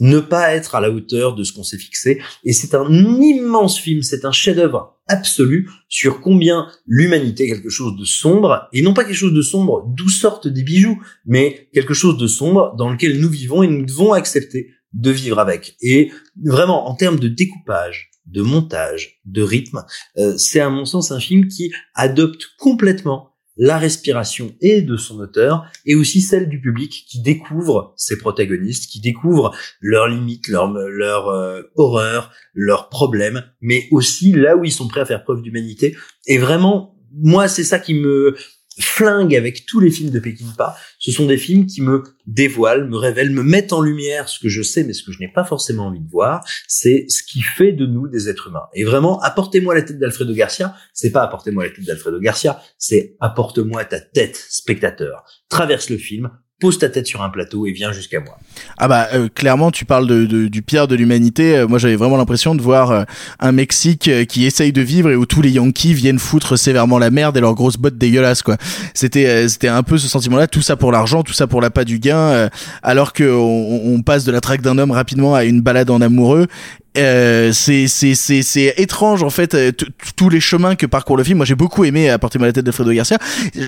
ne 0.00 0.18
pas 0.18 0.52
être 0.52 0.74
à 0.74 0.80
la 0.80 0.90
hauteur 0.90 1.36
de 1.36 1.44
ce 1.44 1.52
qu'on 1.52 1.62
s'est 1.62 1.78
fixé. 1.78 2.20
Et 2.42 2.52
c'est 2.52 2.74
un 2.74 2.90
immense 2.90 3.78
film 3.78 4.02
c'est 4.02 4.24
un 4.24 4.32
chef-d'œuvre 4.32 4.98
absolu 5.06 5.70
sur 5.88 6.20
combien 6.20 6.68
l'humanité 6.86 7.46
quelque 7.46 7.68
chose 7.68 7.96
de 7.96 8.04
sombre 8.04 8.68
et 8.72 8.82
non 8.82 8.94
pas 8.94 9.04
quelque 9.04 9.16
chose 9.16 9.34
de 9.34 9.42
sombre 9.42 9.84
d'où 9.86 10.08
sortent 10.08 10.48
des 10.48 10.62
bijoux 10.62 11.02
mais 11.26 11.68
quelque 11.74 11.92
chose 11.92 12.16
de 12.16 12.26
sombre 12.26 12.74
dans 12.76 12.90
lequel 12.90 13.20
nous 13.20 13.28
vivons 13.28 13.62
et 13.62 13.68
nous 13.68 13.84
devons 13.84 14.14
accepter 14.14 14.70
de 14.94 15.10
vivre 15.10 15.38
avec. 15.38 15.76
Et 15.80 16.10
vraiment, 16.42 16.88
en 16.88 16.94
termes 16.94 17.18
de 17.18 17.28
découpage, 17.28 18.10
de 18.26 18.42
montage, 18.42 19.20
de 19.26 19.42
rythme, 19.42 19.84
euh, 20.16 20.36
c'est 20.38 20.60
à 20.60 20.70
mon 20.70 20.84
sens 20.84 21.12
un 21.12 21.20
film 21.20 21.48
qui 21.48 21.72
adopte 21.94 22.46
complètement 22.58 23.30
la 23.56 23.78
respiration 23.78 24.52
et 24.60 24.82
de 24.82 24.96
son 24.96 25.20
auteur 25.20 25.66
et 25.86 25.94
aussi 25.94 26.20
celle 26.20 26.48
du 26.48 26.60
public 26.60 27.04
qui 27.08 27.20
découvre 27.22 27.94
ses 27.96 28.18
protagonistes, 28.18 28.90
qui 28.90 29.00
découvre 29.00 29.54
leurs 29.80 30.08
limites, 30.08 30.48
leurs 30.48 30.72
leur, 30.72 31.28
euh, 31.28 31.62
horreurs, 31.76 32.32
leurs 32.52 32.88
problèmes, 32.88 33.44
mais 33.60 33.86
aussi 33.92 34.32
là 34.32 34.56
où 34.56 34.64
ils 34.64 34.72
sont 34.72 34.88
prêts 34.88 35.00
à 35.00 35.06
faire 35.06 35.22
preuve 35.22 35.42
d'humanité. 35.42 35.96
Et 36.26 36.38
vraiment, 36.38 36.96
moi, 37.12 37.46
c'est 37.46 37.64
ça 37.64 37.78
qui 37.78 37.94
me 37.94 38.34
flingue 38.80 39.34
avec 39.34 39.66
tous 39.66 39.80
les 39.80 39.90
films 39.90 40.10
de 40.10 40.18
Peckinpah. 40.18 40.76
Ce 40.98 41.12
sont 41.12 41.26
des 41.26 41.36
films 41.36 41.66
qui 41.66 41.82
me 41.82 42.02
dévoilent, 42.26 42.88
me 42.88 42.96
révèlent, 42.96 43.30
me 43.30 43.42
mettent 43.42 43.72
en 43.72 43.80
lumière 43.80 44.28
ce 44.28 44.38
que 44.38 44.48
je 44.48 44.62
sais, 44.62 44.84
mais 44.84 44.92
ce 44.92 45.02
que 45.04 45.12
je 45.12 45.20
n'ai 45.20 45.28
pas 45.28 45.44
forcément 45.44 45.86
envie 45.86 46.00
de 46.00 46.10
voir. 46.10 46.44
C'est 46.68 47.06
ce 47.08 47.22
qui 47.22 47.40
fait 47.40 47.72
de 47.72 47.86
nous 47.86 48.08
des 48.08 48.28
êtres 48.28 48.48
humains. 48.48 48.66
Et 48.74 48.84
vraiment, 48.84 49.20
apportez-moi 49.20 49.74
la 49.74 49.82
tête 49.82 49.98
d'Alfredo 49.98 50.34
Garcia. 50.34 50.74
C'est 50.92 51.10
pas 51.10 51.22
apportez-moi 51.22 51.64
la 51.64 51.70
tête 51.70 51.84
d'Alfredo 51.84 52.18
Garcia. 52.20 52.60
C'est 52.78 53.16
apporte-moi 53.20 53.84
ta 53.84 54.00
tête, 54.00 54.36
spectateur. 54.48 55.24
Traverse 55.48 55.90
le 55.90 55.98
film, 55.98 56.30
pose 56.60 56.78
ta 56.78 56.88
tête 56.88 57.06
sur 57.06 57.22
un 57.22 57.30
plateau 57.30 57.66
et 57.66 57.72
viens 57.72 57.92
jusqu'à 57.92 58.20
moi. 58.20 58.38
Ah 58.78 58.86
bah 58.86 59.08
euh, 59.12 59.28
clairement 59.28 59.72
tu 59.72 59.84
parles 59.84 60.06
de, 60.06 60.46
du 60.46 60.62
pire 60.62 60.86
de 60.86 60.94
l'humanité. 60.94 61.56
Euh, 61.56 61.66
moi 61.66 61.78
j'avais 61.78 61.96
vraiment 61.96 62.16
l'impression 62.16 62.54
de 62.54 62.62
voir 62.62 62.90
euh, 62.90 63.02
un 63.40 63.52
Mexique 63.52 64.08
qui 64.28 64.46
essaye 64.46 64.72
de 64.72 64.80
vivre 64.80 65.10
et 65.10 65.16
où 65.16 65.26
tous 65.26 65.42
les 65.42 65.50
Yankees 65.50 65.94
viennent 65.94 66.20
foutre 66.20 66.56
sévèrement 66.56 66.98
la 66.98 67.10
merde 67.10 67.36
et 67.36 67.40
leurs 67.40 67.54
grosses 67.54 67.76
bottes 67.76 67.98
dégueulasses 67.98 68.42
quoi. 68.42 68.56
C'était 68.94 69.48
c'était 69.48 69.68
un 69.68 69.82
peu 69.82 69.98
ce 69.98 70.06
sentiment-là, 70.06 70.46
tout 70.46 70.62
ça 70.62 70.76
pour 70.76 70.92
l'argent, 70.92 71.22
tout 71.24 71.32
ça 71.32 71.46
pour 71.48 71.60
l'appât 71.60 71.84
du 71.84 71.98
gain, 71.98 72.48
alors 72.82 73.12
que 73.12 73.24
on, 73.24 73.94
on, 73.94 74.02
passe 74.02 74.24
de 74.24 74.32
la 74.32 74.40
traque 74.40 74.60
d'un 74.60 74.78
homme 74.78 74.90
rapidement 74.90 75.34
à 75.34 75.44
une 75.44 75.60
balade 75.60 75.90
en 75.90 76.00
amoureux 76.00 76.46
euh, 76.96 77.50
c'est 77.52 77.88
c'est 77.88 78.14
c'est 78.14 78.42
c'est 78.42 78.74
étrange 78.76 79.22
en 79.24 79.30
fait 79.30 79.54
euh, 79.54 79.72
tous 80.16 80.28
les 80.28 80.40
chemins 80.40 80.76
que 80.76 80.86
parcourt 80.86 81.16
le 81.16 81.24
film. 81.24 81.38
Moi 81.38 81.46
j'ai 81.46 81.56
beaucoup 81.56 81.84
aimé 81.84 82.08
Apportez-moi 82.08 82.46
la 82.46 82.52
tête 82.52 82.64
d'Alfredo 82.64 82.92
Garcia. 82.92 83.18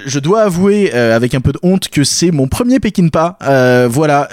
Je 0.07 0.19
dois 0.21 0.43
avouer 0.43 0.93
euh, 0.95 1.17
avec 1.17 1.35
un 1.35 1.41
peu 1.41 1.53
de 1.53 1.59
honte 1.63 1.89
que 1.89 2.05
c'est 2.05 2.31
mon 2.31 2.47
premier 2.47 2.79
Peckinpah. 2.79 3.39
Euh, 3.43 3.89
voilà 3.91 4.29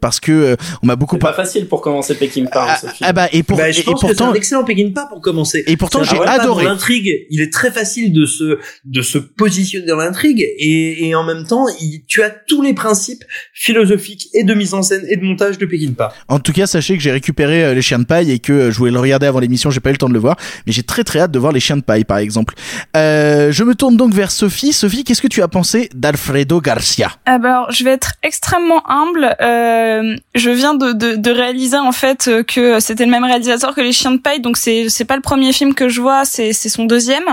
parce 0.00 0.18
que 0.20 0.56
on 0.82 0.86
m'a 0.86 0.96
beaucoup 0.96 1.18
pas 1.18 1.32
facile 1.32 1.68
pour 1.68 1.80
commencer 1.80 2.14
Peckinpah. 2.14 2.66
Ah, 2.68 2.80
ah, 3.00 3.12
bah 3.12 3.28
et, 3.32 3.42
pour, 3.42 3.58
bah, 3.58 3.70
je 3.70 3.80
et, 3.80 3.84
pense 3.84 4.00
pourtant 4.00 4.24
c'est 4.26 4.30
un 4.30 4.34
excellent 4.34 4.64
Peckinpah 4.64 5.06
pour 5.06 5.20
commencer. 5.20 5.62
Et 5.66 5.76
pourtant 5.76 6.02
j'ai 6.02 6.18
adoré 6.20 6.64
l'intrigue. 6.64 7.26
Il 7.30 7.40
est 7.40 7.52
très 7.52 7.70
facile 7.70 8.12
de 8.12 8.26
se 8.26 8.58
de 8.84 9.02
se 9.02 9.18
positionner 9.18 9.86
dans 9.86 9.96
l'intrigue 9.96 10.40
et, 10.40 11.08
et 11.08 11.14
en 11.14 11.24
même 11.24 11.46
temps 11.46 11.66
il, 11.80 12.02
tu 12.08 12.22
as 12.22 12.30
tous 12.30 12.62
les 12.62 12.74
principes 12.74 13.24
philosophiques 13.54 14.28
et 14.34 14.42
de 14.42 14.54
mise 14.54 14.74
en 14.74 14.82
scène 14.82 15.04
et 15.08 15.16
de 15.16 15.22
montage 15.22 15.58
de 15.58 15.66
Peckinpah. 15.66 16.12
En 16.28 16.40
tout 16.40 16.52
cas 16.52 16.66
sachez 16.66 16.96
que 16.96 17.02
j'ai 17.02 17.12
récupéré 17.12 17.72
les 17.74 17.82
chiens 17.82 18.00
de 18.00 18.04
paille 18.04 18.31
et 18.32 18.38
que 18.38 18.52
euh, 18.52 18.70
je 18.70 18.78
voulais 18.78 18.90
le 18.90 18.98
regarder 18.98 19.26
avant 19.26 19.40
l'émission, 19.40 19.70
j'ai 19.70 19.80
pas 19.80 19.90
eu 19.90 19.92
le 19.92 19.98
temps 19.98 20.08
de 20.08 20.14
le 20.14 20.18
voir, 20.18 20.36
mais 20.66 20.72
j'ai 20.72 20.82
très 20.82 21.04
très 21.04 21.20
hâte 21.20 21.30
de 21.30 21.38
voir 21.38 21.52
les 21.52 21.60
chiens 21.60 21.76
de 21.76 21.82
paille 21.82 22.04
par 22.04 22.18
exemple. 22.18 22.54
Euh, 22.96 23.52
je 23.52 23.64
me 23.64 23.74
tourne 23.74 23.96
donc 23.96 24.12
vers 24.12 24.30
Sophie. 24.30 24.72
Sophie, 24.72 25.04
qu'est-ce 25.04 25.22
que 25.22 25.28
tu 25.28 25.42
as 25.42 25.48
pensé 25.48 25.90
d'Alfredo 25.94 26.60
Garcia? 26.60 27.12
Alors, 27.26 27.70
je 27.70 27.84
vais 27.84 27.92
être 27.92 28.14
extrêmement 28.22 28.82
humble. 28.90 29.36
Euh, 29.40 30.16
je 30.34 30.50
viens 30.50 30.74
de, 30.74 30.92
de, 30.92 31.16
de, 31.16 31.30
réaliser 31.30 31.78
en 31.78 31.92
fait 31.92 32.30
que 32.46 32.80
c'était 32.80 33.04
le 33.04 33.10
même 33.10 33.24
réalisateur 33.24 33.74
que 33.74 33.80
les 33.80 33.92
chiens 33.92 34.12
de 34.12 34.18
paille, 34.18 34.40
donc 34.40 34.56
c'est 34.56 34.88
c'est 34.88 35.04
pas 35.04 35.16
le 35.16 35.22
premier 35.22 35.52
film 35.52 35.74
que 35.74 35.88
je 35.88 36.00
vois, 36.00 36.24
c'est 36.24 36.52
c'est 36.52 36.68
son 36.68 36.84
deuxième. 36.84 37.24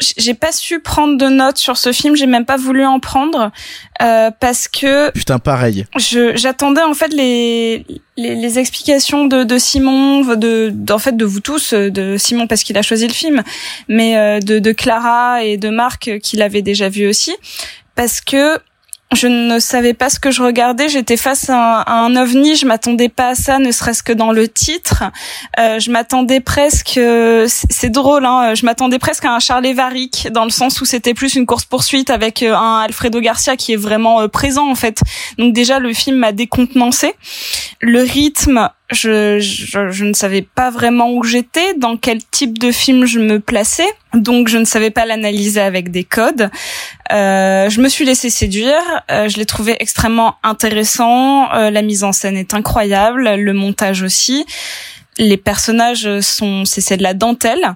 J'ai 0.00 0.34
pas 0.34 0.52
su 0.52 0.80
prendre 0.80 1.16
de 1.18 1.26
notes 1.26 1.58
sur 1.58 1.76
ce 1.76 1.92
film, 1.92 2.16
j'ai 2.16 2.26
même 2.26 2.46
pas 2.46 2.56
voulu 2.56 2.84
en 2.84 3.00
prendre 3.00 3.50
euh, 4.02 4.30
parce 4.40 4.68
que 4.68 5.10
putain 5.12 5.38
pareil. 5.38 5.86
Je 5.96 6.36
j'attendais 6.36 6.82
en 6.82 6.94
fait 6.94 7.12
les 7.12 7.86
les, 8.16 8.34
les 8.34 8.58
explications 8.58 9.26
de, 9.26 9.44
de 9.44 9.58
Simon, 9.58 10.34
de, 10.36 10.74
en 10.90 10.98
fait 10.98 11.16
de 11.16 11.24
vous 11.24 11.40
tous, 11.40 11.74
de 11.74 12.16
Simon 12.16 12.46
parce 12.46 12.62
qu'il 12.62 12.76
a 12.78 12.82
choisi 12.82 13.06
le 13.06 13.12
film, 13.12 13.42
mais 13.88 14.16
euh, 14.16 14.40
de, 14.40 14.58
de 14.58 14.72
Clara 14.72 15.44
et 15.44 15.56
de 15.56 15.68
Marc 15.68 16.08
euh, 16.08 16.18
qui 16.18 16.36
l'avaient 16.36 16.62
déjà 16.62 16.88
vu 16.88 17.06
aussi, 17.06 17.34
parce 17.94 18.20
que 18.20 18.58
je 19.14 19.28
ne 19.28 19.60
savais 19.60 19.94
pas 19.94 20.10
ce 20.10 20.18
que 20.18 20.32
je 20.32 20.42
regardais. 20.42 20.88
J'étais 20.88 21.16
face 21.16 21.48
à 21.48 21.84
un, 21.90 22.16
ovni. 22.16 22.56
Je 22.56 22.66
m'attendais 22.66 23.08
pas 23.08 23.28
à 23.28 23.34
ça, 23.36 23.58
ne 23.58 23.70
serait-ce 23.70 24.02
que 24.02 24.12
dans 24.12 24.32
le 24.32 24.48
titre. 24.48 25.04
Euh, 25.58 25.78
je 25.78 25.90
m'attendais 25.90 26.40
presque. 26.40 27.00
C'est 27.46 27.90
drôle. 27.90 28.24
Hein, 28.26 28.54
je 28.54 28.66
m'attendais 28.66 28.98
presque 28.98 29.24
à 29.24 29.32
un 29.32 29.38
Charles 29.38 29.72
Varick 29.74 30.28
dans 30.32 30.44
le 30.44 30.50
sens 30.50 30.80
où 30.80 30.84
c'était 30.84 31.14
plus 31.14 31.36
une 31.36 31.46
course 31.46 31.64
poursuite 31.64 32.10
avec 32.10 32.42
euh, 32.42 32.54
un 32.54 32.80
Alfredo 32.80 33.20
Garcia 33.20 33.56
qui 33.56 33.72
est 33.72 33.76
vraiment 33.76 34.20
euh, 34.20 34.28
présent 34.28 34.68
en 34.68 34.74
fait. 34.74 35.00
Donc 35.38 35.54
déjà 35.54 35.78
le 35.78 35.92
film 35.92 36.16
m'a 36.16 36.32
décontenancé. 36.32 37.14
Le 37.80 38.02
rythme, 38.02 38.68
je, 38.92 39.40
je, 39.40 39.90
je, 39.90 40.04
ne 40.04 40.12
savais 40.12 40.42
pas 40.42 40.70
vraiment 40.70 41.10
où 41.10 41.24
j'étais, 41.24 41.74
dans 41.74 41.96
quel 41.96 42.24
type 42.24 42.58
de 42.58 42.70
film 42.70 43.04
je 43.04 43.18
me 43.18 43.40
plaçais, 43.40 43.88
donc 44.14 44.48
je 44.48 44.58
ne 44.58 44.64
savais 44.64 44.90
pas 44.90 45.06
l'analyser 45.06 45.60
avec 45.60 45.90
des 45.90 46.04
codes. 46.04 46.50
Euh, 47.12 47.68
je 47.68 47.80
me 47.80 47.88
suis 47.88 48.04
laissé 48.04 48.30
séduire, 48.30 48.80
euh, 49.10 49.28
je 49.28 49.38
l'ai 49.38 49.46
trouvé 49.46 49.76
extrêmement 49.80 50.36
intéressant, 50.44 51.52
euh, 51.52 51.70
la 51.70 51.82
mise 51.82 52.04
en 52.04 52.12
scène 52.12 52.36
est 52.36 52.54
incroyable, 52.54 53.34
le 53.34 53.52
montage 53.52 54.02
aussi, 54.02 54.46
les 55.18 55.36
personnages 55.36 56.20
sont, 56.20 56.64
c'est 56.64 56.96
de 56.96 57.02
la 57.02 57.14
dentelle, 57.14 57.74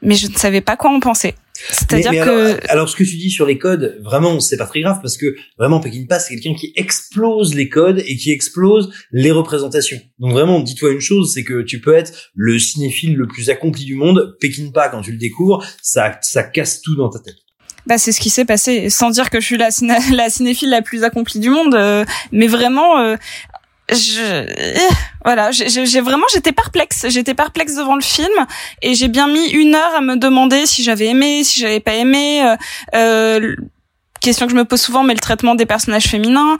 mais 0.00 0.14
je 0.14 0.28
ne 0.28 0.34
savais 0.34 0.60
pas 0.62 0.76
quoi 0.76 0.90
en 0.90 1.00
penser. 1.00 1.34
C'est-à-dire 1.70 2.24
que 2.24 2.70
alors, 2.70 2.88
ce 2.88 2.96
que 2.96 3.04
tu 3.04 3.16
dis 3.16 3.30
sur 3.30 3.46
les 3.46 3.58
codes, 3.58 4.00
vraiment, 4.02 4.40
c'est 4.40 4.56
pas 4.56 4.66
très 4.66 4.80
grave 4.80 5.00
parce 5.02 5.16
que 5.16 5.36
vraiment 5.58 5.80
Peckinpah 5.80 6.18
c'est 6.18 6.34
quelqu'un 6.34 6.58
qui 6.58 6.72
explose 6.76 7.54
les 7.54 7.68
codes 7.68 8.02
et 8.06 8.16
qui 8.16 8.30
explose 8.30 8.92
les 9.12 9.30
représentations. 9.30 9.98
Donc 10.18 10.32
vraiment, 10.32 10.60
dis-toi 10.60 10.92
une 10.92 11.00
chose, 11.00 11.32
c'est 11.32 11.44
que 11.44 11.62
tu 11.62 11.80
peux 11.80 11.94
être 11.94 12.30
le 12.34 12.58
cinéphile 12.58 13.16
le 13.16 13.26
plus 13.26 13.50
accompli 13.50 13.84
du 13.84 13.94
monde, 13.94 14.36
Peckinpah 14.40 14.88
quand 14.88 15.02
tu 15.02 15.12
le 15.12 15.18
découvres, 15.18 15.64
ça 15.82 16.18
ça 16.22 16.42
casse 16.42 16.80
tout 16.80 16.96
dans 16.96 17.08
ta 17.08 17.18
tête. 17.18 17.36
Bah, 17.88 17.96
c'est 17.96 18.12
ce 18.12 18.20
qui 18.20 18.28
s'est 18.28 18.44
passé, 18.44 18.90
sans 18.90 19.08
dire 19.08 19.30
que 19.30 19.40
je 19.40 19.46
suis 19.46 19.56
la, 19.56 19.70
la 20.14 20.28
cinéphile 20.28 20.68
la 20.68 20.82
plus 20.82 21.04
accomplie 21.04 21.40
du 21.40 21.48
monde, 21.48 21.74
euh, 21.74 22.04
mais 22.32 22.46
vraiment, 22.46 22.98
euh, 22.98 23.16
je 23.90 24.46
voilà 25.24 25.50
j'ai 25.50 26.00
vraiment 26.00 26.26
j'étais 26.32 26.52
perplexe. 26.52 27.06
J'étais 27.08 27.34
perplexe 27.34 27.74
devant 27.74 27.94
le 27.94 28.02
film 28.02 28.32
et 28.82 28.94
j'ai 28.94 29.08
bien 29.08 29.28
mis 29.28 29.48
une 29.50 29.74
heure 29.74 29.94
à 29.94 30.00
me 30.00 30.16
demander 30.16 30.66
si 30.66 30.82
j'avais 30.82 31.06
aimé 31.06 31.44
si 31.44 31.60
j'avais 31.60 31.80
pas 31.80 31.94
aimé 31.94 32.42
euh, 32.44 32.56
euh, 32.94 33.56
question 34.20 34.46
que 34.46 34.52
je 34.52 34.56
me 34.56 34.64
pose 34.64 34.80
souvent 34.80 35.02
mais 35.02 35.14
le 35.14 35.20
traitement 35.20 35.54
des 35.54 35.66
personnages 35.66 36.06
féminins 36.06 36.58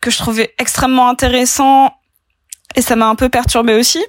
que 0.00 0.10
je 0.10 0.18
trouvais 0.18 0.54
extrêmement 0.58 1.08
intéressant 1.08 1.92
et 2.74 2.82
ça 2.82 2.96
m'a 2.96 3.06
un 3.06 3.14
peu 3.14 3.28
perturbé 3.28 3.74
aussi. 3.74 4.04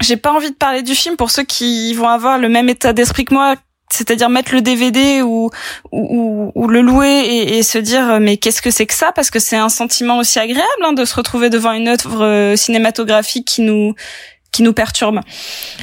J'ai 0.00 0.16
pas 0.16 0.32
envie 0.32 0.50
de 0.50 0.56
parler 0.56 0.82
du 0.82 0.94
film 0.94 1.16
pour 1.16 1.30
ceux 1.30 1.42
qui 1.42 1.92
vont 1.94 2.08
avoir 2.08 2.38
le 2.38 2.48
même 2.48 2.68
état 2.68 2.92
d'esprit 2.92 3.24
que 3.24 3.34
moi 3.34 3.56
c'est-à-dire 3.90 4.28
mettre 4.28 4.54
le 4.54 4.60
DVD 4.60 5.22
ou, 5.22 5.50
ou, 5.92 6.68
le 6.68 6.80
louer 6.80 7.20
et, 7.20 7.58
et, 7.58 7.62
se 7.62 7.78
dire 7.78 8.10
euh, 8.10 8.18
mais 8.20 8.36
qu'est-ce 8.36 8.62
que 8.62 8.70
c'est 8.70 8.86
que 8.86 8.94
ça? 8.94 9.12
Parce 9.12 9.30
que 9.30 9.38
c'est 9.38 9.56
un 9.56 9.68
sentiment 9.68 10.18
aussi 10.18 10.38
agréable 10.38 10.66
hein, 10.84 10.92
de 10.92 11.04
se 11.04 11.14
retrouver 11.14 11.50
devant 11.50 11.72
une 11.72 11.88
œuvre 11.88 12.22
euh, 12.22 12.56
cinématographique 12.56 13.46
qui 13.46 13.62
nous 13.62 13.94
qui 14.50 14.62
nous 14.62 14.72
perturbe. 14.72 15.20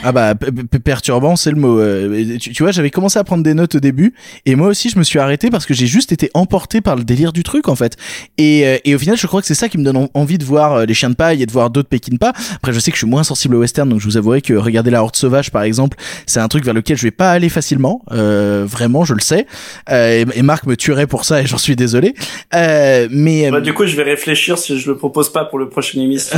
Ah 0.04 0.12
bah 0.12 0.36
p- 0.36 0.52
p- 0.52 0.80
perturbant 0.80 1.36
c'est 1.36 1.52
le 1.52 1.56
mot. 1.58 1.80
Euh, 1.80 2.38
Tu, 2.40 2.52
tu 2.52 2.64
vois 2.64 2.72
j'avais 2.72 2.90
commencé 2.90 3.18
à 3.20 3.24
prendre 3.24 3.44
des 3.44 3.54
notes 3.54 3.76
au 3.76 3.80
début 3.80 4.14
et 4.46 4.56
moi 4.56 4.68
aussi 4.68 4.90
je 4.90 4.98
me 5.00 5.04
suis 5.04 5.20
arrêté 5.20 5.50
parce 5.50 5.66
que 5.66 5.74
j'ai 5.74 5.88
juste 5.88 6.12
été 6.12 6.30
emporté 6.34 6.82
par 6.82 6.96
le 6.96 7.04
délire 7.04 7.32
du 7.32 7.44
truc 7.44 7.68
en 7.70 7.76
fait. 7.76 7.96
Et, 8.38 8.66
euh, 8.68 8.78
et 8.84 8.96
au 8.96 9.00
final 9.00 9.18
je 9.18 9.28
crois 9.28 9.40
que 9.42 9.48
c'est 9.48 9.54
ça 9.56 9.70
qui 9.70 9.78
me 9.78 9.84
donne 9.84 9.98
en- 9.98 10.10
envie 10.14 10.38
de 10.38 10.44
voir 10.44 10.74
euh, 10.74 10.86
les 10.86 10.94
chiens 10.94 11.10
de 11.10 11.16
paille 11.16 11.42
et 11.42 11.46
de 11.46 11.52
voir 11.52 11.70
d'autres 11.70 11.88
Pékin 11.90 12.18
pas. 12.18 12.34
Après 12.56 12.74
je 12.74 12.80
sais 12.80 12.92
que 12.92 12.96
je 12.98 13.02
suis 13.04 13.10
moins 13.10 13.24
sensible 13.24 13.56
au 13.56 13.60
western 13.60 13.88
donc 13.88 14.00
je 14.02 14.06
vous 14.06 14.18
avouerai 14.18 14.42
que 14.42 14.54
regarder 14.54 14.90
la 14.92 15.04
horde 15.04 15.16
sauvage 15.16 15.52
par 15.52 15.64
exemple 15.64 15.98
c'est 16.26 16.40
un 16.40 16.48
truc 16.48 16.66
vers 16.66 16.74
lequel 16.74 16.98
je 16.98 17.04
vais 17.04 17.12
pas 17.12 17.32
aller 17.32 17.50
facilement. 17.50 18.02
Euh, 18.12 18.66
vraiment 18.68 19.06
je 19.06 19.14
le 19.14 19.22
sais. 19.22 19.46
Euh, 19.92 20.26
et, 20.34 20.40
et 20.40 20.42
Marc 20.42 20.66
me 20.66 20.76
tuerait 20.76 21.08
pour 21.08 21.24
ça 21.24 21.42
et 21.42 21.46
j'en 21.46 21.58
suis 21.60 21.76
désolé. 21.76 22.14
Euh, 22.54 23.08
mais 23.12 23.52
Bah, 23.52 23.62
du 23.62 23.74
coup, 23.74 23.86
je 23.86 23.96
vais 23.96 24.04
réfléchir 24.04 24.58
si 24.58 24.80
je 24.80 24.90
le 24.90 24.98
propose 24.98 25.32
pas 25.32 25.46
pour 25.46 25.60
le 25.60 25.70
prochain 25.70 26.02
émission. 26.02 26.38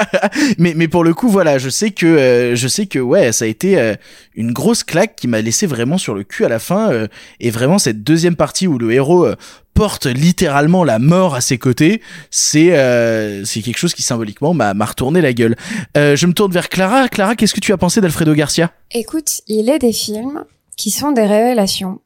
mais 0.58 0.74
mais 0.76 0.88
pour 0.88 1.02
le 1.04 1.14
coup 1.14 1.28
voilà 1.28 1.58
je 1.62 1.70
sais 1.70 1.90
que 1.92 2.06
euh, 2.06 2.56
je 2.56 2.68
sais 2.68 2.86
que 2.86 2.98
ouais 2.98 3.32
ça 3.32 3.44
a 3.44 3.48
été 3.48 3.78
euh, 3.78 3.94
une 4.34 4.52
grosse 4.52 4.82
claque 4.84 5.14
qui 5.16 5.28
m'a 5.28 5.40
laissé 5.40 5.66
vraiment 5.66 5.96
sur 5.96 6.14
le 6.14 6.24
cul 6.24 6.44
à 6.44 6.48
la 6.48 6.58
fin 6.58 6.90
euh, 6.90 7.06
et 7.40 7.50
vraiment 7.50 7.78
cette 7.78 8.02
deuxième 8.02 8.36
partie 8.36 8.66
où 8.66 8.76
le 8.78 8.92
héros 8.92 9.24
euh, 9.24 9.36
porte 9.74 10.06
littéralement 10.06 10.84
la 10.84 10.98
mort 10.98 11.34
à 11.34 11.40
ses 11.40 11.56
côtés 11.58 12.02
c'est 12.30 12.76
euh, 12.76 13.44
c'est 13.44 13.62
quelque 13.62 13.78
chose 13.78 13.94
qui 13.94 14.02
symboliquement 14.02 14.52
m'a 14.54 14.74
m'a 14.74 14.84
retourné 14.84 15.20
la 15.20 15.32
gueule 15.32 15.56
Euh, 15.96 16.16
je 16.16 16.26
me 16.26 16.32
tourne 16.32 16.52
vers 16.52 16.68
Clara 16.68 17.08
Clara 17.08 17.36
qu'est-ce 17.36 17.54
que 17.54 17.60
tu 17.60 17.72
as 17.72 17.78
pensé 17.78 18.00
d'Alfredo 18.00 18.34
Garcia? 18.34 18.72
Écoute, 18.90 19.40
il 19.46 19.70
est 19.70 19.78
des 19.78 19.92
films 19.92 20.44
qui 20.76 20.90
sont 20.90 21.12
des 21.12 21.26
révélations. 21.26 22.00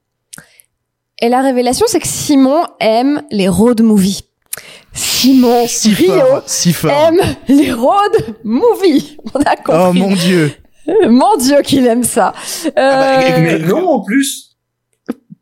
Et 1.22 1.28
la 1.30 1.40
révélation, 1.40 1.86
c'est 1.88 2.00
que 2.00 2.06
Simon 2.08 2.62
aime 2.78 3.22
les 3.30 3.48
road 3.48 3.80
movies. 3.80 4.22
Simon 4.92 5.66
si 5.66 5.92
Rio 5.92 6.12
fort 6.18 6.42
si 6.46 6.72
fort 6.72 6.90
aime 6.90 7.36
les 7.48 7.72
road 7.72 8.12
movies. 8.44 9.16
On 9.34 9.40
a 9.40 9.56
compris. 9.56 9.80
oh 9.88 9.92
mon 9.92 10.14
dieu 10.14 10.52
Mon 11.08 11.36
Dieu 11.36 11.62
qu'il 11.62 11.84
aime 11.86 12.04
ça. 12.04 12.32
Euh, 12.66 12.70
Mais 13.40 13.58
non, 13.58 13.88
en 13.88 14.00
plus. 14.04 14.56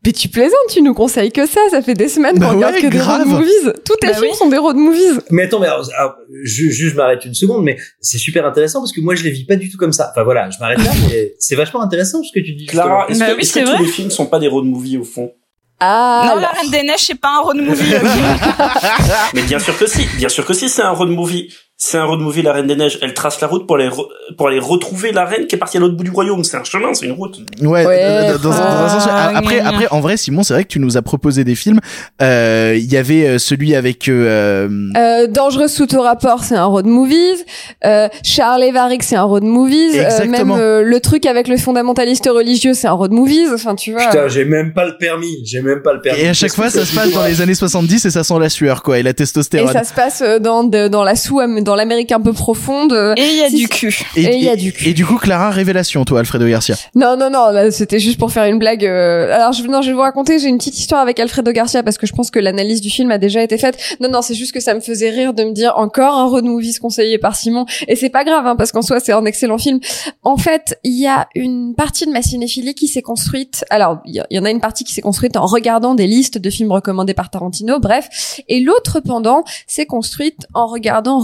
Mais 0.03 0.11
tu 0.11 0.27
plaisantes, 0.27 0.53
tu 0.69 0.81
nous 0.83 0.93
conseilles 0.95 1.31
que 1.31 1.45
ça. 1.47 1.59
Ça 1.71 1.81
fait 1.83 1.93
des 1.93 2.09
semaines 2.09 2.37
Bah 2.37 2.47
qu'on 2.49 2.55
regarde 2.55 2.75
ouais, 2.75 2.81
que 2.81 2.87
des 2.87 2.99
road 3.01 3.25
movies. 3.27 3.73
Tous 3.85 3.95
tes 3.97 4.07
Bah 4.07 4.13
films 4.13 4.27
oui. 4.31 4.37
sont 4.37 4.49
des 4.49 4.57
road 4.57 4.75
movies. 4.75 5.19
Mais 5.31 5.43
attends, 5.43 5.59
mais 5.59 5.67
alors, 5.67 5.87
alors, 5.97 6.15
je, 6.43 6.63
juste, 6.69 6.91
je 6.91 6.95
m'arrête 6.95 7.25
une 7.25 7.33
seconde, 7.35 7.63
mais 7.63 7.77
c'est 8.01 8.17
super 8.19 8.45
intéressant 8.45 8.79
parce 8.81 8.91
que 8.91 9.01
moi, 9.01 9.13
je 9.15 9.23
les 9.23 9.31
vis 9.31 9.45
pas 9.45 9.55
du 9.55 9.69
tout 9.69 9.77
comme 9.77 9.93
ça. 9.93 10.09
Enfin 10.11 10.23
voilà, 10.23 10.49
je 10.49 10.57
m'arrête 10.59 10.77
là, 10.79 10.91
mais 11.09 11.33
c'est 11.39 11.55
vachement 11.55 11.81
intéressant 11.81 12.21
ce 12.23 12.31
que 12.39 12.43
tu 12.43 12.53
dis. 12.55 12.65
Clara, 12.65 13.07
est-ce 13.09 13.19
Bah 13.19 13.27
que, 13.27 13.35
oui, 13.37 13.47
que 13.47 13.75
tous 13.77 13.83
les 13.83 13.89
films 13.89 14.11
sont 14.11 14.25
pas 14.27 14.39
des 14.39 14.47
road 14.47 14.65
movies 14.65 14.97
au 14.97 15.03
fond? 15.03 15.31
Ah, 15.79 16.23
non, 16.27 16.39
La 16.39 16.49
Reine 16.49 16.71
des 16.71 16.83
Neiges, 16.83 17.01
c'est 17.01 17.15
pas 17.15 17.37
un 17.37 17.41
road 17.41 17.57
movie. 17.57 17.95
Mais 19.33 19.41
bien 19.43 19.59
sûr 19.59 19.77
que 19.77 19.87
si, 19.87 20.05
bien 20.15 20.29
sûr 20.29 20.45
que 20.45 20.53
si, 20.53 20.69
c'est 20.69 20.81
un 20.81 20.91
road 20.91 21.09
movie. 21.09 21.53
C'est 21.77 21.97
un 21.97 22.05
road 22.05 22.21
movie, 22.21 22.41
la 22.41 22.53
Reine 22.53 22.67
des 22.67 22.77
Neiges. 22.77 22.97
Elle 23.01 23.13
trace 23.13 23.41
la 23.41 23.47
route 23.47 23.67
pour 23.67 23.75
aller, 23.75 23.89
re- 23.89 24.07
pour 24.37 24.47
aller 24.47 24.59
retrouver 24.59 25.11
la 25.11 25.25
reine 25.25 25.45
qui 25.45 25.55
est 25.55 25.57
partie 25.57 25.75
à 25.75 25.81
l'autre 25.81 25.97
bout 25.97 26.05
du 26.05 26.09
royaume. 26.09 26.41
C'est 26.45 26.55
un 26.55 26.63
chemin, 26.63 26.93
c'est 26.93 27.05
une 27.05 27.11
route. 27.11 27.37
Ouais, 27.61 27.85
Ouais, 27.85 27.99
euh, 28.01 28.37
dans, 28.37 28.49
dans 28.49 28.55
un 28.55 28.87
sens. 28.89 29.07
ah, 29.09 29.33
Après, 29.35 29.59
après, 29.59 29.87
en 29.91 29.99
vrai, 29.99 30.15
Simon, 30.15 30.43
c'est 30.43 30.53
vrai 30.53 30.63
que 30.63 30.69
tu 30.69 30.79
nous 30.79 30.95
as 30.95 31.01
proposé 31.01 31.43
des 31.43 31.53
films. 31.55 31.81
Euh, 32.21 32.75
Il 32.77 32.89
y 32.89 32.95
avait 32.95 33.27
euh, 33.27 33.39
celui 33.39 33.75
avec. 33.75 34.07
Euh, 34.07 34.69
Euh, 34.95 35.27
Dangereux 35.27 35.67
sous 35.67 35.85
tout 35.85 35.99
rapport, 35.99 36.45
c'est 36.45 36.55
un 36.55 36.63
road 36.63 36.85
movies. 36.85 37.43
Euh, 37.83 38.07
Charles 38.23 38.63
Varick, 38.73 39.03
c'est 39.03 39.17
un 39.17 39.23
road 39.23 39.43
movies. 39.43 39.97
Euh, 39.97 40.03
Exactement. 40.05 40.55
même 40.55 40.63
euh, 40.63 40.81
le 40.81 40.99
truc 41.01 41.25
avec 41.25 41.49
le 41.49 41.57
fondamentaliste 41.57 42.29
religieux, 42.33 42.73
c'est 42.73 42.87
un 42.87 42.93
road 42.93 43.11
movies. 43.11 43.49
Enfin, 43.53 43.75
tu 43.75 43.91
vois. 43.91 44.05
Putain, 44.05 44.29
j'ai 44.29 44.45
même 44.45 44.73
pas 44.73 44.85
le 44.85 44.97
permis. 44.97 45.43
J'ai 45.45 45.61
même 45.61 45.81
pas 45.81 45.91
le 45.91 45.99
permis. 45.99 46.21
et 46.21 46.29
à 46.29 46.33
chaque 46.33 46.53
fois, 46.53 46.69
ça 46.69 46.85
se 46.85 46.95
passe 46.95 47.11
dans 47.11 47.25
les 47.25 47.41
années 47.41 47.53
70 47.53 48.05
et 48.05 48.11
ça 48.11 48.23
sent 48.23 48.39
la 48.39 48.47
sueur, 48.49 48.81
quoi, 48.81 48.97
et 48.97 49.03
la 49.03 49.09
Et 49.09 49.13
testostérone. 49.13 49.73
ça 49.73 49.83
se 49.83 49.93
passe 49.93 50.21
euh, 50.21 50.39
dans 50.39 50.63
de- 50.63 50.87
dans 50.87 51.03
la 51.03 51.17
sous 51.17 51.41
dans 51.65 51.75
l'Amérique 51.75 52.11
un 52.13 52.21
peu 52.21 52.31
profonde. 52.31 52.93
euh, 52.93 53.13
Et 53.17 53.25
il 53.25 53.35
y 53.37 53.41
a 53.43 53.49
Si, 53.49 53.55
du 53.57 53.67
cul. 53.67 53.99
et 54.15 54.37
il 54.37 54.43
y 54.43 54.47
a 54.49 54.55
du 54.55 54.71
cul. 54.71 54.87
Et 54.89 54.93
du 54.93 55.05
coup, 55.05 55.17
Clara, 55.17 55.49
révélation, 55.49 56.05
toi, 56.05 56.19
Alfredo 56.19 56.47
Garcia. 56.47 56.75
Non, 56.95 57.17
non, 57.17 57.29
non, 57.29 57.49
là, 57.49 57.71
c'était 57.71 57.99
juste 57.99 58.17
pour 58.19 58.31
faire 58.31 58.45
une 58.45 58.59
blague. 58.59 58.85
euh, 58.85 59.33
Alors, 59.33 59.51
je, 59.51 59.63
non, 59.63 59.81
je 59.81 59.87
vais 59.89 59.93
vous 59.93 59.99
raconter, 60.01 60.39
j'ai 60.39 60.47
une 60.47 60.57
petite 60.57 60.77
histoire 60.77 61.01
avec 61.01 61.19
Alfredo 61.19 61.51
Garcia 61.51 61.83
parce 61.83 61.97
que 61.97 62.07
je 62.07 62.13
pense 62.13 62.31
que 62.31 62.39
l'analyse 62.39 62.79
du 62.79 62.89
film 62.89 63.11
a 63.11 63.17
déjà 63.17 63.41
été 63.43 63.57
faite. 63.57 63.77
Non, 63.99 64.09
non, 64.09 64.21
c'est 64.21 64.35
juste 64.35 64.53
que 64.53 64.59
ça 64.61 64.73
me 64.73 64.79
faisait 64.79 65.09
rire 65.09 65.33
de 65.33 65.43
me 65.43 65.51
dire 65.51 65.73
encore 65.75 66.15
un 66.15 66.25
road 66.27 66.45
movies 66.45 66.79
conseillé 66.79 67.17
par 67.17 67.35
Simon. 67.35 67.65
Et 67.87 67.95
c'est 67.95 68.09
pas 68.09 68.23
grave, 68.23 68.45
hein, 68.47 68.55
parce 68.55 68.71
qu'en 68.71 68.81
soi, 68.81 68.99
c'est 68.99 69.11
un 69.13 69.25
excellent 69.25 69.57
film. 69.57 69.79
En 70.23 70.37
fait, 70.37 70.77
il 70.83 70.97
y 70.99 71.07
a 71.07 71.27
une 71.35 71.73
partie 71.75 72.05
de 72.05 72.11
ma 72.11 72.21
cinéphilie 72.21 72.75
qui 72.75 72.87
s'est 72.87 73.01
construite. 73.01 73.65
Alors, 73.69 73.97
il 74.05 74.23
y, 74.29 74.39
en 74.39 74.45
a 74.45 74.51
une 74.51 74.61
partie 74.61 74.83
qui 74.83 74.93
s'est 74.93 75.01
construite 75.01 75.35
en 75.37 75.45
regardant 75.47 75.95
des 75.95 76.05
listes 76.07 76.37
de 76.37 76.49
films 76.49 76.71
recommandés 76.71 77.13
par 77.15 77.29
Tarantino, 77.31 77.79
bref. 77.79 78.39
Et 78.47 78.59
l'autre 78.59 78.99
pendant 78.99 79.43
s'est 79.67 79.85
construite 79.87 80.45
en 80.53 80.67
regardant 80.67 81.19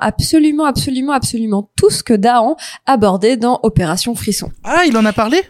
absolument, 0.00 0.64
absolument, 0.64 1.12
absolument 1.12 1.70
tout 1.76 1.90
ce 1.90 2.02
que 2.02 2.14
Dahan 2.14 2.56
abordait 2.86 3.36
dans 3.36 3.60
Opération 3.62 4.14
Frisson. 4.14 4.50
Ah, 4.64 4.82
il 4.86 4.96
en 4.96 5.04
a 5.04 5.12
parlé? 5.12 5.40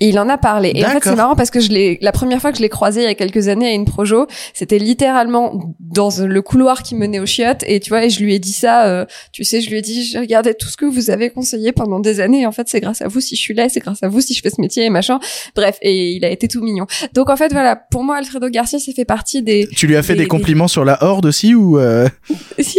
Et 0.00 0.08
il 0.08 0.18
en 0.18 0.28
a 0.30 0.38
parlé. 0.38 0.72
Et 0.74 0.84
en 0.84 0.88
fait, 0.94 1.00
c'est 1.04 1.16
marrant 1.16 1.36
parce 1.36 1.50
que 1.50 1.60
je 1.60 1.68
l'ai, 1.70 1.98
la 2.00 2.10
première 2.12 2.40
fois 2.40 2.50
que 2.52 2.56
je 2.58 2.62
l'ai 2.62 2.68
croisé 2.70 3.02
il 3.02 3.04
y 3.04 3.06
a 3.08 3.14
quelques 3.14 3.48
années 3.48 3.68
à 3.68 3.72
une 3.72 3.84
projo, 3.84 4.26
c'était 4.54 4.78
littéralement 4.78 5.74
dans 5.78 6.08
le 6.18 6.42
couloir 6.42 6.82
qui 6.82 6.94
menait 6.94 7.18
aux 7.20 7.26
chiottes. 7.26 7.62
Et 7.66 7.80
tu 7.80 7.90
vois, 7.90 8.04
et 8.04 8.10
je 8.10 8.20
lui 8.22 8.34
ai 8.34 8.38
dit 8.38 8.52
ça, 8.52 8.86
euh, 8.86 9.04
tu 9.32 9.44
sais, 9.44 9.60
je 9.60 9.68
lui 9.70 9.76
ai 9.78 9.82
dit, 9.82 10.04
j'ai 10.04 10.18
regardé 10.18 10.54
tout 10.54 10.68
ce 10.68 10.76
que 10.76 10.86
vous 10.86 11.10
avez 11.10 11.30
conseillé 11.30 11.72
pendant 11.72 12.00
des 12.00 12.20
années. 12.20 12.40
Et 12.42 12.46
en 12.46 12.52
fait, 12.52 12.66
c'est 12.68 12.80
grâce 12.80 13.02
à 13.02 13.08
vous 13.08 13.20
si 13.20 13.36
je 13.36 13.40
suis 13.40 13.54
là, 13.54 13.68
c'est 13.68 13.80
grâce 13.80 14.02
à 14.02 14.08
vous 14.08 14.20
si 14.20 14.32
je 14.34 14.40
fais 14.40 14.50
ce 14.50 14.60
métier 14.60 14.84
et 14.86 14.90
machin. 14.90 15.18
Bref, 15.54 15.76
et 15.82 16.12
il 16.12 16.24
a 16.24 16.30
été 16.30 16.48
tout 16.48 16.62
mignon. 16.62 16.86
Donc 17.12 17.28
en 17.28 17.36
fait, 17.36 17.52
voilà, 17.52 17.76
pour 17.76 18.02
moi, 18.02 18.16
Alfredo 18.16 18.48
Garcia, 18.48 18.78
ça 18.78 18.92
fait 18.92 19.04
partie 19.04 19.42
des... 19.42 19.68
Tu 19.76 19.86
lui 19.86 19.96
as 19.96 20.02
fait 20.02 20.14
des- 20.14 20.20
des 20.20 20.28
compliments 20.28 20.68
sur 20.68 20.84
la 20.84 21.02
horde 21.04 21.26
aussi 21.26 21.54
ou 21.54 21.78
euh... 21.78 22.08
si, 22.58 22.78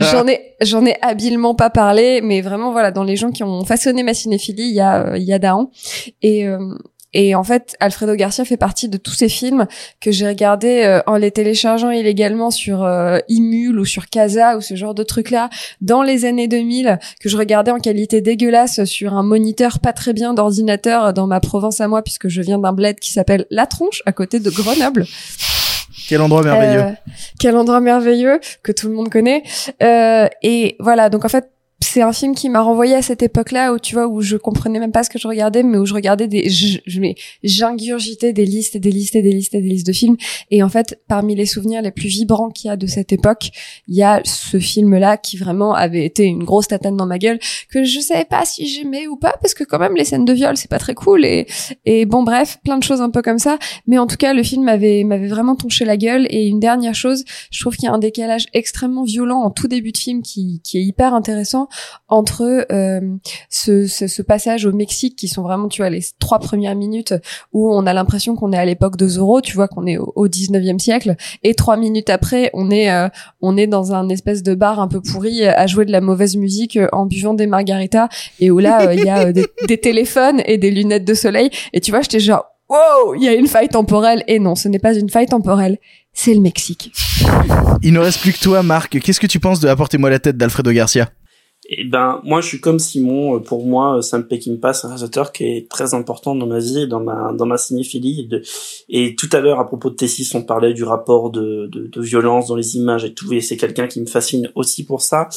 j'en 0.00 0.26
ai, 0.26 0.54
j'en 0.60 0.84
ai 0.86 0.96
habilement 1.02 1.54
pas 1.54 1.70
parlé, 1.70 2.20
mais 2.22 2.40
vraiment 2.40 2.72
voilà, 2.72 2.90
dans 2.90 3.04
les 3.04 3.16
gens 3.16 3.30
qui 3.30 3.42
ont 3.42 3.64
façonné 3.64 4.02
ma 4.02 4.14
cinéphilie, 4.14 4.68
il 4.68 4.74
y 4.74 4.80
a, 4.80 5.06
euh, 5.12 5.18
il 5.18 5.24
y 5.24 5.32
a 5.32 5.38
Dahan. 5.38 5.70
Et 6.22 6.46
euh, 6.46 6.74
et 7.14 7.34
en 7.34 7.42
fait, 7.42 7.74
Alfredo 7.80 8.14
Garcia 8.14 8.44
fait 8.44 8.58
partie 8.58 8.88
de 8.88 8.98
tous 8.98 9.14
ces 9.14 9.30
films 9.30 9.66
que 10.00 10.10
j'ai 10.10 10.28
regardés 10.28 10.82
euh, 10.84 11.00
en 11.06 11.16
les 11.16 11.30
téléchargeant 11.30 11.90
illégalement 11.90 12.50
sur 12.50 12.84
euh, 12.84 13.18
Imul 13.28 13.80
ou 13.80 13.86
sur 13.86 14.08
Casa 14.10 14.58
ou 14.58 14.60
ce 14.60 14.74
genre 14.76 14.94
de 14.94 15.02
trucs-là 15.02 15.48
dans 15.80 16.02
les 16.02 16.26
années 16.26 16.48
2000 16.48 16.98
que 17.18 17.30
je 17.30 17.36
regardais 17.38 17.70
en 17.70 17.78
qualité 17.78 18.20
dégueulasse 18.20 18.84
sur 18.84 19.14
un 19.14 19.22
moniteur 19.22 19.78
pas 19.78 19.94
très 19.94 20.12
bien 20.12 20.34
d'ordinateur 20.34 21.14
dans 21.14 21.26
ma 21.26 21.40
Provence 21.40 21.80
à 21.80 21.88
moi 21.88 22.02
puisque 22.02 22.28
je 22.28 22.42
viens 22.42 22.58
d'un 22.58 22.72
bled 22.72 23.00
qui 23.00 23.12
s'appelle 23.12 23.46
La 23.50 23.66
Tronche 23.66 24.02
à 24.04 24.12
côté 24.12 24.38
de 24.38 24.50
Grenoble. 24.50 25.06
Quel 26.08 26.20
endroit 26.22 26.42
merveilleux. 26.42 26.80
Euh, 26.80 26.92
quel 27.38 27.56
endroit 27.56 27.80
merveilleux 27.80 28.40
que 28.62 28.72
tout 28.72 28.88
le 28.88 28.94
monde 28.94 29.10
connaît. 29.10 29.42
Euh, 29.82 30.26
et 30.42 30.76
voilà, 30.80 31.10
donc 31.10 31.24
en 31.24 31.28
fait, 31.28 31.50
c'est 31.80 32.02
un 32.02 32.12
film 32.12 32.34
qui 32.34 32.48
m'a 32.48 32.60
renvoyé 32.60 32.96
à 32.96 33.02
cette 33.02 33.22
époque-là 33.22 33.72
où 33.72 33.78
tu 33.78 33.94
vois 33.94 34.08
où 34.08 34.20
je 34.20 34.36
comprenais 34.36 34.80
même 34.80 34.90
pas 34.90 35.04
ce 35.04 35.10
que 35.10 35.18
je 35.18 35.28
regardais, 35.28 35.62
mais 35.62 35.78
où 35.78 35.86
je 35.86 35.94
regardais 35.94 36.26
des, 36.26 36.48
je, 36.48 36.78
je 36.86 37.00
j'ingurgitais 37.44 38.32
des 38.32 38.44
listes 38.44 38.74
et 38.74 38.80
des 38.80 38.90
listes 38.90 39.14
et 39.14 39.22
des 39.22 39.30
listes 39.32 39.54
et 39.54 39.62
des 39.62 39.68
listes 39.68 39.86
de 39.86 39.92
films. 39.92 40.16
Et 40.50 40.62
en 40.62 40.68
fait, 40.68 41.00
parmi 41.06 41.36
les 41.36 41.46
souvenirs 41.46 41.80
les 41.80 41.92
plus 41.92 42.08
vibrants 42.08 42.50
qu'il 42.50 42.68
y 42.68 42.70
a 42.70 42.76
de 42.76 42.86
cette 42.88 43.12
époque, 43.12 43.50
il 43.86 43.94
y 43.94 44.02
a 44.02 44.20
ce 44.24 44.58
film-là 44.58 45.16
qui 45.16 45.36
vraiment 45.36 45.72
avait 45.74 46.04
été 46.04 46.24
une 46.24 46.42
grosse 46.42 46.66
tatane 46.68 46.96
dans 46.96 47.06
ma 47.06 47.18
gueule 47.18 47.38
que 47.70 47.84
je 47.84 48.00
savais 48.00 48.24
pas 48.24 48.44
si 48.44 48.66
j'aimais 48.66 49.06
ou 49.06 49.16
pas 49.16 49.36
parce 49.40 49.54
que 49.54 49.62
quand 49.62 49.78
même 49.78 49.94
les 49.94 50.04
scènes 50.04 50.24
de 50.24 50.32
viol 50.32 50.56
c'est 50.56 50.70
pas 50.70 50.78
très 50.78 50.94
cool 50.94 51.24
et 51.24 51.46
et 51.84 52.06
bon 52.06 52.22
bref 52.22 52.58
plein 52.64 52.78
de 52.78 52.82
choses 52.82 53.00
un 53.00 53.10
peu 53.10 53.22
comme 53.22 53.38
ça. 53.38 53.58
Mais 53.86 53.98
en 53.98 54.06
tout 54.06 54.16
cas, 54.16 54.34
le 54.34 54.42
film 54.42 54.64
m'avait 54.64 55.04
m'avait 55.04 55.28
vraiment 55.28 55.54
tonché 55.54 55.84
la 55.84 55.96
gueule. 55.96 56.26
Et 56.30 56.46
une 56.46 56.60
dernière 56.60 56.94
chose, 56.94 57.24
je 57.50 57.60
trouve 57.60 57.76
qu'il 57.76 57.84
y 57.84 57.88
a 57.88 57.92
un 57.92 57.98
décalage 57.98 58.46
extrêmement 58.52 59.04
violent 59.04 59.40
en 59.42 59.50
tout 59.50 59.68
début 59.68 59.92
de 59.92 59.98
film 59.98 60.22
qui, 60.22 60.60
qui 60.64 60.78
est 60.78 60.82
hyper 60.82 61.14
intéressant 61.14 61.67
entre 62.08 62.66
euh, 62.72 63.00
ce, 63.50 63.86
ce, 63.86 64.06
ce 64.06 64.22
passage 64.22 64.66
au 64.66 64.72
Mexique 64.72 65.16
qui 65.16 65.28
sont 65.28 65.42
vraiment, 65.42 65.68
tu 65.68 65.82
vois, 65.82 65.90
les 65.90 66.02
trois 66.18 66.38
premières 66.38 66.74
minutes 66.74 67.14
où 67.52 67.72
on 67.72 67.86
a 67.86 67.92
l'impression 67.92 68.36
qu'on 68.36 68.52
est 68.52 68.58
à 68.58 68.64
l'époque 68.64 68.96
de 68.96 69.08
Zorro, 69.08 69.40
tu 69.40 69.54
vois, 69.54 69.68
qu'on 69.68 69.86
est 69.86 69.98
au, 69.98 70.12
au 70.16 70.28
19e 70.28 70.78
siècle, 70.78 71.16
et 71.42 71.54
trois 71.54 71.76
minutes 71.76 72.10
après, 72.10 72.50
on 72.54 72.70
est 72.70 72.90
euh, 72.90 73.08
on 73.40 73.56
est 73.56 73.66
dans 73.66 73.92
un 73.92 74.08
espèce 74.08 74.42
de 74.42 74.54
bar 74.54 74.80
un 74.80 74.88
peu 74.88 75.00
pourri 75.00 75.46
à 75.46 75.66
jouer 75.66 75.84
de 75.84 75.92
la 75.92 76.00
mauvaise 76.00 76.36
musique 76.36 76.78
en 76.92 77.06
buvant 77.06 77.34
des 77.34 77.46
margaritas 77.46 78.08
et 78.40 78.50
où 78.50 78.58
là 78.58 78.88
euh, 78.88 78.94
il 78.94 79.04
y 79.04 79.10
a 79.10 79.32
des, 79.32 79.46
des 79.68 79.78
téléphones 79.78 80.42
et 80.46 80.58
des 80.58 80.70
lunettes 80.70 81.04
de 81.04 81.14
soleil 81.14 81.50
et 81.72 81.80
tu 81.80 81.90
vois, 81.90 82.00
j'étais 82.00 82.20
genre 82.20 82.44
wow, 82.68 83.14
il 83.14 83.22
y 83.22 83.28
a 83.28 83.34
une 83.34 83.46
faille 83.46 83.68
temporelle. 83.68 84.24
Et 84.26 84.38
non, 84.38 84.54
ce 84.54 84.68
n'est 84.68 84.78
pas 84.78 84.94
une 84.94 85.08
faille 85.08 85.26
temporelle, 85.26 85.78
c'est 86.12 86.34
le 86.34 86.40
Mexique. 86.40 86.92
Il 87.82 87.92
ne 87.92 87.98
reste 87.98 88.20
plus 88.20 88.32
que 88.32 88.40
toi, 88.40 88.62
Marc. 88.62 88.98
Qu'est-ce 89.00 89.20
que 89.20 89.26
tu 89.26 89.40
penses 89.40 89.60
de 89.60 89.68
Apportez-moi 89.68 90.10
la 90.10 90.18
tête 90.18 90.36
d'Alfredo 90.36 90.70
Garcia? 90.72 91.08
Et 91.70 91.84
ben, 91.84 92.20
moi, 92.24 92.40
je 92.40 92.48
suis 92.48 92.60
comme 92.60 92.78
Simon. 92.78 93.36
Euh, 93.36 93.38
Pour 93.40 93.66
moi, 93.66 94.00
Sam 94.02 94.26
Peckinpah, 94.26 94.72
c'est 94.72 94.86
un 94.86 94.90
réalisateur 94.90 95.32
qui 95.32 95.44
est 95.44 95.70
très 95.70 95.92
important 95.94 96.34
dans 96.34 96.46
ma 96.46 96.58
vie, 96.58 96.80
et 96.80 96.86
dans 96.86 97.00
ma 97.00 97.32
dans 97.32 97.46
ma 97.46 97.58
cinéphilie. 97.58 98.28
Et 98.88 99.14
tout 99.14 99.28
à 99.32 99.40
l'heure, 99.40 99.60
à 99.60 99.66
propos 99.66 99.90
de 99.90 99.94
Tessis, 99.96 100.30
on 100.34 100.42
parlait 100.42 100.72
du 100.72 100.84
rapport 100.84 101.30
de, 101.30 101.68
de, 101.70 101.86
de 101.86 102.02
violence 102.02 102.48
dans 102.48 102.56
les 102.56 102.76
images 102.76 103.04
et 103.04 103.12
tout. 103.12 103.32
Et 103.32 103.40
c'est 103.40 103.56
quelqu'un 103.56 103.86
qui 103.86 104.00
me 104.00 104.06
fascine 104.06 104.50
aussi 104.54 104.84
pour 104.84 105.02
ça. 105.02 105.28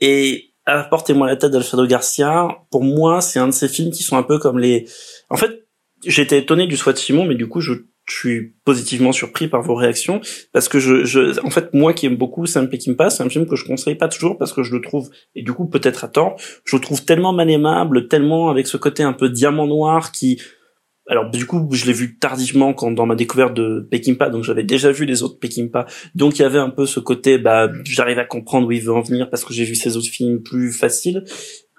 Et 0.00 0.50
Apportez-moi 0.66 1.26
la 1.26 1.36
tête 1.36 1.50
d'Alfredo 1.50 1.86
Garcia. 1.86 2.48
Pour 2.70 2.84
moi, 2.84 3.20
c'est 3.20 3.38
un 3.38 3.48
de 3.48 3.52
ces 3.52 3.66
films 3.66 3.90
qui 3.90 4.02
sont 4.02 4.16
un 4.16 4.22
peu 4.22 4.38
comme 4.38 4.58
les. 4.58 4.86
En 5.28 5.36
fait, 5.36 5.66
j'étais 6.04 6.38
étonné 6.38 6.66
du 6.66 6.76
choix 6.76 6.92
de 6.92 6.98
Simon, 6.98 7.24
mais 7.24 7.34
du 7.34 7.48
coup, 7.48 7.60
je 7.60 7.72
je 8.10 8.16
suis 8.16 8.54
positivement 8.64 9.12
surpris 9.12 9.48
par 9.48 9.62
vos 9.62 9.74
réactions 9.74 10.20
parce 10.52 10.68
que 10.68 10.80
je, 10.80 11.04
je 11.04 11.40
en 11.44 11.50
fait 11.50 11.72
moi 11.72 11.92
qui 11.92 12.06
aime 12.06 12.16
beaucoup 12.16 12.44
Sam 12.46 12.68
Peckinpah 12.68 13.10
c'est 13.10 13.22
un 13.22 13.28
film 13.28 13.46
que 13.46 13.56
je 13.56 13.64
conseille 13.64 13.94
pas 13.94 14.08
toujours 14.08 14.36
parce 14.36 14.52
que 14.52 14.62
je 14.62 14.74
le 14.74 14.80
trouve 14.80 15.10
et 15.34 15.42
du 15.42 15.52
coup 15.52 15.66
peut-être 15.66 16.04
à 16.04 16.08
tort 16.08 16.36
je 16.64 16.76
le 16.76 16.82
trouve 16.82 17.04
tellement 17.04 17.32
mal 17.32 17.48
aimable 17.50 18.08
tellement 18.08 18.50
avec 18.50 18.66
ce 18.66 18.76
côté 18.76 19.02
un 19.02 19.12
peu 19.12 19.28
diamant 19.28 19.66
noir 19.66 20.10
qui 20.10 20.40
alors 21.06 21.30
du 21.30 21.46
coup 21.46 21.68
je 21.72 21.86
l'ai 21.86 21.92
vu 21.92 22.18
tardivement 22.18 22.74
quand 22.74 22.90
dans 22.90 23.06
ma 23.06 23.14
découverte 23.14 23.54
de 23.54 23.86
Peckinpah 23.90 24.30
donc 24.30 24.44
j'avais 24.44 24.64
déjà 24.64 24.90
vu 24.90 25.04
les 25.04 25.22
autres 25.22 25.38
Peckinpah 25.38 25.86
donc 26.14 26.38
il 26.38 26.42
y 26.42 26.44
avait 26.44 26.58
un 26.58 26.70
peu 26.70 26.86
ce 26.86 26.98
côté 26.98 27.38
bah 27.38 27.70
j'arrive 27.84 28.18
à 28.18 28.24
comprendre 28.24 28.66
où 28.66 28.72
il 28.72 28.82
veut 28.82 28.92
en 28.92 29.02
venir 29.02 29.30
parce 29.30 29.44
que 29.44 29.54
j'ai 29.54 29.64
vu 29.64 29.76
ses 29.76 29.96
autres 29.96 30.08
films 30.08 30.42
plus 30.42 30.72
faciles 30.72 31.24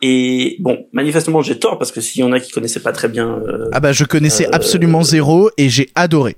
et 0.01 0.57
bon, 0.59 0.87
manifestement, 0.93 1.41
j'ai 1.41 1.59
tort 1.59 1.77
parce 1.77 1.91
que 1.91 2.01
s'il 2.01 2.21
y 2.21 2.23
en 2.23 2.31
a 2.31 2.39
qui 2.39 2.51
connaissaient 2.51 2.79
pas 2.79 2.91
très 2.91 3.07
bien. 3.07 3.41
Euh, 3.47 3.69
Ah 3.71 3.79
bah 3.79 3.93
je 3.93 4.03
connaissais 4.03 4.47
euh, 4.47 4.51
absolument 4.51 5.03
zéro 5.03 5.51
et 5.57 5.69
j'ai 5.69 5.89
adoré. 5.95 6.35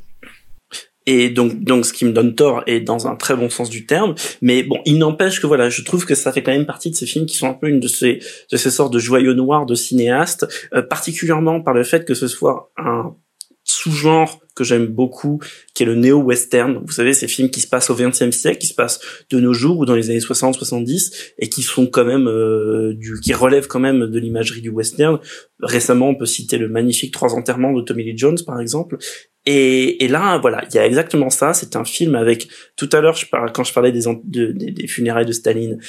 Et 1.05 1.29
donc, 1.29 1.63
donc, 1.63 1.85
ce 1.85 1.91
qui 1.91 2.05
me 2.05 2.11
donne 2.11 2.35
tort 2.35 2.63
est 2.65 2.79
dans 2.79 3.07
un 3.07 3.15
très 3.15 3.35
bon 3.35 3.49
sens 3.49 3.69
du 3.69 3.85
terme. 3.85 4.15
Mais 4.41 4.63
bon, 4.63 4.79
il 4.85 4.97
n'empêche 4.97 5.41
que 5.41 5.47
voilà, 5.47 5.69
je 5.69 5.81
trouve 5.81 6.05
que 6.05 6.15
ça 6.15 6.31
fait 6.31 6.43
quand 6.43 6.51
même 6.51 6.65
partie 6.65 6.91
de 6.91 6.95
ces 6.95 7.05
films 7.05 7.25
qui 7.25 7.35
sont 7.35 7.49
un 7.49 7.53
peu 7.53 7.67
une 7.67 7.79
de 7.79 7.87
ces, 7.87 8.19
de 8.51 8.57
ces 8.57 8.71
sortes 8.71 8.93
de 8.93 8.99
joyaux 8.99 9.33
noirs 9.33 9.65
de 9.65 9.75
cinéastes, 9.75 10.45
euh, 10.73 10.81
particulièrement 10.81 11.61
par 11.61 11.73
le 11.73 11.83
fait 11.83 12.05
que 12.05 12.13
ce 12.13 12.27
soit 12.27 12.71
un 12.77 13.15
sous-genre 13.63 14.39
que 14.55 14.63
j'aime 14.63 14.87
beaucoup, 14.87 15.39
qui 15.73 15.83
est 15.83 15.85
le 15.85 15.95
néo-western. 15.95 16.81
Vous 16.85 16.91
savez, 16.91 17.13
ces 17.13 17.27
films 17.27 17.49
qui 17.49 17.61
se 17.61 17.67
passent 17.67 17.89
au 17.89 17.95
XXe 17.95 18.31
siècle, 18.31 18.59
qui 18.59 18.67
se 18.67 18.73
passent 18.73 18.99
de 19.29 19.39
nos 19.39 19.53
jours 19.53 19.79
ou 19.79 19.85
dans 19.85 19.95
les 19.95 20.09
années 20.09 20.19
60-70, 20.19 21.33
et 21.39 21.49
qui 21.49 21.61
sont 21.61 21.87
quand 21.87 22.05
même 22.05 22.27
euh, 22.27 22.93
du, 22.93 23.19
qui 23.19 23.33
relèvent 23.33 23.67
quand 23.67 23.79
même 23.79 24.07
de 24.07 24.19
l'imagerie 24.19 24.61
du 24.61 24.69
western. 24.69 25.19
Récemment, 25.61 26.09
on 26.09 26.15
peut 26.15 26.25
citer 26.25 26.57
le 26.57 26.67
magnifique 26.67 27.13
Trois 27.13 27.33
enterrements 27.35 27.73
de 27.73 27.81
Tommy 27.81 28.03
Lee 28.03 28.17
Jones, 28.17 28.37
par 28.45 28.59
exemple. 28.59 28.97
Et, 29.45 30.03
et 30.03 30.07
là, 30.07 30.37
voilà, 30.37 30.63
il 30.69 30.75
y 30.75 30.79
a 30.79 30.85
exactement 30.85 31.29
ça. 31.29 31.53
C'est 31.53 31.75
un 31.75 31.83
film 31.83 32.15
avec. 32.15 32.47
Tout 32.75 32.89
à 32.91 33.01
l'heure, 33.01 33.17
quand 33.53 33.63
je 33.63 33.73
parlais 33.73 33.91
des, 33.91 34.03
des, 34.23 34.53
des 34.53 34.87
funérailles 34.87 35.25
de 35.25 35.31
Staline, 35.31 35.79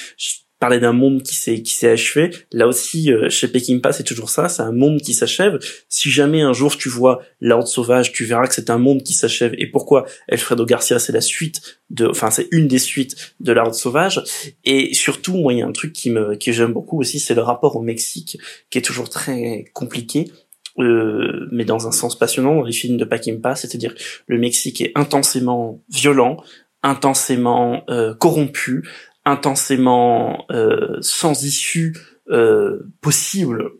parlais 0.59 0.79
d'un 0.79 0.93
monde 0.93 1.21
qui 1.23 1.35
s'est 1.35 1.61
qui 1.61 1.73
s'est 1.73 1.89
achevé. 1.89 2.31
Là 2.51 2.67
aussi, 2.67 3.11
euh, 3.11 3.29
chez 3.29 3.47
Peckinpah, 3.47 3.91
c'est 3.91 4.03
toujours 4.03 4.29
ça. 4.29 4.47
C'est 4.49 4.61
un 4.61 4.71
monde 4.71 5.01
qui 5.01 5.13
s'achève. 5.13 5.59
Si 5.89 6.09
jamais 6.09 6.41
un 6.41 6.53
jour 6.53 6.77
tu 6.77 6.89
vois 6.89 7.21
L'Ordre 7.41 7.67
sauvage, 7.67 8.11
tu 8.11 8.25
verras 8.25 8.47
que 8.47 8.53
c'est 8.53 8.69
un 8.69 8.77
monde 8.77 9.03
qui 9.03 9.13
s'achève. 9.13 9.53
Et 9.57 9.67
pourquoi 9.67 10.05
Alfredo 10.29 10.65
Garcia, 10.65 10.99
c'est 10.99 11.11
la 11.11 11.21
suite 11.21 11.79
de, 11.89 12.07
enfin, 12.07 12.31
c'est 12.31 12.47
une 12.51 12.67
des 12.67 12.79
suites 12.79 13.35
de 13.39 13.51
L'Ordre 13.51 13.75
sauvage. 13.75 14.23
Et 14.63 14.93
surtout, 14.93 15.35
moi, 15.37 15.53
il 15.53 15.59
y 15.59 15.61
a 15.61 15.67
un 15.67 15.71
truc 15.71 15.93
qui 15.93 16.09
me 16.09 16.35
que 16.35 16.51
j'aime 16.51 16.73
beaucoup 16.73 16.99
aussi, 16.99 17.19
c'est 17.19 17.35
le 17.35 17.41
rapport 17.41 17.75
au 17.75 17.81
Mexique, 17.81 18.37
qui 18.69 18.77
est 18.77 18.81
toujours 18.81 19.09
très 19.09 19.65
compliqué. 19.73 20.31
Euh, 20.77 21.47
mais 21.51 21.63
dans 21.63 21.87
un 21.87 21.91
sens 21.91 22.17
passionnant 22.19 22.55
dans 22.55 22.63
les 22.63 22.73
films 22.73 22.97
de 22.97 23.05
Peckinpah, 23.05 23.55
c'est-à-dire 23.55 23.93
le 24.27 24.37
Mexique 24.37 24.81
est 24.81 24.91
intensément 24.95 25.81
violent, 25.89 26.37
intensément 26.83 27.83
euh, 27.89 28.13
corrompu, 28.13 28.83
intensément 29.25 30.45
euh, 30.51 30.97
sans 31.01 31.43
issue 31.43 31.95
euh, 32.29 32.79
possible 33.01 33.71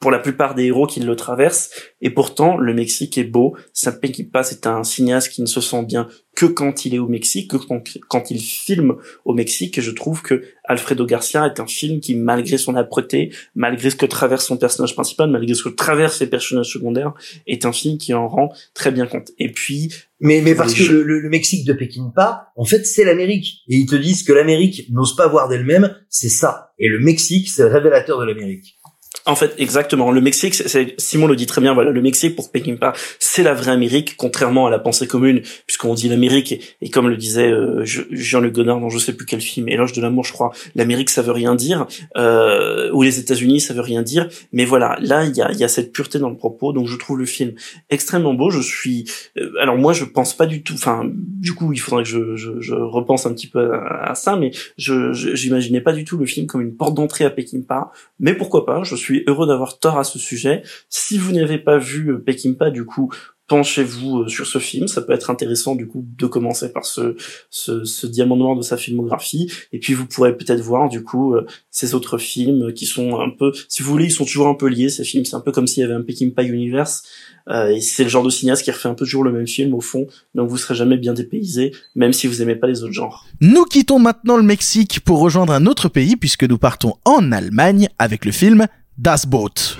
pour 0.00 0.10
la 0.10 0.18
plupart 0.20 0.54
des 0.54 0.64
héros 0.66 0.86
qui 0.86 1.00
le 1.00 1.16
traversent. 1.16 1.70
Et 2.00 2.10
pourtant, 2.10 2.56
le 2.56 2.72
Mexique 2.72 3.18
est 3.18 3.24
beau. 3.24 3.56
Peckinpah, 4.00 4.42
c'est 4.44 4.66
un 4.66 4.84
cinéaste 4.84 5.30
qui 5.30 5.42
ne 5.42 5.46
se 5.46 5.60
sent 5.60 5.82
bien 5.84 6.08
que 6.36 6.46
quand 6.46 6.84
il 6.84 6.94
est 6.94 7.00
au 7.00 7.08
Mexique, 7.08 7.50
que 7.50 7.56
quand, 7.56 8.30
il 8.30 8.40
filme 8.40 8.94
au 9.24 9.34
Mexique. 9.34 9.76
Et 9.78 9.80
je 9.82 9.90
trouve 9.90 10.22
que 10.22 10.44
Alfredo 10.62 11.04
Garcia 11.04 11.46
est 11.46 11.58
un 11.58 11.66
film 11.66 11.98
qui, 11.98 12.14
malgré 12.14 12.58
son 12.58 12.76
âpreté, 12.76 13.32
malgré 13.56 13.90
ce 13.90 13.96
que 13.96 14.06
traverse 14.06 14.46
son 14.46 14.56
personnage 14.56 14.94
principal, 14.94 15.30
malgré 15.30 15.54
ce 15.54 15.64
que 15.64 15.68
traversent 15.70 16.18
ses 16.18 16.28
personnages 16.28 16.72
secondaires, 16.72 17.12
est 17.48 17.64
un 17.66 17.72
film 17.72 17.98
qui 17.98 18.14
en 18.14 18.28
rend 18.28 18.52
très 18.74 18.92
bien 18.92 19.06
compte. 19.06 19.32
Et 19.40 19.50
puis, 19.50 19.92
Mais, 20.20 20.40
mais 20.42 20.54
parce 20.54 20.74
que 20.74 20.82
le- 20.84 21.20
le 21.20 21.28
Mexique 21.28 21.64
de 21.66 21.72
Peckinpah, 21.72 22.52
en 22.56 22.64
fait, 22.64 22.84
c'est 22.86 23.04
l'Amérique. 23.04 23.62
Et 23.68 23.76
ils 23.76 23.86
te 23.86 23.96
disent 23.96 24.22
que 24.22 24.32
l'Amérique 24.32 24.86
n'ose 24.90 25.16
pas 25.16 25.26
voir 25.26 25.48
d'elle-même, 25.48 25.92
c'est 26.08 26.28
ça. 26.28 26.72
Et 26.78 26.88
le 26.88 27.00
Mexique, 27.00 27.48
c'est 27.48 27.62
le 27.62 27.68
révélateur 27.68 28.20
de 28.20 28.24
l'Amérique. 28.26 28.77
En 29.26 29.36
fait, 29.36 29.54
exactement. 29.58 30.10
Le 30.10 30.20
Mexique, 30.22 30.54
c'est- 30.54 30.94
Simon 30.98 31.26
le 31.26 31.36
dit 31.36 31.44
très 31.46 31.60
bien, 31.60 31.74
voilà, 31.74 31.90
le 31.90 32.00
Mexique 32.00 32.34
pour 32.34 32.50
Peckinpah, 32.50 32.94
c'est 33.18 33.42
la 33.42 33.52
vraie 33.52 33.72
Amérique, 33.72 34.16
contrairement 34.16 34.66
à 34.66 34.70
la 34.70 34.78
pensée 34.78 35.06
commune, 35.06 35.42
puisqu'on 35.66 35.92
dit 35.92 36.08
l'Amérique, 36.08 36.76
et, 36.80 36.88
comme 36.90 37.08
le 37.08 37.16
disait 37.16 37.50
euh, 37.50 37.84
Je- 37.84 38.02
Jean-Luc 38.10 38.54
Godard 38.54 38.80
dans 38.80 38.88
je 38.88 38.98
sais 38.98 39.12
plus 39.12 39.26
quel 39.26 39.40
film, 39.42 39.68
Éloge 39.68 39.92
de 39.92 40.00
l'amour, 40.00 40.24
je 40.24 40.32
crois, 40.32 40.52
l'Amérique 40.74 41.10
ça 41.10 41.20
veut 41.22 41.32
rien 41.32 41.54
dire, 41.54 41.86
euh, 42.16 42.90
ou 42.92 43.02
les 43.02 43.18
États-Unis 43.18 43.60
ça 43.60 43.74
veut 43.74 43.82
rien 43.82 44.02
dire, 44.02 44.28
mais 44.52 44.64
voilà, 44.64 44.96
là 45.00 45.24
il 45.24 45.36
y 45.36 45.42
a, 45.42 45.52
y 45.52 45.64
a 45.64 45.68
cette 45.68 45.92
pureté 45.92 46.18
dans 46.18 46.30
le 46.30 46.36
propos, 46.36 46.72
donc 46.72 46.86
je 46.86 46.96
trouve 46.96 47.18
le 47.18 47.26
film 47.26 47.52
extrêmement 47.90 48.34
beau. 48.34 48.50
Je 48.50 48.60
suis, 48.62 49.04
euh, 49.36 49.50
alors 49.60 49.76
moi 49.76 49.92
je 49.92 50.04
pense 50.04 50.34
pas 50.36 50.46
du 50.46 50.62
tout, 50.62 50.74
enfin, 50.74 51.02
du 51.04 51.52
coup 51.54 51.72
il 51.72 51.78
faudrait 51.80 52.04
que 52.04 52.08
je, 52.08 52.36
je, 52.36 52.52
je 52.60 52.74
repense 52.74 53.26
un 53.26 53.34
petit 53.34 53.46
peu 53.46 53.74
à, 53.74 54.14
ça, 54.14 54.36
mais 54.36 54.52
je, 54.78 55.12
j'imaginais 55.12 55.80
pas 55.82 55.92
du 55.92 56.04
tout 56.04 56.16
le 56.16 56.24
film 56.26 56.46
comme 56.46 56.62
une 56.62 56.74
porte 56.74 56.94
d'entrée 56.94 57.24
à 57.24 57.30
Peckinpah, 57.30 57.92
mais 58.20 58.34
pourquoi 58.34 58.64
pas, 58.64 58.82
heureux 59.26 59.46
d'avoir 59.46 59.78
tort 59.78 59.98
à 59.98 60.04
ce 60.04 60.18
sujet. 60.18 60.62
Si 60.88 61.18
vous 61.18 61.32
n'avez 61.32 61.58
pas 61.58 61.78
vu 61.78 62.10
euh, 62.10 62.18
Peckinpah, 62.18 62.70
du 62.70 62.84
coup, 62.84 63.10
penchez-vous 63.48 64.20
euh, 64.20 64.28
sur 64.28 64.46
ce 64.46 64.58
film. 64.58 64.86
Ça 64.86 65.02
peut 65.02 65.12
être 65.12 65.30
intéressant, 65.30 65.74
du 65.74 65.88
coup, 65.88 66.04
de 66.16 66.26
commencer 66.26 66.70
par 66.70 66.84
ce, 66.84 67.16
ce, 67.50 67.84
ce 67.84 68.06
diamant 68.06 68.36
noir 68.36 68.54
de 68.54 68.62
sa 68.62 68.76
filmographie. 68.76 69.50
Et 69.72 69.78
puis, 69.80 69.94
vous 69.94 70.06
pourrez 70.06 70.36
peut-être 70.36 70.60
voir, 70.60 70.88
du 70.88 71.02
coup, 71.02 71.34
euh, 71.34 71.46
ces 71.70 71.94
autres 71.94 72.18
films 72.18 72.72
qui 72.72 72.86
sont 72.86 73.18
un 73.18 73.30
peu, 73.30 73.52
si 73.68 73.82
vous 73.82 73.90
voulez, 73.90 74.06
ils 74.06 74.12
sont 74.12 74.24
toujours 74.24 74.48
un 74.48 74.54
peu 74.54 74.68
liés, 74.68 74.90
ces 74.90 75.04
films. 75.04 75.24
C'est 75.24 75.36
un 75.36 75.40
peu 75.40 75.50
comme 75.50 75.66
s'il 75.66 75.80
y 75.80 75.84
avait 75.84 75.94
un 75.94 76.02
Peckinpah 76.02 76.44
Universe. 76.44 77.02
Euh, 77.48 77.68
et 77.68 77.80
c'est 77.80 78.04
le 78.04 78.10
genre 78.10 78.22
de 78.22 78.30
cinéaste 78.30 78.62
qui 78.62 78.70
refait 78.70 78.90
un 78.90 78.94
peu 78.94 79.06
toujours 79.06 79.24
le 79.24 79.32
même 79.32 79.46
film, 79.46 79.74
au 79.74 79.80
fond. 79.80 80.06
Donc, 80.34 80.48
vous 80.50 80.58
serez 80.58 80.74
jamais 80.74 80.98
bien 80.98 81.14
dépaysé, 81.14 81.72
même 81.96 82.12
si 82.12 82.26
vous 82.26 82.42
aimez 82.42 82.56
pas 82.56 82.66
les 82.66 82.84
autres 82.84 82.92
genres. 82.92 83.26
Nous 83.40 83.64
quittons 83.64 83.98
maintenant 83.98 84.36
le 84.36 84.42
Mexique 84.42 85.00
pour 85.00 85.20
rejoindre 85.20 85.54
un 85.54 85.64
autre 85.64 85.88
pays 85.88 86.16
puisque 86.16 86.44
nous 86.44 86.58
partons 86.58 86.94
en 87.06 87.32
Allemagne 87.32 87.88
avec 87.98 88.26
le 88.26 88.32
film 88.32 88.66
Das 89.00 89.30
Boot. 89.30 89.78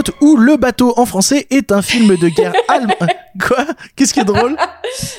Boot 0.00 0.12
ou 0.22 0.36
Le 0.36 0.56
bateau 0.56 0.94
en 0.96 1.04
français 1.04 1.46
est 1.50 1.72
un 1.72 1.82
film 1.82 2.16
de 2.16 2.28
guerre 2.28 2.54
allemand. 2.68 2.94
Quoi? 3.46 3.66
Qu'est-ce 3.96 4.14
qui 4.14 4.20
est 4.20 4.24
drôle? 4.24 4.56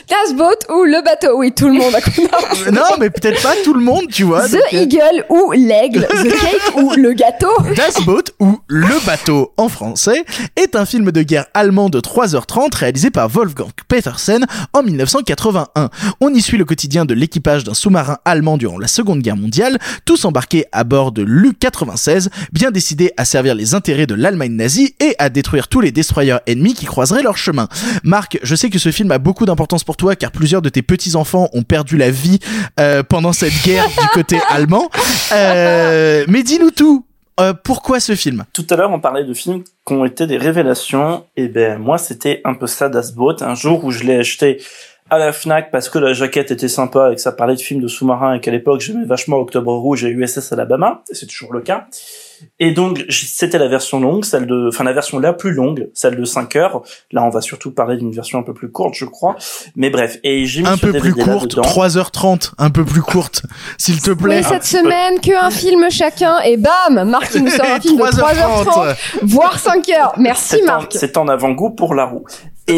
Das 0.10 0.34
Boat 0.36 0.58
ou 0.70 0.84
le 0.84 1.04
bateau. 1.04 1.38
Oui, 1.38 1.54
tout 1.54 1.68
le 1.68 1.74
monde 1.74 1.94
a 1.94 2.02
compris. 2.02 2.28
Non, 2.72 2.98
mais 3.00 3.10
peut-être 3.10 3.42
pas 3.44 3.54
tout 3.64 3.74
le 3.74 3.80
monde, 3.80 4.08
tu 4.12 4.24
vois. 4.24 4.48
The 4.48 4.54
donc, 4.54 4.62
euh, 4.74 4.82
Eagle 4.82 5.26
ou 5.30 5.52
l'aigle. 5.52 6.08
The 6.08 6.24
Cake 6.42 6.76
ou 6.78 6.94
le 6.98 7.14
gâteau. 7.14 7.52
Das 7.76 8.04
Boot 8.04 8.32
ou 8.40 8.60
Le 8.68 9.06
bateau 9.06 9.54
en 9.58 9.70
français 9.70 10.26
est 10.56 10.76
un 10.76 10.86
film 10.86 11.12
de 11.12 11.22
guerre 11.22 11.46
allemand 11.54 11.90
de 11.90 12.00
3h30 12.00 12.76
réalisé 12.76 13.12
par 13.12 13.30
Wolfgang 13.30 13.70
Petersen 13.88 14.46
en 14.74 14.82
1981. 14.84 15.90
On 16.20 16.34
y 16.34 16.42
suit 16.42 16.58
le 16.58 16.66
quotidien 16.66 17.06
de 17.06 17.14
l'équipage 17.14 17.64
d'un 17.64 17.76
sous-marin 17.76 18.18
allemand 18.26 18.58
durant 18.58 18.80
la 18.80 18.88
Seconde 18.88 19.20
Guerre 19.20 19.38
mondiale, 19.38 19.78
tous 20.06 20.26
embarqués 20.26 20.66
à 20.72 20.84
bord 20.84 21.12
de 21.12 21.22
l'U-96, 21.22 22.30
bien 22.52 22.72
décidés 22.72 23.12
à 23.18 23.26
servir 23.26 23.54
les 23.56 23.76
intérêts 23.76 24.08
de 24.08 24.16
l'Allemagne 24.16 24.54
nazie 24.54 24.71
et 24.80 25.16
à 25.20 25.30
détruire 25.30 25.68
tous 25.68 25.82
les 25.82 25.92
destroyers 25.92 26.38
ennemis 26.48 26.74
qui 26.74 26.86
croiseraient 26.86 27.24
leur 27.24 27.38
chemin. 27.38 27.68
Marc, 28.04 28.40
je 28.44 28.56
sais 28.56 28.70
que 28.70 28.80
ce 28.80 28.92
film 28.92 29.12
a 29.12 29.18
beaucoup 29.18 29.46
d'importance 29.46 29.84
pour 29.84 29.98
toi 29.98 30.16
car 30.16 30.32
plusieurs 30.32 30.62
de 30.62 30.70
tes 30.70 30.82
petits-enfants 30.82 31.50
ont 31.54 31.64
perdu 31.64 31.98
la 31.98 32.12
vie 32.12 32.40
euh, 32.80 33.04
pendant 33.04 33.34
cette 33.34 33.54
guerre 33.64 33.88
du 33.88 34.08
côté 34.14 34.38
allemand. 34.50 34.90
Euh, 35.32 36.26
mais 36.28 36.44
dis-nous 36.44 36.72
tout. 36.72 37.06
Euh, 37.40 37.54
pourquoi 37.54 38.00
ce 38.00 38.14
film? 38.14 38.44
Tout 38.54 38.68
à 38.70 38.76
l'heure, 38.76 38.92
on 38.92 39.00
parlait 39.00 39.24
de 39.24 39.34
films 39.34 39.64
qui 39.88 39.94
ont 39.94 40.06
été 40.06 40.28
des 40.28 40.38
révélations. 40.38 41.26
Et 41.38 41.48
ben, 41.48 41.80
moi, 41.80 41.98
c'était 41.98 42.42
un 42.46 42.54
peu 42.54 42.68
ça, 42.68 42.90
Das 42.90 43.14
Boat. 43.14 43.38
Un 43.42 43.56
jour 43.56 43.84
où 43.84 43.92
je 43.92 44.04
l'ai 44.04 44.18
acheté 44.18 44.62
à 45.10 45.18
la 45.18 45.32
Fnac 45.32 45.72
parce 45.72 45.90
que 45.90 45.98
la 45.98 46.14
jaquette 46.14 46.52
était 46.52 46.68
sympa 46.68 47.12
et 47.12 47.16
que 47.16 47.22
ça 47.22 47.32
parlait 47.32 47.56
de 47.56 47.62
films 47.62 47.82
de 47.82 47.88
sous-marins 47.88 48.36
et 48.36 48.40
qu'à 48.40 48.52
l'époque, 48.52 48.82
j'aimais 48.82 49.06
vachement 49.06 49.38
Octobre 49.38 49.74
Rouge 49.74 50.04
et 50.06 50.10
USS 50.10 50.52
Alabama. 50.52 51.04
Et 51.10 51.16
c'est 51.16 51.26
toujours 51.26 51.54
le 51.54 51.62
cas. 51.62 51.88
Et 52.60 52.72
donc, 52.72 53.04
c'était 53.10 53.58
la 53.58 53.68
version 53.68 54.00
longue, 54.00 54.24
celle 54.26 54.46
de, 54.48 54.68
enfin, 54.70 54.84
la 54.84 54.94
version 54.94 55.20
la 55.20 55.34
plus 55.34 55.52
longue, 55.52 55.90
celle 55.94 56.16
de 56.16 56.26
5 56.26 56.56
heures. 56.56 56.82
Là, 57.12 57.24
on 57.24 57.30
va 57.30 57.42
surtout 57.42 57.72
parler 57.72 57.98
d'une 57.98 58.12
version 58.12 58.40
un 58.40 58.44
peu 58.44 58.54
plus 58.54 58.72
courte, 58.72 58.94
je 58.96 59.06
crois. 59.06 59.36
Mais 59.76 59.90
bref. 59.90 60.18
Et 60.24 60.46
j'ai 60.46 60.62
mis 60.62 60.68
Un 60.68 60.78
peu 60.78 60.94
plus 60.94 61.14
courte, 61.14 61.52
dedans. 61.52 61.62
3h30, 61.64 62.52
un 62.58 62.70
peu 62.70 62.86
plus 62.86 63.02
courte, 63.02 63.44
s'il 63.78 64.02
te 64.02 64.12
plaît. 64.12 64.38
Oui, 64.40 64.44
cette 64.44 64.66
semaine, 64.66 65.20
que 65.20 65.44
un 65.44 65.50
film 65.52 65.90
chacun, 65.90 66.40
et 66.42 66.58
bam, 66.58 67.04
Marc 67.10 67.32
il 67.36 67.44
nous 67.44 67.50
sort 67.52 67.66
un 67.66 67.80
film 67.82 67.98
de 67.98 68.04
3h30. 68.04 68.64
3h30, 68.66 68.96
voire 69.24 69.58
5h. 69.58 70.14
Merci 70.18 70.44
C'est 70.50 70.64
en- 70.64 70.66
Marc. 70.66 70.94
C'est 70.94 71.18
en 71.18 71.28
avant-goût 71.28 71.72
pour 71.72 71.96
la 71.96 72.06
roue. 72.06 72.26
Et, 72.68 72.78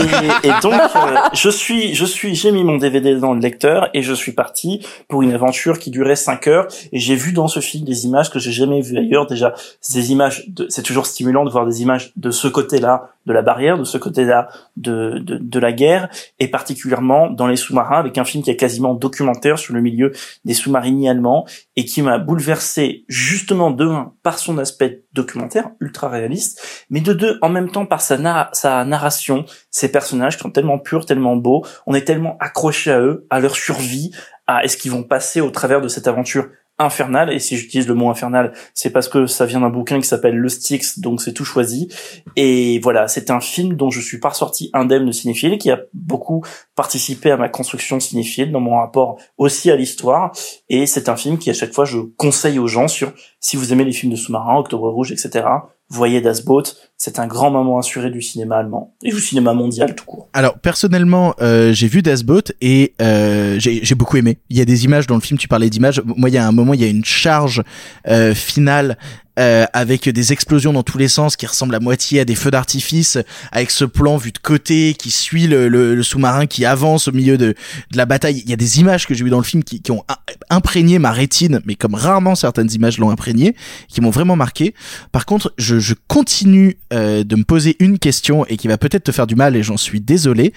donc, 0.62 0.74
euh, 0.74 1.18
je 1.34 1.50
suis, 1.50 1.94
je 1.94 2.06
suis, 2.06 2.36
j'ai 2.36 2.52
mis 2.52 2.64
mon 2.64 2.78
DVD 2.78 3.16
dans 3.16 3.34
le 3.34 3.40
lecteur 3.40 3.90
et 3.94 4.02
je 4.02 4.14
suis 4.14 4.32
parti 4.32 4.86
pour 5.08 5.22
une 5.22 5.34
aventure 5.34 5.78
qui 5.78 5.92
durait 5.92 6.16
5 6.16 6.48
heures. 6.48 6.68
Et 6.92 7.00
j'ai 7.00 7.16
vu 7.16 7.34
dans 7.34 7.48
ce 7.48 7.60
film 7.60 7.86
des 7.86 8.06
images 8.06 8.32
que 8.32 8.40
j'ai 8.40 8.52
jamais 8.52 8.82
vues 8.82 8.98
ailleurs. 8.98 9.28
Déjà, 9.28 9.53
ces 9.82 10.12
images, 10.12 10.50
c'est 10.70 10.84
toujours 10.84 11.06
stimulant 11.06 11.45
de 11.45 11.50
voir 11.50 11.66
des 11.66 11.82
images 11.82 12.12
de 12.16 12.32
ce 12.32 12.48
côté-là 12.48 13.10
de 13.26 13.34
la 13.34 13.42
barrière, 13.42 13.77
de 13.77 13.84
ce 13.84 13.98
côté-là 13.98 14.50
de, 14.77 15.19
de, 15.19 15.38
de 15.38 15.60
la 15.60 15.72
guerre, 15.72 16.10
et 16.40 16.48
particulièrement 16.48 17.30
dans 17.30 17.48
les 17.48 17.56
sous-marins, 17.56 18.00
avec 18.00 18.18
un 18.18 18.26
film 18.26 18.43
qui 18.43 18.50
est 18.50 18.58
quasiment 18.58 18.93
documentaire 18.93 19.60
sur 19.60 19.74
le 19.74 19.82
milieu 19.82 20.11
des 20.45 20.53
sous-mariniers 20.53 21.10
allemands, 21.10 21.45
et 21.76 21.85
qui 21.85 22.02
m'a 22.02 22.18
bouleversé 22.18 23.06
justement 23.08 23.72
de 23.72 23.85
un 23.85 24.14
par 24.24 24.40
son 24.40 24.58
aspect 24.58 25.03
documentaire, 25.14 25.69
ultra 25.80 26.10
réaliste, 26.10 26.85
mais 26.90 27.02
de 27.02 27.14
deux 27.14 27.38
en 27.42 27.50
même 27.50 27.69
temps 27.69 27.85
par 27.85 28.02
sa, 28.02 28.50
sa 28.53 28.85
narration, 28.85 29.45
ces 29.69 29.92
personnages 29.92 30.38
qui 30.38 30.43
sont 30.43 30.52
tellement 30.52 30.80
purs, 30.80 31.06
tellement 31.06 31.35
beaux, 31.35 31.66
on 31.85 31.93
est 31.93 32.06
tellement 32.06 32.38
accroché 32.40 32.92
à 32.92 33.00
eux, 33.00 33.27
à 33.30 33.40
leur 33.40 33.56
survie, 33.56 34.11
à 34.48 34.64
est-ce 34.64 34.77
qu'ils 34.77 34.92
vont 34.92 35.03
passer 35.03 35.42
au 35.42 35.50
travers 35.50 35.82
de 35.82 35.88
cette 35.88 36.08
aventure 36.08 36.48
infernale, 36.80 37.32
et 37.32 37.40
si 37.40 37.56
j'utilise 37.56 37.88
le 37.88 37.93
mot 37.93 38.10
infernal, 38.10 38.53
c'est 38.74 38.90
parce 38.90 39.08
que 39.08 39.27
ça 39.27 39.45
vient 39.45 39.61
d'un 39.61 39.69
bouquin 39.69 40.00
qui 40.00 40.08
s'appelle 40.08 40.35
Le 40.35 40.50
Styx, 40.50 41.00
donc 41.00 41.22
c'est 41.22 41.34
tout 41.34 41.45
choisi. 41.45 41.90
Et 42.35 42.80
voilà, 42.80 43.08
c'est 43.08 43.30
un 43.30 43.40
film 43.40 43.76
dont 43.76 43.90
je 43.90 44.02
suis 44.02 44.19
pas 44.19 44.30
ressorti 44.30 44.69
indemne 44.74 45.06
de 45.06 45.11
cinéphile, 45.11 45.58
qui 45.58 45.69
a 45.72 45.80
beaucoup 45.93 46.43
participé 46.76 47.32
à 47.32 47.38
ma 47.38 47.50
construction 47.50 48.00
cinéphile, 48.00 48.52
dans 48.52 48.60
mon 48.60 48.77
rapport 48.77 49.19
aussi 49.38 49.69
à 49.72 49.76
l'histoire. 49.76 50.32
Et 50.69 50.85
c'est 50.85 51.10
un 51.10 51.16
film 51.16 51.38
qui, 51.38 51.50
à 51.50 51.53
chaque 51.53 51.74
fois, 51.74 51.85
je 51.85 52.00
conseille 52.18 52.60
aux 52.60 52.68
gens 52.68 52.88
sur, 52.88 53.14
si 53.40 53.56
vous 53.56 53.72
aimez 53.72 53.85
les 53.85 53.93
films 53.93 54.11
de 54.11 54.18
sous-marins, 54.18 54.58
Octobre 54.58 54.90
Rouge, 54.90 55.11
etc., 55.11 55.45
voyez 55.90 56.22
Das 56.22 56.42
Boot, 56.43 56.92
c'est 57.06 57.19
un 57.19 57.27
grand 57.27 57.51
moment 57.51 57.80
assuré 57.80 58.09
du 58.09 58.22
cinéma 58.22 58.56
allemand, 58.59 58.93
et 59.03 59.11
du 59.11 59.19
cinéma 59.19 59.53
mondial 59.53 59.93
tout 59.93 60.06
court. 60.06 60.30
Alors 60.32 60.57
personnellement, 60.59 61.33
euh, 61.41 61.73
j'ai 61.73 61.90
vu 61.90 62.01
Das 62.01 62.23
Boot 62.23 62.53
et 62.61 62.93
euh, 63.01 63.59
j'ai 63.59 63.83
j'ai 63.83 63.95
beaucoup 63.95 64.15
aimé. 64.15 64.38
Il 64.49 64.57
y 64.57 64.61
a 64.61 64.65
des 64.73 64.85
images 64.85 65.06
dans 65.06 65.15
le 65.15 65.22
film. 65.22 65.38
Tu 65.38 65.49
parlais 65.49 65.69
d'images. 65.69 66.01
Moi, 66.06 66.30
il 66.30 66.35
y 66.35 66.38
a 66.38 66.48
un 66.48 66.53
moment, 66.53 66.73
il 66.73 66.80
y 66.82 66.85
a 66.85 66.88
une 66.88 67.03
charge 67.03 67.61
euh, 68.07 68.33
finale. 68.33 68.98
euh, 69.40 69.65
avec 69.73 70.07
des 70.07 70.32
explosions 70.32 70.73
dans 70.73 70.83
tous 70.83 70.99
les 70.99 71.07
sens 71.07 71.35
qui 71.35 71.48
ressemblent 71.48 71.73
à 71.73 71.80
moitié 71.80 72.19
à 72.19 72.25
des 72.25 72.35
feux 72.35 72.51
d'artifice, 72.51 73.17
avec 73.51 73.72
ce 73.72 73.83
plan 73.83 74.15
vu 74.17 74.32
de 74.32 74.38
côté 74.38 74.93
qui 74.93 75.09
suit 75.09 75.48
le, 75.48 75.69
le- 75.69 75.95
le 75.95 76.03
sous-marin 76.03 76.45
qui 76.45 76.65
avance 76.65 77.07
au 77.07 77.11
milieu 77.11 77.35
de, 77.38 77.56
de 77.91 77.98
la 77.98 78.06
bataille. 78.06 78.43
Il 78.45 78.49
y 78.51 78.53
a 78.53 78.57
des 78.57 78.80
images 78.80 79.07
que 79.07 79.15
j'ai 79.15 79.23
vues 79.23 79.32
dans 79.32 79.40
le 79.40 79.43
film 79.43 79.64
qui, 79.64 79.82
qui 79.82 79.91
ont 79.91 80.03
im- 80.07 80.17
imprégné 80.51 80.99
ma 80.99 81.11
rétine, 81.11 81.61
mais 81.65 81.73
comme 81.73 81.95
rarement 81.95 82.35
certaines 82.35 82.72
images 82.73 82.99
l'ont 82.99 83.09
imprégné, 83.09 83.56
qui 83.88 84.01
m'ont 84.01 84.11
vraiment 84.11 84.35
marqué. 84.35 84.75
Par 85.11 85.25
contre, 85.25 85.51
je, 85.57 85.80
je 85.80 85.95
continue 86.07 86.77
euh, 86.93 87.23
de 87.23 87.35
me 87.35 87.43
poser 87.43 87.75
une 87.80 87.99
question 87.99 88.45
et 88.45 88.57
qui 88.57 88.67
va 88.67 88.77
peut-être 88.77 89.03
te 89.03 89.11
faire 89.11 89.27
du 89.27 89.35
mal 89.35 89.55
et 89.55 89.63
j'en 89.63 89.77
suis 89.77 89.99
désolé. 89.99 90.53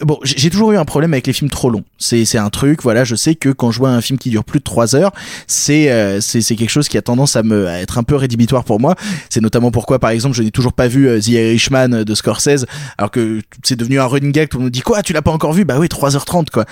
Bon, 0.00 0.18
j'ai 0.24 0.50
toujours 0.50 0.72
eu 0.72 0.76
un 0.76 0.84
problème 0.84 1.12
avec 1.12 1.28
les 1.28 1.32
films 1.32 1.50
trop 1.50 1.70
longs. 1.70 1.84
C'est 1.98 2.36
un 2.36 2.50
truc, 2.50 2.82
voilà, 2.82 3.04
je 3.04 3.14
sais 3.14 3.36
que 3.36 3.50
quand 3.50 3.70
je 3.70 3.78
vois 3.78 3.90
un 3.90 4.00
film 4.00 4.18
qui 4.18 4.28
dure 4.28 4.42
plus 4.42 4.58
de 4.58 4.64
trois 4.64 4.96
heures, 4.96 5.12
c'est 5.46 5.88
euh, 5.92 6.20
c'est 6.20 6.42
quelque 6.56 6.68
chose 6.68 6.88
qui 6.88 6.98
a 6.98 7.02
tendance 7.02 7.36
à 7.36 7.44
me 7.44 7.68
à 7.68 7.78
être 7.78 7.96
un 7.96 8.02
peu 8.02 8.16
rédhibitoire 8.16 8.64
pour 8.64 8.80
moi. 8.80 8.96
C'est 9.30 9.40
notamment 9.40 9.70
pourquoi, 9.70 10.00
par 10.00 10.10
exemple, 10.10 10.34
je 10.34 10.42
n'ai 10.42 10.50
toujours 10.50 10.72
pas 10.72 10.88
vu 10.88 11.06
euh, 11.06 11.20
The 11.20 11.28
Irishman 11.28 12.02
de 12.02 12.14
Scorsese, 12.16 12.66
alors 12.98 13.12
que 13.12 13.40
c'est 13.62 13.76
devenu 13.76 14.00
un 14.00 14.06
running 14.06 14.32
gag. 14.32 14.48
Tout 14.48 14.58
le 14.58 14.64
monde 14.64 14.72
dit 14.72 14.80
quoi, 14.80 15.00
tu 15.02 15.12
l'as 15.12 15.22
pas 15.22 15.30
encore 15.30 15.52
vu? 15.52 15.64
Bah 15.64 15.76
oui, 15.78 15.86
3h30 15.86 16.50
quoi. 16.50 16.64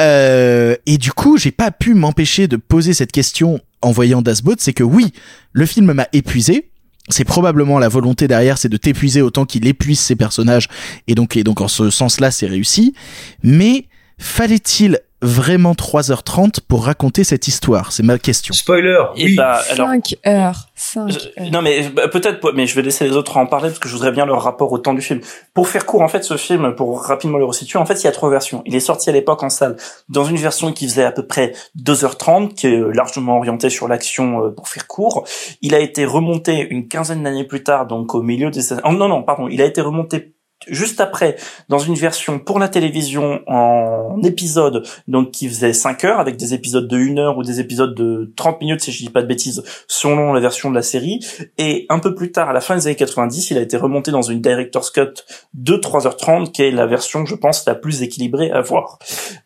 Euh, 0.00 0.76
et 0.86 0.98
du 0.98 1.10
coup, 1.10 1.36
j'ai 1.36 1.50
pas 1.50 1.72
pu 1.72 1.94
m'empêcher 1.94 2.46
de 2.46 2.56
poser 2.56 2.92
cette 2.92 3.10
question 3.10 3.60
en 3.82 3.90
voyant 3.90 4.22
Das 4.22 4.40
Boot, 4.42 4.60
c'est 4.60 4.72
que 4.72 4.84
oui, 4.84 5.12
le 5.52 5.66
film 5.66 5.92
m'a 5.92 6.06
épuisé, 6.12 6.68
c'est 7.08 7.24
probablement 7.24 7.78
la 7.78 7.88
volonté 7.88 8.28
derrière, 8.28 8.58
c'est 8.58 8.68
de 8.68 8.76
t'épuiser 8.76 9.22
autant 9.22 9.44
qu'il 9.44 9.66
épuise 9.66 10.00
ses 10.00 10.16
personnages, 10.16 10.68
et 11.06 11.14
donc, 11.14 11.36
et 11.36 11.44
donc 11.44 11.60
en 11.60 11.68
ce 11.68 11.90
sens-là, 11.90 12.30
c'est 12.30 12.46
réussi. 12.46 12.94
Mais 13.42 13.86
fallait-il 14.18 15.00
vraiment 15.20 15.72
3h30 15.72 16.60
pour 16.66 16.84
raconter 16.84 17.24
cette 17.24 17.48
histoire 17.48 17.92
C'est 17.92 18.02
ma 18.02 18.18
question. 18.18 18.54
Spoiler, 18.54 19.02
Et 19.16 19.34
bah, 19.34 19.60
alors, 19.70 19.88
5 19.88 20.16
heures. 20.26 20.68
5 20.76 21.10
heures. 21.10 21.50
Non 21.50 21.62
mais 21.62 21.88
bah, 21.88 22.08
peut-être, 22.08 22.52
mais 22.52 22.66
je 22.66 22.74
vais 22.74 22.82
laisser 22.82 23.04
les 23.04 23.16
autres 23.16 23.36
en 23.36 23.46
parler 23.46 23.68
parce 23.68 23.80
que 23.80 23.88
je 23.88 23.94
voudrais 23.94 24.12
bien 24.12 24.26
leur 24.26 24.42
rapport 24.42 24.70
au 24.70 24.78
temps 24.78 24.94
du 24.94 25.00
film. 25.00 25.20
Pour 25.54 25.68
faire 25.68 25.86
court, 25.86 26.02
en 26.02 26.08
fait, 26.08 26.22
ce 26.22 26.36
film, 26.36 26.74
pour 26.74 27.02
rapidement 27.02 27.38
le 27.38 27.44
resituer, 27.44 27.78
en 27.78 27.86
fait, 27.86 28.00
il 28.02 28.04
y 28.04 28.08
a 28.08 28.12
trois 28.12 28.30
versions. 28.30 28.62
Il 28.64 28.74
est 28.74 28.80
sorti 28.80 29.10
à 29.10 29.12
l'époque 29.12 29.42
en 29.42 29.50
salle 29.50 29.76
dans 30.08 30.24
une 30.24 30.36
version 30.36 30.72
qui 30.72 30.86
faisait 30.88 31.04
à 31.04 31.12
peu 31.12 31.26
près 31.26 31.52
2h30, 31.82 32.54
qui 32.54 32.68
est 32.68 32.78
euh, 32.78 32.92
largement 32.92 33.38
orientée 33.38 33.70
sur 33.70 33.88
l'action 33.88 34.44
euh, 34.44 34.50
pour 34.50 34.68
faire 34.68 34.86
court. 34.86 35.26
Il 35.62 35.74
a 35.74 35.80
été 35.80 36.04
remonté 36.04 36.68
une 36.70 36.86
quinzaine 36.86 37.24
d'années 37.24 37.44
plus 37.44 37.64
tard, 37.64 37.86
donc 37.86 38.14
au 38.14 38.22
milieu 38.22 38.50
des... 38.50 38.72
Oh, 38.84 38.92
non, 38.92 39.08
non, 39.08 39.22
pardon, 39.22 39.48
il 39.48 39.60
a 39.60 39.64
été 39.64 39.80
remonté 39.80 40.34
juste 40.66 41.00
après 41.00 41.36
dans 41.68 41.78
une 41.78 41.94
version 41.94 42.38
pour 42.38 42.58
la 42.58 42.68
télévision 42.68 43.40
en 43.46 44.20
épisode 44.24 44.84
donc 45.06 45.30
qui 45.30 45.48
faisait 45.48 45.72
5 45.72 46.04
heures 46.04 46.20
avec 46.20 46.36
des 46.36 46.54
épisodes 46.54 46.88
de 46.88 46.96
1 46.96 47.18
heure 47.18 47.38
ou 47.38 47.42
des 47.42 47.60
épisodes 47.60 47.94
de 47.94 48.32
30 48.36 48.60
minutes 48.60 48.80
si 48.80 48.92
je 48.92 49.04
dis 49.04 49.10
pas 49.10 49.22
de 49.22 49.26
bêtises 49.26 49.62
selon 49.86 50.32
la 50.32 50.40
version 50.40 50.70
de 50.70 50.74
la 50.74 50.82
série. 50.82 51.20
Et 51.58 51.86
un 51.88 52.00
peu 52.00 52.14
plus 52.14 52.32
tard 52.32 52.50
à 52.50 52.52
la 52.52 52.60
fin 52.60 52.74
des 52.74 52.86
années 52.86 52.96
90 52.96 53.50
il 53.50 53.58
a 53.58 53.60
été 53.60 53.76
remonté 53.76 54.10
dans 54.10 54.22
une 54.22 54.40
director's 54.40 54.90
cut 54.90 55.22
de 55.54 55.76
3h30 55.76 56.50
qui 56.50 56.62
est 56.62 56.70
la 56.70 56.86
version 56.86 57.24
je 57.24 57.34
pense 57.34 57.64
la 57.66 57.74
plus 57.74 58.02
équilibrée 58.02 58.50
à 58.50 58.60
voir. 58.60 58.98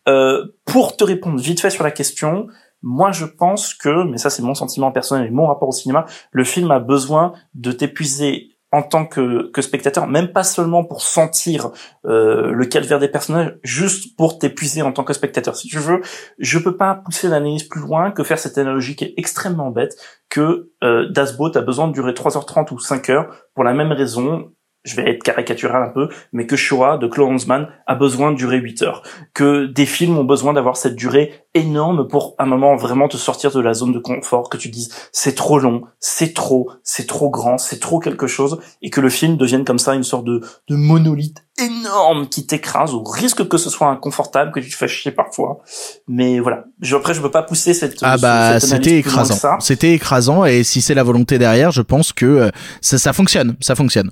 Euh, 0.07 0.45
pour 0.65 0.97
te 0.97 1.03
répondre 1.03 1.39
vite 1.39 1.61
fait 1.61 1.69
sur 1.69 1.83
la 1.83 1.91
question 1.91 2.47
moi, 2.85 3.13
je 3.13 3.23
pense 3.23 3.73
que, 3.73 4.03
mais 4.03 4.17
ça 4.17 4.29
c'est 4.29 4.43
mon 4.43 4.53
sentiment 4.53 4.91
personnel 4.91 5.27
et 5.27 5.31
mon 5.31 5.47
rapport 5.47 5.69
au 5.69 5.71
cinéma, 5.71 6.05
le 6.31 6.43
film 6.43 6.69
a 6.69 6.79
besoin 6.79 7.31
de 7.55 7.71
t'épuiser 7.71 8.52
en 8.73 8.81
tant 8.81 9.05
que, 9.05 9.51
que 9.51 9.61
spectateur, 9.61 10.07
même 10.07 10.29
pas 10.33 10.43
seulement 10.43 10.83
pour 10.83 11.03
sentir 11.03 11.69
euh, 12.05 12.51
le 12.51 12.65
calvaire 12.65 12.97
des 12.97 13.07
personnages, 13.07 13.55
juste 13.61 14.17
pour 14.17 14.39
t'épuiser 14.39 14.81
en 14.81 14.91
tant 14.91 15.03
que 15.03 15.13
spectateur. 15.13 15.55
Si 15.55 15.67
tu 15.67 15.77
veux, 15.77 16.01
je 16.39 16.57
peux 16.57 16.75
pas 16.75 16.95
pousser 16.95 17.27
l'analyse 17.27 17.63
plus 17.65 17.81
loin 17.81 18.09
que 18.09 18.23
faire 18.23 18.39
cette 18.39 18.57
analogie 18.57 18.95
qui 18.95 19.05
est 19.05 19.13
extrêmement 19.15 19.69
bête, 19.69 19.95
que 20.27 20.71
euh, 20.83 21.07
Das 21.11 21.33
Boot 21.37 21.55
a 21.55 21.61
besoin 21.61 21.87
de 21.87 21.93
durer 21.93 22.13
3h30 22.13 22.73
ou 22.73 22.79
5 22.79 23.09
heures 23.11 23.47
pour 23.53 23.63
la 23.63 23.75
même 23.75 23.91
raison, 23.91 24.51
je 24.83 24.95
vais 24.95 25.09
être 25.09 25.23
caricatural 25.23 25.81
un 25.83 25.89
peu, 25.89 26.09
mais 26.31 26.45
que 26.45 26.55
Shoah 26.55 26.97
de 26.97 27.07
Clarence 27.07 27.47
Mann 27.47 27.67
a 27.87 27.95
besoin 27.95 28.31
de 28.31 28.37
durer 28.37 28.57
8 28.57 28.81
heures. 28.81 29.03
Que 29.33 29.65
des 29.65 29.85
films 29.85 30.17
ont 30.17 30.23
besoin 30.23 30.53
d'avoir 30.53 30.77
cette 30.77 30.95
durée 30.95 31.33
énorme 31.53 32.07
pour 32.07 32.35
un 32.39 32.45
moment 32.45 32.75
vraiment 32.75 33.07
te 33.07 33.17
sortir 33.17 33.51
de 33.51 33.59
la 33.59 33.73
zone 33.73 33.93
de 33.93 33.99
confort, 33.99 34.49
que 34.49 34.57
tu 34.57 34.69
dises 34.69 34.93
c'est 35.11 35.35
trop 35.35 35.59
long, 35.59 35.83
c'est 35.99 36.33
trop, 36.33 36.69
c'est 36.83 37.07
trop 37.07 37.29
grand, 37.29 37.57
c'est 37.57 37.79
trop 37.79 37.99
quelque 37.99 38.27
chose, 38.27 38.59
et 38.81 38.89
que 38.89 39.01
le 39.01 39.09
film 39.09 39.37
devienne 39.37 39.63
comme 39.63 39.79
ça 39.79 39.93
une 39.93 40.03
sorte 40.03 40.25
de, 40.25 40.41
de 40.67 40.75
monolithe 40.75 41.43
énorme 41.61 42.27
qui 42.27 42.47
t'écrase 42.47 42.93
au 42.93 43.03
risque 43.03 43.47
que 43.47 43.57
ce 43.57 43.69
soit 43.69 43.87
inconfortable, 43.87 44.51
que 44.51 44.59
tu 44.59 44.69
te 44.69 44.75
fasses 44.75 44.89
chier 44.89 45.11
parfois. 45.11 45.59
Mais 46.07 46.39
voilà. 46.39 46.65
Je, 46.81 46.95
après, 46.95 47.13
je 47.13 47.21
peux 47.21 47.31
pas 47.31 47.43
pousser 47.43 47.73
cette, 47.73 47.97
Ah 48.01 48.17
bah 48.17 48.59
c'était 48.59 48.97
écrasant. 48.97 49.59
C'était 49.59 49.93
écrasant 49.93 50.45
et 50.45 50.63
si 50.63 50.81
c'est 50.81 50.95
la 50.95 51.03
volonté 51.03 51.37
derrière, 51.37 51.71
je 51.71 51.81
pense 51.81 52.11
que 52.11 52.25
euh, 52.25 52.49
ça, 52.81 52.97
ça 52.97 53.13
fonctionne, 53.13 53.55
ça 53.61 53.75
fonctionne. 53.75 54.09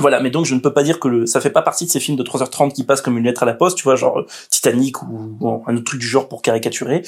Voilà, 0.00 0.18
mais 0.18 0.30
donc 0.30 0.44
je 0.44 0.54
ne 0.56 0.60
peux 0.60 0.72
pas 0.72 0.82
dire 0.82 0.98
que 0.98 1.06
le, 1.06 1.26
ça 1.26 1.40
fait 1.40 1.50
pas 1.50 1.62
partie 1.62 1.84
de 1.84 1.90
ces 1.90 2.00
films 2.00 2.16
de 2.16 2.24
3h30 2.24 2.72
qui 2.72 2.82
passent 2.82 3.00
comme 3.00 3.16
une 3.16 3.24
lettre 3.24 3.44
à 3.44 3.46
la 3.46 3.54
poste, 3.54 3.78
tu 3.78 3.84
vois, 3.84 3.94
genre 3.94 4.18
euh, 4.18 4.26
Titanic 4.50 5.02
ou, 5.02 5.36
ou 5.40 5.62
un 5.66 5.76
autre 5.76 5.84
truc 5.84 6.00
du 6.00 6.06
genre 6.06 6.28
pour 6.28 6.42
caricaturer. 6.42 7.02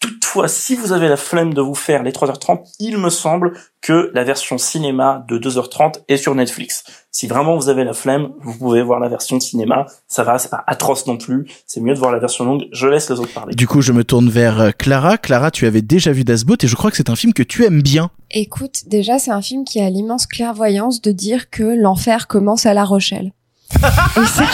Toutefois, 0.00 0.48
si 0.48 0.74
vous 0.74 0.92
avez 0.92 1.08
la 1.08 1.18
flemme 1.18 1.52
de 1.52 1.60
vous 1.60 1.74
faire 1.74 2.02
les 2.02 2.12
3h30, 2.12 2.76
il 2.80 2.96
me 2.96 3.10
semble 3.10 3.52
que 3.82 4.10
la 4.14 4.24
version 4.24 4.56
cinéma 4.56 5.24
de 5.28 5.38
2h30 5.38 6.02
est 6.08 6.16
sur 6.16 6.34
Netflix. 6.34 6.84
Si 7.16 7.28
vraiment 7.28 7.54
vous 7.54 7.68
avez 7.68 7.84
la 7.84 7.92
flemme, 7.92 8.30
vous 8.40 8.54
pouvez 8.58 8.82
voir 8.82 8.98
la 8.98 9.08
version 9.08 9.38
cinéma. 9.38 9.86
Ça 10.08 10.24
va, 10.24 10.36
c'est 10.36 10.48
pas 10.50 10.64
atroce 10.66 11.06
non 11.06 11.16
plus. 11.16 11.46
C'est 11.64 11.80
mieux 11.80 11.94
de 11.94 11.98
voir 12.00 12.10
la 12.10 12.18
version 12.18 12.44
longue. 12.44 12.64
Je 12.72 12.88
laisse 12.88 13.08
les 13.08 13.20
autres 13.20 13.32
parler. 13.32 13.54
Du 13.54 13.68
coup, 13.68 13.82
je 13.82 13.92
me 13.92 14.02
tourne 14.02 14.28
vers 14.28 14.60
euh, 14.60 14.70
Clara. 14.76 15.16
Clara, 15.16 15.52
tu 15.52 15.64
avais 15.64 15.80
déjà 15.80 16.10
vu 16.10 16.24
Das 16.24 16.42
Boot 16.44 16.64
et 16.64 16.66
je 16.66 16.74
crois 16.74 16.90
que 16.90 16.96
c'est 16.96 17.10
un 17.10 17.14
film 17.14 17.32
que 17.32 17.44
tu 17.44 17.64
aimes 17.64 17.82
bien. 17.82 18.10
Écoute, 18.32 18.80
déjà, 18.88 19.20
c'est 19.20 19.30
un 19.30 19.42
film 19.42 19.64
qui 19.64 19.80
a 19.80 19.88
l'immense 19.90 20.26
clairvoyance 20.26 21.00
de 21.02 21.12
dire 21.12 21.50
que 21.50 21.62
l'enfer 21.62 22.26
commence 22.26 22.66
à 22.66 22.74
La 22.74 22.82
Rochelle. 22.82 23.30
Et 23.76 24.26
ça- 24.26 24.44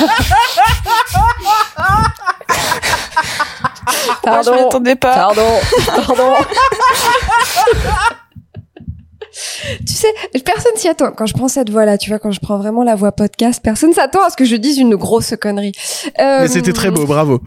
Pardon. 4.22 4.52
je 4.52 4.56
m'y 4.58 4.60
attendais 4.66 4.96
pas. 4.96 5.14
Pardon. 5.14 5.48
Pardon. 5.86 6.34
Tu 9.86 9.94
sais, 9.94 10.08
personne 10.44 10.72
s'y 10.76 10.88
attend. 10.88 11.12
Quand 11.12 11.26
je 11.26 11.34
prends 11.34 11.48
cette 11.48 11.70
voix-là, 11.70 11.98
tu 11.98 12.10
vois, 12.10 12.18
quand 12.18 12.30
je 12.30 12.40
prends 12.40 12.58
vraiment 12.58 12.82
la 12.82 12.94
voix 12.94 13.12
podcast, 13.12 13.60
personne 13.62 13.92
s'attend 13.92 14.22
à 14.24 14.30
ce 14.30 14.36
que 14.36 14.44
je 14.44 14.56
dise 14.56 14.78
une 14.78 14.96
grosse 14.96 15.34
connerie. 15.40 15.72
Euh, 16.20 16.40
Mais 16.42 16.48
c'était 16.48 16.72
très 16.72 16.90
beau, 16.90 17.06
bravo. 17.06 17.40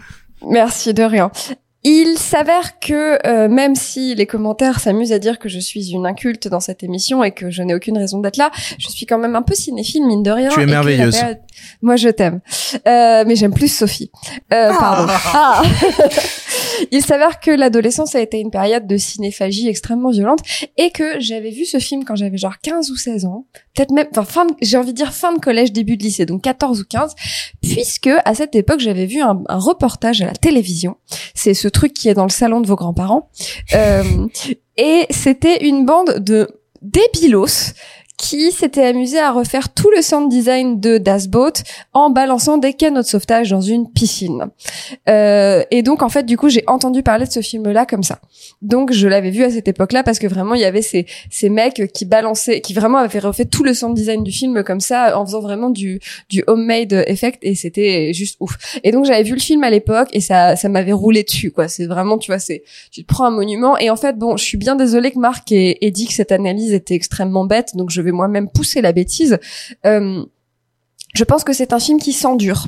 Merci 0.47 0.93
de 0.93 1.03
rien. 1.03 1.31
Il 1.85 2.17
s'avère 2.17 2.79
que 2.79 3.19
euh, 3.27 3.49
même 3.49 3.75
si 3.75 4.15
les 4.15 4.25
commentaires 4.25 4.79
s'amusent 4.79 5.11
à 5.11 5.19
dire 5.19 5.37
que 5.37 5.49
je 5.49 5.59
suis 5.59 5.91
une 5.91 6.05
inculte 6.05 6.47
dans 6.47 6.61
cette 6.61 6.81
émission 6.83 7.23
et 7.23 7.31
que 7.31 7.49
je 7.49 7.61
n'ai 7.61 7.73
aucune 7.75 7.97
raison 7.97 8.19
d'être 8.19 8.37
là, 8.37 8.51
je 8.79 8.87
suis 8.89 9.05
quand 9.05 9.17
même 9.17 9.35
un 9.35 9.41
peu 9.41 9.53
cinéphile 9.53 10.05
mine 10.05 10.23
de 10.23 10.31
rien. 10.31 10.49
Tu 10.49 10.59
es 10.59 10.63
et 10.63 10.65
que 10.65 10.71
la 10.71 10.77
merveilleuse. 10.77 11.17
période- 11.17 11.41
Moi 11.81 11.95
je 11.97 12.09
t'aime, 12.09 12.39
Euh, 12.87 13.23
mais 13.27 13.35
j'aime 13.35 13.53
plus 13.53 13.67
Sophie. 13.73 14.11
Euh, 14.53 14.69
Pardon. 14.69 15.11
Ah. 15.33 15.61
Il 16.91 17.03
s'avère 17.03 17.39
que 17.39 17.51
l'adolescence 17.51 18.15
a 18.15 18.19
été 18.21 18.39
une 18.39 18.51
période 18.51 18.87
de 18.87 18.97
cinéphagie 18.97 19.67
extrêmement 19.67 20.09
violente 20.11 20.39
et 20.77 20.91
que 20.91 21.19
j'avais 21.19 21.49
vu 21.51 21.65
ce 21.65 21.79
film 21.79 22.03
quand 22.05 22.15
j'avais 22.15 22.37
genre 22.37 22.59
15 22.61 22.89
ou 22.91 22.95
16 22.95 23.25
ans, 23.25 23.45
peut-être 23.74 23.92
même, 23.92 24.08
enfin 24.11 24.24
fin, 24.24 24.48
j'ai 24.61 24.77
envie 24.77 24.92
de 24.92 24.98
dire 24.98 25.14
fin 25.14 25.34
de 25.34 25.40
collège, 25.40 25.72
début 25.72 25.98
de 25.98 26.03
lycée, 26.03 26.26
donc 26.26 26.42
14 26.42 26.82
ou 26.82 26.85
15, 26.85 27.16
puisque 27.61 28.10
à 28.26 28.35
cette 28.35 28.56
époque 28.56 28.80
j'avais 28.80 29.06
vu 29.06 29.22
un, 29.22 29.42
un 29.48 29.58
reportage 29.58 30.22
à 30.22 30.26
la 30.26 30.34
télévision. 30.34 30.98
C'est 31.34 31.53
ce 31.53 31.68
truc 31.68 31.93
qui 31.93 32.10
est 32.10 32.14
dans 32.14 32.26
le 32.26 32.30
salon 32.30 32.61
de 32.61 32.68
vos 32.68 32.76
grands-parents. 32.76 33.30
Euh, 33.74 34.03
et 34.77 35.06
c'était 35.10 35.66
une 35.66 35.85
bande 35.85 36.19
de 36.19 36.48
débilos 36.82 37.74
qui 38.17 38.51
s'était 38.51 38.85
amusé 38.85 39.19
à 39.19 39.32
refaire 39.32 39.74
tout 39.74 39.90
le 39.95 40.01
sound 40.01 40.30
design 40.30 40.80
de 40.80 40.98
Das 40.98 41.27
Boat 41.27 41.53
en 41.93 42.09
balançant 42.09 42.58
des 42.58 42.74
canaux 42.74 43.01
de 43.01 43.06
sauvetage 43.06 43.50
dans 43.50 43.61
une 43.61 43.92
piscine. 43.92 44.45
Euh, 45.09 45.64
et 45.72 45.82
donc 45.82 46.03
en 46.03 46.09
fait 46.09 46.24
du 46.24 46.38
coup 46.38 46.50
j'ai 46.50 46.64
entendu 46.67 47.01
parler 47.01 47.25
de 47.25 47.32
ce 47.32 47.42
film-là 47.42 47.85
comme 47.85 48.03
ça. 48.03 48.19
Donc 48.61 48.92
je 48.92 49.08
l'avais 49.08 49.32
vu 49.32 49.43
à 49.43 49.50
cette 49.50 49.67
époque-là 49.67 50.03
parce 50.03 50.19
que 50.19 50.27
vraiment 50.27 50.53
il 50.53 50.61
y 50.61 50.66
avait 50.66 50.82
ces 50.82 51.06
ces 51.32 51.50
mecs 51.50 51.92
qui 51.93 52.06
balançaient, 52.06 52.61
qui 52.61 52.74
vraiment 52.74 53.00
avaient 53.00 53.19
refait 53.19 53.45
tout 53.45 53.64
le 53.64 53.74
sound 53.74 53.95
design 53.95 54.24
du 54.24 54.32
film 54.32 54.64
comme 54.64 54.80
ça 54.80 55.17
en 55.17 55.25
faisant 55.25 55.42
vraiment 55.42 55.69
du 55.72 56.00
du 56.30 56.43
homemade 56.45 57.03
effect 57.08 57.40
et 57.42 57.56
c'était 57.56 58.14
juste 58.14 58.38
ouf. 58.40 58.80
Et 58.83 58.92
donc 58.92 59.06
j'avais 59.06 59.24
vu 59.24 59.33
le 59.33 59.40
film 59.40 59.64
à 59.64 59.72
l'époque 59.72 60.09
et 60.14 60.22
ça 60.22 60.56
ça 60.56 60.69
m'avait 60.69 60.93
roulé 60.93 61.24
dessus 61.24 61.51
quoi. 61.51 61.67
C'est 61.67 61.88
vraiment 61.88 62.19
tu 62.19 62.32
vois 62.32 62.40
c'est 62.40 62.64
tu 62.92 63.03
te 63.03 63.08
prends 63.08 63.25
un 63.25 63.32
monument 63.32 63.77
et 63.77 63.90
en 63.90 63.95
fait 63.95 64.17
bon 64.17 64.38
je 64.38 64.43
suis 64.43 64.58
bien 64.58 64.75
désolée 64.75 65.11
que 65.11 65.19
Marc 65.19 65.51
ait, 65.51 65.77
ait 65.82 65.92
dit 65.92 66.06
que 66.06 66.14
cette 66.14 66.32
analyse 66.32 66.74
était 66.74 66.93
extrêmement 66.93 67.45
bête 67.45 67.75
donc 67.75 67.90
je 67.90 68.02
vais 68.03 68.11
moi-même 68.11 68.49
pousser 68.49 68.82
la 68.82 68.91
bêtise. 68.91 69.40
Euh, 69.85 70.25
je 71.14 71.23
pense 71.23 71.43
que 71.43 71.53
c'est 71.53 71.73
un 71.73 71.80
film 71.80 71.99
qui 71.99 72.14
s'endure 72.14 72.67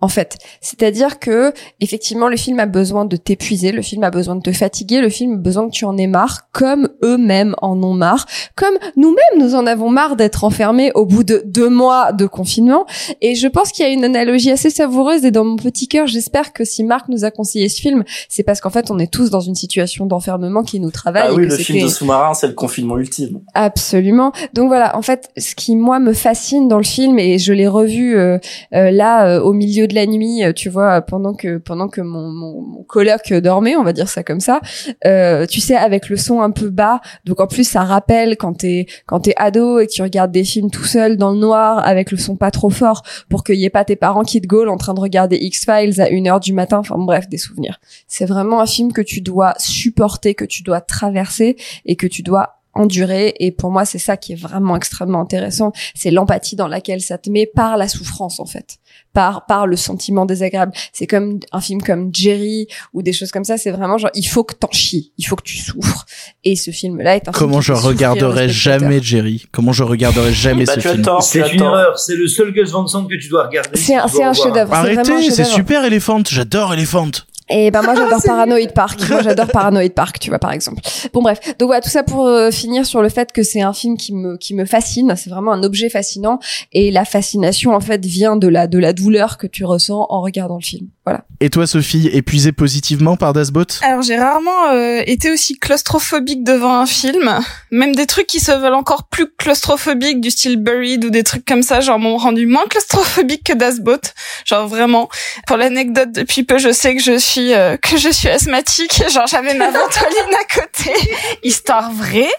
en 0.00 0.08
fait. 0.08 0.36
C'est-à-dire 0.60 1.18
que 1.18 1.52
effectivement 1.80 2.28
le 2.28 2.36
film 2.36 2.60
a 2.60 2.66
besoin 2.66 3.04
de 3.04 3.16
t'épuiser, 3.16 3.72
le 3.72 3.82
film 3.82 4.04
a 4.04 4.10
besoin 4.10 4.36
de 4.36 4.42
te 4.42 4.52
fatiguer, 4.52 5.00
le 5.00 5.08
film 5.08 5.34
a 5.34 5.36
besoin 5.36 5.66
que 5.66 5.72
tu 5.72 5.84
en 5.84 5.96
aies 5.96 6.06
marre, 6.06 6.48
comme 6.52 6.88
eux-mêmes 7.02 7.54
en 7.62 7.82
ont 7.82 7.94
marre, 7.94 8.26
comme 8.54 8.74
nous-mêmes 8.96 9.38
nous 9.38 9.54
en 9.54 9.66
avons 9.66 9.90
marre 9.90 10.16
d'être 10.16 10.44
enfermés 10.44 10.92
au 10.94 11.06
bout 11.06 11.24
de 11.24 11.42
deux 11.46 11.70
mois 11.70 12.12
de 12.12 12.26
confinement. 12.26 12.86
Et 13.20 13.34
je 13.34 13.48
pense 13.48 13.72
qu'il 13.72 13.86
y 13.86 13.88
a 13.88 13.92
une 13.92 14.04
analogie 14.04 14.50
assez 14.50 14.70
savoureuse 14.70 15.24
et 15.24 15.30
dans 15.30 15.44
mon 15.44 15.56
petit 15.56 15.88
cœur, 15.88 16.06
j'espère 16.06 16.52
que 16.52 16.64
si 16.64 16.84
Marc 16.84 17.08
nous 17.08 17.24
a 17.24 17.30
conseillé 17.30 17.68
ce 17.68 17.80
film, 17.80 18.04
c'est 18.28 18.42
parce 18.42 18.60
qu'en 18.60 18.70
fait 18.70 18.90
on 18.90 18.98
est 18.98 19.10
tous 19.10 19.30
dans 19.30 19.40
une 19.40 19.54
situation 19.54 20.06
d'enfermement 20.06 20.62
qui 20.62 20.80
nous 20.80 20.90
travaille. 20.90 21.28
Ah 21.28 21.32
et 21.32 21.36
oui, 21.36 21.48
que 21.48 21.52
le 21.52 21.56
film 21.56 21.82
de 21.82 21.88
sous-marin, 21.88 22.34
c'est 22.34 22.48
le 22.48 22.54
confinement 22.54 22.98
ultime. 22.98 23.40
Absolument. 23.54 24.32
Donc 24.52 24.68
voilà, 24.68 24.96
en 24.96 25.02
fait, 25.02 25.30
ce 25.36 25.54
qui 25.54 25.76
moi 25.76 25.98
me 25.98 26.12
fascine 26.12 26.68
dans 26.68 26.78
le 26.78 26.84
film 26.84 27.18
et 27.18 27.38
je 27.38 27.52
l'ai 27.52 27.68
revu 27.68 28.16
euh, 28.16 28.38
euh, 28.74 28.90
là 28.90 29.26
euh, 29.26 29.40
au 29.40 29.52
milieu 29.52 29.85
de 29.86 29.94
la 29.94 30.06
nuit, 30.06 30.44
euh, 30.44 30.52
tu 30.52 30.68
vois, 30.68 31.00
pendant 31.00 31.34
que 31.34 31.58
pendant 31.58 31.88
que 31.88 32.00
mon, 32.00 32.28
mon, 32.30 32.60
mon 32.60 32.82
coloc 32.84 33.32
dormait, 33.32 33.76
on 33.76 33.82
va 33.82 33.92
dire 33.92 34.08
ça 34.08 34.22
comme 34.22 34.40
ça. 34.40 34.60
euh, 35.04 35.46
tu 35.46 35.60
sais, 35.60 35.76
avec 35.76 36.08
le 36.08 36.16
son 36.16 36.40
un 36.40 36.50
peu 36.50 36.70
bas. 36.70 37.00
Donc 37.24 37.40
en 37.40 37.46
plus, 37.46 37.64
ça 37.68 37.82
rappelle 37.82 38.36
quand 38.36 38.54
t'es 38.54 38.86
quand 39.06 39.20
t'es 39.20 39.34
ado 39.36 39.78
et 39.78 39.86
que 39.86 39.92
tu 39.92 40.02
regardes 40.02 40.32
des 40.32 40.44
films 40.44 40.70
tout 40.70 40.84
seul 40.84 41.16
dans 41.16 41.32
le 41.32 41.38
noir 41.38 41.86
avec 41.86 42.10
le 42.10 42.16
son 42.16 42.36
pas 42.36 42.50
trop 42.50 42.70
fort 42.70 43.02
pour 43.28 43.44
qu'il 43.44 43.56
y 43.56 43.64
ait 43.64 43.70
pas 43.70 43.84
tes 43.84 43.96
parents 43.96 44.22
qui 44.22 44.40
te 44.40 44.46
gaulent 44.46 44.68
en 44.68 44.76
train 44.76 44.94
de 44.94 45.00
regarder 45.00 45.36
X 45.36 45.64
Files 45.64 46.00
à 46.00 46.08
une 46.08 46.28
heure 46.28 46.40
du 46.40 46.52
matin. 46.52 46.78
Enfin 46.78 46.96
bref, 46.98 47.28
des 47.28 47.38
souvenirs. 47.38 47.80
C'est 48.08 48.26
vraiment 48.26 48.60
un 48.60 48.66
film 48.66 48.92
que 48.92 49.02
tu 49.02 49.20
dois 49.20 49.54
supporter, 49.58 50.34
que 50.34 50.44
tu 50.44 50.62
dois 50.62 50.80
traverser 50.80 51.56
et 51.84 51.96
que 51.96 52.06
tu 52.06 52.22
dois 52.22 52.56
endurer 52.76 53.34
et 53.40 53.52
pour 53.52 53.70
moi 53.70 53.84
c'est 53.84 53.98
ça 53.98 54.16
qui 54.16 54.32
est 54.32 54.36
vraiment 54.36 54.76
extrêmement 54.76 55.20
intéressant 55.22 55.72
c'est 55.94 56.10
l'empathie 56.10 56.56
dans 56.56 56.68
laquelle 56.68 57.00
ça 57.00 57.16
te 57.16 57.30
met 57.30 57.46
par 57.46 57.76
la 57.76 57.88
souffrance 57.88 58.38
en 58.38 58.44
fait 58.44 58.76
par 59.16 59.46
par 59.46 59.66
le 59.66 59.76
sentiment 59.76 60.26
désagréable 60.26 60.72
c'est 60.92 61.06
comme 61.06 61.40
un 61.52 61.60
film 61.62 61.80
comme 61.80 62.10
Jerry 62.12 62.66
ou 62.92 63.00
des 63.02 63.14
choses 63.14 63.30
comme 63.30 63.44
ça 63.44 63.56
c'est 63.56 63.70
vraiment 63.70 63.96
genre 63.96 64.10
il 64.14 64.26
faut 64.26 64.44
que 64.44 64.54
t'en 64.54 64.70
chies 64.70 65.12
il 65.16 65.24
faut 65.24 65.36
que 65.36 65.42
tu 65.42 65.56
souffres 65.56 66.04
et 66.44 66.54
ce 66.54 66.70
film 66.70 67.00
là 67.00 67.16
est 67.16 67.26
un 67.26 67.32
Comment 67.32 67.60
film 67.62 67.76
je 67.78 67.86
regarderai 67.86 68.48
jamais 68.50 69.00
Jerry? 69.02 69.46
Comment 69.52 69.72
je 69.72 69.82
regarderai 69.84 70.32
jamais 70.34 70.64
Bah, 70.66 70.74
ce 70.74 70.80
tu 70.80 70.88
film? 70.88 71.04
C'est 71.22 71.52
une 71.54 71.62
erreur. 71.62 71.98
C'est 71.98 72.14
le 72.16 72.28
seul 72.28 72.52
Gus 72.52 72.70
Van 72.70 72.86
Sant 72.86 73.06
que 73.06 73.14
tu 73.16 73.28
dois 73.28 73.46
regarder. 73.46 73.76
C'est 73.78 73.94
un- 73.96 74.06
c'est 74.08 74.22
un 74.22 74.32
chef-d'œuvre. 74.34 74.72
Arrêtez, 74.74 75.30
c'est 75.30 75.44
super 75.44 75.84
Elephant. 75.84 76.22
J'adore 76.28 76.74
Elephant. 76.74 77.10
Et 77.48 77.70
ben 77.70 77.80
moi 77.82 77.94
j'adore 77.94 78.20
Paranoid 78.24 78.72
Park. 78.74 78.98
Moi 79.08 79.22
j'adore 79.22 79.46
Paranoid 79.46 79.90
Park, 79.94 80.18
tu 80.18 80.30
vois 80.30 80.40
par 80.40 80.50
exemple. 80.50 80.80
Bon 81.12 81.22
bref, 81.22 81.38
donc 81.60 81.68
voilà 81.68 81.80
tout 81.80 81.88
ça 81.88 82.02
pour 82.02 82.26
euh, 82.26 82.50
finir 82.50 82.84
sur 82.84 83.02
le 83.02 83.08
fait 83.08 83.30
que 83.30 83.44
c'est 83.44 83.60
un 83.62 83.72
film 83.72 83.96
qui 83.96 84.12
me 84.12 84.36
qui 84.36 84.52
me 84.52 84.64
fascine. 84.64 85.14
C'est 85.16 85.30
vraiment 85.30 85.52
un 85.52 85.62
objet 85.62 85.88
fascinant 85.88 86.40
et 86.72 86.90
la 86.90 87.04
fascination 87.04 87.72
en 87.76 87.78
fait 87.80 88.04
vient 88.04 88.34
de 88.36 88.48
la 88.48 88.66
de 88.66 88.80
la 88.80 88.92
douleur 88.92 89.05
que 89.38 89.46
tu 89.46 89.64
ressens 89.64 90.06
en 90.08 90.20
regardant 90.20 90.56
le 90.56 90.64
film. 90.64 90.88
Voilà. 91.04 91.24
Et 91.40 91.50
toi, 91.50 91.66
Sophie, 91.66 92.08
épuisée 92.12 92.52
positivement 92.52 93.16
par 93.16 93.32
Das 93.32 93.50
Boat 93.50 93.66
Alors 93.82 94.02
j'ai 94.02 94.16
rarement 94.16 94.70
euh, 94.72 95.02
été 95.06 95.30
aussi 95.30 95.58
claustrophobique 95.58 96.42
devant 96.42 96.78
un 96.78 96.86
film, 96.86 97.30
même 97.70 97.94
des 97.94 98.06
trucs 98.06 98.26
qui 98.26 98.40
se 98.40 98.50
veulent 98.50 98.74
encore 98.74 99.04
plus 99.08 99.30
claustrophobiques 99.30 100.20
du 100.20 100.30
style 100.30 100.56
Buried 100.56 101.04
ou 101.04 101.10
des 101.10 101.22
trucs 101.22 101.44
comme 101.44 101.62
ça, 101.62 101.80
genre 101.80 101.98
m'ont 101.98 102.16
rendu 102.16 102.46
moins 102.46 102.66
claustrophobique 102.66 103.44
que 103.44 103.52
Das 103.52 103.80
Boat, 103.80 104.00
genre 104.44 104.66
vraiment. 104.66 105.08
Pour 105.46 105.56
l'anecdote, 105.56 106.12
depuis 106.12 106.42
peu 106.42 106.58
je 106.58 106.72
sais 106.72 106.96
que 106.96 107.02
je 107.02 107.18
suis 107.18 107.54
euh, 107.54 107.76
que 107.76 107.96
je 107.96 108.08
suis 108.08 108.28
asthmatique, 108.28 109.02
genre 109.12 109.26
j'avais 109.26 109.54
ma 109.54 109.70
ventoline 109.70 110.34
à 110.34 110.54
côté, 110.54 110.92
histoire 111.42 111.92
vraie, 111.92 112.32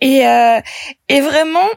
et 0.00 0.26
euh, 0.26 0.60
et 1.08 1.20
vraiment 1.20 1.68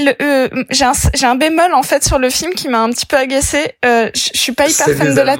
euh, 0.00 0.48
j'ai 0.70 0.84
un 0.84 0.92
j'ai 1.14 1.26
un 1.26 1.34
bémol 1.34 1.72
en 1.74 1.82
fait 1.82 2.02
sur 2.04 2.18
le 2.18 2.30
film 2.30 2.54
qui 2.54 2.68
m'a 2.68 2.80
un 2.80 2.90
petit 2.90 3.06
peu 3.06 3.16
agacé. 3.16 3.76
Euh, 3.84 4.10
je 4.14 4.30
suis 4.38 4.52
pas 4.52 4.64
hyper 4.68 4.86
fan 4.96 5.14
de 5.14 5.20
la 5.20 5.36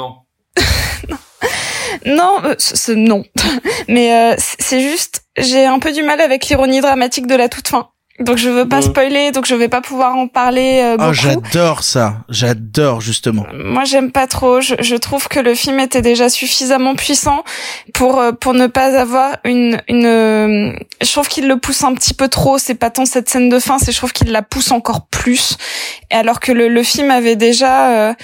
non, 2.07 2.41
euh, 2.45 2.55
c- 2.59 2.77
c- 2.77 2.95
non. 2.97 3.25
Mais 3.89 4.13
euh, 4.15 4.37
c'est 4.59 4.81
juste, 4.81 5.23
j'ai 5.39 5.65
un 5.67 5.79
peu 5.79 5.93
du 5.93 6.03
mal 6.03 6.21
avec 6.21 6.47
l'ironie 6.47 6.81
dramatique 6.81 7.27
de 7.27 7.35
la 7.35 7.49
toute 7.49 7.69
fin. 7.69 7.89
Donc 8.21 8.37
je 8.37 8.51
veux 8.51 8.69
pas 8.69 8.83
spoiler, 8.83 9.33
donc 9.33 9.47
je 9.47 9.55
vais 9.55 9.69
pas 9.69 9.81
pouvoir 9.81 10.15
en 10.17 10.29
parler 10.29 10.81
euh, 10.83 10.95
Oh, 10.95 11.03
beaucoup. 11.05 11.15
j'adore 11.15 11.83
ça. 11.83 12.19
J'adore 12.29 13.01
justement. 13.01 13.47
Moi, 13.55 13.85
j'aime 13.85 14.13
pas 14.13 14.27
trop. 14.27 14.61
Je, 14.61 14.75
je 14.81 14.95
trouve 14.97 15.29
que 15.29 15.41
le 15.41 15.55
film 15.55 15.81
était 15.81 16.03
déjà 16.03 16.29
suffisamment 16.29 16.95
puissant 16.95 17.43
pour 17.95 18.21
euh, 18.21 18.33
pour 18.33 18.53
ne 18.55 18.67
pas 18.67 18.97
avoir 19.01 19.37
une 19.45 19.81
une. 19.89 20.05
euh, 20.07 20.73
Je 21.01 21.11
trouve 21.11 21.27
qu'il 21.29 21.49
le 21.49 21.57
pousse 21.57 21.83
un 21.85 21.95
petit 21.95 22.15
peu 22.15 22.29
trop. 22.29 22.59
C'est 22.59 22.75
pas 22.75 22.91
tant 22.91 23.07
cette 23.07 23.29
scène 23.31 23.49
de 23.49 23.59
fin, 23.59 23.79
c'est 23.79 23.93
je 23.93 23.97
trouve 23.97 24.13
qu'il 24.13 24.31
la 24.31 24.43
pousse 24.43 24.71
encore 24.73 25.07
plus. 25.07 25.57
Et 26.11 26.15
alors 26.15 26.39
que 26.39 26.53
le, 26.53 26.69
le 26.69 26.83
film 26.83 27.11
avait 27.11 27.37
déjà. 27.37 27.91
euh, 28.11 28.15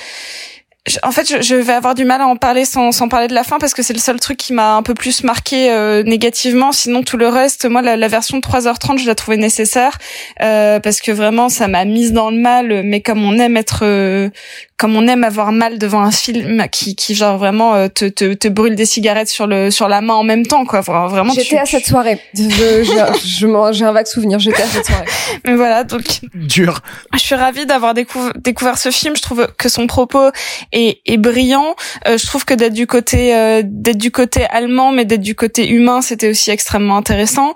en 1.02 1.10
fait, 1.10 1.28
je, 1.28 1.42
je 1.42 1.54
vais 1.54 1.72
avoir 1.72 1.94
du 1.94 2.04
mal 2.04 2.20
à 2.20 2.26
en 2.26 2.36
parler 2.36 2.64
sans, 2.64 2.92
sans 2.92 3.08
parler 3.08 3.28
de 3.28 3.34
la 3.34 3.44
fin 3.44 3.58
parce 3.58 3.74
que 3.74 3.82
c'est 3.82 3.92
le 3.92 3.98
seul 3.98 4.18
truc 4.20 4.36
qui 4.38 4.52
m'a 4.52 4.74
un 4.74 4.82
peu 4.82 4.94
plus 4.94 5.22
marqué 5.24 5.70
euh, 5.70 6.02
négativement. 6.02 6.72
Sinon, 6.72 7.02
tout 7.02 7.16
le 7.16 7.28
reste, 7.28 7.66
moi, 7.66 7.82
la, 7.82 7.96
la 7.96 8.08
version 8.08 8.36
de 8.38 8.42
3h30, 8.42 8.98
je 8.98 9.06
la 9.06 9.14
trouvais 9.14 9.36
nécessaire 9.36 9.98
euh, 10.42 10.80
parce 10.80 11.00
que 11.00 11.12
vraiment, 11.12 11.48
ça 11.48 11.68
m'a 11.68 11.84
mise 11.84 12.12
dans 12.12 12.30
le 12.30 12.36
mal. 12.38 12.82
Mais 12.84 13.00
comme 13.00 13.24
on 13.24 13.38
aime 13.38 13.56
être, 13.56 13.80
euh, 13.82 14.30
comme 14.76 14.94
on 14.96 15.06
aime 15.08 15.24
avoir 15.24 15.50
mal 15.52 15.78
devant 15.78 16.00
un 16.02 16.10
film 16.12 16.66
qui, 16.70 16.94
qui 16.94 17.14
genre 17.14 17.36
vraiment 17.38 17.74
euh, 17.74 17.88
te, 17.88 18.04
te, 18.08 18.32
te 18.34 18.48
brûle 18.48 18.76
des 18.76 18.84
cigarettes 18.86 19.28
sur 19.28 19.46
le 19.48 19.70
sur 19.72 19.88
la 19.88 20.00
main 20.00 20.14
en 20.14 20.22
même 20.22 20.46
temps, 20.46 20.64
quoi. 20.64 20.80
Vra- 20.80 21.08
Vraiment. 21.08 21.32
tu- 21.32 21.40
J'étais 21.40 21.58
à 21.58 21.66
cette 21.66 21.86
soirée. 21.86 22.20
Je, 22.34 22.42
je, 22.42 23.26
je 23.26 23.72
j'ai 23.72 23.84
un 23.84 23.92
vague 23.92 24.06
souvenir. 24.06 24.38
J'étais 24.38 24.62
à 24.62 24.66
cette 24.66 24.86
soirée. 24.86 25.04
Mais 25.44 25.54
voilà, 25.54 25.82
donc 25.84 26.04
Dur. 26.34 26.80
je 27.12 27.18
suis 27.18 27.34
ravie 27.34 27.66
d'avoir 27.66 27.94
découv- 27.94 28.32
découvert 28.40 28.78
ce 28.78 28.90
film. 28.90 29.16
Je 29.16 29.22
trouve 29.22 29.48
que 29.58 29.68
son 29.68 29.86
propos 29.88 30.28
est, 30.72 30.77
est 31.06 31.16
brillant. 31.16 31.74
Euh, 32.06 32.18
je 32.18 32.26
trouve 32.26 32.44
que 32.44 32.54
d'être 32.54 32.72
du 32.72 32.86
côté 32.86 33.34
euh, 33.34 33.62
d'être 33.64 33.98
du 33.98 34.10
côté 34.10 34.44
allemand, 34.44 34.92
mais 34.92 35.04
d'être 35.04 35.22
du 35.22 35.34
côté 35.34 35.68
humain, 35.68 36.02
c'était 36.02 36.28
aussi 36.28 36.50
extrêmement 36.50 36.96
intéressant. 36.96 37.54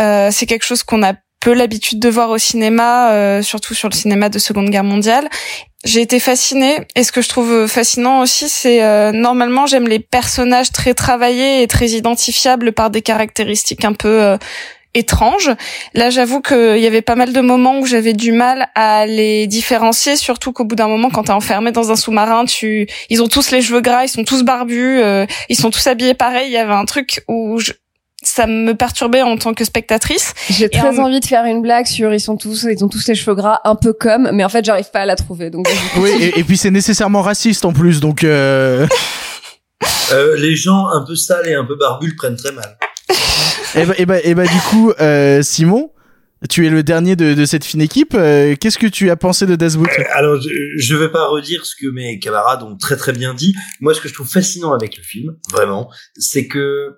Euh, 0.00 0.30
c'est 0.32 0.46
quelque 0.46 0.64
chose 0.64 0.82
qu'on 0.82 1.02
a 1.02 1.14
peu 1.40 1.52
l'habitude 1.52 2.00
de 2.00 2.08
voir 2.08 2.30
au 2.30 2.38
cinéma, 2.38 3.12
euh, 3.12 3.42
surtout 3.42 3.74
sur 3.74 3.88
le 3.88 3.94
cinéma 3.94 4.28
de 4.28 4.38
Seconde 4.38 4.70
Guerre 4.70 4.84
mondiale. 4.84 5.28
J'ai 5.84 6.00
été 6.00 6.18
fascinée 6.18 6.78
et 6.96 7.04
ce 7.04 7.12
que 7.12 7.22
je 7.22 7.28
trouve 7.28 7.68
fascinant 7.68 8.20
aussi, 8.20 8.48
c'est 8.48 8.82
euh, 8.82 9.12
normalement 9.12 9.66
j'aime 9.66 9.86
les 9.86 10.00
personnages 10.00 10.72
très 10.72 10.94
travaillés 10.94 11.62
et 11.62 11.68
très 11.68 11.90
identifiables 11.90 12.72
par 12.72 12.90
des 12.90 13.02
caractéristiques 13.02 13.84
un 13.84 13.92
peu 13.92 14.20
euh, 14.20 14.38
étranges. 14.96 15.50
Là, 15.94 16.10
j'avoue 16.10 16.40
qu'il 16.40 16.78
y 16.78 16.86
avait 16.86 17.02
pas 17.02 17.14
mal 17.14 17.32
de 17.32 17.40
moments 17.40 17.78
où 17.78 17.86
j'avais 17.86 18.12
du 18.12 18.32
mal 18.32 18.68
à 18.74 19.06
les 19.06 19.46
différencier, 19.46 20.16
surtout 20.16 20.52
qu'au 20.52 20.64
bout 20.64 20.74
d'un 20.76 20.88
moment, 20.88 21.10
quand 21.10 21.24
t'es 21.24 21.32
enfermé 21.32 21.70
dans 21.72 21.90
un 21.92 21.96
sous-marin, 21.96 22.44
tu, 22.46 22.88
ils 23.10 23.22
ont 23.22 23.28
tous 23.28 23.50
les 23.50 23.62
cheveux 23.62 23.80
gras, 23.80 24.04
ils 24.04 24.08
sont 24.08 24.24
tous 24.24 24.42
barbus, 24.42 25.00
euh, 25.02 25.26
ils 25.48 25.56
sont 25.56 25.70
tous 25.70 25.86
habillés 25.86 26.14
pareil. 26.14 26.48
Il 26.48 26.52
y 26.52 26.56
avait 26.56 26.72
un 26.72 26.84
truc 26.84 27.22
où 27.28 27.58
je- 27.60 27.72
ça 28.22 28.46
me 28.48 28.72
perturbait 28.74 29.22
en 29.22 29.36
tant 29.36 29.54
que 29.54 29.64
spectatrice. 29.64 30.32
J'ai 30.50 30.68
très 30.68 30.98
en- 30.98 31.04
envie 31.04 31.20
de 31.20 31.26
faire 31.26 31.44
une 31.44 31.62
blague 31.62 31.86
sur 31.86 32.12
ils 32.12 32.18
sont 32.18 32.36
tous 32.36 32.64
ils 32.68 32.82
ont 32.84 32.88
tous 32.88 33.06
les 33.06 33.14
cheveux 33.14 33.36
gras 33.36 33.60
un 33.64 33.76
peu 33.76 33.92
comme 33.92 34.30
mais 34.32 34.42
en 34.42 34.48
fait 34.48 34.64
j'arrive 34.64 34.90
pas 34.90 35.00
à 35.00 35.06
la 35.06 35.14
trouver 35.14 35.50
donc. 35.50 35.68
Oui, 35.98 36.10
et, 36.20 36.40
et 36.40 36.42
puis 36.42 36.56
c'est 36.56 36.70
nécessairement 36.72 37.22
raciste 37.22 37.64
en 37.64 37.72
plus, 37.72 38.00
donc. 38.00 38.24
Euh... 38.24 38.86
Euh, 40.12 40.36
les 40.38 40.56
gens 40.56 40.86
un 40.88 41.04
peu 41.06 41.14
sales 41.16 41.48
et 41.48 41.54
un 41.54 41.64
peu 41.64 41.76
barbus 41.76 42.08
le 42.10 42.16
prennent 42.16 42.36
très 42.36 42.52
mal. 42.52 42.76
Et, 43.76 43.84
bah, 43.86 43.94
et, 43.98 44.06
bah, 44.06 44.18
et 44.22 44.34
bah, 44.34 44.44
du 44.46 44.58
coup, 44.70 44.92
euh, 45.00 45.42
Simon, 45.42 45.90
tu 46.50 46.66
es 46.66 46.70
le 46.70 46.82
dernier 46.82 47.16
de, 47.16 47.34
de 47.34 47.44
cette 47.44 47.64
fine 47.64 47.80
équipe. 47.80 48.14
euh, 48.14 48.54
Qu'est-ce 48.60 48.78
que 48.78 48.86
tu 48.86 49.10
as 49.10 49.16
pensé 49.16 49.46
de 49.46 49.56
Das 49.56 49.76
Boot 49.76 49.88
Alors, 50.12 50.40
je, 50.40 50.48
je 50.78 50.96
vais 50.96 51.10
pas 51.10 51.26
redire 51.28 51.64
ce 51.64 51.74
que 51.74 51.88
mes 51.90 52.18
camarades 52.18 52.62
ont 52.62 52.76
très 52.76 52.96
très 52.96 53.12
bien 53.12 53.34
dit. 53.34 53.54
Moi, 53.80 53.94
ce 53.94 54.00
que 54.00 54.08
je 54.08 54.14
trouve 54.14 54.28
fascinant 54.28 54.72
avec 54.72 54.96
le 54.96 55.02
film, 55.02 55.36
vraiment, 55.50 55.90
c'est 56.16 56.46
que 56.46 56.96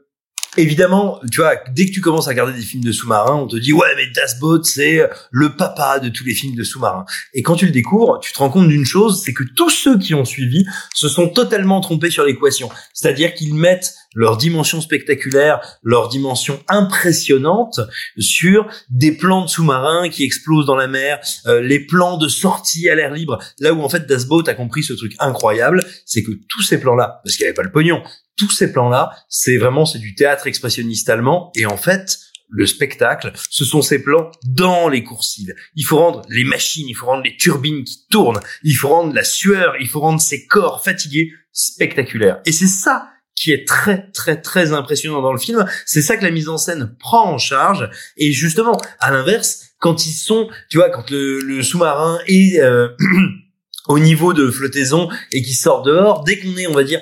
Évidemment, 0.56 1.20
tu 1.30 1.40
vois, 1.40 1.56
dès 1.72 1.84
que 1.86 1.92
tu 1.92 2.00
commences 2.00 2.26
à 2.26 2.30
regarder 2.30 2.54
des 2.54 2.62
films 2.64 2.82
de 2.82 2.90
sous-marins, 2.90 3.36
on 3.36 3.46
te 3.46 3.56
dit 3.56 3.72
ouais 3.72 3.86
mais 3.96 4.06
Das 4.14 4.40
Boat 4.40 4.62
c'est 4.64 5.08
le 5.30 5.54
papa 5.54 6.00
de 6.00 6.08
tous 6.08 6.24
les 6.24 6.34
films 6.34 6.56
de 6.56 6.64
sous-marins. 6.64 7.04
Et 7.34 7.42
quand 7.42 7.54
tu 7.54 7.66
le 7.66 7.70
découvres, 7.70 8.18
tu 8.20 8.32
te 8.32 8.38
rends 8.38 8.48
compte 8.48 8.66
d'une 8.66 8.86
chose, 8.86 9.22
c'est 9.22 9.34
que 9.34 9.44
tous 9.44 9.68
ceux 9.70 9.98
qui 9.98 10.14
ont 10.14 10.24
suivi 10.24 10.64
se 10.94 11.08
sont 11.08 11.28
totalement 11.28 11.80
trompés 11.82 12.10
sur 12.10 12.24
l'équation. 12.24 12.70
C'est-à-dire 12.94 13.34
qu'ils 13.34 13.54
mettent 13.54 13.94
leur 14.18 14.36
dimension 14.36 14.80
spectaculaire, 14.80 15.60
leur 15.84 16.08
dimension 16.08 16.60
impressionnante 16.66 17.78
sur 18.18 18.66
des 18.90 19.12
plans 19.12 19.44
de 19.44 19.48
sous-marins 19.48 20.08
qui 20.08 20.24
explosent 20.24 20.66
dans 20.66 20.74
la 20.74 20.88
mer, 20.88 21.20
euh, 21.46 21.60
les 21.60 21.78
plans 21.78 22.18
de 22.18 22.26
sortie 22.26 22.88
à 22.88 22.96
l'air 22.96 23.12
libre. 23.12 23.38
Là 23.60 23.72
où 23.72 23.80
en 23.80 23.88
fait 23.88 24.06
Das 24.08 24.24
Boat 24.24 24.42
a 24.48 24.54
compris 24.54 24.82
ce 24.82 24.92
truc 24.92 25.14
incroyable, 25.20 25.84
c'est 26.04 26.24
que 26.24 26.32
tous 26.48 26.62
ces 26.62 26.80
plans-là, 26.80 27.20
parce 27.22 27.36
qu'il 27.36 27.44
n'y 27.44 27.48
avait 27.48 27.54
pas 27.54 27.62
le 27.62 27.70
pognon, 27.70 28.02
tous 28.36 28.50
ces 28.50 28.72
plans-là, 28.72 29.12
c'est 29.28 29.56
vraiment 29.56 29.86
c'est 29.86 30.00
du 30.00 30.16
théâtre 30.16 30.48
expressionniste 30.48 31.08
allemand 31.08 31.52
et 31.54 31.66
en 31.66 31.76
fait 31.76 32.18
le 32.50 32.66
spectacle, 32.66 33.30
ce 33.50 33.64
sont 33.64 33.82
ces 33.82 34.02
plans 34.02 34.32
dans 34.42 34.88
les 34.88 35.04
coursives. 35.04 35.54
Il 35.76 35.84
faut 35.84 35.98
rendre 35.98 36.22
les 36.28 36.44
machines, 36.44 36.88
il 36.88 36.94
faut 36.94 37.06
rendre 37.06 37.22
les 37.22 37.36
turbines 37.36 37.84
qui 37.84 38.04
tournent, 38.10 38.40
il 38.64 38.72
faut 38.72 38.88
rendre 38.88 39.14
la 39.14 39.22
sueur, 39.22 39.74
il 39.78 39.86
faut 39.86 40.00
rendre 40.00 40.20
ces 40.20 40.46
corps 40.46 40.82
fatigués 40.82 41.30
spectaculaires. 41.52 42.40
Et 42.46 42.52
c'est 42.52 42.66
ça 42.66 43.10
qui 43.38 43.52
est 43.52 43.66
très 43.66 44.10
très 44.10 44.40
très 44.40 44.72
impressionnant 44.72 45.22
dans 45.22 45.32
le 45.32 45.38
film. 45.38 45.64
C'est 45.86 46.02
ça 46.02 46.16
que 46.16 46.24
la 46.24 46.30
mise 46.30 46.48
en 46.48 46.58
scène 46.58 46.94
prend 46.98 47.32
en 47.32 47.38
charge. 47.38 47.88
Et 48.16 48.32
justement, 48.32 48.80
à 48.98 49.10
l'inverse, 49.10 49.68
quand 49.78 50.06
ils 50.06 50.12
sont, 50.12 50.48
tu 50.68 50.78
vois, 50.78 50.90
quand 50.90 51.10
le, 51.10 51.62
sous-marin 51.62 52.18
est 52.26 52.60
euh, 52.60 52.88
au 53.88 53.98
niveau 53.98 54.32
de 54.32 54.50
flottaison 54.50 55.08
et 55.32 55.42
qui 55.42 55.54
sort 55.54 55.82
dehors, 55.82 56.24
dès 56.24 56.40
qu'on 56.40 56.56
est, 56.56 56.66
on 56.66 56.74
va 56.74 56.82
dire, 56.82 57.00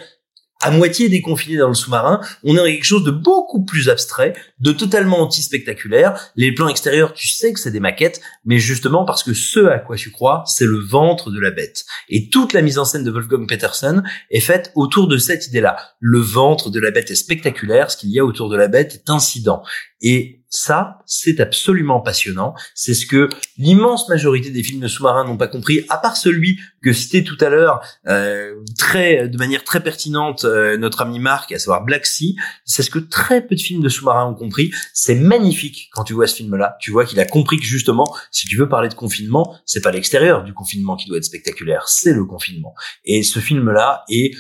à 0.63 0.71
moitié 0.71 1.09
déconfiné 1.09 1.59
dans 1.59 1.69
le 1.69 1.75
sous-marin, 1.75 2.21
on 2.43 2.55
est 2.55 2.57
dans 2.57 2.65
quelque 2.65 2.85
chose 2.85 3.05
de 3.05 3.11
beaucoup 3.11 3.65
plus 3.65 3.89
abstrait, 3.89 4.35
de 4.59 4.73
totalement 4.73 5.21
anti-spectaculaire. 5.21 6.19
Les 6.35 6.53
plans 6.53 6.69
extérieurs, 6.69 7.13
tu 7.13 7.29
sais 7.29 7.53
que 7.53 7.61
c'est 7.61 7.71
des 7.71 7.81
maquettes, 7.81 8.21
mais 8.45 8.59
justement 8.59 9.05
parce 9.05 9.23
que 9.23 9.35
ce 9.35 9.67
à 9.67 9.79
quoi 9.79 9.97
tu 9.97 10.11
crois, 10.11 10.45
c'est 10.47 10.65
le 10.65 10.79
ventre 10.79 11.31
de 11.31 11.39
la 11.39 11.51
bête. 11.51 11.85
Et 12.09 12.31
toute 12.31 12.53
la 12.53 12.63
mise 12.63 12.79
en 12.79 12.85
scène 12.85 13.05
de 13.05 13.11
Wolfgang 13.11 13.47
Peterson 13.47 14.03
est 14.31 14.41
faite 14.41 14.73
autour 14.75 15.09
de 15.09 15.19
cette 15.19 15.47
idée-là. 15.47 15.77
Le 16.01 16.21
ventre 16.21 16.71
de 16.71 16.81
la 16.81 16.91
bête 16.91 17.11
est 17.11 17.17
spectaculaire, 17.17 17.91
ce 17.91 17.97
qu'il 17.97 18.11
y 18.11 18.19
a 18.19 18.25
autour 18.25 18.49
de 18.49 18.57
la 18.57 18.69
bête 18.69 18.95
est 18.95 19.11
incident. 19.11 19.63
Et 20.01 20.36
ça, 20.49 20.99
c'est 21.07 21.41
absolument 21.41 22.01
passionnant. 22.01 22.55
C'est 22.75 22.95
ce 22.95 23.07
que 23.07 23.29
l'immense 23.59 24.09
majorité 24.09 24.51
des 24.51 24.63
films 24.63 24.81
de 24.81 24.89
sous-marins 24.89 25.25
n'ont 25.25 25.37
pas 25.37 25.49
compris, 25.49 25.85
à 25.89 25.99
part 25.99 26.17
celui 26.17 26.59
que 26.83 26.93
citait 26.93 27.25
tout 27.25 27.37
à 27.41 27.49
l'heure, 27.49 27.81
euh, 28.07 28.55
très, 28.79 29.29
de 29.29 29.39
manière 29.39 29.65
très 29.65 29.83
pertinente, 29.83 30.45
euh, 30.45 30.77
notre 30.77 31.03
ami 31.03 31.19
Marc, 31.19 31.53
à 31.53 31.59
savoir 31.59 31.85
Black 31.85 32.07
Sea. 32.07 32.37
C'est 32.65 32.83
ce 32.83 32.91
que 32.91 32.99
très 32.99 33.47
peu 33.47 33.55
de 33.55 33.61
films 33.61 33.83
de 33.83 33.89
sous-marins 33.89 34.27
ont 34.27 34.35
compris. 34.35 34.71
C'est 34.93 35.17
magnifique 35.17 35.89
quand 35.93 36.05
tu 36.05 36.15
vois 36.15 36.27
ce 36.27 36.37
film-là. 36.37 36.77
Tu 36.81 36.91
vois 36.91 37.05
qu'il 37.05 37.19
a 37.21 37.25
compris 37.27 37.59
que 37.59 37.65
justement, 37.65 38.07
si 38.31 38.47
tu 38.47 38.57
veux 38.57 38.69
parler 38.69 38.89
de 38.89 38.95
confinement, 38.95 39.57
c'est 39.65 39.83
pas 39.83 39.91
l'extérieur 39.91 40.45
du 40.45 40.53
confinement 40.55 40.97
qui 40.97 41.09
doit 41.09 41.19
être 41.19 41.25
spectaculaire, 41.25 41.89
c'est 41.89 42.13
le 42.13 42.25
confinement. 42.25 42.75
Et 43.05 43.23
ce 43.23 43.41
film-là 43.41 44.05
est 44.09 44.35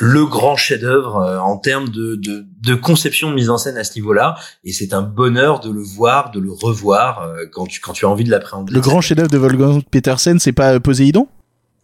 le 0.00 0.24
grand 0.24 0.56
chef-d'œuvre 0.56 1.16
euh, 1.16 1.38
en 1.38 1.58
termes 1.58 1.88
de, 1.88 2.16
de, 2.16 2.46
de, 2.62 2.74
conception 2.74 3.30
de 3.30 3.34
mise 3.34 3.50
en 3.50 3.58
scène 3.58 3.76
à 3.76 3.84
ce 3.84 3.94
niveau-là. 3.94 4.36
Et 4.64 4.72
c'est 4.72 4.94
un 4.94 5.02
bonheur 5.02 5.60
de 5.60 5.70
le 5.70 5.82
voir, 5.82 6.30
de 6.30 6.40
le 6.40 6.50
revoir 6.50 7.22
euh, 7.22 7.44
quand 7.52 7.66
tu 7.66 7.80
quand 7.80 7.92
tu 7.92 8.06
as 8.06 8.08
envie 8.08 8.24
de 8.24 8.30
l'appréhender. 8.30 8.72
Le 8.72 8.80
grand 8.80 9.00
chef-d'œuvre 9.00 9.30
de 9.30 9.38
Wolfgang 9.38 9.82
Petersen, 9.90 10.38
c'est 10.38 10.52
pas 10.52 10.74
euh, 10.74 10.80
Poséidon? 10.80 11.28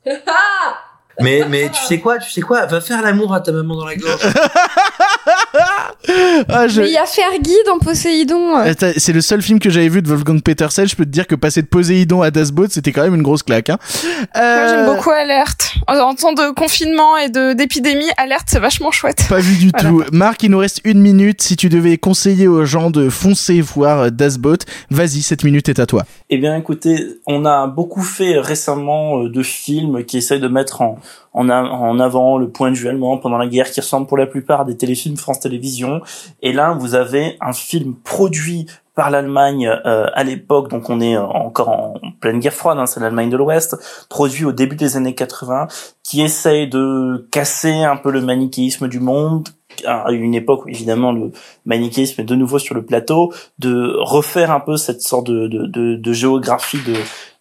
Mais 1.20 1.44
mais 1.48 1.68
tu 1.68 1.82
sais 1.82 1.98
quoi, 1.98 2.18
tu 2.18 2.30
sais 2.30 2.42
quoi, 2.42 2.64
va 2.66 2.80
faire 2.80 3.02
l'amour 3.02 3.34
à 3.34 3.40
ta 3.40 3.50
maman 3.50 3.74
dans 3.74 3.86
la 3.86 3.96
gorge. 3.96 4.22
Ah, 6.48 6.68
je- 6.68 6.80
Mais 6.80 6.88
il 6.88 6.92
y 6.92 6.96
a 6.98 7.06
Fergie 7.06 7.56
dans 7.66 7.78
Poséidon. 7.78 8.54
Attends, 8.56 8.90
C'est 8.96 9.12
le 9.12 9.20
seul 9.20 9.42
film 9.42 9.58
que 9.58 9.70
j'avais 9.70 9.88
vu 9.88 10.02
de 10.02 10.08
Wolfgang 10.08 10.40
Petersen. 10.42 10.86
Je 10.88 10.94
peux 10.96 11.04
te 11.04 11.10
dire 11.10 11.26
que 11.26 11.34
passer 11.34 11.62
de 11.62 11.66
Poséidon 11.66 12.22
à 12.22 12.30
Das 12.30 12.50
Boat, 12.52 12.66
c'était 12.70 12.92
quand 12.92 13.02
même 13.02 13.14
une 13.14 13.22
grosse 13.22 13.42
claque. 13.42 13.70
Hein. 13.70 13.78
Moi, 14.34 14.42
Euh, 14.42 14.68
j'aime 14.86 14.94
beaucoup 14.96 15.10
Alerte. 15.10 15.72
En, 15.86 16.14
temps 16.14 16.32
de 16.32 16.52
confinement 16.54 17.16
et 17.16 17.28
de 17.28 17.52
d'épidémie, 17.52 18.08
Alerte, 18.16 18.46
c'est 18.48 18.58
vachement 18.58 18.90
chouette. 18.90 19.24
Pas 19.28 19.38
vu 19.40 19.56
du 19.56 19.70
Voilà. 19.72 19.88
tout. 19.88 20.04
Marc, 20.12 20.42
il 20.42 20.50
nous 20.50 20.58
reste 20.58 20.80
une 20.84 21.00
minute. 21.00 21.40
Si 21.42 21.56
tu 21.56 21.68
devais 21.68 21.96
conseiller 21.98 22.46
aux 22.48 22.64
gens 22.64 22.90
de 22.90 23.08
foncer 23.08 23.60
voir 23.60 24.10
Das 24.10 24.38
Boat, 24.38 24.58
vas-y, 24.90 25.22
cette 25.22 25.44
minute 25.44 25.68
est 25.68 25.78
à 25.78 25.86
toi. 25.86 26.04
Eh 26.30 26.36
bien, 26.36 26.56
écoutez, 26.56 27.20
on 27.26 27.46
a 27.46 27.66
beaucoup 27.66 28.02
fait 28.02 28.38
récemment 28.38 29.22
euh, 29.22 29.30
de 29.30 29.42
films 29.42 30.04
qui 30.04 30.18
essayent 30.18 30.40
de 30.40 30.48
mettre 30.48 30.82
en, 30.82 30.98
avant 31.48 32.36
le 32.36 32.50
point 32.50 32.70
de 32.70 32.76
vue 32.76 32.88
allemand 32.88 33.16
pendant 33.16 33.38
la 33.38 33.46
guerre, 33.46 33.70
qui 33.70 33.80
ressemblent 33.80 34.06
pour 34.06 34.18
la 34.18 34.26
plupart 34.26 34.66
des 34.66 34.76
téléfilms 34.76 35.16
France 35.16 35.40
Télévisions. 35.40 36.02
Et 36.42 36.52
là, 36.52 36.76
vous 36.78 36.94
avez 36.94 37.38
un 37.40 37.54
film 37.54 37.94
produit 37.94 38.66
par 38.94 39.10
l'Allemagne 39.10 39.68
euh, 39.86 40.10
à 40.12 40.22
l'époque, 40.22 40.68
donc 40.68 40.90
on 40.90 41.00
est 41.00 41.16
euh, 41.16 41.22
encore 41.22 41.68
en 41.70 41.94
pleine 42.20 42.40
guerre 42.40 42.52
froide, 42.52 42.78
hein, 42.78 42.86
c'est 42.86 43.00
l'Allemagne 43.00 43.30
de 43.30 43.36
l'Ouest, 43.36 43.78
produit 44.10 44.44
au 44.44 44.52
début 44.52 44.76
des 44.76 44.98
années 44.98 45.14
80, 45.14 45.68
qui 46.02 46.20
essaye 46.20 46.68
de 46.68 47.26
casser 47.30 47.84
un 47.84 47.96
peu 47.96 48.10
le 48.10 48.20
manichéisme 48.20 48.88
du 48.88 49.00
monde, 49.00 49.48
à 49.86 50.10
une 50.10 50.34
époque 50.34 50.64
où 50.64 50.68
évidemment 50.68 51.12
le 51.12 51.32
manichéisme 51.64 52.20
est 52.20 52.24
de 52.24 52.34
nouveau 52.34 52.58
sur 52.58 52.74
le 52.74 52.84
plateau, 52.84 53.32
de 53.58 53.96
refaire 53.98 54.50
un 54.50 54.60
peu 54.60 54.76
cette 54.76 55.02
sorte 55.02 55.26
de, 55.26 55.46
de, 55.46 56.12
géographie 56.12 56.78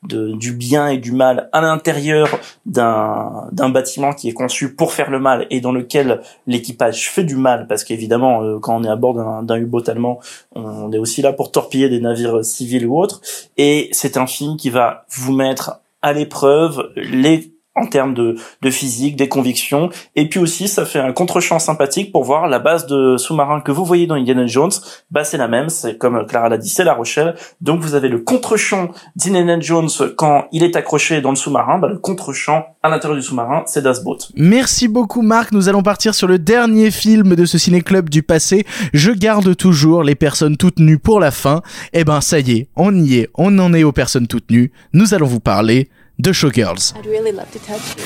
de, 0.03 0.33
du 0.33 0.53
bien 0.53 0.87
et 0.87 0.97
du 0.97 1.11
mal 1.11 1.49
à 1.53 1.61
l'intérieur 1.61 2.39
d'un 2.65 3.69
bâtiment 3.69 4.13
qui 4.13 4.29
est 4.29 4.33
conçu 4.33 4.75
pour 4.75 4.93
faire 4.93 5.09
le 5.09 5.19
mal 5.19 5.47
et 5.49 5.61
dans 5.61 5.71
lequel 5.71 6.21
l'équipage 6.45 7.09
fait 7.09 7.23
du 7.23 7.35
mal. 7.35 7.67
Parce 7.67 7.83
qu'évidemment 7.83 8.43
euh, 8.43 8.59
quand 8.59 8.79
on 8.79 8.83
est 8.83 8.89
à 8.89 8.95
bord 8.95 9.13
d'un 9.13 9.43
d'un 9.43 9.55
U-boat 9.57 9.83
allemand 9.87 10.19
on 10.55 10.91
est 10.91 10.97
aussi 10.97 11.21
là 11.21 11.33
pour 11.33 11.51
torpiller 11.51 11.89
des 11.89 11.99
navires 11.99 12.43
civils 12.43 12.85
ou 12.85 12.99
autres. 12.99 13.21
Et 13.57 13.89
c'est 13.91 14.17
un 14.17 14.27
film 14.27 14.57
qui 14.57 14.69
va 14.69 15.05
vous 15.09 15.33
mettre 15.33 15.81
à 16.01 16.13
l'épreuve 16.13 16.91
les 16.95 17.56
en 17.77 17.87
termes 17.87 18.13
de, 18.13 18.35
de 18.61 18.69
physique, 18.69 19.15
des 19.15 19.29
convictions, 19.29 19.89
et 20.15 20.27
puis 20.27 20.39
aussi 20.39 20.67
ça 20.67 20.85
fait 20.85 20.99
un 20.99 21.13
contre-champ 21.13 21.59
sympathique 21.59 22.11
pour 22.11 22.23
voir 22.23 22.47
la 22.47 22.59
base 22.59 22.87
de 22.87 23.17
sous-marin 23.17 23.61
que 23.61 23.71
vous 23.71 23.85
voyez 23.85 24.07
dans 24.07 24.15
Indiana 24.15 24.45
Jones, 24.47 24.71
bah 25.11 25.23
c'est 25.23 25.37
la 25.37 25.47
même, 25.47 25.69
c'est 25.69 25.97
comme 25.97 26.25
Clara 26.25 26.49
l'a 26.49 26.57
dit, 26.57 26.69
c'est 26.69 26.83
La 26.83 26.93
Rochelle, 26.93 27.35
donc 27.61 27.81
vous 27.81 27.95
avez 27.95 28.09
le 28.09 28.19
contre-champ 28.19 28.89
d'Indiana 29.15 29.59
Jones 29.59 29.89
quand 30.15 30.45
il 30.51 30.63
est 30.63 30.75
accroché 30.75 31.21
dans 31.21 31.29
le 31.29 31.35
sous-marin, 31.35 31.79
bah 31.79 31.87
le 31.87 31.97
contre-champ 31.97 32.65
à 32.83 32.89
l'intérieur 32.89 33.17
du 33.17 33.23
sous-marin, 33.23 33.63
c'est 33.67 33.81
Das 33.81 34.03
Boat. 34.03 34.17
Merci 34.35 34.87
beaucoup 34.87 35.21
Marc, 35.21 35.51
nous 35.51 35.69
allons 35.69 35.83
partir 35.83 36.15
sur 36.15 36.27
le 36.27 36.39
dernier 36.39 36.91
film 36.91 37.35
de 37.35 37.45
ce 37.45 37.57
ciné-club 37.57 38.09
du 38.09 38.23
passé. 38.23 38.65
Je 38.93 39.11
garde 39.11 39.55
toujours 39.55 40.03
les 40.03 40.15
personnes 40.15 40.57
toutes 40.57 40.79
nues 40.79 40.99
pour 40.99 41.19
la 41.19 41.31
fin. 41.31 41.61
Eh 41.93 42.03
ben 42.03 42.21
ça 42.21 42.39
y 42.39 42.51
est, 42.51 42.67
on 42.75 42.95
y 42.95 43.17
est, 43.17 43.29
on 43.35 43.57
en 43.59 43.73
est 43.73 43.83
aux 43.83 43.91
personnes 43.91 44.27
toutes 44.27 44.51
nues. 44.51 44.71
Nous 44.93 45.13
allons 45.13 45.27
vous 45.27 45.39
parler 45.39 45.89
de 46.19 46.33
Showgirls. 46.33 46.95
I'd 46.95 47.05
really 47.05 47.31
love 47.31 47.51
to 47.51 47.59
touch 47.59 47.95
you. 47.95 48.03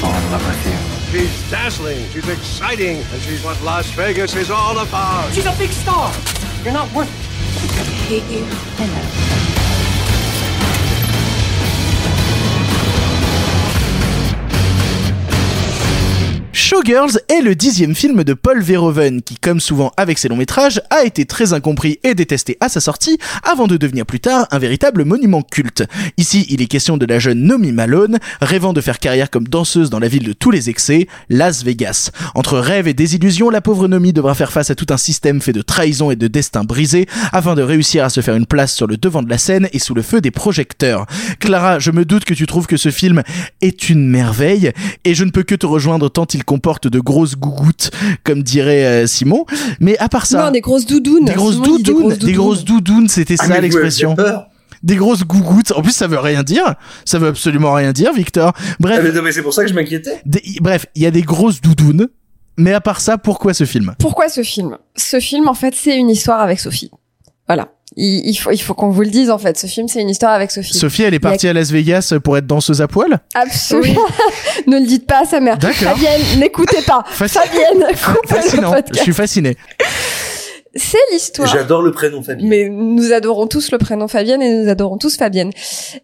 Fall 0.00 0.14
in 0.14 0.30
love 0.32 0.46
with 0.46 0.66
you. 0.66 1.20
She's 1.20 1.50
dazzling, 1.50 2.04
she's 2.08 2.28
exciting, 2.28 2.96
and 2.96 3.22
she's 3.22 3.44
what 3.44 3.60
Las 3.62 3.88
Vegas 3.92 4.34
is 4.34 4.50
all 4.50 4.78
about. 4.78 5.32
She's 5.32 5.46
a 5.46 5.56
big 5.56 5.70
star. 5.70 6.12
You're 6.64 6.72
not 6.72 6.92
worth 6.92 7.08
I 7.58 7.84
hate 8.08 8.24
you. 8.30 8.44
I 8.78 8.86
know. 8.86 9.35
Showgirls 16.76 17.20
est 17.30 17.40
le 17.40 17.54
dixième 17.54 17.94
film 17.94 18.22
de 18.22 18.34
Paul 18.34 18.60
Verhoeven 18.60 19.22
qui, 19.22 19.36
comme 19.36 19.60
souvent 19.60 19.92
avec 19.96 20.18
ses 20.18 20.28
longs 20.28 20.36
métrages, 20.36 20.82
a 20.90 21.04
été 21.04 21.24
très 21.24 21.54
incompris 21.54 22.00
et 22.02 22.14
détesté 22.14 22.58
à 22.60 22.68
sa 22.68 22.80
sortie 22.80 23.16
avant 23.44 23.66
de 23.66 23.78
devenir 23.78 24.04
plus 24.04 24.20
tard 24.20 24.46
un 24.50 24.58
véritable 24.58 25.06
monument 25.06 25.40
culte. 25.40 25.84
Ici, 26.18 26.44
il 26.50 26.60
est 26.60 26.66
question 26.66 26.98
de 26.98 27.06
la 27.06 27.18
jeune 27.18 27.44
Nomi 27.44 27.72
Malone, 27.72 28.18
rêvant 28.42 28.74
de 28.74 28.82
faire 28.82 28.98
carrière 28.98 29.30
comme 29.30 29.48
danseuse 29.48 29.88
dans 29.88 29.98
la 29.98 30.08
ville 30.08 30.24
de 30.24 30.34
tous 30.34 30.50
les 30.50 30.68
excès, 30.68 31.06
Las 31.30 31.64
Vegas. 31.64 32.10
Entre 32.34 32.58
rêve 32.58 32.88
et 32.88 32.94
désillusion, 32.94 33.48
la 33.48 33.62
pauvre 33.62 33.88
Nomi 33.88 34.12
devra 34.12 34.34
faire 34.34 34.52
face 34.52 34.68
à 34.68 34.74
tout 34.74 34.86
un 34.90 34.98
système 34.98 35.40
fait 35.40 35.54
de 35.54 35.62
trahison 35.62 36.10
et 36.10 36.16
de 36.16 36.28
destin 36.28 36.64
brisé 36.64 37.06
afin 37.32 37.54
de 37.54 37.62
réussir 37.62 38.04
à 38.04 38.10
se 38.10 38.20
faire 38.20 38.36
une 38.36 38.44
place 38.44 38.74
sur 38.74 38.86
le 38.86 38.98
devant 38.98 39.22
de 39.22 39.30
la 39.30 39.38
scène 39.38 39.70
et 39.72 39.78
sous 39.78 39.94
le 39.94 40.02
feu 40.02 40.20
des 40.20 40.30
projecteurs. 40.30 41.06
Clara, 41.40 41.78
je 41.78 41.90
me 41.90 42.04
doute 42.04 42.26
que 42.26 42.34
tu 42.34 42.46
trouves 42.46 42.66
que 42.66 42.76
ce 42.76 42.90
film 42.90 43.22
est 43.62 43.88
une 43.88 44.06
merveille 44.10 44.72
et 45.04 45.14
je 45.14 45.24
ne 45.24 45.30
peux 45.30 45.42
que 45.42 45.54
te 45.54 45.64
rejoindre 45.64 46.10
tant 46.10 46.26
il 46.34 46.44
comporte 46.44 46.65
de 46.88 47.00
grosses 47.00 47.36
gougouttes, 47.36 47.90
comme 48.24 48.42
dirait 48.42 48.84
euh, 48.84 49.06
Simon. 49.06 49.44
Mais 49.80 49.96
à 49.98 50.08
part 50.08 50.26
ça, 50.26 50.44
Non, 50.44 50.50
des 50.50 50.60
grosses 50.60 50.86
doudounes. 50.86 51.24
des 51.24 51.34
grosses 51.34 51.60
doudounes, 51.60 52.14
des 52.14 52.32
grosses 52.32 52.64
doudounes, 52.64 53.08
c'était 53.08 53.36
Ah, 53.38 53.46
ça 53.46 53.60
l'expression. 53.60 54.16
Des 54.82 54.96
grosses 54.96 55.24
gougouttes. 55.24 55.72
En 55.72 55.82
plus, 55.82 55.92
ça 55.92 56.06
veut 56.06 56.18
rien 56.18 56.42
dire. 56.42 56.74
Ça 57.04 57.18
veut 57.18 57.28
absolument 57.28 57.72
rien 57.72 57.92
dire, 57.92 58.12
Victor. 58.12 58.52
Bref, 58.78 59.00
Ah, 59.16 59.22
mais 59.22 59.32
c'est 59.32 59.42
pour 59.42 59.54
ça 59.54 59.62
que 59.64 59.70
je 59.70 59.74
m'inquiétais. 59.74 60.22
bref, 60.60 60.86
il 60.94 61.02
y 61.02 61.06
a 61.06 61.10
des 61.10 61.22
grosses 61.22 61.60
doudounes. 61.60 62.08
Mais 62.58 62.72
à 62.72 62.80
part 62.80 63.00
ça, 63.00 63.18
pourquoi 63.18 63.52
ce 63.54 63.64
film? 63.64 63.94
Pourquoi 63.98 64.28
ce 64.28 64.42
film? 64.42 64.78
Ce 64.96 65.20
film, 65.20 65.46
en 65.48 65.54
fait, 65.54 65.74
c'est 65.74 65.96
une 65.96 66.08
histoire 66.10 66.40
avec 66.40 66.58
Sophie. 66.58 66.90
Voilà. 67.46 67.68
Il, 67.96 68.28
il 68.28 68.34
faut, 68.34 68.50
il 68.50 68.58
faut 68.60 68.74
qu'on 68.74 68.90
vous 68.90 69.00
le 69.02 69.08
dise, 69.10 69.30
en 69.30 69.38
fait. 69.38 69.56
Ce 69.58 69.66
film, 69.66 69.88
c'est 69.88 70.00
une 70.02 70.10
histoire 70.10 70.32
avec 70.32 70.50
Sophie. 70.50 70.74
Sophie, 70.76 71.02
elle 71.04 71.14
est 71.14 71.24
a- 71.24 71.28
partie 71.30 71.48
à 71.48 71.52
Las 71.54 71.70
Vegas 71.70 72.12
pour 72.22 72.36
être 72.36 72.46
danseuse 72.46 72.82
à 72.82 72.88
poil? 72.88 73.18
Absolument. 73.34 74.00
ne 74.66 74.78
le 74.78 74.86
dites 74.86 75.06
pas 75.06 75.22
à 75.22 75.24
sa 75.24 75.40
mère. 75.40 75.56
D'accord. 75.56 75.92
Fabienne, 75.92 76.20
n'écoutez 76.38 76.82
pas. 76.82 77.02
Fasc- 77.10 77.28
Fabienne, 77.38 77.84
le 77.90 77.96
Fascinant. 78.28 78.74
Je 78.92 78.98
suis 79.00 79.12
fasciné. 79.14 79.56
C'est 80.78 80.98
l'histoire. 81.10 81.48
J'adore 81.48 81.80
le 81.80 81.90
prénom 81.90 82.22
Fabien. 82.22 82.46
Mais 82.46 82.68
nous 82.68 83.12
adorons 83.14 83.46
tous 83.46 83.70
le 83.70 83.78
prénom 83.78 84.08
Fabienne 84.08 84.42
et 84.42 84.62
nous 84.62 84.68
adorons 84.68 84.98
tous 84.98 85.16
Fabienne. 85.16 85.50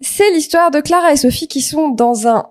C'est 0.01 0.31
l'histoire 0.33 0.71
de 0.71 0.81
Clara 0.81 1.13
et 1.13 1.19
Sophie 1.19 1.47
qui 1.47 1.61
sont 1.61 1.91
dans 1.91 2.27
un 2.27 2.47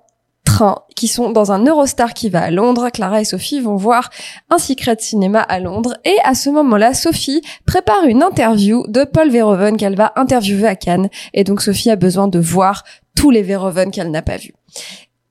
qui 0.95 1.07
sont 1.07 1.31
dans 1.31 1.51
un 1.51 1.65
Eurostar 1.65 2.13
qui 2.13 2.29
va 2.29 2.41
à 2.43 2.51
Londres. 2.51 2.89
Clara 2.89 3.21
et 3.21 3.25
Sophie 3.25 3.59
vont 3.59 3.75
voir 3.75 4.09
un 4.49 4.57
secret 4.57 4.95
de 4.95 5.01
cinéma 5.01 5.41
à 5.41 5.59
Londres. 5.59 5.97
Et 6.05 6.15
à 6.23 6.35
ce 6.35 6.49
moment-là, 6.49 6.93
Sophie 6.93 7.41
prépare 7.65 8.05
une 8.05 8.23
interview 8.23 8.85
de 8.87 9.03
Paul 9.03 9.29
Verhoeven 9.29 9.77
qu'elle 9.77 9.95
va 9.95 10.13
interviewer 10.15 10.67
à 10.67 10.75
Cannes. 10.75 11.09
Et 11.33 11.43
donc 11.43 11.61
Sophie 11.61 11.89
a 11.89 11.95
besoin 11.95 12.27
de 12.27 12.39
voir 12.39 12.83
tous 13.15 13.31
les 13.31 13.41
Verhoeven 13.41 13.91
qu'elle 13.91 14.11
n'a 14.11 14.21
pas 14.21 14.37
vus. 14.37 14.53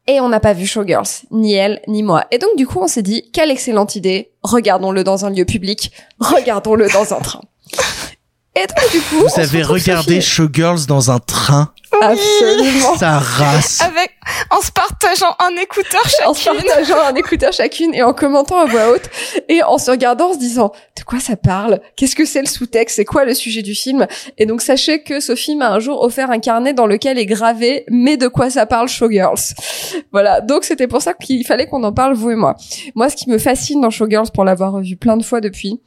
Et 0.07 0.21
on 0.21 0.29
n'a 0.29 0.41
pas 0.41 0.55
vu 0.55 0.67
Showgirls, 0.67 1.27
ni 1.31 1.55
elle, 1.55 1.81
ni 1.87 2.03
moi. 2.03 2.25
Et 2.31 2.39
donc 2.39 2.57
du 2.57 2.67
coup, 2.67 2.81
on 2.81 2.89
s'est 2.89 3.03
dit, 3.03 3.31
quelle 3.33 3.51
excellente 3.51 3.95
idée, 3.95 4.33
regardons-le 4.43 5.05
dans 5.05 5.25
un 5.25 5.31
lieu 5.31 5.45
public, 5.45 5.93
regardons-le 6.19 6.89
dans 6.89 7.15
un 7.15 7.21
train. 7.21 7.43
Et 8.57 8.67
donc 8.67 8.91
du 8.91 9.01
coup, 9.01 9.25
on 9.25 9.29
Vous 9.29 9.41
avez 9.41 9.63
regardé 9.63 10.21
Showgirls 10.21 10.87
dans 10.87 11.11
un 11.11 11.19
train 11.21 11.73
Absolument. 12.01 12.97
Ça 12.97 13.19
race. 13.19 13.81
Avec, 13.83 14.13
en 14.51 14.61
se 14.61 14.71
partageant 14.71 15.35
un 15.39 15.61
écouteur 15.61 16.01
en 16.27 16.35
se 16.35 16.43
chacune. 16.43 16.63
partageant 16.65 17.01
un 17.01 17.15
écouteur 17.15 17.53
chacune 17.53 17.95
et 17.95 18.03
en 18.03 18.13
commentant 18.13 18.59
à 18.59 18.67
voix 18.67 18.91
haute 18.91 19.11
et 19.49 19.63
en 19.63 19.77
se 19.77 19.91
regardant 19.91 20.31
en 20.31 20.33
se 20.35 20.39
disant 20.39 20.73
de 20.97 21.03
quoi 21.03 21.21
ça 21.21 21.37
parle? 21.37 21.81
Qu'est-ce 21.97 22.17
que 22.17 22.25
c'est 22.25 22.41
le 22.41 22.47
sous-texte? 22.47 22.97
C'est 22.97 23.05
quoi 23.05 23.25
le 23.25 23.35
sujet 23.35 23.63
du 23.63 23.75
film? 23.75 24.07
Et 24.39 24.47
donc 24.47 24.63
sachez 24.63 25.03
que 25.03 25.21
Sophie 25.21 25.57
m'a 25.57 25.71
un 25.71 25.79
jour 25.79 26.03
offert 26.03 26.31
un 26.31 26.39
carnet 26.39 26.73
dans 26.73 26.87
lequel 26.87 27.19
est 27.19 27.27
gravé 27.27 27.85
mais 27.89 28.17
de 28.17 28.29
quoi 28.29 28.51
ça 28.51 28.67
parle 28.67 28.89
Showgirls? 28.89 29.55
Voilà, 30.13 30.41
donc 30.41 30.65
c'était 30.65 30.89
pour 30.89 31.03
ça 31.03 31.13
qu'il 31.13 31.45
fallait 31.47 31.67
qu'on 31.67 31.83
en 31.83 31.93
parle 31.93 32.15
vous 32.15 32.31
et 32.31 32.37
moi. 32.37 32.55
Moi 32.95 33.11
ce 33.11 33.17
qui 33.17 33.29
me 33.29 33.39
fascine 33.39 33.81
dans 33.81 33.91
Showgirls 33.91 34.31
pour 34.33 34.45
l'avoir 34.45 34.73
revu 34.73 34.97
plein 34.97 35.17
de 35.17 35.25
fois 35.25 35.41
depuis 35.41 35.81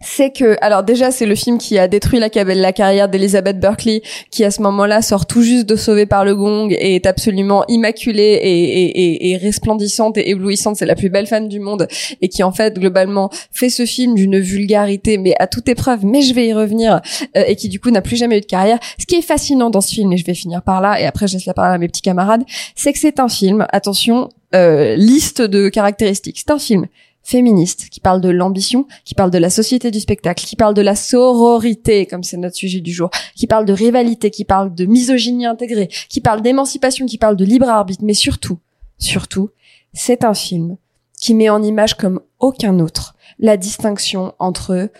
c'est 0.00 0.30
que, 0.30 0.56
alors 0.60 0.82
déjà, 0.82 1.10
c'est 1.10 1.24
le 1.24 1.34
film 1.34 1.58
qui 1.58 1.78
a 1.78 1.88
détruit 1.88 2.20
la, 2.20 2.28
la 2.28 2.72
carrière 2.72 3.08
d'Elizabeth 3.08 3.58
Berkley, 3.58 4.02
qui 4.30 4.44
à 4.44 4.50
ce 4.50 4.60
moment-là 4.62 5.00
sort 5.00 5.26
tout 5.26 5.42
juste 5.42 5.66
de 5.66 5.76
Sauvé 5.76 6.04
par 6.04 6.24
le 6.24 6.36
Gong 6.36 6.70
et 6.70 6.96
est 6.96 7.06
absolument 7.06 7.64
immaculée 7.68 8.38
et, 8.42 8.82
et, 8.82 9.00
et, 9.00 9.30
et 9.30 9.36
resplendissante 9.38 10.18
et 10.18 10.28
éblouissante. 10.30 10.76
C'est 10.76 10.86
la 10.86 10.94
plus 10.94 11.08
belle 11.08 11.26
femme 11.26 11.48
du 11.48 11.58
monde 11.58 11.88
et 12.20 12.28
qui 12.28 12.42
en 12.42 12.52
fait 12.52 12.78
globalement 12.78 13.30
fait 13.50 13.70
ce 13.70 13.86
film 13.86 14.14
d'une 14.14 14.38
vulgarité 14.38 15.16
mais 15.16 15.34
à 15.38 15.46
toute 15.46 15.68
épreuve. 15.68 16.04
Mais 16.04 16.22
je 16.22 16.34
vais 16.34 16.48
y 16.48 16.52
revenir 16.52 17.00
euh, 17.36 17.44
et 17.46 17.56
qui 17.56 17.68
du 17.68 17.80
coup 17.80 17.90
n'a 17.90 18.02
plus 18.02 18.16
jamais 18.16 18.38
eu 18.38 18.40
de 18.42 18.46
carrière. 18.46 18.78
Ce 18.98 19.06
qui 19.06 19.16
est 19.16 19.22
fascinant 19.22 19.70
dans 19.70 19.80
ce 19.80 19.94
film 19.94 20.12
et 20.12 20.16
je 20.16 20.24
vais 20.24 20.34
finir 20.34 20.62
par 20.62 20.80
là 20.80 21.00
et 21.00 21.06
après 21.06 21.26
je 21.26 21.34
laisse 21.34 21.46
la 21.46 21.54
parole 21.54 21.72
à 21.72 21.78
mes 21.78 21.88
petits 21.88 22.02
camarades, 22.02 22.44
c'est 22.74 22.92
que 22.92 22.98
c'est 22.98 23.20
un 23.20 23.28
film. 23.28 23.66
Attention, 23.70 24.28
euh, 24.54 24.96
liste 24.96 25.40
de 25.40 25.68
caractéristiques. 25.68 26.38
C'est 26.38 26.52
un 26.52 26.58
film 26.58 26.86
féministe, 27.24 27.88
qui 27.90 28.00
parle 28.00 28.20
de 28.20 28.28
l'ambition, 28.28 28.86
qui 29.04 29.14
parle 29.14 29.30
de 29.30 29.38
la 29.38 29.50
société 29.50 29.90
du 29.90 29.98
spectacle, 29.98 30.44
qui 30.44 30.56
parle 30.56 30.74
de 30.74 30.82
la 30.82 30.94
sororité, 30.94 32.06
comme 32.06 32.22
c'est 32.22 32.36
notre 32.36 32.54
sujet 32.54 32.80
du 32.80 32.92
jour, 32.92 33.10
qui 33.34 33.46
parle 33.46 33.64
de 33.64 33.72
rivalité, 33.72 34.30
qui 34.30 34.44
parle 34.44 34.74
de 34.74 34.84
misogynie 34.84 35.46
intégrée, 35.46 35.88
qui 36.08 36.20
parle 36.20 36.42
d'émancipation, 36.42 37.06
qui 37.06 37.18
parle 37.18 37.36
de 37.36 37.44
libre 37.44 37.68
arbitre, 37.68 38.04
mais 38.04 38.14
surtout, 38.14 38.58
surtout, 38.98 39.50
c'est 39.94 40.24
un 40.24 40.34
film 40.34 40.76
qui 41.18 41.34
met 41.34 41.48
en 41.48 41.62
image 41.62 41.94
comme 41.94 42.20
aucun 42.38 42.78
autre 42.78 43.14
la 43.38 43.56
distinction 43.56 44.34
entre 44.38 44.90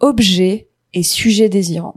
objet 0.00 0.68
et 0.94 1.02
sujet 1.02 1.48
désirant. 1.48 1.94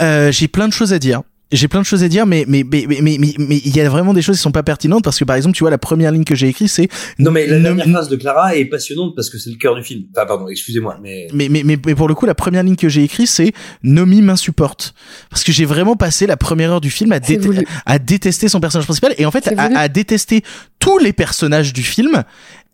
Euh, 0.00 0.30
j'ai 0.30 0.48
plein 0.48 0.68
de 0.68 0.72
choses 0.72 0.92
à 0.92 0.98
dire. 0.98 1.22
J'ai 1.54 1.68
plein 1.68 1.80
de 1.80 1.86
choses 1.86 2.02
à 2.02 2.08
dire, 2.08 2.26
mais 2.26 2.44
mais 2.48 2.64
mais 2.70 2.84
mais 2.88 3.00
mais 3.00 3.16
mais 3.18 3.34
mais 3.38 3.56
il 3.64 3.74
y 3.76 3.80
a 3.80 3.88
vraiment 3.88 4.12
des 4.12 4.22
choses 4.22 4.36
qui 4.36 4.42
sont 4.42 4.52
pas 4.52 4.62
pertinentes 4.62 5.04
parce 5.04 5.18
que 5.18 5.24
par 5.24 5.36
exemple, 5.36 5.56
tu 5.56 5.62
vois, 5.62 5.70
la 5.70 5.78
première 5.78 6.10
ligne 6.12 6.24
que 6.24 6.34
j'ai 6.34 6.48
écrite, 6.48 6.68
c'est 6.68 6.88
Non 7.18 7.30
mais 7.30 7.46
la 7.46 7.60
dernière 7.60 7.88
phrase 7.88 8.08
de 8.08 8.16
Clara 8.16 8.56
est 8.56 8.64
passionnante 8.66 9.14
parce 9.14 9.30
que 9.30 9.38
c'est 9.38 9.50
le 9.50 9.56
cœur 9.56 9.74
du 9.76 9.82
film. 9.82 10.02
Enfin 10.14 10.26
pardon, 10.26 10.48
excusez-moi, 10.48 10.98
mais 11.02 11.28
mais, 11.32 11.48
mais, 11.48 11.62
mais, 11.64 11.78
mais 11.86 11.94
pour 11.94 12.08
le 12.08 12.14
coup, 12.14 12.26
la 12.26 12.34
première 12.34 12.62
ligne 12.62 12.76
que 12.76 12.88
j'ai 12.88 13.04
écrite, 13.04 13.28
c'est 13.28 13.52
Nomi 13.82 14.20
m'insupporte. 14.20 14.94
Parce 15.30 15.44
que 15.44 15.52
j'ai 15.52 15.64
vraiment 15.64 15.96
passé 15.96 16.26
la 16.26 16.36
première 16.36 16.72
heure 16.72 16.80
du 16.80 16.90
film 16.90 17.12
à, 17.12 17.20
dé- 17.20 17.38
à 17.86 17.98
détester 17.98 18.48
son 18.48 18.60
personnage 18.60 18.86
principal 18.86 19.14
et 19.18 19.24
en 19.24 19.30
fait 19.30 19.48
à 19.56 19.88
détester 19.88 20.42
tous 20.80 20.98
les 20.98 21.12
personnages 21.12 21.72
du 21.72 21.82
film 21.82 22.24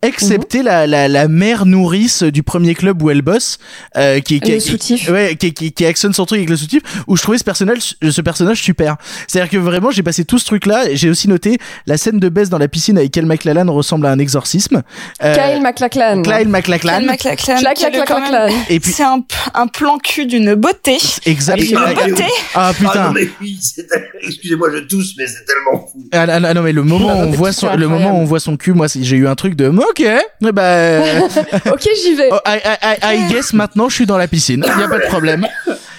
excepté 0.01 0.63
la, 0.63 0.87
la, 0.87 1.07
la 1.07 1.27
mère 1.27 1.65
nourrice 1.65 2.23
du 2.23 2.43
premier 2.43 2.75
club 2.75 3.01
où 3.01 3.09
elle 3.09 3.21
bosse 3.21 3.57
euh, 3.97 4.19
qui, 4.19 4.39
qui, 4.39 4.51
Le 4.53 4.77
qui- 4.77 5.09
ouais, 5.11 5.35
qui, 5.35 5.53
qui, 5.53 5.71
qui 5.71 5.85
actionne 5.85 6.13
son 6.13 6.25
truc 6.25 6.39
avec 6.39 6.49
le 6.49 6.57
soutif 6.57 6.81
où 7.07 7.15
je 7.17 7.21
trouvais 7.21 7.37
ce 7.37 7.43
personnage 7.43 7.95
ce 8.01 8.21
personnage 8.21 8.61
super 8.61 8.97
c'est 9.27 9.39
à 9.39 9.43
dire 9.43 9.51
que 9.51 9.57
vraiment 9.57 9.91
j'ai 9.91 10.03
passé 10.03 10.25
tout 10.25 10.39
ce 10.39 10.45
truc 10.45 10.65
là 10.65 10.85
j'ai 10.93 11.09
aussi 11.09 11.27
noté 11.27 11.57
la 11.85 11.97
scène 11.97 12.19
de 12.19 12.29
baisse 12.29 12.49
dans 12.49 12.57
la 12.57 12.67
piscine 12.67 12.97
avec 12.97 13.11
Kel 13.11 13.25
McLallan 13.25 13.71
ressemble 13.71 14.05
à 14.07 14.11
un 14.11 14.19
exorcisme 14.19 14.81
Euh, 15.23 15.35
Kyle 15.35 15.61
MacLachlan. 15.61 16.21
Kyle 16.23 16.47
MacLachlan. 16.49 16.97
Kyle 16.99 17.05
MacLachlan. 17.07 18.47
Et 18.69 18.79
puis- 18.79 18.91
C'est 18.91 19.03
un, 19.03 19.23
un 19.53 19.67
plan 19.67 19.97
cul 19.99 20.25
d'une 20.25 20.55
beauté. 20.55 20.97
exact 21.25 21.61
Une 21.61 21.77
Ah, 21.77 21.93
beauté. 21.93 22.23
ah 22.55 22.69
Ah 22.69 22.73
putain 22.73 23.07
non 23.07 23.11
mais 23.13 23.29
oui, 23.41 23.57
c'est 23.61 23.85
excusez-moi, 24.23 24.69
je 24.73 24.79
tousse, 24.79 25.13
mais 25.17 25.25
c'est 25.27 25.45
tellement 25.45 25.87
fou. 25.87 26.07
Ah, 26.11 26.25
ah, 26.27 26.39
ah, 26.43 26.53
non 26.53 26.61
mais 26.61 26.71
le 26.71 26.83
moment 26.83 27.07
où 27.19 27.23
on 27.27 27.31
voit 27.31 27.51
son, 27.51 27.75
le 27.75 27.87
moment 27.87 28.17
où 28.17 28.21
on 28.21 28.25
voit 28.25 28.39
son 28.39 28.57
cul 28.57 28.73
moi 28.73 28.87
j'ai 28.89 29.15
eu 29.17 29.27
un 29.27 29.35
truc 29.35 29.55
de 29.55 29.67
ok 29.91 29.99
eh 29.99 30.51
ben 30.51 31.23
ok, 31.71 31.89
j'y 32.03 32.15
vais. 32.15 32.29
oh, 32.31 32.39
I, 32.45 32.57
I, 32.63 32.95
I, 33.03 33.15
I 33.15 33.33
guess 33.33 33.53
maintenant 33.53 33.89
je 33.89 33.95
suis 33.95 34.05
dans 34.05 34.17
la 34.17 34.27
piscine 34.27 34.65
y 34.65 34.83
a 34.83 34.87
pas 34.87 34.99
de 34.99 35.07
problème 35.07 35.45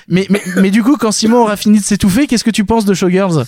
mais, 0.08 0.26
mais, 0.30 0.42
mais 0.56 0.70
du 0.70 0.82
coup 0.82 0.96
quand 0.96 1.12
Simon 1.12 1.42
aura 1.42 1.56
fini 1.56 1.78
de 1.78 1.84
s'étouffer 1.84 2.26
qu'est-ce 2.26 2.44
que 2.44 2.50
tu 2.50 2.64
penses 2.64 2.84
de 2.84 2.94
Showgirls? 2.94 3.44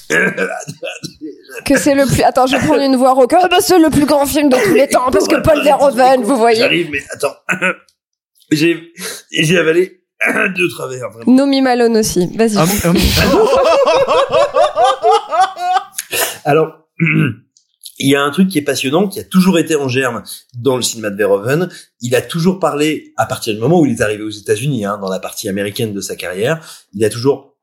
Que 1.64 1.78
c'est 1.78 1.94
le 1.94 2.05
plus. 2.06 2.23
Attends, 2.23 2.47
je 2.47 2.56
vais 2.56 2.66
prendre 2.66 2.82
une 2.82 2.97
voix 2.97 3.12
rauque. 3.12 3.32
Ah 3.40 3.47
bah 3.48 3.58
c'est 3.60 3.78
le 3.78 3.89
plus 3.89 4.06
grand 4.06 4.26
film 4.26 4.48
de 4.48 4.56
tous 4.56 4.74
les 4.74 4.89
temps 4.89 5.08
parce 5.12 5.28
que 5.28 5.36
Paul 5.36 5.62
Verhoeven, 5.62 6.23
vous 6.23 6.36
voyez. 6.36 6.58
J'arrive, 6.58 6.90
mais 6.90 6.98
attends. 7.12 7.34
j'ai 8.50 8.92
j'ai 9.31 9.58
avalé 9.58 10.00
de 10.28 10.68
travers. 10.74 11.10
Vraiment. 11.10 11.32
Nomi 11.32 11.62
Malone 11.62 11.97
aussi. 11.98 12.28
Vas-y. 12.36 12.56
Hum, 12.56 12.68
hum. 12.84 12.97
Alors, 16.44 16.89
il 17.98 18.10
y 18.10 18.16
a 18.16 18.23
un 18.23 18.31
truc 18.31 18.48
qui 18.48 18.58
est 18.58 18.62
passionnant, 18.62 19.08
qui 19.08 19.20
a 19.20 19.24
toujours 19.24 19.58
été 19.58 19.76
en 19.76 19.89
germe 19.89 20.23
dans 20.55 20.76
le 20.76 20.82
cinéma 20.82 21.10
de 21.10 21.16
Verhoeven. 21.16 21.68
Il 22.00 22.14
a 22.14 22.23
toujours 22.23 22.58
parlé, 22.58 23.12
à 23.16 23.26
partir 23.26 23.55
du 23.55 23.60
moment 23.60 23.81
où 23.81 23.86
il 23.86 23.92
est 23.92 24.00
arrivé 24.00 24.23
aux 24.23 24.31
États-Unis, 24.31 24.84
hein, 24.84 24.98
dans 25.00 25.08
la 25.08 25.20
partie 25.20 25.48
américaine 25.48 25.92
de 25.92 26.00
sa 26.00 26.16
carrière, 26.16 26.64
il 26.92 27.05
a 27.05 27.10
toujours 27.10 27.56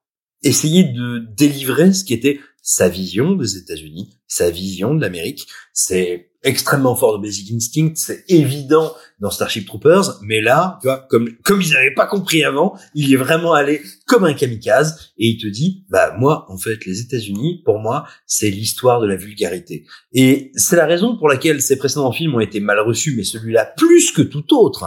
essayé 0.43 0.83
de 0.83 1.19
délivrer 1.35 1.93
ce 1.93 2.03
qui 2.03 2.13
était 2.13 2.39
sa 2.61 2.89
vision 2.89 3.33
des 3.33 3.57
États-Unis, 3.57 4.17
sa 4.27 4.49
vision 4.49 4.95
de 4.95 5.01
l'Amérique. 5.01 5.47
C'est 5.73 6.30
extrêmement 6.43 6.95
fort 6.95 7.17
de 7.17 7.23
Basic 7.23 7.51
Instinct, 7.53 7.93
c'est 7.95 8.23
évident 8.27 8.93
dans 9.19 9.29
Starship 9.29 9.67
Troopers, 9.67 10.19
mais 10.23 10.41
là, 10.41 10.79
tu 10.81 10.87
vois, 10.87 11.05
comme 11.09 11.29
comme 11.43 11.61
ils 11.61 11.71
n'avaient 11.71 11.93
pas 11.93 12.07
compris 12.07 12.43
avant, 12.43 12.75
il 12.95 13.13
est 13.13 13.17
vraiment 13.17 13.53
allé 13.53 13.81
comme 14.07 14.23
un 14.23 14.33
kamikaze 14.33 15.11
et 15.17 15.27
il 15.27 15.37
te 15.37 15.47
dit, 15.47 15.85
bah 15.89 16.15
moi, 16.17 16.45
en 16.49 16.57
fait, 16.57 16.85
les 16.85 17.01
États-Unis, 17.01 17.61
pour 17.63 17.79
moi, 17.79 18.05
c'est 18.25 18.49
l'histoire 18.49 19.01
de 19.01 19.07
la 19.07 19.15
vulgarité. 19.15 19.85
Et 20.13 20.51
c'est 20.55 20.75
la 20.75 20.85
raison 20.85 21.17
pour 21.17 21.29
laquelle 21.29 21.61
ces 21.61 21.77
précédents 21.77 22.11
films 22.11 22.35
ont 22.35 22.39
été 22.39 22.59
mal 22.59 22.79
reçus, 22.79 23.15
mais 23.15 23.23
celui-là 23.23 23.73
plus 23.77 24.11
que 24.11 24.21
tout 24.23 24.55
autre, 24.55 24.85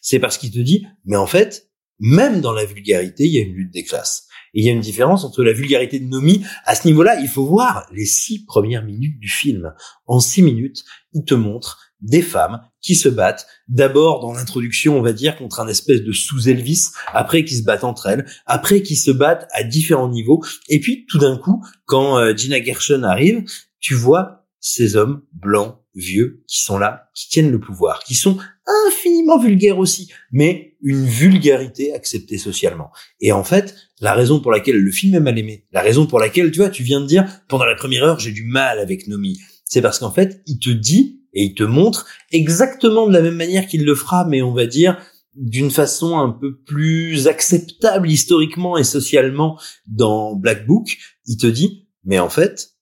c'est 0.00 0.18
parce 0.18 0.38
qu'il 0.38 0.50
te 0.50 0.58
dit, 0.58 0.86
mais 1.04 1.16
en 1.16 1.26
fait, 1.26 1.68
même 2.00 2.40
dans 2.40 2.52
la 2.52 2.64
vulgarité, 2.64 3.24
il 3.24 3.32
y 3.32 3.38
a 3.38 3.42
une 3.42 3.54
lutte 3.54 3.72
des 3.72 3.84
classes. 3.84 4.27
Et 4.54 4.60
il 4.60 4.66
y 4.66 4.70
a 4.70 4.72
une 4.72 4.80
différence 4.80 5.24
entre 5.24 5.42
la 5.42 5.52
vulgarité 5.52 5.98
de 5.98 6.06
Nomi. 6.06 6.44
À 6.64 6.74
ce 6.74 6.86
niveau-là, 6.86 7.20
il 7.20 7.28
faut 7.28 7.46
voir 7.46 7.86
les 7.92 8.06
six 8.06 8.44
premières 8.44 8.84
minutes 8.84 9.18
du 9.18 9.28
film. 9.28 9.72
En 10.06 10.20
six 10.20 10.42
minutes, 10.42 10.84
il 11.12 11.24
te 11.24 11.34
montre 11.34 11.78
des 12.00 12.22
femmes 12.22 12.60
qui 12.80 12.94
se 12.94 13.08
battent. 13.08 13.46
D'abord, 13.66 14.20
dans 14.20 14.32
l'introduction, 14.32 14.98
on 14.98 15.02
va 15.02 15.12
dire, 15.12 15.36
contre 15.36 15.60
un 15.60 15.68
espèce 15.68 16.02
de 16.02 16.12
sous-Elvis. 16.12 16.90
Après, 17.12 17.44
qui 17.44 17.56
se 17.56 17.64
battent 17.64 17.84
entre 17.84 18.06
elles. 18.06 18.26
Après, 18.46 18.82
qui 18.82 18.96
se 18.96 19.10
battent 19.10 19.48
à 19.52 19.64
différents 19.64 20.08
niveaux. 20.08 20.42
Et 20.68 20.80
puis, 20.80 21.06
tout 21.08 21.18
d'un 21.18 21.36
coup, 21.36 21.64
quand 21.86 22.18
euh, 22.18 22.36
Gina 22.36 22.62
Gershon 22.62 23.02
arrive, 23.02 23.44
tu 23.80 23.94
vois 23.94 24.46
ces 24.60 24.96
hommes 24.96 25.22
blancs, 25.32 25.76
vieux, 25.98 26.42
qui 26.46 26.62
sont 26.62 26.78
là, 26.78 27.10
qui 27.14 27.28
tiennent 27.28 27.50
le 27.50 27.60
pouvoir, 27.60 28.02
qui 28.04 28.14
sont 28.14 28.38
infiniment 28.86 29.38
vulgaires 29.38 29.78
aussi, 29.78 30.10
mais 30.32 30.76
une 30.82 31.04
vulgarité 31.04 31.92
acceptée 31.92 32.38
socialement. 32.38 32.90
Et 33.20 33.32
en 33.32 33.44
fait, 33.44 33.74
la 34.00 34.14
raison 34.14 34.40
pour 34.40 34.52
laquelle 34.52 34.78
le 34.78 34.90
film 34.90 35.14
est 35.14 35.20
mal 35.20 35.38
aimé, 35.38 35.66
la 35.72 35.82
raison 35.82 36.06
pour 36.06 36.20
laquelle, 36.20 36.50
tu 36.50 36.58
vois, 36.58 36.70
tu 36.70 36.82
viens 36.82 37.00
de 37.00 37.06
dire, 37.06 37.26
pendant 37.48 37.64
la 37.64 37.74
première 37.74 38.04
heure, 38.04 38.20
j'ai 38.20 38.32
du 38.32 38.44
mal 38.44 38.78
avec 38.78 39.08
Nomi, 39.08 39.38
c'est 39.64 39.82
parce 39.82 39.98
qu'en 39.98 40.12
fait, 40.12 40.40
il 40.46 40.58
te 40.58 40.70
dit 40.70 41.20
et 41.34 41.44
il 41.44 41.54
te 41.54 41.64
montre 41.64 42.06
exactement 42.30 43.06
de 43.06 43.12
la 43.12 43.20
même 43.20 43.36
manière 43.36 43.66
qu'il 43.66 43.84
le 43.84 43.94
fera, 43.94 44.24
mais 44.24 44.40
on 44.40 44.54
va 44.54 44.66
dire 44.66 44.98
d'une 45.34 45.70
façon 45.70 46.18
un 46.18 46.30
peu 46.30 46.56
plus 46.56 47.28
acceptable 47.28 48.10
historiquement 48.10 48.76
et 48.76 48.84
socialement 48.84 49.58
dans 49.86 50.34
Black 50.34 50.66
Book, 50.66 50.96
il 51.26 51.36
te 51.36 51.46
dit, 51.46 51.86
mais 52.04 52.18
en 52.18 52.28
fait, 52.28 52.77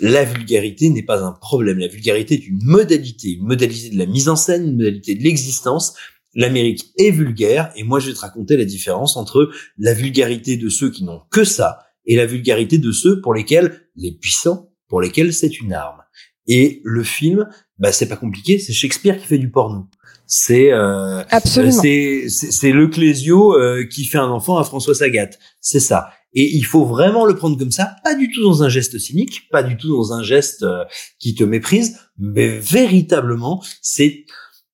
la 0.00 0.24
vulgarité 0.24 0.90
n'est 0.90 1.02
pas 1.02 1.22
un 1.22 1.32
problème. 1.32 1.78
La 1.78 1.88
vulgarité 1.88 2.34
est 2.34 2.46
une 2.46 2.62
modalité, 2.62 3.32
une 3.34 3.46
modalité 3.46 3.90
de 3.90 3.98
la 3.98 4.06
mise 4.06 4.28
en 4.28 4.36
scène, 4.36 4.64
une 4.64 4.76
modalité 4.76 5.14
de 5.14 5.22
l'existence. 5.22 5.94
L'Amérique 6.34 6.92
est 6.96 7.10
vulgaire 7.10 7.70
et 7.76 7.84
moi 7.84 8.00
je 8.00 8.08
vais 8.08 8.14
te 8.14 8.20
raconter 8.20 8.56
la 8.56 8.64
différence 8.64 9.16
entre 9.16 9.50
la 9.78 9.92
vulgarité 9.92 10.56
de 10.56 10.68
ceux 10.68 10.90
qui 10.90 11.04
n'ont 11.04 11.20
que 11.30 11.44
ça 11.44 11.80
et 12.06 12.16
la 12.16 12.26
vulgarité 12.26 12.78
de 12.78 12.90
ceux 12.90 13.20
pour 13.20 13.34
lesquels, 13.34 13.86
les 13.96 14.12
puissants, 14.12 14.70
pour 14.88 15.00
lesquels 15.00 15.32
c'est 15.34 15.60
une 15.60 15.72
arme. 15.72 16.00
Et 16.46 16.80
le 16.84 17.04
film, 17.04 17.46
bah 17.78 17.92
c'est 17.92 18.08
pas 18.08 18.16
compliqué, 18.16 18.58
c'est 18.58 18.72
Shakespeare 18.72 19.18
qui 19.18 19.26
fait 19.26 19.38
du 19.38 19.50
porno. 19.50 19.86
C'est 20.26 20.72
euh, 20.72 21.22
c'est 21.44 22.28
c'est 22.28 22.72
le 22.72 22.88
Clésio 22.88 23.54
euh, 23.56 23.84
qui 23.84 24.04
fait 24.04 24.18
un 24.18 24.30
enfant 24.30 24.56
à 24.56 24.64
François 24.64 24.94
Sagat. 24.94 25.30
C'est 25.60 25.80
ça. 25.80 26.10
Et 26.34 26.56
il 26.56 26.64
faut 26.64 26.84
vraiment 26.84 27.24
le 27.24 27.34
prendre 27.34 27.58
comme 27.58 27.70
ça, 27.70 27.96
pas 28.04 28.14
du 28.14 28.30
tout 28.30 28.42
dans 28.42 28.62
un 28.62 28.68
geste 28.68 28.98
cynique, 28.98 29.48
pas 29.50 29.62
du 29.62 29.76
tout 29.76 29.88
dans 29.88 30.12
un 30.12 30.22
geste 30.22 30.62
euh, 30.62 30.84
qui 31.18 31.34
te 31.34 31.44
méprise, 31.44 31.98
mais 32.18 32.58
véritablement, 32.58 33.62
c'est 33.80 34.24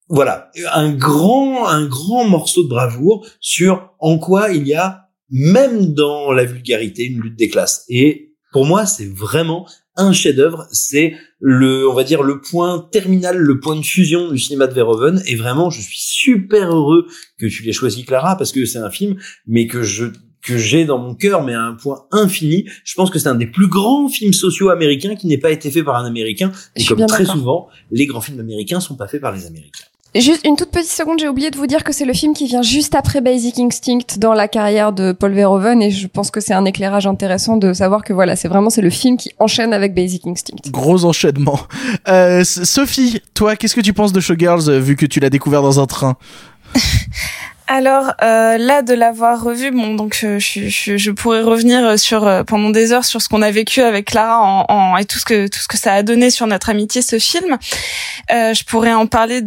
voilà 0.08 0.50
un 0.72 0.92
grand 0.92 1.66
un 1.66 1.86
grand 1.86 2.26
morceau 2.26 2.62
de 2.62 2.68
bravoure 2.68 3.26
sur 3.40 3.90
en 3.98 4.18
quoi 4.18 4.52
il 4.52 4.66
y 4.66 4.74
a 4.74 5.08
même 5.30 5.92
dans 5.92 6.32
la 6.32 6.44
vulgarité 6.44 7.04
une 7.04 7.20
lutte 7.20 7.38
des 7.38 7.48
classes. 7.48 7.84
Et 7.88 8.34
pour 8.52 8.64
moi, 8.64 8.86
c'est 8.86 9.12
vraiment 9.12 9.68
un 9.96 10.12
chef-d'œuvre. 10.12 10.66
C'est 10.72 11.14
le, 11.38 11.88
on 11.88 11.94
va 11.94 12.04
dire, 12.04 12.22
le 12.22 12.40
point 12.40 12.88
terminal, 12.90 13.36
le 13.36 13.60
point 13.60 13.76
de 13.76 13.82
fusion 13.82 14.30
du 14.30 14.38
cinéma 14.38 14.66
de 14.66 14.74
Verhoeven. 14.74 15.22
Et 15.26 15.34
vraiment, 15.34 15.70
je 15.70 15.80
suis 15.80 15.98
super 15.98 16.74
heureux 16.74 17.06
que 17.38 17.46
tu 17.46 17.62
l'aies 17.62 17.72
choisi, 17.72 18.04
Clara, 18.04 18.36
parce 18.36 18.52
que 18.52 18.64
c'est 18.64 18.78
un 18.78 18.90
film, 18.90 19.16
mais 19.46 19.66
que 19.66 19.82
je 19.82 20.06
que 20.42 20.56
j'ai 20.56 20.84
dans 20.84 20.98
mon 20.98 21.14
cœur, 21.14 21.42
mais 21.42 21.54
à 21.54 21.62
un 21.62 21.74
point 21.74 22.04
infini. 22.12 22.64
Je 22.84 22.94
pense 22.94 23.10
que 23.10 23.18
c'est 23.18 23.28
un 23.28 23.34
des 23.34 23.46
plus 23.46 23.68
grands 23.68 24.08
films 24.08 24.32
sociaux 24.32 24.70
américains 24.70 25.14
qui 25.14 25.26
n'ait 25.26 25.38
pas 25.38 25.50
été 25.50 25.70
fait 25.70 25.82
par 25.82 25.96
un 25.96 26.04
Américain. 26.04 26.52
Et 26.76 26.84
comme 26.84 27.04
très 27.06 27.24
souvent, 27.24 27.68
les 27.90 28.06
grands 28.06 28.20
films 28.20 28.40
américains 28.40 28.80
sont 28.80 28.96
pas 28.96 29.08
faits 29.08 29.20
par 29.20 29.32
les 29.32 29.46
Américains. 29.46 29.84
Juste 30.14 30.46
une 30.46 30.56
toute 30.56 30.70
petite 30.70 30.90
seconde, 30.90 31.18
j'ai 31.20 31.28
oublié 31.28 31.50
de 31.50 31.56
vous 31.58 31.66
dire 31.66 31.84
que 31.84 31.92
c'est 31.92 32.06
le 32.06 32.14
film 32.14 32.32
qui 32.32 32.46
vient 32.46 32.62
juste 32.62 32.94
après 32.94 33.20
Basic 33.20 33.58
Instinct 33.58 34.18
dans 34.18 34.32
la 34.32 34.48
carrière 34.48 34.94
de 34.94 35.12
Paul 35.12 35.32
Verhoeven 35.32 35.82
et 35.82 35.90
je 35.90 36.06
pense 36.06 36.30
que 36.30 36.40
c'est 36.40 36.54
un 36.54 36.64
éclairage 36.64 37.06
intéressant 37.06 37.58
de 37.58 37.74
savoir 37.74 38.02
que 38.02 38.14
voilà, 38.14 38.34
c'est 38.34 38.48
vraiment 38.48 38.70
c'est 38.70 38.80
le 38.80 38.88
film 38.88 39.18
qui 39.18 39.32
enchaîne 39.38 39.74
avec 39.74 39.94
Basic 39.94 40.26
Instinct. 40.26 40.70
Gros 40.70 41.04
enchaînement. 41.04 41.60
Euh, 42.08 42.42
Sophie, 42.42 43.20
toi, 43.34 43.54
qu'est-ce 43.54 43.74
que 43.74 43.82
tu 43.82 43.92
penses 43.92 44.14
de 44.14 44.20
Showgirls 44.20 44.70
euh, 44.70 44.80
vu 44.80 44.96
que 44.96 45.04
tu 45.04 45.20
l'as 45.20 45.30
découvert 45.30 45.60
dans 45.60 45.78
un 45.78 45.86
train? 45.86 46.16
Alors 47.70 48.14
euh, 48.22 48.56
là, 48.56 48.80
de 48.80 48.94
l'avoir 48.94 49.42
revu, 49.42 49.70
bon, 49.70 49.94
donc 49.94 50.16
je, 50.18 50.38
je, 50.38 50.96
je, 50.96 51.10
pourrais 51.10 51.42
revenir 51.42 51.98
sur 51.98 52.26
euh, 52.26 52.42
pendant 52.42 52.70
des 52.70 52.92
heures 52.92 53.04
sur 53.04 53.20
ce 53.20 53.28
qu'on 53.28 53.42
a 53.42 53.50
vécu 53.50 53.82
avec 53.82 54.06
Clara 54.06 54.40
en, 54.40 54.64
en, 54.70 54.96
et 54.96 55.04
tout 55.04 55.18
ce 55.18 55.26
que 55.26 55.48
tout 55.48 55.58
ce 55.58 55.68
que 55.68 55.76
ça 55.76 55.92
a 55.92 56.02
donné 56.02 56.30
sur 56.30 56.46
notre 56.46 56.70
amitié, 56.70 57.02
ce 57.02 57.18
film. 57.18 57.58
Euh, 58.32 58.54
je 58.54 58.64
pourrais 58.64 58.94
en 58.94 59.06
parler 59.06 59.42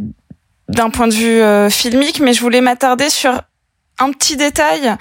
d'un 0.70 0.92
point 0.92 1.08
de 1.08 1.16
vue 1.16 1.42
euh, 1.42 1.72
filmique, 1.72 2.20
mais 2.20 2.34
je 2.34 2.42
voulais 2.42 2.62
m'attarder 2.62 3.10
sur 3.10 3.42
un 3.98 4.12
petit 4.12 4.38
détail 4.38 4.96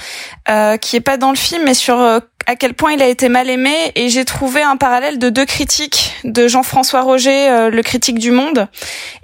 euh, 0.49 0.77
qui 0.77 0.97
est 0.97 1.01
pas 1.01 1.17
dans 1.17 1.31
le 1.31 1.37
film, 1.37 1.63
mais 1.65 1.75
sur 1.75 1.99
euh, 1.99 2.21
à 2.47 2.57
quel 2.57 2.75
point 2.75 2.93
il 2.93 3.03
a 3.03 3.09
été 3.09 3.29
mal 3.29 3.49
aimé. 3.49 3.75
Et 3.95 4.09
j'ai 4.09 4.25
trouvé 4.25 4.63
un 4.63 4.77
parallèle 4.77 5.19
de 5.19 5.31
deux 5.31 5.45
critiques 5.45 6.13
de 6.25 6.49
Jean-François 6.49 7.03
Roger, 7.03 7.49
euh, 7.49 7.71
le 7.71 7.83
critique 7.83 8.19
du 8.19 8.31
Monde. 8.31 8.69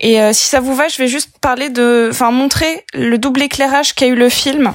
Et 0.00 0.18
si 0.32 0.46
ça 0.46 0.60
vous 0.60 0.74
va, 0.74 0.88
je 0.88 0.98
vais 0.98 1.08
juste 1.08 1.30
parler 1.40 1.70
de, 1.70 2.08
enfin 2.10 2.30
montrer 2.30 2.84
le 2.94 3.18
double 3.18 3.42
éclairage 3.42 3.94
qu'a 3.94 4.06
eu 4.06 4.14
le 4.14 4.28
film. 4.28 4.72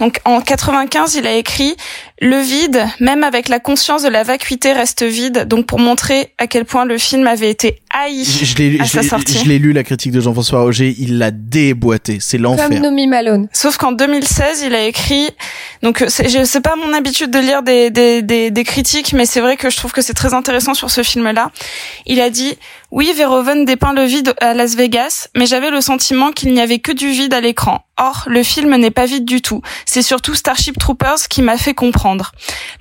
Donc 0.00 0.20
en 0.24 0.40
95, 0.40 1.14
il 1.14 1.26
a 1.26 1.34
écrit 1.34 1.76
le 2.20 2.38
vide, 2.38 2.82
même 2.98 3.22
avec 3.22 3.48
la 3.48 3.60
conscience 3.60 4.02
de 4.02 4.08
la 4.08 4.22
vacuité, 4.22 4.72
reste 4.72 5.02
vide. 5.02 5.46
Donc 5.46 5.66
pour 5.66 5.78
montrer 5.78 6.32
à 6.38 6.46
quel 6.46 6.64
point 6.64 6.84
le 6.84 6.96
film 6.96 7.26
avait 7.26 7.50
été 7.50 7.80
haï 7.90 8.24
je, 8.24 8.82
à 8.82 8.86
sa 8.86 9.02
sortie. 9.02 9.38
Je 9.44 9.48
l'ai 9.48 9.58
lu 9.58 9.72
la 9.72 9.84
critique 9.84 10.12
de 10.12 10.20
Jean-François 10.20 10.60
Roger, 10.60 10.94
il 10.98 11.18
l'a 11.18 11.30
déboîté, 11.30 12.18
c'est 12.20 12.38
l'enfer. 12.38 12.68
Comme 12.68 12.78
Nomi 12.78 13.06
Malone. 13.06 13.48
Sauf 13.52 13.76
qu'en 13.76 13.92
2016, 13.92 14.62
il 14.66 14.74
a 14.74 14.86
écrit. 14.86 15.28
Donc 15.82 16.04
c'est, 16.08 16.28
je 16.28 16.58
pas 16.58 16.74
mon 16.76 16.94
habitude 16.94 17.30
de 17.30 17.38
lire 17.38 17.62
des, 17.62 17.75
des, 17.90 18.22
des, 18.22 18.50
des 18.50 18.64
critiques, 18.64 19.12
mais 19.12 19.26
c'est 19.26 19.40
vrai 19.40 19.56
que 19.56 19.70
je 19.70 19.76
trouve 19.76 19.92
que 19.92 20.02
c'est 20.02 20.14
très 20.14 20.34
intéressant 20.34 20.74
sur 20.74 20.90
ce 20.90 21.02
film-là. 21.02 21.50
Il 22.06 22.20
a 22.20 22.30
dit 22.30 22.56
oui, 22.92 23.12
Verhoeven 23.16 23.64
dépeint 23.64 23.92
le 23.92 24.04
vide 24.04 24.34
à 24.40 24.54
Las 24.54 24.76
Vegas, 24.76 25.28
mais 25.36 25.46
j'avais 25.46 25.70
le 25.70 25.80
sentiment 25.80 26.30
qu'il 26.30 26.52
n'y 26.52 26.60
avait 26.60 26.78
que 26.78 26.92
du 26.92 27.10
vide 27.10 27.34
à 27.34 27.40
l'écran. 27.40 27.86
Or, 27.98 28.24
le 28.26 28.42
film 28.42 28.76
n'est 28.76 28.90
pas 28.90 29.06
vide 29.06 29.24
du 29.24 29.40
tout. 29.40 29.62
C'est 29.86 30.02
surtout 30.02 30.34
Starship 30.34 30.78
Troopers 30.78 31.28
qui 31.30 31.40
m'a 31.40 31.56
fait 31.56 31.72
comprendre. 31.72 32.32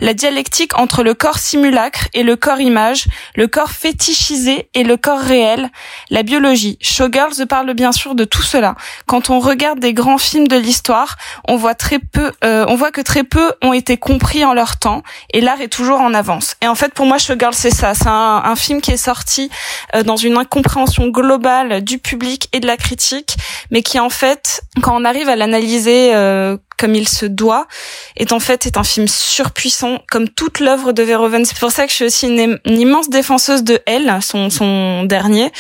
La 0.02 0.14
dialectique 0.14 0.78
entre 0.78 1.04
le 1.04 1.14
corps 1.14 1.40
simulacre 1.40 2.10
et 2.14 2.24
le 2.24 2.36
corps 2.36 2.60
image, 2.60 3.06
le 3.36 3.48
corps 3.48 3.72
fétichisé 3.72 4.70
et 4.74 4.84
le 4.84 4.98
corps 4.98 5.20
réel, 5.20 5.70
la 6.10 6.22
biologie. 6.22 6.78
Showgirls 6.82 7.48
parle 7.48 7.74
bien 7.74 7.94
sûr 7.94 8.14
de 8.14 8.26
tout 8.26 8.42
cela. 8.42 8.76
Quand 9.06 9.30
on 9.30 9.40
regarde 9.40 9.80
des 9.80 9.94
grands 9.94 10.18
films 10.18 10.50
de 10.50 10.58
l'histoire, 10.58 11.16
on 11.48 11.56
voit 11.56 11.76
très 11.76 12.00
peu, 12.00 12.34
euh, 12.44 12.66
on 12.68 12.76
voit 12.76 12.92
que 12.92 13.02
très 13.02 13.24
peu 13.24 13.54
ont 13.62 13.72
été 13.72 13.96
compris 13.96 14.44
en 14.44 14.54
leur 14.54 14.78
temps, 14.78 15.02
et 15.32 15.40
l'art 15.40 15.62
est 15.62 15.70
toujours 15.70 16.02
en 16.02 16.14
avance. 16.14 16.58
Et 16.62 16.68
en 16.68 16.76
fait, 16.76 16.94
pour 16.94 17.06
moi, 17.06 17.20
Showgirls, 17.20 17.54
c'est 17.54 17.74
ça. 17.74 17.94
C'est 17.94 18.08
un, 18.08 18.56
film 18.56 18.80
qui 18.80 18.92
est 18.92 18.98
sorti 18.98 19.50
dans 20.04 20.18
une 20.18 20.38
incompréhension 20.38 21.08
globale 21.08 21.84
du 21.84 22.00
public 22.00 22.50
et 22.54 22.60
de 22.60 22.68
la 22.68 22.78
critique, 22.78 23.36
mais 23.72 23.82
qui 23.82 24.00
en 24.00 24.10
fait, 24.10 24.62
quand 24.82 25.00
on 25.00 25.06
arrive 25.06 25.30
à 25.30 25.36
l'analyser 25.36 26.14
euh, 26.16 26.58
comme 26.78 26.96
il 26.96 27.08
se 27.08 27.26
doit, 27.26 27.68
est 28.18 28.32
en 28.32 28.40
fait 28.40 28.66
est 28.66 28.78
un 28.78 28.84
film 28.84 29.08
surpuissant, 29.08 30.00
comme 30.10 30.30
toute 30.30 30.60
l'œuvre 30.60 30.92
de 30.92 31.04
Verhoeven. 31.04 31.46
C'est 31.46 31.58
pour 31.58 31.72
ça 31.72 31.86
que 31.86 31.90
je 31.90 31.96
suis 31.96 32.06
aussi 32.06 32.28
une, 32.28 32.60
immense 32.66 33.10
défenseuse 33.10 33.64
de 33.64 33.80
Elle, 33.86 34.12
son, 34.22 34.50
son 34.50 35.04
dernier, 35.04 35.52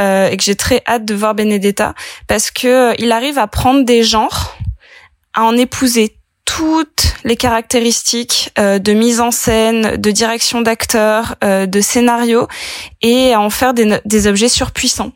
euh, 0.00 0.28
et 0.28 0.36
que 0.36 0.44
j'ai 0.44 0.54
très 0.56 0.82
hâte 0.86 1.04
de 1.04 1.14
voir 1.14 1.34
Benedetta, 1.34 1.94
parce 2.28 2.50
que 2.50 2.90
euh, 2.90 2.94
il 2.98 3.12
arrive 3.12 3.38
à 3.38 3.46
prendre 3.46 3.84
des 3.84 4.02
genres, 4.02 4.56
à 5.34 5.44
en 5.44 5.56
épouser 5.56 6.19
toutes 6.56 7.14
les 7.22 7.36
caractéristiques 7.36 8.50
euh, 8.58 8.80
de 8.80 8.92
mise 8.92 9.20
en 9.20 9.30
scène, 9.30 9.96
de 9.96 10.10
direction 10.10 10.62
d'acteur, 10.62 11.36
euh, 11.44 11.66
de 11.66 11.80
scénario, 11.80 12.48
et 13.02 13.32
à 13.32 13.40
en 13.40 13.50
faire 13.50 13.72
des, 13.72 14.00
des 14.04 14.26
objets 14.26 14.48
surpuissants 14.48 15.12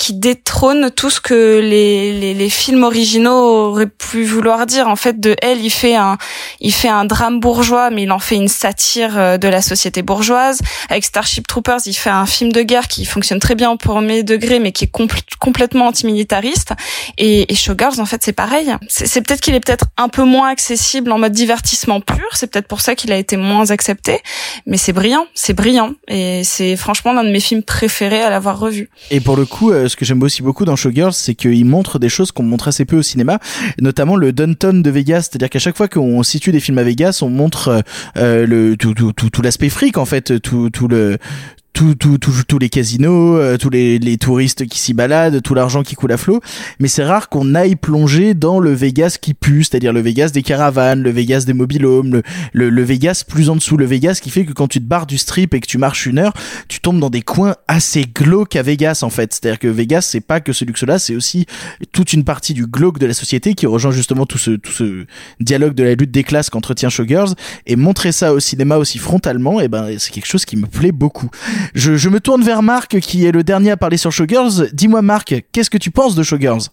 qui 0.00 0.14
détrône 0.14 0.90
tout 0.90 1.10
ce 1.10 1.20
que 1.20 1.60
les, 1.60 2.18
les, 2.18 2.32
les, 2.32 2.48
films 2.48 2.84
originaux 2.84 3.68
auraient 3.68 3.86
pu 3.86 4.24
vouloir 4.24 4.64
dire. 4.64 4.88
En 4.88 4.96
fait, 4.96 5.20
de 5.20 5.36
elle, 5.42 5.62
il 5.62 5.68
fait 5.68 5.94
un, 5.94 6.16
il 6.58 6.72
fait 6.72 6.88
un 6.88 7.04
drame 7.04 7.38
bourgeois, 7.38 7.90
mais 7.90 8.04
il 8.04 8.10
en 8.10 8.18
fait 8.18 8.36
une 8.36 8.48
satire 8.48 9.18
euh, 9.18 9.36
de 9.36 9.46
la 9.46 9.60
société 9.60 10.00
bourgeoise. 10.00 10.60
Avec 10.88 11.04
Starship 11.04 11.46
Troopers, 11.46 11.80
il 11.84 11.92
fait 11.92 12.08
un 12.08 12.24
film 12.24 12.50
de 12.50 12.62
guerre 12.62 12.88
qui 12.88 13.04
fonctionne 13.04 13.40
très 13.40 13.54
bien 13.54 13.70
au 13.70 13.76
premier 13.76 14.22
degré, 14.22 14.58
mais 14.58 14.72
qui 14.72 14.84
est 14.84 14.90
complètement 15.38 15.88
antimilitariste. 15.88 16.72
Et, 17.18 17.52
et 17.52 17.54
Showgirls, 17.54 18.00
en 18.00 18.06
fait, 18.06 18.22
c'est 18.24 18.32
pareil. 18.32 18.74
C'est 18.88 19.20
peut-être 19.20 19.42
qu'il 19.42 19.54
est 19.54 19.60
peut-être 19.60 19.84
un 19.98 20.08
peu 20.08 20.24
moins 20.24 20.48
accessible 20.48 21.12
en 21.12 21.18
mode 21.18 21.32
divertissement 21.32 22.00
pur. 22.00 22.26
C'est 22.32 22.50
peut-être 22.50 22.68
pour 22.68 22.80
ça 22.80 22.94
qu'il 22.94 23.12
a 23.12 23.18
été 23.18 23.36
moins 23.36 23.70
accepté. 23.70 24.22
Mais 24.64 24.78
c'est 24.78 24.94
brillant, 24.94 25.26
c'est 25.34 25.52
brillant. 25.52 25.92
Et 26.08 26.40
c'est 26.42 26.76
franchement 26.76 27.12
l'un 27.12 27.24
de 27.24 27.30
mes 27.30 27.40
films 27.40 27.62
préférés 27.62 28.22
à 28.22 28.30
l'avoir 28.30 28.58
revu. 28.58 28.88
Et 29.10 29.20
pour 29.20 29.36
le 29.36 29.44
coup, 29.44 29.72
euh, 29.72 29.89
ce 29.90 29.96
que 29.96 30.04
j'aime 30.04 30.22
aussi 30.22 30.42
beaucoup 30.42 30.64
dans 30.64 30.76
Showgirls, 30.76 31.12
c'est 31.12 31.34
qu'il 31.34 31.64
montre 31.66 31.98
des 31.98 32.08
choses 32.08 32.32
qu'on 32.32 32.42
montre 32.42 32.68
assez 32.68 32.84
peu 32.84 32.96
au 32.96 33.02
cinéma, 33.02 33.38
notamment 33.80 34.16
le 34.16 34.32
Downton 34.32 34.82
de 34.82 34.90
Vegas. 34.90 35.28
C'est-à-dire 35.30 35.50
qu'à 35.50 35.58
chaque 35.58 35.76
fois 35.76 35.88
qu'on 35.88 36.22
situe 36.22 36.52
des 36.52 36.60
films 36.60 36.78
à 36.78 36.82
Vegas, 36.82 37.20
on 37.22 37.28
montre 37.28 37.82
euh, 38.16 38.46
le 38.46 38.76
tout, 38.76 39.42
l'aspect 39.42 39.68
fric 39.68 39.98
en 39.98 40.04
fait, 40.04 40.40
tout 40.40 40.70
le 40.88 41.18
tous 41.72 41.94
tout, 41.94 42.18
tout, 42.18 42.32
tous 42.46 42.58
les 42.58 42.68
casinos, 42.68 43.36
euh, 43.36 43.56
tous 43.56 43.70
les, 43.70 43.98
les, 43.98 44.18
touristes 44.18 44.66
qui 44.66 44.78
s'y 44.78 44.92
baladent, 44.92 45.40
tout 45.42 45.54
l'argent 45.54 45.82
qui 45.82 45.94
coule 45.94 46.12
à 46.12 46.16
flot. 46.16 46.40
Mais 46.78 46.88
c'est 46.88 47.04
rare 47.04 47.28
qu'on 47.28 47.54
aille 47.54 47.76
plonger 47.76 48.34
dans 48.34 48.58
le 48.58 48.72
Vegas 48.72 49.16
qui 49.20 49.34
pue, 49.34 49.64
c'est-à-dire 49.64 49.92
le 49.92 50.00
Vegas 50.00 50.30
des 50.30 50.42
caravanes, 50.42 51.02
le 51.02 51.10
Vegas 51.10 51.44
des 51.46 51.52
mobilhomes, 51.52 52.12
le, 52.12 52.22
le, 52.52 52.70
le, 52.70 52.82
Vegas 52.82 53.24
plus 53.26 53.50
en 53.50 53.56
dessous, 53.56 53.76
le 53.76 53.86
Vegas 53.86 54.18
qui 54.22 54.30
fait 54.30 54.44
que 54.44 54.52
quand 54.52 54.68
tu 54.68 54.80
te 54.80 54.84
barres 54.84 55.06
du 55.06 55.18
strip 55.18 55.54
et 55.54 55.60
que 55.60 55.66
tu 55.66 55.78
marches 55.78 56.06
une 56.06 56.18
heure, 56.18 56.34
tu 56.68 56.80
tombes 56.80 56.98
dans 56.98 57.10
des 57.10 57.22
coins 57.22 57.54
assez 57.68 58.04
glauques 58.04 58.56
à 58.56 58.62
Vegas 58.62 59.00
en 59.02 59.10
fait. 59.10 59.32
C'est-à-dire 59.32 59.58
que 59.58 59.68
Vegas, 59.68 60.02
c'est 60.02 60.20
pas 60.20 60.40
que 60.40 60.52
ce 60.52 60.64
luxe-là, 60.64 60.98
c'est 60.98 61.16
aussi 61.16 61.46
toute 61.92 62.12
une 62.12 62.24
partie 62.24 62.54
du 62.54 62.66
glauque 62.66 62.98
de 62.98 63.06
la 63.06 63.14
société 63.14 63.54
qui 63.54 63.66
rejoint 63.66 63.92
justement 63.92 64.26
tout 64.26 64.38
ce, 64.38 64.52
tout 64.52 64.72
ce 64.72 65.06
dialogue 65.40 65.74
de 65.74 65.84
la 65.84 65.94
lutte 65.94 66.10
des 66.10 66.24
classes 66.24 66.50
qu'entretient 66.50 66.88
Showgirls. 66.88 67.34
Et 67.66 67.76
montrer 67.76 68.12
ça 68.12 68.34
au 68.34 68.40
cinéma 68.40 68.76
aussi 68.76 68.98
frontalement, 68.98 69.60
eh 69.60 69.68
ben 69.68 69.98
c'est 69.98 70.12
quelque 70.12 70.26
chose 70.26 70.44
qui 70.44 70.56
me 70.56 70.66
plaît 70.66 70.92
beaucoup. 70.92 71.30
Je, 71.74 72.08
me 72.08 72.20
tourne 72.20 72.42
vers 72.42 72.62
Marc, 72.62 73.00
qui 73.00 73.26
est 73.26 73.32
le 73.32 73.42
dernier 73.42 73.72
à 73.72 73.76
parler 73.76 73.96
sur 73.96 74.12
Showgirls. 74.12 74.70
Dis-moi, 74.72 75.02
Marc, 75.02 75.34
qu'est-ce 75.52 75.70
que 75.70 75.78
tu 75.78 75.90
penses 75.90 76.14
de 76.14 76.22
Showgirls? 76.22 76.68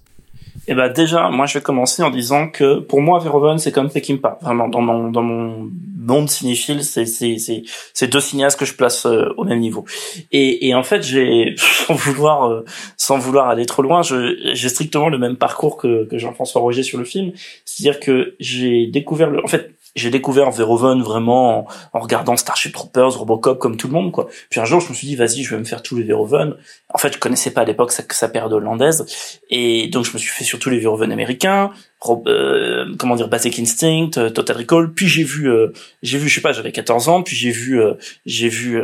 Eh 0.67 0.73
ben 0.73 0.89
déjà, 0.89 1.29
moi 1.29 1.45
je 1.45 1.57
vais 1.57 1.63
commencer 1.63 2.03
en 2.03 2.09
disant 2.09 2.49
que 2.49 2.79
pour 2.79 3.01
moi 3.01 3.19
Verhoeven 3.19 3.57
c'est 3.57 3.71
comme 3.71 3.89
Peckinpah. 3.89 4.39
Vraiment 4.41 4.67
dans 4.67 4.81
mon 4.81 5.11
dans 5.11 5.21
mon 5.21 5.69
monde 5.95 6.29
cinéphile, 6.29 6.83
c'est 6.83 7.05
c'est 7.05 7.37
c'est 7.37 7.63
c'est 7.93 8.07
deux 8.07 8.19
cinéastes 8.19 8.59
que 8.59 8.65
je 8.65 8.73
place 8.73 9.05
euh, 9.05 9.29
au 9.37 9.43
même 9.43 9.59
niveau. 9.59 9.85
Et 10.31 10.67
et 10.67 10.75
en 10.75 10.83
fait 10.83 11.03
j'ai 11.03 11.55
sans 11.57 11.93
vouloir 11.93 12.49
euh, 12.49 12.65
sans 12.97 13.17
vouloir 13.17 13.49
aller 13.49 13.65
trop 13.65 13.81
loin, 13.81 14.01
j'ai 14.01 14.69
strictement 14.69 15.09
le 15.09 15.17
même 15.17 15.37
parcours 15.37 15.77
que 15.77 16.05
que 16.05 16.17
Jean-François 16.17 16.61
Roger 16.61 16.83
sur 16.83 16.97
le 16.97 17.05
film, 17.05 17.31
c'est-à-dire 17.65 17.99
que 17.99 18.35
j'ai 18.39 18.87
découvert 18.87 19.29
le 19.29 19.43
en 19.43 19.47
fait 19.47 19.77
j'ai 19.97 20.11
découvert 20.11 20.51
Verhoeven 20.51 21.01
vraiment 21.01 21.67
en, 21.93 21.99
regardant 21.99 22.37
Starship 22.37 22.71
Troopers, 22.71 23.17
Robocop 23.17 23.57
comme 23.57 23.77
tout 23.77 23.87
le 23.87 23.93
monde 23.93 24.11
quoi. 24.11 24.27
Puis 24.49 24.59
un 24.59 24.65
jour 24.65 24.79
je 24.79 24.89
me 24.89 24.93
suis 24.93 25.07
dit 25.07 25.15
vas-y 25.15 25.43
je 25.43 25.53
vais 25.53 25.59
me 25.59 25.65
faire 25.65 25.81
tous 25.81 25.97
les 25.97 26.03
Verhoeven. 26.03 26.55
En 26.93 26.97
fait 26.97 27.13
je 27.13 27.17
connaissais 27.17 27.51
pas 27.51 27.61
à 27.61 27.65
l'époque 27.65 27.91
sa, 27.91 28.03
sa 28.09 28.29
période 28.29 28.53
hollandaise 28.53 29.05
et 29.49 29.87
donc 29.87 30.05
je 30.05 30.13
me 30.13 30.17
suis 30.19 30.29
fait 30.29 30.43
surtout 30.47 30.69
les 30.69 30.79
Verhoeven 30.79 31.11
américains. 31.11 31.71
Euh, 32.05 32.85
comment 32.97 33.15
dire 33.15 33.27
Basic 33.27 33.59
Instinct, 33.59 34.11
euh, 34.17 34.29
Total 34.29 34.57
Recall, 34.57 34.93
puis 34.93 35.07
j'ai 35.07 35.23
vu 35.23 35.49
euh, 35.49 35.73
j'ai 36.03 36.17
vu 36.19 36.29
je 36.29 36.35
sais 36.35 36.41
pas, 36.41 36.53
j'avais 36.53 36.71
14 36.71 37.09
ans, 37.09 37.23
puis 37.23 37.35
j'ai 37.35 37.49
vu 37.49 37.81
euh, 37.81 37.95
j'ai 38.25 38.49
vu 38.49 38.81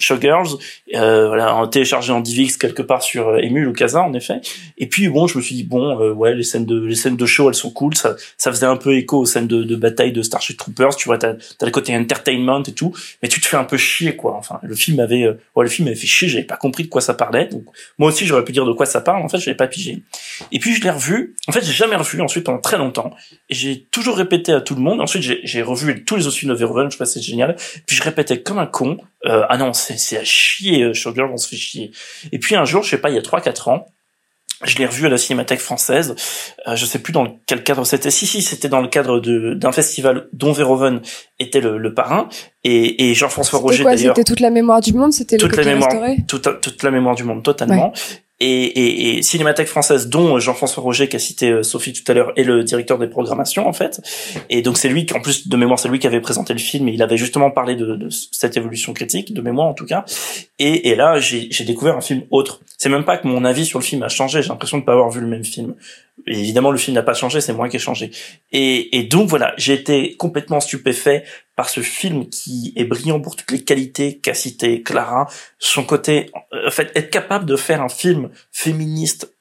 Showgirls 0.00 0.56
voilà, 0.92 1.54
en 1.54 1.68
téléchargé 1.68 2.12
en 2.12 2.20
DivX 2.20 2.56
quelque 2.56 2.82
part 2.82 3.02
sur 3.02 3.38
Emule 3.38 3.68
ou 3.68 3.72
Casa 3.72 4.02
en 4.02 4.12
effet. 4.14 4.40
Et 4.78 4.88
puis 4.88 5.08
bon, 5.08 5.26
je 5.26 5.38
me 5.38 5.42
suis 5.42 5.54
dit 5.54 5.64
bon 5.64 5.96
ouais, 6.14 6.34
les 6.34 6.42
scènes 6.42 6.64
de 6.64 6.80
les 6.80 6.94
scènes 6.94 7.16
de 7.16 7.26
show, 7.26 7.48
elles 7.48 7.54
sont 7.54 7.70
cool, 7.70 7.94
ça 7.94 8.16
ça 8.38 8.50
faisait 8.50 8.66
un 8.66 8.76
peu 8.76 8.96
écho 8.96 9.18
aux 9.18 9.26
scènes 9.26 9.46
de, 9.46 9.62
de 9.62 9.76
bataille 9.76 10.12
de 10.12 10.22
Starship 10.22 10.56
Troopers, 10.56 10.96
tu 10.96 11.06
vois, 11.06 11.18
t'as 11.18 11.34
as 11.60 11.64
le 11.64 11.70
côté 11.70 11.94
entertainment 11.94 12.62
et 12.62 12.72
tout, 12.72 12.94
mais 13.22 13.28
tu 13.28 13.40
te 13.40 13.46
fais 13.46 13.58
un 13.58 13.64
peu 13.64 13.76
chier 13.76 14.16
quoi. 14.16 14.36
Enfin, 14.36 14.58
le 14.62 14.74
film 14.74 15.00
avait 15.00 15.28
ouais, 15.54 15.64
le 15.64 15.70
film 15.70 15.88
avait 15.88 15.96
fait 15.96 16.06
chier, 16.06 16.28
j'avais 16.28 16.44
pas 16.44 16.56
compris 16.56 16.84
de 16.84 16.88
quoi 16.88 17.02
ça 17.02 17.14
parlait. 17.14 17.46
Donc 17.46 17.64
moi 17.98 18.08
aussi 18.08 18.26
j'aurais 18.26 18.44
pu 18.44 18.52
dire 18.52 18.64
de 18.64 18.72
quoi 18.72 18.86
ça 18.86 19.02
parle, 19.02 19.22
en 19.22 19.28
fait, 19.28 19.38
j'avais 19.38 19.56
pas 19.56 19.68
pigé. 19.68 20.02
Et 20.50 20.58
puis 20.58 20.74
je 20.74 20.82
l'ai 20.82 20.90
revu. 20.90 21.36
En 21.46 21.52
fait, 21.52 21.62
j'ai 21.62 21.72
jamais 21.72 21.96
revu 21.96 22.20
ensuite 22.22 22.48
pendant 22.54 22.60
très 22.60 22.78
longtemps. 22.78 23.10
Et 23.48 23.54
j'ai 23.54 23.84
toujours 23.90 24.16
répété 24.16 24.52
à 24.52 24.60
tout 24.60 24.74
le 24.74 24.80
monde. 24.80 25.00
Ensuite, 25.00 25.22
j'ai 25.42 25.62
revu 25.62 26.04
tous 26.04 26.16
les 26.16 26.26
autres 26.26 26.36
films 26.36 26.52
de 26.52 26.56
Verhoeven. 26.56 26.90
Je 26.90 27.04
c'est 27.04 27.20
génial. 27.22 27.56
Puis 27.86 27.96
je 27.96 28.02
répétais 28.02 28.40
comme 28.40 28.58
un 28.58 28.66
con. 28.66 28.98
Euh, 29.26 29.44
ah 29.48 29.56
non, 29.56 29.72
c'est 29.72 30.18
à 30.18 30.24
chier. 30.24 30.82
euh, 30.82 30.94
Showgirl, 30.94 31.30
on 31.32 31.36
se 31.36 31.48
fait 31.48 31.56
chier. 31.56 31.90
Et 32.32 32.38
puis 32.38 32.56
un 32.56 32.64
jour, 32.64 32.82
je 32.82 32.90
sais 32.90 32.98
pas, 32.98 33.10
il 33.10 33.16
y 33.16 33.18
a 33.18 33.22
trois 33.22 33.40
quatre 33.40 33.68
ans. 33.68 33.86
Je 34.62 34.78
l'ai 34.78 34.86
revu 34.86 35.04
à 35.06 35.08
la 35.10 35.18
Cinémathèque 35.18 35.58
française. 35.60 36.14
Euh, 36.66 36.76
je 36.76 36.86
sais 36.86 37.00
plus 37.00 37.12
dans 37.12 37.38
quel 37.46 37.62
cadre 37.64 37.84
c'était. 37.84 38.10
Si 38.10 38.26
si, 38.26 38.40
c'était 38.40 38.68
dans 38.68 38.80
le 38.80 38.88
cadre 38.88 39.20
d'un 39.20 39.72
festival 39.72 40.28
dont 40.32 40.52
Verhoeven 40.52 41.02
était 41.38 41.60
le, 41.60 41.76
le 41.76 41.92
parrain 41.92 42.28
et, 42.62 43.10
et 43.10 43.14
Jean-François 43.14 43.58
Roger 43.58 43.84
d'ailleurs 43.84 44.14
C'était 44.16 44.24
toute 44.24 44.40
la 44.40 44.50
mémoire 44.50 44.80
du 44.80 44.94
monde? 44.94 45.12
C'était 45.12 45.36
le 45.36 45.40
toute 45.48 45.56
la 45.56 45.64
mémoire, 45.64 45.90
toute, 46.28 46.60
toute 46.60 46.82
la 46.82 46.90
mémoire 46.90 47.14
du 47.14 47.24
monde 47.24 47.42
totalement. 47.42 47.92
Et, 48.40 48.64
et, 48.64 49.18
et 49.18 49.22
Cinémathèque 49.22 49.68
française, 49.68 50.08
dont 50.08 50.40
Jean-François 50.40 50.82
Roger 50.82 51.08
qui 51.08 51.16
a 51.16 51.18
cité 51.20 51.50
euh, 51.50 51.62
Sophie 51.62 51.92
tout 51.92 52.02
à 52.10 52.14
l'heure, 52.14 52.32
est 52.36 52.42
le 52.42 52.64
directeur 52.64 52.98
des 52.98 53.06
programmations 53.06 53.68
en 53.68 53.72
fait. 53.72 54.00
Et 54.50 54.60
donc 54.60 54.76
c'est 54.76 54.88
lui 54.88 55.06
qui, 55.06 55.14
en 55.14 55.20
plus 55.20 55.48
de 55.48 55.56
mémoire, 55.56 55.78
c'est 55.78 55.88
lui 55.88 56.00
qui 56.00 56.06
avait 56.08 56.20
présenté 56.20 56.52
le 56.52 56.58
film. 56.58 56.88
Et 56.88 56.92
il 56.92 57.02
avait 57.02 57.16
justement 57.16 57.52
parlé 57.52 57.76
de, 57.76 57.94
de 57.94 58.08
cette 58.10 58.56
évolution 58.56 58.92
critique, 58.92 59.32
de 59.32 59.40
mémoire 59.40 59.68
en 59.68 59.74
tout 59.74 59.86
cas. 59.86 60.04
Et, 60.58 60.88
et 60.88 60.96
là, 60.96 61.20
j'ai 61.20 61.48
j'ai 61.50 61.64
découvert 61.64 61.96
un 61.96 62.00
film 62.00 62.22
autre. 62.30 62.60
C'est 62.76 62.88
même 62.88 63.04
pas 63.04 63.18
que 63.18 63.28
mon 63.28 63.44
avis 63.44 63.66
sur 63.66 63.78
le 63.78 63.84
film 63.84 64.02
a 64.02 64.08
changé. 64.08 64.42
J'ai 64.42 64.48
l'impression 64.48 64.78
de 64.78 64.84
pas 64.84 64.92
avoir 64.92 65.10
vu 65.10 65.20
le 65.20 65.28
même 65.28 65.44
film. 65.44 65.74
Et 66.26 66.38
évidemment, 66.38 66.70
le 66.70 66.78
film 66.78 66.94
n'a 66.94 67.02
pas 67.02 67.14
changé, 67.14 67.40
c'est 67.40 67.52
moi 67.52 67.68
qui 67.68 67.76
ai 67.76 67.80
changé. 67.80 68.10
Et, 68.52 68.96
et 68.96 69.02
donc 69.02 69.28
voilà, 69.28 69.52
j'ai 69.58 69.74
été 69.74 70.16
complètement 70.16 70.60
stupéfait 70.60 71.24
par 71.56 71.68
ce 71.68 71.80
film 71.80 72.28
qui 72.28 72.72
est 72.76 72.84
brillant 72.84 73.20
pour 73.20 73.36
toutes 73.36 73.50
les 73.50 73.62
qualités 73.62 74.18
qu'a 74.18 74.34
cité 74.34 74.82
Clara, 74.82 75.28
son 75.58 75.84
côté, 75.84 76.30
en 76.66 76.70
fait, 76.70 76.90
être 76.94 77.10
capable 77.10 77.46
de 77.46 77.56
faire 77.56 77.82
un 77.82 77.88
film 77.88 78.30
féministe 78.52 79.33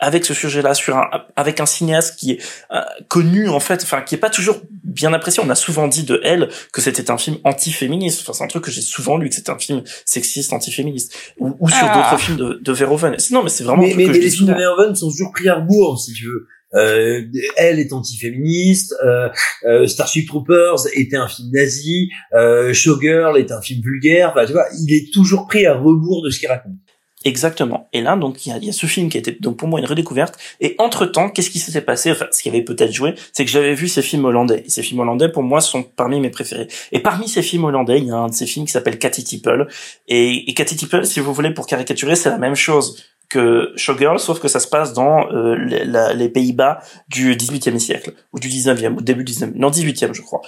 avec 0.00 0.24
ce 0.24 0.34
sujet-là 0.34 0.74
sur 0.74 0.96
un 0.96 1.08
avec 1.36 1.60
un 1.60 1.66
cinéaste 1.66 2.18
qui 2.18 2.32
est 2.32 2.42
euh, 2.72 2.80
connu 3.08 3.48
en 3.48 3.60
fait 3.60 3.82
enfin 3.82 4.00
qui 4.02 4.14
est 4.14 4.18
pas 4.18 4.30
toujours 4.30 4.60
bien 4.82 5.12
apprécié 5.12 5.42
on 5.44 5.50
a 5.50 5.54
souvent 5.54 5.86
dit 5.88 6.04
de 6.04 6.20
elle 6.24 6.48
que 6.72 6.80
c'était 6.80 7.10
un 7.10 7.18
film 7.18 7.36
anti-féministe 7.44 8.20
enfin 8.22 8.32
c'est 8.32 8.44
un 8.44 8.48
truc 8.48 8.64
que 8.64 8.70
j'ai 8.70 8.80
souvent 8.80 9.18
lu 9.18 9.28
que 9.28 9.34
c'était 9.34 9.50
un 9.50 9.58
film 9.58 9.82
sexiste 10.04 10.52
anti-féministe 10.52 11.14
ou, 11.38 11.54
ou 11.60 11.68
sur 11.68 11.78
Ah. 11.82 11.94
d'autres 12.10 12.22
films 12.24 12.38
de, 12.38 12.60
de 12.62 12.72
Verhoeven 12.72 13.16
non 13.30 13.42
mais 13.42 13.50
c'est 13.50 13.64
vraiment 13.64 13.82
un 13.82 13.86
mais, 13.86 13.92
truc 13.92 13.98
mais, 13.98 14.04
que 14.06 14.10
mais 14.12 14.20
je 14.20 14.24
les 14.24 14.30
films 14.30 14.48
de. 14.48 14.54
Verhoeven 14.54 14.94
sont 14.96 15.10
toujours 15.10 15.32
pris 15.32 15.48
à 15.48 15.56
rebours, 15.56 16.00
si 16.00 16.12
tu 16.12 16.24
veux. 16.26 16.46
Euh, 16.74 17.22
elle 17.56 17.80
est 17.80 17.92
antiféministe, 17.92 18.94
euh, 19.04 19.28
euh, 19.64 19.86
Starship 19.88 20.28
Troopers 20.28 20.86
était 20.94 21.16
un 21.16 21.26
film 21.26 21.48
nazi, 21.52 22.10
euh, 22.32 22.72
Showgirl 22.72 23.36
est 23.38 23.50
un 23.50 23.60
film 23.60 23.80
vulgaire, 23.82 24.30
enfin, 24.30 24.46
tu 24.46 24.52
vois, 24.52 24.66
il 24.80 24.94
est 24.94 25.12
toujours 25.12 25.48
pris 25.48 25.66
à 25.66 25.74
rebours 25.74 26.22
de 26.22 26.30
ce 26.30 26.38
qu'il 26.38 26.48
raconte. 26.48 26.74
Exactement. 27.24 27.88
Et 27.92 28.00
là, 28.00 28.16
donc, 28.16 28.46
il 28.46 28.48
y 28.48 28.52
a, 28.52 28.58
y 28.58 28.70
a 28.70 28.72
ce 28.72 28.86
film 28.86 29.10
qui 29.10 29.18
était 29.18 29.32
donc 29.32 29.58
pour 29.58 29.68
moi 29.68 29.78
une 29.78 29.86
redécouverte. 29.86 30.38
Et 30.60 30.74
entre 30.78 31.04
temps, 31.04 31.28
qu'est-ce 31.28 31.50
qui 31.50 31.58
s'était 31.58 31.82
passé? 31.82 32.10
Enfin, 32.10 32.26
ce 32.30 32.42
qui 32.42 32.48
avait 32.48 32.62
peut-être 32.62 32.92
joué, 32.92 33.14
c'est 33.32 33.44
que 33.44 33.50
j'avais 33.50 33.74
vu 33.74 33.88
ces 33.88 34.00
films 34.00 34.24
hollandais. 34.24 34.62
Et 34.64 34.70
ces 34.70 34.82
films 34.82 35.00
hollandais, 35.00 35.28
pour 35.28 35.42
moi, 35.42 35.60
sont 35.60 35.82
parmi 35.82 36.18
mes 36.18 36.30
préférés. 36.30 36.68
Et 36.92 37.00
parmi 37.00 37.28
ces 37.28 37.42
films 37.42 37.64
hollandais, 37.64 37.98
il 37.98 38.06
y 38.06 38.10
a 38.10 38.16
un 38.16 38.28
de 38.28 38.34
ces 38.34 38.46
films 38.46 38.64
qui 38.64 38.72
s'appelle 38.72 38.98
Cathy 38.98 39.22
Tipple. 39.22 39.66
Et, 40.08 40.50
et 40.50 40.54
Cathy 40.54 40.76
Tipple, 40.76 41.04
si 41.04 41.20
vous 41.20 41.34
voulez, 41.34 41.52
pour 41.52 41.66
caricaturer, 41.66 42.16
c'est 42.16 42.30
la 42.30 42.38
même 42.38 42.54
chose 42.54 42.96
que 43.30 43.72
Showgirl, 43.76 44.18
sauf 44.18 44.40
que 44.40 44.48
ça 44.48 44.58
se 44.58 44.66
passe 44.66 44.92
dans 44.92 45.30
euh, 45.32 45.54
les 45.56 46.28
Pays-Bas 46.28 46.80
du 47.08 47.34
18e 47.36 47.78
siècle, 47.78 48.12
ou 48.32 48.40
du 48.40 48.48
19e, 48.48 48.96
ou 48.96 49.00
début 49.00 49.22
19e, 49.22 49.52
non 49.54 49.70
18e 49.70 50.12
je 50.12 50.20
crois. 50.20 50.42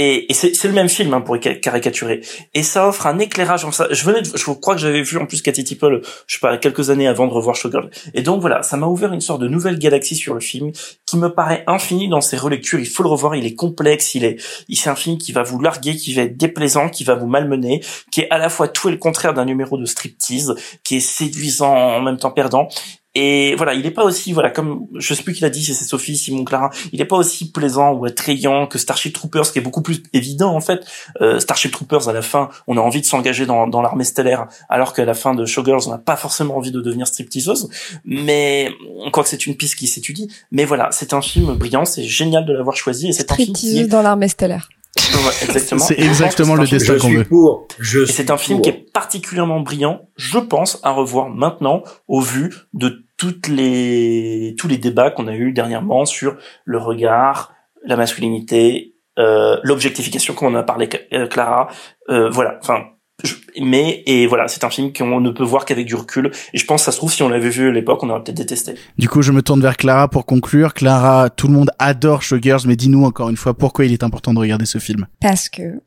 Et, 0.00 0.30
et 0.30 0.34
c'est 0.34 0.64
le 0.68 0.72
même 0.74 0.88
film 0.88 1.12
hein, 1.12 1.20
pour 1.20 1.36
ca- 1.42 1.56
caricaturer. 1.56 2.20
Et 2.54 2.62
ça 2.62 2.86
offre 2.88 3.06
un 3.08 3.18
éclairage. 3.18 3.64
en 3.64 3.72
ça. 3.72 3.88
Je 3.90 4.04
venais, 4.04 4.22
de- 4.22 4.28
je 4.36 4.44
crois 4.52 4.76
que 4.76 4.80
j'avais 4.80 5.02
vu 5.02 5.18
en 5.18 5.26
plus 5.26 5.42
Cathy 5.42 5.64
Tipple, 5.64 6.02
je 6.28 6.34
sais 6.34 6.38
pas, 6.40 6.56
quelques 6.56 6.90
années 6.90 7.08
avant 7.08 7.26
de 7.26 7.32
revoir 7.32 7.56
Showgirl. 7.56 7.90
Et 8.14 8.22
donc 8.22 8.40
voilà, 8.40 8.62
ça 8.62 8.76
m'a 8.76 8.86
ouvert 8.86 9.12
une 9.12 9.20
sorte 9.20 9.40
de 9.40 9.48
nouvelle 9.48 9.76
galaxie 9.76 10.14
sur 10.14 10.34
le 10.34 10.40
film 10.40 10.70
qui 11.04 11.16
me 11.16 11.28
paraît 11.34 11.64
infini 11.66 12.08
dans 12.08 12.20
ses 12.20 12.36
relectures. 12.36 12.78
Il 12.78 12.86
faut 12.86 13.02
le 13.02 13.08
revoir, 13.08 13.34
il 13.34 13.44
est 13.44 13.56
complexe, 13.56 14.14
il 14.14 14.24
est, 14.24 14.36
il- 14.68 14.76
c'est 14.76 14.88
un 14.88 14.94
film 14.94 15.18
qui 15.18 15.32
va 15.32 15.42
vous 15.42 15.60
larguer, 15.60 15.96
qui 15.96 16.14
va 16.14 16.22
être 16.22 16.36
déplaisant, 16.36 16.88
qui 16.88 17.02
va 17.02 17.16
vous 17.16 17.26
malmener, 17.26 17.82
qui 18.12 18.20
est 18.20 18.30
à 18.30 18.38
la 18.38 18.50
fois 18.50 18.68
tout 18.68 18.88
et 18.88 18.92
le 18.92 18.98
contraire 18.98 19.34
d'un 19.34 19.46
numéro 19.46 19.76
de 19.76 19.84
striptease, 19.84 20.54
qui 20.84 20.98
est 20.98 21.00
séduisant 21.00 21.74
en 21.74 22.00
même 22.02 22.18
temps 22.18 22.30
perdant. 22.30 22.68
Et 23.14 23.54
voilà, 23.56 23.74
il 23.74 23.84
est 23.86 23.90
pas 23.90 24.04
aussi, 24.04 24.32
voilà, 24.32 24.50
comme, 24.50 24.86
je 24.94 25.14
sais 25.14 25.22
plus 25.22 25.32
qui 25.32 25.40
l'a 25.40 25.50
dit, 25.50 25.64
si 25.64 25.74
c'est 25.74 25.84
Sophie, 25.84 26.16
Simon 26.16 26.44
Clara, 26.44 26.70
il 26.92 27.00
est 27.00 27.06
pas 27.06 27.16
aussi 27.16 27.50
plaisant 27.50 27.92
ou 27.92 28.04
attrayant 28.04 28.66
que 28.66 28.78
Starship 28.78 29.14
Troopers, 29.14 29.50
qui 29.50 29.58
est 29.58 29.62
beaucoup 29.62 29.82
plus 29.82 30.02
évident, 30.12 30.54
en 30.54 30.60
fait. 30.60 30.86
Euh, 31.20 31.40
Starship 31.40 31.72
Troopers, 31.72 32.08
à 32.08 32.12
la 32.12 32.22
fin, 32.22 32.48
on 32.66 32.76
a 32.76 32.80
envie 32.80 33.00
de 33.00 33.06
s'engager 33.06 33.46
dans, 33.46 33.66
dans 33.66 33.82
l'armée 33.82 34.04
stellaire, 34.04 34.46
alors 34.68 34.92
qu'à 34.92 35.04
la 35.04 35.14
fin 35.14 35.34
de 35.34 35.46
Showgirls, 35.46 35.82
on 35.86 35.90
n'a 35.90 35.98
pas 35.98 36.16
forcément 36.16 36.56
envie 36.56 36.70
de 36.70 36.80
devenir 36.80 37.06
stripteaseuse. 37.06 37.70
Mais, 38.04 38.70
quoi 39.12 39.22
que 39.22 39.28
c'est 39.28 39.46
une 39.46 39.56
piste 39.56 39.76
qui 39.76 39.88
s'étudie. 39.88 40.30
Mais 40.52 40.64
voilà, 40.64 40.90
c'est 40.92 41.12
un 41.14 41.22
film 41.22 41.54
brillant, 41.54 41.86
c'est 41.86 42.04
génial 42.04 42.44
de 42.44 42.52
l'avoir 42.52 42.76
choisi, 42.76 43.08
et 43.08 43.12
c'est 43.12 43.32
un 43.32 43.36
film 43.36 43.54
qui 43.54 43.86
dans 43.88 44.02
l'armée 44.02 44.28
stellaire. 44.28 44.68
Exactement. 45.42 45.84
C'est 45.84 45.98
exactement 46.00 46.54
le 46.54 46.66
destin 46.66 46.98
film- 46.98 47.00
qu'on 47.00 47.18
veut. 47.18 47.24
Pour, 47.24 47.68
je 47.78 48.00
et 48.00 48.06
c'est 48.06 48.30
un 48.30 48.36
film 48.36 48.58
pour. 48.58 48.64
qui 48.64 48.70
est 48.70 48.92
particulièrement 48.92 49.60
brillant, 49.60 50.08
je 50.16 50.38
pense, 50.38 50.80
à 50.82 50.90
revoir 50.90 51.28
maintenant 51.28 51.82
au 52.08 52.20
vu 52.20 52.54
de 52.72 53.04
toutes 53.16 53.48
les 53.48 54.54
tous 54.58 54.68
les 54.68 54.78
débats 54.78 55.10
qu'on 55.10 55.28
a 55.28 55.34
eu 55.34 55.52
dernièrement 55.52 56.04
sur 56.04 56.36
le 56.64 56.78
regard, 56.78 57.52
la 57.84 57.96
masculinité, 57.96 58.94
euh, 59.18 59.58
l'objectification, 59.62 60.34
comme 60.34 60.48
on 60.48 60.56
en 60.56 60.60
a 60.60 60.62
parlé 60.62 60.88
euh, 61.12 61.26
Clara, 61.26 61.68
euh, 62.08 62.30
voilà. 62.30 62.58
Enfin, 62.62 62.84
je- 63.24 63.34
mais 63.60 64.02
et 64.06 64.26
voilà, 64.26 64.46
c'est 64.48 64.64
un 64.64 64.70
film 64.70 64.92
qu'on 64.92 65.20
ne 65.20 65.30
peut 65.30 65.44
voir 65.44 65.64
qu'avec 65.64 65.86
du 65.86 65.94
recul. 65.94 66.30
Et 66.52 66.58
je 66.58 66.64
pense, 66.64 66.84
ça 66.84 66.92
se 66.92 66.96
trouve, 66.98 67.12
si 67.12 67.22
on 67.22 67.28
l'avait 67.28 67.50
vu 67.50 67.68
à 67.68 67.72
l'époque, 67.72 68.02
on 68.02 68.10
aurait 68.10 68.22
peut-être 68.22 68.36
détesté. 68.36 68.74
Du 68.98 69.08
coup, 69.08 69.22
je 69.22 69.32
me 69.32 69.42
tourne 69.42 69.60
vers 69.60 69.76
Clara 69.76 70.08
pour 70.08 70.26
conclure. 70.26 70.74
Clara, 70.74 71.28
tout 71.30 71.48
le 71.48 71.54
monde 71.54 71.70
adore 71.78 72.22
Showgirls, 72.22 72.62
mais 72.66 72.76
dis-nous 72.76 73.04
encore 73.04 73.28
une 73.30 73.36
fois 73.36 73.54
pourquoi 73.54 73.84
il 73.86 73.92
est 73.92 74.02
important 74.04 74.32
de 74.34 74.38
regarder 74.38 74.66
ce 74.66 74.78
film. 74.78 75.06
Parce 75.20 75.48
que 75.48 75.80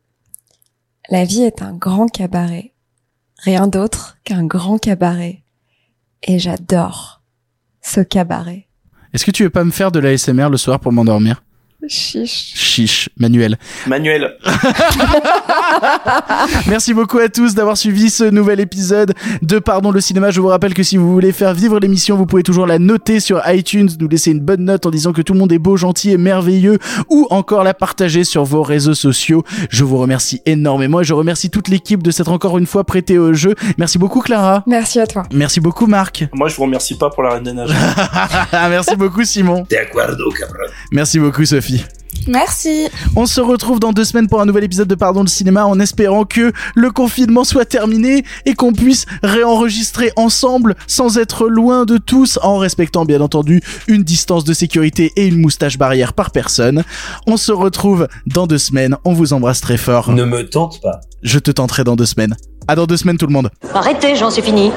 la 1.10 1.24
vie 1.26 1.44
est 1.44 1.62
un 1.62 1.74
grand 1.74 2.08
cabaret. 2.08 2.74
Rien 3.44 3.68
d'autre 3.68 4.18
qu'un 4.24 4.46
grand 4.46 4.78
cabaret. 4.78 5.44
Et 6.24 6.38
j'adore 6.38 7.22
ce 7.82 8.02
cabaret. 8.02 8.68
Est-ce 9.14 9.26
que 9.26 9.32
tu 9.32 9.44
veux 9.44 9.50
pas 9.50 9.64
me 9.64 9.72
faire 9.72 9.92
de 9.92 10.00
la 10.00 10.16
SMR 10.18 10.50
le 10.50 10.58
soir 10.58 10.80
pour 10.80 10.92
m'endormir? 10.92 11.44
Chiche. 11.88 12.54
Chiche, 12.56 13.10
Manuel. 13.18 13.58
Manuel. 13.88 14.38
Merci 16.68 16.94
beaucoup 16.94 17.18
à 17.18 17.28
tous 17.28 17.56
d'avoir 17.56 17.76
suivi 17.76 18.10
ce 18.10 18.24
nouvel 18.24 18.60
épisode 18.60 19.14
de 19.42 19.60
Pardon 19.60 19.92
le 19.92 20.00
cinéma. 20.00 20.32
Je 20.32 20.42
vous 20.42 20.48
rappelle 20.48 20.74
que 20.74 20.84
si 20.84 20.98
vous 20.98 21.12
voulez 21.12 21.32
faire 21.32 21.54
vivre 21.54 21.80
l'émission, 21.80 22.18
vous 22.18 22.26
pouvez 22.26 22.44
toujours 22.44 22.68
la 22.68 22.78
noter 22.78 23.20
sur 23.20 23.42
iTunes, 23.48 23.90
nous 24.00 24.08
laisser 24.08 24.32
une 24.32 24.42
bonne 24.42 24.66
note 24.66 24.86
en 24.86 24.92
disant 24.92 25.12
que 25.12 25.22
tout 25.22 25.34
le 25.34 25.40
monde 25.40 25.52
est 25.52 25.60
beau, 25.60 25.76
gentil 25.76 26.12
et 26.12 26.18
merveilleux, 26.18 26.78
ou 27.10 27.28
encore 27.30 27.64
la 27.64 27.74
partager 27.74 28.24
sur 28.24 28.44
vos 28.44 28.64
réseaux 28.64 28.94
sociaux. 28.94 29.44
Je 29.70 29.84
vous 29.84 29.98
remercie 29.98 30.42
énormément 30.46 31.02
et 31.02 31.04
je 31.04 31.14
remercie 31.14 31.50
toute 31.50 31.68
l'équipe 31.68 32.04
de 32.04 32.12
s'être 32.12 32.32
encore 32.32 32.58
une 32.58 32.68
fois 32.68 32.84
prêtée 32.84 33.18
au 33.18 33.34
jeu. 33.34 33.56
Merci 33.78 33.98
beaucoup 33.98 34.22
Clara. 34.22 34.64
Merci 34.68 35.00
à 35.00 35.08
toi. 35.08 35.24
Merci 35.34 35.60
beaucoup 35.60 35.88
Marc. 35.88 36.26
Moi, 36.34 36.48
je 36.48 36.56
vous 36.56 36.64
remercie 36.64 36.98
pas 36.98 37.10
pour 37.10 37.24
la 37.24 37.32
Reine 37.32 37.44
des 37.44 37.54
Neiges. 37.54 37.72
Merci 38.52 38.96
beaucoup 38.96 39.24
Simon. 39.24 39.66
De 39.70 39.78
acuerdo, 39.78 40.30
cabrón. 40.32 40.68
Merci 40.92 41.20
beaucoup 41.20 41.46
Sophie. 41.46 41.71
Merci. 42.28 42.88
On 43.16 43.26
se 43.26 43.42
retrouve 43.42 43.80
dans 43.80 43.94
deux 43.94 44.04
semaines 44.04 44.28
pour 44.28 44.42
un 44.42 44.46
nouvel 44.46 44.64
épisode 44.64 44.88
de 44.88 44.96
Pardon 44.96 45.22
le 45.22 45.28
cinéma 45.28 45.66
en 45.66 45.80
espérant 45.80 46.26
que 46.26 46.52
le 46.76 46.92
confinement 46.92 47.44
soit 47.44 47.66
terminé 47.66 48.24
et 48.46 48.54
qu'on 48.54 48.74
puisse 48.74 49.06
réenregistrer 49.24 50.12
ensemble 50.16 50.76
sans 50.88 51.18
être 51.18 51.48
loin 51.48 51.86
de 51.86 51.98
tous 51.98 52.38
en 52.44 52.58
respectant 52.58 53.06
bien 53.06 53.22
entendu 53.22 53.62
une 53.88 54.04
distance 54.04 54.44
de 54.44 54.54
sécurité 54.54 55.12
et 55.16 55.28
une 55.28 55.40
moustache 55.40 55.78
barrière 55.78 56.14
par 56.14 56.32
personne. 56.32 56.84
On 57.28 57.38
se 57.38 57.52
retrouve 57.52 58.08
dans 58.28 58.48
deux 58.48 58.58
semaines. 58.58 58.98
On 59.04 59.14
vous 59.14 59.34
embrasse 59.34 59.62
très 59.62 59.78
fort. 59.78 60.12
Ne 60.12 60.26
me 60.26 60.48
tente 60.48 60.82
pas. 60.82 61.02
Je 61.24 61.40
te 61.40 61.52
tenterai 61.52 61.84
dans 61.84 61.96
deux 61.96 62.06
semaines. 62.06 62.36
À 62.68 62.76
dans 62.76 62.86
deux 62.86 62.98
semaines 62.98 63.18
tout 63.18 63.28
le 63.28 63.34
monde. 63.34 63.50
Arrêtez, 63.74 64.16
j'en 64.16 64.30
suis 64.30 64.42
fini. 64.44 64.72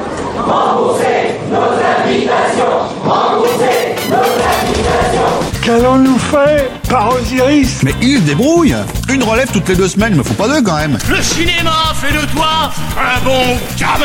Nous 5.67 6.19
fait 6.19 6.71
par 6.91 7.15
Osiris 7.15 7.83
Mais 7.83 7.95
il 8.03 8.19
se 8.19 8.23
débrouille 8.23 8.77
Une 9.09 9.23
relève 9.23 9.51
toutes 9.51 9.69
les 9.69 9.75
deux 9.77 9.89
semaines, 9.89 10.13
il 10.13 10.19
me 10.19 10.23
faut 10.23 10.35
pas 10.35 10.49
deux 10.49 10.63
quand 10.63 10.77
même 10.77 10.99
Le 11.09 11.23
cinéma 11.23 11.93
fait 11.95 12.13
de 12.13 12.25
toi 12.33 12.71
un 12.99 13.21
bon 13.25 13.57
gamin 13.79 14.05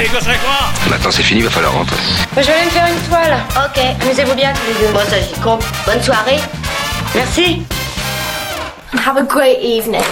Et 0.00 0.06
que 0.08 0.18
c'est 0.18 0.38
quoi? 0.40 0.90
Maintenant 0.90 1.10
c'est 1.10 1.22
fini, 1.22 1.42
va 1.42 1.50
falloir 1.50 1.72
rentrer. 1.74 1.96
Moi, 2.34 2.42
je 2.42 2.46
vais 2.48 2.52
aller 2.52 2.64
me 2.66 2.70
faire 2.70 2.86
une 2.88 3.08
toile. 3.08 3.38
Ok, 3.56 3.80
amusez-vous 4.02 4.34
bien 4.34 4.52
tous 4.52 4.72
les 4.80 4.86
deux. 4.86 4.92
Bon, 4.92 5.00
ça 5.08 5.20
j'y 5.20 5.40
compte. 5.40 5.64
Bonne 5.86 6.02
soirée. 6.02 6.38
Merci. 7.14 7.62
Have 9.06 9.16
a 9.18 9.22
great 9.22 9.58
evening. 9.62 10.02